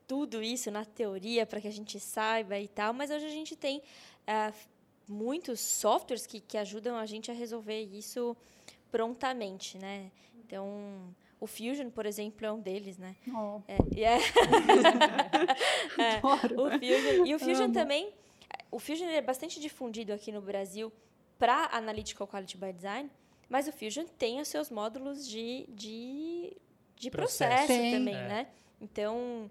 tudo 0.06 0.42
isso 0.42 0.70
na 0.70 0.84
teoria 0.84 1.46
para 1.46 1.60
que 1.60 1.68
a 1.68 1.72
gente 1.72 1.98
saiba 2.00 2.58
e 2.58 2.68
tal, 2.68 2.92
mas 2.92 3.10
hoje 3.10 3.24
a 3.24 3.30
gente 3.30 3.56
tem 3.56 3.78
uh, 3.78 4.54
muitos 5.08 5.60
softwares 5.60 6.26
que, 6.26 6.40
que 6.40 6.58
ajudam 6.58 6.96
a 6.96 7.06
gente 7.06 7.30
a 7.30 7.34
resolver 7.34 7.80
isso 7.82 8.36
prontamente, 8.90 9.78
né? 9.78 10.10
Então, 10.44 11.14
o 11.40 11.46
Fusion, 11.46 11.88
por 11.90 12.04
exemplo, 12.04 12.46
é 12.46 12.52
um 12.52 12.60
deles, 12.60 12.98
né? 12.98 13.16
Oh. 13.34 13.60
É, 13.66 13.78
yeah. 13.98 14.22
é, 15.98 16.20
o 16.56 16.70
Fusion. 16.70 17.26
E 17.26 17.34
o 17.34 17.38
Fusion 17.38 17.72
também, 17.72 18.12
o 18.72 18.78
Fusion 18.78 19.06
é 19.06 19.20
bastante 19.20 19.60
difundido 19.60 20.12
aqui 20.12 20.32
no 20.32 20.40
Brasil 20.40 20.90
para 21.38 21.66
Analytical 21.72 22.26
Quality 22.26 22.56
by 22.56 22.72
Design, 22.72 23.10
mas 23.48 23.68
o 23.68 23.72
Fusion 23.72 24.06
tem 24.18 24.40
os 24.40 24.48
seus 24.48 24.70
módulos 24.70 25.28
de, 25.28 25.66
de, 25.68 26.56
de 26.96 27.10
processo, 27.10 27.66
processo 27.66 27.96
também, 27.96 28.16
é. 28.16 28.28
né? 28.28 28.48
Então, 28.80 29.50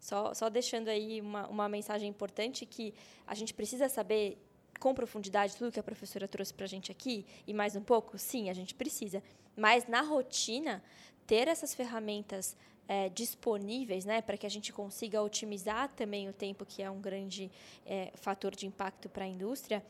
só, 0.00 0.34
só 0.34 0.50
deixando 0.50 0.88
aí 0.88 1.20
uma, 1.20 1.46
uma 1.46 1.68
mensagem 1.68 2.08
importante 2.10 2.66
que 2.66 2.92
a 3.24 3.34
gente 3.36 3.54
precisa 3.54 3.88
saber 3.88 4.36
com 4.80 4.92
profundidade 4.92 5.56
tudo 5.56 5.70
que 5.70 5.80
a 5.80 5.82
professora 5.82 6.26
trouxe 6.26 6.52
para 6.52 6.64
a 6.64 6.68
gente 6.68 6.90
aqui 6.90 7.24
e 7.46 7.54
mais 7.54 7.76
um 7.76 7.82
pouco? 7.82 8.18
Sim, 8.18 8.50
a 8.50 8.52
gente 8.52 8.74
precisa. 8.74 9.22
Mas 9.56 9.86
na 9.86 10.02
rotina, 10.02 10.82
ter 11.24 11.46
essas 11.46 11.72
ferramentas 11.72 12.56
é, 12.88 13.08
disponíveis, 13.08 14.04
né, 14.04 14.22
para 14.22 14.36
que 14.36 14.46
a 14.46 14.50
gente 14.50 14.72
consiga 14.72 15.22
otimizar 15.22 15.88
também 15.90 16.28
o 16.28 16.32
tempo, 16.32 16.64
que 16.64 16.82
é 16.82 16.90
um 16.90 17.00
grande 17.00 17.50
é, 17.84 18.12
fator 18.14 18.54
de 18.54 18.66
impacto 18.66 19.08
para 19.08 19.24
a 19.24 19.28
indústria, 19.28 19.84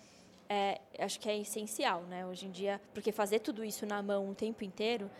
é, 0.48 0.80
acho 0.98 1.18
que 1.20 1.28
é 1.28 1.38
essencial, 1.38 2.02
né, 2.02 2.24
hoje 2.26 2.46
em 2.46 2.50
dia, 2.50 2.80
porque 2.94 3.12
fazer 3.12 3.40
tudo 3.40 3.64
isso 3.64 3.84
na 3.84 4.02
mão 4.02 4.30
o 4.30 4.34
tempo 4.34 4.64
inteiro, 4.64 5.10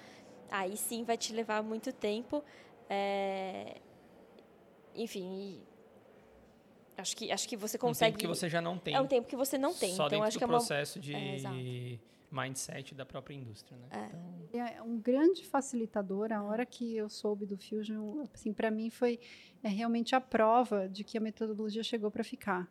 aí 0.51 0.77
sim 0.77 1.05
vai 1.05 1.17
te 1.17 1.33
levar 1.33 1.63
muito 1.63 1.93
tempo, 1.93 2.43
é, 2.89 3.77
enfim, 4.95 5.61
acho 6.97 7.17
que 7.17 7.31
acho 7.31 7.49
que 7.49 7.57
você 7.57 7.77
consegue. 7.77 8.15
Um 8.15 8.19
tempo 8.19 8.21
que 8.21 8.39
você 8.39 8.49
já 8.49 8.61
não 8.61 8.79
tem. 8.79 8.95
É 8.95 9.01
um 9.01 9.07
tempo 9.07 9.29
que 9.29 9.37
você 9.37 9.59
não 9.59 9.75
tem. 9.75 9.91
Só 9.91 10.07
então 10.07 10.09
dentro 10.09 10.25
acho 10.27 10.37
do 10.37 10.39
que 10.39 10.45
é 10.45 10.47
processo 10.47 11.01
de 11.01 12.01
mindset 12.31 12.95
da 12.95 13.07
própria 13.07 13.35
indústria, 13.35 13.79
né? 13.79 13.89
É. 13.91 14.07
Então... 14.07 14.67
é 14.67 14.83
um 14.83 14.99
grande 14.99 15.45
facilitador. 15.45 16.33
A 16.33 16.43
hora 16.43 16.67
que 16.67 16.97
eu 16.97 17.09
soube 17.09 17.47
do 17.47 17.57
Fusion, 17.57 18.25
assim, 18.33 18.53
para 18.53 18.71
mim 18.71 18.91
foi 18.91 19.21
é, 19.63 19.69
realmente 19.69 20.15
a 20.15 20.21
prova 20.21 20.89
de 20.89 21.05
que 21.05 21.17
a 21.19 21.21
metodologia 21.21 21.83
chegou 21.83 22.11
para 22.11 22.25
ficar. 22.25 22.69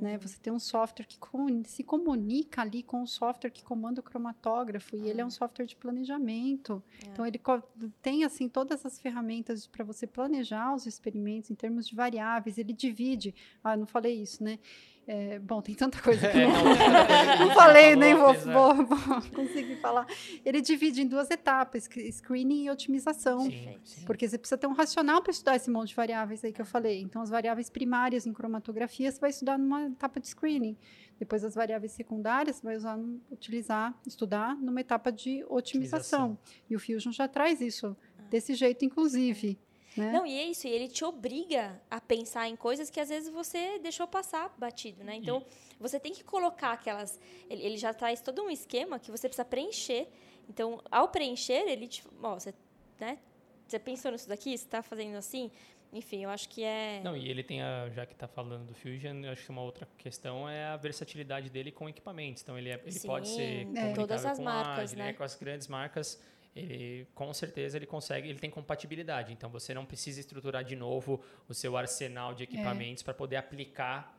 Né? 0.00 0.14
Uhum. 0.14 0.20
Você 0.20 0.38
tem 0.38 0.52
um 0.52 0.58
software 0.58 1.06
que 1.06 1.18
se 1.66 1.84
comunica 1.84 2.62
ali 2.62 2.82
com 2.82 3.02
o 3.02 3.06
software 3.06 3.50
que 3.50 3.62
comanda 3.62 4.00
o 4.00 4.02
cromatógrafo, 4.02 4.96
e 4.96 5.08
ele 5.08 5.20
é 5.20 5.24
um 5.24 5.30
software 5.30 5.66
de 5.66 5.76
planejamento. 5.76 6.82
É. 7.04 7.08
Então, 7.08 7.26
ele 7.26 7.40
tem 8.02 8.24
assim 8.24 8.48
todas 8.48 8.84
as 8.84 8.98
ferramentas 8.98 9.66
para 9.66 9.84
você 9.84 10.06
planejar 10.06 10.74
os 10.74 10.86
experimentos 10.86 11.50
em 11.50 11.54
termos 11.54 11.86
de 11.86 11.94
variáveis. 11.94 12.58
Ele 12.58 12.72
divide. 12.72 13.34
Ah, 13.62 13.76
não 13.76 13.86
falei 13.86 14.20
isso, 14.20 14.42
né? 14.42 14.58
É, 15.06 15.38
bom, 15.38 15.60
tem 15.60 15.74
tanta 15.74 16.00
coisa 16.00 16.28
que 16.30 16.38
é, 16.38 16.46
não, 16.46 16.64
não, 16.64 17.46
não 17.48 17.54
falei, 17.54 17.94
nem 17.94 18.14
vou, 18.14 18.32
vou, 18.32 18.86
vou, 18.86 19.22
conseguir 19.34 19.76
falar. 19.76 20.06
Ele 20.44 20.62
divide 20.62 21.02
em 21.02 21.06
duas 21.06 21.30
etapas, 21.30 21.88
screening 22.12 22.64
e 22.64 22.70
otimização. 22.70 23.40
Sim, 23.42 23.78
sim. 23.84 24.04
Porque 24.06 24.26
você 24.26 24.38
precisa 24.38 24.56
ter 24.56 24.66
um 24.66 24.72
racional 24.72 25.20
para 25.20 25.30
estudar 25.30 25.56
esse 25.56 25.70
monte 25.70 25.88
de 25.88 25.94
variáveis 25.94 26.42
aí 26.42 26.52
que 26.52 26.60
eu 26.60 26.64
falei. 26.64 27.02
Então, 27.02 27.20
as 27.20 27.28
variáveis 27.28 27.68
primárias 27.68 28.26
em 28.26 28.32
cromatografia, 28.32 29.12
você 29.12 29.20
vai 29.20 29.30
estudar 29.30 29.58
numa 29.58 29.88
etapa 29.88 30.18
de 30.18 30.28
screening. 30.28 30.76
Depois, 31.18 31.44
as 31.44 31.54
variáveis 31.54 31.92
secundárias, 31.92 32.56
você 32.56 32.62
vai 32.62 32.76
usar, 32.76 32.98
utilizar, 33.30 33.94
estudar 34.06 34.56
numa 34.56 34.80
etapa 34.80 35.12
de 35.12 35.44
otimização. 35.48 36.32
otimização. 36.32 36.38
E 36.70 36.74
o 36.74 36.80
Fusion 36.80 37.12
já 37.12 37.28
traz 37.28 37.60
isso, 37.60 37.94
desse 38.30 38.54
jeito, 38.54 38.84
inclusive. 38.86 39.58
Né? 39.96 40.10
Não, 40.10 40.26
e 40.26 40.36
é 40.36 40.44
isso, 40.44 40.66
e 40.66 40.70
ele 40.70 40.88
te 40.88 41.04
obriga 41.04 41.80
a 41.88 42.00
pensar 42.00 42.48
em 42.48 42.56
coisas 42.56 42.90
que 42.90 42.98
às 42.98 43.08
vezes 43.08 43.32
você 43.32 43.78
deixou 43.78 44.06
passar 44.08 44.52
batido, 44.58 45.04
né? 45.04 45.16
Então, 45.16 45.44
e... 45.46 45.74
você 45.78 46.00
tem 46.00 46.12
que 46.12 46.24
colocar 46.24 46.72
aquelas. 46.72 47.20
Ele, 47.48 47.62
ele, 47.62 47.76
já 47.76 47.94
traz 47.94 48.20
todo 48.20 48.42
um 48.42 48.50
esquema 48.50 48.98
que 48.98 49.10
você 49.10 49.28
precisa 49.28 49.44
preencher. 49.44 50.08
Então, 50.48 50.80
ao 50.90 51.08
preencher, 51.08 51.68
ele 51.68 51.86
te. 51.86 52.02
Ó, 52.22 52.34
você, 52.34 52.52
né? 52.98 53.18
Você 53.66 53.78
pensou 53.78 54.10
nisso 54.10 54.28
daqui? 54.28 54.56
Você 54.56 54.64
está 54.64 54.82
fazendo 54.82 55.16
assim? 55.16 55.50
Enfim, 55.92 56.24
eu 56.24 56.30
acho 56.30 56.48
que 56.48 56.64
é. 56.64 57.00
Não, 57.04 57.16
e 57.16 57.28
ele 57.30 57.44
tem 57.44 57.62
a. 57.62 57.88
Já 57.90 58.04
que 58.04 58.14
está 58.14 58.26
falando 58.26 58.66
do 58.66 58.74
Fusion, 58.74 59.24
eu 59.24 59.30
acho 59.30 59.44
que 59.44 59.50
uma 59.50 59.62
outra 59.62 59.88
questão 59.96 60.48
é 60.48 60.64
a 60.64 60.76
versatilidade 60.76 61.48
dele 61.48 61.70
com 61.70 61.88
equipamentos. 61.88 62.42
Então, 62.42 62.58
ele, 62.58 62.70
é, 62.70 62.80
ele 62.82 62.90
Sim, 62.90 63.06
pode 63.06 63.28
ser. 63.28 63.68
É. 63.76 63.92
Todas 63.92 64.26
as 64.26 64.40
marcas, 64.40 64.92
né? 64.92 65.06
né? 65.06 65.12
Com 65.12 65.22
as 65.22 65.36
grandes 65.36 65.68
marcas 65.68 66.20
ele 66.54 67.06
com 67.14 67.32
certeza 67.34 67.76
ele 67.76 67.86
consegue, 67.86 68.28
ele 68.28 68.38
tem 68.38 68.50
compatibilidade. 68.50 69.32
Então 69.32 69.50
você 69.50 69.74
não 69.74 69.84
precisa 69.84 70.20
estruturar 70.20 70.64
de 70.64 70.76
novo 70.76 71.20
o 71.48 71.54
seu 71.54 71.76
arsenal 71.76 72.34
de 72.34 72.44
equipamentos 72.44 73.02
é. 73.02 73.04
para 73.04 73.14
poder 73.14 73.36
aplicar 73.36 74.14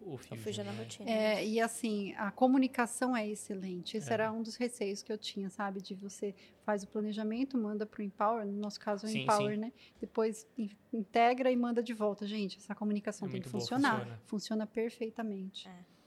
o 0.00 0.16
Fusion. 0.16 0.64
Na 0.64 0.72
rotina. 0.72 1.10
É, 1.10 1.44
e 1.44 1.60
assim, 1.60 2.14
a 2.16 2.30
comunicação 2.30 3.16
é 3.16 3.28
excelente. 3.28 3.96
Esse 3.96 4.10
é. 4.10 4.14
era 4.14 4.32
um 4.32 4.42
dos 4.42 4.56
receios 4.56 5.02
que 5.02 5.12
eu 5.12 5.18
tinha, 5.18 5.50
sabe? 5.50 5.80
De 5.80 5.94
você 5.94 6.34
faz 6.64 6.82
o 6.82 6.86
planejamento, 6.86 7.58
manda 7.58 7.84
para 7.84 8.00
o 8.00 8.02
Empower, 8.02 8.46
no 8.46 8.52
nosso 8.52 8.80
caso 8.80 9.06
é 9.06 9.10
o 9.10 9.16
Empower, 9.16 9.54
sim. 9.54 9.60
né? 9.60 9.72
Depois 10.00 10.46
integra 10.92 11.50
e 11.50 11.56
manda 11.56 11.82
de 11.82 11.92
volta. 11.92 12.26
Gente, 12.26 12.58
essa 12.58 12.74
comunicação 12.74 13.28
é 13.28 13.32
tem 13.32 13.42
que 13.42 13.48
funcionar. 13.48 13.98
Funciona. 13.98 14.20
funciona. 14.26 14.66
perfeitamente. 14.66 15.68
É. 15.68 15.98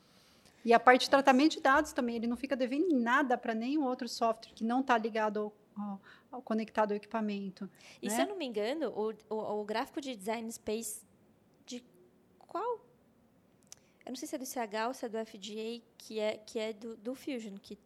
E 0.63 0.73
a 0.73 0.79
parte 0.79 1.01
de 1.01 1.09
tratamento 1.09 1.53
de 1.53 1.61
dados 1.61 1.91
também, 1.91 2.15
ele 2.15 2.27
não 2.27 2.37
fica 2.37 2.55
devendo 2.55 2.95
nada 2.97 3.37
para 3.37 3.53
nenhum 3.53 3.83
outro 3.83 4.07
software 4.07 4.53
que 4.53 4.63
não 4.63 4.81
está 4.81 4.97
ligado 4.97 5.39
ao 5.39 5.53
ao, 5.75 6.01
ao 6.31 6.41
conectado 6.41 6.91
ao 6.91 6.97
equipamento. 6.97 7.69
E 8.01 8.07
né? 8.07 8.15
se 8.15 8.21
eu 8.21 8.27
não 8.27 8.37
me 8.37 8.45
engano, 8.45 8.89
o, 8.89 9.13
o, 9.33 9.61
o, 9.61 9.65
gráfico 9.65 10.01
de 10.01 10.15
design 10.15 10.51
space 10.51 11.05
de 11.65 11.83
qual? 12.39 12.79
Eu 14.05 14.09
não 14.09 14.15
sei 14.15 14.27
se 14.27 14.35
é 14.35 14.37
do 14.37 14.45
CH 14.45 14.87
ou 14.87 14.93
se 14.93 15.05
é 15.05 15.09
do 15.09 15.25
FGA, 15.25 15.81
que 15.97 16.19
é, 16.19 16.37
que 16.37 16.59
é 16.59 16.73
do, 16.73 16.95
do 16.97 17.15
Fusion. 17.15 17.55
Que, 17.61 17.77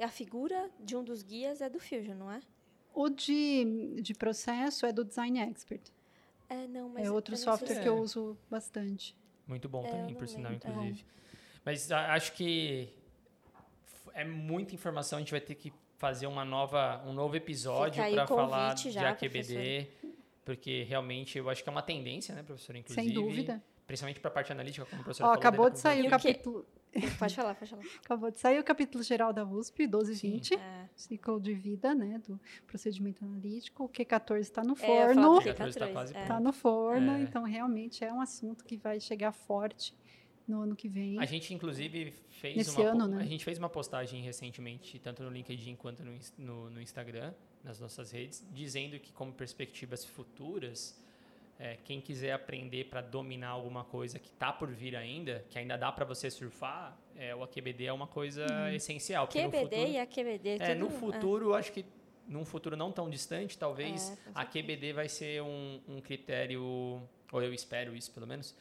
a 0.00 0.08
figura 0.08 0.70
de 0.78 0.96
um 0.96 1.02
dos 1.02 1.22
guias 1.22 1.60
é 1.60 1.68
do 1.68 1.80
Fusion, 1.80 2.14
não 2.14 2.30
é? 2.30 2.40
O 2.94 3.08
de, 3.08 4.00
de 4.02 4.14
processo 4.14 4.84
é 4.84 4.92
do 4.92 5.04
Design 5.04 5.38
Expert. 5.40 5.90
É, 6.48 6.66
não, 6.68 6.90
mas 6.90 7.06
é 7.06 7.10
outro 7.10 7.34
software 7.36 7.80
que 7.80 7.88
eu 7.88 7.96
uso 7.96 8.36
bastante. 8.50 9.16
Muito 9.46 9.68
bom 9.68 9.84
é, 9.86 9.90
também, 9.90 10.14
por 10.14 10.28
sinal, 10.28 10.52
inclusive. 10.52 11.04
Mas 11.64 11.90
acho 11.90 12.32
que 12.34 12.92
é 14.12 14.24
muita 14.24 14.74
informação, 14.74 15.16
a 15.16 15.20
gente 15.20 15.30
vai 15.30 15.40
ter 15.40 15.54
que 15.54 15.72
fazer 16.02 16.26
uma 16.26 16.44
nova, 16.44 17.00
um 17.06 17.12
novo 17.12 17.36
episódio 17.36 18.02
para 18.02 18.26
falar 18.26 18.74
de 18.74 18.98
AQBD, 18.98 19.86
porque 20.44 20.82
realmente 20.82 21.38
eu 21.38 21.48
acho 21.48 21.62
que 21.62 21.68
é 21.68 21.70
uma 21.70 21.80
tendência, 21.80 22.34
né, 22.34 22.42
professor? 22.42 22.74
Inclusive, 22.74 23.06
Sem 23.06 23.14
dúvida. 23.14 23.62
Principalmente 23.86 24.18
para 24.18 24.28
a 24.28 24.34
parte 24.34 24.50
analítica, 24.50 24.84
como 24.84 25.00
o 25.00 25.04
professor 25.04 25.22
falou. 25.22 25.38
Acabou 25.38 25.70
de 25.70 25.78
sair 25.78 26.04
o 26.04 26.10
capítulo... 26.10 26.66
Pode 27.20 27.36
falar, 27.36 27.54
pode 27.54 27.70
falar. 27.70 27.84
Acabou 28.04 28.30
de 28.32 28.40
sair 28.40 28.58
o 28.58 28.64
capítulo 28.64 29.04
geral 29.04 29.32
da 29.32 29.44
USP, 29.44 29.82
1220, 29.82 30.54
é. 30.54 30.88
ciclo 30.96 31.40
de 31.40 31.54
vida, 31.54 31.94
né, 31.94 32.20
do 32.26 32.38
procedimento 32.66 33.24
analítico. 33.24 33.84
O 33.84 33.88
Q14 33.88 34.40
está 34.40 34.64
no 34.64 34.74
forno. 34.74 35.40
É, 35.40 35.50
o 35.50 35.68
está 35.68 35.88
quase 35.88 36.18
Está 36.18 36.40
no 36.40 36.52
forno, 36.52 37.12
é. 37.12 37.20
então 37.22 37.44
realmente 37.44 38.04
é 38.04 38.12
um 38.12 38.20
assunto 38.20 38.64
que 38.64 38.76
vai 38.76 38.98
chegar 38.98 39.30
forte 39.30 39.94
no 40.46 40.62
ano 40.62 40.76
que 40.76 40.88
vem. 40.88 41.18
A 41.18 41.24
gente, 41.24 41.52
inclusive, 41.54 42.12
fez 42.30 42.56
Nesse 42.56 42.80
uma, 42.80 42.90
ano, 42.90 43.08
né? 43.08 43.22
a 43.22 43.26
gente 43.26 43.44
fez 43.44 43.58
uma 43.58 43.68
postagem 43.68 44.22
recentemente, 44.22 44.98
tanto 44.98 45.22
no 45.22 45.30
LinkedIn 45.30 45.76
quanto 45.76 46.04
no, 46.04 46.18
no, 46.38 46.70
no 46.70 46.80
Instagram, 46.80 47.32
nas 47.62 47.78
nossas 47.78 48.10
redes, 48.10 48.44
dizendo 48.52 48.98
que, 48.98 49.12
como 49.12 49.32
perspectivas 49.32 50.04
futuras, 50.04 51.00
é, 51.58 51.76
quem 51.84 52.00
quiser 52.00 52.32
aprender 52.32 52.84
para 52.84 53.00
dominar 53.00 53.50
alguma 53.50 53.84
coisa 53.84 54.18
que 54.18 54.28
está 54.28 54.52
por 54.52 54.68
vir 54.68 54.96
ainda, 54.96 55.44
que 55.48 55.58
ainda 55.58 55.76
dá 55.76 55.92
para 55.92 56.04
você 56.04 56.30
surfar, 56.30 56.98
é, 57.16 57.34
o 57.34 57.42
AQBD 57.44 57.84
é 57.84 57.92
uma 57.92 58.06
coisa 58.06 58.44
uhum. 58.50 58.68
essencial. 58.74 59.28
QBD 59.28 59.60
futuro, 59.60 59.90
e 59.90 59.98
AQBD. 59.98 60.48
É, 60.58 60.74
no 60.74 60.90
futuro, 60.90 61.54
é. 61.54 61.58
acho 61.58 61.72
que 61.72 61.84
num 62.26 62.44
futuro 62.44 62.76
não 62.76 62.90
tão 62.90 63.08
distante, 63.08 63.56
talvez 63.56 64.10
é, 64.10 64.30
a 64.34 64.44
QBD 64.44 64.92
vai 64.92 65.08
ser 65.08 65.42
um, 65.42 65.80
um 65.88 66.00
critério, 66.00 66.62
ou 67.30 67.42
eu 67.42 67.52
espero 67.52 67.94
isso 67.94 68.10
pelo 68.10 68.26
menos, 68.26 68.56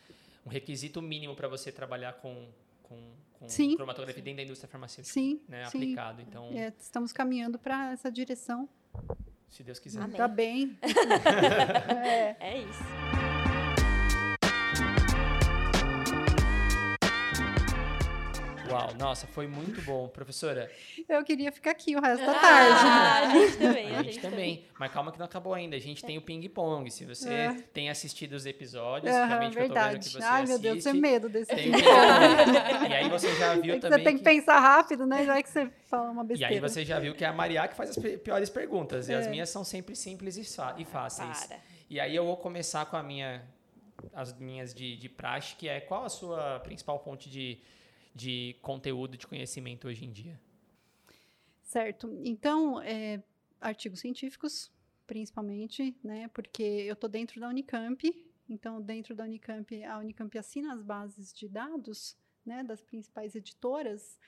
um 0.46 0.50
requisito 0.50 1.02
mínimo 1.02 1.36
para 1.36 1.48
você 1.48 1.72
trabalhar 1.72 2.14
com, 2.14 2.48
com, 2.84 3.14
com 3.34 3.50
sim, 3.50 3.76
cromatografia 3.76 4.22
sim. 4.22 4.26
dentro 4.26 4.38
da 4.38 4.44
indústria 4.44 4.70
farmacêutica. 4.70 5.14
Sim, 5.14 5.42
né, 5.48 5.66
sim. 5.66 5.78
aplicado. 5.78 6.22
Então, 6.22 6.50
é, 6.54 6.74
estamos 6.80 7.12
caminhando 7.12 7.60
para 7.60 7.92
essa 7.92 8.12
direção. 8.12 8.68
Se 9.50 9.64
Deus 9.64 9.80
quiser. 9.80 10.08
Está 10.08 10.28
bem. 10.28 10.78
é. 12.04 12.36
é 12.40 12.58
isso. 12.62 13.31
Uau, 18.86 18.96
nossa, 18.98 19.28
foi 19.28 19.48
muito 19.48 19.82
bom, 19.82 20.08
professora. 20.08 20.70
Eu 21.08 21.24
queria 21.24 21.52
ficar 21.52 21.72
aqui 21.72 21.96
o 21.96 22.02
resto 22.02 22.26
da 22.26 22.34
tarde. 22.34 22.80
Ah, 22.84 23.20
a 23.20 23.30
gente 23.30 23.58
também. 23.60 23.96
A, 23.96 24.00
a 24.00 24.04
gente, 24.04 24.20
também. 24.20 24.56
também. 24.56 24.66
Mas 24.80 24.92
calma 24.92 25.12
que 25.12 25.20
não 25.20 25.26
acabou 25.26 25.54
ainda. 25.54 25.76
A 25.76 25.80
gente 25.80 26.04
é. 26.04 26.08
tem 26.08 26.18
o 26.18 26.22
ping-pong. 26.22 26.90
Se 26.90 27.06
você 27.06 27.30
é. 27.30 27.54
tem 27.74 27.90
assistido 27.90 28.34
os 28.34 28.46
episódios, 28.46 29.14
uhum, 29.14 29.28
realmente 29.28 29.54
verdade. 29.54 29.80
eu 29.80 29.84
tô 29.84 29.90
vendo 29.92 30.04
que 30.04 30.10
você 30.10 30.24
Ai, 30.24 30.46
meu 30.46 30.60
Deus, 30.60 30.84
tenho 30.84 30.96
medo 30.96 31.30
desse 31.30 31.56
tem 31.56 31.72
ping-pong. 31.72 32.90
e 32.90 32.94
aí 32.94 33.10
você 33.10 33.36
já 33.36 33.56
viu 33.56 33.76
é 33.76 33.80
também. 33.80 34.00
Você 34.00 34.04
tem 34.04 34.18
que, 34.18 34.24
que, 34.24 34.30
pensar 34.30 34.60
rápido, 34.60 35.06
né? 35.06 35.26
Já 35.26 35.38
é 35.38 35.44
que 35.44 35.50
você 35.50 35.70
fala 35.86 36.12
uma 36.12 36.24
besteira. 36.24 36.54
E 36.54 36.56
aí 36.56 36.62
você 36.62 36.84
já 36.86 37.00
viu 37.00 37.14
que 37.14 37.24
é 37.24 37.28
a 37.28 37.34
Maria 37.34 37.68
que 37.68 37.76
faz 37.76 37.92
as 37.92 37.98
piores 37.98 38.50
perguntas. 38.50 39.10
É. 39.10 39.14
E 39.14 39.16
as 39.16 39.28
minhas 39.28 39.50
são 39.50 39.64
sempre 39.64 39.96
simples 39.96 40.38
e, 40.38 40.86
fáceis. 40.86 41.46
Para. 41.46 41.60
E 41.90 42.00
aí 42.00 42.16
eu 42.16 42.26
vou 42.26 42.38
começar 42.38 42.86
com 42.86 42.96
a 42.96 43.04
minha, 43.04 43.44
as 44.14 44.34
minhas 44.38 44.74
de, 44.74 44.96
de 44.96 45.10
praxe, 45.10 45.56
que 45.56 45.68
é 45.68 45.80
qual 45.80 46.06
a 46.06 46.10
sua 46.10 46.60
principal 46.62 46.98
fonte 47.04 47.30
de, 47.30 47.60
de 48.14 48.56
conteúdo, 48.62 49.18
de 49.18 49.28
conhecimento 49.28 49.88
hoje 49.88 50.06
em 50.06 50.12
dia? 50.12 50.40
Certo. 51.64 52.20
Então, 52.24 52.82
é, 52.82 53.24
artigos 53.60 54.00
científicos, 54.00 54.72
principalmente, 55.08 55.96
né? 56.04 56.28
Porque 56.30 56.64
eu 56.64 56.94
estou 56.94 57.10
dentro 57.10 57.40
da 57.40 57.48
Unicamp, 57.48 58.04
então 58.50 58.82
dentro 58.82 59.16
da 59.16 59.24
Unicamp, 59.24 59.84
a 59.84 59.98
Unicamp 60.00 60.38
assina 60.38 60.74
as 60.74 60.82
bases 60.82 61.34
de 61.34 61.48
dados, 61.48 62.18
né? 62.46 62.64
Das 62.64 62.82
principais 62.82 63.36
editoras. 63.36 64.20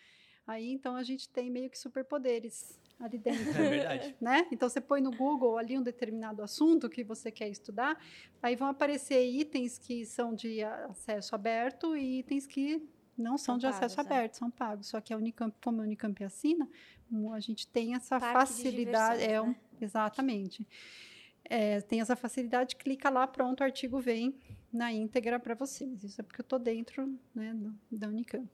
Aí, 0.45 0.71
então, 0.71 0.95
a 0.95 1.03
gente 1.03 1.29
tem 1.29 1.49
meio 1.49 1.69
que 1.69 1.79
superpoderes 1.79 2.79
ali 2.99 3.17
dentro. 3.17 3.43
É 3.63 3.69
verdade. 3.69 4.15
Né? 4.19 4.47
Então, 4.51 4.67
você 4.67 4.81
põe 4.81 5.01
no 5.01 5.11
Google 5.11 5.57
ali 5.57 5.77
um 5.77 5.83
determinado 5.83 6.41
assunto 6.41 6.89
que 6.89 7.03
você 7.03 7.31
quer 7.31 7.49
estudar, 7.49 7.97
aí 8.41 8.55
vão 8.55 8.67
aparecer 8.67 9.25
itens 9.25 9.77
que 9.77 10.05
são 10.05 10.33
de 10.33 10.61
acesso 10.61 11.33
aberto 11.33 11.95
e 11.95 12.19
itens 12.19 12.45
que 12.45 12.87
não 13.17 13.37
são, 13.37 13.53
São 13.53 13.57
de 13.57 13.67
acesso 13.67 13.95
pagos, 13.95 14.09
né? 14.09 14.17
aberto, 14.17 14.33
são 14.35 14.49
pagos. 14.51 14.87
Só 14.87 14.99
que 15.01 15.13
a 15.13 15.17
Unicamp, 15.17 15.55
como 15.63 15.81
a 15.81 15.83
Unicamp 15.83 16.23
assina, 16.23 16.67
a 17.33 17.39
gente 17.39 17.67
tem 17.67 17.95
essa 17.95 18.19
Parque 18.19 18.33
de 18.53 18.53
facilidade. 18.53 19.23
é 19.23 19.41
um- 19.41 19.47
né? 19.47 19.55
Exatamente. 19.81 20.67
É, 21.45 21.81
tem 21.81 21.99
essa 22.01 22.15
facilidade, 22.15 22.75
clica 22.75 23.09
lá, 23.09 23.27
pronto, 23.27 23.59
o 23.61 23.63
artigo 23.63 23.99
vem 23.99 24.33
na 24.71 24.91
íntegra 24.91 25.39
para 25.39 25.53
você. 25.55 25.85
Mas 25.85 26.03
isso 26.03 26.19
é 26.21 26.23
porque 26.23 26.39
eu 26.41 26.43
estou 26.43 26.57
dentro 26.57 27.19
né, 27.35 27.53
do- 27.53 27.75
da 27.97 28.07
Unicamp. 28.07 28.47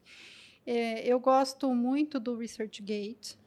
É, 0.66 1.06
eu 1.08 1.20
gosto 1.20 1.74
muito 1.74 2.20
do 2.20 2.36
ResearchGate. 2.36 3.38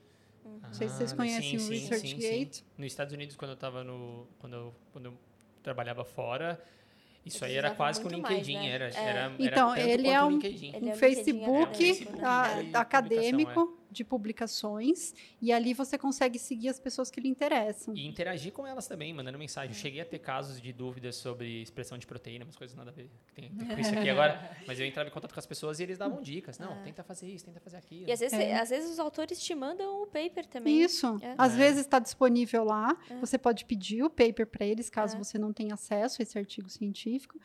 Não 0.44 0.72
sei 0.72 0.88
se 0.88 0.96
vocês 0.96 1.12
Ah, 1.12 1.16
conhecem 1.16 1.50
sim, 1.50 1.56
o 1.56 1.60
sim, 1.60 1.66
sim, 1.66 1.88
ResearchGate. 1.88 2.56
sim. 2.58 2.64
Nos 2.78 2.86
Estados 2.86 3.12
Unidos, 3.12 3.36
quando 3.36 3.50
eu 3.52 3.56
tava 3.56 3.84
no. 3.84 4.26
Quando 4.38 4.54
eu, 4.54 4.74
quando 4.92 5.06
eu 5.06 5.18
trabalhava 5.62 6.04
fora, 6.04 6.60
isso 7.24 7.44
aí 7.44 7.54
era 7.56 7.70
quase 7.70 8.00
que 8.00 8.06
um 8.06 8.10
muito 8.10 8.22
mais, 8.22 8.34
LinkedIn. 8.46 8.58
né? 8.58 8.70
Era, 8.74 8.84
É. 8.88 8.90
era, 8.94 9.20
era 9.20 9.32
Então, 9.38 9.68
tanto 9.74 9.80
ele 9.80 10.08
é 10.08 10.22
um- 10.22 10.30
LinkedIn. 10.30 10.72
Ele 10.74 10.88
é 10.88 10.92
um 10.92 10.96
Facebook 10.96 11.72
LinkedIn 11.72 11.92
É, 11.92 11.94
Facebook 11.94 12.64
de 12.70 12.76
acadêmico 12.76 13.52
publicação, 13.52 13.81
de 13.92 14.02
publicações 14.04 15.14
e 15.40 15.52
ali 15.52 15.74
você 15.74 15.96
consegue 15.98 16.38
seguir 16.38 16.68
as 16.68 16.80
pessoas 16.80 17.10
que 17.10 17.20
lhe 17.20 17.28
interessam. 17.28 17.94
E 17.94 18.06
interagir 18.06 18.52
com 18.52 18.66
elas 18.66 18.86
também, 18.86 19.12
mandando 19.12 19.38
mensagem. 19.38 19.70
Eu 19.70 19.80
cheguei 19.80 20.00
a 20.00 20.04
ter 20.04 20.18
casos 20.18 20.60
de 20.60 20.72
dúvidas 20.72 21.16
sobre 21.16 21.62
expressão 21.62 21.98
de 21.98 22.06
proteína, 22.06 22.44
umas 22.44 22.56
coisas 22.56 22.76
nada 22.76 22.90
a 22.90 22.92
ver 22.92 23.10
que 23.26 23.32
tem, 23.34 23.50
tem 23.50 23.68
com 23.68 23.80
isso 23.80 23.94
aqui 23.94 24.08
agora. 24.10 24.56
Mas 24.66 24.78
eu 24.80 24.86
entrava 24.86 25.08
em 25.08 25.12
contato 25.12 25.32
com 25.32 25.40
as 25.40 25.46
pessoas 25.46 25.78
e 25.80 25.82
eles 25.82 25.98
davam 25.98 26.20
dicas. 26.22 26.58
Não, 26.58 26.82
tenta 26.82 27.02
fazer 27.02 27.28
isso, 27.28 27.44
tenta 27.44 27.60
fazer 27.60 27.76
aquilo. 27.76 28.08
E 28.08 28.12
às 28.12 28.20
vezes, 28.20 28.38
É. 28.38 28.54
às 28.58 28.70
vezes 28.70 28.90
os 28.90 28.98
autores 28.98 29.40
te 29.42 29.54
mandam 29.54 30.02
o 30.02 30.06
paper 30.06 30.46
também. 30.46 30.80
Isso. 30.82 31.18
É. 31.22 31.34
Às 31.38 31.52
É. 31.54 31.56
vezes 31.56 31.80
está 31.82 31.98
disponível 31.98 32.64
lá. 32.64 32.96
É. 33.10 33.16
Você 33.20 33.36
pode 33.38 33.64
pedir 33.64 34.02
o 34.02 34.10
paper 34.10 34.46
para 34.46 34.64
eles, 34.66 34.88
caso 34.88 35.16
É. 35.16 35.18
você 35.18 35.38
não 35.38 35.52
tenha 35.52 35.74
acesso 35.74 36.20
a 36.20 36.22
esse 36.22 36.38
artigo 36.38 36.68
científico. 36.68 37.38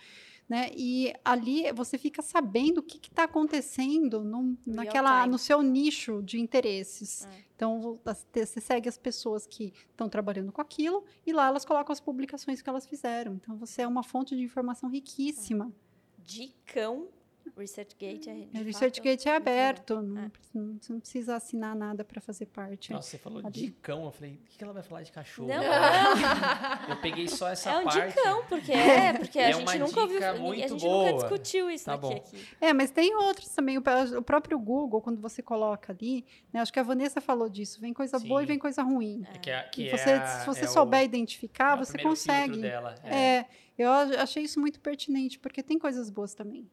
Né? 0.50 0.72
E 0.76 1.14
ali 1.26 1.72
você 1.74 1.98
fica 1.98 2.22
sabendo 2.22 2.78
o 2.78 2.84
que 2.84 3.06
está 3.06 3.24
acontecendo 3.24 4.22
Real 4.22 4.56
naquela, 4.66 5.28
no 5.28 5.38
seu 5.38 5.62
nicho 5.62 6.22
de 6.24 6.40
interesses. 6.40 7.26
É. 7.26 7.44
Então, 7.54 8.00
você 8.06 8.62
segue 8.62 8.88
as 8.88 8.98
pessoas 8.98 9.46
que 9.46 9.74
estão 9.90 10.08
trabalhando 10.08 10.52
com 10.52 10.62
aquilo 10.62 11.04
e 11.26 11.34
lá 11.34 11.48
elas 11.48 11.66
colocam 11.66 11.92
as 11.92 12.00
publicações 12.00 12.62
que 12.62 12.70
elas 12.70 12.86
fizeram. 12.88 13.34
Então, 13.34 13.58
você 13.58 13.82
é 13.82 13.88
uma 13.88 14.04
fonte 14.04 14.38
de 14.38 14.44
informação 14.44 14.90
riquíssima. 14.90 15.74
Dicão. 16.20 17.10
ResearchGate 17.56 18.30
é. 18.30 18.34
de 18.34 18.42
O 18.42 18.46
fato, 18.52 18.64
ResearchGate 18.64 19.28
é 19.30 19.32
muito 19.34 19.46
legal. 19.48 19.66
aberto, 19.66 20.02
não, 20.02 20.22
É. 20.24 20.32
não- 20.54 20.78
você 20.82 20.94
não 20.94 21.00
precisa 21.00 21.36
assinar 21.36 21.76
nada 21.76 22.04
para 22.04 22.20
fazer 22.20 22.48
parte. 22.48 22.92
Nossa, 22.92 23.10
você 23.10 23.18
falou 23.18 23.42
de 23.50 23.72
cão. 23.82 24.06
Eu 24.06 24.12
falei, 24.12 24.34
o 24.34 24.58
que 24.58 24.64
ela 24.64 24.74
vai 24.74 24.84
falar 24.84 25.04
de 25.04 25.12
cachorro? 25.12 25.48
Não, 25.48 25.56
Eu 26.90 26.98
peguei 27.02 27.28
só 27.28 27.48
essa 27.50 27.70
é 27.72 27.78
um 27.78 27.84
parte. 27.86 28.08
dicão, 28.16 28.44
porque 28.48 28.72
é, 29.12 29.14
porque 29.14 29.40
a 29.40 29.50
É 29.50 29.54
gente 29.54 29.62
uma 29.64 29.76
nunca 29.76 30.02
ouviu, 30.02 30.18
a 30.18 30.34
gente 30.68 30.82
boa. 30.82 31.12
nunca 31.12 31.14
discutiu 31.22 31.70
isso 31.70 31.86
Tá 31.86 31.96
daqui 31.96 32.08
bom. 32.16 32.22
aqui. 32.22 32.48
É, 32.60 32.74
mas 32.74 32.92
tem 32.92 33.16
outros 33.16 33.50
também. 33.50 33.78
O, 33.78 33.82
pró- 33.82 34.18
o 34.18 34.22
próprio 34.22 34.60
Google, 34.60 35.02
quando 35.02 35.20
você 35.22 35.42
coloca 35.42 35.92
ali, 35.94 36.26
né, 36.52 36.60
acho 36.62 36.72
que 36.74 36.80
a 36.80 36.84
Vanessa 36.84 37.22
falou 37.22 37.50
disso, 37.50 37.80
vem 37.80 37.94
coisa 37.94 38.20
boa 38.20 38.42
e 38.42 38.44
Sim. 38.44 38.48
vem 38.48 38.60
coisa 38.60 38.82
ruim. 38.84 39.24
É 39.34 39.38
que 39.38 39.50
é, 39.50 39.64
que 39.64 39.84
E 39.84 39.90
é 39.90 39.98
você, 39.98 40.10
a- 40.12 40.40
se 40.40 40.46
você 40.46 40.64
é 40.66 40.68
souber 40.68 41.02
o, 41.02 41.04
identificar, 41.04 41.74
é 41.78 41.86
você 41.86 41.98
consegue. 41.98 42.62
Dela. 42.62 42.96
É, 43.04 43.46
eu 43.78 43.92
a- 43.92 44.22
achei 44.24 44.44
isso 44.44 44.60
muito 44.60 44.80
pertinente, 44.80 45.38
porque 45.40 45.62
tem 45.62 45.78
coisas 45.78 46.10
boas 46.10 46.34
também. 46.34 46.70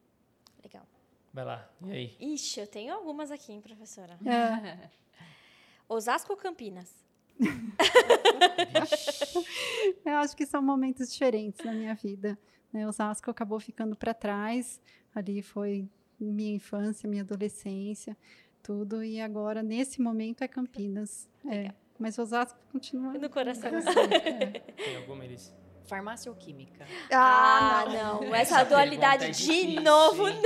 Vai 1.35 1.45
lá. 1.45 1.69
E 1.85 1.91
aí? 1.91 2.17
Ixi, 2.21 2.61
eu 2.61 2.67
tenho 2.69 2.95
algumas 2.95 3.33
aqui, 3.33 3.53
hein, 3.53 3.61
professora. 3.61 4.17
É, 4.25 4.89
Osasco 5.89 6.33
ou 6.33 6.39
Campinas? 6.39 7.05
Eu 10.07 10.19
acho 10.19 10.37
que 10.37 10.47
são 10.47 10.63
momentos 10.63 11.13
diferentes 11.13 11.65
na 11.65 11.73
minha 11.73 11.95
vida. 11.97 12.39
Né? 12.73 12.87
Osasco 12.87 13.33
acabou 13.33 13.59
ficando 13.59 13.97
para 13.97 14.15
trás, 14.15 14.81
ali 15.13 15.43
foi 15.43 15.89
minha 16.21 16.55
infância, 16.55 17.09
minha 17.09 17.23
adolescência, 17.23 18.17
tudo, 18.63 19.03
e 19.03 19.21
agora, 19.21 19.61
nesse 19.61 20.01
momento, 20.01 20.43
é 20.43 20.49
Campinas. 20.49 21.29
É, 21.45 21.73
mas 21.99 22.17
Osasco 22.17 22.61
continua. 22.71 23.15
No 23.15 23.29
coração. 23.29 23.73
É. 23.75 24.61
Tem 24.61 24.97
alguma, 24.99 25.25
Elis? 25.25 25.53
Farmácia 25.85 26.31
ou 26.31 26.37
química? 26.37 26.87
Ah, 27.13 27.85
não. 27.93 28.35
Essa, 28.35 28.65
dualidade 28.65 29.27
pergunta 29.27 29.53
é 29.53 29.65
de 29.75 29.81
novo, 29.81 30.29
hein? 30.29 30.41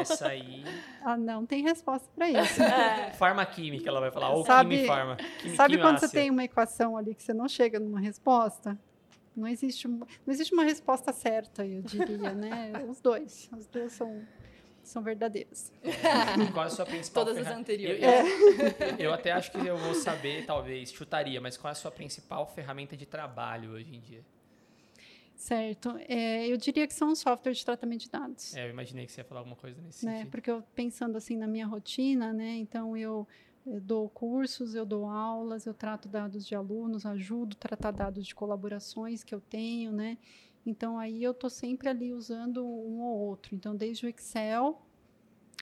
Essa 0.00 0.28
aí. 0.28 0.64
Ah, 1.02 1.16
não 1.16 1.44
tem 1.44 1.62
resposta 1.62 2.08
para 2.16 2.30
isso. 2.30 2.62
É. 2.62 3.10
Farmaquímica, 3.12 3.88
ela 3.88 4.00
vai 4.00 4.10
falar. 4.10 4.30
Ou 4.30 4.44
Sabe- 4.46 4.76
quimifarma. 4.76 5.16
Sabe 5.54 5.78
quando 5.78 5.98
você 6.00 6.08
tem 6.08 6.30
uma 6.30 6.42
equação 6.44 6.96
ali 6.96 7.14
que 7.14 7.22
você 7.22 7.34
não 7.34 7.48
chega 7.48 7.78
numa 7.78 8.00
resposta? 8.00 8.78
Não 9.36 9.46
existe, 9.46 9.86
não 9.86 10.06
existe 10.26 10.52
uma 10.52 10.64
resposta 10.64 11.12
certa, 11.12 11.64
eu 11.64 11.80
diria, 11.82 12.32
né? 12.32 12.72
Os 12.88 13.00
dois. 13.00 13.48
Os 13.56 13.66
dois 13.66 13.92
são, 13.92 14.22
são 14.82 15.00
verdadeiros. 15.02 15.70
E 15.84 15.92
qual 16.52 16.64
é 16.64 16.66
a 16.66 16.70
sua 16.70 16.84
principal 16.86 17.24
Todas 17.26 17.46
as 17.46 17.52
anteriores. 17.54 18.02
Eu, 18.02 18.88
eu- 18.88 18.96
eu 18.98 19.12
até 19.12 19.30
acho 19.32 19.52
que 19.52 19.64
eu 19.64 19.76
vou 19.76 19.94
saber, 19.94 20.44
talvez, 20.46 20.90
chutaria, 20.92 21.40
mas 21.40 21.56
qual 21.56 21.68
é 21.68 21.72
a 21.72 21.74
sua 21.76 21.90
principal 21.90 22.46
ferramenta 22.48 22.96
de 22.96 23.06
trabalho 23.06 23.72
hoje 23.72 23.94
em 23.94 24.00
dia? 24.00 24.24
Certo. 25.38 25.96
É, 26.08 26.48
eu 26.48 26.56
diria 26.56 26.84
que 26.86 26.92
são 26.92 27.12
os 27.12 27.20
softwares 27.20 27.58
de 27.58 27.64
tratamento 27.64 28.00
de 28.00 28.10
dados. 28.10 28.56
É, 28.56 28.66
eu 28.66 28.70
imaginei 28.70 29.06
que 29.06 29.12
você 29.12 29.20
ia 29.20 29.24
falar 29.24 29.40
alguma 29.40 29.56
coisa 29.56 29.80
nesse 29.80 30.04
né? 30.04 30.16
sentido. 30.16 30.30
Porque 30.32 30.50
eu 30.50 30.62
pensando 30.74 31.16
assim 31.16 31.36
na 31.36 31.46
minha 31.46 31.64
rotina, 31.64 32.32
né? 32.32 32.56
Então 32.56 32.96
eu, 32.96 33.26
eu 33.64 33.80
dou 33.80 34.08
cursos, 34.08 34.74
eu 34.74 34.84
dou 34.84 35.06
aulas, 35.06 35.64
eu 35.64 35.72
trato 35.72 36.08
dados 36.08 36.44
de 36.44 36.56
alunos, 36.56 37.06
ajudo 37.06 37.56
a 37.56 37.68
tratar 37.68 37.92
dados 37.92 38.26
de 38.26 38.34
colaborações 38.34 39.22
que 39.22 39.32
eu 39.32 39.40
tenho, 39.40 39.92
né? 39.92 40.18
Então 40.66 40.98
aí 40.98 41.22
eu 41.22 41.30
estou 41.30 41.48
sempre 41.48 41.88
ali 41.88 42.12
usando 42.12 42.66
um 42.66 43.00
ou 43.00 43.18
outro. 43.20 43.54
Então 43.54 43.76
desde 43.76 44.06
o 44.06 44.08
Excel 44.08 44.82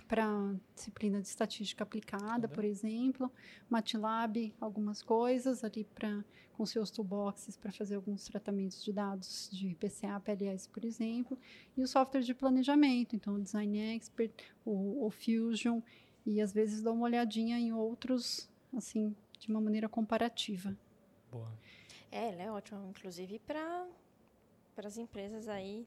para 0.08 0.54
disciplina 0.74 1.20
de 1.20 1.26
estatística 1.26 1.82
aplicada, 1.82 2.46
Uhum. 2.46 2.52
por 2.54 2.64
exemplo, 2.64 3.32
MATLAB, 3.68 4.54
algumas 4.60 5.02
coisas 5.02 5.64
ali 5.64 5.84
para 5.84 6.24
com 6.56 6.64
seus 6.64 6.90
toolboxes 6.90 7.54
para 7.56 7.70
fazer 7.70 7.96
alguns 7.96 8.24
tratamentos 8.24 8.82
de 8.82 8.90
dados 8.90 9.50
de 9.52 9.74
PCA, 9.74 10.18
PLS, 10.20 10.66
por 10.70 10.86
exemplo, 10.86 11.38
e 11.76 11.82
o 11.82 11.86
software 11.86 12.22
de 12.22 12.32
planejamento, 12.34 13.14
então 13.14 13.34
o 13.34 13.42
Design 13.42 13.78
Expert, 13.94 14.32
o, 14.64 15.04
o 15.06 15.10
Fusion, 15.10 15.82
e 16.24 16.40
às 16.40 16.54
vezes 16.54 16.80
dou 16.82 16.94
uma 16.94 17.04
olhadinha 17.04 17.58
em 17.58 17.72
outros, 17.74 18.48
assim, 18.74 19.14
de 19.38 19.48
uma 19.50 19.60
maneira 19.60 19.86
comparativa. 19.86 20.74
Boa. 21.30 21.52
É, 22.10 22.30
ela 22.32 22.42
é 22.42 22.50
ótima, 22.50 22.82
inclusive 22.88 23.38
para 23.40 23.86
as 24.78 24.96
empresas 24.96 25.48
aí 25.48 25.86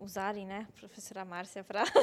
usarem, 0.00 0.46
né, 0.46 0.66
professora 0.78 1.24
Márcia, 1.24 1.62
para 1.64 1.84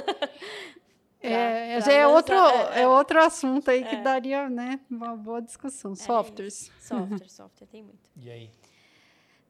É, 1.21 1.77
pra 1.79 1.85
já 1.87 1.91
é 1.91 2.05
outro, 2.05 2.35
é, 2.35 2.79
é, 2.79 2.81
é. 2.81 2.87
outro 2.87 3.19
assunto 3.23 3.71
aí 3.71 3.83
que 3.83 3.95
É. 3.95 4.01
daria, 4.01 4.47
né, 4.49 4.79
uma 4.89 5.15
boa 5.15 5.41
discussão. 5.41 5.95
Softwares. 5.95 6.71
software, 6.79 7.29
software, 7.29 7.67
tem 7.67 7.81
muito. 7.81 8.09
E 8.21 8.29
aí? 8.29 8.49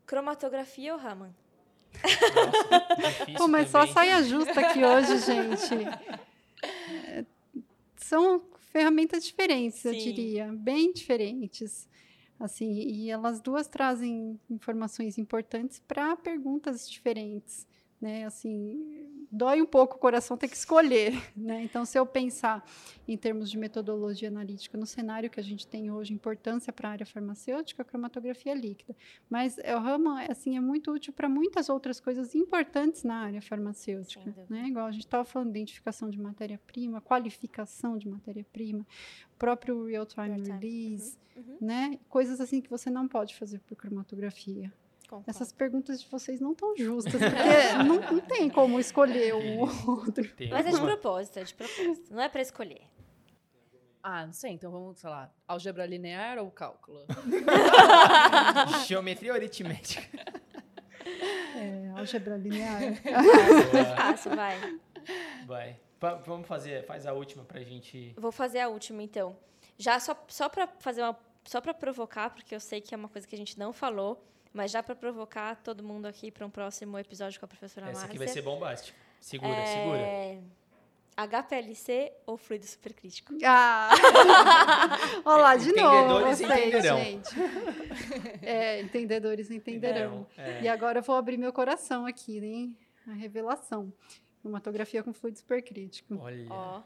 Cromatografia 0.05 0.93
ou 0.93 0.99
Raman? 0.99 1.35
Nossa, 2.03 3.25
Pô, 3.37 3.47
mas 3.47 3.69
só 3.69 3.79
também. 3.79 3.93
saia 3.93 4.23
justa 4.23 4.59
aqui 4.59 4.83
hoje, 4.83 5.17
gente. 5.19 5.73
É, 7.07 7.25
são 7.97 8.41
ferramentas 8.71 9.25
diferentes, 9.25 9.83
eu 9.83 9.93
Sim. 9.93 9.99
diria, 9.99 10.51
bem 10.53 10.93
diferentes. 10.93 11.87
Assim, 12.39 12.69
e 12.73 13.09
elas 13.09 13.39
duas 13.41 13.67
trazem 13.67 14.39
informações 14.49 15.17
importantes 15.17 15.79
para 15.79 16.15
perguntas 16.17 16.89
diferentes, 16.89 17.65
né? 18.01 18.25
Assim, 18.25 19.07
dói 19.31 19.61
um 19.61 19.65
pouco 19.65 19.95
o 19.95 19.99
coração 19.99 20.37
ter 20.37 20.47
que 20.47 20.55
escolher, 20.55 21.13
né? 21.35 21.63
Então, 21.63 21.85
se 21.85 21.97
eu 21.97 22.05
pensar 22.05 22.63
em 23.07 23.17
termos 23.17 23.49
de 23.49 23.57
metodologia 23.57 24.27
analítica 24.27 24.77
no 24.77 24.85
cenário 24.85 25.29
que 25.29 25.39
a 25.39 25.43
gente 25.43 25.67
tem 25.67 25.91
hoje, 25.91 26.13
importância 26.13 26.71
para 26.71 26.89
a 26.89 26.91
área 26.91 27.05
farmacêutica, 27.05 27.81
a 27.81 27.85
cromatografia 27.85 28.53
líquida. 28.53 28.95
Mas 29.29 29.57
é, 29.59 29.75
o 29.75 29.79
Raman, 29.79 30.21
assim, 30.29 30.57
é 30.57 30.59
muito 30.59 30.91
útil 30.91 31.13
para 31.13 31.27
muitas 31.29 31.69
outras 31.69 31.99
coisas 31.99 32.35
importantes 32.35 33.03
na 33.03 33.15
área 33.15 33.41
farmacêutica, 33.41 34.23
dúvida. 34.23 34.45
né? 34.49 34.67
Igual 34.67 34.85
a 34.85 34.91
gente 34.91 35.05
estava 35.05 35.25
falando 35.25 35.51
de 35.51 35.59
identificação 35.59 36.09
de 36.09 36.19
matéria-prima, 36.19 37.01
qualificação 37.01 37.97
de 37.97 38.07
matéria-prima, 38.07 38.85
próprio 39.37 39.85
real-time 39.85 40.27
Real-time, 40.27 40.59
release, 40.59 41.17
Uhum, 41.35 41.57
né? 41.59 41.99
Coisas 42.07 42.39
assim 42.39 42.61
que 42.61 42.69
você 42.69 42.89
não 42.89 43.09
pode 43.09 43.35
fazer 43.35 43.59
por 43.59 43.75
cromatografia. 43.75 44.71
Concordo. 45.15 45.29
Essas 45.29 45.51
perguntas 45.53 46.01
de 46.01 46.07
vocês 46.09 46.41
não 46.41 46.51
estão 46.51 46.75
justas, 46.75 47.13
porque 47.13 47.23
não, 47.83 47.95
não 48.13 48.19
tem 48.19 48.49
como 48.49 48.79
escolher 48.79 49.33
o 49.33 49.59
outro. 49.89 50.27
Tem 50.35 50.49
Mas 50.49 50.65
é 50.65 50.71
de 50.71 50.81
propósito, 50.81 51.39
é 51.39 51.43
de 51.43 51.53
propósito. 51.53 52.13
Não 52.13 52.21
é 52.21 52.27
para 52.29 52.41
escolher. 52.41 52.81
Ah, 54.03 54.25
não 54.25 54.33
sei. 54.33 54.51
Então 54.51 54.71
vamos, 54.71 54.99
sei 54.99 55.09
lá, 55.09 55.31
álgebra 55.47 55.85
linear 55.85 56.37
ou 56.37 56.51
cálculo? 56.51 57.05
Geometria 58.87 59.33
aritmética. 59.33 60.07
É, 61.55 61.91
álgebra 61.97 62.37
linear. 62.37 62.81
Boa. 63.71 63.95
Fácil, 63.95 64.35
vai. 64.35 64.79
Vai. 65.45 65.79
Va- 65.99 66.15
vamos 66.15 66.47
fazer, 66.47 66.85
faz 66.85 67.07
a 67.07 67.13
última 67.13 67.43
pra 67.45 67.61
gente. 67.61 68.13
Vou 68.17 68.31
fazer 68.31 68.59
a 68.59 68.67
última, 68.67 69.01
então. 69.01 69.35
Já 69.77 69.99
só, 69.99 70.15
só 70.27 70.49
para 70.49 70.67
fazer 70.79 71.01
uma. 71.01 71.17
Só 71.45 71.61
para 71.61 71.73
provocar, 71.75 72.31
porque 72.31 72.55
eu 72.55 72.59
sei 72.59 72.81
que 72.81 72.93
é 72.93 72.97
uma 72.97 73.07
coisa 73.07 73.27
que 73.27 73.35
a 73.35 73.37
gente 73.37 73.57
não 73.59 73.71
falou, 73.71 74.23
mas 74.55 74.71
já 74.71 74.81
para 74.81 74.95
provocar 74.95 75.55
todo 75.57 75.83
mundo 75.83 76.05
aqui 76.07 76.31
para 76.31 76.45
um 76.45 76.49
próximo 76.49 76.97
episódio 76.97 77.39
com 77.39 77.45
a 77.45 77.49
professora 77.49 77.87
Essa 77.87 77.93
Márcia. 77.99 78.07
aqui 78.09 78.17
vai 78.17 78.27
ser 78.27 78.41
bombástica. 78.41 78.97
Segura, 79.19 79.65
segura. 79.67 79.99
é... 79.99 80.39
HPLC 81.17 82.11
ou 82.25 82.35
fluido 82.37 82.65
supercrítico? 82.65 83.33
Ah! 83.45 83.89
Olha 85.23 85.41
lá, 85.43 85.55
de 85.55 85.71
novo, 85.73 85.95
Entendedores 85.95 86.37
vocês, 86.37 86.51
entenderão. 86.51 86.97
gente. 86.97 87.29
É, 88.41 88.81
entendedores 88.81 89.49
entenderão. 89.49 90.27
É. 90.37 90.61
E 90.61 90.67
agora 90.67 90.99
eu 90.99 91.03
vou 91.03 91.15
abrir 91.15 91.37
meu 91.37 91.51
coração 91.53 92.05
aqui, 92.05 92.37
hein? 92.45 92.77
A 93.07 93.13
revelação. 93.13 93.91
Cromatografia 94.41 95.01
com 95.03 95.13
fluido 95.13 95.37
supercrítico. 95.39 96.17
Olha. 96.19 96.45
Ó, 96.49 96.81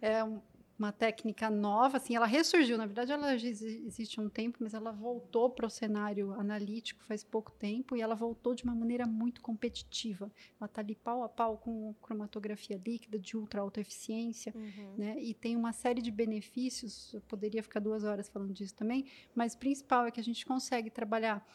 É 0.00 0.24
um- 0.24 0.40
uma 0.80 0.92
técnica 0.92 1.50
nova, 1.50 1.98
assim, 1.98 2.16
ela 2.16 2.24
ressurgiu. 2.24 2.78
Na 2.78 2.86
verdade, 2.86 3.12
ela 3.12 3.36
já 3.36 3.46
existe 3.46 4.18
há 4.18 4.22
um 4.22 4.30
tempo, 4.30 4.56
mas 4.60 4.72
ela 4.72 4.90
voltou 4.90 5.50
para 5.50 5.66
o 5.66 5.70
cenário 5.70 6.32
analítico 6.32 7.04
faz 7.04 7.22
pouco 7.22 7.52
tempo 7.52 7.94
e 7.94 8.00
ela 8.00 8.14
voltou 8.14 8.54
de 8.54 8.64
uma 8.64 8.74
maneira 8.74 9.06
muito 9.06 9.42
competitiva. 9.42 10.32
Ela 10.58 10.66
está 10.66 10.80
ali 10.80 10.94
pau 10.94 11.22
a 11.22 11.28
pau 11.28 11.58
com 11.58 11.94
cromatografia 12.00 12.80
líquida 12.82 13.18
de 13.18 13.36
ultra 13.36 13.60
alta 13.60 13.78
eficiência. 13.78 14.54
uhum. 14.56 14.94
né? 14.96 15.20
E 15.20 15.34
tem 15.34 15.54
uma 15.54 15.74
série 15.74 16.00
de 16.00 16.10
benefícios, 16.10 17.12
eu 17.12 17.20
poderia 17.20 17.62
ficar 17.62 17.80
duas 17.80 18.02
horas 18.02 18.30
falando 18.30 18.54
disso 18.54 18.74
também, 18.74 19.04
mas 19.34 19.52
o 19.52 19.58
principal 19.58 20.06
é 20.06 20.10
que 20.10 20.18
a 20.18 20.24
gente 20.24 20.46
consegue 20.46 20.88
trabalhar 20.88 21.46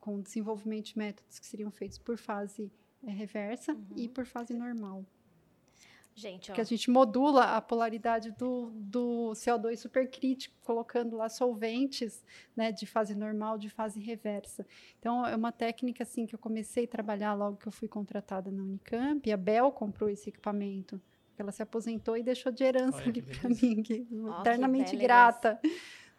com 0.00 0.20
desenvolvimento 0.20 0.86
de 0.86 0.98
métodos 0.98 1.38
que 1.38 1.46
seriam 1.46 1.70
feitos 1.70 1.98
por 1.98 2.18
fase 2.18 2.72
eh, 3.04 3.10
reversa 3.12 3.76
e 3.94 4.08
por 4.08 4.26
fase 4.26 4.52
normal. 4.52 5.04
Gente, 6.14 6.52
ó. 6.52 6.54
Que 6.54 6.60
a 6.60 6.64
gente 6.64 6.88
modula 6.90 7.56
a 7.56 7.60
polaridade 7.60 8.30
do, 8.32 8.70
do 8.76 9.32
CO2 9.34 9.76
supercrítico, 9.76 10.54
colocando 10.62 11.16
lá 11.16 11.28
solventes 11.28 12.24
né, 12.56 12.70
de 12.70 12.86
fase 12.86 13.16
normal, 13.16 13.58
de 13.58 13.68
fase 13.68 14.00
reversa. 14.00 14.64
Então, 15.00 15.26
é 15.26 15.34
uma 15.34 15.50
técnica 15.50 16.04
assim 16.04 16.24
que 16.24 16.34
eu 16.34 16.38
comecei 16.38 16.84
a 16.84 16.88
trabalhar 16.88 17.34
logo 17.34 17.56
que 17.56 17.66
eu 17.66 17.72
fui 17.72 17.88
contratada 17.88 18.50
na 18.50 18.62
Unicamp, 18.62 19.28
e 19.28 19.32
a 19.32 19.36
Bel 19.36 19.72
comprou 19.72 20.08
esse 20.08 20.28
equipamento. 20.28 21.00
Ela 21.36 21.50
se 21.50 21.62
aposentou 21.62 22.16
e 22.16 22.22
deixou 22.22 22.52
de 22.52 22.62
herança 22.62 22.98
Olha 22.98 23.12
que 23.12 23.20
ali 23.20 23.38
para 23.38 23.48
mim, 23.48 23.82
que 23.82 24.06
Ó, 24.22 24.34
que 24.34 24.40
eternamente 24.40 24.92
bela 24.92 25.02
grata. 25.02 25.60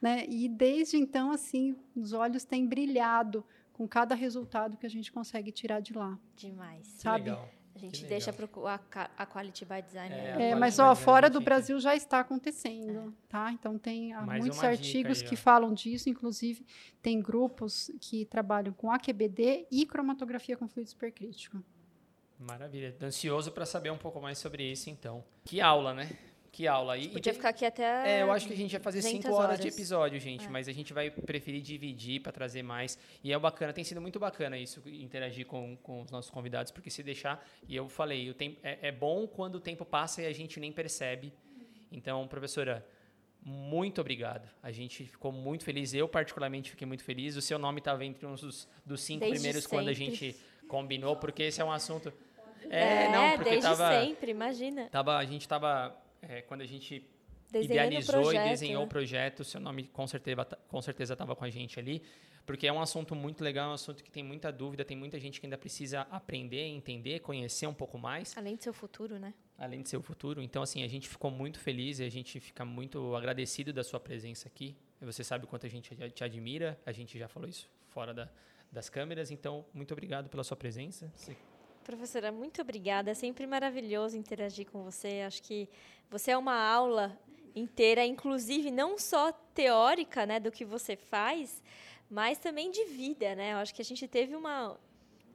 Né? 0.01 0.25
E 0.27 0.49
desde 0.49 0.97
então, 0.97 1.31
assim, 1.31 1.73
os 1.95 2.11
olhos 2.11 2.43
têm 2.43 2.67
brilhado 2.67 3.45
com 3.71 3.87
cada 3.87 4.13
resultado 4.13 4.75
que 4.75 4.85
a 4.85 4.89
gente 4.89 5.09
consegue 5.09 5.53
tirar 5.53 5.79
de 5.79 5.93
lá. 5.93 6.19
Demais. 6.35 6.85
Que 6.95 7.01
sabe? 7.01 7.29
legal. 7.29 7.49
A 7.75 7.77
gente 7.77 8.05
deixa 8.05 8.31
pro, 8.31 8.49
a, 8.65 9.25
Quality 9.25 9.65
by 9.65 9.81
Design. 9.81 10.15
É, 10.15 10.51
É, 10.51 10.55
mas 10.55 10.79
ó, 10.79 10.95
fora 10.95 11.27
uma 11.27 11.33
do. 11.33 11.41
Brasil 11.41 11.77
já 11.77 11.93
está 11.93 12.21
acontecendo, 12.21 13.13
tá? 13.27 13.51
Então 13.51 13.77
tem 13.77 14.13
Mais 14.13 14.39
muitos 14.39 14.63
artigos 14.63 15.21
aí, 15.21 15.27
que 15.27 15.35
falam 15.35 15.73
disso, 15.73 16.09
inclusive 16.09 16.65
tem 17.01 17.21
grupos 17.21 17.91
que 17.99 18.25
trabalham 18.25 18.73
com 18.73 18.89
AQBD 18.89 19.67
e 19.69 19.85
cromatografia 19.85 20.55
com 20.55 20.69
fluido 20.69 20.89
supercrítico. 20.89 21.61
Maravilha. 22.39 22.95
Tô 22.97 23.05
ansioso 23.05 23.51
para 23.51 23.65
saber 23.65 23.91
um 23.91 23.97
pouco 23.97 24.21
mais 24.21 24.37
sobre 24.37 24.63
isso, 24.71 24.89
então. 24.89 25.23
Que 25.43 25.59
aula, 25.59 25.93
né? 25.93 26.09
Que 26.55 26.67
aula. 26.67 26.97
E 26.97 27.09
Podia 27.09 27.21
tem- 27.21 27.33
ficar 27.33 27.49
aqui 27.49 27.65
até. 27.65 27.83
É, 28.19 28.21
eu 28.21 28.31
acho 28.31 28.47
que 28.47 28.53
a 28.53 28.55
gente 28.55 28.71
vai 28.71 28.79
fazer 28.79 28.99
200 29.01 29.23
cinco 29.23 29.35
horas, 29.35 29.57
de 29.59 29.63
horas. 29.63 29.75
episódio, 29.75 30.19
gente, 30.21 30.45
É. 30.45 30.49
mas 30.49 30.69
a 30.69 30.71
gente 30.71 30.93
vai 30.93 31.11
preferir 31.11 31.61
dividir 31.61 32.21
para 32.21 32.31
trazer 32.31 32.63
mais. 32.63 32.97
E 33.21 33.33
é 33.33 33.37
bacana, 33.37 33.73
tem 33.73 33.83
sido 33.83 33.99
muito 33.99 34.17
bacana 34.19 34.57
isso, 34.57 34.81
interagir 34.87 35.45
com, 35.45 35.75
com 35.83 36.01
os 36.03 36.09
nossos 36.11 36.31
convidados, 36.31 36.71
porque 36.71 36.89
se 36.89 37.03
deixar, 37.03 37.45
e 37.67 37.75
eu 37.75 37.89
falei, 37.89 38.29
o 38.29 38.33
tempo, 38.33 38.57
é, 38.63 38.87
é 38.87 38.91
bom 38.91 39.27
quando 39.27 39.55
o 39.55 39.59
tempo 39.59 39.83
passa 39.83 40.21
e 40.21 40.25
a 40.27 40.31
gente 40.33 40.57
nem 40.57 40.71
percebe. 40.71 41.33
Então, 41.91 42.25
professora, 42.25 42.87
muito 43.43 43.99
obrigado. 43.99 44.49
A 44.63 44.71
gente 44.71 45.03
ficou 45.03 45.33
muito 45.33 45.65
feliz, 45.65 45.93
eu 45.93 46.07
particularmente 46.07 46.71
fiquei 46.71 46.87
muito 46.87 47.03
feliz. 47.03 47.35
O 47.35 47.41
seu 47.41 47.59
nome 47.59 47.79
estava 47.79 48.05
entre 48.05 48.25
uns 48.25 48.39
dos, 48.39 48.67
dos 48.85 49.01
cinco 49.01 49.19
Desde 49.19 49.35
primeiros 49.39 49.67
quando 49.67 49.89
a 49.89 49.93
sempre. 49.93 50.15
gente 50.15 50.35
combinou, 50.69 51.17
porque 51.17 51.43
esse 51.43 51.59
é 51.61 51.65
um 51.65 51.71
assunto. 51.71 52.13
É, 52.69 53.09
não, 53.11 53.31
porque 53.35 53.49
desde 53.51 53.61
tava, 53.69 54.01
sempre, 54.01 54.31
imagina. 54.31 54.87
tava. 54.89 55.17
A 55.17 55.25
gente 55.25 55.45
tava. 55.47 55.95
É, 56.27 56.41
quando 56.41 56.61
a 56.61 56.65
gente 56.65 57.07
Desenhando 57.51 57.71
idealizou 57.87 58.21
projeto, 58.23 58.45
e 58.45 58.49
desenhou 58.49 58.81
né? 58.81 58.85
o 58.85 58.89
projeto, 58.89 59.43
seu 59.43 59.61
nome 59.61 59.83
com 59.87 60.07
certeza 60.07 60.45
com 60.67 60.81
certeza 60.81 61.13
estava 61.13 61.35
com 61.35 61.45
a 61.45 61.49
gente 61.49 61.79
ali, 61.79 62.01
porque 62.45 62.67
é 62.67 62.73
um 62.73 62.81
assunto 62.81 63.15
muito 63.15 63.43
legal, 63.43 63.69
é 63.69 63.71
um 63.71 63.73
assunto 63.73 64.03
que 64.03 64.11
tem 64.11 64.23
muita 64.23 64.51
dúvida, 64.51 64.83
tem 64.83 64.97
muita 64.97 65.19
gente 65.19 65.39
que 65.39 65.45
ainda 65.45 65.57
precisa 65.57 66.01
aprender, 66.11 66.65
entender, 66.65 67.19
conhecer 67.19 67.67
um 67.67 67.73
pouco 67.73 67.97
mais, 67.97 68.37
Além 68.37 68.55
do 68.55 68.63
seu 68.63 68.73
futuro, 68.73 69.17
né? 69.17 69.33
além 69.57 69.81
de 69.81 69.89
ser 69.89 69.97
o 69.97 70.01
futuro. 70.01 70.41
Então, 70.41 70.61
assim, 70.61 70.83
a 70.83 70.87
gente 70.87 71.07
ficou 71.07 71.31
muito 71.31 71.59
feliz 71.59 71.99
e 71.99 72.03
a 72.03 72.09
gente 72.09 72.39
fica 72.39 72.65
muito 72.65 73.15
agradecido 73.15 73.71
da 73.71 73.83
sua 73.83 73.99
presença 73.99 74.47
aqui. 74.47 74.75
Você 75.01 75.23
sabe 75.23 75.45
o 75.45 75.47
quanto 75.47 75.65
a 75.65 75.69
gente 75.69 75.95
te 76.11 76.23
admira, 76.23 76.79
a 76.85 76.91
gente 76.91 77.17
já 77.17 77.27
falou 77.27 77.47
isso 77.47 77.69
fora 77.89 78.13
da, 78.13 78.29
das 78.71 78.89
câmeras, 78.89 79.31
então, 79.31 79.65
muito 79.73 79.93
obrigado 79.93 80.29
pela 80.29 80.43
sua 80.43 80.57
presença. 80.57 81.11
Você- 81.15 81.37
Professora, 81.85 82.31
muito 82.31 82.61
obrigada. 82.63 83.11
É 83.11 83.13
sempre 83.13 83.45
maravilhoso 83.45 84.17
interagir 84.17 84.65
com 84.71 84.83
você. 84.83 85.21
Acho 85.25 85.43
que 85.43 85.69
você 86.09 86.31
é 86.31 86.37
uma 86.37 86.55
aula 86.55 87.15
inteira, 87.55 88.03
inclusive 88.03 88.71
não 88.71 88.97
só 88.97 89.31
teórica, 89.31 90.25
né, 90.25 90.39
do 90.39 90.51
que 90.51 90.65
você 90.65 90.95
faz, 90.95 91.61
mas 92.09 92.39
também 92.39 92.71
de 92.71 92.85
vida, 92.85 93.35
né? 93.35 93.53
Eu 93.53 93.57
acho 93.57 93.73
que 93.73 93.83
a 93.83 93.85
gente 93.85 94.07
teve 94.07 94.35
uma 94.35 94.75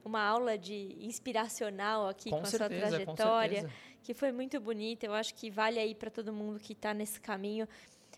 uma 0.03 0.21
aula 0.21 0.57
de 0.57 0.97
inspiracional 0.99 2.09
aqui 2.09 2.31
com, 2.31 2.37
com 2.37 2.43
a 2.43 2.45
sua 2.45 2.59
certeza, 2.59 2.87
trajetória, 2.87 3.61
certeza. 3.61 3.81
que 4.03 4.13
foi 4.13 4.31
muito 4.31 4.59
bonita. 4.59 5.05
Eu 5.05 5.13
acho 5.13 5.33
que 5.35 5.49
vale 5.49 5.79
aí 5.79 5.93
para 5.95 6.09
todo 6.09 6.33
mundo 6.33 6.59
que 6.59 6.73
está 6.73 6.93
nesse 6.93 7.21
caminho 7.21 7.67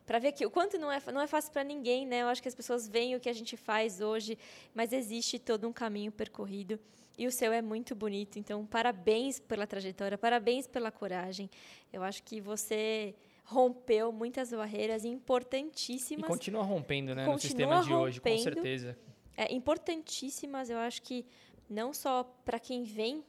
para 0.06 0.20
ver 0.20 0.32
que 0.34 0.46
o 0.46 0.50
quanto 0.52 0.78
não 0.78 0.92
é 0.92 1.00
não 1.12 1.22
é 1.22 1.28
fácil 1.28 1.52
para 1.52 1.64
ninguém, 1.64 2.06
né? 2.06 2.22
Eu 2.22 2.28
acho 2.28 2.42
que 2.42 2.48
as 2.48 2.56
pessoas 2.56 2.88
veem 2.88 3.16
o 3.16 3.20
que 3.20 3.30
a 3.30 3.34
gente 3.34 3.56
faz 3.56 4.02
hoje, 4.02 4.38
mas 4.74 4.92
existe 4.92 5.40
todo 5.40 5.68
um 5.68 5.74
caminho 5.74 6.12
percorrido 6.12 6.80
e 7.18 7.28
o 7.28 7.32
seu 7.32 7.52
é 7.54 7.62
muito 7.62 7.96
bonito. 7.96 8.38
Então, 8.40 8.66
parabéns 8.66 9.40
pela 9.40 9.68
trajetória, 9.68 10.18
parabéns 10.18 10.68
pela 10.68 10.92
coragem. 10.92 11.50
Eu 11.92 12.04
acho 12.04 12.24
que 12.24 12.42
você 12.42 13.16
rompeu 13.46 14.12
muitas 14.12 14.52
barreiras 14.52 15.04
E 15.04 15.10
importantíssimas 15.10 16.28
continua 16.28 16.64
rompendo, 16.64 17.14
né, 17.14 17.26
no 17.26 17.32
Continua 17.34 17.40
sistema 17.50 17.84
de 17.84 17.94
hoje, 17.94 18.22
com 18.22 18.30
rompendo. 18.30 18.44
certeza. 18.44 18.98
é, 19.36 19.54
importantíssimas, 19.54 20.70
eu 20.70 20.78
acho 20.78 21.02
que 21.02 21.26
não 21.70 21.94
só 21.94 22.24
para 22.46 22.60
quem 22.60 22.84
vem, 22.84 23.24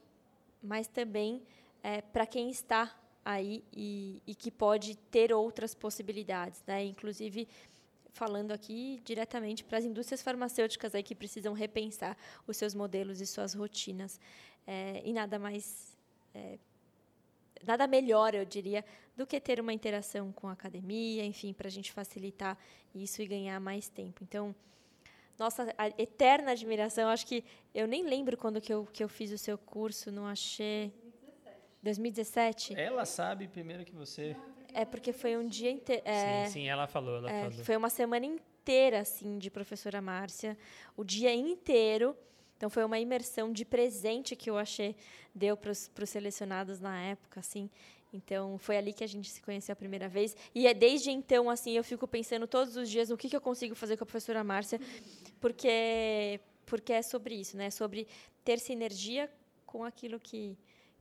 mas 0.62 0.86
também 0.86 1.42
é, 1.82 2.00
para 2.00 2.26
quem 2.26 2.48
está 2.48 2.94
aí 3.24 3.64
e, 3.72 4.20
e 4.26 4.34
que 4.34 4.50
pode 4.50 4.96
ter 5.10 5.32
outras 5.32 5.74
possibilidades, 5.74 6.62
né? 6.66 6.84
Inclusive 6.84 7.48
falando 8.12 8.52
aqui 8.52 9.00
diretamente 9.04 9.64
para 9.64 9.78
as 9.78 9.84
indústrias 9.84 10.22
farmacêuticas 10.22 10.94
aí 10.94 11.02
que 11.02 11.14
precisam 11.14 11.52
repensar 11.52 12.16
os 12.46 12.56
seus 12.56 12.74
modelos 12.74 13.20
e 13.20 13.26
suas 13.26 13.54
rotinas 13.54 14.20
É, 14.66 15.02
e 15.04 15.12
nada 15.12 15.38
mais 15.38 15.94
é, 16.34 16.58
nada 17.66 17.86
melhor, 17.86 18.34
eu 18.34 18.44
diria, 18.44 18.84
do 19.16 19.26
que 19.26 19.40
ter 19.40 19.60
uma 19.60 19.72
interação 19.72 20.32
com 20.32 20.48
a 20.48 20.52
academia, 20.52 21.24
enfim, 21.24 21.52
para 21.52 21.68
a 21.68 21.70
gente 21.70 21.92
facilitar 21.92 22.58
isso 22.94 23.22
e 23.22 23.26
ganhar 23.26 23.58
mais 23.60 23.88
tempo. 23.88 24.22
Então, 24.22 24.54
nossa 25.38 25.66
eterna 25.98 26.52
admiração. 26.52 27.08
Acho 27.08 27.26
que 27.26 27.44
eu 27.74 27.86
nem 27.86 28.04
lembro 28.04 28.36
quando 28.36 28.60
que 28.60 28.72
eu, 28.72 28.86
que 28.92 29.02
eu 29.02 29.08
fiz 29.08 29.32
o 29.32 29.38
seu 29.38 29.58
curso, 29.58 30.10
não 30.10 30.26
achei. 30.26 30.92
2017? 31.84 32.74
Ela 32.76 33.04
sabe 33.04 33.46
primeiro 33.46 33.84
que 33.84 33.94
você. 33.94 34.34
É 34.72 34.84
porque 34.84 35.12
foi 35.12 35.36
um 35.36 35.46
dia 35.46 35.70
inteiro. 35.70 36.02
É, 36.04 36.46
Sim, 36.46 36.52
sim, 36.52 36.68
ela 36.68 36.86
falou, 36.86 37.18
ela 37.18 37.30
é, 37.30 37.42
falou. 37.50 37.64
foi 37.64 37.76
uma 37.76 37.90
semana 37.90 38.26
inteira, 38.26 39.00
assim, 39.00 39.38
de 39.38 39.50
professora 39.50 40.00
Márcia. 40.00 40.56
O 40.96 41.04
dia 41.04 41.32
inteiro. 41.32 42.16
Então, 42.56 42.70
foi 42.70 42.84
uma 42.84 42.98
imersão 42.98 43.52
de 43.52 43.64
presente 43.64 44.34
que 44.34 44.50
o 44.50 44.56
Axê 44.56 44.94
deu 45.34 45.56
para 45.56 45.70
os 45.70 45.90
selecionados 46.06 46.80
na 46.80 46.98
época, 47.00 47.40
assim. 47.40 47.68
Então, 48.12 48.56
foi 48.58 48.76
ali 48.76 48.92
que 48.92 49.02
a 49.02 49.08
gente 49.08 49.28
se 49.28 49.42
conheceu 49.42 49.72
a 49.72 49.76
primeira 49.76 50.08
vez. 50.08 50.36
E 50.54 50.66
é 50.68 50.72
desde 50.72 51.10
então, 51.10 51.50
assim, 51.50 51.72
eu 51.72 51.82
fico 51.82 52.06
pensando 52.06 52.46
todos 52.46 52.76
os 52.76 52.88
dias 52.88 53.10
no 53.10 53.16
que, 53.16 53.28
que 53.28 53.36
eu 53.36 53.40
consigo 53.40 53.74
fazer 53.74 53.96
com 53.96 54.04
a 54.04 54.06
professora 54.06 54.42
Márcia, 54.44 54.80
porque, 55.40 56.40
porque 56.64 56.92
é 56.92 57.02
sobre 57.02 57.34
isso, 57.34 57.56
né? 57.56 57.70
Sobre 57.70 58.06
ter 58.44 58.60
sinergia 58.60 59.28
com 59.66 59.84
aquilo 59.84 60.20
que, 60.20 60.56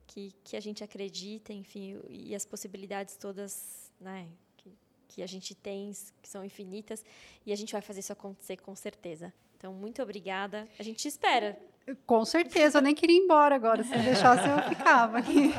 que, 0.06 0.32
que 0.44 0.56
a 0.56 0.60
gente 0.60 0.82
acredita, 0.82 1.52
enfim, 1.52 2.00
e 2.08 2.34
as 2.34 2.44
possibilidades 2.44 3.16
todas, 3.16 3.92
né? 4.00 4.28
Que, 4.56 4.72
que 5.08 5.22
a 5.22 5.26
gente 5.26 5.54
tem, 5.54 5.92
que 6.22 6.28
são 6.28 6.44
infinitas, 6.44 7.04
e 7.44 7.52
a 7.52 7.56
gente 7.56 7.72
vai 7.72 7.82
fazer 7.82 8.00
isso 8.00 8.12
acontecer 8.12 8.56
com 8.58 8.74
certeza. 8.74 9.32
Então, 9.56 9.72
muito 9.72 10.02
obrigada. 10.02 10.68
A 10.78 10.82
gente 10.82 10.98
te 10.98 11.08
espera. 11.08 11.58
Com 12.06 12.24
certeza, 12.24 12.78
eu 12.78 12.82
nem 12.82 12.94
queria 12.94 13.16
ir 13.16 13.20
embora 13.20 13.54
agora. 13.54 13.82
Se 13.82 13.90
deixasse, 13.98 14.48
eu 14.48 14.68
ficava 14.68 15.18
aqui. 15.20 15.52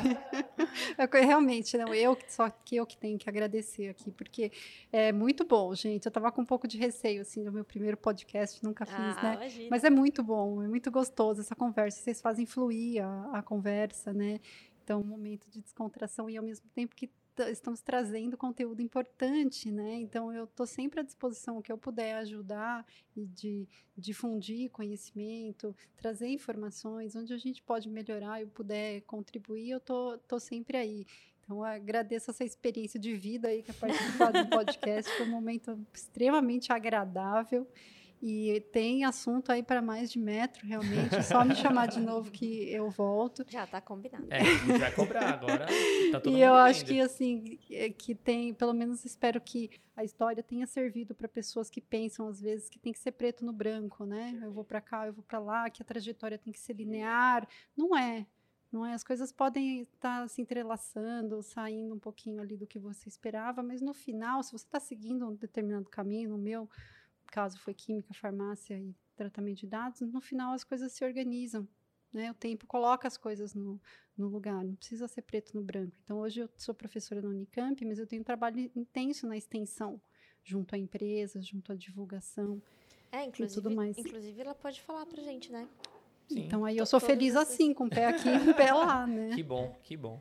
realmente, 1.24 1.78
não, 1.78 1.94
eu 1.94 2.18
só 2.28 2.50
que 2.50 2.76
eu 2.76 2.86
que 2.86 2.96
tenho 2.96 3.16
que 3.18 3.28
agradecer 3.28 3.88
aqui, 3.88 4.10
porque 4.10 4.50
é 4.92 5.12
muito 5.12 5.44
bom, 5.44 5.74
gente. 5.74 6.06
Eu 6.06 6.10
estava 6.10 6.32
com 6.32 6.42
um 6.42 6.44
pouco 6.44 6.66
de 6.66 6.76
receio, 6.78 7.22
assim, 7.22 7.44
do 7.44 7.52
meu 7.52 7.64
primeiro 7.64 7.96
podcast, 7.96 8.62
nunca 8.64 8.84
fiz, 8.84 8.96
ah, 8.96 9.22
né? 9.22 9.34
Imagina. 9.34 9.68
Mas 9.70 9.84
é 9.84 9.90
muito 9.90 10.22
bom, 10.22 10.62
é 10.62 10.68
muito 10.68 10.90
gostoso 10.90 11.40
essa 11.40 11.54
conversa. 11.54 12.00
Vocês 12.00 12.20
fazem 12.20 12.44
fluir 12.44 13.04
a, 13.04 13.38
a 13.38 13.42
conversa, 13.42 14.12
né? 14.12 14.40
Então, 14.82 15.00
um 15.00 15.04
momento 15.04 15.48
de 15.50 15.60
descontração 15.60 16.28
e 16.30 16.36
ao 16.36 16.44
mesmo 16.44 16.68
tempo 16.74 16.94
que 16.94 17.10
estamos 17.44 17.80
trazendo 17.80 18.36
conteúdo 18.36 18.80
importante, 18.80 19.70
né? 19.70 19.94
Então 19.94 20.32
eu 20.32 20.44
estou 20.44 20.66
sempre 20.66 21.00
à 21.00 21.02
disposição, 21.02 21.58
o 21.58 21.62
que 21.62 21.70
eu 21.70 21.78
puder 21.78 22.16
ajudar 22.16 22.86
e 23.16 23.26
de 23.26 23.68
difundir 23.96 24.70
conhecimento, 24.70 25.74
trazer 25.96 26.28
informações, 26.28 27.14
onde 27.16 27.32
a 27.32 27.38
gente 27.38 27.62
pode 27.62 27.88
melhorar, 27.88 28.40
eu 28.40 28.48
puder 28.48 29.02
contribuir, 29.02 29.70
eu 29.70 29.80
tô, 29.80 30.18
tô 30.26 30.38
sempre 30.38 30.76
aí. 30.76 31.06
Então 31.42 31.62
agradeço 31.62 32.30
essa 32.30 32.44
experiência 32.44 32.98
de 32.98 33.14
vida 33.14 33.48
aí 33.48 33.62
que 33.62 33.70
é 33.70 33.74
participar 33.74 34.32
do 34.32 34.46
podcast, 34.50 35.10
foi 35.12 35.26
um 35.26 35.30
momento 35.30 35.78
extremamente 35.94 36.72
agradável. 36.72 37.66
E 38.22 38.60
tem 38.72 39.04
assunto 39.04 39.52
aí 39.52 39.62
para 39.62 39.82
mais 39.82 40.10
de 40.10 40.18
metro, 40.18 40.66
realmente. 40.66 41.14
É 41.14 41.22
só 41.22 41.44
me 41.44 41.54
chamar 41.54 41.86
de 41.86 42.00
novo 42.00 42.30
que 42.30 42.70
eu 42.70 42.88
volto. 42.88 43.44
Já 43.48 43.64
está 43.64 43.80
combinado. 43.80 44.26
É, 44.30 44.42
vai 44.78 44.92
cobrar 44.92 45.34
agora. 45.34 45.66
Tá 46.10 46.20
todo 46.20 46.36
e 46.36 46.40
eu 46.40 46.54
acho 46.54 46.84
que 46.84 47.00
assim 47.00 47.58
é, 47.70 47.90
que 47.90 48.14
tem, 48.14 48.54
pelo 48.54 48.72
menos 48.72 49.04
espero 49.04 49.40
que 49.40 49.70
a 49.94 50.04
história 50.04 50.42
tenha 50.42 50.66
servido 50.66 51.14
para 51.14 51.28
pessoas 51.28 51.68
que 51.68 51.80
pensam 51.80 52.28
às 52.28 52.40
vezes 52.40 52.68
que 52.68 52.78
tem 52.78 52.92
que 52.92 52.98
ser 52.98 53.12
preto 53.12 53.44
no 53.44 53.52
branco, 53.52 54.04
né? 54.04 54.38
Eu 54.42 54.52
vou 54.52 54.64
para 54.64 54.80
cá, 54.80 55.06
eu 55.06 55.12
vou 55.12 55.24
para 55.24 55.38
lá, 55.38 55.68
que 55.68 55.82
a 55.82 55.84
trajetória 55.84 56.38
tem 56.38 56.52
que 56.52 56.58
ser 56.58 56.74
linear. 56.74 57.46
Não 57.76 57.96
é. 57.96 58.26
Não 58.70 58.84
é, 58.84 58.94
as 58.94 59.04
coisas 59.04 59.30
podem 59.30 59.82
estar 59.82 60.28
se 60.28 60.42
entrelaçando, 60.42 61.42
saindo 61.42 61.94
um 61.94 61.98
pouquinho 61.98 62.42
ali 62.42 62.56
do 62.56 62.66
que 62.66 62.78
você 62.78 63.08
esperava, 63.08 63.62
mas 63.62 63.80
no 63.80 63.94
final, 63.94 64.42
se 64.42 64.52
você 64.52 64.64
está 64.66 64.80
seguindo 64.80 65.26
um 65.26 65.34
determinado 65.34 65.88
caminho, 65.88 66.30
no 66.30 66.38
meu, 66.38 66.68
caso 67.32 67.58
foi 67.58 67.74
química, 67.74 68.14
farmácia 68.14 68.78
e 68.78 68.94
tratamento 69.16 69.60
de 69.60 69.66
dados, 69.66 70.00
no 70.00 70.20
final 70.20 70.52
as 70.52 70.64
coisas 70.64 70.92
se 70.92 71.04
organizam. 71.04 71.66
Né? 72.12 72.30
O 72.30 72.34
tempo 72.34 72.66
coloca 72.66 73.06
as 73.06 73.16
coisas 73.16 73.54
no, 73.54 73.80
no 74.16 74.28
lugar, 74.28 74.64
não 74.64 74.74
precisa 74.74 75.06
ser 75.08 75.22
preto 75.22 75.54
no 75.54 75.62
branco. 75.62 75.92
Então, 76.02 76.18
hoje 76.18 76.40
eu 76.40 76.48
sou 76.56 76.74
professora 76.74 77.20
na 77.20 77.28
Unicamp, 77.28 77.84
mas 77.84 77.98
eu 77.98 78.06
tenho 78.06 78.22
um 78.22 78.24
trabalho 78.24 78.70
intenso 78.74 79.26
na 79.26 79.36
extensão, 79.36 80.00
junto 80.42 80.74
a 80.74 80.78
empresas, 80.78 81.46
junto 81.46 81.72
à 81.72 81.74
divulgação. 81.74 82.62
É, 83.12 83.24
inclusive, 83.24 83.62
tudo 83.62 83.74
mais. 83.74 83.98
inclusive 83.98 84.40
ela 84.40 84.54
pode 84.54 84.80
falar 84.80 85.04
para 85.06 85.22
gente, 85.22 85.50
né? 85.52 85.68
Sim. 86.28 86.40
Então 86.40 86.64
aí 86.64 86.76
eu 86.76 86.86
sou 86.86 86.98
feliz 86.98 87.36
assim, 87.36 87.72
com 87.72 87.84
o 87.84 87.90
pé 87.90 88.06
aqui 88.06 88.28
e 88.28 88.50
o 88.50 88.54
pé 88.54 88.72
lá, 88.72 89.06
né? 89.06 89.34
Que 89.34 89.42
bom, 89.42 89.76
que 89.82 89.96
bom. 89.96 90.20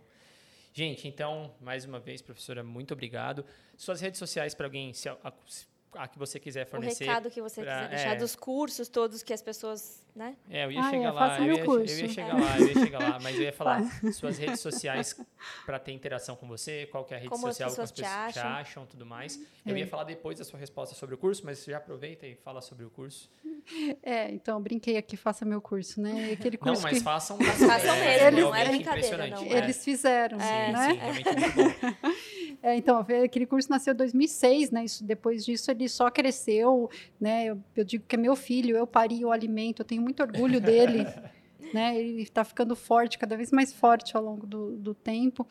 Gente, 0.72 1.08
então, 1.08 1.56
mais 1.62 1.86
uma 1.86 2.00
vez, 2.00 2.22
professora, 2.22 2.62
muito 2.62 2.94
obrigado. 2.94 3.46
Suas 3.78 4.02
redes 4.02 4.20
sociais 4.20 4.54
para 4.54 4.68
alguém 4.68 4.94
se, 4.94 5.08
a 5.96 6.08
que 6.08 6.18
você 6.18 6.40
quiser 6.40 6.66
fornecer. 6.66 7.04
O 7.04 7.08
recado 7.08 7.30
que 7.30 7.42
você 7.42 7.62
pra, 7.62 7.76
quiser 7.76 7.90
deixar 7.90 8.14
é, 8.14 8.16
dos 8.16 8.36
cursos 8.36 8.88
todos 8.88 9.24
que 9.24 9.34
as 9.34 9.42
pessoas, 9.42 10.04
né? 10.16 10.36
É, 10.50 10.66
eu 10.66 10.72
ia 10.72 10.82
ah, 10.82 10.90
chegar 10.90 11.08
é, 11.08 11.12
lá, 11.12 11.40
eu 11.40 11.54
ia, 11.54 11.64
eu 11.64 11.80
ia, 11.82 12.10
chegar 12.10 12.30
é. 12.30 12.42
lá, 12.42 12.60
eu 12.60 12.68
ia 12.68 12.74
chegar 12.74 13.00
lá, 13.00 13.20
mas 13.22 13.36
eu 13.36 13.42
ia 13.44 13.54
falar 13.54 13.82
suas 14.14 14.38
redes 14.38 14.60
sociais 14.60 15.20
para 15.66 15.80
ter 15.80 15.92
interação 15.92 16.36
com 16.36 16.48
você, 16.48 16.88
qual 16.92 17.04
que 17.06 17.14
é 17.14 17.18
a 17.18 17.20
rede 17.20 17.30
como 17.30 17.48
social 17.48 17.68
as 17.68 17.74
pessoas 17.74 17.92
que 17.92 18.02
as 18.04 18.08
pessoas 18.08 18.34
te 18.34 18.40
acham, 18.40 18.52
acham 18.52 18.86
tudo 18.86 19.06
mais. 19.06 19.40
Eu 19.66 19.78
ia 19.78 19.88
falar 19.88 20.04
depois 20.04 20.38
da 20.38 20.46
sua 20.46 20.60
resposta 20.60 20.96
sobre 20.96 21.16
o 21.16 21.18
curso, 21.18 21.42
mas 21.46 21.64
já 21.64 21.78
aproveita 21.78 22.26
e 22.28 22.36
fala 22.36 22.62
sobre 22.62 22.86
o 22.86 22.90
curso. 22.90 23.30
É, 24.04 24.30
então, 24.30 24.62
brinquei 24.62 24.96
aqui, 24.96 25.18
faça 25.18 25.44
meu 25.44 25.60
curso, 25.60 26.00
né? 26.00 26.34
Aquele 26.34 26.58
curso 26.58 26.76
não, 26.76 26.82
mas 26.84 27.00
que... 27.00 27.04
façam. 27.04 27.38
Façam 27.38 27.96
mesmo, 27.96 28.28
eles, 28.28 28.44
não 28.44 28.56
é 28.56 28.68
brincadeira, 28.68 29.28
não. 29.28 29.44
Eles 29.44 29.84
fizeram, 29.84 30.40
é, 30.40 30.72
né? 30.72 30.90
Sim, 30.90 30.98
realmente 30.98 31.30
muito 31.36 31.56
bom. 31.56 32.12
É, 32.66 32.76
então, 32.76 32.98
aquele 33.24 33.46
curso 33.46 33.70
nasceu 33.70 33.94
em 33.94 33.98
2006, 33.98 34.72
né? 34.72 34.86
Isso, 34.86 35.04
depois 35.04 35.46
disso 35.46 35.70
ele 35.70 35.88
só 35.88 36.10
cresceu, 36.10 36.90
né? 37.22 37.46
Eu, 37.46 37.64
eu, 37.76 37.84
digo 37.84 38.04
que 38.08 38.16
é 38.16 38.18
meu 38.18 38.36
filho, 38.36 38.76
eu 38.76 38.88
pari 38.88 39.24
o 39.24 39.32
alimento, 39.32 39.84
eu 39.84 39.86
tenho 39.86 40.02
muito 40.02 40.24
orgulho 40.24 40.60
dele, 40.60 41.06
né? 41.72 41.96
Ele 41.96 42.24
está 42.24 42.44
ficando 42.44 42.76
forte, 42.76 43.20
cada 43.20 43.38
vez 43.38 43.52
mais 43.52 43.72
forte 43.72 44.18
ao 44.18 44.24
longo 44.24 44.48
do, 44.48 44.78
do 44.78 44.96
tempo. 44.96 45.48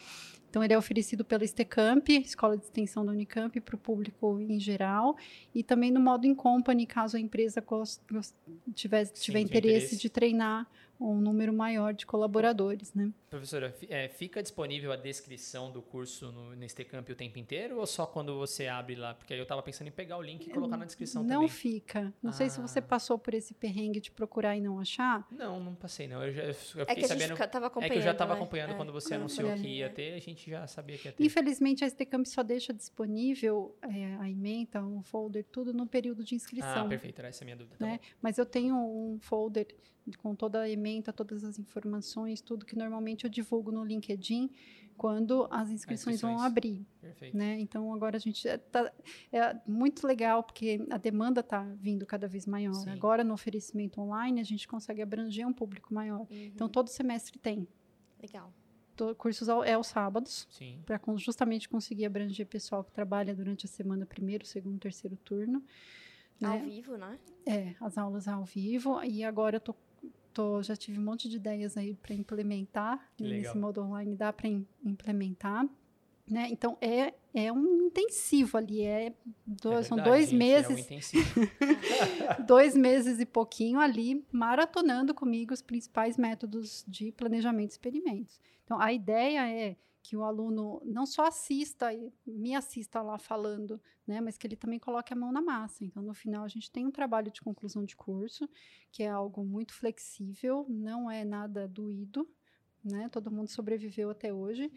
Então, 0.51 0.65
ele 0.65 0.73
é 0.73 0.79
oferecido 0.79 1.25
pela 1.25 1.45
Estecamp, 1.45 2.09
Escola 2.09 2.59
de 2.59 2.65
Extensão 2.65 3.07
da 3.07 3.13
Unicamp, 3.13 3.61
para 3.61 3.77
o 3.77 3.79
público 3.79 4.41
em 4.41 4.59
geral, 4.59 5.17
e 5.55 5.63
também 5.63 5.93
no 5.93 6.01
modo 6.01 6.27
in 6.27 6.35
company, 6.35 6.85
caso 6.85 7.17
a 7.17 7.21
empresa 7.21 7.63
tiver, 8.75 9.05
Sim, 9.05 9.13
tiver 9.15 9.39
interesse, 9.39 9.69
interesse 9.69 9.97
de 9.99 10.11
treinar 10.11 10.69
um 11.01 11.21
número 11.21 11.53
maior 11.53 11.93
de 11.93 12.07
colaboradores, 12.07 12.95
né? 12.95 13.11
Professora, 13.29 13.75
é, 13.89 14.09
fica 14.09 14.43
disponível 14.43 14.93
a 14.93 14.97
descrição 14.97 15.71
do 15.71 15.83
curso 15.83 16.31
no, 16.31 16.55
no 16.55 16.65
Estecamp 16.65 17.09
o 17.11 17.15
tempo 17.15 17.39
inteiro 17.39 17.79
ou 17.79 17.87
só 17.87 18.07
quando 18.07 18.37
você 18.39 18.69
abre 18.69 18.95
lá? 18.95 19.15
Porque 19.15 19.33
aí 19.33 19.39
eu 19.39 19.43
estava 19.45 19.63
pensando 19.63 19.89
em 19.89 19.91
pegar 19.91 20.17
o 20.17 20.23
link 20.23 20.47
e 20.47 20.51
colocar 20.51 20.77
na 20.77 20.85
descrição 20.85 21.23
não 21.23 21.29
também. 21.29 21.43
Não 21.43 21.49
fica. 21.49 22.15
Não 22.23 22.31
ah. 22.31 22.33
sei 22.33 22.49
se 22.49 22.61
você 22.61 22.79
ah. 22.79 22.83
passou 22.83 23.19
por 23.19 23.35
esse 23.35 23.55
perrengue 23.55 24.01
de 24.01 24.11
procurar 24.11 24.57
e 24.57 24.61
não 24.61 24.79
achar. 24.79 25.27
Não, 25.31 25.59
não 25.59 25.75
passei 25.75 26.07
não. 26.07 26.23
Eu, 26.23 26.33
já, 26.33 26.43
eu 26.43 26.51
é 26.51 26.55
fiquei 26.55 26.83
é 26.85 26.95
que 26.95 27.09
sabendo. 27.09 27.33
é 27.33 27.89
que 27.89 27.99
eu 27.99 28.03
já 28.03 28.13
estava 28.13 28.35
né? 28.35 28.41
acompanhando 28.41 28.71
é. 28.71 28.75
quando 28.75 28.93
você 28.93 29.15
anunciou 29.15 29.53
que 29.55 29.67
ia 29.67 29.91
ter, 29.91 30.15
a 30.15 30.21
gente 30.21 30.49
já 30.49 30.67
sabia 30.67 30.97
que 30.97 31.09
ia 31.09 31.13
ter. 31.13 31.25
Infelizmente 31.25 31.85
a 31.85 31.87
Estecamp 31.87 32.25
só 32.27 32.43
deixa 32.43 32.73
disponível 32.73 33.77
é, 33.83 34.17
a 34.21 34.31
ementa, 34.31 34.81
um 34.81 35.03
folder, 35.03 35.45
tudo 35.51 35.73
no 35.73 35.87
período 35.87 36.23
de 36.23 36.35
inscrição. 36.35 36.87
Ah, 36.87 36.89
perfeito. 36.89 37.21
Essa 37.23 37.43
é 37.43 37.45
a 37.45 37.47
minha 37.47 37.57
dúvida. 37.57 37.77
Tá 37.79 37.87
né? 37.87 38.01
Mas 38.23 38.39
eu 38.39 38.47
tenho 38.47 38.77
um 38.77 39.19
folder 39.21 39.67
com 40.19 40.35
toda 40.35 40.63
a 40.63 40.71
ementa, 40.71 41.13
todas 41.13 41.45
as 41.45 41.59
informações, 41.59 42.41
tudo 42.41 42.67
que 42.67 42.77
normalmente 42.77 43.25
eu 43.25 43.31
divulgo 43.31 43.73
no 43.73 43.85
LinkedIn 43.85 44.51
quando 44.97 45.49
as 45.51 45.71
inscrições, 45.71 46.17
inscrições. 46.17 46.37
vão 46.37 46.41
abrir. 46.41 46.87
Perfeito. 47.01 47.37
Né? 47.37 47.59
Então 47.61 47.93
agora 47.93 48.17
a 48.17 48.21
gente 48.21 48.47
está 48.47 48.93
é 49.33 49.57
muito 49.67 50.07
legal 50.07 50.43
porque 50.43 50.87
a 50.91 50.99
demanda 50.99 51.41
está 51.41 51.63
vindo 51.81 52.07
cada 52.07 52.29
vez 52.29 52.47
maior. 52.47 52.75
Sim. 52.75 52.91
Agora 52.91 53.25
no 53.25 53.35
oferecimento 53.35 54.01
online 54.01 54.41
a 54.41 54.45
gente 54.45 54.67
consegue 54.69 55.03
abranger 55.03 55.47
um 55.47 55.53
público 55.53 55.93
maior. 55.93 56.21
Uhum. 56.21 56.27
Então 56.31 56.69
todo 56.69 56.89
semestre 56.89 57.39
tem. 57.39 57.67
Legal. 58.21 58.53
cursos 59.19 59.49
ao, 59.49 59.63
é 59.65 59.75
aos 59.75 59.89
sábados, 59.89 60.49
para 60.87 61.01
justamente 61.17 61.69
conseguir 61.69 62.07
abranger 62.07 62.47
pessoal 62.47 62.83
que 62.83 62.93
trabalha 62.93 63.35
durante 63.35 63.67
a 63.67 63.69
semana, 63.69 64.07
primeiro, 64.07 64.47
segundo, 64.47 64.79
terceiro 64.79 65.17
turno. 65.17 65.63
Né? 66.41 66.49
Ao 66.49 66.61
vivo, 66.61 66.97
né? 66.97 67.19
É, 67.47 67.75
as 67.81 67.99
aulas 67.99 68.27
ao 68.27 68.45
vivo. 68.45 69.03
E 69.03 69.23
agora 69.23 69.57
eu 69.57 69.61
tô 69.61 69.75
tô, 70.35 70.63
já 70.63 70.77
tive 70.77 70.99
um 70.99 71.03
monte 71.03 71.29
de 71.29 71.37
ideias 71.37 71.77
aí 71.77 71.95
para 71.95 72.15
implementar 72.15 73.01
nesse 73.19 73.57
modo 73.57 73.81
online, 73.81 74.17
dá 74.17 74.33
para 74.33 74.49
implementar. 74.85 75.67
Né? 76.27 76.49
Então 76.51 76.77
é, 76.81 77.13
é 77.35 77.53
um 77.53 77.87
intensivo 77.87 78.57
ali, 78.57 78.83
é, 78.83 79.13
dois, 79.47 79.57
é 79.57 79.69
verdade, 79.69 79.89
são 79.89 79.99
dois 79.99 80.31
gente, 80.31 80.39
meses, 80.39 80.91
é 80.91 82.41
um 82.41 82.47
dois 82.47 82.75
meses 82.75 83.21
e 83.21 83.27
pouquinho 83.27 83.79
ali 83.79 84.25
maratonando 84.33 85.13
comigo 85.13 85.53
os 85.53 85.61
principais 85.61 86.17
métodos 86.17 86.83
de 86.89 87.13
planejamento 87.13 87.69
de 87.69 87.75
experimentos. 87.75 88.41
Então 88.65 88.81
a 88.81 88.91
ideia 88.91 89.47
é 89.47 89.77
que 90.05 90.19
o 90.19 90.23
aluno 90.23 90.83
não 90.85 91.07
só 91.07 91.29
assista, 91.29 91.89
me 92.27 92.55
assista 92.55 93.01
lá 93.01 93.17
falando, 93.17 93.81
né, 94.07 94.21
mas 94.21 94.37
que 94.37 94.47
ele 94.47 94.55
também 94.55 94.79
coloque 94.79 95.15
a 95.15 95.17
mão 95.17 95.33
na 95.33 95.41
massa. 95.41 95.83
Então, 95.83 96.03
no 96.03 96.13
final, 96.13 96.45
a 96.45 96.49
gente 96.49 96.71
tem 96.71 96.85
um 96.85 96.91
trabalho 96.91 97.31
de 97.31 97.41
conclusão 97.41 97.83
de 97.87 97.97
curso, 97.97 98.47
que 98.93 99.03
é 99.03 99.09
algo 99.09 99.43
muito 99.43 99.73
flexível, 99.73 100.67
não 100.69 101.11
é 101.11 101.25
nada 101.25 101.67
doído, 101.67 102.29
né, 102.85 103.09
todo 103.09 103.31
mundo 103.31 103.49
sobreviveu 103.49 104.11
até 104.11 104.31
hoje, 104.31 104.71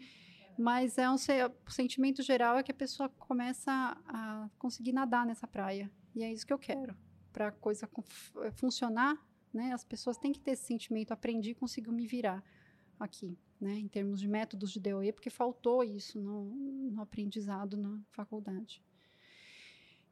mas 0.58 0.96
é 0.96 1.08
um, 1.10 1.16
o 1.16 1.70
sentimento 1.70 2.22
geral 2.22 2.56
é 2.56 2.62
que 2.62 2.72
a 2.72 2.74
pessoa 2.74 3.10
começa 3.10 3.70
a 4.06 4.48
conseguir 4.58 4.94
nadar 4.94 5.26
nessa 5.26 5.46
praia, 5.46 5.90
e 6.14 6.22
é 6.22 6.32
isso 6.32 6.46
que 6.46 6.54
eu 6.54 6.58
quero. 6.58 6.96
Para 7.34 7.48
a 7.48 7.52
coisa 7.52 7.86
funcionar, 8.52 9.14
né, 9.52 9.74
as 9.74 9.84
pessoas 9.84 10.16
têm 10.16 10.32
que 10.32 10.40
ter 10.40 10.52
esse 10.52 10.64
sentimento, 10.64 11.12
aprendi, 11.12 11.54
consigo 11.54 11.92
me 11.92 12.06
virar 12.06 12.42
aqui, 12.98 13.38
né, 13.60 13.78
em 13.78 13.88
termos 13.88 14.20
de 14.20 14.28
métodos 14.28 14.70
de 14.70 14.80
DOE, 14.80 15.12
porque 15.12 15.30
faltou 15.30 15.82
isso 15.82 16.20
no, 16.20 16.44
no 16.90 17.02
aprendizado 17.02 17.76
na 17.76 18.00
faculdade. 18.10 18.82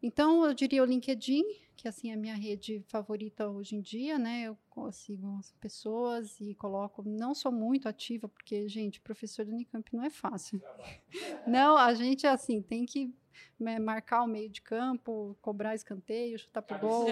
Então, 0.02 0.44
eu 0.44 0.52
diria 0.52 0.82
o 0.82 0.86
LinkedIn, 0.86 1.42
que 1.74 1.88
assim 1.88 2.10
é 2.10 2.14
a 2.14 2.16
minha 2.16 2.34
rede 2.34 2.84
favorita 2.88 3.48
hoje 3.48 3.76
em 3.76 3.80
dia, 3.80 4.18
né? 4.18 4.44
Eu 4.44 4.92
sigo 4.92 5.36
as 5.38 5.52
pessoas 5.52 6.38
e 6.40 6.54
coloco. 6.54 7.02
Não 7.02 7.34
sou 7.34 7.50
muito 7.50 7.88
ativa, 7.88 8.28
porque, 8.28 8.68
gente, 8.68 9.00
professor 9.00 9.44
do 9.44 9.52
Unicamp 9.52 9.88
não 9.94 10.04
é 10.04 10.10
fácil. 10.10 10.60
Não, 11.46 11.76
a 11.76 11.94
gente, 11.94 12.26
assim, 12.26 12.60
tem 12.60 12.84
que 12.84 13.14
né, 13.58 13.78
marcar 13.78 14.22
o 14.22 14.26
meio 14.26 14.48
de 14.48 14.60
campo, 14.60 15.36
cobrar 15.40 15.74
escanteio, 15.74 16.38
chutar 16.38 16.62
pro 16.62 16.78
gol, 16.78 17.06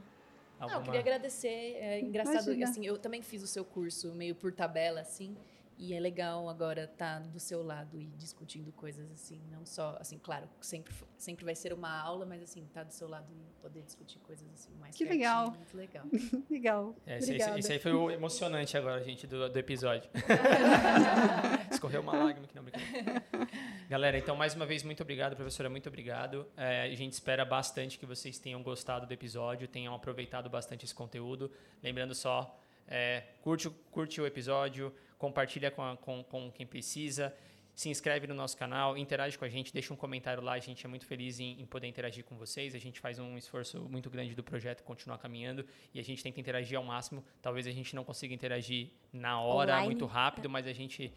Alguma... 0.60 0.68
Não, 0.68 0.80
eu 0.80 0.86
queria 0.86 1.00
agradecer. 1.00 1.48
É 1.48 2.00
engraçado, 2.00 2.46
Imagina. 2.46 2.70
assim, 2.70 2.86
eu 2.86 2.98
também 2.98 3.22
fiz 3.22 3.44
o 3.44 3.48
seu 3.48 3.66
curso 3.66 4.14
meio 4.14 4.36
por 4.36 4.52
tabela, 4.52 5.02
assim. 5.02 5.36
E 5.78 5.94
é 5.94 6.00
legal 6.00 6.48
agora 6.48 6.86
estar 6.86 7.20
tá 7.22 7.28
do 7.28 7.40
seu 7.40 7.62
lado 7.62 8.00
e 8.00 8.06
discutindo 8.18 8.72
coisas 8.72 9.12
assim, 9.12 9.42
não 9.52 9.66
só, 9.66 9.98
assim, 10.00 10.18
claro, 10.18 10.48
sempre, 10.62 10.94
sempre 11.18 11.44
vai 11.44 11.54
ser 11.54 11.74
uma 11.74 12.00
aula, 12.00 12.26
mas 12.26 12.42
assim, 12.42 12.64
estar 12.64 12.82
tá 12.82 12.84
do 12.86 12.94
seu 12.94 13.10
lado 13.10 13.28
e 13.34 13.62
poder 13.62 13.82
discutir 13.82 14.20
coisas 14.20 14.48
assim 14.54 14.74
mais 14.80 14.96
Que 14.96 15.04
legal. 15.04 15.52
Muito 15.52 15.76
legal. 15.76 16.06
legal. 16.50 16.96
É, 17.06 17.18
esse, 17.18 17.36
esse, 17.36 17.74
aí 17.74 17.80
foi 17.80 17.92
o 17.92 18.10
emocionante 18.10 18.78
agora, 18.78 19.04
gente, 19.04 19.28
do, 19.28 19.50
do 19.50 19.60
episódio. 19.60 20.10
Escorreu 21.70 22.02
uma 22.02 22.14
lágrima 22.14 22.48
que 22.48 22.56
não 22.56 22.64
brincadeira. 22.64 23.24
Galera, 23.90 24.18
então 24.18 24.36
mais 24.36 24.56
uma 24.56 24.66
vez 24.66 24.82
muito 24.82 25.04
obrigado, 25.04 25.36
professora, 25.36 25.70
muito 25.70 25.90
obrigado. 25.90 26.48
É, 26.56 26.84
a 26.84 26.96
gente 26.96 27.12
espera 27.14 27.44
bastante 27.44 28.00
que 28.00 28.06
vocês 28.06 28.40
tenham 28.40 28.64
gostado 28.64 29.06
do 29.06 29.14
episódio, 29.14 29.68
tenham 29.68 29.94
aproveitado 29.94 30.50
bastante 30.50 30.86
esse 30.86 30.96
conteúdo. 30.96 31.52
Lembrando 31.84 32.16
só, 32.16 32.58
é, 32.88 33.24
curte, 33.42 33.70
curte 33.92 34.22
o 34.22 34.26
episódio, 34.26 34.94
compartilha 35.18 35.72
com, 35.72 35.82
a, 35.82 35.98
com, 35.98 36.24
com 36.24 36.52
quem 36.52 36.66
precisa, 36.66 37.34
se 37.76 37.90
inscreve 37.90 38.26
no 38.26 38.34
nosso 38.34 38.56
canal, 38.56 38.98
interage 38.98 39.38
com 39.38 39.44
a 39.44 39.50
gente, 39.50 39.74
deixa 39.74 39.94
um 39.94 39.98
comentário 39.98 40.42
lá, 40.42 40.54
a 40.54 40.60
gente 40.60 40.86
é 40.86 40.88
muito 40.88 41.06
feliz 41.06 41.42
em, 41.42 41.60
em, 41.60 41.66
poder 41.66 41.88
interagir 41.88 42.24
com 42.24 42.38
vocês, 42.38 42.74
a 42.74 42.80
gente 42.80 43.02
faz 43.02 43.20
um 43.20 43.38
esforço 43.38 43.82
muito 43.90 44.10
grande 44.10 44.34
do 44.34 44.42
projeto 44.42 44.82
continuar 44.82 45.18
caminhando 45.18 45.66
e 45.94 46.00
a 46.00 46.04
gente 46.04 46.24
tenta 46.24 46.40
interagir 46.40 46.78
ao 46.78 46.84
máximo, 46.84 47.24
talvez 47.42 47.68
a 47.68 47.72
gente 47.72 47.94
não 47.94 48.06
consiga 48.06 48.34
interagir 48.34 48.92
na 49.12 49.42
hora, 49.42 49.74
Online. 49.74 49.88
muito 49.88 50.06
rápido, 50.06 50.50
mas 50.50 50.66
a 50.66 50.72
gente, 50.72 51.14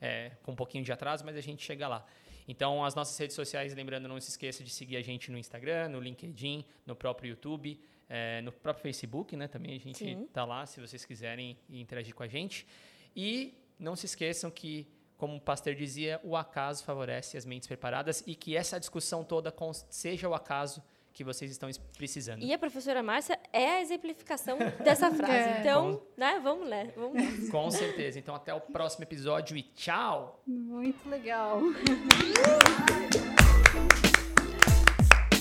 é, 0.00 0.32
com 0.42 0.52
um 0.52 0.56
pouquinho 0.56 0.84
de 0.84 0.92
atraso, 0.92 1.24
mas 1.24 1.34
a 1.34 1.40
gente 1.40 1.64
chega 1.64 1.88
lá. 1.88 2.04
Então, 2.46 2.84
as 2.84 2.94
nossas 2.94 3.16
redes 3.16 3.34
sociais, 3.34 3.74
lembrando, 3.74 4.06
não 4.06 4.20
se 4.20 4.28
esqueça 4.28 4.62
de 4.62 4.70
seguir 4.70 4.96
a 4.96 5.02
gente 5.02 5.30
no 5.30 5.38
Instagram, 5.38 5.88
no 5.88 6.00
LinkedIn, 6.00 6.64
no 6.84 6.94
próprio 6.94 7.30
YouTube, 7.30 7.80
é, 8.08 8.42
no 8.42 8.52
próprio 8.52 8.82
Facebook, 8.82 9.34
né? 9.36 9.48
Também 9.48 9.74
a 9.74 9.78
gente 9.78 10.04
está 10.04 10.44
lá, 10.44 10.66
se 10.66 10.80
vocês 10.80 11.04
quiserem 11.04 11.56
interagir 11.70 12.14
com 12.14 12.22
a 12.22 12.28
gente. 12.28 12.66
E 13.14 13.54
não 13.78 13.96
se 13.96 14.06
esqueçam 14.06 14.50
que, 14.50 14.88
como 15.16 15.36
o 15.36 15.40
Pasteur 15.40 15.74
dizia, 15.74 16.20
o 16.22 16.36
acaso 16.36 16.84
favorece 16.84 17.36
as 17.36 17.44
mentes 17.44 17.66
preparadas 17.66 18.22
e 18.26 18.34
que 18.34 18.56
essa 18.56 18.78
discussão 18.78 19.24
toda 19.24 19.54
seja 19.90 20.28
o 20.28 20.34
acaso 20.34 20.82
que 21.12 21.22
vocês 21.22 21.50
estão 21.50 21.68
precisando. 21.96 22.42
E 22.42 22.52
a 22.52 22.58
professora 22.58 23.02
Márcia 23.02 23.38
é 23.52 23.76
a 23.76 23.82
exemplificação 23.82 24.58
dessa 24.82 25.10
frase. 25.12 25.32
É. 25.32 25.60
Então, 25.60 25.96
Com... 25.96 26.06
né, 26.16 26.40
vamos 26.42 26.68
lá, 26.68 26.84
vamos 26.96 27.14
lá. 27.14 27.50
Com 27.50 27.70
certeza. 27.70 28.18
Então, 28.18 28.34
até 28.34 28.52
o 28.54 28.60
próximo 28.60 29.04
episódio 29.04 29.56
e 29.56 29.62
tchau! 29.62 30.42
Muito 30.46 31.08
legal. 31.08 31.60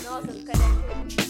Nossa, 0.04 0.28
do. 0.28 1.21